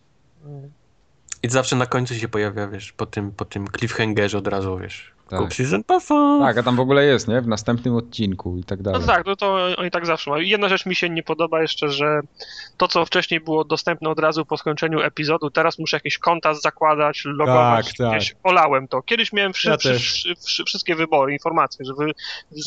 I 1.44 1.50
zawsze 1.50 1.76
na 1.76 1.86
końcu 1.86 2.16
się 2.16 2.28
pojawia, 2.28 2.68
wiesz, 2.68 2.92
po 2.92 3.06
tym, 3.06 3.32
po 3.32 3.46
tym 3.46 3.68
cliffhangerze 3.78 4.38
od 4.38 4.48
razu, 4.48 4.78
wiesz, 4.78 5.12
tak. 5.30 5.40
Kup 5.40 5.54
season 5.54 5.84
passa. 5.84 6.40
Tak, 6.42 6.58
a 6.58 6.64
tam 6.64 6.76
w 6.76 6.80
ogóle 6.80 7.06
jest, 7.06 7.28
nie? 7.28 7.42
W 7.42 7.48
następnym 7.48 7.96
odcinku 7.96 8.58
i 8.58 8.64
tak 8.64 8.82
dalej. 8.82 9.02
No 9.02 9.08
tak, 9.08 9.26
no 9.26 9.36
to 9.36 9.68
oni 9.78 9.92
tak 9.92 10.06
zawsze 10.06 10.32
mają. 10.32 10.44
Jedna 10.44 10.70
rzecz 10.70 10.86
mi 10.86 10.96
się 10.96 11.10
nie 11.10 11.24
podoba 11.24 11.62
jeszcze, 11.62 11.90
że 11.90 12.22
to, 12.78 12.88
co 12.88 13.06
wcześniej 13.06 13.40
było 13.40 13.64
dostępne 13.64 14.10
od 14.10 14.20
razu 14.20 14.46
po 14.46 14.58
skończeniu 14.58 15.02
epizodu, 15.02 15.50
teraz 15.50 15.80
muszę 15.80 15.98
jakieś 15.98 16.18
konta 16.18 16.54
zakładać, 16.54 17.26
logować. 17.26 17.98
Tak, 17.98 18.12
tak. 18.12 18.22
Olałem 18.44 18.88
to. 18.88 19.02
Kiedyś 19.02 19.34
miałem 19.34 19.54
wszy, 19.54 19.70
ja 19.70 19.78
wszy, 19.78 20.00
wszy, 20.46 20.64
wszystkie 20.66 20.96
wybory, 20.96 21.34
informacje, 21.34 21.86
że 21.86 21.94
wy 21.94 22.12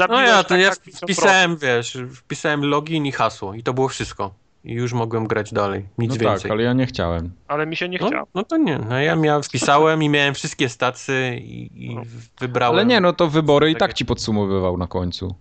No 0.09 0.20
ja, 0.20 0.43
to 0.43 0.48
tak, 0.48 0.60
ja 0.60 0.72
wpisałem, 1.02 1.56
wiesz, 1.56 1.98
wpisałem 2.14 2.64
login 2.64 3.06
i 3.06 3.12
hasło 3.12 3.55
i 3.55 3.62
to 3.62 3.74
było 3.74 3.89
wszystko 3.89 4.41
i 4.64 4.72
już 4.72 4.93
mogłem 4.93 5.26
grać 5.26 5.52
dalej. 5.52 5.86
Nic 5.98 6.10
no 6.10 6.16
więcej. 6.18 6.43
tak, 6.43 6.51
ale 6.51 6.62
ja 6.62 6.72
nie 6.72 6.86
chciałem. 6.86 7.30
Ale 7.48 7.66
mi 7.66 7.76
się 7.76 7.89
nie 7.89 7.98
no, 7.98 8.06
chciało. 8.06 8.26
No 8.34 8.44
to 8.44 8.56
nie. 8.56 8.78
No 8.78 9.01
ja 9.01 9.16
miałem, 9.16 9.43
wpisałem 9.43 10.02
i 10.02 10.09
miałem 10.09 10.34
wszystkie 10.34 10.68
stacje 10.68 11.39
i, 11.39 11.86
i 11.86 11.94
no. 11.94 12.02
wybrałem. 12.40 12.74
Ale 12.74 12.86
nie, 12.86 13.01
no 13.01 13.12
to 13.12 13.28
wybory 13.28 13.70
i 13.70 13.76
tak 13.76 13.94
ci 13.94 14.05
podsumowywał 14.05 14.78
na 14.78 14.86
końcu. 14.86 15.34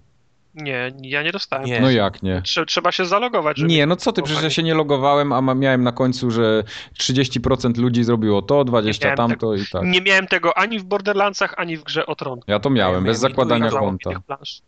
Nie, 0.56 0.92
ja 1.02 1.24
nie 1.24 1.32
dostałem. 1.32 1.66
Nie. 1.66 1.80
No 1.80 1.92
jak 1.92 2.24
nie? 2.24 2.42
Trzeba 2.68 2.92
się 2.92 3.06
zalogować. 3.06 3.58
Żeby... 3.58 3.70
Nie, 3.70 3.86
no 3.86 3.96
co 3.96 4.12
ty, 4.12 4.22
przecież 4.22 4.44
ja 4.44 4.50
się 4.50 4.64
nie 4.64 4.74
logowałem, 4.74 5.34
a 5.34 5.42
miałem 5.42 5.84
na 5.84 5.92
końcu, 5.92 6.32
że 6.32 6.64
30% 7.00 7.78
ludzi 7.78 8.04
zrobiło 8.04 8.42
to, 8.42 8.66
20% 8.66 9.16
tamto 9.16 9.36
tego. 9.36 9.56
i 9.56 9.66
tak. 9.72 9.84
Nie 9.84 10.02
miałem 10.02 10.28
tego 10.28 10.58
ani 10.58 10.80
w 10.80 10.84
Borderlandsach, 10.84 11.54
ani 11.58 11.78
w 11.78 11.84
grze 11.84 12.06
o 12.06 12.16
Tron. 12.16 12.40
Ja 12.48 12.60
to 12.60 12.70
miałem, 12.70 13.04
bez 13.04 13.20
zakładania 13.20 13.70
konta. 13.70 14.12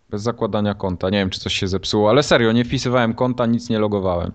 Bez 0.10 0.22
zakładania 0.22 0.74
konta. 0.74 1.10
Nie 1.10 1.18
wiem, 1.18 1.30
czy 1.30 1.40
coś 1.40 1.54
się 1.54 1.68
zepsuło, 1.68 2.10
ale 2.10 2.24
serio, 2.24 2.52
nie 2.52 2.66
wpisywałem 2.66 3.14
konta, 3.14 3.46
nic 3.46 3.70
nie 3.70 3.80
logowałem. 3.80 4.32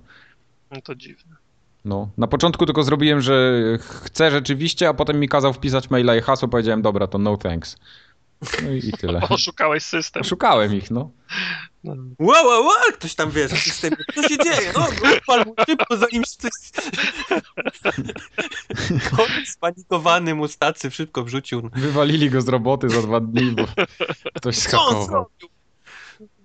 No 0.70 0.80
to 0.80 0.94
dziwne. 0.94 1.36
No, 1.84 2.08
na 2.18 2.26
początku 2.26 2.66
tylko 2.66 2.82
zrobiłem, 2.82 3.20
że 3.20 3.62
chcę 3.80 4.30
rzeczywiście, 4.30 4.88
a 4.88 4.94
potem 4.94 5.20
mi 5.20 5.28
kazał 5.28 5.52
wpisać 5.52 5.90
maila 5.90 6.16
i 6.16 6.20
hasło, 6.20 6.48
powiedziałem, 6.48 6.82
dobra, 6.82 7.06
to 7.06 7.18
no 7.18 7.36
thanks. 7.36 7.76
No 8.62 8.70
i, 8.70 8.88
i 8.88 8.92
tyle. 8.92 9.20
Oszukałeś 9.28 9.82
system. 9.82 10.20
Oszukałem 10.20 10.74
ich, 10.74 10.90
no. 10.90 11.10
no. 11.84 11.94
Wow, 12.18 12.46
wow, 12.46 12.64
wow, 12.64 12.92
ktoś 12.92 13.14
tam 13.14 13.30
wie 13.30 13.48
w 13.48 13.58
systemie, 13.58 13.96
co 14.14 14.28
się 14.28 14.38
dzieje? 14.38 14.72
No, 14.74 14.86
odpal 15.14 15.44
mu 15.46 15.54
szybko, 15.66 15.96
zanim 15.96 16.22
coś... 16.24 16.52
Spanikowany 19.54 20.34
mu 20.34 20.48
stacy 20.48 20.90
szybko 20.90 21.24
wrzucił. 21.24 21.70
Wywalili 21.72 22.30
go 22.30 22.40
z 22.40 22.48
roboty 22.48 22.88
za 22.88 23.02
dwa 23.02 23.20
dni, 23.20 23.50
bo 23.50 23.64
ktoś 24.34 24.74
on 24.74 25.24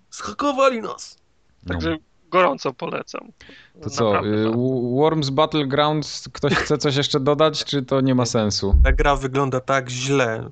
Schakowali 0.10 0.82
nas. 0.82 1.18
Także 1.68 1.90
no 1.90 1.98
gorąco 2.34 2.74
polecam. 2.74 3.32
To 3.82 3.90
co, 3.90 4.26
y, 4.26 4.52
Worms 4.96 5.30
Battlegrounds, 5.30 6.30
ktoś 6.34 6.54
chce 6.54 6.78
coś 6.78 6.96
jeszcze 6.96 7.20
dodać, 7.20 7.66
czy 7.66 7.84
to 7.84 8.02
nie 8.02 8.16
ma 8.16 8.26
sensu? 8.26 8.76
Ta 8.84 8.92
gra 8.92 9.16
wygląda 9.16 9.60
tak 9.60 9.90
źle. 9.90 10.50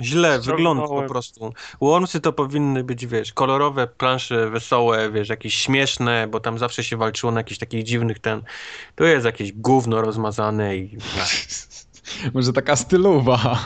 Źle 0.00 0.40
wygląda 0.40 0.86
po 0.86 1.02
prostu. 1.02 1.52
Wormsy 1.80 2.20
to 2.20 2.32
powinny 2.32 2.84
być, 2.84 3.06
wiesz, 3.06 3.32
kolorowe 3.32 3.86
plansze, 3.86 4.50
wesołe, 4.50 5.10
wiesz, 5.10 5.28
jakieś 5.28 5.54
śmieszne, 5.54 6.28
bo 6.30 6.40
tam 6.40 6.58
zawsze 6.58 6.84
się 6.84 6.96
walczyło 6.96 7.32
na 7.32 7.40
jakichś 7.40 7.58
takich 7.58 7.84
dziwnych 7.84 8.18
ten... 8.18 8.42
To 8.94 9.04
jest 9.04 9.26
jakieś 9.26 9.52
gówno 9.52 10.00
rozmazane 10.02 10.76
i... 10.76 10.98
Może 12.34 12.52
taka 12.52 12.76
stylowa. 12.76 13.58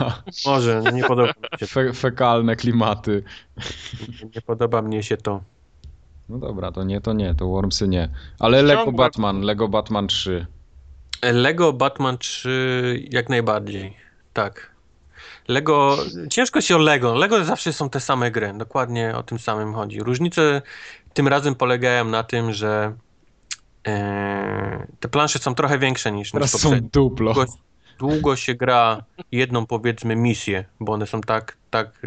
Może, 0.45 0.83
nie 0.93 1.03
podoba 1.03 1.33
mi 1.53 1.59
się. 1.59 1.67
Fe 1.73 1.93
fekalne 1.93 2.55
klimaty. 2.55 3.23
Nie 4.35 4.41
podoba 4.41 4.81
mnie 4.81 5.03
się 5.03 5.17
to. 5.17 5.41
No 6.29 6.37
dobra, 6.37 6.71
to 6.71 6.83
nie, 6.83 7.01
to 7.01 7.13
nie, 7.13 7.35
to 7.35 7.47
Wormsy 7.47 7.87
nie. 7.87 8.09
Ale 8.39 8.61
Lego 8.61 8.91
Batman, 8.91 9.41
Lego 9.41 9.67
Batman 9.67 10.07
3. 10.07 10.45
Lego 11.21 11.73
Batman 11.73 12.17
3 12.17 13.07
jak 13.11 13.29
najbardziej, 13.29 13.93
tak. 14.33 14.72
Lego, 15.47 15.97
ciężko 16.29 16.61
się 16.61 16.75
o 16.75 16.79
Lego. 16.79 17.15
Lego 17.15 17.45
zawsze 17.45 17.73
są 17.73 17.89
te 17.89 17.99
same 17.99 18.31
gry, 18.31 18.53
dokładnie 18.57 19.15
o 19.15 19.23
tym 19.23 19.39
samym 19.39 19.73
chodzi. 19.73 19.99
Różnice 19.99 20.61
tym 21.13 21.27
razem 21.27 21.55
polegają 21.55 22.05
na 22.05 22.23
tym, 22.23 22.53
że 22.53 22.93
e, 23.87 24.87
te 24.99 25.07
plansze 25.07 25.39
są 25.39 25.55
trochę 25.55 25.79
większe 25.79 26.11
niż, 26.11 26.31
Teraz 26.31 26.53
niż 26.53 26.61
są 26.61 26.79
duplo. 26.93 27.33
Długo, 27.97 28.35
się 28.35 28.55
gra 28.55 29.03
jedną 29.31 29.65
powiedzmy 29.65 30.15
misję, 30.15 30.65
bo 30.79 30.93
one 30.93 31.07
są 31.07 31.21
tak, 31.21 31.57
tak 31.69 32.01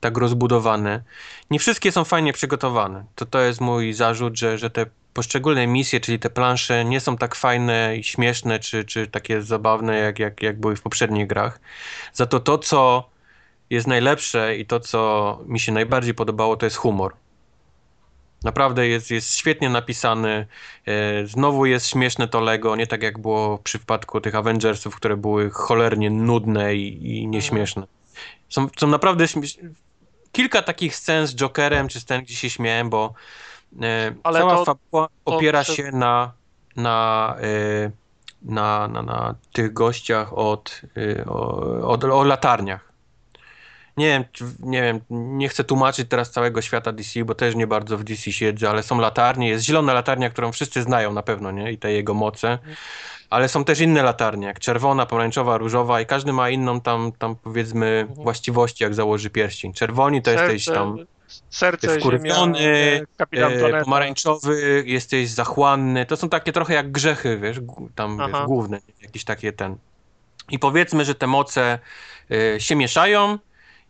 tak 0.00 0.18
rozbudowane. 0.18 1.02
Nie 1.50 1.58
wszystkie 1.58 1.92
są 1.92 2.04
fajnie 2.04 2.32
przygotowane. 2.32 3.04
To, 3.14 3.26
to 3.26 3.40
jest 3.40 3.60
mój 3.60 3.92
zarzut, 3.92 4.38
że, 4.38 4.58
że 4.58 4.70
te 4.70 4.86
poszczególne 5.14 5.66
misje, 5.66 6.00
czyli 6.00 6.18
te 6.18 6.30
plansze 6.30 6.84
nie 6.84 7.00
są 7.00 7.16
tak 7.16 7.34
fajne 7.34 7.96
i 7.96 8.04
śmieszne, 8.04 8.58
czy, 8.58 8.84
czy 8.84 9.06
takie 9.06 9.42
zabawne, 9.42 9.98
jak, 9.98 10.18
jak, 10.18 10.42
jak 10.42 10.60
były 10.60 10.76
w 10.76 10.82
poprzednich 10.82 11.26
grach. 11.26 11.60
Za 12.12 12.26
to 12.26 12.40
to, 12.40 12.58
co 12.58 13.10
jest 13.70 13.86
najlepsze 13.86 14.56
i 14.56 14.66
to, 14.66 14.80
co 14.80 15.38
mi 15.46 15.60
się 15.60 15.72
najbardziej 15.72 16.14
podobało, 16.14 16.56
to 16.56 16.66
jest 16.66 16.76
humor. 16.76 17.14
Naprawdę 18.44 18.88
jest, 18.88 19.10
jest 19.10 19.34
świetnie 19.34 19.70
napisany. 19.70 20.46
E, 20.86 21.26
znowu 21.26 21.66
jest 21.66 21.86
śmieszne 21.86 22.28
to 22.28 22.40
Lego, 22.40 22.76
nie 22.76 22.86
tak 22.86 23.02
jak 23.02 23.18
było 23.18 23.56
w 23.56 23.60
przypadku 23.60 24.20
tych 24.20 24.34
Avengersów, 24.34 24.96
które 24.96 25.16
były 25.16 25.50
cholernie 25.50 26.10
nudne 26.10 26.74
i, 26.74 27.18
i 27.18 27.26
nieśmieszne. 27.26 27.86
Są, 28.48 28.68
są 28.78 28.86
naprawdę 28.86 29.26
kilka 30.32 30.62
takich 30.62 30.96
scen 30.96 31.26
z 31.26 31.34
Jokerem, 31.34 31.88
czy 31.88 32.00
scen, 32.00 32.22
gdzie 32.22 32.34
się 32.34 32.50
śmiałem, 32.50 32.90
bo 32.90 33.14
e, 33.82 34.14
Ale 34.22 34.40
cała 34.40 34.56
to, 34.56 34.64
fabuła 34.64 35.08
opiera 35.24 35.64
to... 35.64 35.74
się 35.74 35.92
na, 35.92 36.32
na, 36.76 37.36
e, 37.40 37.90
na, 38.42 38.88
na, 38.88 39.02
na 39.02 39.34
tych 39.52 39.72
gościach 39.72 40.32
od, 40.32 40.82
od, 41.82 42.04
o 42.04 42.24
latarniach. 42.24 42.87
Nie 43.98 44.06
wiem, 44.06 44.24
nie 44.60 44.82
wiem, 44.82 45.00
nie 45.10 45.48
chcę 45.48 45.64
tłumaczyć 45.64 46.08
teraz 46.08 46.30
całego 46.30 46.62
świata 46.62 46.92
DC, 46.92 47.24
bo 47.24 47.34
też 47.34 47.54
nie 47.54 47.66
bardzo 47.66 47.98
w 47.98 48.04
DC 48.04 48.32
siedzę, 48.32 48.70
ale 48.70 48.82
są 48.82 48.98
latarnie, 49.00 49.48
jest 49.48 49.64
zielona 49.64 49.92
latarnia, 49.92 50.30
którą 50.30 50.52
wszyscy 50.52 50.82
znają 50.82 51.12
na 51.12 51.22
pewno, 51.22 51.50
nie? 51.50 51.72
I 51.72 51.78
te 51.78 51.92
jego 51.92 52.14
moce 52.14 52.58
ale 53.30 53.48
są 53.48 53.64
też 53.64 53.80
inne 53.80 54.02
latarnie, 54.02 54.46
jak 54.46 54.58
czerwona, 54.58 55.06
pomarańczowa, 55.06 55.58
różowa 55.58 56.00
i 56.00 56.06
każdy 56.06 56.32
ma 56.32 56.50
inną 56.50 56.80
tam, 56.80 57.12
tam 57.18 57.36
powiedzmy 57.36 57.86
mhm. 57.86 58.22
właściwości, 58.24 58.84
jak 58.84 58.94
założy 58.94 59.30
pierścień. 59.30 59.72
Czerwoni 59.72 60.22
to 60.22 60.30
Serce, 60.30 60.52
jesteś 60.52 60.74
tam 60.74 60.98
serce, 61.50 62.00
wkurwiony, 62.00 62.58
e, 63.32 63.84
pomarańczowy, 63.84 64.82
jesteś 64.86 65.30
zachłanny. 65.30 66.06
To 66.06 66.16
są 66.16 66.28
takie 66.28 66.52
trochę 66.52 66.74
jak 66.74 66.90
grzechy, 66.90 67.38
wiesz, 67.38 67.60
tam 67.94 68.18
wiesz, 68.18 68.42
główne, 68.46 68.80
jakieś 69.02 69.24
takie 69.24 69.52
ten. 69.52 69.76
I 70.50 70.58
powiedzmy, 70.58 71.04
że 71.04 71.14
te 71.14 71.26
moce 71.26 71.78
y, 72.30 72.56
się 72.60 72.76
mieszają 72.76 73.38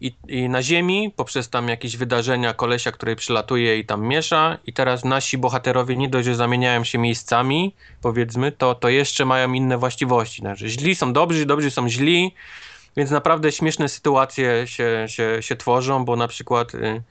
i, 0.01 0.13
i 0.29 0.49
na 0.49 0.63
ziemi, 0.63 1.13
poprzez 1.17 1.51
tam 1.51 1.69
jakieś 1.69 1.97
wydarzenia 1.97 2.55
kolesia, 2.55 2.93
który 2.93 3.17
przylatuje 3.17 3.79
i 3.79 3.85
tam 3.85 4.07
miesza 4.07 4.59
i 4.67 4.73
teraz 4.73 5.05
nasi 5.05 5.39
bohaterowie 5.39 5.97
nie 5.97 6.09
dość, 6.09 6.27
że 6.27 6.35
zamieniają 6.35 6.85
się 6.85 6.99
miejscami, 6.99 7.75
powiedzmy, 8.03 8.53
to, 8.53 8.75
to 8.75 8.89
jeszcze 8.89 9.25
mają 9.25 9.53
inne 9.53 9.79
właściwości. 9.79 10.41
Znaczy, 10.41 10.69
źli 10.69 10.95
są 10.95 11.13
dobrzy, 11.13 11.47
dobrzy 11.47 11.71
są 11.71 11.89
źli, 11.89 12.35
więc 12.97 13.11
naprawdę 13.11 13.53
śmieszne 13.53 13.89
sytuacje 13.89 14.67
się, 14.67 15.07
się, 15.09 15.43
się 15.43 15.57
tworzą, 15.57 16.05
bo 16.05 16.17
na 16.17 16.29
przykład 16.29 16.75
y, 16.75 17.03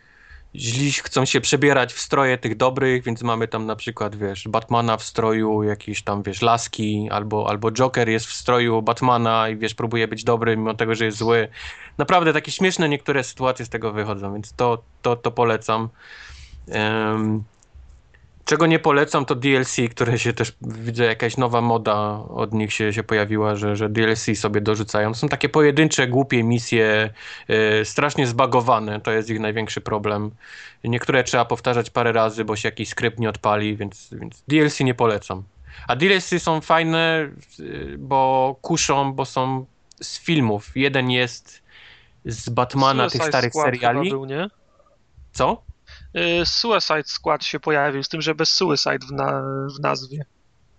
źli 0.55 0.91
chcą 0.91 1.25
się 1.25 1.41
przebierać 1.41 1.93
w 1.93 1.99
stroje 1.99 2.37
tych 2.37 2.57
dobrych, 2.57 3.03
więc 3.03 3.23
mamy 3.23 3.47
tam 3.47 3.65
na 3.65 3.75
przykład, 3.75 4.15
wiesz, 4.15 4.47
Batmana 4.47 4.97
w 4.97 5.03
stroju 5.03 5.63
jakiejś 5.63 6.03
tam, 6.03 6.23
wiesz, 6.23 6.41
laski, 6.41 7.07
albo, 7.11 7.49
albo 7.49 7.71
Joker 7.71 8.09
jest 8.09 8.25
w 8.25 8.33
stroju 8.33 8.81
Batmana 8.81 9.49
i, 9.49 9.57
wiesz, 9.57 9.73
próbuje 9.73 10.07
być 10.07 10.23
dobry, 10.23 10.57
mimo 10.57 10.73
tego, 10.73 10.95
że 10.95 11.05
jest 11.05 11.17
zły. 11.17 11.47
Naprawdę 11.97 12.33
takie 12.33 12.51
śmieszne 12.51 12.89
niektóre 12.89 13.23
sytuacje 13.23 13.65
z 13.65 13.69
tego 13.69 13.91
wychodzą, 13.91 14.33
więc 14.33 14.53
to, 14.53 14.83
to, 15.01 15.15
to 15.15 15.31
polecam. 15.31 15.89
Um, 16.67 17.43
Czego 18.47 18.67
nie 18.67 18.79
polecam, 18.79 19.25
to 19.25 19.35
DLC, 19.35 19.75
które 19.91 20.19
się 20.19 20.33
też 20.33 20.53
widzę, 20.61 21.05
jakaś 21.05 21.37
nowa 21.37 21.61
moda 21.61 22.23
od 22.29 22.53
nich 22.53 22.73
się, 22.73 22.93
się 22.93 23.03
pojawiła, 23.03 23.55
że, 23.55 23.75
że 23.75 23.89
DLC 23.89 24.25
sobie 24.35 24.61
dorzucają. 24.61 25.13
Są 25.13 25.29
takie 25.29 25.49
pojedyncze, 25.49 26.07
głupie 26.07 26.43
misje, 26.43 27.13
yy, 27.47 27.85
strasznie 27.85 28.27
zbagowane, 28.27 29.01
to 29.01 29.11
jest 29.11 29.29
ich 29.29 29.39
największy 29.39 29.81
problem. 29.81 30.31
Niektóre 30.83 31.23
trzeba 31.23 31.45
powtarzać 31.45 31.89
parę 31.89 32.11
razy, 32.11 32.45
bo 32.45 32.55
się 32.55 32.67
jakiś 32.67 32.89
skrypt 32.89 33.19
nie 33.19 33.29
odpali, 33.29 33.75
więc, 33.77 34.09
więc 34.11 34.43
DLC 34.47 34.79
nie 34.79 34.93
polecam. 34.93 35.43
A 35.87 35.95
DLC 35.95 36.29
są 36.39 36.61
fajne, 36.61 37.29
yy, 37.59 37.95
bo 37.97 38.55
kuszą, 38.61 39.13
bo 39.13 39.25
są 39.25 39.65
z 40.01 40.19
filmów. 40.19 40.71
Jeden 40.75 41.11
jest 41.11 41.63
z 42.25 42.49
Batmana, 42.49 43.03
Suicide 43.03 43.19
tych 43.19 43.29
starych 43.29 43.51
Squad 43.51 43.65
seriali. 43.65 44.09
Był, 44.09 44.25
nie? 44.25 44.47
Co? 45.31 45.66
Y, 46.17 46.45
Suicide 46.45 47.03
Squad 47.03 47.43
się 47.45 47.59
pojawił, 47.59 48.03
z 48.03 48.09
tym, 48.09 48.21
że 48.21 48.35
bez 48.35 48.49
Suicide 48.49 49.05
w, 49.07 49.11
na, 49.11 49.43
w 49.77 49.79
nazwie. 49.79 50.25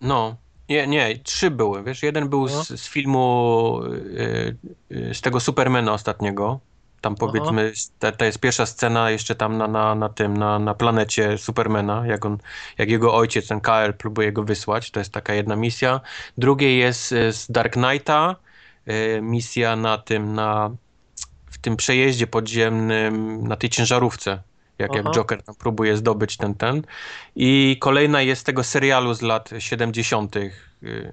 No, 0.00 0.36
nie, 0.68 0.86
nie, 0.86 1.18
trzy 1.18 1.50
były, 1.50 1.82
wiesz, 1.84 2.02
jeden 2.02 2.28
był 2.28 2.46
No. 2.46 2.64
z, 2.64 2.68
z 2.80 2.88
filmu, 2.88 3.80
y, 3.84 4.56
y, 4.92 5.14
z 5.14 5.20
tego 5.20 5.40
Supermana 5.40 5.92
ostatniego, 5.92 6.60
tam 7.00 7.14
powiedzmy, 7.14 7.72
ta, 7.98 8.12
to 8.12 8.24
jest 8.24 8.38
pierwsza 8.38 8.66
scena 8.66 9.10
jeszcze 9.10 9.34
tam 9.34 9.58
na, 9.58 9.68
na, 9.68 9.94
na 9.94 10.08
tym, 10.08 10.36
na, 10.36 10.58
na 10.58 10.74
planecie 10.74 11.38
Supermana, 11.38 12.06
jak 12.06 12.26
on, 12.26 12.38
jak 12.78 12.90
jego 12.90 13.14
ojciec, 13.14 13.48
ten 13.48 13.60
KL 13.60 13.92
próbuje 13.98 14.32
go 14.32 14.42
wysłać, 14.42 14.90
to 14.90 15.00
jest 15.00 15.12
taka 15.12 15.34
jedna 15.34 15.56
misja. 15.56 16.00
Drugie 16.38 16.76
jest 16.76 17.08
z 17.08 17.50
Dark 17.50 17.72
Knighta, 17.72 18.36
y, 18.88 19.20
misja 19.22 19.76
na 19.76 19.98
tym, 19.98 20.34
na, 20.34 20.70
w 21.46 21.58
tym 21.58 21.76
przejeździe 21.76 22.26
podziemnym, 22.26 23.46
na 23.48 23.56
tej 23.56 23.70
ciężarówce, 23.70 24.42
jak, 24.78 24.94
jak. 24.94 25.04
Joker 25.04 25.42
tam 25.42 25.54
próbuje 25.54 25.96
zdobyć 25.96 26.36
ten, 26.36 26.54
ten. 26.54 26.82
I 27.36 27.76
kolejna 27.80 28.22
jest 28.22 28.46
tego 28.46 28.64
serialu 28.64 29.14
z 29.14 29.22
lat 29.22 29.50
70. 29.58 30.36
y, 30.36 30.52
y, 30.82 31.12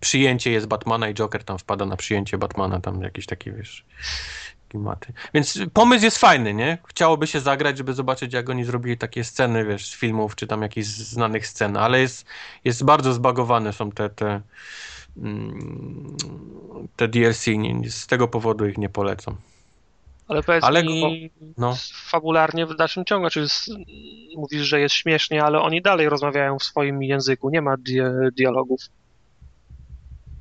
Przyjęcie 0.00 0.50
jest 0.50 0.66
Batmana 0.66 1.08
i 1.08 1.14
Joker 1.14 1.44
tam 1.44 1.58
wpada 1.58 1.86
na 1.86 1.96
przyjęcie 1.96 2.38
Batmana, 2.38 2.80
tam 2.80 3.02
jakieś 3.02 3.26
takie, 3.26 3.52
wiesz, 3.52 3.84
klimaty. 4.68 5.12
Więc 5.34 5.58
pomysł 5.72 6.04
jest 6.04 6.18
fajny, 6.18 6.54
nie? 6.54 6.78
Chciałoby 6.88 7.26
się 7.26 7.40
zagrać, 7.40 7.78
żeby 7.78 7.94
zobaczyć, 7.94 8.32
jak 8.32 8.50
oni 8.50 8.64
zrobili 8.64 8.98
takie 8.98 9.24
sceny, 9.24 9.64
wiesz, 9.64 9.86
z 9.86 9.94
filmów, 9.94 10.36
czy 10.36 10.46
tam 10.46 10.62
jakichś 10.62 10.86
znanych 10.86 11.46
scen, 11.46 11.76
ale 11.76 12.00
jest, 12.00 12.26
jest 12.64 12.84
bardzo 12.84 13.12
zbagowane 13.12 13.72
są 13.72 13.90
te, 13.90 14.10
te, 14.10 14.40
mm, 15.16 16.16
te 16.96 17.08
DLC. 17.08 17.44
Z 17.88 18.06
tego 18.06 18.28
powodu 18.28 18.66
ich 18.66 18.78
nie 18.78 18.88
polecam. 18.88 19.36
Ale 20.28 20.42
powiedz 20.42 20.64
Ale 20.64 20.82
mi, 20.84 21.30
no. 21.56 21.76
fabularnie 22.06 22.66
w 22.66 22.76
dalszym 22.76 23.04
ciągu, 23.04 23.30
czy 23.30 23.40
s- 23.40 23.70
mówisz, 24.36 24.62
że 24.62 24.80
jest 24.80 24.94
śmiesznie, 24.94 25.44
ale 25.44 25.60
oni 25.60 25.82
dalej 25.82 26.08
rozmawiają 26.08 26.58
w 26.58 26.64
swoim 26.64 27.02
języku, 27.02 27.50
nie 27.50 27.62
ma 27.62 27.76
di 27.76 27.98
dialogów. 28.36 28.80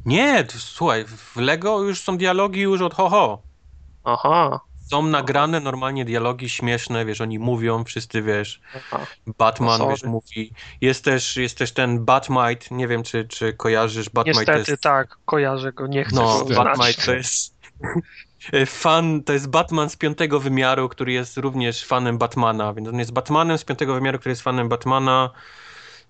Nie, 0.06 0.46
słuchaj, 0.50 1.06
w 1.06 1.36
Lego 1.36 1.82
już 1.84 2.02
są 2.02 2.18
dialogi 2.18 2.62
już 2.62 2.82
od 2.82 2.94
ho 2.94 3.10
ho. 3.10 3.44
Aha, 4.04 4.60
Są 4.80 5.02
nagrane 5.04 5.60
normalnie 5.60 6.06
dialogi 6.06 6.50
śmieszne, 6.50 7.06
wiesz, 7.06 7.22
oni 7.22 7.40
mówią, 7.40 7.84
wszyscy 7.84 8.22
wiesz, 8.22 8.62
aha. 8.76 9.06
Batman, 9.38 9.80
No, 9.80 9.90
wiesz, 9.90 10.04
mówi. 10.04 10.54
Jest 10.82 11.06
też, 11.06 11.38
jest 11.38 11.58
też 11.58 11.72
ten 11.72 12.06
Batmite, 12.06 12.66
nie 12.76 12.88
wiem, 12.88 13.04
czy, 13.04 13.28
czy 13.28 13.54
kojarzysz, 13.54 14.10
Batmite 14.10 14.40
Niestety 14.40 14.72
jest... 14.72 14.84
tak, 14.84 15.18
kojarzę 15.26 15.74
go, 15.74 15.88
nie 15.88 16.04
chcę 16.06 16.16
No. 16.16 16.46
Batmite 16.56 17.02
to 17.06 17.14
jest 17.14 17.58
fan, 18.66 19.24
to 19.24 19.34
jest 19.34 19.50
Batman 19.50 19.90
z 19.90 19.96
piątego 19.96 20.40
wymiaru, 20.40 20.90
który 20.90 21.12
jest 21.12 21.38
również 21.38 21.86
fanem 21.86 22.18
Batmana, 22.18 22.74
więc 22.74 22.88
on 22.88 23.00
jest 23.00 23.12
Batmanem 23.12 23.58
z 23.58 23.64
piątego 23.64 23.94
wymiaru, 23.94 24.20
który 24.20 24.32
jest 24.32 24.42
fanem 24.42 24.70
Batmana 24.70 25.30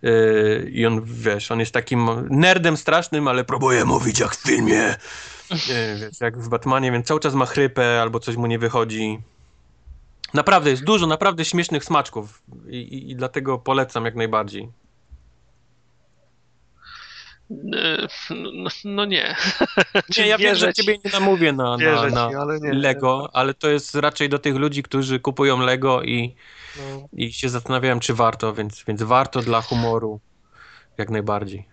yy, 0.02 0.70
i 0.72 0.86
on, 0.86 1.02
wiesz, 1.06 1.52
on 1.52 1.60
jest 1.60 1.72
takim 1.72 2.10
nerdem 2.30 2.78
strasznym, 2.78 3.28
ale 3.28 3.44
próbuje 3.44 3.86
mówić 3.86 4.20
jak 4.20 4.36
w 4.36 4.44
filmie, 4.44 4.96
yy, 5.52 5.58
wiesz, 6.00 6.22
jak 6.22 6.38
w 6.38 6.50
Batmanie, 6.50 6.92
więc 6.92 7.08
cały 7.08 7.20
czas 7.20 7.34
ma 7.34 7.46
chrypę 7.46 8.02
albo 8.02 8.20
coś 8.20 8.36
mu 8.36 8.48
nie 8.48 8.60
wychodzi. 8.60 9.20
Naprawdę, 10.34 10.70
jest 10.70 10.84
dużo 10.84 11.08
naprawdę 11.08 11.46
śmiesznych 11.46 11.86
smaczków 11.86 12.42
i, 12.68 12.78
i, 12.78 13.12
i 13.12 13.16
dlatego 13.16 13.58
polecam 13.58 14.06
jak 14.06 14.16
najbardziej. 14.16 14.70
Y, 17.52 17.56
No, 18.54 18.70
no 18.86 19.06
nie. 19.06 19.36
Nie, 20.18 20.28
ja 20.28 20.38
wiem, 20.38 20.50
wierzę 20.50 20.66
że 20.66 20.74
ci. 20.74 20.82
ciebie 20.86 20.98
nie 21.06 21.12
namówię 21.12 21.54
na, 21.54 21.78
na, 21.78 22.10
na 22.10 22.30
ci, 22.30 22.36
ale 22.36 22.60
nie. 22.60 22.74
Lego, 22.74 23.30
ale 23.34 23.54
to 23.54 23.70
jest 23.70 23.96
raczej 23.96 24.30
do 24.30 24.40
tych 24.40 24.56
ludzi, 24.56 24.84
którzy 24.84 25.20
kupują 25.20 25.60
Lego 25.60 26.04
i, 26.04 26.36
No. 26.78 27.08
i 27.14 27.34
się 27.34 27.50
zastanawiałem, 27.50 28.00
czy 28.00 28.14
warto, 28.14 28.54
więc, 28.54 28.84
więc 28.88 29.04
warto 29.04 29.42
dla 29.42 29.62
humoru 29.62 30.20
jak 30.98 31.10
najbardziej. 31.10 31.66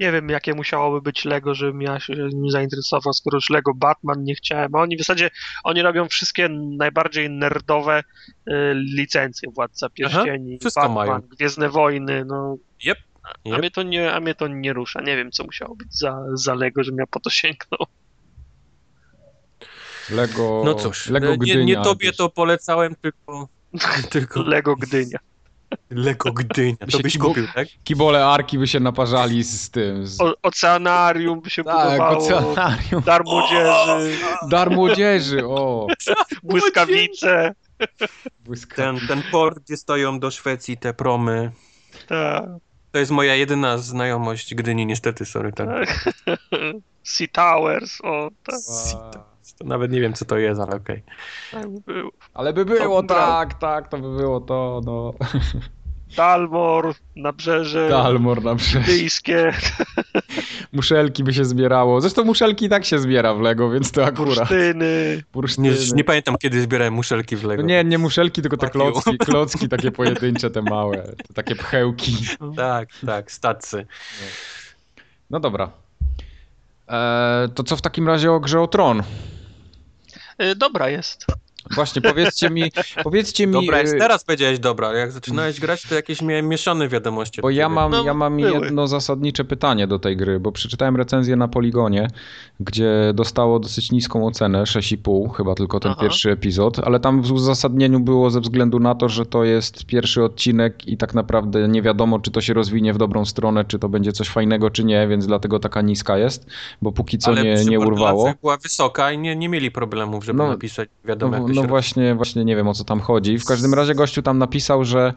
Nie 0.00 0.12
wiem, 0.12 0.28
jakie 0.28 0.54
musiałoby 0.54 1.00
być 1.02 1.24
Lego, 1.24 1.54
żebym 1.54 1.82
ja 1.82 2.00
się 2.00 2.12
nim 2.14 2.50
zainteresował, 2.50 3.12
skoro 3.12 3.36
już 3.36 3.50
Lego 3.50 3.74
Batman 3.74 4.24
nie 4.24 4.34
chciałem. 4.34 4.74
A 4.74 4.78
oni 4.78 4.96
w 4.96 4.98
zasadzie, 4.98 5.30
oni 5.64 5.82
robią 5.82 6.08
wszystkie 6.08 6.48
najbardziej 6.78 7.30
nerdowe 7.30 8.00
y, 8.00 8.52
licencje. 8.74 9.48
Władca 9.54 9.90
Pierścieni, 9.90 10.58
wszystko 10.58 10.80
Batman, 10.82 11.06
mają. 11.08 11.20
Gwiezdne 11.20 11.68
Wojny, 11.68 12.24
no. 12.24 12.56
Yep, 12.86 12.98
A, 13.54 13.58
mnie 13.58 13.70
to 13.70 13.82
nie, 13.82 14.12
a 14.12 14.20
mnie 14.20 14.34
to 14.34 14.48
nie 14.48 14.72
rusza. 14.72 15.00
Nie 15.00 15.16
wiem, 15.16 15.30
co 15.32 15.44
musiało 15.44 15.76
być 15.76 15.98
za, 15.98 16.24
za 16.34 16.54
Lego, 16.54 16.84
żebym 16.84 16.98
ja 16.98 17.06
po 17.06 17.20
to 17.20 17.30
sięgnął. 17.30 17.86
Lego, 20.10 20.62
No 20.64 20.74
cóż, 20.74 21.08
Lego 21.08 21.30
nie, 21.30 21.38
Gdynia. 21.38 21.64
nie 21.64 21.84
tobie 21.84 22.12
to 22.12 22.28
polecałem, 22.28 22.94
tylko, 23.02 23.48
tylko 24.10 24.42
Lego 24.42 24.76
Gdynia. 24.76 25.18
Lego 25.90 26.32
Gdynia. 26.32 26.76
To 26.92 26.98
byś 26.98 27.18
kupił, 27.18 27.46
tak? 27.54 27.68
Kibole 27.84 28.26
Arki 28.26 28.58
by 28.58 28.68
się 28.68 28.80
naparzali 28.80 29.44
z 29.44 29.70
tym. 29.70 30.06
Z... 30.06 30.20
O, 30.20 30.34
oceanarium 30.42 31.40
by 31.40 31.50
się 31.50 31.64
Tak, 31.64 31.88
budowało. 31.88 32.18
oceanarium. 32.18 33.02
Dar 33.02 33.24
młodzieży, 33.24 34.18
Dar 34.48 34.70
młodzieży, 34.70 35.46
o. 35.46 35.86
błyskawice. 36.42 37.54
Błyska. 38.40 38.76
Ten, 38.76 38.98
ten 39.08 39.22
port, 39.32 39.58
gdzie 39.64 39.76
stoją 39.76 40.20
do 40.20 40.30
Szwecji 40.30 40.76
te 40.78 40.94
promy. 40.94 41.50
Tak, 42.08 42.44
To 42.92 42.98
jest 42.98 43.10
moja 43.10 43.34
jedyna 43.34 43.78
znajomość 43.78 44.54
Gdyni, 44.54 44.86
niestety, 44.86 45.24
sorry. 45.24 45.52
Tak. 45.52 45.68
tak. 45.68 46.38
Sea 47.02 47.28
Towers, 47.32 48.00
o, 48.02 48.30
tak, 48.44 48.56
To 49.58 49.64
nawet 49.64 49.92
nie 49.92 50.00
wiem, 50.00 50.12
co 50.12 50.24
to 50.24 50.38
jest, 50.38 50.60
ale 50.60 50.76
okej. 50.76 51.02
tak 51.52 51.68
by 51.68 51.80
było. 51.92 52.10
Ale 52.34 52.52
by 52.52 52.64
było, 52.64 53.02
To 53.02 53.08
tak, 53.14 53.54
tak, 53.54 53.88
to 53.88 53.98
by 53.98 54.16
było 54.16 54.40
to, 54.40 54.80
no. 54.84 55.14
Dalmor, 56.16 56.94
Nabrzeże 57.16 57.88
Dalmor 57.88 58.42
na 58.44 58.56
przykład. 58.56 58.84
Brytyjskie, 58.84 59.52
Muszelki 60.72 61.24
by 61.24 61.34
się 61.34 61.44
zbierało. 61.44 62.00
Zresztą 62.00 62.24
muszelki 62.24 62.64
i 62.64 62.68
tak 62.68 62.84
się 62.84 62.98
zbiera 62.98 63.34
w 63.34 63.40
Lego, 63.40 63.70
więc 63.70 63.92
to 63.92 64.04
akurat. 64.04 64.38
Bursztyny. 64.38 65.22
Bursztyny. 65.32 65.68
Nie, 65.70 65.76
nie 65.94 66.04
pamiętam, 66.04 66.36
kiedy 66.38 66.62
zbierałem 66.62 66.94
muszelki 66.94 67.36
w 67.36 67.44
Lego. 67.44 67.62
No 67.62 67.68
nie, 67.68 67.84
nie 67.84 67.98
muszelki, 67.98 68.42
tylko 68.42 68.56
te 68.56 68.68
klocki, 68.70 69.18
klocki 69.26 69.68
takie 69.68 69.90
pojedyncze, 69.90 70.50
te 70.50 70.62
małe, 70.62 70.96
te 71.28 71.34
takie 71.34 71.56
pchełki. 71.56 72.16
Tak, 72.56 72.88
tak, 73.06 73.32
stacy. 73.32 73.86
No 75.30 75.40
dobra. 75.40 75.70
Eee, 76.88 77.48
to 77.54 77.62
co 77.64 77.76
w 77.76 77.82
takim 77.82 78.08
razie 78.08 78.32
o 78.32 78.40
grze 78.40 78.60
o 78.60 78.66
Tron? 78.66 79.02
Y, 80.42 80.56
Dobra 80.56 80.88
jest. 80.88 81.26
Właśnie, 81.70 82.02
powiedzcie 82.02 82.50
mi, 82.50 82.62
powiedzcie 83.04 83.46
mi, 83.46 83.52
Dobra, 83.52 83.78
jak 83.78 83.86
e, 83.88 83.98
teraz 83.98 84.24
powiedziałeś 84.24 84.58
dobra, 84.58 84.92
jak 84.94 85.12
zaczynałeś 85.12 85.60
grać, 85.60 85.82
to 85.82 85.94
jakieś 85.94 86.22
miałem 86.22 86.48
mieszane 86.48 86.88
wiadomości. 86.88 87.42
bo 87.42 87.50
ja 87.50 87.68
mam, 87.68 87.90
No, 87.92 88.04
ja 88.04 88.14
mam 88.14 88.36
były. 88.36 88.50
jedno 88.64 88.86
zasadnicze 88.86 89.44
pytanie 89.44 89.86
do 89.86 89.98
tej 89.98 90.16
gry, 90.16 90.40
bo 90.40 90.52
przeczytałem 90.52 90.96
recenzję 90.96 91.36
na 91.36 91.48
Poligonie, 91.48 92.08
gdzie 92.60 92.90
dostało 93.14 93.58
dosyć 93.58 93.92
niską 93.92 94.26
ocenę, 94.26 94.62
6,5, 94.62 95.34
chyba 95.36 95.54
tylko 95.54 95.80
ten 95.80 95.92
Aha. 95.92 96.00
pierwszy 96.00 96.30
epizod, 96.30 96.78
ale 96.78 97.00
tam 97.00 97.22
w 97.22 97.32
uzasadnieniu 97.32 98.00
było 98.00 98.30
ze 98.30 98.40
względu 98.40 98.78
na 98.78 98.94
to, 98.94 99.08
że 99.08 99.26
to 99.26 99.44
jest 99.44 99.84
pierwszy 99.86 100.24
odcinek 100.24 100.86
i 100.88 100.96
tak 100.96 101.14
naprawdę 101.14 101.68
nie 101.68 101.82
wiadomo, 101.82 102.18
czy 102.20 102.30
to 102.30 102.40
się 102.40 102.54
rozwinie 102.54 102.92
w 102.92 102.98
dobrą 102.98 103.24
stronę, 103.24 103.64
czy 103.64 103.78
to 103.78 103.88
będzie 103.88 104.12
coś 104.12 104.28
fajnego, 104.28 104.70
czy 104.70 104.84
nie, 104.84 105.08
więc 105.08 105.26
dlatego 105.26 105.58
taka 105.58 105.82
niska 105.82 106.18
jest, 106.18 106.46
bo 106.82 106.92
póki 106.92 107.18
co 107.18 107.30
Ale 107.30 107.42
nie, 107.42 107.64
nie 107.64 107.80
urwało. 107.80 108.32
była 108.40 108.56
wysoka 108.56 109.12
i 109.12 109.18
nie, 109.18 109.36
nie 109.36 109.48
mieli 109.48 109.70
problemów, 109.70 110.24
żeby 110.24 110.38
No, 110.38 110.48
napisać 110.48 110.88
wiadomo, 111.04 111.30
No, 111.32 111.38
jak 111.38 111.46
to 111.46 111.51
no 111.54 111.62
właśnie, 111.64 112.14
właśnie 112.14 112.44
nie 112.44 112.56
wiem 112.56 112.68
o 112.68 112.74
co 112.74 112.84
tam 112.84 113.00
chodzi. 113.00 113.38
W 113.38 113.44
każdym 113.44 113.74
razie 113.74 113.94
gościu 113.94 114.22
tam 114.22 114.38
napisał, 114.38 114.84
że 114.84 115.14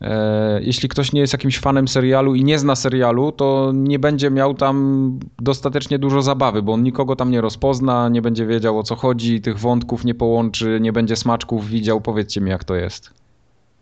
E, 0.00 0.60
jeśli 0.62 0.88
ktoś 0.88 1.12
nie 1.12 1.20
jest 1.20 1.32
jakimś 1.32 1.58
fanem 1.58 1.88
serialu 1.88 2.34
i 2.34 2.44
nie 2.44 2.58
zna 2.58 2.76
serialu, 2.76 3.32
to 3.32 3.72
nie 3.74 3.98
będzie 3.98 4.30
miał 4.30 4.54
tam 4.54 5.18
dostatecznie 5.38 5.98
dużo 5.98 6.22
zabawy, 6.22 6.62
bo 6.62 6.72
on 6.72 6.82
nikogo 6.82 7.16
tam 7.16 7.30
nie 7.30 7.40
rozpozna, 7.40 8.08
nie 8.08 8.22
będzie 8.22 8.46
wiedział 8.46 8.78
o 8.78 8.82
co 8.82 8.96
chodzi, 8.96 9.40
tych 9.40 9.58
wątków 9.58 10.04
nie 10.04 10.14
połączy, 10.14 10.78
nie 10.80 10.92
będzie 10.92 11.16
smaczków 11.16 11.68
widział. 11.68 12.00
Powiedzcie 12.00 12.40
mi, 12.40 12.50
jak 12.50 12.64
to 12.64 12.74
jest. 12.74 13.10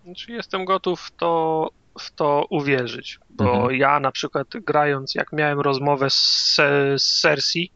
Znaczy 0.04 0.32
jestem 0.32 0.64
gotów 0.64 1.00
w 1.00 1.16
to, 1.16 1.68
w 1.98 2.14
to 2.14 2.46
uwierzyć, 2.50 3.18
bo 3.30 3.54
Mhm. 3.54 3.76
ja 3.76 4.00
na 4.00 4.12
przykład 4.12 4.46
grając, 4.66 5.14
jak 5.14 5.32
miałem 5.32 5.60
rozmowę 5.60 6.10
z, 6.10 6.56
z 6.96 7.20
Cersei, 7.20 7.70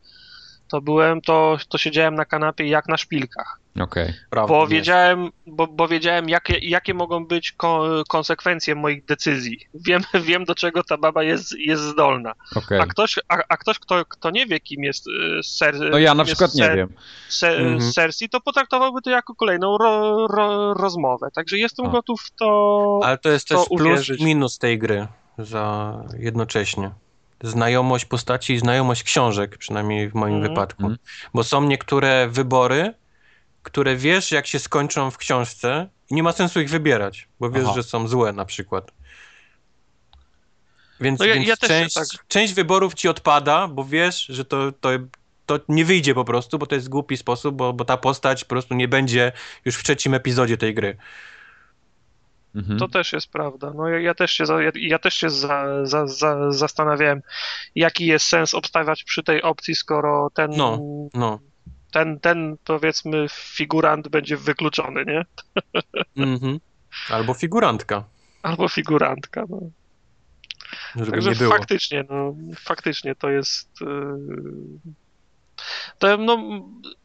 to 0.69 0.81
byłem, 0.81 1.21
to, 1.21 1.57
to 1.69 1.79
siedziałem 1.79 2.15
na 2.15 2.25
kanapie 2.25 2.67
jak 2.69 2.89
na 2.89 2.97
szpilkach. 2.97 3.61
Okej. 3.81 4.13
Prawda, 4.31 4.55
Bo 4.55 4.67
wiedziałem, 4.67 5.31
bo, 5.47 5.67
bo 5.67 5.89
wiedziałem 5.89 6.29
jakie, 6.29 6.59
jakie 6.59 6.95
mogą 6.95 7.27
być 7.27 7.53
ko- 7.53 8.03
konsekwencje 8.09 8.75
moich 8.75 9.05
decyzji. 9.05 9.59
Wiem, 9.75 10.03
wiem 10.29 10.45
do 10.45 10.55
czego 10.55 10.85
ta 10.85 10.97
baba 10.97 11.23
jest, 11.23 11.53
jest 11.59 11.83
zdolna. 11.83 12.33
okej. 12.57 12.81
A 12.81 12.87
ktoś, 12.87 13.19
a, 13.29 13.37
a 13.49 13.57
ktoś 13.57 13.79
kto, 13.79 14.05
kto 14.05 14.31
nie 14.31 14.47
wie, 14.47 14.61
kim 14.61 14.83
jest 14.85 15.07
y, 15.07 15.11
Cer 15.59 15.75
No 15.91 15.99
ja 15.99 16.15
na 16.15 16.25
przykład 16.25 16.55
nie 16.55 16.63
Cer- 16.65 16.77
wiem. 16.77 16.93
Se, 17.29 17.49
Mhm. 17.49 17.93
Cersei, 17.93 18.29
to 18.29 18.41
potraktowałby 18.41 19.03
to 19.03 19.11
jako 19.11 19.35
kolejną 19.35 19.79
ro, 19.79 20.27
ro, 20.27 20.75
rozmowę. 20.75 21.29
Także 21.35 21.59
jestem 21.59 21.87
A. 21.87 21.89
gotów 21.89 22.21
to. 22.39 23.01
Ale 23.05 23.19
to 23.19 23.29
jest 23.29 23.49
to 23.49 23.57
też 23.59 23.69
plus 23.69 23.81
uwierzyć. 23.81 24.21
i 24.21 24.25
minus 24.25 24.59
tej 24.59 24.79
gry 24.79 25.07
za 25.39 25.95
jednocześnie. 26.19 26.91
Znajomość 27.43 28.05
postaci 28.05 28.53
i 28.55 28.59
znajomość 28.59 29.03
książek, 29.03 29.59
przynajmniej 29.59 30.09
w 30.11 30.15
moim 30.15 30.35
Mhm. 30.35 30.53
wypadku. 30.53 30.83
Mhm. 30.83 30.99
Bo 31.35 31.45
są 31.45 31.63
niektóre 31.63 32.29
wybory, 32.29 32.95
które 33.63 33.97
wiesz, 33.97 34.31
jak 34.33 34.47
się 34.47 34.59
skończą 34.59 35.11
w 35.11 35.17
książce 35.17 35.89
i 36.11 36.15
nie 36.15 36.23
ma 36.23 36.33
sensu 36.33 36.61
ich 36.61 36.71
wybierać, 36.71 37.29
bo 37.41 37.51
wiesz, 37.51 37.65
Aha. 37.65 37.73
że 37.75 37.83
są 37.83 38.09
złe 38.09 38.33
na 38.33 38.45
przykład. 38.45 38.93
Więc, 41.01 41.21
No 41.21 41.27
ja- 41.27 41.35
więc 41.35 41.47
ja 41.47 41.57
część, 41.57 41.95
tak- 41.95 42.07
część 42.29 42.55
wyborów 42.55 42.95
ci 42.95 43.09
odpada, 43.09 43.69
bo 43.69 43.85
wiesz, 43.85 44.27
że 44.27 44.45
to, 44.45 44.73
to, 44.73 44.89
to 45.47 45.61
nie 45.69 45.85
wyjdzie 45.85 46.15
po 46.15 46.25
prostu, 46.25 46.59
bo 46.59 46.67
to 46.67 46.75
jest 46.75 46.89
głupi 46.89 47.17
sposób, 47.17 47.55
bo, 47.57 47.73
bo 47.73 47.85
ta 47.85 47.97
postać 47.97 48.45
po 48.45 48.49
prostu 48.49 48.75
nie 48.75 48.89
będzie 48.89 49.33
już 49.65 49.77
w 49.77 49.83
trzecim 49.83 50.15
epizodzie 50.15 50.57
tej 50.57 50.75
gry. 50.75 50.97
Mhm. 52.57 52.79
To 52.79 52.89
też 52.89 53.13
jest 53.13 53.29
prawda. 53.29 53.73
No 53.75 53.89
ja, 53.89 54.01
ja 54.01 54.15
też 54.15 54.33
się, 54.33 54.45
ja, 54.49 54.71
ja 54.75 54.99
też 54.99 55.15
się 55.15 55.31
za, 55.31 55.87
za, 55.87 56.07
za, 56.07 56.53
zastanawiałem, 56.53 57.23
jaki 57.75 58.07
jest 58.07 58.27
sens 58.27 58.55
obstawiać 58.55 59.05
przy 59.05 59.23
tej 59.23 59.43
opcji, 59.43 59.75
skoro 59.75 60.31
ten, 60.35 60.51
No. 60.51 60.79
No. 61.15 61.41
ten, 61.93 62.21
ten 62.21 62.57
powiedzmy 62.65 63.27
figurant 63.31 64.09
będzie 64.09 64.37
wykluczony, 64.37 65.05
nie? 65.05 65.25
Mhm. 66.25 66.61
Albo 67.11 67.35
figurantka, 67.35 68.05
Albo 68.43 68.69
figurantka. 68.69 69.45
No. 69.49 69.61
żeby 70.97 71.11
Także 71.11 71.35
faktycznie, 71.35 72.05
no, 72.11 72.35
faktycznie 72.57 73.15
to 73.15 73.31
jest. 73.31 73.81
Yy... 73.81 75.06
To, 75.99 76.17
no, 76.17 76.39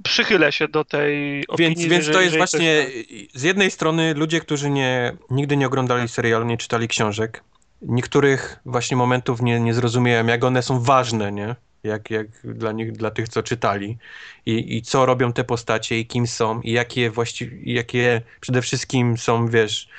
przychylę 0.04 0.52
się 0.52 0.68
do 0.68 0.86
tej 0.86 1.48
opinii. 1.48 1.76
Więc, 1.76 1.92
więc 1.92 2.16
to 2.16 2.22
jest 2.22 2.38
właśnie 2.38 2.88
z 3.34 3.44
jednej 3.44 3.72
strony 3.72 4.14
ludzie, 4.14 4.40
którzy 4.40 4.70
nie, 4.70 5.18
nigdy 5.30 5.58
nie 5.58 5.68
oglądali 5.68 6.08
serialu, 6.08 6.46
nie 6.46 6.58
czytali 6.58 6.88
książek, 6.88 7.44
niektórych 7.82 8.60
właśnie 8.66 8.98
momentów 8.98 9.42
nie, 9.42 9.60
nie 9.60 9.74
zrozumiałem, 9.74 10.28
jak 10.28 10.44
one 10.44 10.64
są 10.64 10.80
ważne, 10.80 11.32
nie? 11.32 11.56
Jak, 11.84 12.10
jak 12.12 12.28
dla 12.44 12.72
nich, 12.72 12.92
dla 12.92 13.12
tych, 13.12 13.30
co 13.30 13.44
czytali 13.44 13.98
I, 14.46 14.78
i 14.78 14.82
co 14.82 15.06
robią 15.06 15.34
te 15.34 15.44
postacie 15.44 16.00
i 16.00 16.06
kim 16.06 16.28
są 16.28 16.62
i 16.62 16.72
jakie 16.72 17.10
właściwie, 17.10 17.74
jakie 17.74 18.22
przede 18.42 18.62
wszystkim 18.62 19.18
są, 19.18 19.48
wiesz, 19.48 19.90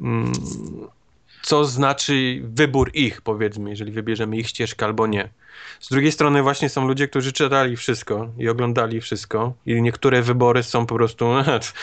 mm, 0.00 0.32
co 1.42 1.64
znaczy 1.64 2.40
wybór 2.42 2.90
ich, 2.94 3.20
powiedzmy, 3.22 3.70
jeżeli 3.70 3.92
wybierzemy 3.92 4.36
ich 4.36 4.48
ścieżkę 4.48 4.86
albo 4.86 5.06
nie. 5.06 5.28
Z 5.80 5.88
drugiej 5.88 6.12
strony 6.12 6.42
właśnie 6.42 6.68
są 6.68 6.86
ludzie, 6.86 7.08
którzy 7.08 7.32
czytali 7.32 7.76
wszystko 7.76 8.28
i 8.38 8.48
oglądali 8.48 9.00
wszystko 9.00 9.54
i 9.66 9.82
niektóre 9.82 10.22
wybory 10.22 10.62
są 10.62 10.86
po 10.86 10.94
prostu 10.94 11.28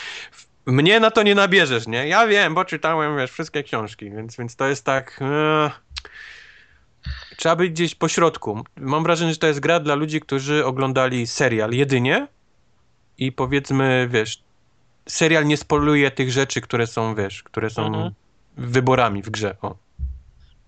mnie 0.65 0.99
na 0.99 1.11
to 1.11 1.23
nie 1.23 1.35
nabierzesz, 1.35 1.87
nie? 1.87 2.07
Ja 2.07 2.27
wiem, 2.27 2.55
bo 2.55 2.65
czytałem, 2.65 3.17
wiesz, 3.17 3.31
wszystkie 3.31 3.63
książki, 3.63 4.11
więc, 4.11 4.37
więc 4.37 4.55
to 4.55 4.67
jest 4.67 4.85
tak... 4.85 5.19
e, 5.21 5.71
Trzeba 7.37 7.55
być 7.55 7.71
gdzieś 7.71 7.95
po 7.95 8.07
środku. 8.07 8.63
Mam 8.77 9.03
wrażenie, 9.03 9.31
że 9.31 9.37
to 9.39 9.47
jest 9.47 9.59
gra 9.59 9.79
dla 9.79 9.95
ludzi, 9.95 10.19
którzy 10.21 10.65
oglądali 10.65 11.27
serial 11.27 11.71
jedynie 11.71 12.27
i 13.17 13.31
powiedzmy, 13.31 14.07
wiesz, 14.11 14.43
serial 15.07 15.45
nie 15.45 15.57
spoluje 15.57 16.11
tych 16.11 16.31
rzeczy, 16.31 16.61
które 16.61 16.87
są, 16.87 17.15
wiesz, 17.15 17.43
które 17.43 17.69
są 17.69 17.85
Mhm. 17.87 18.13
Wyborami 18.59 19.21
w 19.21 19.29
grze. 19.29 19.55
O. 19.61 19.75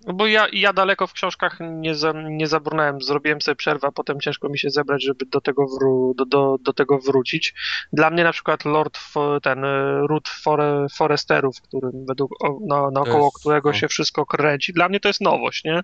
No 0.08 0.14
bo 0.14 0.28
ja, 0.28 0.48
ja 0.54 0.74
daleko 0.74 1.08
w 1.08 1.14
książkach 1.14 1.58
nie, 1.62 1.96
za, 1.96 2.14
nie 2.30 2.48
zabrnąłem, 2.48 3.02
zrobiłem 3.02 3.42
sobie 3.42 3.56
przerwę, 3.56 3.88
a 3.88 3.92
potem 3.92 4.20
ciężko 4.20 4.50
mi 4.50 4.60
się 4.60 4.70
zebrać, 4.70 5.04
żeby 5.04 5.26
do 5.26 5.42
tego, 5.42 5.66
wró- 5.66 6.16
do, 6.16 6.26
do, 6.26 6.58
do 6.62 6.74
tego 6.74 7.00
wrócić. 7.00 7.54
Dla 7.94 8.10
mnie 8.10 8.24
na 8.24 8.32
przykład 8.32 8.66
Lord, 8.66 9.00
ten 9.44 9.66
y, 9.66 10.08
Ród 10.08 10.30
Fore, 10.30 10.88
Foresterów, 10.96 11.62
którym 11.62 12.06
według, 12.08 12.32
na, 12.68 12.92
naokoło 12.92 13.26
jest- 13.26 13.40
którego 13.40 13.70
no. 13.70 13.74
się 13.74 13.88
wszystko 13.88 14.26
kręci, 14.26 14.74
dla 14.74 14.90
mnie 14.90 15.00
to 15.00 15.08
jest 15.10 15.22
nowość, 15.22 15.64
nie? 15.64 15.82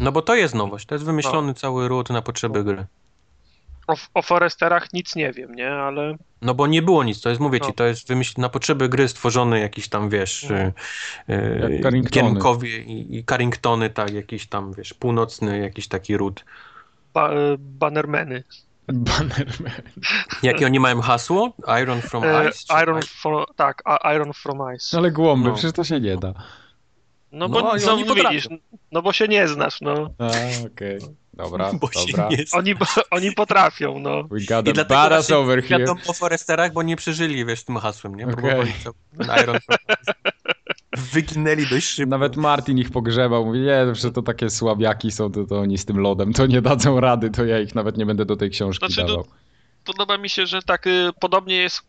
No 0.00 0.12
bo 0.12 0.22
to 0.22 0.34
jest 0.34 0.54
nowość, 0.54 0.86
to 0.86 0.94
jest 0.94 1.04
wymyślony 1.04 1.54
cały 1.54 1.88
ród 1.88 2.10
na 2.10 2.22
potrzeby 2.22 2.64
gry. 2.64 2.86
O, 3.86 3.94
o 4.14 4.22
Foresterach 4.22 4.92
nic 4.92 5.16
nie 5.16 5.32
wiem, 5.32 5.54
nie? 5.54 5.70
Ale 5.70 6.16
No 6.42 6.54
bo 6.54 6.66
nie 6.66 6.82
było 6.82 7.04
nic, 7.04 7.20
to 7.20 7.28
jest, 7.28 7.40
mówię 7.40 7.60
ci, 7.60 7.66
No. 7.66 7.72
to 7.72 7.84
jest 7.84 8.08
wymyśl 8.08 8.40
na 8.40 8.48
potrzeby 8.48 8.88
gry 8.88 9.08
stworzony 9.08 9.60
jakiś 9.60 9.88
tam, 9.88 10.08
wiesz, 10.10 10.46
No. 10.50 10.56
y, 10.56 10.72
y. 11.86 12.02
Gienkowie 12.10 12.78
i, 12.78 13.16
i 13.16 13.24
Carringtony, 13.24 13.90
tak, 13.90 14.10
jakiś 14.12 14.46
tam, 14.46 14.72
wiesz, 14.72 14.94
północny 14.94 15.58
jakiś 15.58 15.88
taki 15.88 16.16
ród. 16.16 16.44
ba, 17.14 17.32
y, 17.32 17.34
Bannermeny. 17.58 18.44
Bannerman. 18.88 19.72
Jakie 20.42 20.66
oni 20.66 20.80
mają 20.80 21.00
hasło? 21.00 21.52
Iron 21.82 22.00
from 22.00 22.24
E, 22.24 22.48
Ice? 22.48 22.82
Iron 22.82 22.98
Ice? 22.98 23.08
from, 23.08 23.44
tak, 23.56 23.82
Iron 24.16 24.32
from 24.32 24.58
Ice. 24.76 24.98
Ale 24.98 25.10
głąby, 25.10 25.48
No. 25.48 25.54
przecież 25.54 25.72
to 25.72 25.84
się 25.84 26.00
nie 26.00 26.16
da. 26.16 26.32
No 27.32 27.48
bo 27.48 27.60
No 27.62 27.76
i 27.76 27.80
no, 27.80 27.96
potrafią. 28.06 28.30
widzisz, 28.30 28.48
no 28.92 29.02
bo 29.02 29.12
się 29.12 29.28
nie 29.28 29.48
znasz, 29.48 29.80
no. 29.80 30.10
A, 30.18 30.26
okej. 30.66 30.98
Dobra, 31.36 31.72
Bo 31.80 31.92
się 31.92 32.12
dobra. 32.12 32.28
nie 32.30 32.44
Oni, 32.52 32.74
oni 33.10 33.32
potrafią, 33.32 33.98
no. 33.98 34.24
We 34.24 34.40
got 34.40 34.76
I 34.76 34.80
a 34.80 34.84
badass 34.84 35.30
over 35.30 35.62
here. 35.62 35.78
wiadomo 35.78 36.00
o 36.06 36.12
Foresterach, 36.12 36.72
bo 36.72 36.82
nie 36.82 36.96
przeżyli, 36.96 37.44
wiesz, 37.44 37.64
tym 37.64 37.76
hasłem, 37.76 38.14
nie? 38.14 38.26
Ten 38.26 39.42
Iron. 39.42 39.58
Wyginęli 41.12 41.66
dość 41.66 41.86
szybko. 41.86 42.10
Nawet 42.10 42.36
Martin 42.36 42.78
ich 42.78 42.90
pogrzebał. 42.90 43.46
Mówi, 43.46 43.60
nie, 43.60 43.94
że 43.94 44.12
to 44.12 44.22
takie 44.22 44.50
słabiaki 44.50 45.10
są, 45.10 45.32
to, 45.32 45.44
to 45.44 45.60
oni 45.60 45.78
z 45.78 45.84
tym 45.84 45.98
lodem 45.98 46.32
to 46.32 46.46
nie 46.46 46.62
dadzą 46.62 47.00
rady, 47.00 47.30
to 47.30 47.44
ja 47.44 47.60
ich 47.60 47.74
nawet 47.74 47.96
nie 47.96 48.06
będę 48.06 48.24
do 48.24 48.36
tej 48.36 48.50
książki 48.50 48.92
Znaczy, 48.92 49.00
no, 49.00 49.08
dawał. 49.08 49.26
Podoba 49.86 50.18
mi 50.18 50.28
się, 50.30 50.46
że 50.46 50.62
tak 50.62 50.86
y, 50.86 51.10
podobnie 51.20 51.56
jest, 51.56 51.82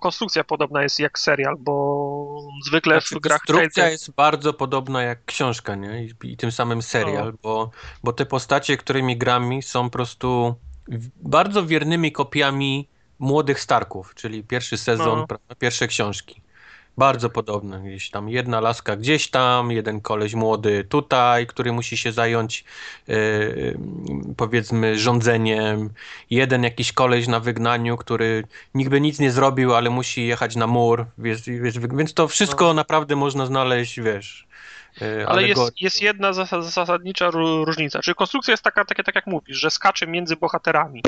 konstrukcja 0.00 0.44
podobna 0.44 0.82
jest 0.82 1.00
jak 1.00 1.18
serial, 1.18 1.56
bo 1.58 2.38
zwykle 2.66 2.94
Znaczy, 2.94 3.14
w 3.16 3.20
grach 3.20 3.40
konstrukcja 3.40 3.88
jest 3.88 4.10
bardzo 4.10 4.52
podobna 4.52 5.02
jak 5.02 5.24
książka, 5.24 5.74
nie? 5.74 6.04
I, 6.04 6.32
i 6.32 6.36
tym 6.36 6.52
samym 6.52 6.82
serial, 6.82 7.26
No. 7.26 7.38
bo, 7.42 7.70
bo 8.04 8.12
te 8.12 8.26
postacie, 8.26 8.76
którymi 8.76 9.18
grami 9.18 9.62
są 9.62 9.84
po 9.84 9.90
prostu 9.90 10.54
bardzo 11.16 11.66
wiernymi 11.66 12.12
kopiami 12.12 12.88
młodych 13.18 13.60
Starków, 13.60 14.14
czyli 14.14 14.44
pierwszy 14.44 14.78
sezon, 14.78 15.24
No. 15.30 15.56
pierwsze 15.58 15.88
książki. 15.88 16.42
Bardzo 16.98 17.30
podobne. 17.30 17.80
Gdzieś 17.80 18.10
tam 18.10 18.28
jedna 18.28 18.60
laska 18.60 18.96
gdzieś 18.96 19.30
tam, 19.30 19.70
jeden 19.70 20.00
koleś 20.00 20.34
młody 20.34 20.84
tutaj, 20.84 21.46
który 21.46 21.72
musi 21.72 21.96
się 21.96 22.12
zająć 22.12 22.64
e, 23.08 23.14
powiedzmy 24.36 24.98
rządzeniem. 24.98 25.90
Jeden 26.30 26.62
jakiś 26.62 26.92
koleś 26.92 27.26
na 27.28 27.40
wygnaniu, 27.40 27.96
który 27.96 28.44
niby 28.74 29.00
nic 29.00 29.18
nie 29.18 29.30
zrobił, 29.30 29.74
ale 29.74 29.90
musi 29.90 30.26
jechać 30.26 30.56
na 30.56 30.66
mur. 30.66 31.06
Wiesz, 31.18 31.42
wiesz, 31.46 31.78
więc 31.78 32.14
to 32.14 32.28
wszystko 32.28 32.64
No. 32.64 32.74
naprawdę 32.74 33.16
można 33.16 33.46
znaleźć, 33.46 34.00
wiesz. 34.00 34.46
e, 35.02 35.28
Ale 35.28 35.48
jest, 35.48 35.80
jest 35.80 36.02
jedna 36.02 36.32
zas- 36.32 36.62
zasadnicza 36.62 37.30
ró- 37.30 37.64
różnica. 37.64 38.00
Czyli 38.02 38.14
konstrukcja 38.14 38.52
jest 38.52 38.62
taka, 38.62 38.84
taka, 38.84 39.02
tak 39.02 39.14
jak 39.14 39.26
mówisz, 39.26 39.56
że 39.56 39.70
skacze 39.70 40.06
między 40.06 40.36
bohaterami. 40.36 41.02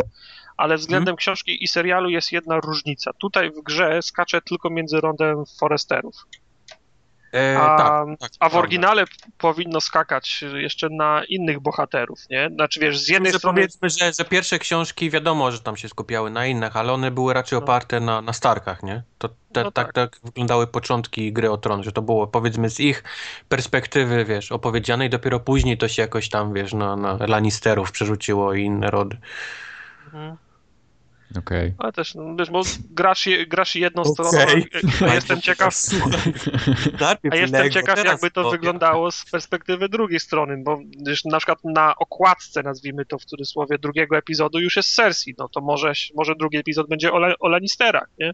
Ale 0.57 0.77
względem 0.77 1.03
Mhm. 1.13 1.17
książki 1.17 1.65
i 1.65 1.69
serialu 1.69 2.11
jest 2.11 2.33
jedna 2.33 2.61
różnica. 2.61 3.11
Tutaj 3.19 3.51
w 3.51 3.63
grze 3.63 4.03
skacze 4.03 4.43
tylko 4.43 4.71
między 4.71 5.01
rondem 5.01 5.45
Foresterów. 5.59 6.15
E, 7.35 7.59
A, 7.61 7.77
tak, 7.79 8.19
tak, 8.21 8.31
a 8.41 8.49
w 8.49 8.57
oryginale 8.57 9.05
powinno 9.39 9.81
skakać 9.81 10.45
jeszcze 10.55 10.89
na 10.89 11.23
innych 11.29 11.61
bohaterów, 11.61 12.19
nie? 12.31 12.51
Znaczy 12.55 12.81
wiesz, 12.81 12.99
z 12.99 13.09
jednej 13.09 13.33
Że 13.33 13.39
strony... 13.39 13.57
powiedzmy, 13.61 13.91
że, 13.91 14.13
że 14.19 14.25
pierwsze 14.25 14.59
książki 14.59 15.11
wiadomo, 15.11 15.53
że 15.53 15.61
tam 15.61 15.77
się 15.77 15.89
skupiały 15.89 16.31
na 16.31 16.47
innych, 16.47 16.77
ale 16.77 16.93
one 16.93 17.11
były 17.11 17.35
raczej 17.35 17.59
No. 17.59 17.63
oparte 17.65 18.01
na, 18.01 18.23
na 18.23 18.33
Starkach, 18.33 18.83
nie? 18.83 19.03
To 19.19 19.29
te, 19.29 19.65
No 19.65 19.71
tak, 19.73 19.93
tak. 19.93 20.11
tak 20.13 20.21
wyglądały 20.25 20.67
początki 20.67 21.33
gry 21.33 21.51
o 21.51 21.57
Tron, 21.59 21.83
że 21.83 21.93
to 21.93 22.03
było 22.03 22.27
powiedzmy 22.27 22.71
z 22.71 22.81
ich 22.81 23.05
perspektywy, 23.49 24.25
wiesz, 24.25 24.53
opowiedziane 24.53 25.07
i 25.07 25.11
dopiero 25.11 25.41
później 25.41 25.79
to 25.79 25.89
się 25.89 26.03
jakoś 26.03 26.29
tam, 26.29 26.53
wiesz, 26.55 26.73
na, 26.73 26.97
na 26.97 27.19
Lannisterów 27.27 27.93
przerzuciło 27.93 28.55
i 28.55 28.63
inne 28.63 28.91
rody. 28.91 29.17
Mhm. 30.05 30.37
Okej. 31.39 31.75
Ale 31.79 31.93
też, 31.93 32.15
no, 32.15 32.37
wiesz, 32.39 32.51
bo 32.51 32.63
grasz, 32.91 33.27
je, 33.27 33.47
grasz 33.47 33.77
jedną 33.77 34.03
Okej. 34.03 34.13
stroną, 34.13 34.39
a 35.11 35.15
jestem 35.15 35.41
ciekaw, 35.41 35.75
a 37.31 37.37
jestem 37.37 37.71
ciekaw 37.71 38.05
jakby 38.05 38.31
to 38.31 38.51
wyglądało 38.51 39.13
z 39.13 39.25
perspektywy 39.31 39.89
drugiej 39.89 40.21
strony, 40.21 40.57
bo 40.65 40.79
wiesz, 41.07 41.25
na 41.25 41.39
przykład 41.39 41.59
na 41.65 41.95
okładce, 41.97 42.63
nazwijmy 42.63 43.05
to 43.07 43.19
w 43.19 43.25
cudzysłowie, 43.25 43.79
drugiego 43.79 44.17
epizodu 44.17 44.61
już 44.61 44.77
jest 44.77 44.95
Cersei, 44.95 45.35
no 45.39 45.49
to 45.49 45.61
może, 45.61 45.93
może 46.15 46.35
drugi 46.39 46.57
epizod 46.59 46.89
będzie 46.89 47.13
o, 47.13 47.19
Le- 47.19 47.39
o 47.41 47.49
Lannisterach, 47.49 48.09
nie? 48.19 48.33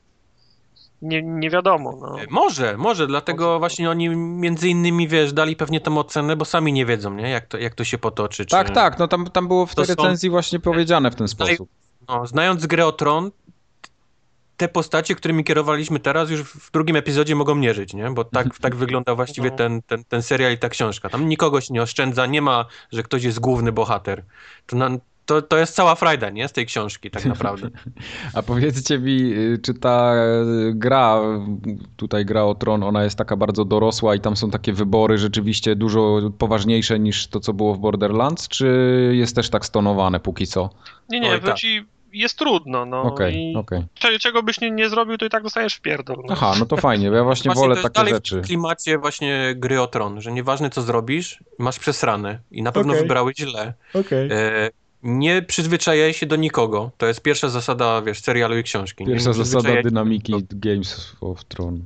Nie, 1.03 1.23
nie 1.23 1.51
wiadomo, 1.51 1.99
no. 2.01 2.17
Może, 2.31 2.77
może, 2.77 3.07
dlatego 3.07 3.45
Może. 3.47 3.59
właśnie 3.59 3.91
oni 3.91 4.09
między 4.17 4.69
innymi, 4.69 5.09
wiesz, 5.09 5.33
dali 5.33 5.57
pewnie 5.57 5.81
tę 5.81 5.99
ocenę, 5.99 6.37
bo 6.37 6.45
sami 6.45 6.73
nie 6.73 6.87
wiedzą, 6.87 7.15
nie? 7.15 7.31
Jak 7.31 7.47
to, 7.47 7.59
jak 7.59 7.75
to 7.75 7.85
się 7.85 7.99
potoczy. 7.99 8.47
Tak, 8.47 8.67
czy... 8.67 8.73
tak, 8.73 8.99
no 8.99 9.09
tam, 9.09 9.27
tam 9.31 9.49
było 9.49 9.67
w 9.67 9.75
tej 9.75 9.87
To 9.87 9.95
są- 9.95 10.03
recenzji 10.03 10.31
właśnie 10.31 10.61
powiedziane 10.61 11.11
w 11.11 11.15
ten 11.15 11.29
sposób. 11.29 11.69
No, 12.11 12.27
znając 12.27 12.67
grę 12.67 12.87
o 12.87 12.93
Tron, 12.93 13.31
te 14.57 14.69
postacie, 14.69 15.15
którymi 15.15 15.45
kierowaliśmy 15.45 16.01
teraz, 16.01 16.31
już 16.31 16.43
w 16.43 16.71
drugim 16.71 16.97
epizodzie 16.97 17.35
mogą 17.35 17.57
nie 17.57 17.75
żyć, 17.75 17.95
nie? 17.95 18.11
Bo 18.11 18.25
tak, 18.25 18.59
tak 18.59 18.77
wygląda 18.77 19.15
właściwie 19.15 19.51
ten, 19.51 19.83
ten, 19.83 20.05
ten 20.05 20.23
serial 20.23 20.53
i 20.53 20.59
ta 20.59 20.69
książka. 20.69 21.09
Tam 21.09 21.29
nikogo 21.29 21.61
się 21.61 21.75
nie 21.75 21.83
oszczędza, 21.83 22.27
nie 22.27 22.43
ma, 22.43 22.65
że 22.93 23.03
ktoś 23.03 23.25
jest 23.25 23.41
główny 23.41 23.73
bohater. 23.73 24.25
To, 24.67 24.77
na, 24.77 24.91
to, 25.27 25.43
to 25.43 25.59
jest 25.59 25.75
cała 25.75 25.95
frajda, 25.95 26.31
nie? 26.31 26.49
Z 26.49 26.53
tej 26.53 26.67
książki 26.67 27.11
tak 27.11 27.25
naprawdę. 27.25 27.71
A 28.35 28.43
powiedzcie 28.43 28.99
mi, 28.99 29.33
y, 29.33 29.59
czy 29.63 29.75
ta 29.75 30.15
y, 30.15 30.73
gra, 30.75 31.21
tutaj 31.97 32.25
gra 32.25 32.45
o 32.45 32.55
Tron, 32.55 32.83
ona 32.83 33.05
jest 33.05 33.19
taka 33.19 33.37
bardzo 33.37 33.65
dorosła 33.65 34.15
i 34.15 34.21
tam 34.21 34.37
są 34.37 34.51
takie 34.51 34.73
wybory 34.73 35.19
rzeczywiście 35.19 35.77
dużo 35.77 36.21
poważniejsze 36.39 36.99
niż 36.99 37.27
to, 37.27 37.41
co 37.41 37.53
było 37.53 37.75
w 37.75 37.79
Borderlands, 37.79 38.49
czy 38.49 39.13
jest 39.15 39.37
też 39.37 39.51
tak 39.51 39.67
stonowane 39.67 40.21
póki 40.21 40.47
co? 40.47 40.71
Nie, 41.09 41.21
nie, 41.21 41.31
Oj, 41.31 41.41
tak. 41.41 41.57
Jest 42.13 42.39
trudno, 42.39 42.87
no. 42.87 43.03
Okej, 43.03 43.55
cze- 43.95 44.19
czego 44.19 44.43
byś 44.43 44.61
nie, 44.61 44.71
nie 44.71 44.89
zrobił, 44.89 45.19
to 45.19 45.27
i 45.27 45.29
tak 45.29 45.43
dostajesz 45.43 45.75
w 45.75 45.81
pierdol. 45.81 46.17
No. 46.19 46.25
Aha, 46.31 46.55
no 46.59 46.67
to 46.67 46.77
fajnie, 46.77 47.11
bo 47.11 47.17
ja 47.17 47.25
właśnie, 47.25 47.49
Właśnie 47.49 47.63
wolę 47.63 47.75
to 47.75 47.81
jest 47.81 47.83
takie 47.95 47.95
dalej 48.05 48.15
rzeczy. 48.15 48.41
w 48.41 48.47
klimacie 48.47 48.99
właśnie 48.99 49.53
gry 49.57 49.81
o 49.81 49.87
Tron, 49.87 50.21
że 50.21 50.33
nieważne 50.33 50.71
co 50.71 50.83
zrobisz, 50.83 51.39
masz 51.59 51.79
przesrane 51.79 52.39
i 52.51 52.63
na 52.63 52.73
pewno 52.73 52.93
Okej. 52.93 53.03
wybrałeś 53.03 53.37
źle. 53.37 53.75
Okej. 53.95 54.29
E, 54.33 54.71
nie 55.03 55.43
przyzwyczajaj 55.43 56.15
się 56.15 56.27
do 56.27 56.37
nikogo. 56.37 56.91
To 56.99 57.07
jest 57.07 57.23
pierwsza 57.23 57.49
zasada, 57.49 58.03
wiesz, 58.03 58.21
serialu 58.21 58.59
i 58.59 58.63
książki. 58.63 59.07
Pierwsza 59.07 59.33
zasada 59.33 59.83
dynamiki 59.83 60.33
do- 60.33 60.39
Games 60.53 61.17
of 61.21 61.45
Tron. 61.45 61.85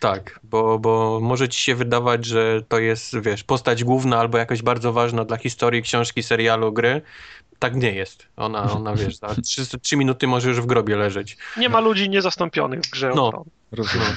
Tak, 0.00 0.40
bo, 0.42 0.78
bo 0.78 1.18
może 1.22 1.48
ci 1.48 1.62
się 1.62 1.74
wydawać, 1.74 2.24
że 2.24 2.62
to 2.68 2.78
jest, 2.78 3.20
wiesz, 3.20 3.44
postać 3.44 3.84
główna 3.84 4.18
albo 4.18 4.38
jakoś 4.38 4.62
bardzo 4.62 4.92
ważna 4.92 5.24
dla 5.24 5.36
historii 5.36 5.82
książki, 5.82 6.22
serialu, 6.22 6.72
gry. 6.72 7.02
Tak 7.60 7.76
nie 7.76 7.92
jest. 7.92 8.26
Ona, 8.36 8.72
ona 8.72 8.94
wiesz, 8.94 9.16
za 9.16 9.34
trzy, 9.44 9.78
trzy 9.78 9.96
minuty 9.96 10.26
może 10.26 10.48
już 10.48 10.60
w 10.60 10.66
grobie 10.66 10.96
leżeć. 10.96 11.36
Nie 11.56 11.68
ma 11.68 11.80
ludzi 11.80 12.10
niezastąpionych 12.10 12.80
w 12.80 12.90
grze 12.90 13.12
No. 13.14 13.44
Rozumiem. 13.72 14.16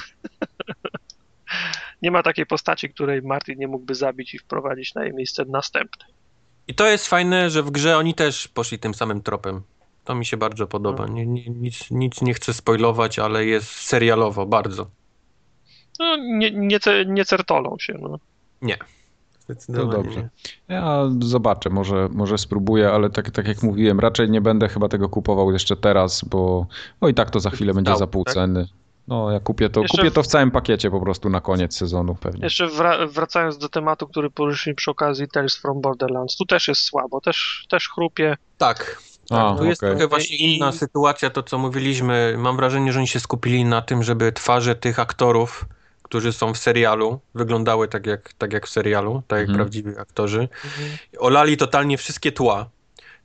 Nie 2.02 2.10
ma 2.10 2.22
takiej 2.22 2.46
postaci, 2.46 2.90
której 2.90 3.22
Martin 3.22 3.58
nie 3.58 3.68
mógłby 3.68 3.94
zabić 3.94 4.34
i 4.34 4.38
wprowadzić 4.38 4.94
na 4.94 5.04
jej 5.04 5.14
miejsce 5.14 5.44
następne. 5.44 6.04
I 6.68 6.74
to 6.74 6.86
jest 6.86 7.08
fajne, 7.08 7.50
że 7.50 7.62
w 7.62 7.70
grze 7.70 7.98
oni 7.98 8.14
też 8.14 8.48
poszli 8.48 8.78
tym 8.78 8.94
samym 8.94 9.22
tropem. 9.22 9.62
To 10.04 10.14
mi 10.14 10.26
się 10.26 10.36
bardzo 10.36 10.66
podoba. 10.66 11.06
Nie, 11.06 11.26
nie, 11.26 11.44
nic, 11.46 11.90
nic 11.90 12.22
nie 12.22 12.34
chcę 12.34 12.54
spoilować, 12.54 13.18
ale 13.18 13.44
jest 13.44 13.70
serialowo, 13.70 14.46
bardzo. 14.46 14.90
No, 15.98 16.16
nie, 16.16 16.50
nie, 16.50 16.78
nie 17.06 17.24
certolą 17.24 17.76
się, 17.80 17.94
no. 18.00 18.18
Nie. 18.62 18.78
Zdecydowanie 19.44 19.90
To 19.90 19.96
dobrze. 20.02 20.28
Ja 20.68 21.02
zobaczę, 21.20 21.70
może, 21.70 22.08
może 22.12 22.38
spróbuję, 22.38 22.90
ale 22.92 23.10
tak, 23.10 23.30
tak 23.30 23.48
jak 23.48 23.62
mówiłem, 23.62 24.00
raczej 24.00 24.30
nie 24.30 24.40
będę 24.40 24.68
chyba 24.68 24.88
tego 24.88 25.08
kupował 25.08 25.52
jeszcze 25.52 25.76
teraz, 25.76 26.24
bo 26.24 26.66
no 27.00 27.08
i 27.08 27.14
tak 27.14 27.30
to 27.30 27.40
za 27.40 27.50
chwilę 27.50 27.74
będzie 27.74 27.96
za 27.96 28.06
pół 28.06 28.24
tak? 28.24 28.34
ceny. 28.34 28.68
No, 29.08 29.30
ja 29.30 29.40
kupię 29.40 29.70
to, 29.70 29.80
Jeszcze 29.80 29.98
kupię 29.98 30.10
w- 30.10 30.14
to 30.14 30.22
w 30.22 30.26
całym 30.26 30.50
pakiecie 30.50 30.90
po 30.90 31.00
prostu 31.00 31.30
na 31.30 31.40
koniec 31.40 31.76
sezonu 31.76 32.14
pewnie. 32.14 32.40
Jeszcze 32.44 32.66
wra- 32.66 33.08
wracając 33.08 33.58
do 33.58 33.68
tematu, 33.68 34.06
który 34.08 34.30
poruszyliśmy 34.30 34.74
przy 34.74 34.90
okazji 34.90 35.28
Tales 35.28 35.56
from 35.56 35.80
Borderlands, 35.80 36.36
tu 36.36 36.44
też 36.46 36.68
jest 36.68 36.80
słabo, 36.80 37.20
też, 37.20 37.66
też 37.70 37.88
chrupie. 37.88 38.36
Tak. 38.58 39.02
A, 39.30 39.54
Tu 39.58 39.64
jest 39.64 39.82
okej. 39.82 39.90
trochę 39.90 40.08
właśnie 40.08 40.36
I- 40.36 40.56
inna 40.56 40.72
sytuacja, 40.72 41.30
to 41.30 41.42
co 41.42 41.58
mówiliśmy. 41.58 42.34
Mam 42.38 42.56
wrażenie, 42.56 42.92
że 42.92 42.98
oni 42.98 43.08
się 43.08 43.20
skupili 43.20 43.64
na 43.64 43.82
tym, 43.82 44.02
żeby 44.02 44.32
twarze 44.32 44.74
tych 44.74 44.98
aktorów, 44.98 45.64
którzy 46.14 46.32
są 46.32 46.54
w 46.54 46.58
serialu, 46.58 47.20
wyglądały 47.34 47.88
tak 47.88 48.06
jak, 48.06 48.32
tak 48.32 48.52
jak 48.52 48.66
w 48.66 48.70
serialu, 48.70 49.22
tak 49.28 49.38
jak 49.38 49.48
Mhm. 49.48 49.56
prawdziwi 49.58 49.98
aktorzy. 49.98 50.48
Olali 51.18 51.56
totalnie 51.56 51.98
wszystkie 51.98 52.32
tła. 52.32 52.68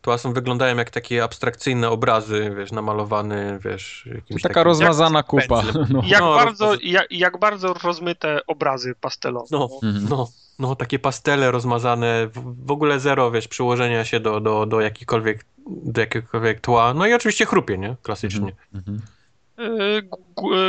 Tła 0.02 0.18
są, 0.18 0.34
wyglądają 0.34 0.78
jak 0.78 0.90
takie 0.90 1.24
abstrakcyjne 1.24 1.90
obrazy, 1.90 2.52
wiesz, 2.57 2.72
namalowane, 2.72 3.60
wiesz, 3.66 4.10
jakimś 4.16 4.41
taka 4.41 4.53
takim... 4.53 4.68
rozmazana 4.68 5.24
kupa. 5.24 5.61
pędzlem. 5.64 5.86
No. 5.90 6.02
Jak, 6.06 6.22
No, 6.22 6.36
bardzo, 6.36 6.74
jak, 6.84 7.07
jak 7.11 7.40
bardzo 7.40 7.74
rozmyte 7.74 8.40
obrazy 8.48 8.95
pastelowe. 9.02 9.48
No, 9.52 9.70
Mhm. 9.84 10.06
no, 10.10 10.28
no, 10.60 10.76
takie 10.76 10.99
pastele 10.99 11.52
rozmazane, 11.52 12.28
w, 12.28 12.66
w 12.66 12.72
ogóle 12.72 12.99
zero, 12.99 13.32
wiesz, 13.32 13.48
przyłożenia 13.48 14.06
się 14.06 14.20
do, 14.20 14.40
do, 14.40 14.66
do 14.66 14.82
jakikolwiek 14.82 15.45
do 15.68 16.02
jakiegokolwiek 16.02 16.61
tła. 16.61 16.94
No 16.94 17.07
i 17.07 17.14
oczywiście 17.14 17.45
chrupie, 17.45 17.78
nie? 17.78 17.95
Klasycznie. 18.03 18.52
Mhm. 18.76 19.02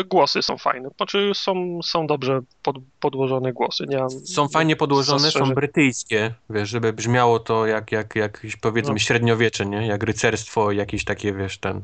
Głosy 0.08 0.42
są 0.42 0.58
fajne, 0.58 0.88
znaczy 0.96 1.32
są, 1.34 1.80
są 1.82 2.06
dobrze 2.06 2.40
pod, 2.62 2.76
podłożone 3.00 3.52
głosy. 3.52 3.84
Nie 3.88 4.10
Są 4.26 4.48
fajnie 4.48 4.76
podłożone, 4.76 5.30
są 5.30 5.54
brytyjskie, 5.54 6.34
wiesz, 6.50 6.68
żeby 6.68 6.92
brzmiało 6.92 7.38
to 7.38 7.66
jak, 7.66 7.92
jak, 7.92 8.16
jak 8.16 8.42
powiedzmy 8.60 8.92
No. 8.92 8.98
średniowiecze, 8.98 9.66
nie? 9.66 9.86
Jak 9.86 10.02
rycerstwo, 10.02 10.72
jakieś 10.72 11.04
takie, 11.04 11.32
wiesz, 11.32 11.58
ten... 11.58 11.80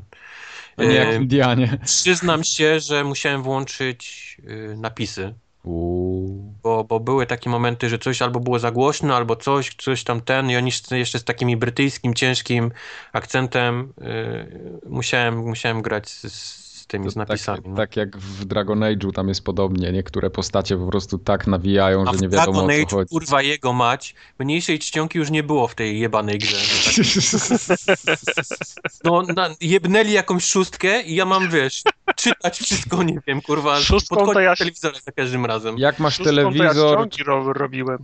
Nie 0.78 0.94
jak 0.94 1.18
w 1.18 1.20
Indianie. 1.20 1.78
Przyznam 1.84 2.44
się, 2.44 2.80
że 2.80 3.04
musiałem 3.04 3.42
włączyć 3.42 4.36
napisy, 4.76 5.34
Uuu. 5.64 6.52
bo, 6.62 6.84
bo 6.84 7.00
były 7.00 7.26
takie 7.26 7.50
momenty, 7.50 7.88
że 7.88 7.98
coś 7.98 8.22
albo 8.22 8.40
było 8.40 8.58
za 8.58 8.70
głośno, 8.70 9.16
albo 9.16 9.36
coś, 9.36 9.74
coś 9.78 10.04
tam 10.04 10.20
ten 10.20 10.50
i 10.50 10.56
oni 10.56 10.70
jeszcze 10.90 11.18
z 11.18 11.24
takim 11.24 11.58
brytyjskim, 11.58 12.14
ciężkim 12.14 12.72
akcentem 13.12 13.92
y, 14.84 14.88
musiałem, 14.88 15.38
musiałem 15.38 15.82
grać 15.82 16.08
z, 16.08 16.65
z 16.86 16.88
tymi, 16.88 17.04
To 17.04 17.10
z 17.10 17.16
napisami. 17.16 17.58
tak, 17.62 17.66
no. 17.70 17.76
tak 17.76 17.96
jak 17.96 18.16
w 18.16 18.44
Dragon 18.44 18.80
Age'u 18.80 19.12
tam 19.12 19.28
jest 19.28 19.44
podobnie. 19.44 19.92
Niektóre 19.92 20.30
postacie 20.30 20.76
po 20.76 20.86
prostu 20.86 21.18
tak 21.18 21.46
nawijają, 21.46 22.04
A 22.08 22.12
że 22.12 22.18
nie 22.18 22.28
wiadomo 22.28 22.52
Dragon 22.52 22.70
o 22.70 22.74
Age, 22.74 22.86
co 22.90 22.96
chodzi. 22.96 23.08
kurwa 23.10 23.42
jego 23.42 23.72
mać, 23.72 24.14
mniejszej 24.38 24.78
czcionki 24.78 25.18
już 25.18 25.30
nie 25.30 25.42
było 25.42 25.68
w 25.68 25.74
tej 25.74 26.00
jebanej 26.00 26.38
grze. 26.38 26.56
tak 26.56 27.06
No, 29.04 29.22
na, 29.22 29.48
jebnęli 29.60 30.12
jakąś 30.12 30.44
szóstkę 30.44 31.02
i 31.02 31.14
ja 31.14 31.24
mam, 31.24 31.50
wiesz, 31.50 31.82
czytać 32.16 32.58
wszystko, 32.58 33.02
nie 33.02 33.18
wiem, 33.26 33.42
kurwa, 33.42 33.80
Szóstką 33.80 34.32
to 34.32 34.40
ja 34.40 34.56
telewizora 34.56 34.98
za 35.04 35.12
każdym 35.12 35.46
razem. 35.46 35.78
Jak 35.78 35.98
masz 35.98 36.16
Szóstką 36.16 36.32
to 36.34 36.40
ja 36.40 36.52
telewizor, 36.52 37.08
ro, 37.26 37.52
robiłem. 37.52 37.98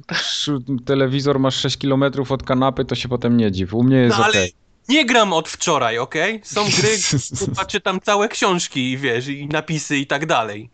telewizor 0.84 1.38
masz 1.40 1.54
6 1.56 1.76
km 1.76 2.04
od 2.28 2.42
kanapy, 2.42 2.84
to 2.84 2.94
się 2.94 3.08
potem 3.08 3.36
nie 3.36 3.52
dziw. 3.52 3.74
U 3.74 3.82
mnie 3.82 3.96
jest 3.96 4.18
No 4.18 4.24
ale 4.24 4.30
okej. 4.32 4.52
Nie 4.88 5.06
gram 5.06 5.32
od 5.32 5.48
wczoraj, 5.48 5.98
okej? 5.98 6.40
Są 6.44 6.64
gry, 6.64 6.88
kurwa, 7.38 7.64
czytam 7.64 8.00
całe 8.00 8.28
książki, 8.28 8.98
wiesz, 8.98 9.28
i 9.28 9.46
napisy 9.46 9.96
i 9.96 10.06
tak 10.06 10.26
dalej. 10.26 10.70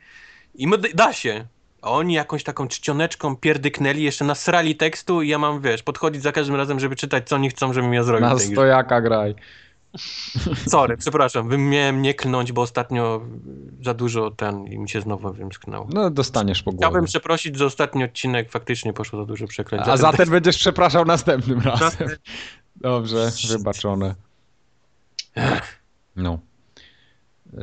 I 0.54 0.68
da 0.94 1.12
się. 1.12 1.46
A 1.82 1.90
oni 1.90 2.14
jakąś 2.14 2.44
taką 2.44 2.68
czcioneczką 2.68 3.36
pierdyknęli, 3.36 4.02
jeszcze 4.02 4.24
nasrali 4.24 4.76
tekstu 4.76 5.22
i 5.22 5.28
ja 5.28 5.38
mam, 5.38 5.60
wiesz, 5.60 5.82
podchodzić 5.82 6.22
za 6.22 6.32
każdym 6.32 6.56
razem, 6.56 6.80
żeby 6.80 6.96
czytać, 6.96 7.28
co 7.28 7.36
oni 7.36 7.50
chcą, 7.50 7.72
żebym 7.72 7.94
ja 7.94 8.02
zrobił 8.02 8.28
Na 8.28 8.38
stojaka 8.38 9.00
graj. 9.00 9.34
Sorry, 10.66 10.96
przepraszam, 10.96 11.48
bym 11.48 11.70
miałem 11.70 12.02
nie 12.02 12.14
klnąć, 12.14 12.52
bo 12.52 12.62
ostatnio 12.62 13.20
za 13.84 13.94
dużo 13.94 14.30
ten 14.30 14.64
i 14.64 14.78
mi 14.78 14.88
się 14.88 15.00
znowu 15.00 15.32
wymsknęło. 15.32 15.88
No 15.92 16.10
dostaniesz 16.10 16.62
po 16.62 16.70
głowie. 16.70 16.78
Chciałbym 16.78 17.04
przeprosić, 17.04 17.56
że 17.56 17.66
ostatni 17.66 18.04
odcinek 18.04 18.50
faktycznie 18.50 18.92
poszło 18.92 19.18
za 19.18 19.26
dużo 19.26 19.46
przeklęć. 19.46 19.88
A 19.88 19.96
za 19.96 20.12
ten 20.12 20.30
będziesz 20.30 20.56
przepraszał 20.56 21.04
następnym 21.04 21.60
razem. 21.60 22.08
Dobrze, 22.80 23.30
wybaczone. 23.48 24.14
No. 26.16 26.38
Yy, 27.52 27.60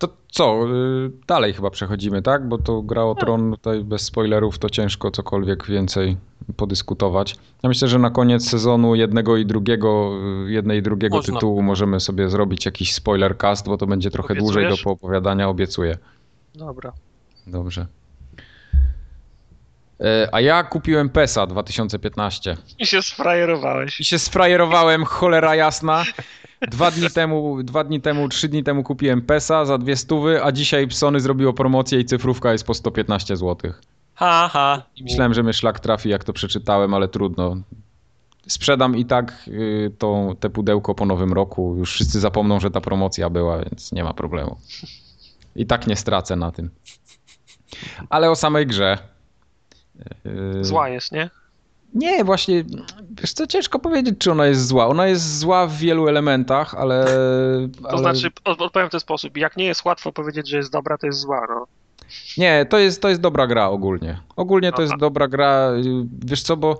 To 0.00 0.08
co, 0.30 0.66
yy, 0.66 1.10
dalej 1.26 1.52
chyba 1.54 1.70
przechodzimy, 1.70 2.22
tak? 2.22 2.48
Bo 2.48 2.58
to 2.58 2.82
gra 2.82 3.04
o 3.04 3.14
tron, 3.14 3.50
tutaj 3.52 3.84
bez 3.84 4.02
spoilerów 4.02 4.58
to 4.58 4.70
ciężko 4.70 5.10
cokolwiek 5.10 5.66
więcej 5.66 6.16
podyskutować. 6.56 7.36
Ja 7.62 7.68
myślę, 7.68 7.88
że 7.88 7.98
na 7.98 8.10
koniec 8.10 8.48
sezonu 8.48 8.94
jednego 8.94 9.36
i 9.36 9.46
drugiego, 9.46 10.10
yy, 10.44 10.52
jednej 10.52 10.78
i 10.78 10.82
drugiego 10.82 11.16
Można. 11.16 11.34
tytułu 11.34 11.62
możemy 11.62 12.00
sobie 12.00 12.30
zrobić 12.30 12.66
jakiś 12.66 12.94
spoiler 12.94 13.36
cast, 13.38 13.66
bo 13.66 13.76
to 13.76 13.86
będzie 13.86 14.10
trochę 14.10 14.34
dłużej 14.34 14.62
do 14.62 14.68
Obiecujesz? 14.68 14.84
poopowiadania, 14.84 15.48
obiecuję. 15.48 15.98
Dobra. 16.54 16.92
Dobrze. 17.46 17.86
Yy, 20.00 20.06
A 20.32 20.40
ja 20.40 20.62
kupiłem 20.64 21.08
PESA 21.10 21.46
2015. 21.46 22.56
I 22.78 22.86
się 22.86 23.02
sfrajerowałeś. 23.02 24.00
I 24.00 24.04
się 24.04 24.18
sfrajerowałem, 24.18 25.04
cholera 25.04 25.54
jasna. 25.54 26.04
Dwa 26.70 26.90
dni 26.90 27.10
temu, 27.20 27.62
dwa 27.62 27.84
dni 27.84 28.00
temu, 28.00 28.28
trzy 28.28 28.48
dni 28.48 28.64
temu 28.64 28.82
kupiłem 28.82 29.22
PESA 29.22 29.64
za 29.64 29.78
dwie 29.78 29.96
stówy, 29.96 30.44
a 30.44 30.52
dzisiaj 30.52 30.86
Sony 30.90 31.20
zrobiło 31.20 31.52
promocję 31.52 32.00
i 32.00 32.04
cyfrówka 32.04 32.52
jest 32.52 32.66
po 32.66 32.74
115 32.74 33.36
zł. 33.36 33.72
Ha, 34.14 34.50
ha. 34.52 34.82
I 34.96 35.04
myślałem, 35.04 35.34
że 35.34 35.42
mnie 35.42 35.52
szlak 35.52 35.80
trafi, 35.80 36.08
jak 36.08 36.24
to 36.24 36.32
przeczytałem, 36.32 36.94
ale 36.94 37.08
trudno. 37.08 37.56
sprzedam 38.46 38.96
i 38.96 39.04
tak 39.04 39.44
y, 39.48 39.92
to, 39.98 40.34
te 40.40 40.50
pudełko 40.50 40.94
po 40.94 41.06
nowym 41.06 41.32
roku. 41.32 41.74
Już 41.78 41.92
wszyscy 41.92 42.20
zapomną, 42.20 42.60
że 42.60 42.70
ta 42.70 42.80
promocja 42.80 43.30
była, 43.30 43.58
więc 43.58 43.92
nie 43.92 44.04
ma 44.04 44.14
problemu. 44.14 44.56
I 45.56 45.66
tak 45.66 45.86
nie 45.86 45.96
stracę 45.96 46.36
na 46.36 46.50
tym. 46.50 46.70
Ale 48.08 48.30
o 48.30 48.36
samej 48.36 48.66
grze. 48.66 48.98
Y, 50.60 50.64
Zła 50.64 50.88
jest, 50.88 51.12
nie? 51.12 51.30
Nie, 51.94 52.24
właśnie, 52.24 52.64
wiesz 53.20 53.32
co, 53.32 53.46
ciężko 53.46 53.78
powiedzieć, 53.78 54.14
czy 54.18 54.32
ona 54.32 54.46
jest 54.46 54.66
zła. 54.66 54.86
Ona 54.86 55.06
jest 55.06 55.38
zła 55.38 55.66
w 55.66 55.76
wielu 55.76 56.08
elementach, 56.08 56.74
ale... 56.74 57.04
To 57.82 57.90
ale... 57.90 57.98
znaczy, 57.98 58.28
odpowiem 58.44 58.88
w 58.88 58.90
ten 58.90 59.00
sposób, 59.00 59.36
jak 59.36 59.56
nie 59.56 59.64
jest 59.64 59.84
łatwo 59.84 60.12
powiedzieć, 60.12 60.48
że 60.48 60.56
jest 60.56 60.72
dobra, 60.72 60.98
to 60.98 61.06
jest 61.06 61.18
zła, 61.18 61.46
no. 61.48 61.66
Nie, 62.38 62.66
to 62.66 62.78
jest, 62.78 63.02
to 63.02 63.08
jest 63.08 63.20
dobra 63.20 63.46
gra 63.46 63.68
ogólnie. 63.68 64.20
Ogólnie 64.36 64.70
to 64.70 64.74
Aha. 64.74 64.82
jest 64.82 64.96
dobra 64.96 65.28
gra, 65.28 65.70
wiesz 66.24 66.42
co, 66.42 66.56
bo 66.56 66.78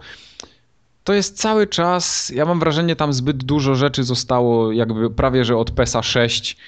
to 1.05 1.13
jest 1.13 1.39
cały 1.39 1.67
czas, 1.67 2.33
ja 2.35 2.45
mam 2.45 2.61
wrażenie, 2.61 2.97
tam 2.97 3.13
zbyt 3.13 3.45
dużo 3.45 3.75
rzeczy 3.75 4.05
zostało 4.05 4.73
jakby 4.73 5.11
prawie, 5.11 5.45
że 5.45 5.57
od 5.57 5.71
PESA 5.71 6.03
6 6.03 6.57
yy, 6.57 6.61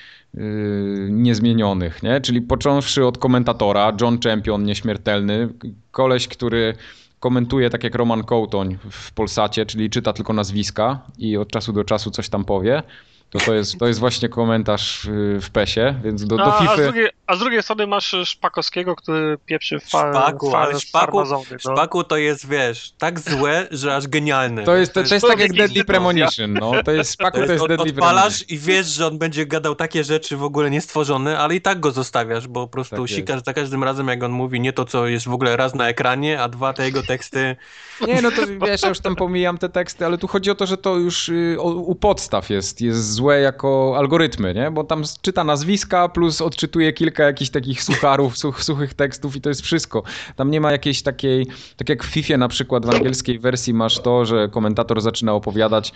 niezmienionych, 1.09 2.03
nie? 2.03 2.21
Czyli 2.21 2.43
począwszy 2.43 3.07
od 3.07 3.19
komentatora, 3.19 3.93
John 4.01 4.19
Champion 4.21 4.65
nieśmiertelny, 4.65 5.49
koleś, 5.91 6.29
który 6.29 6.75
komentuje 7.21 7.71
tak 7.71 7.85
jak 7.85 7.95
Roman 7.95 8.25
Kołtoń 8.25 8.79
w 8.91 9.13
Polsacie, 9.13 9.67
czyli 9.67 9.91
czyta 9.91 10.13
tylko 10.13 10.33
nazwiska 10.33 11.01
i 11.19 11.37
od 11.37 11.49
czasu 11.51 11.73
do 11.73 11.85
czasu 11.85 12.11
coś 12.11 12.29
tam 12.29 12.45
powie. 12.45 12.83
To, 13.33 13.39
to, 13.39 13.55
jest, 13.55 13.79
to 13.79 13.87
jest 13.87 14.01
właśnie 14.01 14.29
komentarz 14.29 15.09
w 15.41 15.51
PESie, 15.53 15.95
więc 16.05 16.27
do, 16.27 16.37
do 16.37 16.57
a, 16.57 16.59
FIFA... 16.59 16.73
A 16.73 16.77
z, 16.77 16.81
drugiej, 16.81 17.09
a 17.27 17.37
z 17.37 17.39
drugiej 17.39 17.63
strony 17.63 17.87
masz 17.87 18.15
Szpakowskiego, 18.25 18.97
który 18.97 19.39
pieprzy 19.47 19.81
fa, 19.81 19.87
Szpaku, 19.87 20.51
fa, 20.51 20.59
ale 20.59 20.81
Szpaku, 20.81 21.25
no. 21.25 21.43
Szpaku 21.59 22.05
to 22.05 22.17
jest, 22.17 22.49
wiesz, 22.49 22.93
tak 22.99 23.21
złe, 23.21 23.67
że 23.71 23.97
aż 23.97 24.09
genialne. 24.09 24.65
To 24.65 24.77
jest, 24.77 24.93
to, 24.93 25.03
to 25.03 25.15
jest, 25.15 25.27
tak 25.27 25.39
jak 25.39 25.53
Deadly 25.53 25.85
Premonition, 25.85 26.53
no. 26.53 26.73
To 26.85 26.91
jest 26.91 27.13
Szpaku, 27.13 27.37
to 27.37 27.39
jest, 27.39 27.49
to 27.49 27.53
jest 27.55 27.69
Deadly 27.69 27.93
Odpalasz 27.93 28.51
i 28.51 28.59
wiesz, 28.59 28.87
że 28.87 29.07
on 29.07 29.19
będzie 29.19 29.47
gadał 29.47 29.75
takie 29.75 30.05
rzeczy 30.05 30.37
w 30.37 30.43
ogóle 30.43 30.71
niestworzone, 30.71 31.39
ale 31.39 31.55
i 31.55 31.61
tak 31.61 31.81
go 31.81 31.93
zostawiasz, 31.93 32.49
bo 32.49 32.67
po 32.67 32.73
prostu 32.73 32.97
tak 32.97 33.09
sikasz 33.09 33.35
jest. 33.35 33.47
za 33.47 33.53
każdym 33.53 33.85
razem, 33.85 34.09
jak 34.09 34.23
on 34.23 34.33
mówi 34.33 34.61
nie 34.61 34.73
to, 34.73 34.85
co 34.85 35.07
jest 35.07 35.29
w 35.29 35.33
ogóle 35.33 35.57
raz 35.57 35.75
na 35.75 35.89
ekranie, 35.89 36.43
a 36.43 36.49
dwa 36.49 36.73
te 36.73 36.85
jego 36.85 37.03
teksty... 37.03 37.57
Nie, 38.07 38.23
no 38.23 38.31
to 38.31 38.67
wiesz, 38.67 38.83
ja 38.83 38.89
już 38.89 39.01
tam 39.01 39.17
pomijam 39.17 39.59
te 39.59 39.69
teksty, 39.69 40.07
ale 40.07 40.19
tu 40.19 40.29
chodzi 40.29 40.51
o 40.51 40.55
to, 40.55 40.67
że 40.67 40.77
to 40.77 40.97
już 40.97 41.29
y, 41.29 41.57
u 41.61 41.95
podstaw 41.95 42.51
jest, 42.51 42.81
jest 42.81 43.13
złe 43.13 43.41
jak 43.41 43.63
jako 43.63 43.95
algorytmy, 43.99 44.55
nie? 44.55 44.71
Bo 44.71 44.85
tam 44.85 45.03
czyta 45.23 45.45
nazwiska 45.45 46.09
plus 46.09 46.41
odczytuje 46.41 46.93
kilka 46.93 47.25
jakichś 47.25 47.51
takich 47.51 47.83
sucharów, 47.83 48.39
such, 48.39 48.63
suchych 48.63 48.95
tekstów 48.95 49.37
i 49.37 49.41
to 49.41 49.49
jest 49.49 49.63
wszystko. 49.63 50.03
Tam 50.37 50.51
nie 50.51 50.61
ma 50.61 50.73
jakiejś 50.73 51.03
takiej, 51.03 51.47
tak 51.77 51.89
jak 51.89 52.05
w 52.05 52.07
FIFA 52.07 52.37
na 52.37 52.49
przykład 52.49 52.87
w 52.87 52.91
angielskiej 52.91 53.39
wersji 53.39 53.75
masz 53.75 53.99
to, 53.99 54.25
że 54.25 54.49
komentator 54.49 55.01
zaczyna 55.01 55.33
opowiadać 55.33 55.93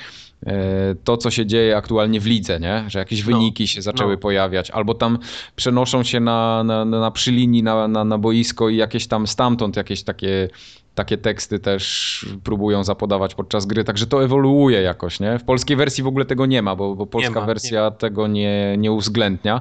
e, 0.46 0.94
to, 1.04 1.16
co 1.16 1.30
się 1.30 1.46
dzieje 1.46 1.76
aktualnie 1.76 2.20
w 2.20 2.26
lidze, 2.26 2.60
nie? 2.60 2.84
Że 2.88 2.98
jakieś 2.98 3.26
no, 3.26 3.32
wyniki 3.32 3.68
się 3.68 3.82
zaczęły 3.82 4.12
no. 4.12 4.18
pojawiać, 4.18 4.70
albo 4.70 4.94
tam 4.94 5.18
przenoszą 5.56 6.02
się 6.02 6.20
na, 6.20 6.64
na, 6.64 6.84
na, 6.84 7.00
na 7.00 7.10
przylinii 7.10 7.62
na, 7.62 7.88
na, 7.88 8.04
na 8.04 8.18
boisko 8.18 8.68
i 8.68 8.76
jakieś 8.76 9.06
tam 9.06 9.26
stamtąd 9.26 9.76
jakieś 9.76 10.02
takie 10.02 10.48
takie 10.96 11.18
teksty 11.18 11.58
też 11.58 12.26
próbują 12.44 12.84
zapodawać 12.84 13.34
podczas 13.34 13.66
gry, 13.66 13.84
także 13.84 14.06
to 14.06 14.24
ewoluuje 14.24 14.82
jakoś, 14.82 15.20
nie? 15.20 15.38
W 15.38 15.44
polskiej 15.44 15.76
wersji 15.76 16.04
w 16.04 16.06
ogóle 16.06 16.24
tego 16.24 16.46
nie 16.46 16.62
ma, 16.62 16.76
bo, 16.76 16.94
bo 16.94 17.06
polska 17.06 17.40
ma, 17.40 17.46
wersja 17.46 17.84
nie. 17.84 17.90
tego 17.90 18.26
nie, 18.26 18.76
nie 18.78 18.92
uwzględnia. 18.92 19.60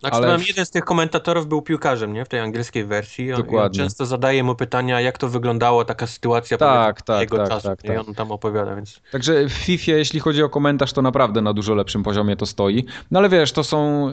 Znaczy, 0.00 0.16
ale... 0.16 0.38
jeden 0.48 0.66
z 0.66 0.70
tych 0.70 0.84
komentatorów 0.84 1.46
był 1.48 1.62
piłkarzem, 1.62 2.12
nie? 2.12 2.24
W 2.24 2.28
tej 2.28 2.40
angielskiej 2.40 2.84
wersji. 2.84 3.32
On, 3.32 3.42
Dokładnie. 3.42 3.82
On 3.82 3.88
często 3.88 4.06
zadaje 4.06 4.42
mu 4.42 4.54
pytania, 4.54 5.00
jak 5.00 5.18
to 5.18 5.28
wyglądało, 5.28 5.84
taka 5.84 6.06
sytuacja 6.06 6.58
tak, 6.58 7.02
tak, 7.02 7.20
jego 7.20 7.36
tak, 7.36 7.48
czasu. 7.48 7.68
Tak, 7.68 7.82
tak, 7.82 7.96
I 7.96 7.98
on 7.98 8.14
tam 8.14 8.32
opowiada, 8.32 8.76
więc... 8.76 9.00
Także 9.12 9.48
w 9.48 9.52
FIFA, 9.52 9.92
jeśli 9.92 10.20
chodzi 10.20 10.42
o 10.42 10.48
komentarz, 10.48 10.92
to 10.92 11.02
naprawdę 11.02 11.40
na 11.42 11.52
dużo 11.52 11.74
lepszym 11.74 12.02
poziomie 12.02 12.36
to 12.36 12.46
stoi. 12.46 12.84
No 13.10 13.18
ale 13.18 13.28
wiesz, 13.28 13.52
to 13.52 13.64
są 13.64 14.08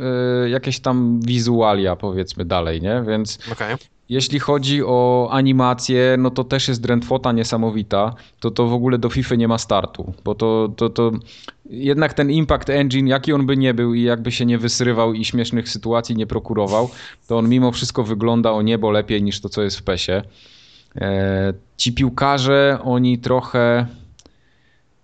y, 0.46 0.50
jakieś 0.50 0.80
tam 0.80 1.20
wizualia, 1.22 1.96
powiedzmy, 1.96 2.46
dalej, 2.46 2.82
nie? 2.82 3.04
Więc 3.08 3.40
okay. 3.52 3.78
Jeśli 4.10 4.40
chodzi 4.40 4.84
o 4.84 5.30
animację, 5.32 6.16
no 6.20 6.32
to 6.32 6.44
też 6.44 6.68
jest 6.68 6.82
drętwota 6.82 7.32
niesamowita. 7.32 8.16
To 8.40 8.52
to 8.52 8.68
w 8.68 8.74
ogóle 8.74 8.98
do 8.98 9.10
FIFA 9.10 9.36
nie 9.36 9.48
ma 9.48 9.58
startu, 9.58 10.14
bo 10.24 10.36
to, 10.36 10.70
to, 10.76 10.90
to 10.90 11.12
jednak 11.70 12.14
ten 12.14 12.32
Impact 12.32 12.70
Engine, 12.70 13.08
jaki 13.08 13.34
on 13.34 13.46
by 13.46 13.58
nie 13.58 13.74
był 13.74 13.94
i 13.94 14.04
jakby 14.04 14.32
się 14.32 14.46
nie 14.46 14.58
wysrywał 14.58 15.14
i 15.14 15.26
śmiesznych 15.26 15.70
sytuacji 15.70 16.16
nie 16.16 16.28
prokurował, 16.28 16.90
to 17.28 17.38
on 17.38 17.50
mimo 17.50 17.72
wszystko 17.72 18.04
wygląda 18.04 18.52
o 18.52 18.62
niebo 18.62 18.92
lepiej 18.92 19.24
niż 19.24 19.42
to, 19.42 19.50
co 19.50 19.62
jest 19.62 19.78
w 19.78 19.84
PESie. 19.84 20.24
E, 20.96 21.54
ci 21.78 21.94
piłkarze, 21.94 22.80
oni 22.84 23.18
trochę... 23.20 23.86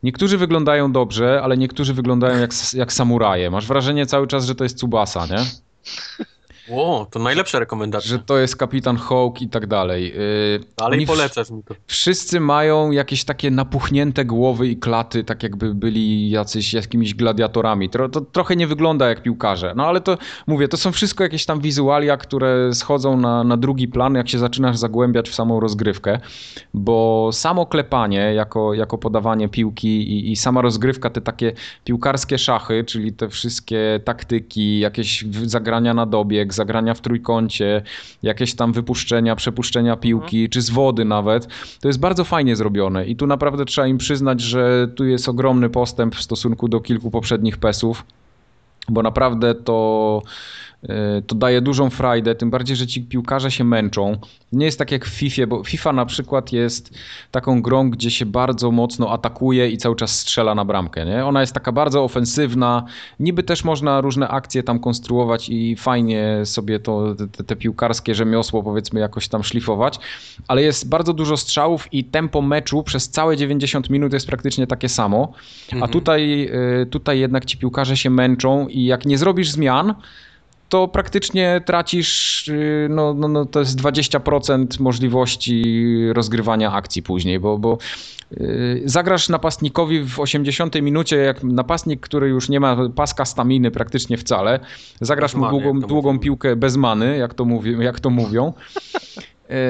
Niektórzy 0.03 0.37
wyglądają 0.37 0.91
dobrze, 0.91 1.41
ale 1.43 1.57
niektórzy 1.57 1.93
wyglądają 1.93 2.39
jak, 2.39 2.51
jak 2.73 2.93
samuraje. 2.93 3.51
Masz 3.51 3.67
wrażenie 3.67 4.05
cały 4.05 4.27
czas, 4.27 4.45
że 4.45 4.55
to 4.55 4.63
jest 4.63 4.77
Tsubasa, 4.77 5.25
nie? 5.25 5.37
O, 6.71 7.07
to 7.11 7.19
najlepsza 7.19 7.59
rekomendacja. 7.59 8.09
Że 8.09 8.19
to 8.19 8.37
jest 8.37 8.55
kapitan 8.55 8.97
Hawk 8.97 9.41
i 9.41 9.49
tak 9.49 9.67
dalej. 9.67 10.03
Yy, 10.03 10.59
Ale 10.77 10.97
i 10.97 11.07
polecasz 11.07 11.51
mi 11.51 11.63
to. 11.63 11.75
Wszyscy 11.87 12.39
mają 12.39 12.91
jakieś 12.91 13.23
takie 13.23 13.51
napuchnięte 13.51 14.25
głowy 14.25 14.67
i 14.67 14.77
klaty, 14.77 15.23
tak 15.23 15.43
jakby 15.43 15.75
byli 15.75 16.29
jacyś 16.29 16.73
jakimiś 16.73 17.15
gladiatorami. 17.15 17.89
To, 17.89 18.09
to 18.09 18.21
trochę 18.21 18.55
nie 18.55 18.67
wygląda 18.67 19.09
jak 19.09 19.23
piłkarze. 19.23 19.73
No 19.75 19.85
ale 19.85 20.01
to 20.01 20.17
mówię, 20.47 20.67
to 20.67 20.77
są 20.77 20.91
wszystko 20.91 21.23
jakieś 21.23 21.45
tam 21.45 21.61
wizualia, 21.61 22.17
które 22.17 22.73
schodzą 22.73 23.17
na, 23.17 23.43
na 23.43 23.57
drugi 23.57 23.87
plan, 23.87 24.15
jak 24.15 24.29
się 24.29 24.39
zaczynasz 24.39 24.77
zagłębiać 24.77 25.29
w 25.29 25.35
samą 25.35 25.59
rozgrywkę, 25.59 26.19
bo 26.73 27.29
samo 27.33 27.65
klepanie 27.65 28.33
jako, 28.33 28.73
jako 28.73 28.97
podawanie 28.97 29.49
piłki 29.49 29.87
i, 29.87 30.31
i 30.31 30.35
sama 30.35 30.61
rozgrywka, 30.61 31.09
te 31.09 31.21
takie 31.21 31.51
piłkarskie 31.83 32.37
szachy, 32.37 32.83
czyli 32.83 33.13
te 33.13 33.29
wszystkie 33.29 33.99
taktyki, 34.05 34.79
jakieś 34.79 35.25
zagrania 35.45 35.93
na 35.93 36.05
dobieg, 36.05 36.52
zagrania 36.53 36.93
w 36.93 37.01
trójkącie, 37.01 37.81
jakieś 38.23 38.55
tam 38.55 38.73
wypuszczenia, 38.73 39.35
przepuszczenia 39.35 39.97
piłki, 39.97 40.37
mhm. 40.37 40.49
czy 40.49 40.61
z 40.61 40.69
wody 40.69 41.05
nawet. 41.05 41.47
To 41.81 41.87
jest 41.87 41.99
bardzo 41.99 42.23
fajnie 42.23 42.55
zrobione 42.55 43.05
i 43.05 43.15
tu 43.15 43.27
naprawdę 43.27 43.65
trzeba 43.65 43.87
im 43.87 43.97
przyznać, 43.97 44.41
że 44.41 44.87
tu 44.95 45.05
jest 45.05 45.29
ogromny 45.29 45.69
postęp 45.69 46.15
w 46.15 46.21
stosunku 46.21 46.67
do 46.67 46.79
kilku 46.79 47.11
poprzednich 47.11 47.57
PESów, 47.57 48.05
bo 48.89 49.03
naprawdę 49.03 49.55
to 49.55 50.21
to 51.27 51.35
daje 51.35 51.61
dużą 51.61 51.89
frajdę, 51.89 52.35
tym 52.35 52.49
bardziej, 52.49 52.75
że 52.75 52.87
ci 52.87 53.01
piłkarze 53.01 53.51
się 53.51 53.63
męczą. 53.63 54.17
Nie 54.51 54.65
jest 54.65 54.79
tak 54.79 54.91
jak 54.91 55.05
w 55.05 55.09
FIFA, 55.09 55.47
bo 55.47 55.63
FIFA 55.63 55.93
na 55.93 56.05
przykład 56.05 56.51
jest 56.51 56.93
taką 57.31 57.61
grą, 57.61 57.89
gdzie 57.89 58.11
się 58.11 58.25
bardzo 58.25 58.71
mocno 58.71 59.11
atakuje 59.11 59.69
i 59.69 59.77
cały 59.77 59.95
czas 59.95 60.19
strzela 60.19 60.55
na 60.55 60.65
bramkę. 60.65 61.05
Nie? 61.05 61.25
Ona 61.25 61.41
jest 61.41 61.53
taka 61.53 61.71
bardzo 61.71 62.03
ofensywna, 62.03 62.85
niby 63.19 63.43
też 63.43 63.63
można 63.63 64.01
różne 64.01 64.27
akcje 64.27 64.63
tam 64.63 64.79
konstruować 64.79 65.49
i 65.49 65.75
fajnie 65.75 66.41
sobie 66.45 66.79
to, 66.79 67.15
te, 67.37 67.43
te 67.43 67.55
piłkarskie 67.55 68.15
rzemiosło 68.15 68.63
powiedzmy 68.63 68.99
jakoś 68.99 69.27
tam 69.27 69.43
szlifować, 69.43 69.99
ale 70.47 70.61
jest 70.61 70.89
bardzo 70.89 71.13
dużo 71.13 71.37
strzałów 71.37 71.93
i 71.93 72.03
tempo 72.03 72.41
meczu 72.41 72.83
przez 72.83 73.09
całe 73.09 73.37
90 73.37 73.89
minut 73.89 74.13
jest 74.13 74.27
praktycznie 74.27 74.67
takie 74.67 74.89
samo, 74.89 75.33
a 75.71 75.73
mhm. 75.73 75.91
tutaj, 75.91 76.49
e, 76.81 76.85
tutaj 76.85 77.19
jednak 77.19 77.45
ci 77.45 77.57
piłkarze 77.57 77.97
się 77.97 78.09
męczą 78.09 78.67
i 78.67 78.85
jak 78.85 79.05
nie 79.05 79.17
zrobisz 79.17 79.49
zmian, 79.49 79.93
to 80.69 80.87
praktycznie 80.87 81.61
tracisz, 81.65 82.47
y, 82.47 82.87
no, 82.89 83.13
no, 83.13 83.27
no 83.27 83.45
to 83.45 83.59
jest 83.59 83.81
20% 83.81 84.79
możliwości 84.79 85.63
rozgrywania 86.13 86.71
akcji 86.71 87.03
później, 87.03 87.39
bo, 87.39 87.57
bo 87.57 87.77
yy, 88.31 88.81
zagrasz 88.85 89.29
napastnikowi 89.29 90.03
w 90.03 90.19
80 90.19 90.81
minucie, 90.81 91.17
jak 91.17 91.43
napastnik, 91.43 91.99
który 92.01 92.29
już 92.29 92.49
nie 92.49 92.59
ma 92.59 92.77
paska 92.95 93.25
staminy 93.25 93.71
praktycznie 93.71 94.17
wcale, 94.17 94.59
zagrasz 95.01 95.35
mu 95.35 95.49
długą, 95.49 95.79
długą 95.79 96.19
piłkę 96.19 96.55
bez 96.55 96.77
many, 96.77 97.17
jak 97.17 97.33
to, 97.33 97.45
jak 97.79 97.99
to 97.99 98.09
mówią. 98.09 98.53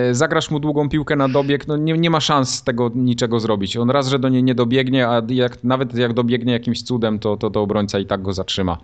Y, 0.09 0.15
zagrasz 0.15 0.51
mu 0.51 0.59
długą 0.59 0.89
piłkę 0.89 1.15
na 1.15 1.29
dobieg, 1.29 1.67
no 1.67 1.77
nie, 1.77 1.93
nie 1.93 2.09
ma 2.09 2.19
szans 2.19 2.55
z 2.55 2.63
tego 2.63 2.91
niczego 2.95 3.39
zrobić. 3.39 3.77
On 3.77 3.89
raz, 3.89 4.07
że 4.07 4.19
do 4.19 4.29
niej 4.29 4.43
nie 4.43 4.55
dobiegnie, 4.55 5.07
a 5.07 5.21
jak, 5.29 5.63
nawet 5.63 5.95
jak 5.95 6.13
dobiegnie 6.13 6.53
jakimś 6.53 6.83
cudem, 6.83 7.19
to, 7.19 7.37
to, 7.37 7.49
to 7.49 7.61
obrońca 7.61 7.99
i 7.99 8.05
tak 8.05 8.21
go 8.21 8.33
zatrzyma. 8.33 8.77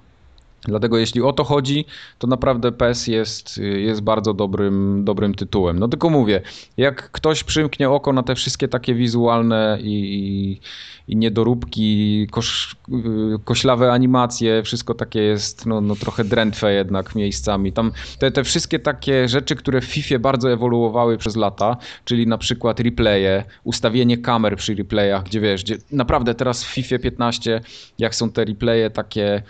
Dlatego 0.62 0.98
jeśli 0.98 1.22
o 1.22 1.34
to 1.34 1.44
chodzi, 1.44 1.86
to 2.20 2.28
naprawdę 2.28 2.72
PES 2.72 3.08
jest, 3.08 3.58
jest 3.58 4.02
bardzo 4.02 4.34
dobrym, 4.34 5.02
dobrym 5.06 5.36
tytułem. 5.36 5.80
No 5.80 5.88
tylko 5.88 6.10
mówię, 6.10 6.42
jak 6.78 7.12
ktoś 7.12 7.44
przymknie 7.44 7.90
oko 7.90 8.14
na 8.14 8.24
te 8.24 8.36
wszystkie 8.36 8.68
takie 8.68 8.94
wizualne 8.96 9.78
i, 9.82 10.60
i 11.08 11.16
niedoróbki, 11.16 12.28
kosz, 12.32 12.76
koślawe 13.44 13.92
animacje, 13.92 14.64
wszystko 14.64 14.94
takie 14.94 15.22
jest 15.22 15.66
no, 15.66 15.82
no 15.82 15.96
trochę 15.96 16.24
drętwe 16.24 16.74
jednak 16.74 17.16
miejscami. 17.16 17.74
Tam 17.74 17.92
te, 18.20 18.32
te 18.32 18.44
wszystkie 18.44 18.80
takie 18.80 19.28
rzeczy, 19.28 19.56
które 19.56 19.82
w 19.82 19.86
FIFA 19.86 20.20
bardzo 20.20 20.52
ewoluowały 20.52 21.18
przez 21.18 21.36
lata, 21.36 21.78
czyli 22.06 22.28
na 22.28 22.38
przykład 22.38 22.80
replaye, 22.80 23.44
ustawienie 23.64 24.18
kamer 24.18 24.56
przy 24.56 24.76
replayach, 24.76 25.24
gdzie 25.24 25.42
wiesz, 25.42 25.64
gdzie 25.64 25.78
naprawdę 25.92 26.36
teraz 26.36 26.64
w 26.64 26.68
FIFA 26.68 27.00
15, 27.00 27.62
jak 28.00 28.16
są 28.16 28.32
te 28.32 28.46
replaye 28.46 28.90
takie 28.90 29.44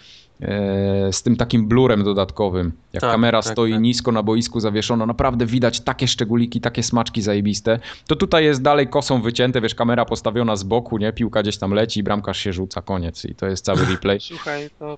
z 1.11 1.23
tym 1.23 1.35
takim 1.35 1.67
blurem 1.67 2.03
dodatkowym. 2.03 2.71
Jak 2.93 3.01
Tak, 3.01 3.11
kamera 3.11 3.41
tak, 3.41 3.51
stoi 3.51 3.71
tak. 3.71 3.81
nisko 3.81 4.11
na 4.11 4.23
boisku 4.23 4.59
zawieszona, 4.59 5.05
naprawdę 5.05 5.45
widać 5.45 5.81
takie 5.81 6.07
szczególiki, 6.07 6.61
takie 6.61 6.83
smaczki 6.83 7.21
zajebiste. 7.21 7.79
To 8.07 8.15
tutaj 8.15 8.43
jest 8.45 8.61
dalej 8.61 8.87
kosą 8.87 9.21
wycięte, 9.21 9.61
wiesz, 9.61 9.75
kamera 9.75 10.05
postawiona 10.05 10.55
z 10.55 10.63
boku, 10.63 10.97
nie? 10.97 11.13
Piłka 11.13 11.41
gdzieś 11.41 11.57
tam 11.57 11.71
leci, 11.73 12.03
bramkarz 12.03 12.37
się 12.39 12.53
rzuca, 12.53 12.81
koniec 12.81 13.25
i 13.25 13.35
to 13.35 13.47
jest 13.47 13.65
cały 13.65 13.85
replay. 13.85 14.19
Słuchaj, 14.29 14.69
to, 14.79 14.97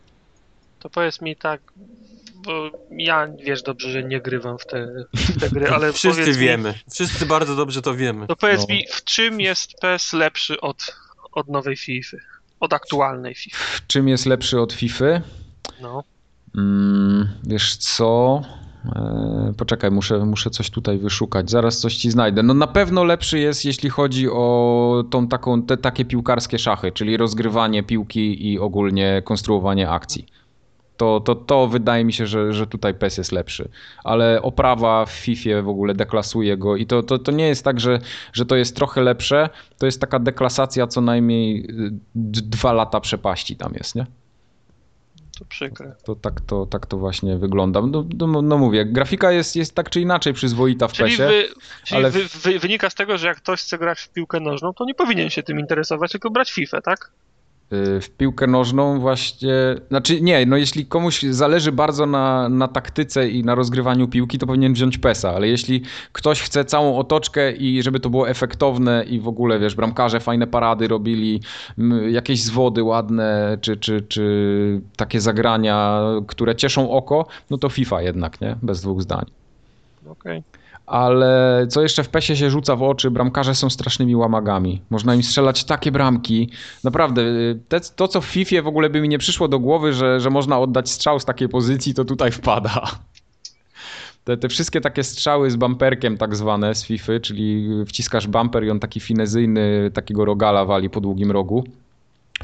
to 0.79 0.89
powiedz 0.89 1.21
mi 1.21 1.35
tak, 1.35 1.61
bo 2.45 2.69
ja 2.91 3.27
wiesz 3.45 3.63
dobrze, 3.63 3.91
że 3.91 4.03
nie 4.03 4.21
grywam 4.21 4.57
w 4.57 4.65
te, 4.65 4.87
w 5.13 5.39
te 5.39 5.49
gry, 5.49 5.69
ale 5.75 5.93
Wszyscy 5.93 6.33
wiemy. 6.33 6.73
Wszyscy 6.91 7.25
bardzo 7.25 7.55
dobrze 7.55 7.81
to 7.81 7.95
wiemy. 7.95 8.21
Mi, 8.21 8.27
to 8.27 8.35
powiedz 8.35 8.67
No. 8.69 8.75
mi, 8.75 8.85
w 8.91 9.03
czym 9.03 9.41
jest 9.41 9.73
PES 9.81 10.13
lepszy 10.13 10.61
od, 10.61 10.95
od 11.31 11.47
nowej 11.47 11.77
FIFA? 11.77 12.17
Od 12.61 12.73
aktualnej 12.73 13.35
FIFA? 13.35 13.57
W 13.57 13.87
czym 13.87 14.07
jest 14.07 14.25
lepszy 14.25 14.61
od 14.61 14.73
FIFA? 14.73 15.05
No. 15.81 16.03
Mm, 16.55 17.29
wiesz 17.43 17.75
co? 17.75 18.41
E, 18.85 19.53
poczekaj, 19.57 19.91
muszę, 19.91 20.25
muszę 20.25 20.49
coś 20.49 20.69
tutaj 20.69 20.97
wyszukać. 20.97 21.49
Zaraz 21.49 21.77
coś 21.77 21.95
ci 21.95 22.11
znajdę. 22.11 22.43
No 22.43 22.53
na 22.53 22.67
pewno 22.67 23.03
lepszy 23.03 23.39
jest, 23.39 23.65
jeśli 23.65 23.89
chodzi 23.89 24.29
o 24.29 25.03
tą 25.11 25.27
taką, 25.27 25.63
te 25.63 25.77
takie 25.77 26.05
piłkarskie 26.05 26.59
szachy, 26.59 26.91
czyli 26.91 27.17
rozgrywanie 27.17 27.83
piłki 27.83 28.51
i 28.51 28.59
ogólnie 28.59 29.21
konstruowanie 29.25 29.89
akcji. 29.89 30.25
To, 31.01 31.19
to, 31.19 31.35
to 31.35 31.67
wydaje 31.67 32.05
mi 32.05 32.13
się, 32.13 32.27
że, 32.27 32.53
że 32.53 32.67
tutaj 32.67 32.93
PES 32.93 33.17
jest 33.17 33.31
lepszy. 33.31 33.69
Ale 34.03 34.41
oprawa 34.41 35.05
w 35.05 35.11
FIFA 35.11 35.61
w 35.61 35.69
ogóle 35.69 35.93
deklasuje 35.93 36.57
go 36.57 36.75
i 36.75 36.85
to, 36.85 37.03
to, 37.03 37.17
to 37.19 37.31
nie 37.31 37.47
jest 37.47 37.63
tak, 37.65 37.79
że, 37.79 37.99
że 38.33 38.45
to 38.45 38.55
jest 38.55 38.75
trochę 38.75 39.01
lepsze. 39.01 39.49
To 39.77 39.85
jest 39.85 40.01
taka 40.01 40.19
deklasacja 40.19 40.87
co 40.87 41.01
najmniej 41.01 41.65
y, 41.69 41.91
dwa 42.15 42.73
lata 42.73 42.99
przepaści 42.99 43.55
tam 43.55 43.73
jest, 43.73 43.95
nie? 43.95 44.05
To 45.39 45.45
przykre. 45.45 45.95
To 46.03 46.15
tak 46.15 46.41
to, 46.41 46.65
tak 46.65 46.85
to 46.85 46.97
właśnie 46.97 47.37
wygląda. 47.37 47.81
No, 47.81 48.05
no, 48.27 48.41
no 48.41 48.57
mówię, 48.57 48.85
grafika 48.85 49.31
jest, 49.31 49.55
jest 49.55 49.75
tak 49.75 49.89
czy 49.89 50.01
inaczej 50.01 50.33
przyzwoita 50.33 50.87
w 50.87 50.93
Czyli, 50.93 51.09
PESie. 51.09 51.27
wy, 51.27 51.47
czyli 51.85 51.97
ale- 51.97 52.11
wy, 52.11 52.19
wy, 52.43 52.59
wynika 52.59 52.89
z 52.89 52.95
tego, 52.95 53.17
że 53.17 53.27
jak 53.27 53.37
ktoś 53.37 53.61
chce 53.61 53.77
grać 53.77 53.99
w 53.99 54.09
piłkę 54.09 54.39
nożną, 54.39 54.73
to 54.73 54.85
nie 54.85 54.95
powinien 54.95 55.29
się 55.29 55.43
tym 55.43 55.59
interesować, 55.59 56.11
tylko 56.11 56.29
brać 56.29 56.51
FIFA, 56.51 56.81
tak? 56.81 57.11
Y, 57.73 58.01
W 58.01 58.09
piłkę 58.09 58.47
nożną 58.47 58.99
właśnie, 58.99 59.53
znaczy 59.89 60.21
nie, 60.21 60.45
no 60.45 60.57
jeśli 60.57 60.85
komuś 60.85 61.21
zależy 61.21 61.71
bardzo 61.71 62.05
na, 62.05 62.49
na 62.49 62.67
taktyce 62.67 63.29
i 63.29 63.43
na 63.43 63.55
rozgrywaniu 63.55 64.07
piłki, 64.07 64.37
to 64.39 64.47
powinien 64.47 64.73
wziąć 64.73 64.97
PESa, 64.97 65.35
ale 65.35 65.47
jeśli 65.47 65.81
ktoś 66.11 66.41
chce 66.41 66.65
całą 66.65 66.97
otoczkę 66.97 67.51
i 67.51 67.83
żeby 67.83 67.99
to 67.99 68.09
było 68.09 68.29
efektowne 68.29 69.05
i 69.09 69.19
w 69.19 69.27
ogóle, 69.27 69.59
wiesz, 69.59 69.75
bramkarze 69.75 70.19
fajne 70.19 70.47
parady 70.47 70.87
robili, 70.87 71.41
jakieś 72.09 72.41
zwody 72.41 72.83
ładne, 72.83 73.57
czy, 73.61 73.77
czy, 73.77 74.01
czy 74.01 74.81
takie 74.95 75.21
zagrania, 75.21 76.01
które 76.27 76.55
cieszą 76.55 76.91
oko, 76.91 77.27
no 77.49 77.57
to 77.57 77.69
FIFA 77.69 78.01
jednak, 78.01 78.41
nie? 78.41 78.55
Bez 78.61 78.81
dwóch 78.81 79.01
zdań. 79.01 79.25
Okej. 80.09 80.43
Ale 80.91 81.65
co 81.69 81.81
jeszcze 81.81 82.03
w 82.03 82.09
PESie 82.09 82.35
się 82.35 82.49
rzuca 82.49 82.75
w 82.75 82.83
oczy, 82.83 83.11
bramkarze 83.11 83.55
są 83.55 83.69
strasznymi 83.69 84.15
łamagami. 84.15 84.81
Można 84.89 85.15
im 85.15 85.23
strzelać 85.23 85.63
takie 85.63 85.91
bramki. 85.91 86.49
Naprawdę, 86.83 87.23
te, 87.67 87.79
to 87.95 88.07
co 88.07 88.21
w 88.21 88.25
FIFA 88.25 88.61
w 88.61 88.67
ogóle 88.67 88.89
by 88.89 89.01
mi 89.01 89.09
nie 89.09 89.17
przyszło 89.17 89.47
do 89.47 89.59
głowy, 89.59 89.93
że, 89.93 90.19
że 90.19 90.29
można 90.29 90.59
oddać 90.59 90.89
strzał 90.89 91.19
z 91.19 91.25
takiej 91.25 91.49
pozycji, 91.49 91.93
to 91.93 92.05
tutaj 92.05 92.31
wpada. 92.31 92.91
Te, 94.23 94.37
te 94.37 94.49
wszystkie 94.49 94.81
takie 94.81 95.03
strzały 95.03 95.51
z 95.51 95.55
bumperkiem 95.55 96.17
tak 96.17 96.35
zwane 96.35 96.75
z 96.75 96.85
FIFA, 96.85 97.13
czyli 97.21 97.69
wciskasz 97.87 98.27
bumper 98.27 98.63
i 98.63 98.69
on 98.69 98.79
taki 98.79 98.99
finezyjny, 98.99 99.91
takiego 99.93 100.25
rogala 100.25 100.65
wali 100.65 100.89
po 100.89 101.01
długim 101.01 101.31
rogu. 101.31 101.63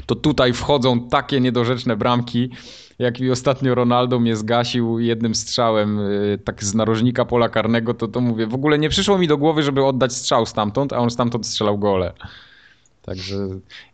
To 0.06 0.14
tutaj 0.14 0.52
wchodzą 0.52 1.08
takie 1.08 1.40
niedorzeczne 1.40 1.96
bramki, 1.96 2.50
jak 2.98 3.20
mi 3.20 3.30
ostatnio 3.30 3.74
Ronaldo 3.74 4.20
mnie 4.20 4.36
zgasił 4.36 4.98
jednym 4.98 5.34
strzałem 5.34 5.98
y, 6.00 6.38
tak 6.44 6.64
z 6.64 6.74
narożnika 6.74 7.24
pola 7.24 7.48
karnego, 7.48 7.94
to 7.94 8.08
to 8.08 8.20
mówię, 8.20 8.46
w 8.46 8.54
ogóle 8.54 8.78
nie 8.78 8.88
przyszło 8.88 9.18
mi 9.18 9.28
do 9.28 9.36
głowy, 9.38 9.62
żeby 9.62 9.84
oddać 9.84 10.12
strzał 10.12 10.46
stamtąd, 10.46 10.92
a 10.92 10.98
on 10.98 11.10
stamtąd 11.10 11.46
strzelał 11.46 11.78
gole. 11.78 12.12
Także 13.02 13.36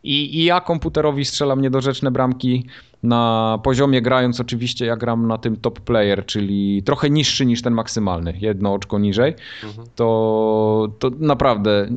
i, 0.03 0.39
i 0.39 0.45
ja 0.45 0.61
komputerowi 0.61 1.25
strzelam 1.25 1.61
niedorzeczne 1.61 2.11
bramki 2.11 2.67
na 3.03 3.59
poziomie 3.63 4.03
grając 4.03 4.41
oczywiście 4.41 4.87
ja 4.87 4.97
gram 4.97 5.27
na 5.27 5.39
tym 5.39 5.57
top 5.57 5.81
player, 5.81 6.27
czyli 6.27 6.83
trochę 6.83 7.11
niższy 7.11 7.47
niż 7.47 7.63
ten 7.63 7.75
maksymalny, 7.75 8.35
jedno 8.41 8.73
oczko 8.75 8.99
niżej, 8.99 9.35
Mhm. 9.65 9.89
to, 9.95 10.89
to 10.99 11.11
naprawdę 11.19 11.89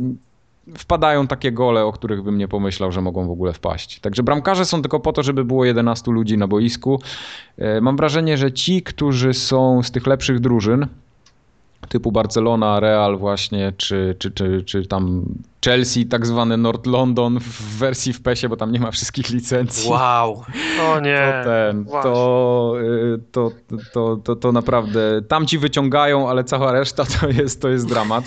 wpadają 0.77 1.27
takie 1.27 1.51
gole, 1.51 1.85
o 1.85 1.91
których 1.91 2.23
bym 2.23 2.37
nie 2.37 2.47
pomyślał, 2.47 2.91
że 2.91 3.01
mogą 3.01 3.27
w 3.27 3.31
ogóle 3.31 3.53
wpaść. 3.53 3.99
Także 3.99 4.23
bramkarze 4.23 4.65
są 4.65 4.81
tylko 4.81 4.99
po 4.99 5.13
to, 5.13 5.23
żeby 5.23 5.45
było 5.45 5.65
11 5.65 6.11
ludzi 6.11 6.37
na 6.37 6.47
boisku. 6.47 7.01
E, 7.57 7.81
Mam 7.81 7.97
wrażenie, 7.97 8.37
że 8.37 8.51
ci, 8.51 8.83
którzy 8.83 9.33
są 9.33 9.83
z 9.83 9.91
tych 9.91 10.07
lepszych 10.07 10.39
drużyn, 10.39 10.87
typu 11.89 12.11
Barcelona, 12.11 12.79
Real 12.79 13.17
właśnie, 13.17 13.73
czy, 13.77 14.15
czy, 14.19 14.31
czy, 14.31 14.63
czy 14.65 14.87
tam 14.87 15.25
Chelsea, 15.65 16.05
tak 16.05 16.25
zwany 16.25 16.57
North 16.57 16.85
London 16.87 17.39
w 17.39 17.77
wersji 17.77 18.13
w 18.13 18.21
PESie, 18.21 18.49
bo 18.49 18.57
tam 18.57 18.71
nie 18.71 18.79
ma 18.79 18.91
wszystkich 18.91 19.29
licencji. 19.29 19.89
Wow. 19.91 20.43
O 20.81 20.99
nie. 20.99 21.33
To 21.43 21.49
ten, 21.49 21.85
to, 21.85 22.73
to, 23.31 23.51
to, 23.93 24.17
to, 24.23 24.35
to 24.35 24.51
naprawdę 24.51 25.21
tam 25.27 25.47
ci 25.47 25.57
wyciągają, 25.57 26.29
ale 26.29 26.43
cała 26.43 26.71
reszta 26.71 27.05
to 27.05 27.27
jest, 27.29 27.61
to 27.61 27.69
jest 27.69 27.87
dramat. 27.87 28.23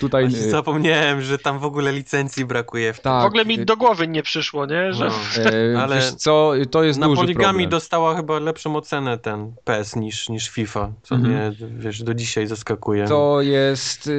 Tutaj 0.00 0.24
y, 0.24 0.50
Zapomniałem, 0.50 1.22
że 1.22 1.38
tam 1.38 1.58
w 1.58 1.64
ogóle 1.64 1.92
licencji 1.92 2.44
brakuje. 2.44 2.92
W 2.92 3.00
tak, 3.00 3.22
w 3.22 3.26
ogóle 3.26 3.44
mi 3.44 3.60
y, 3.60 3.64
do 3.64 3.76
głowy 3.76 4.08
nie 4.08 4.22
przyszło, 4.22 4.66
nie? 4.66 4.92
Że 4.92 5.08
No. 5.44 5.50
y, 5.50 5.78
ale 5.78 5.96
wiesz 5.96 6.10
co, 6.14 6.52
to 6.70 6.84
jest 6.84 6.98
Na 6.98 7.06
duży 7.06 7.20
poligami 7.20 7.46
problem. 7.50 7.70
dostała 7.70 8.16
chyba 8.16 8.38
lepszą 8.38 8.76
ocenę 8.76 9.18
ten 9.18 9.52
PES 9.64 9.96
niż, 9.96 10.28
niż 10.28 10.48
FIFA, 10.48 10.90
co 11.02 11.14
Mhm. 11.14 11.34
mnie, 11.34 11.52
wiesz, 11.78 12.02
do 12.02 12.14
dzisiaj 12.14 12.46
zaskakuje. 12.46 13.08
To 13.08 13.40
jest, 13.40 14.10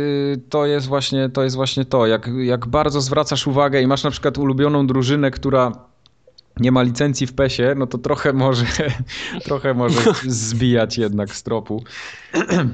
to 0.50 0.66
jest 0.66 0.88
właśnie 0.88 1.30
to, 1.30 1.44
jest 1.44 1.56
właśnie 1.56 1.85
to. 1.85 2.08
Jak, 2.08 2.30
jak 2.44 2.55
bardzo 2.67 3.01
zwracasz 3.01 3.48
uwagę 3.48 3.82
i 3.82 3.88
masz 3.88 4.03
na 4.03 4.11
przykład 4.11 4.38
ulubioną 4.38 4.88
drużynę, 4.88 5.32
która 5.32 5.72
nie 6.59 6.72
ma 6.72 6.82
licencji 6.82 7.27
w 7.27 7.34
PESie, 7.34 7.75
no 7.75 7.88
to 7.88 7.98
trochę 7.98 8.34
może, 8.34 8.66
trochę 9.45 9.74
może 9.74 10.01
zbijać 10.27 10.98
jednak 10.98 11.35
z 11.35 11.43
tropu. 11.43 11.84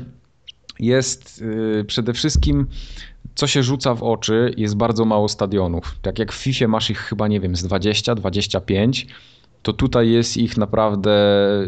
Jest 0.80 1.42
y, 1.42 1.85
przede 1.88 2.14
wszystkim, 2.14 2.68
co 3.35 3.48
się 3.48 3.64
rzuca 3.64 3.95
w 3.95 4.03
oczy, 4.03 4.53
jest 4.58 4.76
bardzo 4.76 5.06
mało 5.06 5.30
stadionów. 5.30 5.95
Tak 6.01 6.19
jak 6.19 6.32
w 6.32 6.35
FIFA 6.35 6.68
masz 6.68 6.90
ich 6.90 7.00
chyba, 7.00 7.27
nie 7.27 7.40
wiem, 7.40 7.56
z 7.56 7.64
20, 7.64 8.16
25, 8.16 9.08
to 9.62 9.74
tutaj 9.74 10.10
jest 10.10 10.38
ich 10.38 10.58
naprawdę 10.58 11.12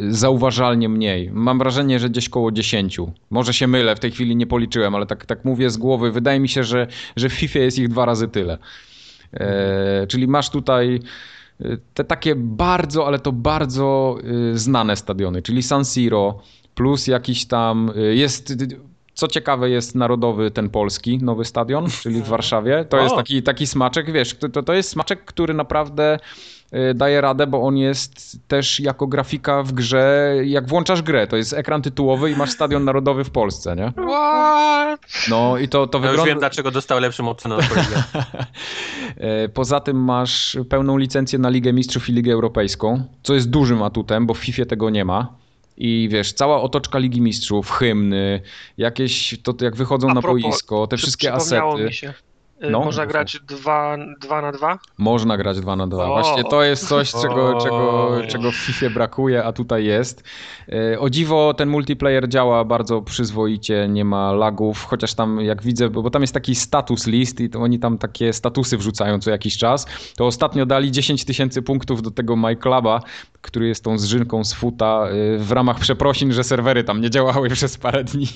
zauważalnie 0.09 0.89
mniej. 0.89 1.31
Mam 1.31 1.59
wrażenie, 1.59 1.99
że 1.99 2.09
gdzieś 2.09 2.29
koło 2.29 2.51
10. 2.51 2.97
Może 3.29 3.53
się 3.53 3.67
mylę, 3.67 3.95
w 3.95 3.99
tej 3.99 4.11
chwili 4.11 4.35
nie 4.35 4.47
policzyłem, 4.47 4.95
ale 4.95 5.05
tak, 5.05 5.25
tak 5.25 5.45
mówię 5.45 5.69
z 5.69 5.77
głowy. 5.77 6.11
Wydaje 6.11 6.39
mi 6.39 6.49
się, 6.49 6.63
że, 6.63 6.87
że 7.15 7.29
w 7.29 7.33
FIFA 7.33 7.59
jest 7.59 7.79
ich 7.79 7.89
dwa 7.89 8.05
razy 8.05 8.27
tyle. 8.27 8.57
E, 9.33 10.07
czyli 10.07 10.27
masz 10.27 10.49
tutaj 10.49 10.99
e, 11.61 11.77
te 11.93 12.03
takie 12.03 12.35
bardzo, 12.35 13.07
ale 13.07 13.19
to 13.19 13.31
bardzo 13.31 14.17
e, 14.53 14.57
znane 14.57 14.95
stadiony, 14.95 15.41
czyli 15.41 15.63
San 15.63 15.85
Siro, 15.85 16.39
plus 16.75 17.07
jakiś 17.07 17.45
tam 17.45 17.91
e, 17.95 18.01
jest. 18.01 18.53
Co 19.13 19.27
ciekawe, 19.27 19.69
jest 19.69 19.95
narodowy 19.95 20.51
ten 20.51 20.69
polski 20.69 21.17
nowy 21.17 21.45
stadion, 21.45 21.89
czyli 22.01 22.21
w 22.21 22.27
Warszawie. 22.27 22.85
To 22.89 22.97
jest 22.97 23.13
O. 23.13 23.17
taki, 23.17 23.43
taki 23.43 23.67
smaczek, 23.67 24.11
wiesz, 24.11 24.35
to, 24.53 24.63
to 24.63 24.73
jest 24.73 24.89
smaczek, 24.89 25.25
który 25.25 25.53
naprawdę 25.53 26.19
daje 26.95 27.21
radę, 27.21 27.47
bo 27.47 27.61
on 27.61 27.77
jest 27.77 28.37
też 28.47 28.79
jako 28.79 29.07
grafika 29.07 29.63
w 29.63 29.71
grze, 29.71 30.35
jak 30.45 30.67
włączasz 30.67 31.01
grę, 31.01 31.27
to 31.27 31.37
jest 31.37 31.53
ekran 31.53 31.81
tytułowy 31.81 32.31
i 32.31 32.35
masz 32.35 32.51
stadion 32.51 32.83
narodowy 32.83 33.23
w 33.23 33.29
Polsce, 33.29 33.75
nie? 33.75 33.91
What? 34.07 34.99
No 35.29 35.57
i 35.57 35.69
to, 35.69 35.87
to 35.87 35.97
Ja 35.97 36.03
już 36.03 36.11
wygląda... 36.11 36.29
wiem, 36.29 36.39
dlaczego 36.39 36.71
dostał 36.71 36.99
lepszą 36.99 37.29
ocenę 37.29 37.55
od 37.55 37.63
Poza 39.53 39.79
tym 39.79 40.03
masz 40.03 40.57
pełną 40.69 40.97
licencję 40.97 41.39
na 41.39 41.49
Ligę 41.49 41.73
Mistrzów 41.73 42.09
i 42.09 42.13
Ligę 42.13 42.33
Europejską, 42.33 43.03
co 43.23 43.33
jest 43.33 43.49
dużym 43.49 43.83
atutem, 43.83 44.25
bo 44.25 44.33
w 44.33 44.37
FIFA 44.37 44.65
tego 44.65 44.89
nie 44.89 45.05
ma. 45.05 45.35
I 45.77 46.07
wiesz, 46.11 46.33
cała 46.33 46.61
otoczka 46.61 46.99
Ligi 46.99 47.21
Mistrzów, 47.21 47.71
hymny, 47.71 48.41
jakieś, 48.77 49.37
to 49.43 49.53
jak 49.61 49.75
wychodzą 49.75 50.09
A 50.09 50.13
na 50.13 50.21
propos, 50.21 50.41
boisko, 50.41 50.87
te 50.87 50.97
wszystkie 50.97 51.33
asety. 51.33 51.83
mi 51.85 51.93
się. 51.93 52.13
Y, 52.63 52.69
No, 52.69 52.79
Można 52.79 53.05
grać 53.05 53.39
dwa, 53.47 53.97
dwa 54.21 54.41
na 54.41 54.51
dwa? 54.51 54.79
Można 54.97 55.37
grać 55.37 55.59
2 55.59 55.75
na 55.75 55.87
2. 55.87 56.05
O. 56.05 56.07
Właśnie 56.07 56.43
to 56.43 56.63
jest 56.63 56.87
coś, 56.87 57.11
czego, 57.11 57.57
O. 57.57 57.61
czego, 57.61 58.11
czego 58.27 58.51
w 58.51 58.55
FIFA 58.55 58.89
brakuje, 58.89 59.43
a 59.43 59.53
tutaj 59.53 59.85
jest. 59.85 60.23
E, 60.69 60.99
O 60.99 61.09
dziwo 61.09 61.53
ten 61.53 61.69
multiplayer 61.69 62.29
działa 62.29 62.65
bardzo 62.65 63.01
przyzwoicie, 63.01 63.87
nie 63.89 64.05
ma 64.05 64.31
lagów, 64.31 64.83
chociaż 64.85 65.13
tam 65.13 65.41
jak 65.41 65.61
widzę, 65.63 65.89
bo 65.89 66.09
tam 66.09 66.21
jest 66.21 66.33
taki 66.33 66.55
status 66.55 67.07
list 67.07 67.39
i 67.39 67.49
to 67.49 67.59
oni 67.59 67.79
tam 67.79 67.97
takie 67.97 68.33
statusy 68.33 68.77
wrzucają 68.77 69.19
co 69.19 69.31
jakiś 69.31 69.57
czas, 69.57 69.85
to 70.17 70.25
ostatnio 70.25 70.65
dali 70.65 70.91
10 70.91 71.25
tysięcy 71.25 71.61
punktów 71.61 72.01
do 72.01 72.11
tego 72.11 72.35
MyCluba, 72.35 73.01
który 73.41 73.67
jest 73.67 73.83
tą 73.83 73.97
zżynką 73.97 74.43
z 74.43 74.53
futa 74.53 75.07
e, 75.07 75.37
w 75.37 75.51
ramach 75.51 75.79
przeprosin, 75.79 76.31
że 76.33 76.43
serwery 76.43 76.83
tam 76.83 77.01
nie 77.01 77.09
działały 77.09 77.49
przez 77.59 77.77
parę 77.77 78.03
dni. 78.03 78.27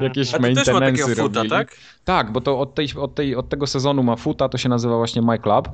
Jakieś 0.00 0.34
A 0.34 0.38
też 0.38 0.42
ma 0.42 0.48
maintenance'y 0.80 1.08
futa, 1.08 1.22
robili. 1.22 1.50
tak? 1.50 1.76
Tak, 2.04 2.32
bo 2.32 2.40
to 2.40 2.60
od, 2.60 2.74
tej, 2.74 2.88
od, 2.96 3.14
tej, 3.14 3.36
od 3.40 3.48
tego 3.48 3.66
sezonu 3.66 4.02
ma 4.02 4.16
futa, 4.16 4.48
to 4.48 4.58
się 4.58 4.68
nazywa 4.68 4.96
właśnie 4.96 5.22
My 5.22 5.38
Club. 5.38 5.68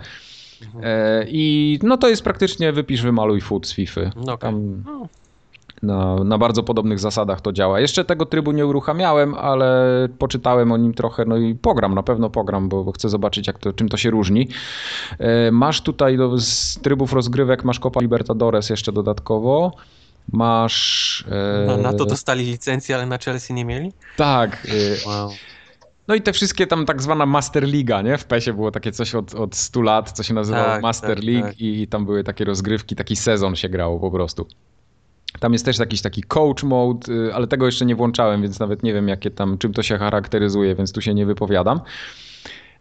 E, 0.83 1.25
I 1.29 1.79
no 1.83 1.97
to 1.97 2.09
jest 2.09 2.23
praktycznie 2.23 2.73
wypisz, 2.73 3.03
wymaluj 3.03 3.41
food 3.41 3.67
z 3.67 3.73
FIFA. 3.75 4.01
No 4.17 4.33
okej. 4.33 4.39
Tam 4.39 4.83
No. 4.87 5.07
na, 5.83 6.25
na 6.25 6.39
bardzo 6.39 6.63
podobnych 6.63 6.99
zasadach 6.99 7.41
to 7.41 7.53
działa. 7.53 7.81
Jeszcze 7.81 8.05
tego 8.05 8.27
trybu 8.27 8.53
nie 8.53 8.67
uruchamiałem, 8.67 9.35
ale 9.35 9.69
poczytałem 10.19 10.73
o 10.73 10.77
nim 10.77 10.95
trochę, 10.95 11.25
no 11.25 11.37
i 11.37 11.55
pogram, 11.55 11.95
na 11.95 12.03
pewno 12.03 12.31
pogram, 12.31 12.69
bo, 12.69 12.85
bo 12.85 12.93
chcę 12.93 13.09
zobaczyć, 13.09 13.47
jak 13.47 13.59
to, 13.59 13.73
czym 13.73 13.89
to 13.89 13.97
się 13.97 14.11
różni. 14.11 14.49
E, 15.19 15.51
Masz 15.51 15.81
tutaj 15.81 16.17
do, 16.17 16.39
z 16.39 16.79
trybów 16.83 17.13
rozgrywek, 17.13 17.65
masz 17.65 17.81
Copa 17.81 18.01
Libertadores 18.01 18.71
jeszcze 18.71 18.93
dodatkowo. 18.93 19.73
Masz. 20.33 21.25
e, 21.31 21.65
No, 21.67 21.77
na 21.77 21.93
to 21.93 22.07
dostali 22.07 22.45
licencję, 22.45 22.95
ale 22.95 23.07
na 23.07 23.19
Chelsea 23.19 23.55
nie 23.55 23.65
mieli? 23.65 23.93
Tak. 24.17 24.67
e, 25.07 25.09
Wow. 25.09 25.31
No 26.09 26.15
i 26.15 26.23
te 26.23 26.33
wszystkie 26.33 26.67
tam 26.67 26.87
tak 26.87 27.03
zwana 27.03 27.27
Master 27.27 27.69
Liga, 27.69 28.03
nie? 28.03 28.19
W 28.19 28.25
PESie 28.25 28.53
było 28.53 28.71
takie 28.71 28.93
coś 28.93 29.15
od, 29.15 29.35
od 29.35 29.57
100 29.57 29.83
lat, 29.83 30.13
co 30.13 30.23
się 30.23 30.35
nazywało 30.35 30.65
Tak, 30.65 30.83
Master 30.83 31.17
tak, 31.17 31.25
League 31.25 31.47
tak. 31.47 31.61
I, 31.61 31.87
tam 31.89 32.07
były 32.07 32.25
takie 32.25 32.45
rozgrywki, 32.45 32.97
taki 32.97 33.17
sezon 33.17 33.57
się 33.57 33.69
grało 33.69 34.01
po 34.01 34.11
prostu. 34.11 34.47
Tam 35.41 35.53
jest 35.53 35.65
też 35.65 35.79
jakiś 35.79 36.03
taki 36.03 36.23
coach 36.23 36.63
mode, 36.63 37.13
y, 37.13 37.35
ale 37.35 37.47
tego 37.47 37.67
jeszcze 37.67 37.87
nie 37.87 37.97
włączałem, 37.97 38.43
więc 38.43 38.61
nawet 38.61 38.83
nie 38.83 38.95
wiem 38.95 39.09
jakie 39.09 39.31
tam, 39.31 39.59
czym 39.59 39.73
to 39.73 39.83
się 39.83 39.99
charakteryzuje, 39.99 40.75
więc 40.75 40.93
tu 40.93 41.01
się 41.01 41.15
nie 41.15 41.27
wypowiadam. 41.27 41.81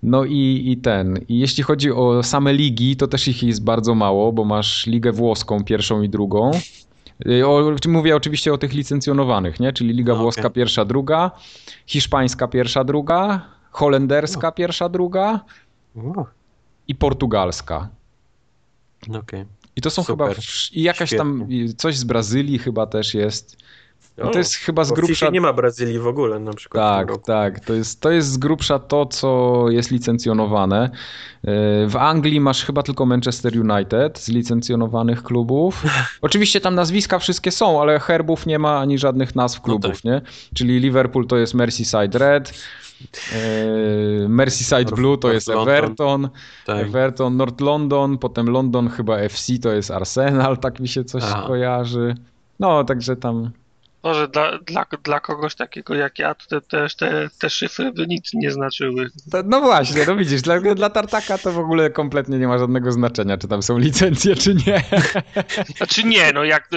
No 0.03 0.25
i, 0.25 0.63
i 0.65 0.77
ten. 0.77 1.19
I 1.27 1.39
jeśli 1.39 1.63
chodzi 1.63 1.91
o 1.91 2.23
same 2.23 2.53
ligi, 2.53 2.95
to 2.95 3.07
też 3.07 3.27
ich 3.27 3.43
jest 3.43 3.63
bardzo 3.63 3.95
mało, 3.95 4.31
bo 4.31 4.45
masz 4.45 4.85
ligę 4.87 5.11
włoską 5.11 5.63
pierwszą 5.63 6.01
i 6.01 6.09
drugą. 6.09 6.51
Y, 7.27 7.47
O, 7.47 7.75
mówię 7.87 8.15
oczywiście 8.15 8.53
o 8.53 8.57
tych 8.57 8.73
licencjonowanych, 8.73 9.59
nie? 9.59 9.73
Czyli 9.73 9.93
Liga 9.93 10.13
No, 10.13 10.19
Włoska 10.19 10.49
pierwsza, 10.49 10.85
druga, 10.85 11.31
hiszpańska 11.85 12.47
pierwsza, 12.47 12.83
druga, 12.83 13.41
holenderska 13.71 14.51
pierwsza, 14.51 14.89
druga 14.89 15.39
Wow. 15.95 16.25
i 16.87 16.95
portugalska. 16.95 17.89
No 19.07 19.19
Okej. 19.19 19.45
I 19.75 19.81
to 19.81 19.89
są 19.89 20.03
Super. 20.03 20.29
chyba 20.29 20.41
i 20.73 20.81
jakaś 20.81 21.09
tam 21.17 21.45
i 21.49 21.75
coś 21.75 21.97
z 21.97 22.03
Brazylii 22.03 22.59
chyba 22.59 22.87
też 22.87 23.13
jest. 23.13 23.57
No 24.17 24.29
to 24.29 24.37
jest 24.37 24.55
chyba 24.55 24.83
z 24.83 24.91
grubsza 24.91 25.29
nie 25.29 25.41
ma 25.41 25.53
Brazylii 25.53 25.99
w 25.99 26.07
ogóle 26.07 26.39
na 26.39 26.53
przykład 26.53 27.07
Tak, 27.07 27.17
tak. 27.25 27.59
To 27.59 27.73
jest, 27.73 28.01
to 28.01 28.11
jest 28.11 28.31
z 28.31 28.37
grubsza 28.37 28.79
to, 28.79 29.05
co 29.05 29.65
jest 29.69 29.91
licencjonowane. 29.91 30.89
Yy, 31.43 31.51
W 31.87 31.95
Anglii 31.99 32.39
masz 32.39 32.65
chyba 32.65 32.83
tylko 32.83 33.05
Manchester 33.05 33.53
United 33.59 34.19
z 34.19 34.29
licencjonowanych 34.29 35.23
klubów. 35.23 35.83
Oczywiście 36.21 36.61
tam 36.61 36.75
nazwiska 36.75 37.19
wszystkie 37.19 37.51
są, 37.51 37.81
ale 37.81 37.99
herbów 37.99 38.45
nie 38.45 38.59
ma 38.59 38.79
ani 38.79 38.97
żadnych 38.97 39.35
nazw 39.35 39.61
klubów, 39.61 39.91
tak. 39.91 40.03
nie? 40.03 40.21
Czyli 40.53 40.79
Liverpool 40.79 41.27
to 41.27 41.37
jest 41.37 41.53
Merseyside 41.53 42.19
Red, 42.19 42.53
yy, 44.21 44.29
Merseyside 44.29 44.95
Blue 44.95 45.17
to 45.17 45.27
North 45.27 45.33
jest 45.33 45.47
London. 45.47 45.69
Everton, 45.69 46.29
Tak. 46.65 46.85
Everton, 46.85 47.37
North 47.37 47.61
London, 47.61 48.17
potem 48.17 48.49
London 48.49 48.89
chyba 48.89 49.17
FC 49.17 49.59
to 49.59 49.71
jest 49.71 49.91
Arsenal, 49.91 50.57
tak 50.57 50.79
mi 50.79 50.87
się 50.87 51.03
coś 51.03 51.23
Aha. 51.25 51.43
kojarzy. 51.47 52.15
No, 52.59 52.83
także 52.83 53.15
tam 53.15 53.51
Może 54.05 54.27
dla, 54.27 54.57
dla, 54.57 54.85
dla 55.03 55.19
kogoś 55.19 55.55
takiego 55.55 55.95
jak 55.95 56.19
ja, 56.19 56.35
to 56.35 56.45
te, 56.47 56.61
też 56.61 56.95
te, 56.95 57.29
te 57.39 57.49
szyfry 57.49 57.91
by 57.91 58.07
nic 58.07 58.33
nie 58.33 58.51
znaczyły. 58.51 59.09
To, 59.31 59.37
no 59.45 59.61
właśnie, 59.61 60.05
no 60.07 60.15
widzisz, 60.15 60.41
dla, 60.41 60.59
dla 60.59 60.89
Tartaka 60.89 61.37
to 61.37 61.51
w 61.51 61.59
ogóle 61.59 61.89
kompletnie 61.89 62.39
nie 62.39 62.47
ma 62.47 62.57
żadnego 62.57 62.91
znaczenia, 62.91 63.37
czy 63.37 63.47
tam 63.47 63.63
są 63.63 63.77
licencje, 63.77 64.35
czy 64.35 64.55
nie. 64.55 64.83
Znaczy 65.77 66.03
nie, 66.03 66.33
no 66.33 66.43
jak, 66.43 66.69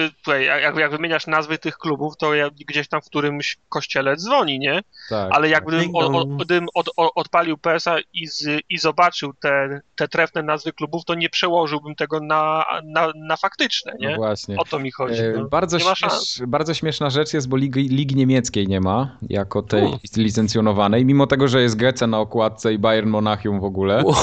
jak, 0.45 0.75
jak 0.77 0.91
wymieniasz 0.91 1.27
nazwy 1.27 1.57
tych 1.57 1.77
klubów, 1.77 2.17
to 2.17 2.33
ja 2.35 2.49
gdzieś 2.69 2.87
tam 2.87 3.01
w 3.01 3.05
którymś 3.05 3.57
kościele 3.69 4.15
dzwoni, 4.15 4.59
nie? 4.59 4.81
Tak. 5.09 5.29
Ale 5.31 5.49
jakbym 5.49 5.79
Ding 5.79 5.95
o, 5.95 5.99
o, 5.99 6.11
dong. 6.11 6.35
gdybym 6.43 6.67
od, 6.73 6.89
o, 6.97 7.13
odpalił 7.13 7.57
PS-a 7.57 7.95
i, 8.13 8.27
z, 8.27 8.61
i 8.69 8.77
zobaczył 8.77 9.33
te, 9.33 9.81
te 9.95 10.07
trefne 10.07 10.43
nazwy 10.43 10.73
klubów, 10.73 11.05
to 11.05 11.15
nie 11.15 11.29
przełożyłbym 11.29 11.95
tego 11.95 12.19
na, 12.19 12.65
na, 12.83 13.11
na 13.15 13.37
faktyczne, 13.37 13.93
No 13.99 14.09
nie? 14.09 14.15
właśnie. 14.15 14.57
O 14.57 14.65
to 14.65 14.79
mi 14.79 14.91
chodzi. 14.91 15.21
E, 15.21 15.33
No. 15.37 15.45
Bardzo, 15.45 15.77
nie 15.77 15.83
ma 15.83 15.95
śmiesz, 15.95 16.41
bardzo 16.47 16.73
śmieszna 16.73 17.09
rzecz 17.09 17.18
jest, 17.33 17.49
bo 17.49 17.57
ligi, 17.57 17.89
ligi 17.89 18.15
niemieckiej 18.15 18.67
nie 18.67 18.81
ma 18.81 19.17
jako 19.29 19.61
tej 19.61 19.83
U. 19.83 19.99
licencjonowanej, 20.17 21.05
mimo 21.05 21.27
tego, 21.27 21.47
że 21.47 21.61
jest 21.61 21.75
Gece 21.75 22.07
na 22.07 22.19
okładce 22.19 22.73
i 22.73 22.77
Bayern 22.77 23.09
Monachium 23.09 23.59
w 23.59 23.63
ogóle. 23.63 24.03
Wow. 24.03 24.15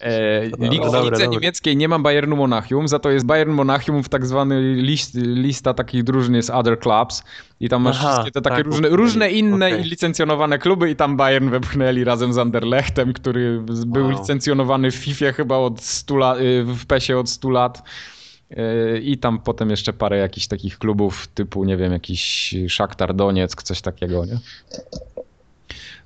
E, 0.00 0.44
lig, 0.70 0.86
w 0.86 0.92
dobra, 0.92 1.26
niemieckiej 1.26 1.76
nie 1.76 1.88
ma 1.88 1.98
Bayernu 1.98 2.36
Monachium, 2.36 2.88
za 2.88 2.98
to 2.98 3.10
jest 3.10 3.26
Bayern 3.26 3.52
Monachium 3.52 4.02
w 4.02 4.08
tak 4.08 4.26
zwany 4.26 4.74
list, 4.74 5.14
lista 5.14 5.74
takich 5.74 6.04
drużyn 6.04 6.34
jest 6.34 6.50
Other 6.50 6.80
Clubs 6.80 7.22
i 7.60 7.68
tam 7.68 7.82
masz 7.82 7.96
Aha, 8.00 8.12
wszystkie 8.12 8.30
te 8.30 8.40
takie 8.40 8.56
tak, 8.56 8.66
różne, 8.66 8.88
różne 8.88 9.30
inne 9.30 9.70
i 9.70 9.82
licencjonowane 9.82 10.58
kluby 10.58 10.90
i 10.90 10.96
tam 10.96 11.16
Bayern 11.16 11.50
wepchnęli 11.50 12.04
razem 12.04 12.32
z 12.32 12.38
Anderlechtem, 12.38 13.12
który 13.12 13.62
był 13.86 14.04
Wow. 14.04 14.10
licencjonowany 14.10 14.90
w 14.90 14.94
FIFA 14.94 15.32
chyba 15.32 15.56
od 15.56 15.80
100 15.82 16.16
lat, 16.16 16.38
y, 16.40 16.64
w 16.64 16.86
PESie 16.86 17.18
od 17.18 17.30
100 17.30 17.50
lat. 17.50 17.82
Y, 18.52 19.00
I 19.00 19.18
tam 19.18 19.38
potem 19.38 19.70
jeszcze 19.70 19.92
parę 19.92 20.18
jakichś 20.18 20.46
takich 20.46 20.78
klubów 20.78 21.26
typu, 21.26 21.64
nie 21.64 21.76
wiem, 21.76 21.92
jakiś 21.92 22.54
Szaktar 22.68 23.14
Donieck, 23.14 23.62
coś 23.62 23.80
takiego, 23.80 24.24
nie? 24.24 24.38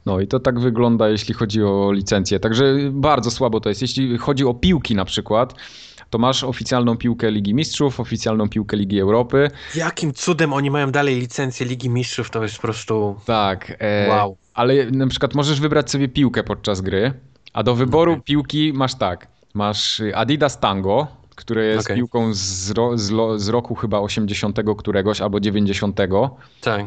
No 0.07 0.21
i 0.21 0.27
to 0.27 0.41
tak 0.41 0.61
wygląda, 0.61 1.09
jeśli 1.09 1.35
chodzi 1.35 1.63
o 1.63 1.93
licencję. 1.93 2.41
Także 2.41 2.65
bardzo 2.91 3.31
słabo 3.31 3.61
to 3.61 3.69
jest. 3.69 3.83
Jeśli 3.83 4.19
chodzi 4.19 4.45
o 4.45 4.55
piłki 4.55 4.95
na 4.95 5.05
przykład, 5.05 5.55
to 6.11 6.19
masz 6.19 6.45
oficjalną 6.45 6.97
piłkę 6.97 7.31
Ligi 7.31 7.55
Mistrzów, 7.55 8.01
oficjalną 8.01 8.49
piłkę 8.49 8.77
Ligi 8.77 9.01
Europy. 9.01 9.51
Jakim 9.75 10.13
cudem 10.13 10.53
oni 10.53 10.71
mają 10.71 10.91
dalej 10.91 11.21
licencję 11.21 11.67
Ligi 11.67 11.91
Mistrzów, 11.91 12.31
to 12.31 12.43
jest 12.43 12.57
po 12.57 12.63
prostu 12.63 13.17
Tak. 13.25 13.77
E, 13.79 14.09
wow. 14.09 14.37
Ale 14.55 14.91
na 14.91 15.07
przykład 15.07 15.35
możesz 15.35 15.61
wybrać 15.61 15.91
sobie 15.91 16.09
piłkę 16.09 16.43
podczas 16.45 16.81
gry, 16.81 17.13
a 17.53 17.63
do 17.63 17.75
wyboru 17.75 18.13
Okej. 18.13 18.23
piłki 18.23 18.73
masz 18.75 18.95
tak. 18.95 19.27
Masz 19.55 20.03
Adidas 20.15 20.61
Tango, 20.61 21.07
które 21.43 21.65
jest 21.65 21.87
Okej. 21.87 21.97
piłką 21.97 22.35
z, 22.35 22.71
ro, 22.71 22.99
z, 22.99 23.11
lo, 23.11 23.39
z 23.39 23.49
roku 23.49 23.75
chyba 23.75 24.01
80 24.01 24.59
któregoś 24.79 25.21
albo 25.21 25.41
90. 25.41 25.99
Tak. 26.61 26.87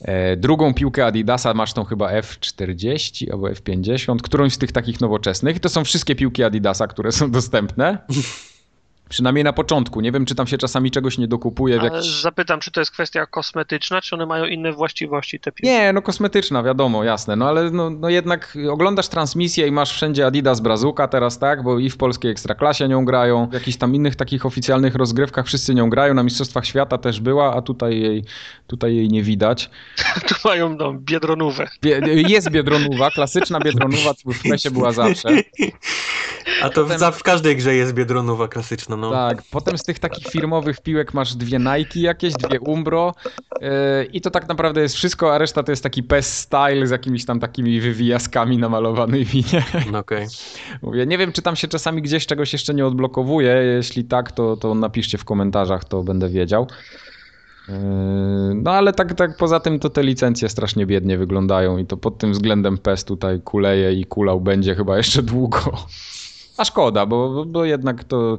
E, 0.00 0.36
drugą 0.36 0.74
piłkę 0.74 1.06
Adidasa 1.06 1.54
masz 1.54 1.72
tą 1.72 1.84
chyba 1.84 2.12
F40 2.12 3.32
albo 3.32 3.48
F50, 3.48 4.16
którąś 4.16 4.52
z 4.52 4.58
tych 4.58 4.72
takich 4.72 5.00
nowoczesnych. 5.00 5.56
I 5.56 5.60
to 5.60 5.68
są 5.68 5.84
wszystkie 5.84 6.14
piłki 6.14 6.44
Adidasa, 6.44 6.86
które 6.86 7.12
są 7.12 7.30
dostępne. 7.30 7.98
Przynajmniej 9.08 9.44
na 9.44 9.52
początku. 9.52 10.00
Nie 10.00 10.12
wiem, 10.12 10.24
czy 10.24 10.34
tam 10.34 10.46
się 10.46 10.58
czasami 10.58 10.90
czegoś 10.90 11.18
nie 11.18 11.28
dokupuje. 11.28 11.80
W 11.80 11.82
jakiś... 11.82 12.20
zapytam, 12.20 12.60
czy 12.60 12.70
to 12.70 12.80
jest 12.80 12.90
kwestia 12.90 13.26
kosmetyczna, 13.26 14.00
czy 14.00 14.14
one 14.14 14.26
mają 14.26 14.44
inne 14.44 14.72
właściwości 14.72 15.40
te 15.40 15.52
piłki? 15.52 15.66
Nie, 15.68 15.92
no 15.92 16.02
kosmetyczna, 16.02 16.62
wiadomo, 16.62 17.04
jasne. 17.04 17.36
No 17.36 17.48
ale 17.48 17.70
no, 17.70 17.90
no 17.90 18.08
jednak 18.08 18.58
oglądasz 18.70 19.08
transmisję 19.08 19.66
i 19.66 19.72
masz 19.72 19.92
wszędzie 19.92 20.26
Adidas 20.26 20.60
Brazuka 20.60 21.08
teraz, 21.08 21.38
tak? 21.38 21.62
Bo 21.62 21.78
i 21.78 21.90
w 21.90 21.96
polskiej 21.96 22.30
Ekstraklasie 22.30 22.88
nią 22.88 23.04
grają, 23.04 23.48
w 23.50 23.52
jakichś 23.52 23.76
tam 23.78 23.94
innych 23.94 24.16
takich 24.16 24.46
oficjalnych 24.46 24.94
rozgrywkach 24.94 25.46
wszyscy 25.46 25.74
nią 25.74 25.90
grają, 25.90 26.14
na 26.14 26.22
Mistrzostwach 26.22 26.66
Świata 26.66 26.98
też 26.98 27.20
była, 27.20 27.54
a 27.54 27.62
tutaj 27.62 28.00
jej, 28.00 28.24
tutaj 28.66 28.96
jej 28.96 29.08
nie 29.08 29.22
widać. 29.22 29.70
Tu 30.28 30.34
mają 30.44 30.76
no, 30.76 30.94
biedronówę. 30.94 31.68
Bie- 31.82 32.28
jest 32.28 32.50
Biedronuwa, 32.50 33.10
klasyczna 33.10 33.60
Biedronuwa, 33.60 34.14
co 34.14 34.30
w 34.32 34.42
presie 34.42 34.70
była 34.70 34.92
zawsze. 34.92 35.28
A 36.62 36.68
to 36.68 36.82
Potem- 36.82 36.96
w, 36.96 37.00
za- 37.00 37.10
w 37.10 37.22
każdej 37.22 37.56
grze 37.56 37.74
jest 37.74 37.94
biedronowa 37.94 38.48
klasyczna, 38.48 38.96
no. 38.98 39.10
Tak, 39.10 39.42
potem 39.50 39.78
z 39.78 39.82
tych 39.82 39.98
takich 39.98 40.26
firmowych 40.26 40.80
piłek 40.80 41.14
masz 41.14 41.34
dwie 41.34 41.58
Nike 41.58 42.00
jakieś, 42.00 42.34
dwie 42.34 42.60
Umbro 42.60 43.14
yy, 43.60 43.68
i 44.12 44.20
to 44.20 44.30
tak 44.30 44.48
naprawdę 44.48 44.80
jest 44.80 44.94
wszystko, 44.94 45.34
a 45.34 45.38
reszta 45.38 45.62
to 45.62 45.72
jest 45.72 45.82
taki 45.82 46.02
PES 46.02 46.38
style 46.38 46.86
z 46.86 46.90
jakimiś 46.90 47.24
tam 47.24 47.40
takimi 47.40 47.80
wywijaskami 47.80 48.58
namalowanymi, 48.58 49.44
nie? 49.52 49.64
No 49.92 49.98
Okej. 49.98 50.26
Mówię, 50.82 51.06
nie 51.06 51.18
wiem, 51.18 51.32
czy 51.32 51.42
tam 51.42 51.56
się 51.56 51.68
czasami 51.68 52.02
gdzieś 52.02 52.26
czegoś 52.26 52.52
jeszcze 52.52 52.74
nie 52.74 52.86
odblokowuje, 52.86 53.52
jeśli 53.76 54.04
tak, 54.04 54.32
to, 54.32 54.56
to 54.56 54.74
napiszcie 54.74 55.18
w 55.18 55.24
komentarzach, 55.24 55.84
to 55.84 56.02
będę 56.02 56.28
wiedział. 56.28 56.66
Yy, 57.68 57.74
No 58.54 58.70
ale 58.70 58.92
tak, 58.92 59.14
tak 59.14 59.36
poza 59.36 59.60
tym 59.60 59.78
to 59.78 59.90
te 59.90 60.02
licencje 60.02 60.48
strasznie 60.48 60.86
biednie 60.86 61.18
wyglądają 61.18 61.78
i 61.78 61.86
to 61.86 61.96
pod 61.96 62.18
tym 62.18 62.32
względem 62.32 62.78
PES 62.78 63.04
tutaj 63.04 63.40
kuleje 63.40 63.92
i 63.92 64.04
kulał 64.04 64.40
będzie 64.40 64.74
chyba 64.74 64.96
jeszcze 64.96 65.22
długo. 65.22 65.86
A 66.56 66.64
szkoda, 66.64 67.06
bo, 67.06 67.44
bo 67.44 67.64
jednak 67.64 68.04
to, 68.04 68.36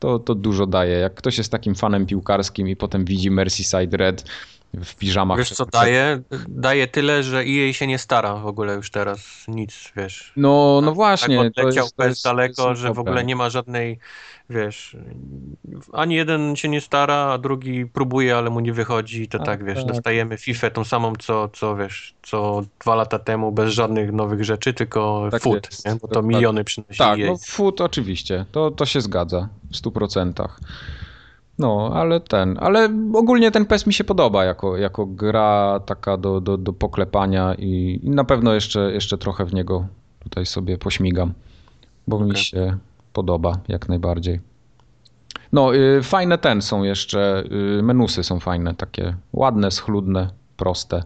to, 0.00 0.18
to 0.18 0.34
dużo 0.34 0.66
daje. 0.66 0.98
Jak 0.98 1.14
ktoś 1.14 1.38
jest 1.38 1.52
takim 1.52 1.74
fanem 1.74 2.06
piłkarskim 2.06 2.68
i 2.68 2.76
potem 2.76 3.04
widzi 3.04 3.30
Merseyside 3.30 3.96
Red 3.96 4.24
w 4.74 4.94
piżamach. 4.94 5.38
Wiesz 5.38 5.50
co 5.50 5.66
daje? 5.66 6.22
Daje 6.48 6.86
tyle, 6.86 7.22
że 7.22 7.38
EA 7.38 7.72
się 7.72 7.86
nie 7.86 7.98
stara 7.98 8.34
w 8.34 8.46
ogóle 8.46 8.74
już 8.74 8.90
teraz. 8.90 9.44
Nic, 9.48 9.92
wiesz. 9.96 10.32
No, 10.36 10.80
no 10.84 10.92
właśnie. 10.94 11.36
tak 11.44 11.54
to 11.54 11.60
odleciał 11.60 11.84
jest, 11.84 11.96
to 11.96 12.04
jest, 12.04 12.24
daleko, 12.24 12.68
jest 12.68 12.80
że 12.80 12.92
w 12.94 12.98
ogóle 12.98 13.24
nie 13.24 13.36
ma 13.36 13.50
żadnej, 13.50 13.98
wiesz, 14.50 14.96
ani 15.92 16.14
jeden 16.14 16.56
się 16.56 16.68
nie 16.68 16.80
stara, 16.80 17.14
a 17.14 17.38
drugi 17.38 17.86
próbuje, 17.86 18.36
ale 18.36 18.50
mu 18.50 18.60
nie 18.60 18.72
wychodzi 18.72 19.22
i 19.22 19.28
to 19.28 19.38
Tak, 19.38 19.46
tak, 19.46 19.64
wiesz, 19.64 19.78
tak. 19.78 19.86
dostajemy 19.86 20.38
FIFA 20.38 20.70
tą 20.70 20.84
samą, 20.84 21.12
co, 21.18 21.48
co 21.48 21.76
wiesz, 21.76 22.14
co 22.22 22.62
dwa 22.80 22.94
lata 22.94 23.18
temu, 23.18 23.52
bez 23.52 23.72
żadnych 23.72 24.12
nowych 24.12 24.44
rzeczy, 24.44 24.74
tylko 24.74 25.28
Tak 25.30 25.42
food, 25.42 25.66
jest, 25.70 25.86
nie? 25.86 25.92
bo 25.92 25.98
to 26.00 26.06
dokładnie. 26.06 26.36
miliony 26.36 26.64
przynosi 26.64 26.98
Tak, 26.98 27.20
EA. 27.20 27.26
no 27.26 27.36
food 27.46 27.80
oczywiście, 27.80 28.44
to, 28.52 28.70
to 28.70 28.86
się 28.86 29.00
zgadza 29.00 29.48
w 29.70 29.74
100%. 29.74 30.48
No, 31.60 31.90
ale 31.94 32.20
ten, 32.20 32.58
ale 32.60 32.88
ogólnie 33.14 33.50
ten 33.50 33.66
PES 33.66 33.86
mi 33.86 33.92
się 33.92 34.04
podoba 34.04 34.44
jako, 34.44 34.76
jako 34.76 35.06
gra 35.06 35.80
taka 35.86 36.16
do, 36.16 36.40
do, 36.40 36.56
do 36.56 36.72
poklepania 36.72 37.54
i, 37.54 38.00
i 38.02 38.10
na 38.10 38.24
pewno 38.24 38.54
jeszcze, 38.54 38.92
jeszcze 38.92 39.18
trochę 39.18 39.44
w 39.44 39.54
niego 39.54 39.86
tutaj 40.18 40.46
sobie 40.46 40.78
pośmigam, 40.78 41.32
bo 42.06 42.18
mi 42.18 42.30
Okej. 42.30 42.42
się 42.42 42.78
podoba 43.12 43.58
jak 43.68 43.88
najbardziej. 43.88 44.40
No, 45.52 45.74
y, 45.74 46.02
fajne 46.02 46.38
ten 46.38 46.62
są 46.62 46.82
jeszcze, 46.82 47.44
y, 47.78 47.82
menusy 47.82 48.24
są 48.24 48.40
fajne, 48.40 48.74
takie 48.74 49.16
ładne, 49.32 49.70
schludne, 49.70 50.30
proste. 50.56 51.02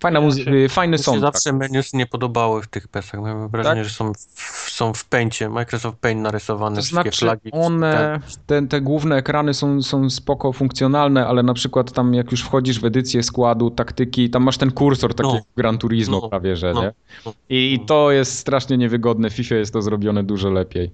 Fajna 0.00 0.20
muzy- 0.20 0.48
y, 0.48 0.68
fajny 0.68 0.98
soundtrack. 0.98 1.34
zawsze 1.34 1.52
menus 1.52 1.92
nie 1.94 2.06
podobały 2.06 2.62
w 2.62 2.66
tych 2.66 2.88
pesach. 2.88 3.20
Miałem 3.22 3.48
wrażenie, 3.48 3.80
Tak? 3.80 3.84
że 3.88 3.94
są 3.94 4.12
w, 4.14 4.70
są 4.70 4.92
w 4.94 5.04
pęcie. 5.04 5.48
Microsoft 5.48 5.98
Paint 5.98 6.22
narysowane 6.22 6.76
To 6.76 6.82
wszystkie 6.82 7.02
znaczy 7.02 7.18
flagi. 7.18 7.50
one, 7.52 8.20
te, 8.46 8.66
te 8.66 8.80
główne 8.80 9.16
ekrany 9.16 9.54
są, 9.54 9.82
są 9.82 10.10
spoko 10.10 10.52
funkcjonalne, 10.52 11.26
ale 11.26 11.42
na 11.42 11.54
przykład 11.54 11.92
tam 11.92 12.14
jak 12.14 12.30
już 12.30 12.42
wchodzisz 12.42 12.80
w 12.80 12.84
edycję 12.84 13.22
składu, 13.22 13.70
taktyki, 13.70 14.30
tam 14.30 14.42
masz 14.42 14.58
ten 14.58 14.70
kursor 14.70 15.14
taki 15.14 15.28
No. 15.32 15.40
Gran 15.56 15.78
Turismo 15.78 16.20
No. 16.22 16.28
prawie, 16.28 16.56
że 16.56 16.72
No. 16.74 16.82
nie? 16.82 16.92
No. 17.26 17.32
I, 17.48 17.74
I 17.74 17.80
to 17.86 18.10
jest 18.10 18.38
strasznie 18.38 18.78
niewygodne, 18.78 19.30
w 19.30 19.32
FIFA 19.32 19.54
jest 19.54 19.72
to 19.72 19.82
zrobione 19.82 20.22
dużo 20.22 20.50
lepiej. 20.50 20.90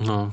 No. 0.00 0.30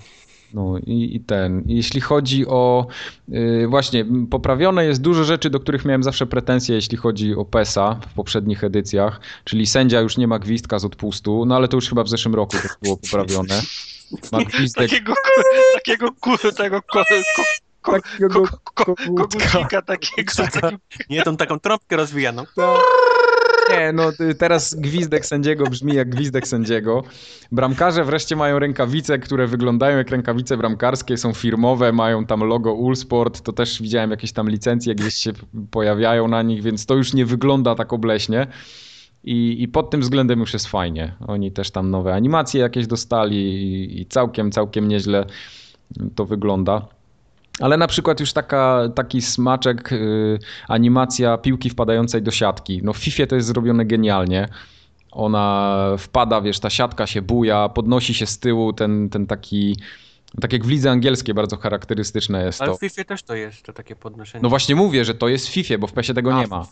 No 0.53 0.77
i, 0.85 1.15
i 1.15 1.19
ten. 1.19 1.63
Jeśli 1.65 2.01
chodzi 2.01 2.47
o. 2.47 2.87
Yy, 3.27 3.67
właśnie, 3.67 4.05
poprawione 4.29 4.85
jest 4.85 5.01
dużo 5.01 5.23
rzeczy, 5.23 5.49
do 5.49 5.59
których 5.59 5.85
miałem 5.85 6.03
zawsze 6.03 6.25
pretensje, 6.25 6.75
jeśli 6.75 6.97
chodzi 6.97 7.35
o 7.35 7.45
PESA 7.45 7.99
w 8.09 8.13
poprzednich 8.13 8.63
edycjach. 8.63 9.19
Czyli 9.43 9.65
sędzia 9.65 10.01
już 10.01 10.17
nie 10.17 10.27
ma 10.27 10.39
gwizdka 10.39 10.79
z 10.79 10.85
odpustu, 10.85 11.45
no 11.45 11.55
ale 11.55 11.67
to 11.67 11.77
już 11.77 11.89
chyba 11.89 12.03
w 12.03 12.09
zeszłym 12.09 12.35
roku 12.35 12.57
to 12.57 12.67
było 12.81 12.97
poprawione. 12.97 13.61
Ma 14.31 14.43
gwizdek 14.43 14.89
Takiego, 14.89 15.13
takiego 15.73 16.07
tego 16.57 16.81
ko, 16.81 17.03
ko, 17.35 17.43
ko, 17.81 17.91
takiego 17.91 18.47
ko, 18.47 18.85
ko, 18.85 18.95
kogucika 18.95 19.81
takiego, 19.81 20.33
takiego 20.51 20.77
Nie, 21.09 21.23
tą 21.23 21.37
taką 21.37 21.59
trąbkę 21.59 21.95
rozwijaną. 21.95 22.43
Nie, 23.77 23.93
no 23.93 24.11
teraz 24.39 24.75
gwizdek 24.75 25.25
sędziego 25.25 25.63
brzmi 25.65 25.93
jak 25.93 26.09
gwizdek 26.09 26.47
sędziego. 26.47 27.03
Bramkarze 27.51 28.03
wreszcie 28.03 28.35
mają 28.35 28.59
rękawice, 28.59 29.19
które 29.19 29.47
wyglądają 29.47 29.97
jak 29.97 30.09
rękawice 30.09 30.57
bramkarskie, 30.57 31.17
są 31.17 31.33
firmowe, 31.33 31.91
mają 31.91 32.25
tam 32.25 32.43
logo 32.43 32.73
Ulsport, 32.73 33.41
to 33.41 33.53
też 33.53 33.81
widziałem 33.81 34.11
jakieś 34.11 34.31
tam 34.31 34.49
licencje 34.49 34.95
gdzieś 34.95 35.13
się 35.13 35.31
pojawiają 35.71 36.27
na 36.27 36.41
nich, 36.41 36.63
więc 36.63 36.85
to 36.85 36.95
już 36.95 37.13
nie 37.13 37.25
wygląda 37.25 37.75
tak 37.75 37.93
obleśnie. 37.93 38.47
I, 39.23 39.63
I 39.63 39.67
pod 39.67 39.89
tym 39.89 40.01
względem 40.01 40.39
już 40.39 40.53
jest 40.53 40.67
fajnie. 40.67 41.15
Oni 41.27 41.51
też 41.51 41.71
tam 41.71 41.91
nowe 41.91 42.13
animacje 42.13 42.61
jakieś 42.61 42.87
dostali 42.87 43.37
i, 43.37 44.01
i 44.01 44.05
całkiem, 44.05 44.51
całkiem 44.51 44.87
nieźle 44.87 45.25
to 46.15 46.25
wygląda. 46.25 46.96
Ale 47.59 47.77
na 47.77 47.87
przykład 47.87 48.19
już 48.19 48.33
taka, 48.33 48.89
taki 48.95 49.21
smaczek, 49.21 49.91
y, 49.91 50.39
animacja 50.67 51.37
piłki 51.37 51.69
wpadającej 51.69 52.21
do 52.21 52.31
siatki. 52.31 52.81
No 52.83 52.93
w 52.93 52.97
FIFA 52.97 53.25
to 53.25 53.35
jest 53.35 53.47
zrobione 53.47 53.85
genialnie. 53.85 54.49
Ona 55.11 55.75
wpada, 55.97 56.41
wiesz, 56.41 56.59
ta 56.59 56.69
siatka 56.69 57.07
się 57.07 57.21
buja, 57.21 57.69
podnosi 57.69 58.13
się 58.13 58.25
z 58.25 58.39
tyłu 58.39 58.73
ten, 58.73 59.09
ten 59.09 59.27
taki, 59.27 59.77
tak 60.41 60.53
jak 60.53 60.65
w 60.65 60.69
lidze 60.69 60.91
angielskiej 60.91 61.35
bardzo 61.35 61.57
charakterystyczne 61.57 62.45
jest 62.45 62.61
Ale 62.61 62.71
to. 62.71 62.77
w 62.77 62.79
FIFA 62.79 63.03
też 63.03 63.23
to 63.23 63.35
jest, 63.35 63.63
to 63.63 63.73
takie 63.73 63.95
podnoszenie. 63.95 64.41
No 64.43 64.49
właśnie 64.49 64.75
mówię, 64.75 65.05
że 65.05 65.13
to 65.15 65.27
jest 65.27 65.47
w 65.47 65.51
FIFA, 65.51 65.77
bo 65.77 65.87
w 65.87 65.93
PESie 65.93 66.13
tego 66.13 66.33
A, 66.35 66.41
nie 66.41 66.47
ma. 66.47 66.65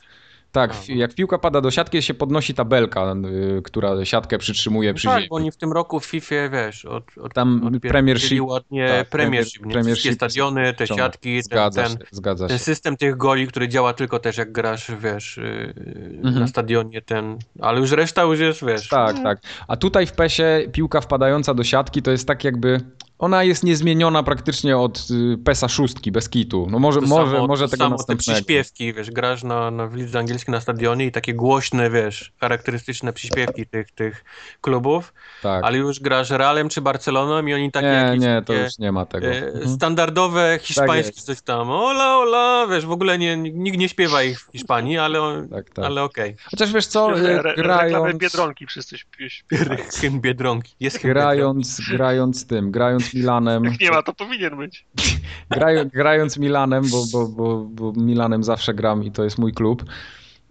Tak, 0.56 0.74
no. 0.90 0.96
jak 0.96 1.14
piłka 1.14 1.38
pada 1.38 1.62
do 1.62 1.72
siatki, 1.72 2.02
się 2.02 2.14
podnosi 2.14 2.54
tabelka, 2.54 3.16
y, 3.58 3.62
która 3.62 4.06
siatkę 4.06 4.38
przytrzymuje 4.38 4.90
No 4.92 4.96
przy 4.96 5.08
tak, 5.08 5.18
ziemi. 5.18 5.30
bo 5.30 5.36
oni 5.36 5.52
w 5.52 5.58
tym 5.58 5.72
roku 5.74 6.00
w 6.00 6.06
FIFA, 6.06 6.36
wiesz, 6.52 6.86
od, 6.86 7.04
od, 7.18 7.34
Tam 7.34 7.56
odpierdzieli 7.58 7.80
Premiership, 7.90 8.42
ładnie 8.42 8.88
tak, 8.90 9.10
Premiership, 9.10 9.62
Premier- 9.62 9.68
nie? 9.68 9.74
Premiership 9.74 10.02
Wszystkie 10.02 10.16
stadiony, 10.16 10.74
te 10.74 10.88
siatki, 10.88 11.34
ten, 11.36 11.44
Zgadza 11.44 11.84
ten, 11.84 11.92
się, 11.92 11.98
zgadza 12.12 12.48
ten 12.48 12.58
się. 12.58 12.64
system 12.64 12.98
tych 12.98 13.18
goli, 13.18 13.48
który 13.48 13.68
działa 13.70 13.94
tylko 13.94 14.20
też 14.20 14.38
jak 14.38 14.52
grasz, 14.52 14.92
wiesz, 15.00 15.38
yy, 15.38 15.74
Mhm. 16.18 16.40
na 16.40 16.48
stadionie 16.48 17.02
ten, 17.02 17.38
ale 17.62 17.80
już 17.80 17.92
reszta 17.92 18.24
już 18.24 18.40
jest, 18.40 18.66
wiesz, 18.66 18.88
Tak, 18.90 19.24
tak. 19.24 19.40
A 19.68 19.78
tutaj 19.78 20.06
w 20.08 20.12
PESie 20.12 20.44
piłka 20.72 21.02
wpadająca 21.02 21.54
do 21.54 21.64
siatki 21.64 22.02
to 22.02 22.12
jest 22.12 22.28
tak 22.28 22.44
jakby. 22.44 22.82
Ona 23.20 23.44
jest 23.44 23.64
niezmieniona 23.64 24.24
praktycznie 24.24 24.78
od 24.78 25.08
y, 25.12 25.38
PESa 25.38 25.68
szóstki 25.68 26.12
bez 26.12 26.30
kitu. 26.30 26.68
No 26.72 26.80
może, 26.80 27.00
To 27.02 27.08
może, 27.08 27.32
samo, 27.32 27.48
może 27.48 27.66
to 27.66 27.72
tego 27.72 27.84
samo 27.84 28.04
te 28.04 28.16
przyśpiewki, 28.16 28.94
wiesz, 28.94 29.12
grasz 29.12 29.44
na, 29.44 29.72
na 29.72 29.88
w 29.88 29.96
lidze 29.96 30.20
angielskiej 30.20 30.52
na 30.52 30.62
stadionie 30.62 31.06
i 31.06 31.12
takie 31.12 31.34
głośne, 31.34 31.90
wiesz, 31.90 32.32
charakterystyczne 32.42 33.14
przyśpiewki 33.14 33.66
tych, 33.66 33.92
tych 33.92 34.24
klubów, 34.62 35.14
Tak. 35.42 35.64
ale 35.64 35.78
już 35.78 36.00
grasz 36.00 36.30
Realem 36.30 36.70
czy 36.70 36.82
Barceloną 36.82 37.46
i 37.48 37.54
oni 37.54 37.72
takie 37.72 37.88
nie, 37.88 37.94
jakieś 37.94 38.22
nie, 38.22 38.42
to 38.46 38.54
takie, 38.54 38.64
już 38.66 38.78
nie 38.80 38.92
ma 38.92 39.06
tego. 39.06 39.28
e, 39.28 39.46
Mhm. 39.48 39.70
standardowe 39.70 40.60
hiszpańskie 40.62 41.14
jest. 41.16 41.26
coś 41.26 41.42
tam, 41.42 41.70
ola, 41.70 42.18
ola, 42.18 42.68
wiesz, 42.72 42.86
w 42.86 42.92
ogóle 42.92 43.18
nie, 43.18 43.38
nikt 43.38 43.78
nie 43.78 43.90
śpiewa 43.90 44.24
ich 44.24 44.40
w 44.42 44.52
Hiszpanii, 44.52 44.98
ale, 44.98 45.48
Tak, 45.52 45.70
tak. 45.70 45.86
ale 45.86 46.04
okej. 46.04 46.36
Chociaż 46.52 46.74
wiesz 46.74 46.88
co, 46.88 47.12
Re, 47.12 47.20
y, 47.20 47.40
re, 47.40 47.42
reklamy 47.42 47.64
grając, 47.92 48.18
Biedronki 48.20 48.66
wszyscy 48.68 48.96
śpi- 48.98 49.30
śpi- 49.30 50.00
Hymn 50.02 50.20
Biedronki. 50.22 50.76
Jest 50.80 51.02
grając, 51.02 51.82
grając 51.92 52.48
tym, 52.48 52.72
grając 52.72 53.05
Milanem, 53.14 53.64
Jak 53.64 53.80
nie 53.80 53.92
ma, 53.92 54.04
to 54.04 54.14
powinien 54.14 54.58
być. 54.58 54.86
graj, 55.52 55.90
grając 55.90 56.38
Milanem, 56.38 56.84
bo, 56.92 57.06
bo, 57.12 57.28
bo, 57.28 57.66
bo 57.66 57.94
Milanem 58.02 58.44
zawsze 58.44 58.74
gram 58.74 59.04
i 59.04 59.12
to 59.12 59.24
jest 59.24 59.38
mój 59.38 59.54
klub. 59.54 59.86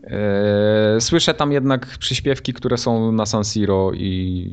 e, 0.05 1.00
Słyszę 1.00 1.34
tam 1.34 1.52
jednak 1.52 1.86
przyśpiewki, 1.99 2.52
które 2.52 2.78
są 2.78 3.12
na 3.12 3.26
San 3.26 3.44
Siro 3.44 3.92
i, 3.92 3.99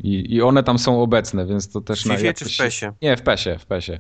i, 0.03 0.33
i 0.35 0.41
one 0.41 0.63
tam 0.63 0.79
są 0.79 1.01
obecne, 1.01 1.45
więc 1.45 1.71
to 1.71 1.81
też 1.81 2.03
W 2.03 2.05
na 2.05 2.17
FIFA 2.17 2.33
czy 2.33 2.45
w 2.45 2.47
jakoś- 2.47 2.57
PESie? 2.57 2.91
Nie, 3.01 3.17
w 3.17 3.21
PESie, 3.21 3.57
w 3.59 3.65
PESie. 3.65 3.99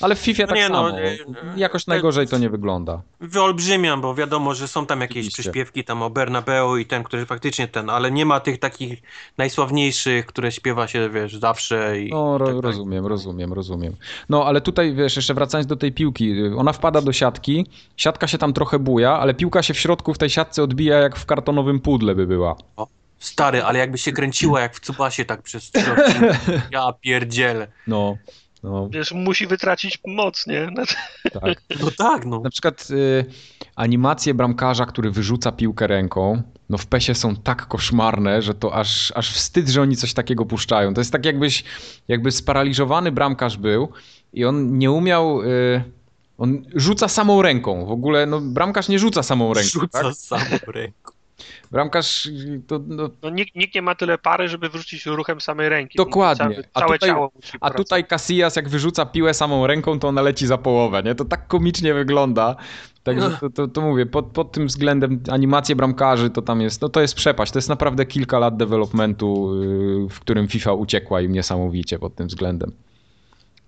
Ale 0.00 0.14
w 0.14 0.18
FIFA 0.18 0.42
No 0.42 0.46
tak 0.48 0.56
nie, 0.56 0.68
no, 0.68 0.74
samo. 0.90 0.98
e, 1.00 1.16
Jakoś 1.56 1.86
najgorzej 1.86 2.26
to 2.26 2.38
nie 2.38 2.50
wygląda. 2.50 3.02
Wyolbrzymiam, 3.20 4.00
bo 4.00 4.14
wiadomo, 4.14 4.54
że 4.54 4.68
są 4.68 4.86
tam 4.86 5.00
jakieś 5.00 5.16
Oczywiście. 5.16 5.42
przyśpiewki 5.42 5.84
tam 5.84 6.02
o 6.02 6.10
Bernabeu 6.10 6.76
i 6.76 6.86
ten, 6.86 7.04
który 7.04 7.26
faktycznie 7.26 7.68
ten, 7.68 7.90
ale 7.90 8.10
nie 8.10 8.26
ma 8.26 8.40
tych 8.40 8.58
takich 8.58 9.02
najsławniejszych, 9.38 10.26
które 10.26 10.52
śpiewa 10.52 10.86
się, 10.88 11.10
wiesz, 11.10 11.36
zawsze 11.36 12.00
i, 12.00 12.10
No, 12.10 12.38
ro, 12.38 12.46
tak 12.46 12.56
rozumiem, 12.60 13.06
rozumiem, 13.06 13.52
rozumiem. 13.52 13.96
No, 14.28 14.44
ale 14.44 14.60
tutaj, 14.60 14.94
wiesz, 14.94 15.16
jeszcze 15.16 15.34
wracając 15.34 15.66
do 15.66 15.76
tej 15.76 15.92
piłki, 15.92 16.34
ona 16.58 16.72
wpada 16.72 17.00
do 17.02 17.12
siatki, 17.12 17.66
siatka 17.96 18.26
się 18.26 18.38
tam 18.38 18.52
trochę 18.52 18.78
buja, 18.78 19.12
ale 19.18 19.34
piłka 19.34 19.62
się 19.62 19.74
w 19.74 19.78
środku 19.78 20.14
w 20.14 20.18
tej 20.18 20.30
siatce 20.30 20.62
odbija 20.62 20.98
jak 20.98 21.16
w 21.16 21.26
kartonowym 21.26 21.80
pudle 21.80 22.14
by 22.14 22.26
była. 22.26 22.56
Stary, 23.18 23.62
ale 23.64 23.78
jakby 23.78 23.98
się 23.98 24.12
kręciła 24.12 24.60
jak 24.60 24.74
w 24.74 24.80
Cubasie 24.80 25.24
tak 25.24 25.42
przez 25.42 25.70
trzy. 25.70 25.90
Ja 26.70 26.92
pierdzielę. 27.00 27.66
No, 27.86 28.16
no, 28.62 28.88
Wiesz, 28.88 29.12
musi 29.12 29.46
wytracić 29.46 29.98
moc, 30.06 30.46
nie? 30.46 30.70
No 30.76 31.40
tak. 31.40 31.62
No 31.80 31.90
tak, 31.98 32.26
no. 32.26 32.40
Na 32.40 32.50
przykład 32.50 32.88
y, 32.90 33.24
animacje 33.76 34.34
bramkarza, 34.34 34.86
który 34.86 35.10
wyrzuca 35.10 35.52
piłkę 35.52 35.86
ręką, 35.86 36.42
no 36.70 36.78
w 36.78 36.86
PESie 36.86 37.14
są 37.14 37.36
tak 37.36 37.66
koszmarne, 37.66 38.42
że 38.42 38.54
to 38.54 38.74
aż, 38.74 39.12
aż 39.16 39.32
wstyd, 39.32 39.68
że 39.68 39.82
oni 39.82 39.96
coś 39.96 40.14
takiego 40.14 40.46
puszczają. 40.46 40.94
To 40.94 41.00
jest 41.00 41.12
tak 41.12 41.26
jakbyś, 41.26 41.64
jakby 42.08 42.32
sparaliżowany 42.32 43.12
bramkarz 43.12 43.56
był 43.56 43.88
i 44.32 44.44
on 44.44 44.78
nie 44.78 44.90
umiał... 44.90 45.42
Y, 45.42 45.82
on 46.38 46.62
rzuca 46.74 47.08
samą 47.08 47.42
ręką. 47.42 47.86
W 47.86 47.90
ogóle 47.90 48.26
no, 48.26 48.40
bramkarz 48.40 48.88
nie 48.88 48.98
rzuca 48.98 49.22
samą 49.22 49.54
ręką. 49.54 49.80
Rzuca 49.80 50.02
Tak? 50.02 50.14
samą 50.14 50.58
ręką. 50.66 51.15
Bramkarz 51.70 52.28
to, 52.66 52.80
no, 52.86 53.10
No, 53.22 53.30
nikt, 53.30 53.56
nikt 53.56 53.74
nie 53.74 53.82
ma 53.82 53.94
tyle 53.94 54.18
pary, 54.18 54.48
żeby 54.48 54.68
wrzucić 54.68 55.06
ruchem 55.06 55.40
samej 55.40 55.68
ręki. 55.68 55.98
Dokładnie. 55.98 56.54
Całe, 56.54 56.64
A 56.74 56.80
tutaj- 56.80 57.08
ciało 57.08 57.30
musi 57.34 57.58
A 57.60 57.70
tutaj 57.70 58.04
Casillas 58.04 58.56
jak 58.56 58.68
wyrzuca 58.68 59.06
piłę 59.06 59.34
samą 59.34 59.66
ręką, 59.66 59.98
to 59.98 60.08
ona 60.08 60.22
leci 60.22 60.46
za 60.46 60.58
połowę, 60.58 61.02
nie? 61.02 61.14
To 61.14 61.24
tak 61.24 61.46
komicznie 61.46 61.94
wygląda. 61.94 62.56
Także 63.02 63.30
to, 63.40 63.50
to, 63.50 63.68
to 63.68 63.80
mówię, 63.80 64.06
pod, 64.06 64.26
pod 64.26 64.52
tym 64.52 64.66
względem 64.66 65.22
animacje 65.30 65.76
bramkarzy 65.76 66.30
to 66.30 66.42
tam 66.42 66.60
jest, 66.60 66.82
no 66.82 66.88
to 66.88 67.00
jest 67.00 67.14
przepaść. 67.14 67.52
To 67.52 67.58
jest 67.58 67.68
naprawdę 67.68 68.06
kilka 68.06 68.38
lat 68.38 68.56
developmentu, 68.56 69.60
yy, 69.62 70.08
w 70.08 70.20
którym 70.20 70.48
FIFA 70.48 70.72
uciekła 70.72 71.20
im 71.20 71.32
niesamowicie 71.32 71.98
pod 71.98 72.14
tym 72.14 72.26
względem. 72.26 72.72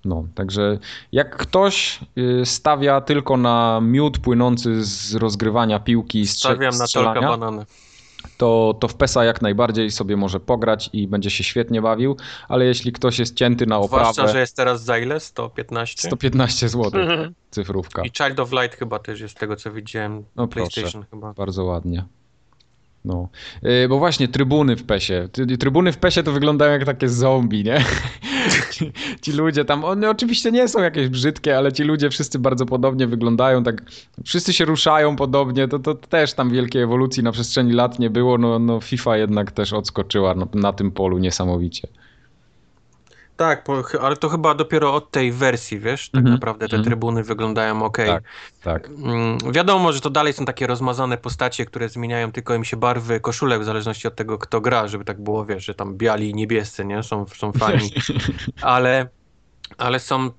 No, 0.04 0.24
także 0.34 0.78
jak 1.12 1.36
ktoś 1.36 2.00
yy, 2.16 2.46
stawia 2.46 3.00
tylko 3.00 3.36
na 3.36 3.80
miód 3.82 4.18
płynący 4.18 4.84
z 4.84 5.14
rozgrywania 5.14 5.80
piłki, 5.80 6.26
strze- 6.26 6.48
na 6.58 6.70
tolka 6.70 6.86
strzelania, 6.86 7.28
banany. 7.28 7.66
to, 8.36 8.76
to 8.80 8.88
w 8.88 8.94
PESA 8.94 9.24
jak 9.24 9.42
najbardziej 9.42 9.90
sobie 9.90 10.16
może 10.16 10.40
pograć 10.40 10.90
i 10.92 11.08
będzie 11.08 11.30
się 11.30 11.44
świetnie 11.44 11.82
bawił, 11.82 12.16
ale 12.48 12.64
jeśli 12.64 12.92
ktoś 12.92 13.18
jest 13.18 13.34
cięty 13.36 13.66
na 13.66 13.82
Zwłaszcza, 13.82 14.10
oprawę, 14.10 14.32
że 14.32 14.40
jest 14.40 14.56
teraz 14.56 14.82
za 14.84 14.98
ile? 14.98 15.20
115? 15.20 16.08
115 16.08 16.68
zł 16.68 17.00
cyfrówka. 17.50 18.02
I 18.02 18.10
Child 18.10 18.40
of 18.40 18.52
Light 18.52 18.78
chyba 18.78 18.98
też 18.98 19.20
jest 19.20 19.36
z 19.36 19.38
tego, 19.38 19.56
co 19.56 19.72
widziałem. 19.72 20.24
No 20.36 20.48
PlayStation 20.48 21.04
chyba. 21.10 21.32
Bardzo 21.32 21.64
ładnie. 21.64 22.04
No, 23.04 23.28
Yy, 23.62 23.88
bo 23.88 23.98
właśnie 23.98 24.28
trybuny 24.28 24.76
w 24.76 24.84
PESie. 24.84 25.28
Trybuny 25.58 25.92
w 25.92 25.98
PESie 25.98 26.22
to 26.22 26.32
wyglądają 26.32 26.72
jak 26.72 26.84
takie 26.84 27.08
zombie, 27.08 27.64
nie? 27.64 27.84
Ci, 28.72 28.92
ci 29.22 29.32
ludzie 29.32 29.64
tam, 29.64 29.84
one 29.84 30.10
oczywiście 30.10 30.52
nie 30.52 30.68
są 30.68 30.82
jakieś 30.82 31.08
brzydkie, 31.08 31.56
ale 31.56 31.72
ci 31.72 31.84
ludzie 31.84 32.10
wszyscy 32.10 32.38
bardzo 32.38 32.66
podobnie 32.66 33.06
wyglądają, 33.06 33.62
tak 33.62 33.82
wszyscy 34.24 34.52
się 34.52 34.64
ruszają 34.64 35.16
podobnie, 35.16 35.68
to, 35.68 35.78
to 35.78 35.94
też 35.94 36.34
tam 36.34 36.50
wielkiej 36.50 36.82
ewolucji 36.82 37.22
na 37.22 37.32
przestrzeni 37.32 37.72
lat 37.72 37.98
nie 37.98 38.10
było, 38.10 38.38
no, 38.38 38.58
no 38.58 38.80
FIFA 38.80 39.16
jednak 39.16 39.52
też 39.52 39.72
odskoczyła 39.72 40.34
na, 40.34 40.46
na 40.54 40.72
tym 40.72 40.90
polu 40.90 41.18
niesamowicie. 41.18 41.88
Tak, 43.38 43.64
po, 43.64 43.82
ale 44.00 44.16
to 44.16 44.28
chyba 44.28 44.54
dopiero 44.54 44.94
od 44.94 45.10
tej 45.10 45.32
wersji, 45.32 45.78
wiesz? 45.78 46.10
Tak 46.10 46.18
Mhm, 46.18 46.34
naprawdę 46.34 46.68
te 46.68 46.76
mhm. 46.76 46.84
trybuny 46.84 47.22
wyglądają 47.22 47.82
ok. 47.82 47.96
Tak. 47.96 48.24
Tak. 48.62 48.88
Mm, 48.88 49.38
wiadomo, 49.52 49.92
że 49.92 50.00
to 50.00 50.10
dalej 50.10 50.32
są 50.32 50.44
takie 50.44 50.66
rozmazane 50.66 51.18
postacie, 51.18 51.66
które 51.66 51.88
zmieniają 51.88 52.32
tylko 52.32 52.54
im 52.54 52.64
się 52.64 52.76
barwy 52.76 53.20
koszulek 53.20 53.60
w 53.60 53.64
zależności 53.64 54.08
od 54.08 54.14
tego, 54.16 54.38
kto 54.38 54.60
gra, 54.60 54.88
żeby 54.88 55.04
tak 55.04 55.20
było, 55.20 55.44
wiesz, 55.44 55.64
że 55.64 55.74
tam 55.74 55.94
biali 55.94 56.30
i 56.30 56.34
niebiescy, 56.34 56.84
nie? 56.84 57.02
Są, 57.02 57.26
są 57.26 57.52
fajni. 57.52 57.92
ale, 58.62 59.08
ale 59.78 60.00
są 60.00 60.30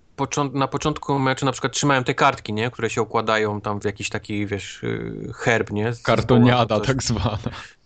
na 0.54 0.68
początku 0.68 1.20
meczu 1.20 1.46
na 1.46 1.52
przykład 1.52 1.74
trzymają 1.74 2.04
te 2.04 2.14
kartki, 2.14 2.54
nie? 2.54 2.72
Które 2.72 2.90
się 2.90 3.02
układają 3.02 3.62
tam 3.62 3.82
w 3.82 3.86
jakiś 3.86 4.10
taki, 4.10 4.46
wiesz, 4.46 4.84
y, 4.84 5.32
herb, 5.36 5.72
nie? 5.72 5.94
Z- 5.94 6.04
Kartoniada 6.04 6.80
tak 6.80 7.04
zwana. 7.04 7.38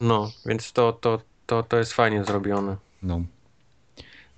No, 0.01 0.31
więc 0.45 0.71
to, 0.71 0.93
to, 0.93 1.21
to, 1.45 1.63
to 1.63 1.77
jest 1.77 1.93
fajnie 1.93 2.23
zrobione. 2.23 2.75
No. 3.03 3.21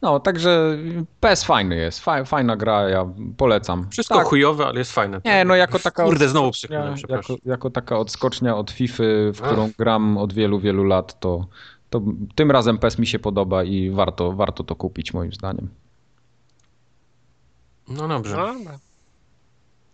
No, 0.02 0.20
także 0.20 0.78
PES 1.20 1.44
fajny 1.44 1.76
jest, 1.76 2.00
Fa- 2.00 2.26
fajna 2.26 2.56
gra, 2.56 2.90
ja 2.90 3.06
polecam. 3.38 3.88
Wszystko 3.90 4.16
tak, 4.16 4.28
chujowe, 4.28 4.66
ale 4.66 4.80
jest 4.80 4.92
fajne. 4.92 5.22
Nie, 5.26 5.46
no 5.46 5.56
jako 5.56 5.80
taka 5.80 6.04
Kurde, 6.04 6.30
znowu 6.30 6.52
przepraszam. 6.52 7.10
jako, 7.10 7.36
jako 7.46 7.70
taka 7.70 7.98
odskocznia 7.98 8.56
od 8.56 8.72
FIFA, 8.72 9.04
w 9.34 9.42
którą 9.42 9.72
gram 9.78 10.18
od 10.18 10.34
wielu, 10.34 10.60
wielu 10.60 10.84
lat, 10.84 11.20
to, 11.20 11.48
to 11.90 12.02
tym 12.36 12.52
razem 12.52 12.78
PES 12.78 13.00
mi 13.00 13.08
się 13.08 13.20
podoba 13.20 13.64
i 13.64 13.90
warto, 13.90 14.32
warto 14.32 14.64
to 14.64 14.76
kupić 14.76 15.14
moim 15.14 15.34
zdaniem. 15.34 15.70
No 17.88 18.08
dobrze. 18.08 18.38
No. 18.38 18.54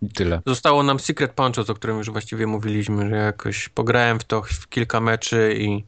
I 0.02 0.10
tyle. 0.10 0.42
Zostało 0.46 0.84
nam 0.84 1.00
Secret 1.00 1.32
Punches, 1.32 1.70
o 1.70 1.74
którym 1.74 1.98
już 1.98 2.10
właściwie 2.10 2.48
mówiliśmy, 2.48 3.10
że 3.10 3.16
jakoś 3.16 3.70
pograłem 3.70 4.20
w 4.20 4.24
to 4.24 4.42
w 4.42 4.70
kilka 4.70 5.00
meczy 5.00 5.56
i 5.58 5.84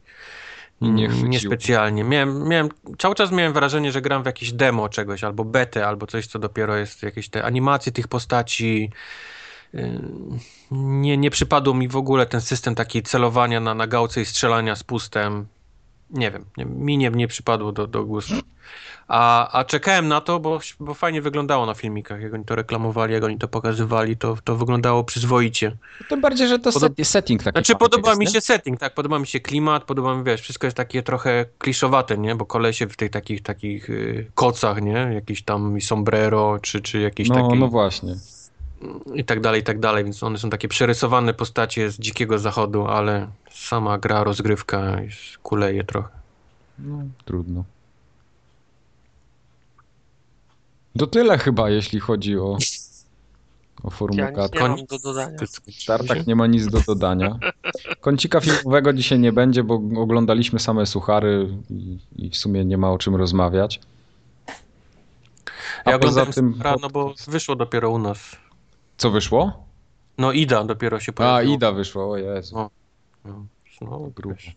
I 0.80 0.90
nie 0.90 1.04
mm, 1.04 1.10
chwyciło. 1.10 1.28
niespecjalnie. 1.32 2.04
Miałem, 2.04 2.48
miałem, 2.48 2.68
cały 2.98 3.14
czas 3.14 3.32
miałem 3.32 3.52
wrażenie, 3.52 3.92
że 3.92 4.02
gram 4.02 4.22
w 4.22 4.26
jakieś 4.26 4.52
demo 4.52 4.88
czegoś, 4.88 5.24
albo 5.24 5.44
betę, 5.44 5.86
albo 5.86 6.06
coś, 6.06 6.26
co 6.26 6.38
dopiero 6.38 6.76
jest, 6.76 7.02
jakieś 7.02 7.28
te 7.28 7.44
animacje 7.44 7.92
tych 7.92 8.08
postaci. 8.08 8.90
Yy, 9.74 10.00
Nie, 10.70 11.16
nie 11.16 11.30
przypadł 11.30 11.74
mi 11.74 11.88
w 11.88 11.96
ogóle 11.96 12.26
ten 12.26 12.40
system 12.40 12.74
taki 12.74 13.02
celowania 13.02 13.60
na, 13.60 13.74
na 13.74 13.86
gałce 13.86 14.20
i 14.20 14.24
strzelania 14.24 14.76
z 14.76 14.82
pustem. 14.82 15.46
Nie 16.14 16.30
wiem, 16.30 16.44
nie, 16.56 16.64
mi 16.64 16.98
nie, 16.98 17.10
nie 17.10 17.28
przypadło 17.28 17.72
do, 17.72 17.86
do 17.86 18.04
gustu. 18.04 18.34
A, 19.08 19.52
a 19.58 19.64
czekałem 19.64 20.08
na 20.08 20.20
to, 20.20 20.40
bo, 20.40 20.60
bo 20.80 20.94
fajnie 20.94 21.22
wyglądało 21.22 21.66
na 21.66 21.74
filmikach, 21.74 22.20
jak 22.22 22.34
oni 22.34 22.44
to 22.44 22.54
reklamowali, 22.54 23.12
jak 23.14 23.24
oni 23.24 23.38
to 23.38 23.48
pokazywali, 23.48 24.16
to, 24.16 24.36
to 24.44 24.56
wyglądało 24.56 25.04
przyzwoicie. 25.04 25.76
Tym 26.08 26.20
bardziej, 26.20 26.48
że 26.48 26.58
to 26.58 26.70
Podob- 26.70 26.96
set, 26.96 27.08
setting 27.08 27.42
taki 27.42 27.54
Znaczy 27.54 27.74
podoba 27.76 28.08
jest, 28.08 28.20
mi 28.20 28.26
nie? 28.26 28.32
się 28.32 28.40
setting, 28.40 28.80
tak, 28.80 28.94
podoba 28.94 29.18
mi 29.18 29.26
się 29.26 29.40
klimat, 29.40 29.84
podoba 29.84 30.16
mi, 30.16 30.24
wiesz, 30.24 30.40
wszystko 30.40 30.66
jest 30.66 30.76
takie 30.76 31.02
trochę 31.02 31.44
kliszowate, 31.58 32.18
nie, 32.18 32.34
bo 32.34 32.46
kolesie 32.46 32.86
w 32.86 32.96
tych 32.96 33.10
takich, 33.10 33.42
takich 33.42 33.90
y, 33.90 34.30
kocach, 34.34 34.82
nie, 34.82 35.10
jakiś 35.14 35.42
tam 35.42 35.80
sombrero, 35.80 36.58
czy, 36.62 36.80
czy 36.80 37.00
jakieś 37.00 37.28
No, 37.28 37.34
takie 37.34 37.54
no 37.60 37.68
właśnie. 37.68 38.16
I 39.14 39.24
tak 39.24 39.40
dalej, 39.40 39.60
i 39.60 39.64
tak 39.64 39.80
dalej, 39.80 40.04
więc 40.04 40.22
one 40.22 40.38
są 40.38 40.50
takie 40.50 40.68
przerysowane 40.68 41.34
postacie 41.34 41.90
z 41.90 41.98
dzikiego 41.98 42.38
zachodu, 42.38 42.86
ale 42.86 43.28
sama 43.50 43.98
gra, 43.98 44.24
rozgrywka 44.24 44.96
kuleje 45.42 45.84
trochę. 45.84 46.08
No, 46.78 46.98
trudno. 47.24 47.64
To 50.98 51.06
tyle 51.06 51.38
chyba, 51.38 51.70
jeśli 51.70 52.00
chodzi 52.00 52.38
o, 52.38 52.44
o 52.44 52.58
Ja 53.84 53.90
formułkę. 53.90 54.42
nic 54.42 54.52
nie 54.54 54.60
mam 54.60 54.86
do 54.86 54.98
dodania. 54.98 55.38
W 55.82 55.84
tartach 55.86 56.26
nie 56.26 56.36
ma 56.36 56.46
nic 56.46 56.66
do 56.66 56.80
dodania. 56.80 57.38
Kącika 58.00 58.40
filmowego 58.40 58.92
dzisiaj 58.92 59.18
nie 59.18 59.32
będzie, 59.32 59.64
bo 59.64 59.74
oglądaliśmy 59.96 60.58
same 60.58 60.86
suchary 60.86 61.48
i, 61.70 61.98
i 62.16 62.30
w 62.30 62.36
sumie 62.36 62.64
nie 62.64 62.78
ma 62.78 62.90
o 62.90 62.98
czym 62.98 63.16
rozmawiać. 63.16 63.80
A 65.84 65.90
Ja 65.90 65.98
poza 65.98 66.26
tym, 66.26 66.62
rano, 66.62 66.90
bo 66.90 67.14
wyszło 67.28 67.56
dopiero 67.56 67.90
u 67.90 67.98
nas. 67.98 68.36
Co 68.96 69.10
wyszło? 69.10 69.64
No 70.18 70.32
Ida 70.32 70.64
dopiero 70.64 71.00
się 71.00 71.12
A, 71.12 71.14
pojawiła. 71.14 71.54
Ida 71.54 71.72
wyszło, 71.72 72.10
o 72.10 72.16
Jezu. 72.16 72.56
No. 72.56 72.70
No, 73.24 73.44
no, 73.80 73.98
Grubo. 74.16 74.34
wiesz. 74.34 74.52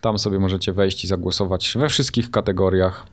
Tam 0.00 0.18
sobie 0.18 0.38
możecie 0.38 0.72
wejść 0.72 1.04
i 1.04 1.06
zagłosować 1.06 1.72
we 1.76 1.88
wszystkich 1.88 2.30
kategoriach. 2.30 3.06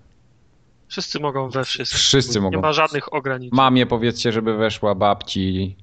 Wszyscy 0.91 1.19
mogą 1.19 1.49
we 1.49 1.63
wszystkim. 1.65 1.97
Wszyscy 1.97 2.35
Nie 2.39 2.41
mogą. 2.41 2.61
ma 2.61 2.73
żadnych 2.73 3.13
ograniczeń. 3.13 3.55
Mamie 3.57 3.85
powiedzcie, 3.85 4.31
żeby 4.31 4.57
weszła, 4.57 4.95
babci, 4.95 5.75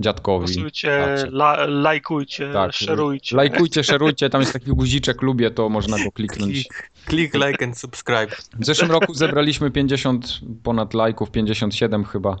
dziadkowi. 0.00 0.44
Głosujcie, 0.54 1.16
la, 1.30 1.66
lajkujcie, 1.66 2.50
Tak, 2.52 2.72
szerujcie. 2.72 3.36
Lajkujcie, 3.36 3.84
szerujcie, 3.84 4.30
tam 4.30 4.40
jest 4.40 4.52
taki 4.52 4.70
guziczek 4.70 5.22
lubię, 5.22 5.50
to 5.50 5.68
można 5.68 6.04
go 6.04 6.12
kliknąć. 6.12 6.52
Klik, 6.52 6.90
klik, 7.06 7.34
like 7.34 7.64
and 7.64 7.78
subscribe. 7.78 8.28
W 8.58 8.64
zeszłym 8.66 8.90
roku 8.90 9.14
zebraliśmy 9.14 9.70
50 9.70 10.40
ponad 10.62 10.94
lajków, 10.94 11.30
57 11.30 12.04
chyba. 12.04 12.36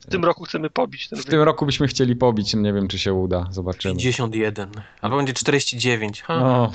W 0.00 0.06
tym 0.10 0.24
roku 0.24 0.44
chcemy 0.44 0.70
pobić 0.70 1.08
ten 1.08 1.18
W 1.18 1.24
tym 1.24 1.40
roku 1.42 1.66
byśmy 1.66 1.88
chcieli 1.88 2.16
pobić, 2.16 2.54
nie 2.54 2.72
wiem 2.72 2.88
czy 2.88 2.98
się 2.98 3.14
uda, 3.14 3.46
zobaczymy. 3.50 3.94
51. 3.94 4.70
Albo 5.00 5.16
będzie 5.16 5.32
49. 5.32 6.22
Ha. 6.22 6.40
No, 6.40 6.72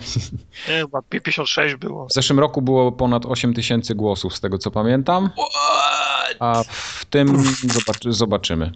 Nie, 0.69 0.79
chyba 0.79 1.01
56 1.01 1.75
było. 1.75 2.07
w 2.07 2.13
zeszłym 2.13 2.39
roku 2.39 2.61
było 2.61 2.91
ponad 2.91 3.25
8 3.25 3.53
tysięcy 3.53 3.95
głosów, 3.95 4.35
z 4.35 4.41
tego 4.41 4.57
co 4.57 4.71
pamiętam, 4.71 5.29
What? 5.29 6.35
a 6.39 6.63
w 6.67 7.05
tym 7.05 7.43
zobaczy, 7.63 8.13
zobaczymy. 8.13 8.71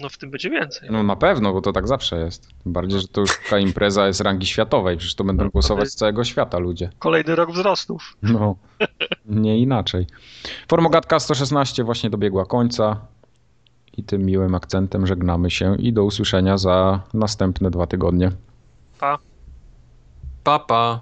No 0.00 0.08
w 0.08 0.18
tym 0.18 0.30
będzie 0.30 0.50
więcej. 0.50 0.88
No 0.92 1.02
na 1.02 1.16
pewno, 1.16 1.52
bo 1.52 1.60
to 1.60 1.72
tak 1.72 1.88
zawsze 1.88 2.18
jest. 2.20 2.48
Tym 2.62 2.72
bardziej, 2.72 3.00
że 3.00 3.08
to 3.08 3.20
już 3.20 3.38
taka 3.38 3.58
impreza 3.58 4.06
jest 4.06 4.20
rangi 4.20 4.46
światowej, 4.46 4.96
przecież 4.96 5.14
to 5.14 5.24
będą 5.24 5.50
głosować 5.50 5.88
z 5.88 5.94
całego 5.94 6.24
świata 6.24 6.58
ludzie. 6.58 6.90
Kolejny 6.98 7.34
rok 7.34 7.52
wzrostów. 7.52 8.16
No, 8.22 8.56
nie 9.26 9.58
inaczej. 9.58 10.06
Formogatka 10.68 11.20
116 11.20 11.84
właśnie 11.84 12.10
dobiegła 12.10 12.46
końca 12.46 13.00
i 13.96 14.04
tym 14.04 14.26
miłym 14.26 14.54
akcentem 14.54 15.06
żegnamy 15.06 15.50
się 15.50 15.76
i 15.78 15.92
do 15.92 16.04
usłyszenia 16.04 16.58
za 16.58 17.00
następne 17.14 17.70
dwa 17.70 17.86
tygodnie. 17.86 18.30
Pa. 19.00 19.18
Papa. 20.44 21.00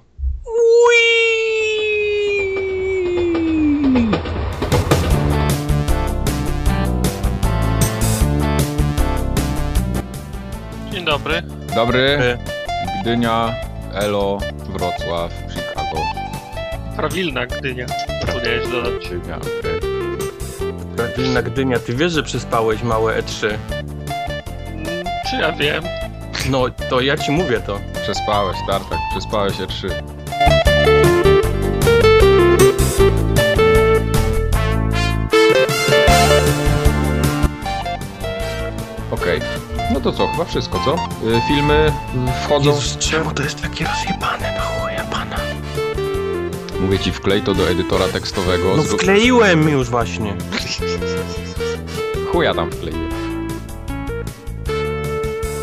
Dzień 11.03 11.07
dobry. 11.11 11.43
Dobry. 11.75 12.39
Gdynia, 13.03 13.55
Elo, 13.95 14.39
Wrocław, 14.69 15.33
Chicago. 15.51 15.99
Prawilna 16.97 17.47
Gdynia. 17.47 17.87
Powinieneś 18.27 18.69
dodać. 18.69 18.93
Gdynia, 19.09 19.37
okej. 19.37 19.81
Prawilna 20.97 21.43
Gdynia, 21.43 21.79
ty 21.79 21.95
wiesz, 21.95 22.13
że 22.13 22.23
przespałeś 22.23 22.83
małe 22.83 23.23
E3. 23.23 23.47
Mm, 23.47 24.87
Czy 25.31 25.37
ja 25.37 25.53
wiem? 25.53 25.85
No, 26.51 26.65
to 26.91 27.01
ja 27.01 27.17
ci 27.19 27.31
mówię 27.33 27.61
to. 27.61 27.81
Przespałeś, 28.03 28.57
Tartak, 28.69 28.99
przespałeś 29.11 29.61
E 29.61 29.67
E3. 29.67 29.89
Okej, 39.11 39.41
no 39.95 40.01
to 40.01 40.13
co, 40.13 40.27
chyba 40.29 40.45
wszystko, 40.45 40.81
co? 40.85 40.95
Y, 41.29 41.41
Filmy 41.49 41.93
wchodzą, 42.45 42.71
Jezus, 42.71 42.97
czemu 42.99 43.31
to 43.35 43.43
jest 43.43 43.61
takie 43.63 43.85
rozjebane 43.85 44.53
na 44.57 44.61
chuja 44.61 45.05
pana? 45.05 45.37
mówię 46.81 46.99
ci, 46.99 47.13
wklej 47.13 47.43
to 47.43 47.55
do 47.55 47.71
edytora 47.71 48.09
tekstowego. 48.09 48.65
No 48.77 48.83
zrób- 48.83 48.97
wkleiłem 49.03 49.69
już 49.69 49.91
właśnie. 49.91 50.35
Chuja 52.33 52.55
tam 52.55 52.71
wkleiłem. 52.71 53.09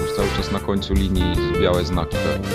Już 0.02 0.16
cały 0.16 0.28
czas 0.38 0.52
na 0.52 0.60
końcu 0.60 0.94
linii 0.94 1.36
białe 1.62 1.86
znaki 1.86 2.18
pewnie. 2.18 2.50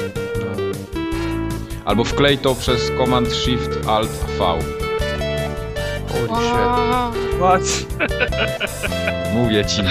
Albo 1.84 2.05
wklej 2.05 2.39
to 2.39 2.55
przez 2.55 2.91
Command 2.99 3.33
Shift 3.33 3.89
Alt 3.89 4.10
V. 4.39 4.44
Holy 6.09 6.28
shit. 6.44 7.39
What? 7.39 7.62
Mówię 9.34 9.65
ci, 9.65 9.83
no. 9.83 9.91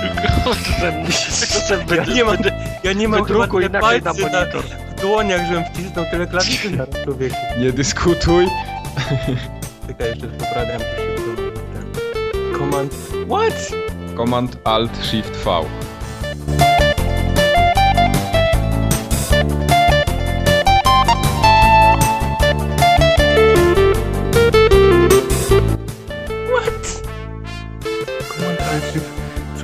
Ja 1.96 2.04
nie 2.14 2.24
mam, 2.24 2.36
ja 2.84 2.92
nie 2.92 3.08
mam 3.08 3.24
chyba 3.24 3.38
wydrukuj 3.38 3.62
tyle 3.62 3.70
i 3.70 3.72
naklej 3.72 4.02
na 4.02 4.12
monitor. 4.12 4.62
w 4.96 5.00
dłoniach, 5.00 5.46
żebym 5.48 5.64
wcisnął 5.64 6.04
tyle 6.10 6.26
klawiszy 6.26 6.70
na 6.70 6.86
człowieku. 7.04 7.36
Nie 7.58 7.72
dyskutuj. 7.72 8.46
Czekaj, 9.86 10.08
jeszcze 10.08 10.26
poprawiam 10.26 10.80
to 10.80 10.84
szybko. 10.96 11.60
Ten. 11.74 12.58
Command... 12.58 12.94
What? 13.28 13.70
Command 14.16 14.56
Alt 14.64 15.04
Shift 15.04 15.36
V. 15.44 15.60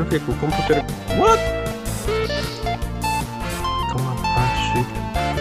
Człowieku, 0.06 0.32
komputer... 0.40 0.84
What? 1.06 1.40
Command 3.92 4.20
A, 4.24 4.46
Shift, 4.72 4.90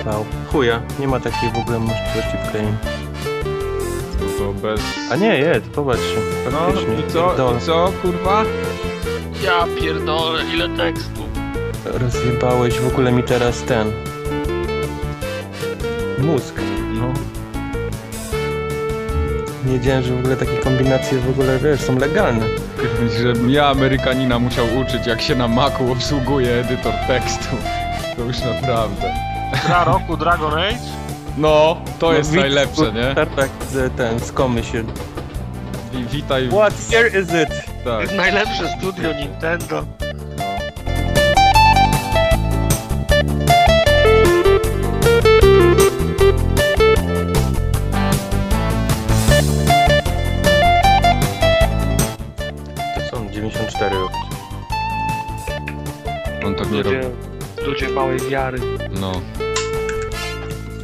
V. 0.05 0.25
Chuja, 0.51 0.81
nie 0.99 1.07
ma 1.07 1.19
takiej 1.19 1.51
w 1.51 1.57
ogóle 1.57 1.79
możliwości 1.79 2.37
wklejeń. 2.47 2.77
To, 4.19 4.43
to 4.43 4.53
bez... 4.53 4.81
A 5.11 5.15
nie, 5.15 5.37
jest, 5.39 5.69
popatrzcie. 5.69 6.17
No 6.51 6.59
Faktycznie, 6.59 6.99
i 6.99 7.11
co, 7.11 7.55
i 7.57 7.61
co, 7.61 7.91
kurwa? 8.01 8.43
Ja 9.43 9.65
pierdolę, 9.79 10.43
ile 10.53 10.69
tekstu. 10.69 11.21
Rozjebałeś 11.85 12.79
w 12.79 12.87
ogóle 12.87 13.11
mi 13.11 13.23
teraz 13.23 13.61
ten... 13.61 13.91
Mózg. 16.19 16.55
No. 16.93 17.13
Nie 19.65 19.79
wiedziałem, 19.79 20.03
że 20.03 20.15
w 20.15 20.19
ogóle 20.19 20.35
takie 20.35 20.57
kombinacje 20.57 21.19
w 21.19 21.29
ogóle, 21.29 21.59
wiesz, 21.59 21.81
są 21.81 21.99
legalne. 21.99 22.45
Żebym 23.22 23.49
ja 23.49 23.67
Amerykanina 23.67 24.39
musiał 24.39 24.65
uczyć, 24.77 25.07
jak 25.07 25.22
się 25.22 25.35
na 25.35 25.47
Macu 25.47 25.91
obsługuje 25.91 26.59
edytor 26.59 26.93
tekstu. 27.07 27.55
To 28.15 28.22
już 28.23 28.39
naprawdę. 28.39 29.14
Gra 29.65 29.83
roku 29.83 30.17
Dragon 30.17 30.53
Age? 30.53 30.77
No, 31.38 31.77
to 31.99 32.14
jest 32.14 32.31
widz- 32.31 32.39
najlepsze, 32.41 32.91
nie? 32.93 33.15
Tak, 33.35 33.49
z- 33.72 33.93
ten, 33.97 34.19
skomy 34.19 34.64
się. 34.64 34.83
Wi- 35.93 36.05
witaj. 36.05 36.49
What 36.49 36.73
year 36.91 37.07
is 37.07 37.30
it? 37.30 37.65
Tak. 37.85 38.11
Najlepsze 38.17 38.67
studio 38.77 39.14
Nintendo. 39.14 39.83
Małej 58.06 58.19
wiary. 58.30 58.59
No. 58.92 59.11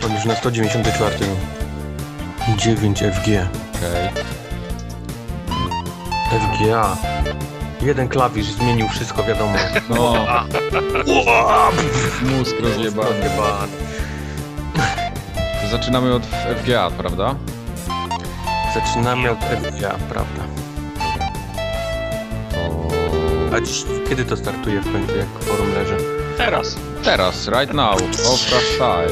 On 0.05 0.13
już 0.15 0.25
na 0.25 0.35
194. 0.35 1.15
9 2.57 2.99
FG. 2.99 3.27
Okej. 3.75 4.09
FGA. 6.39 6.97
Jeden 7.81 8.07
klawisz 8.07 8.45
zmienił 8.45 8.87
wszystko, 8.87 9.23
wiadomo. 9.23 9.53
No. 9.89 10.13
Mózg 12.37 12.55
rozjebany. 12.59 13.29
Zaczynamy 15.71 16.13
od 16.13 16.23
FGA, 16.25 16.91
prawda? 16.97 17.35
Zaczynamy 18.73 19.31
od 19.31 19.39
FGA, 19.39 19.95
prawda? 20.09 20.43
To... 22.51 23.55
A 23.55 23.61
dziś, 23.61 23.83
kiedy 24.09 24.25
to 24.25 24.37
startuje 24.37 24.81
w 24.81 24.91
końcu, 24.91 25.17
jak 25.17 25.27
forum 25.43 25.73
leży? 25.73 25.97
Teraz. 26.37 26.90
Teraz, 27.03 27.47
right 27.47 27.73
now. 27.73 27.95
Opera 27.95 28.61
style. 28.75 29.11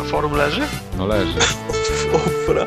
A 0.00 0.04
forum 0.04 0.32
leży? 0.32 0.62
No 0.96 1.06
leży. 1.06 1.38
Ofra. 2.14 2.64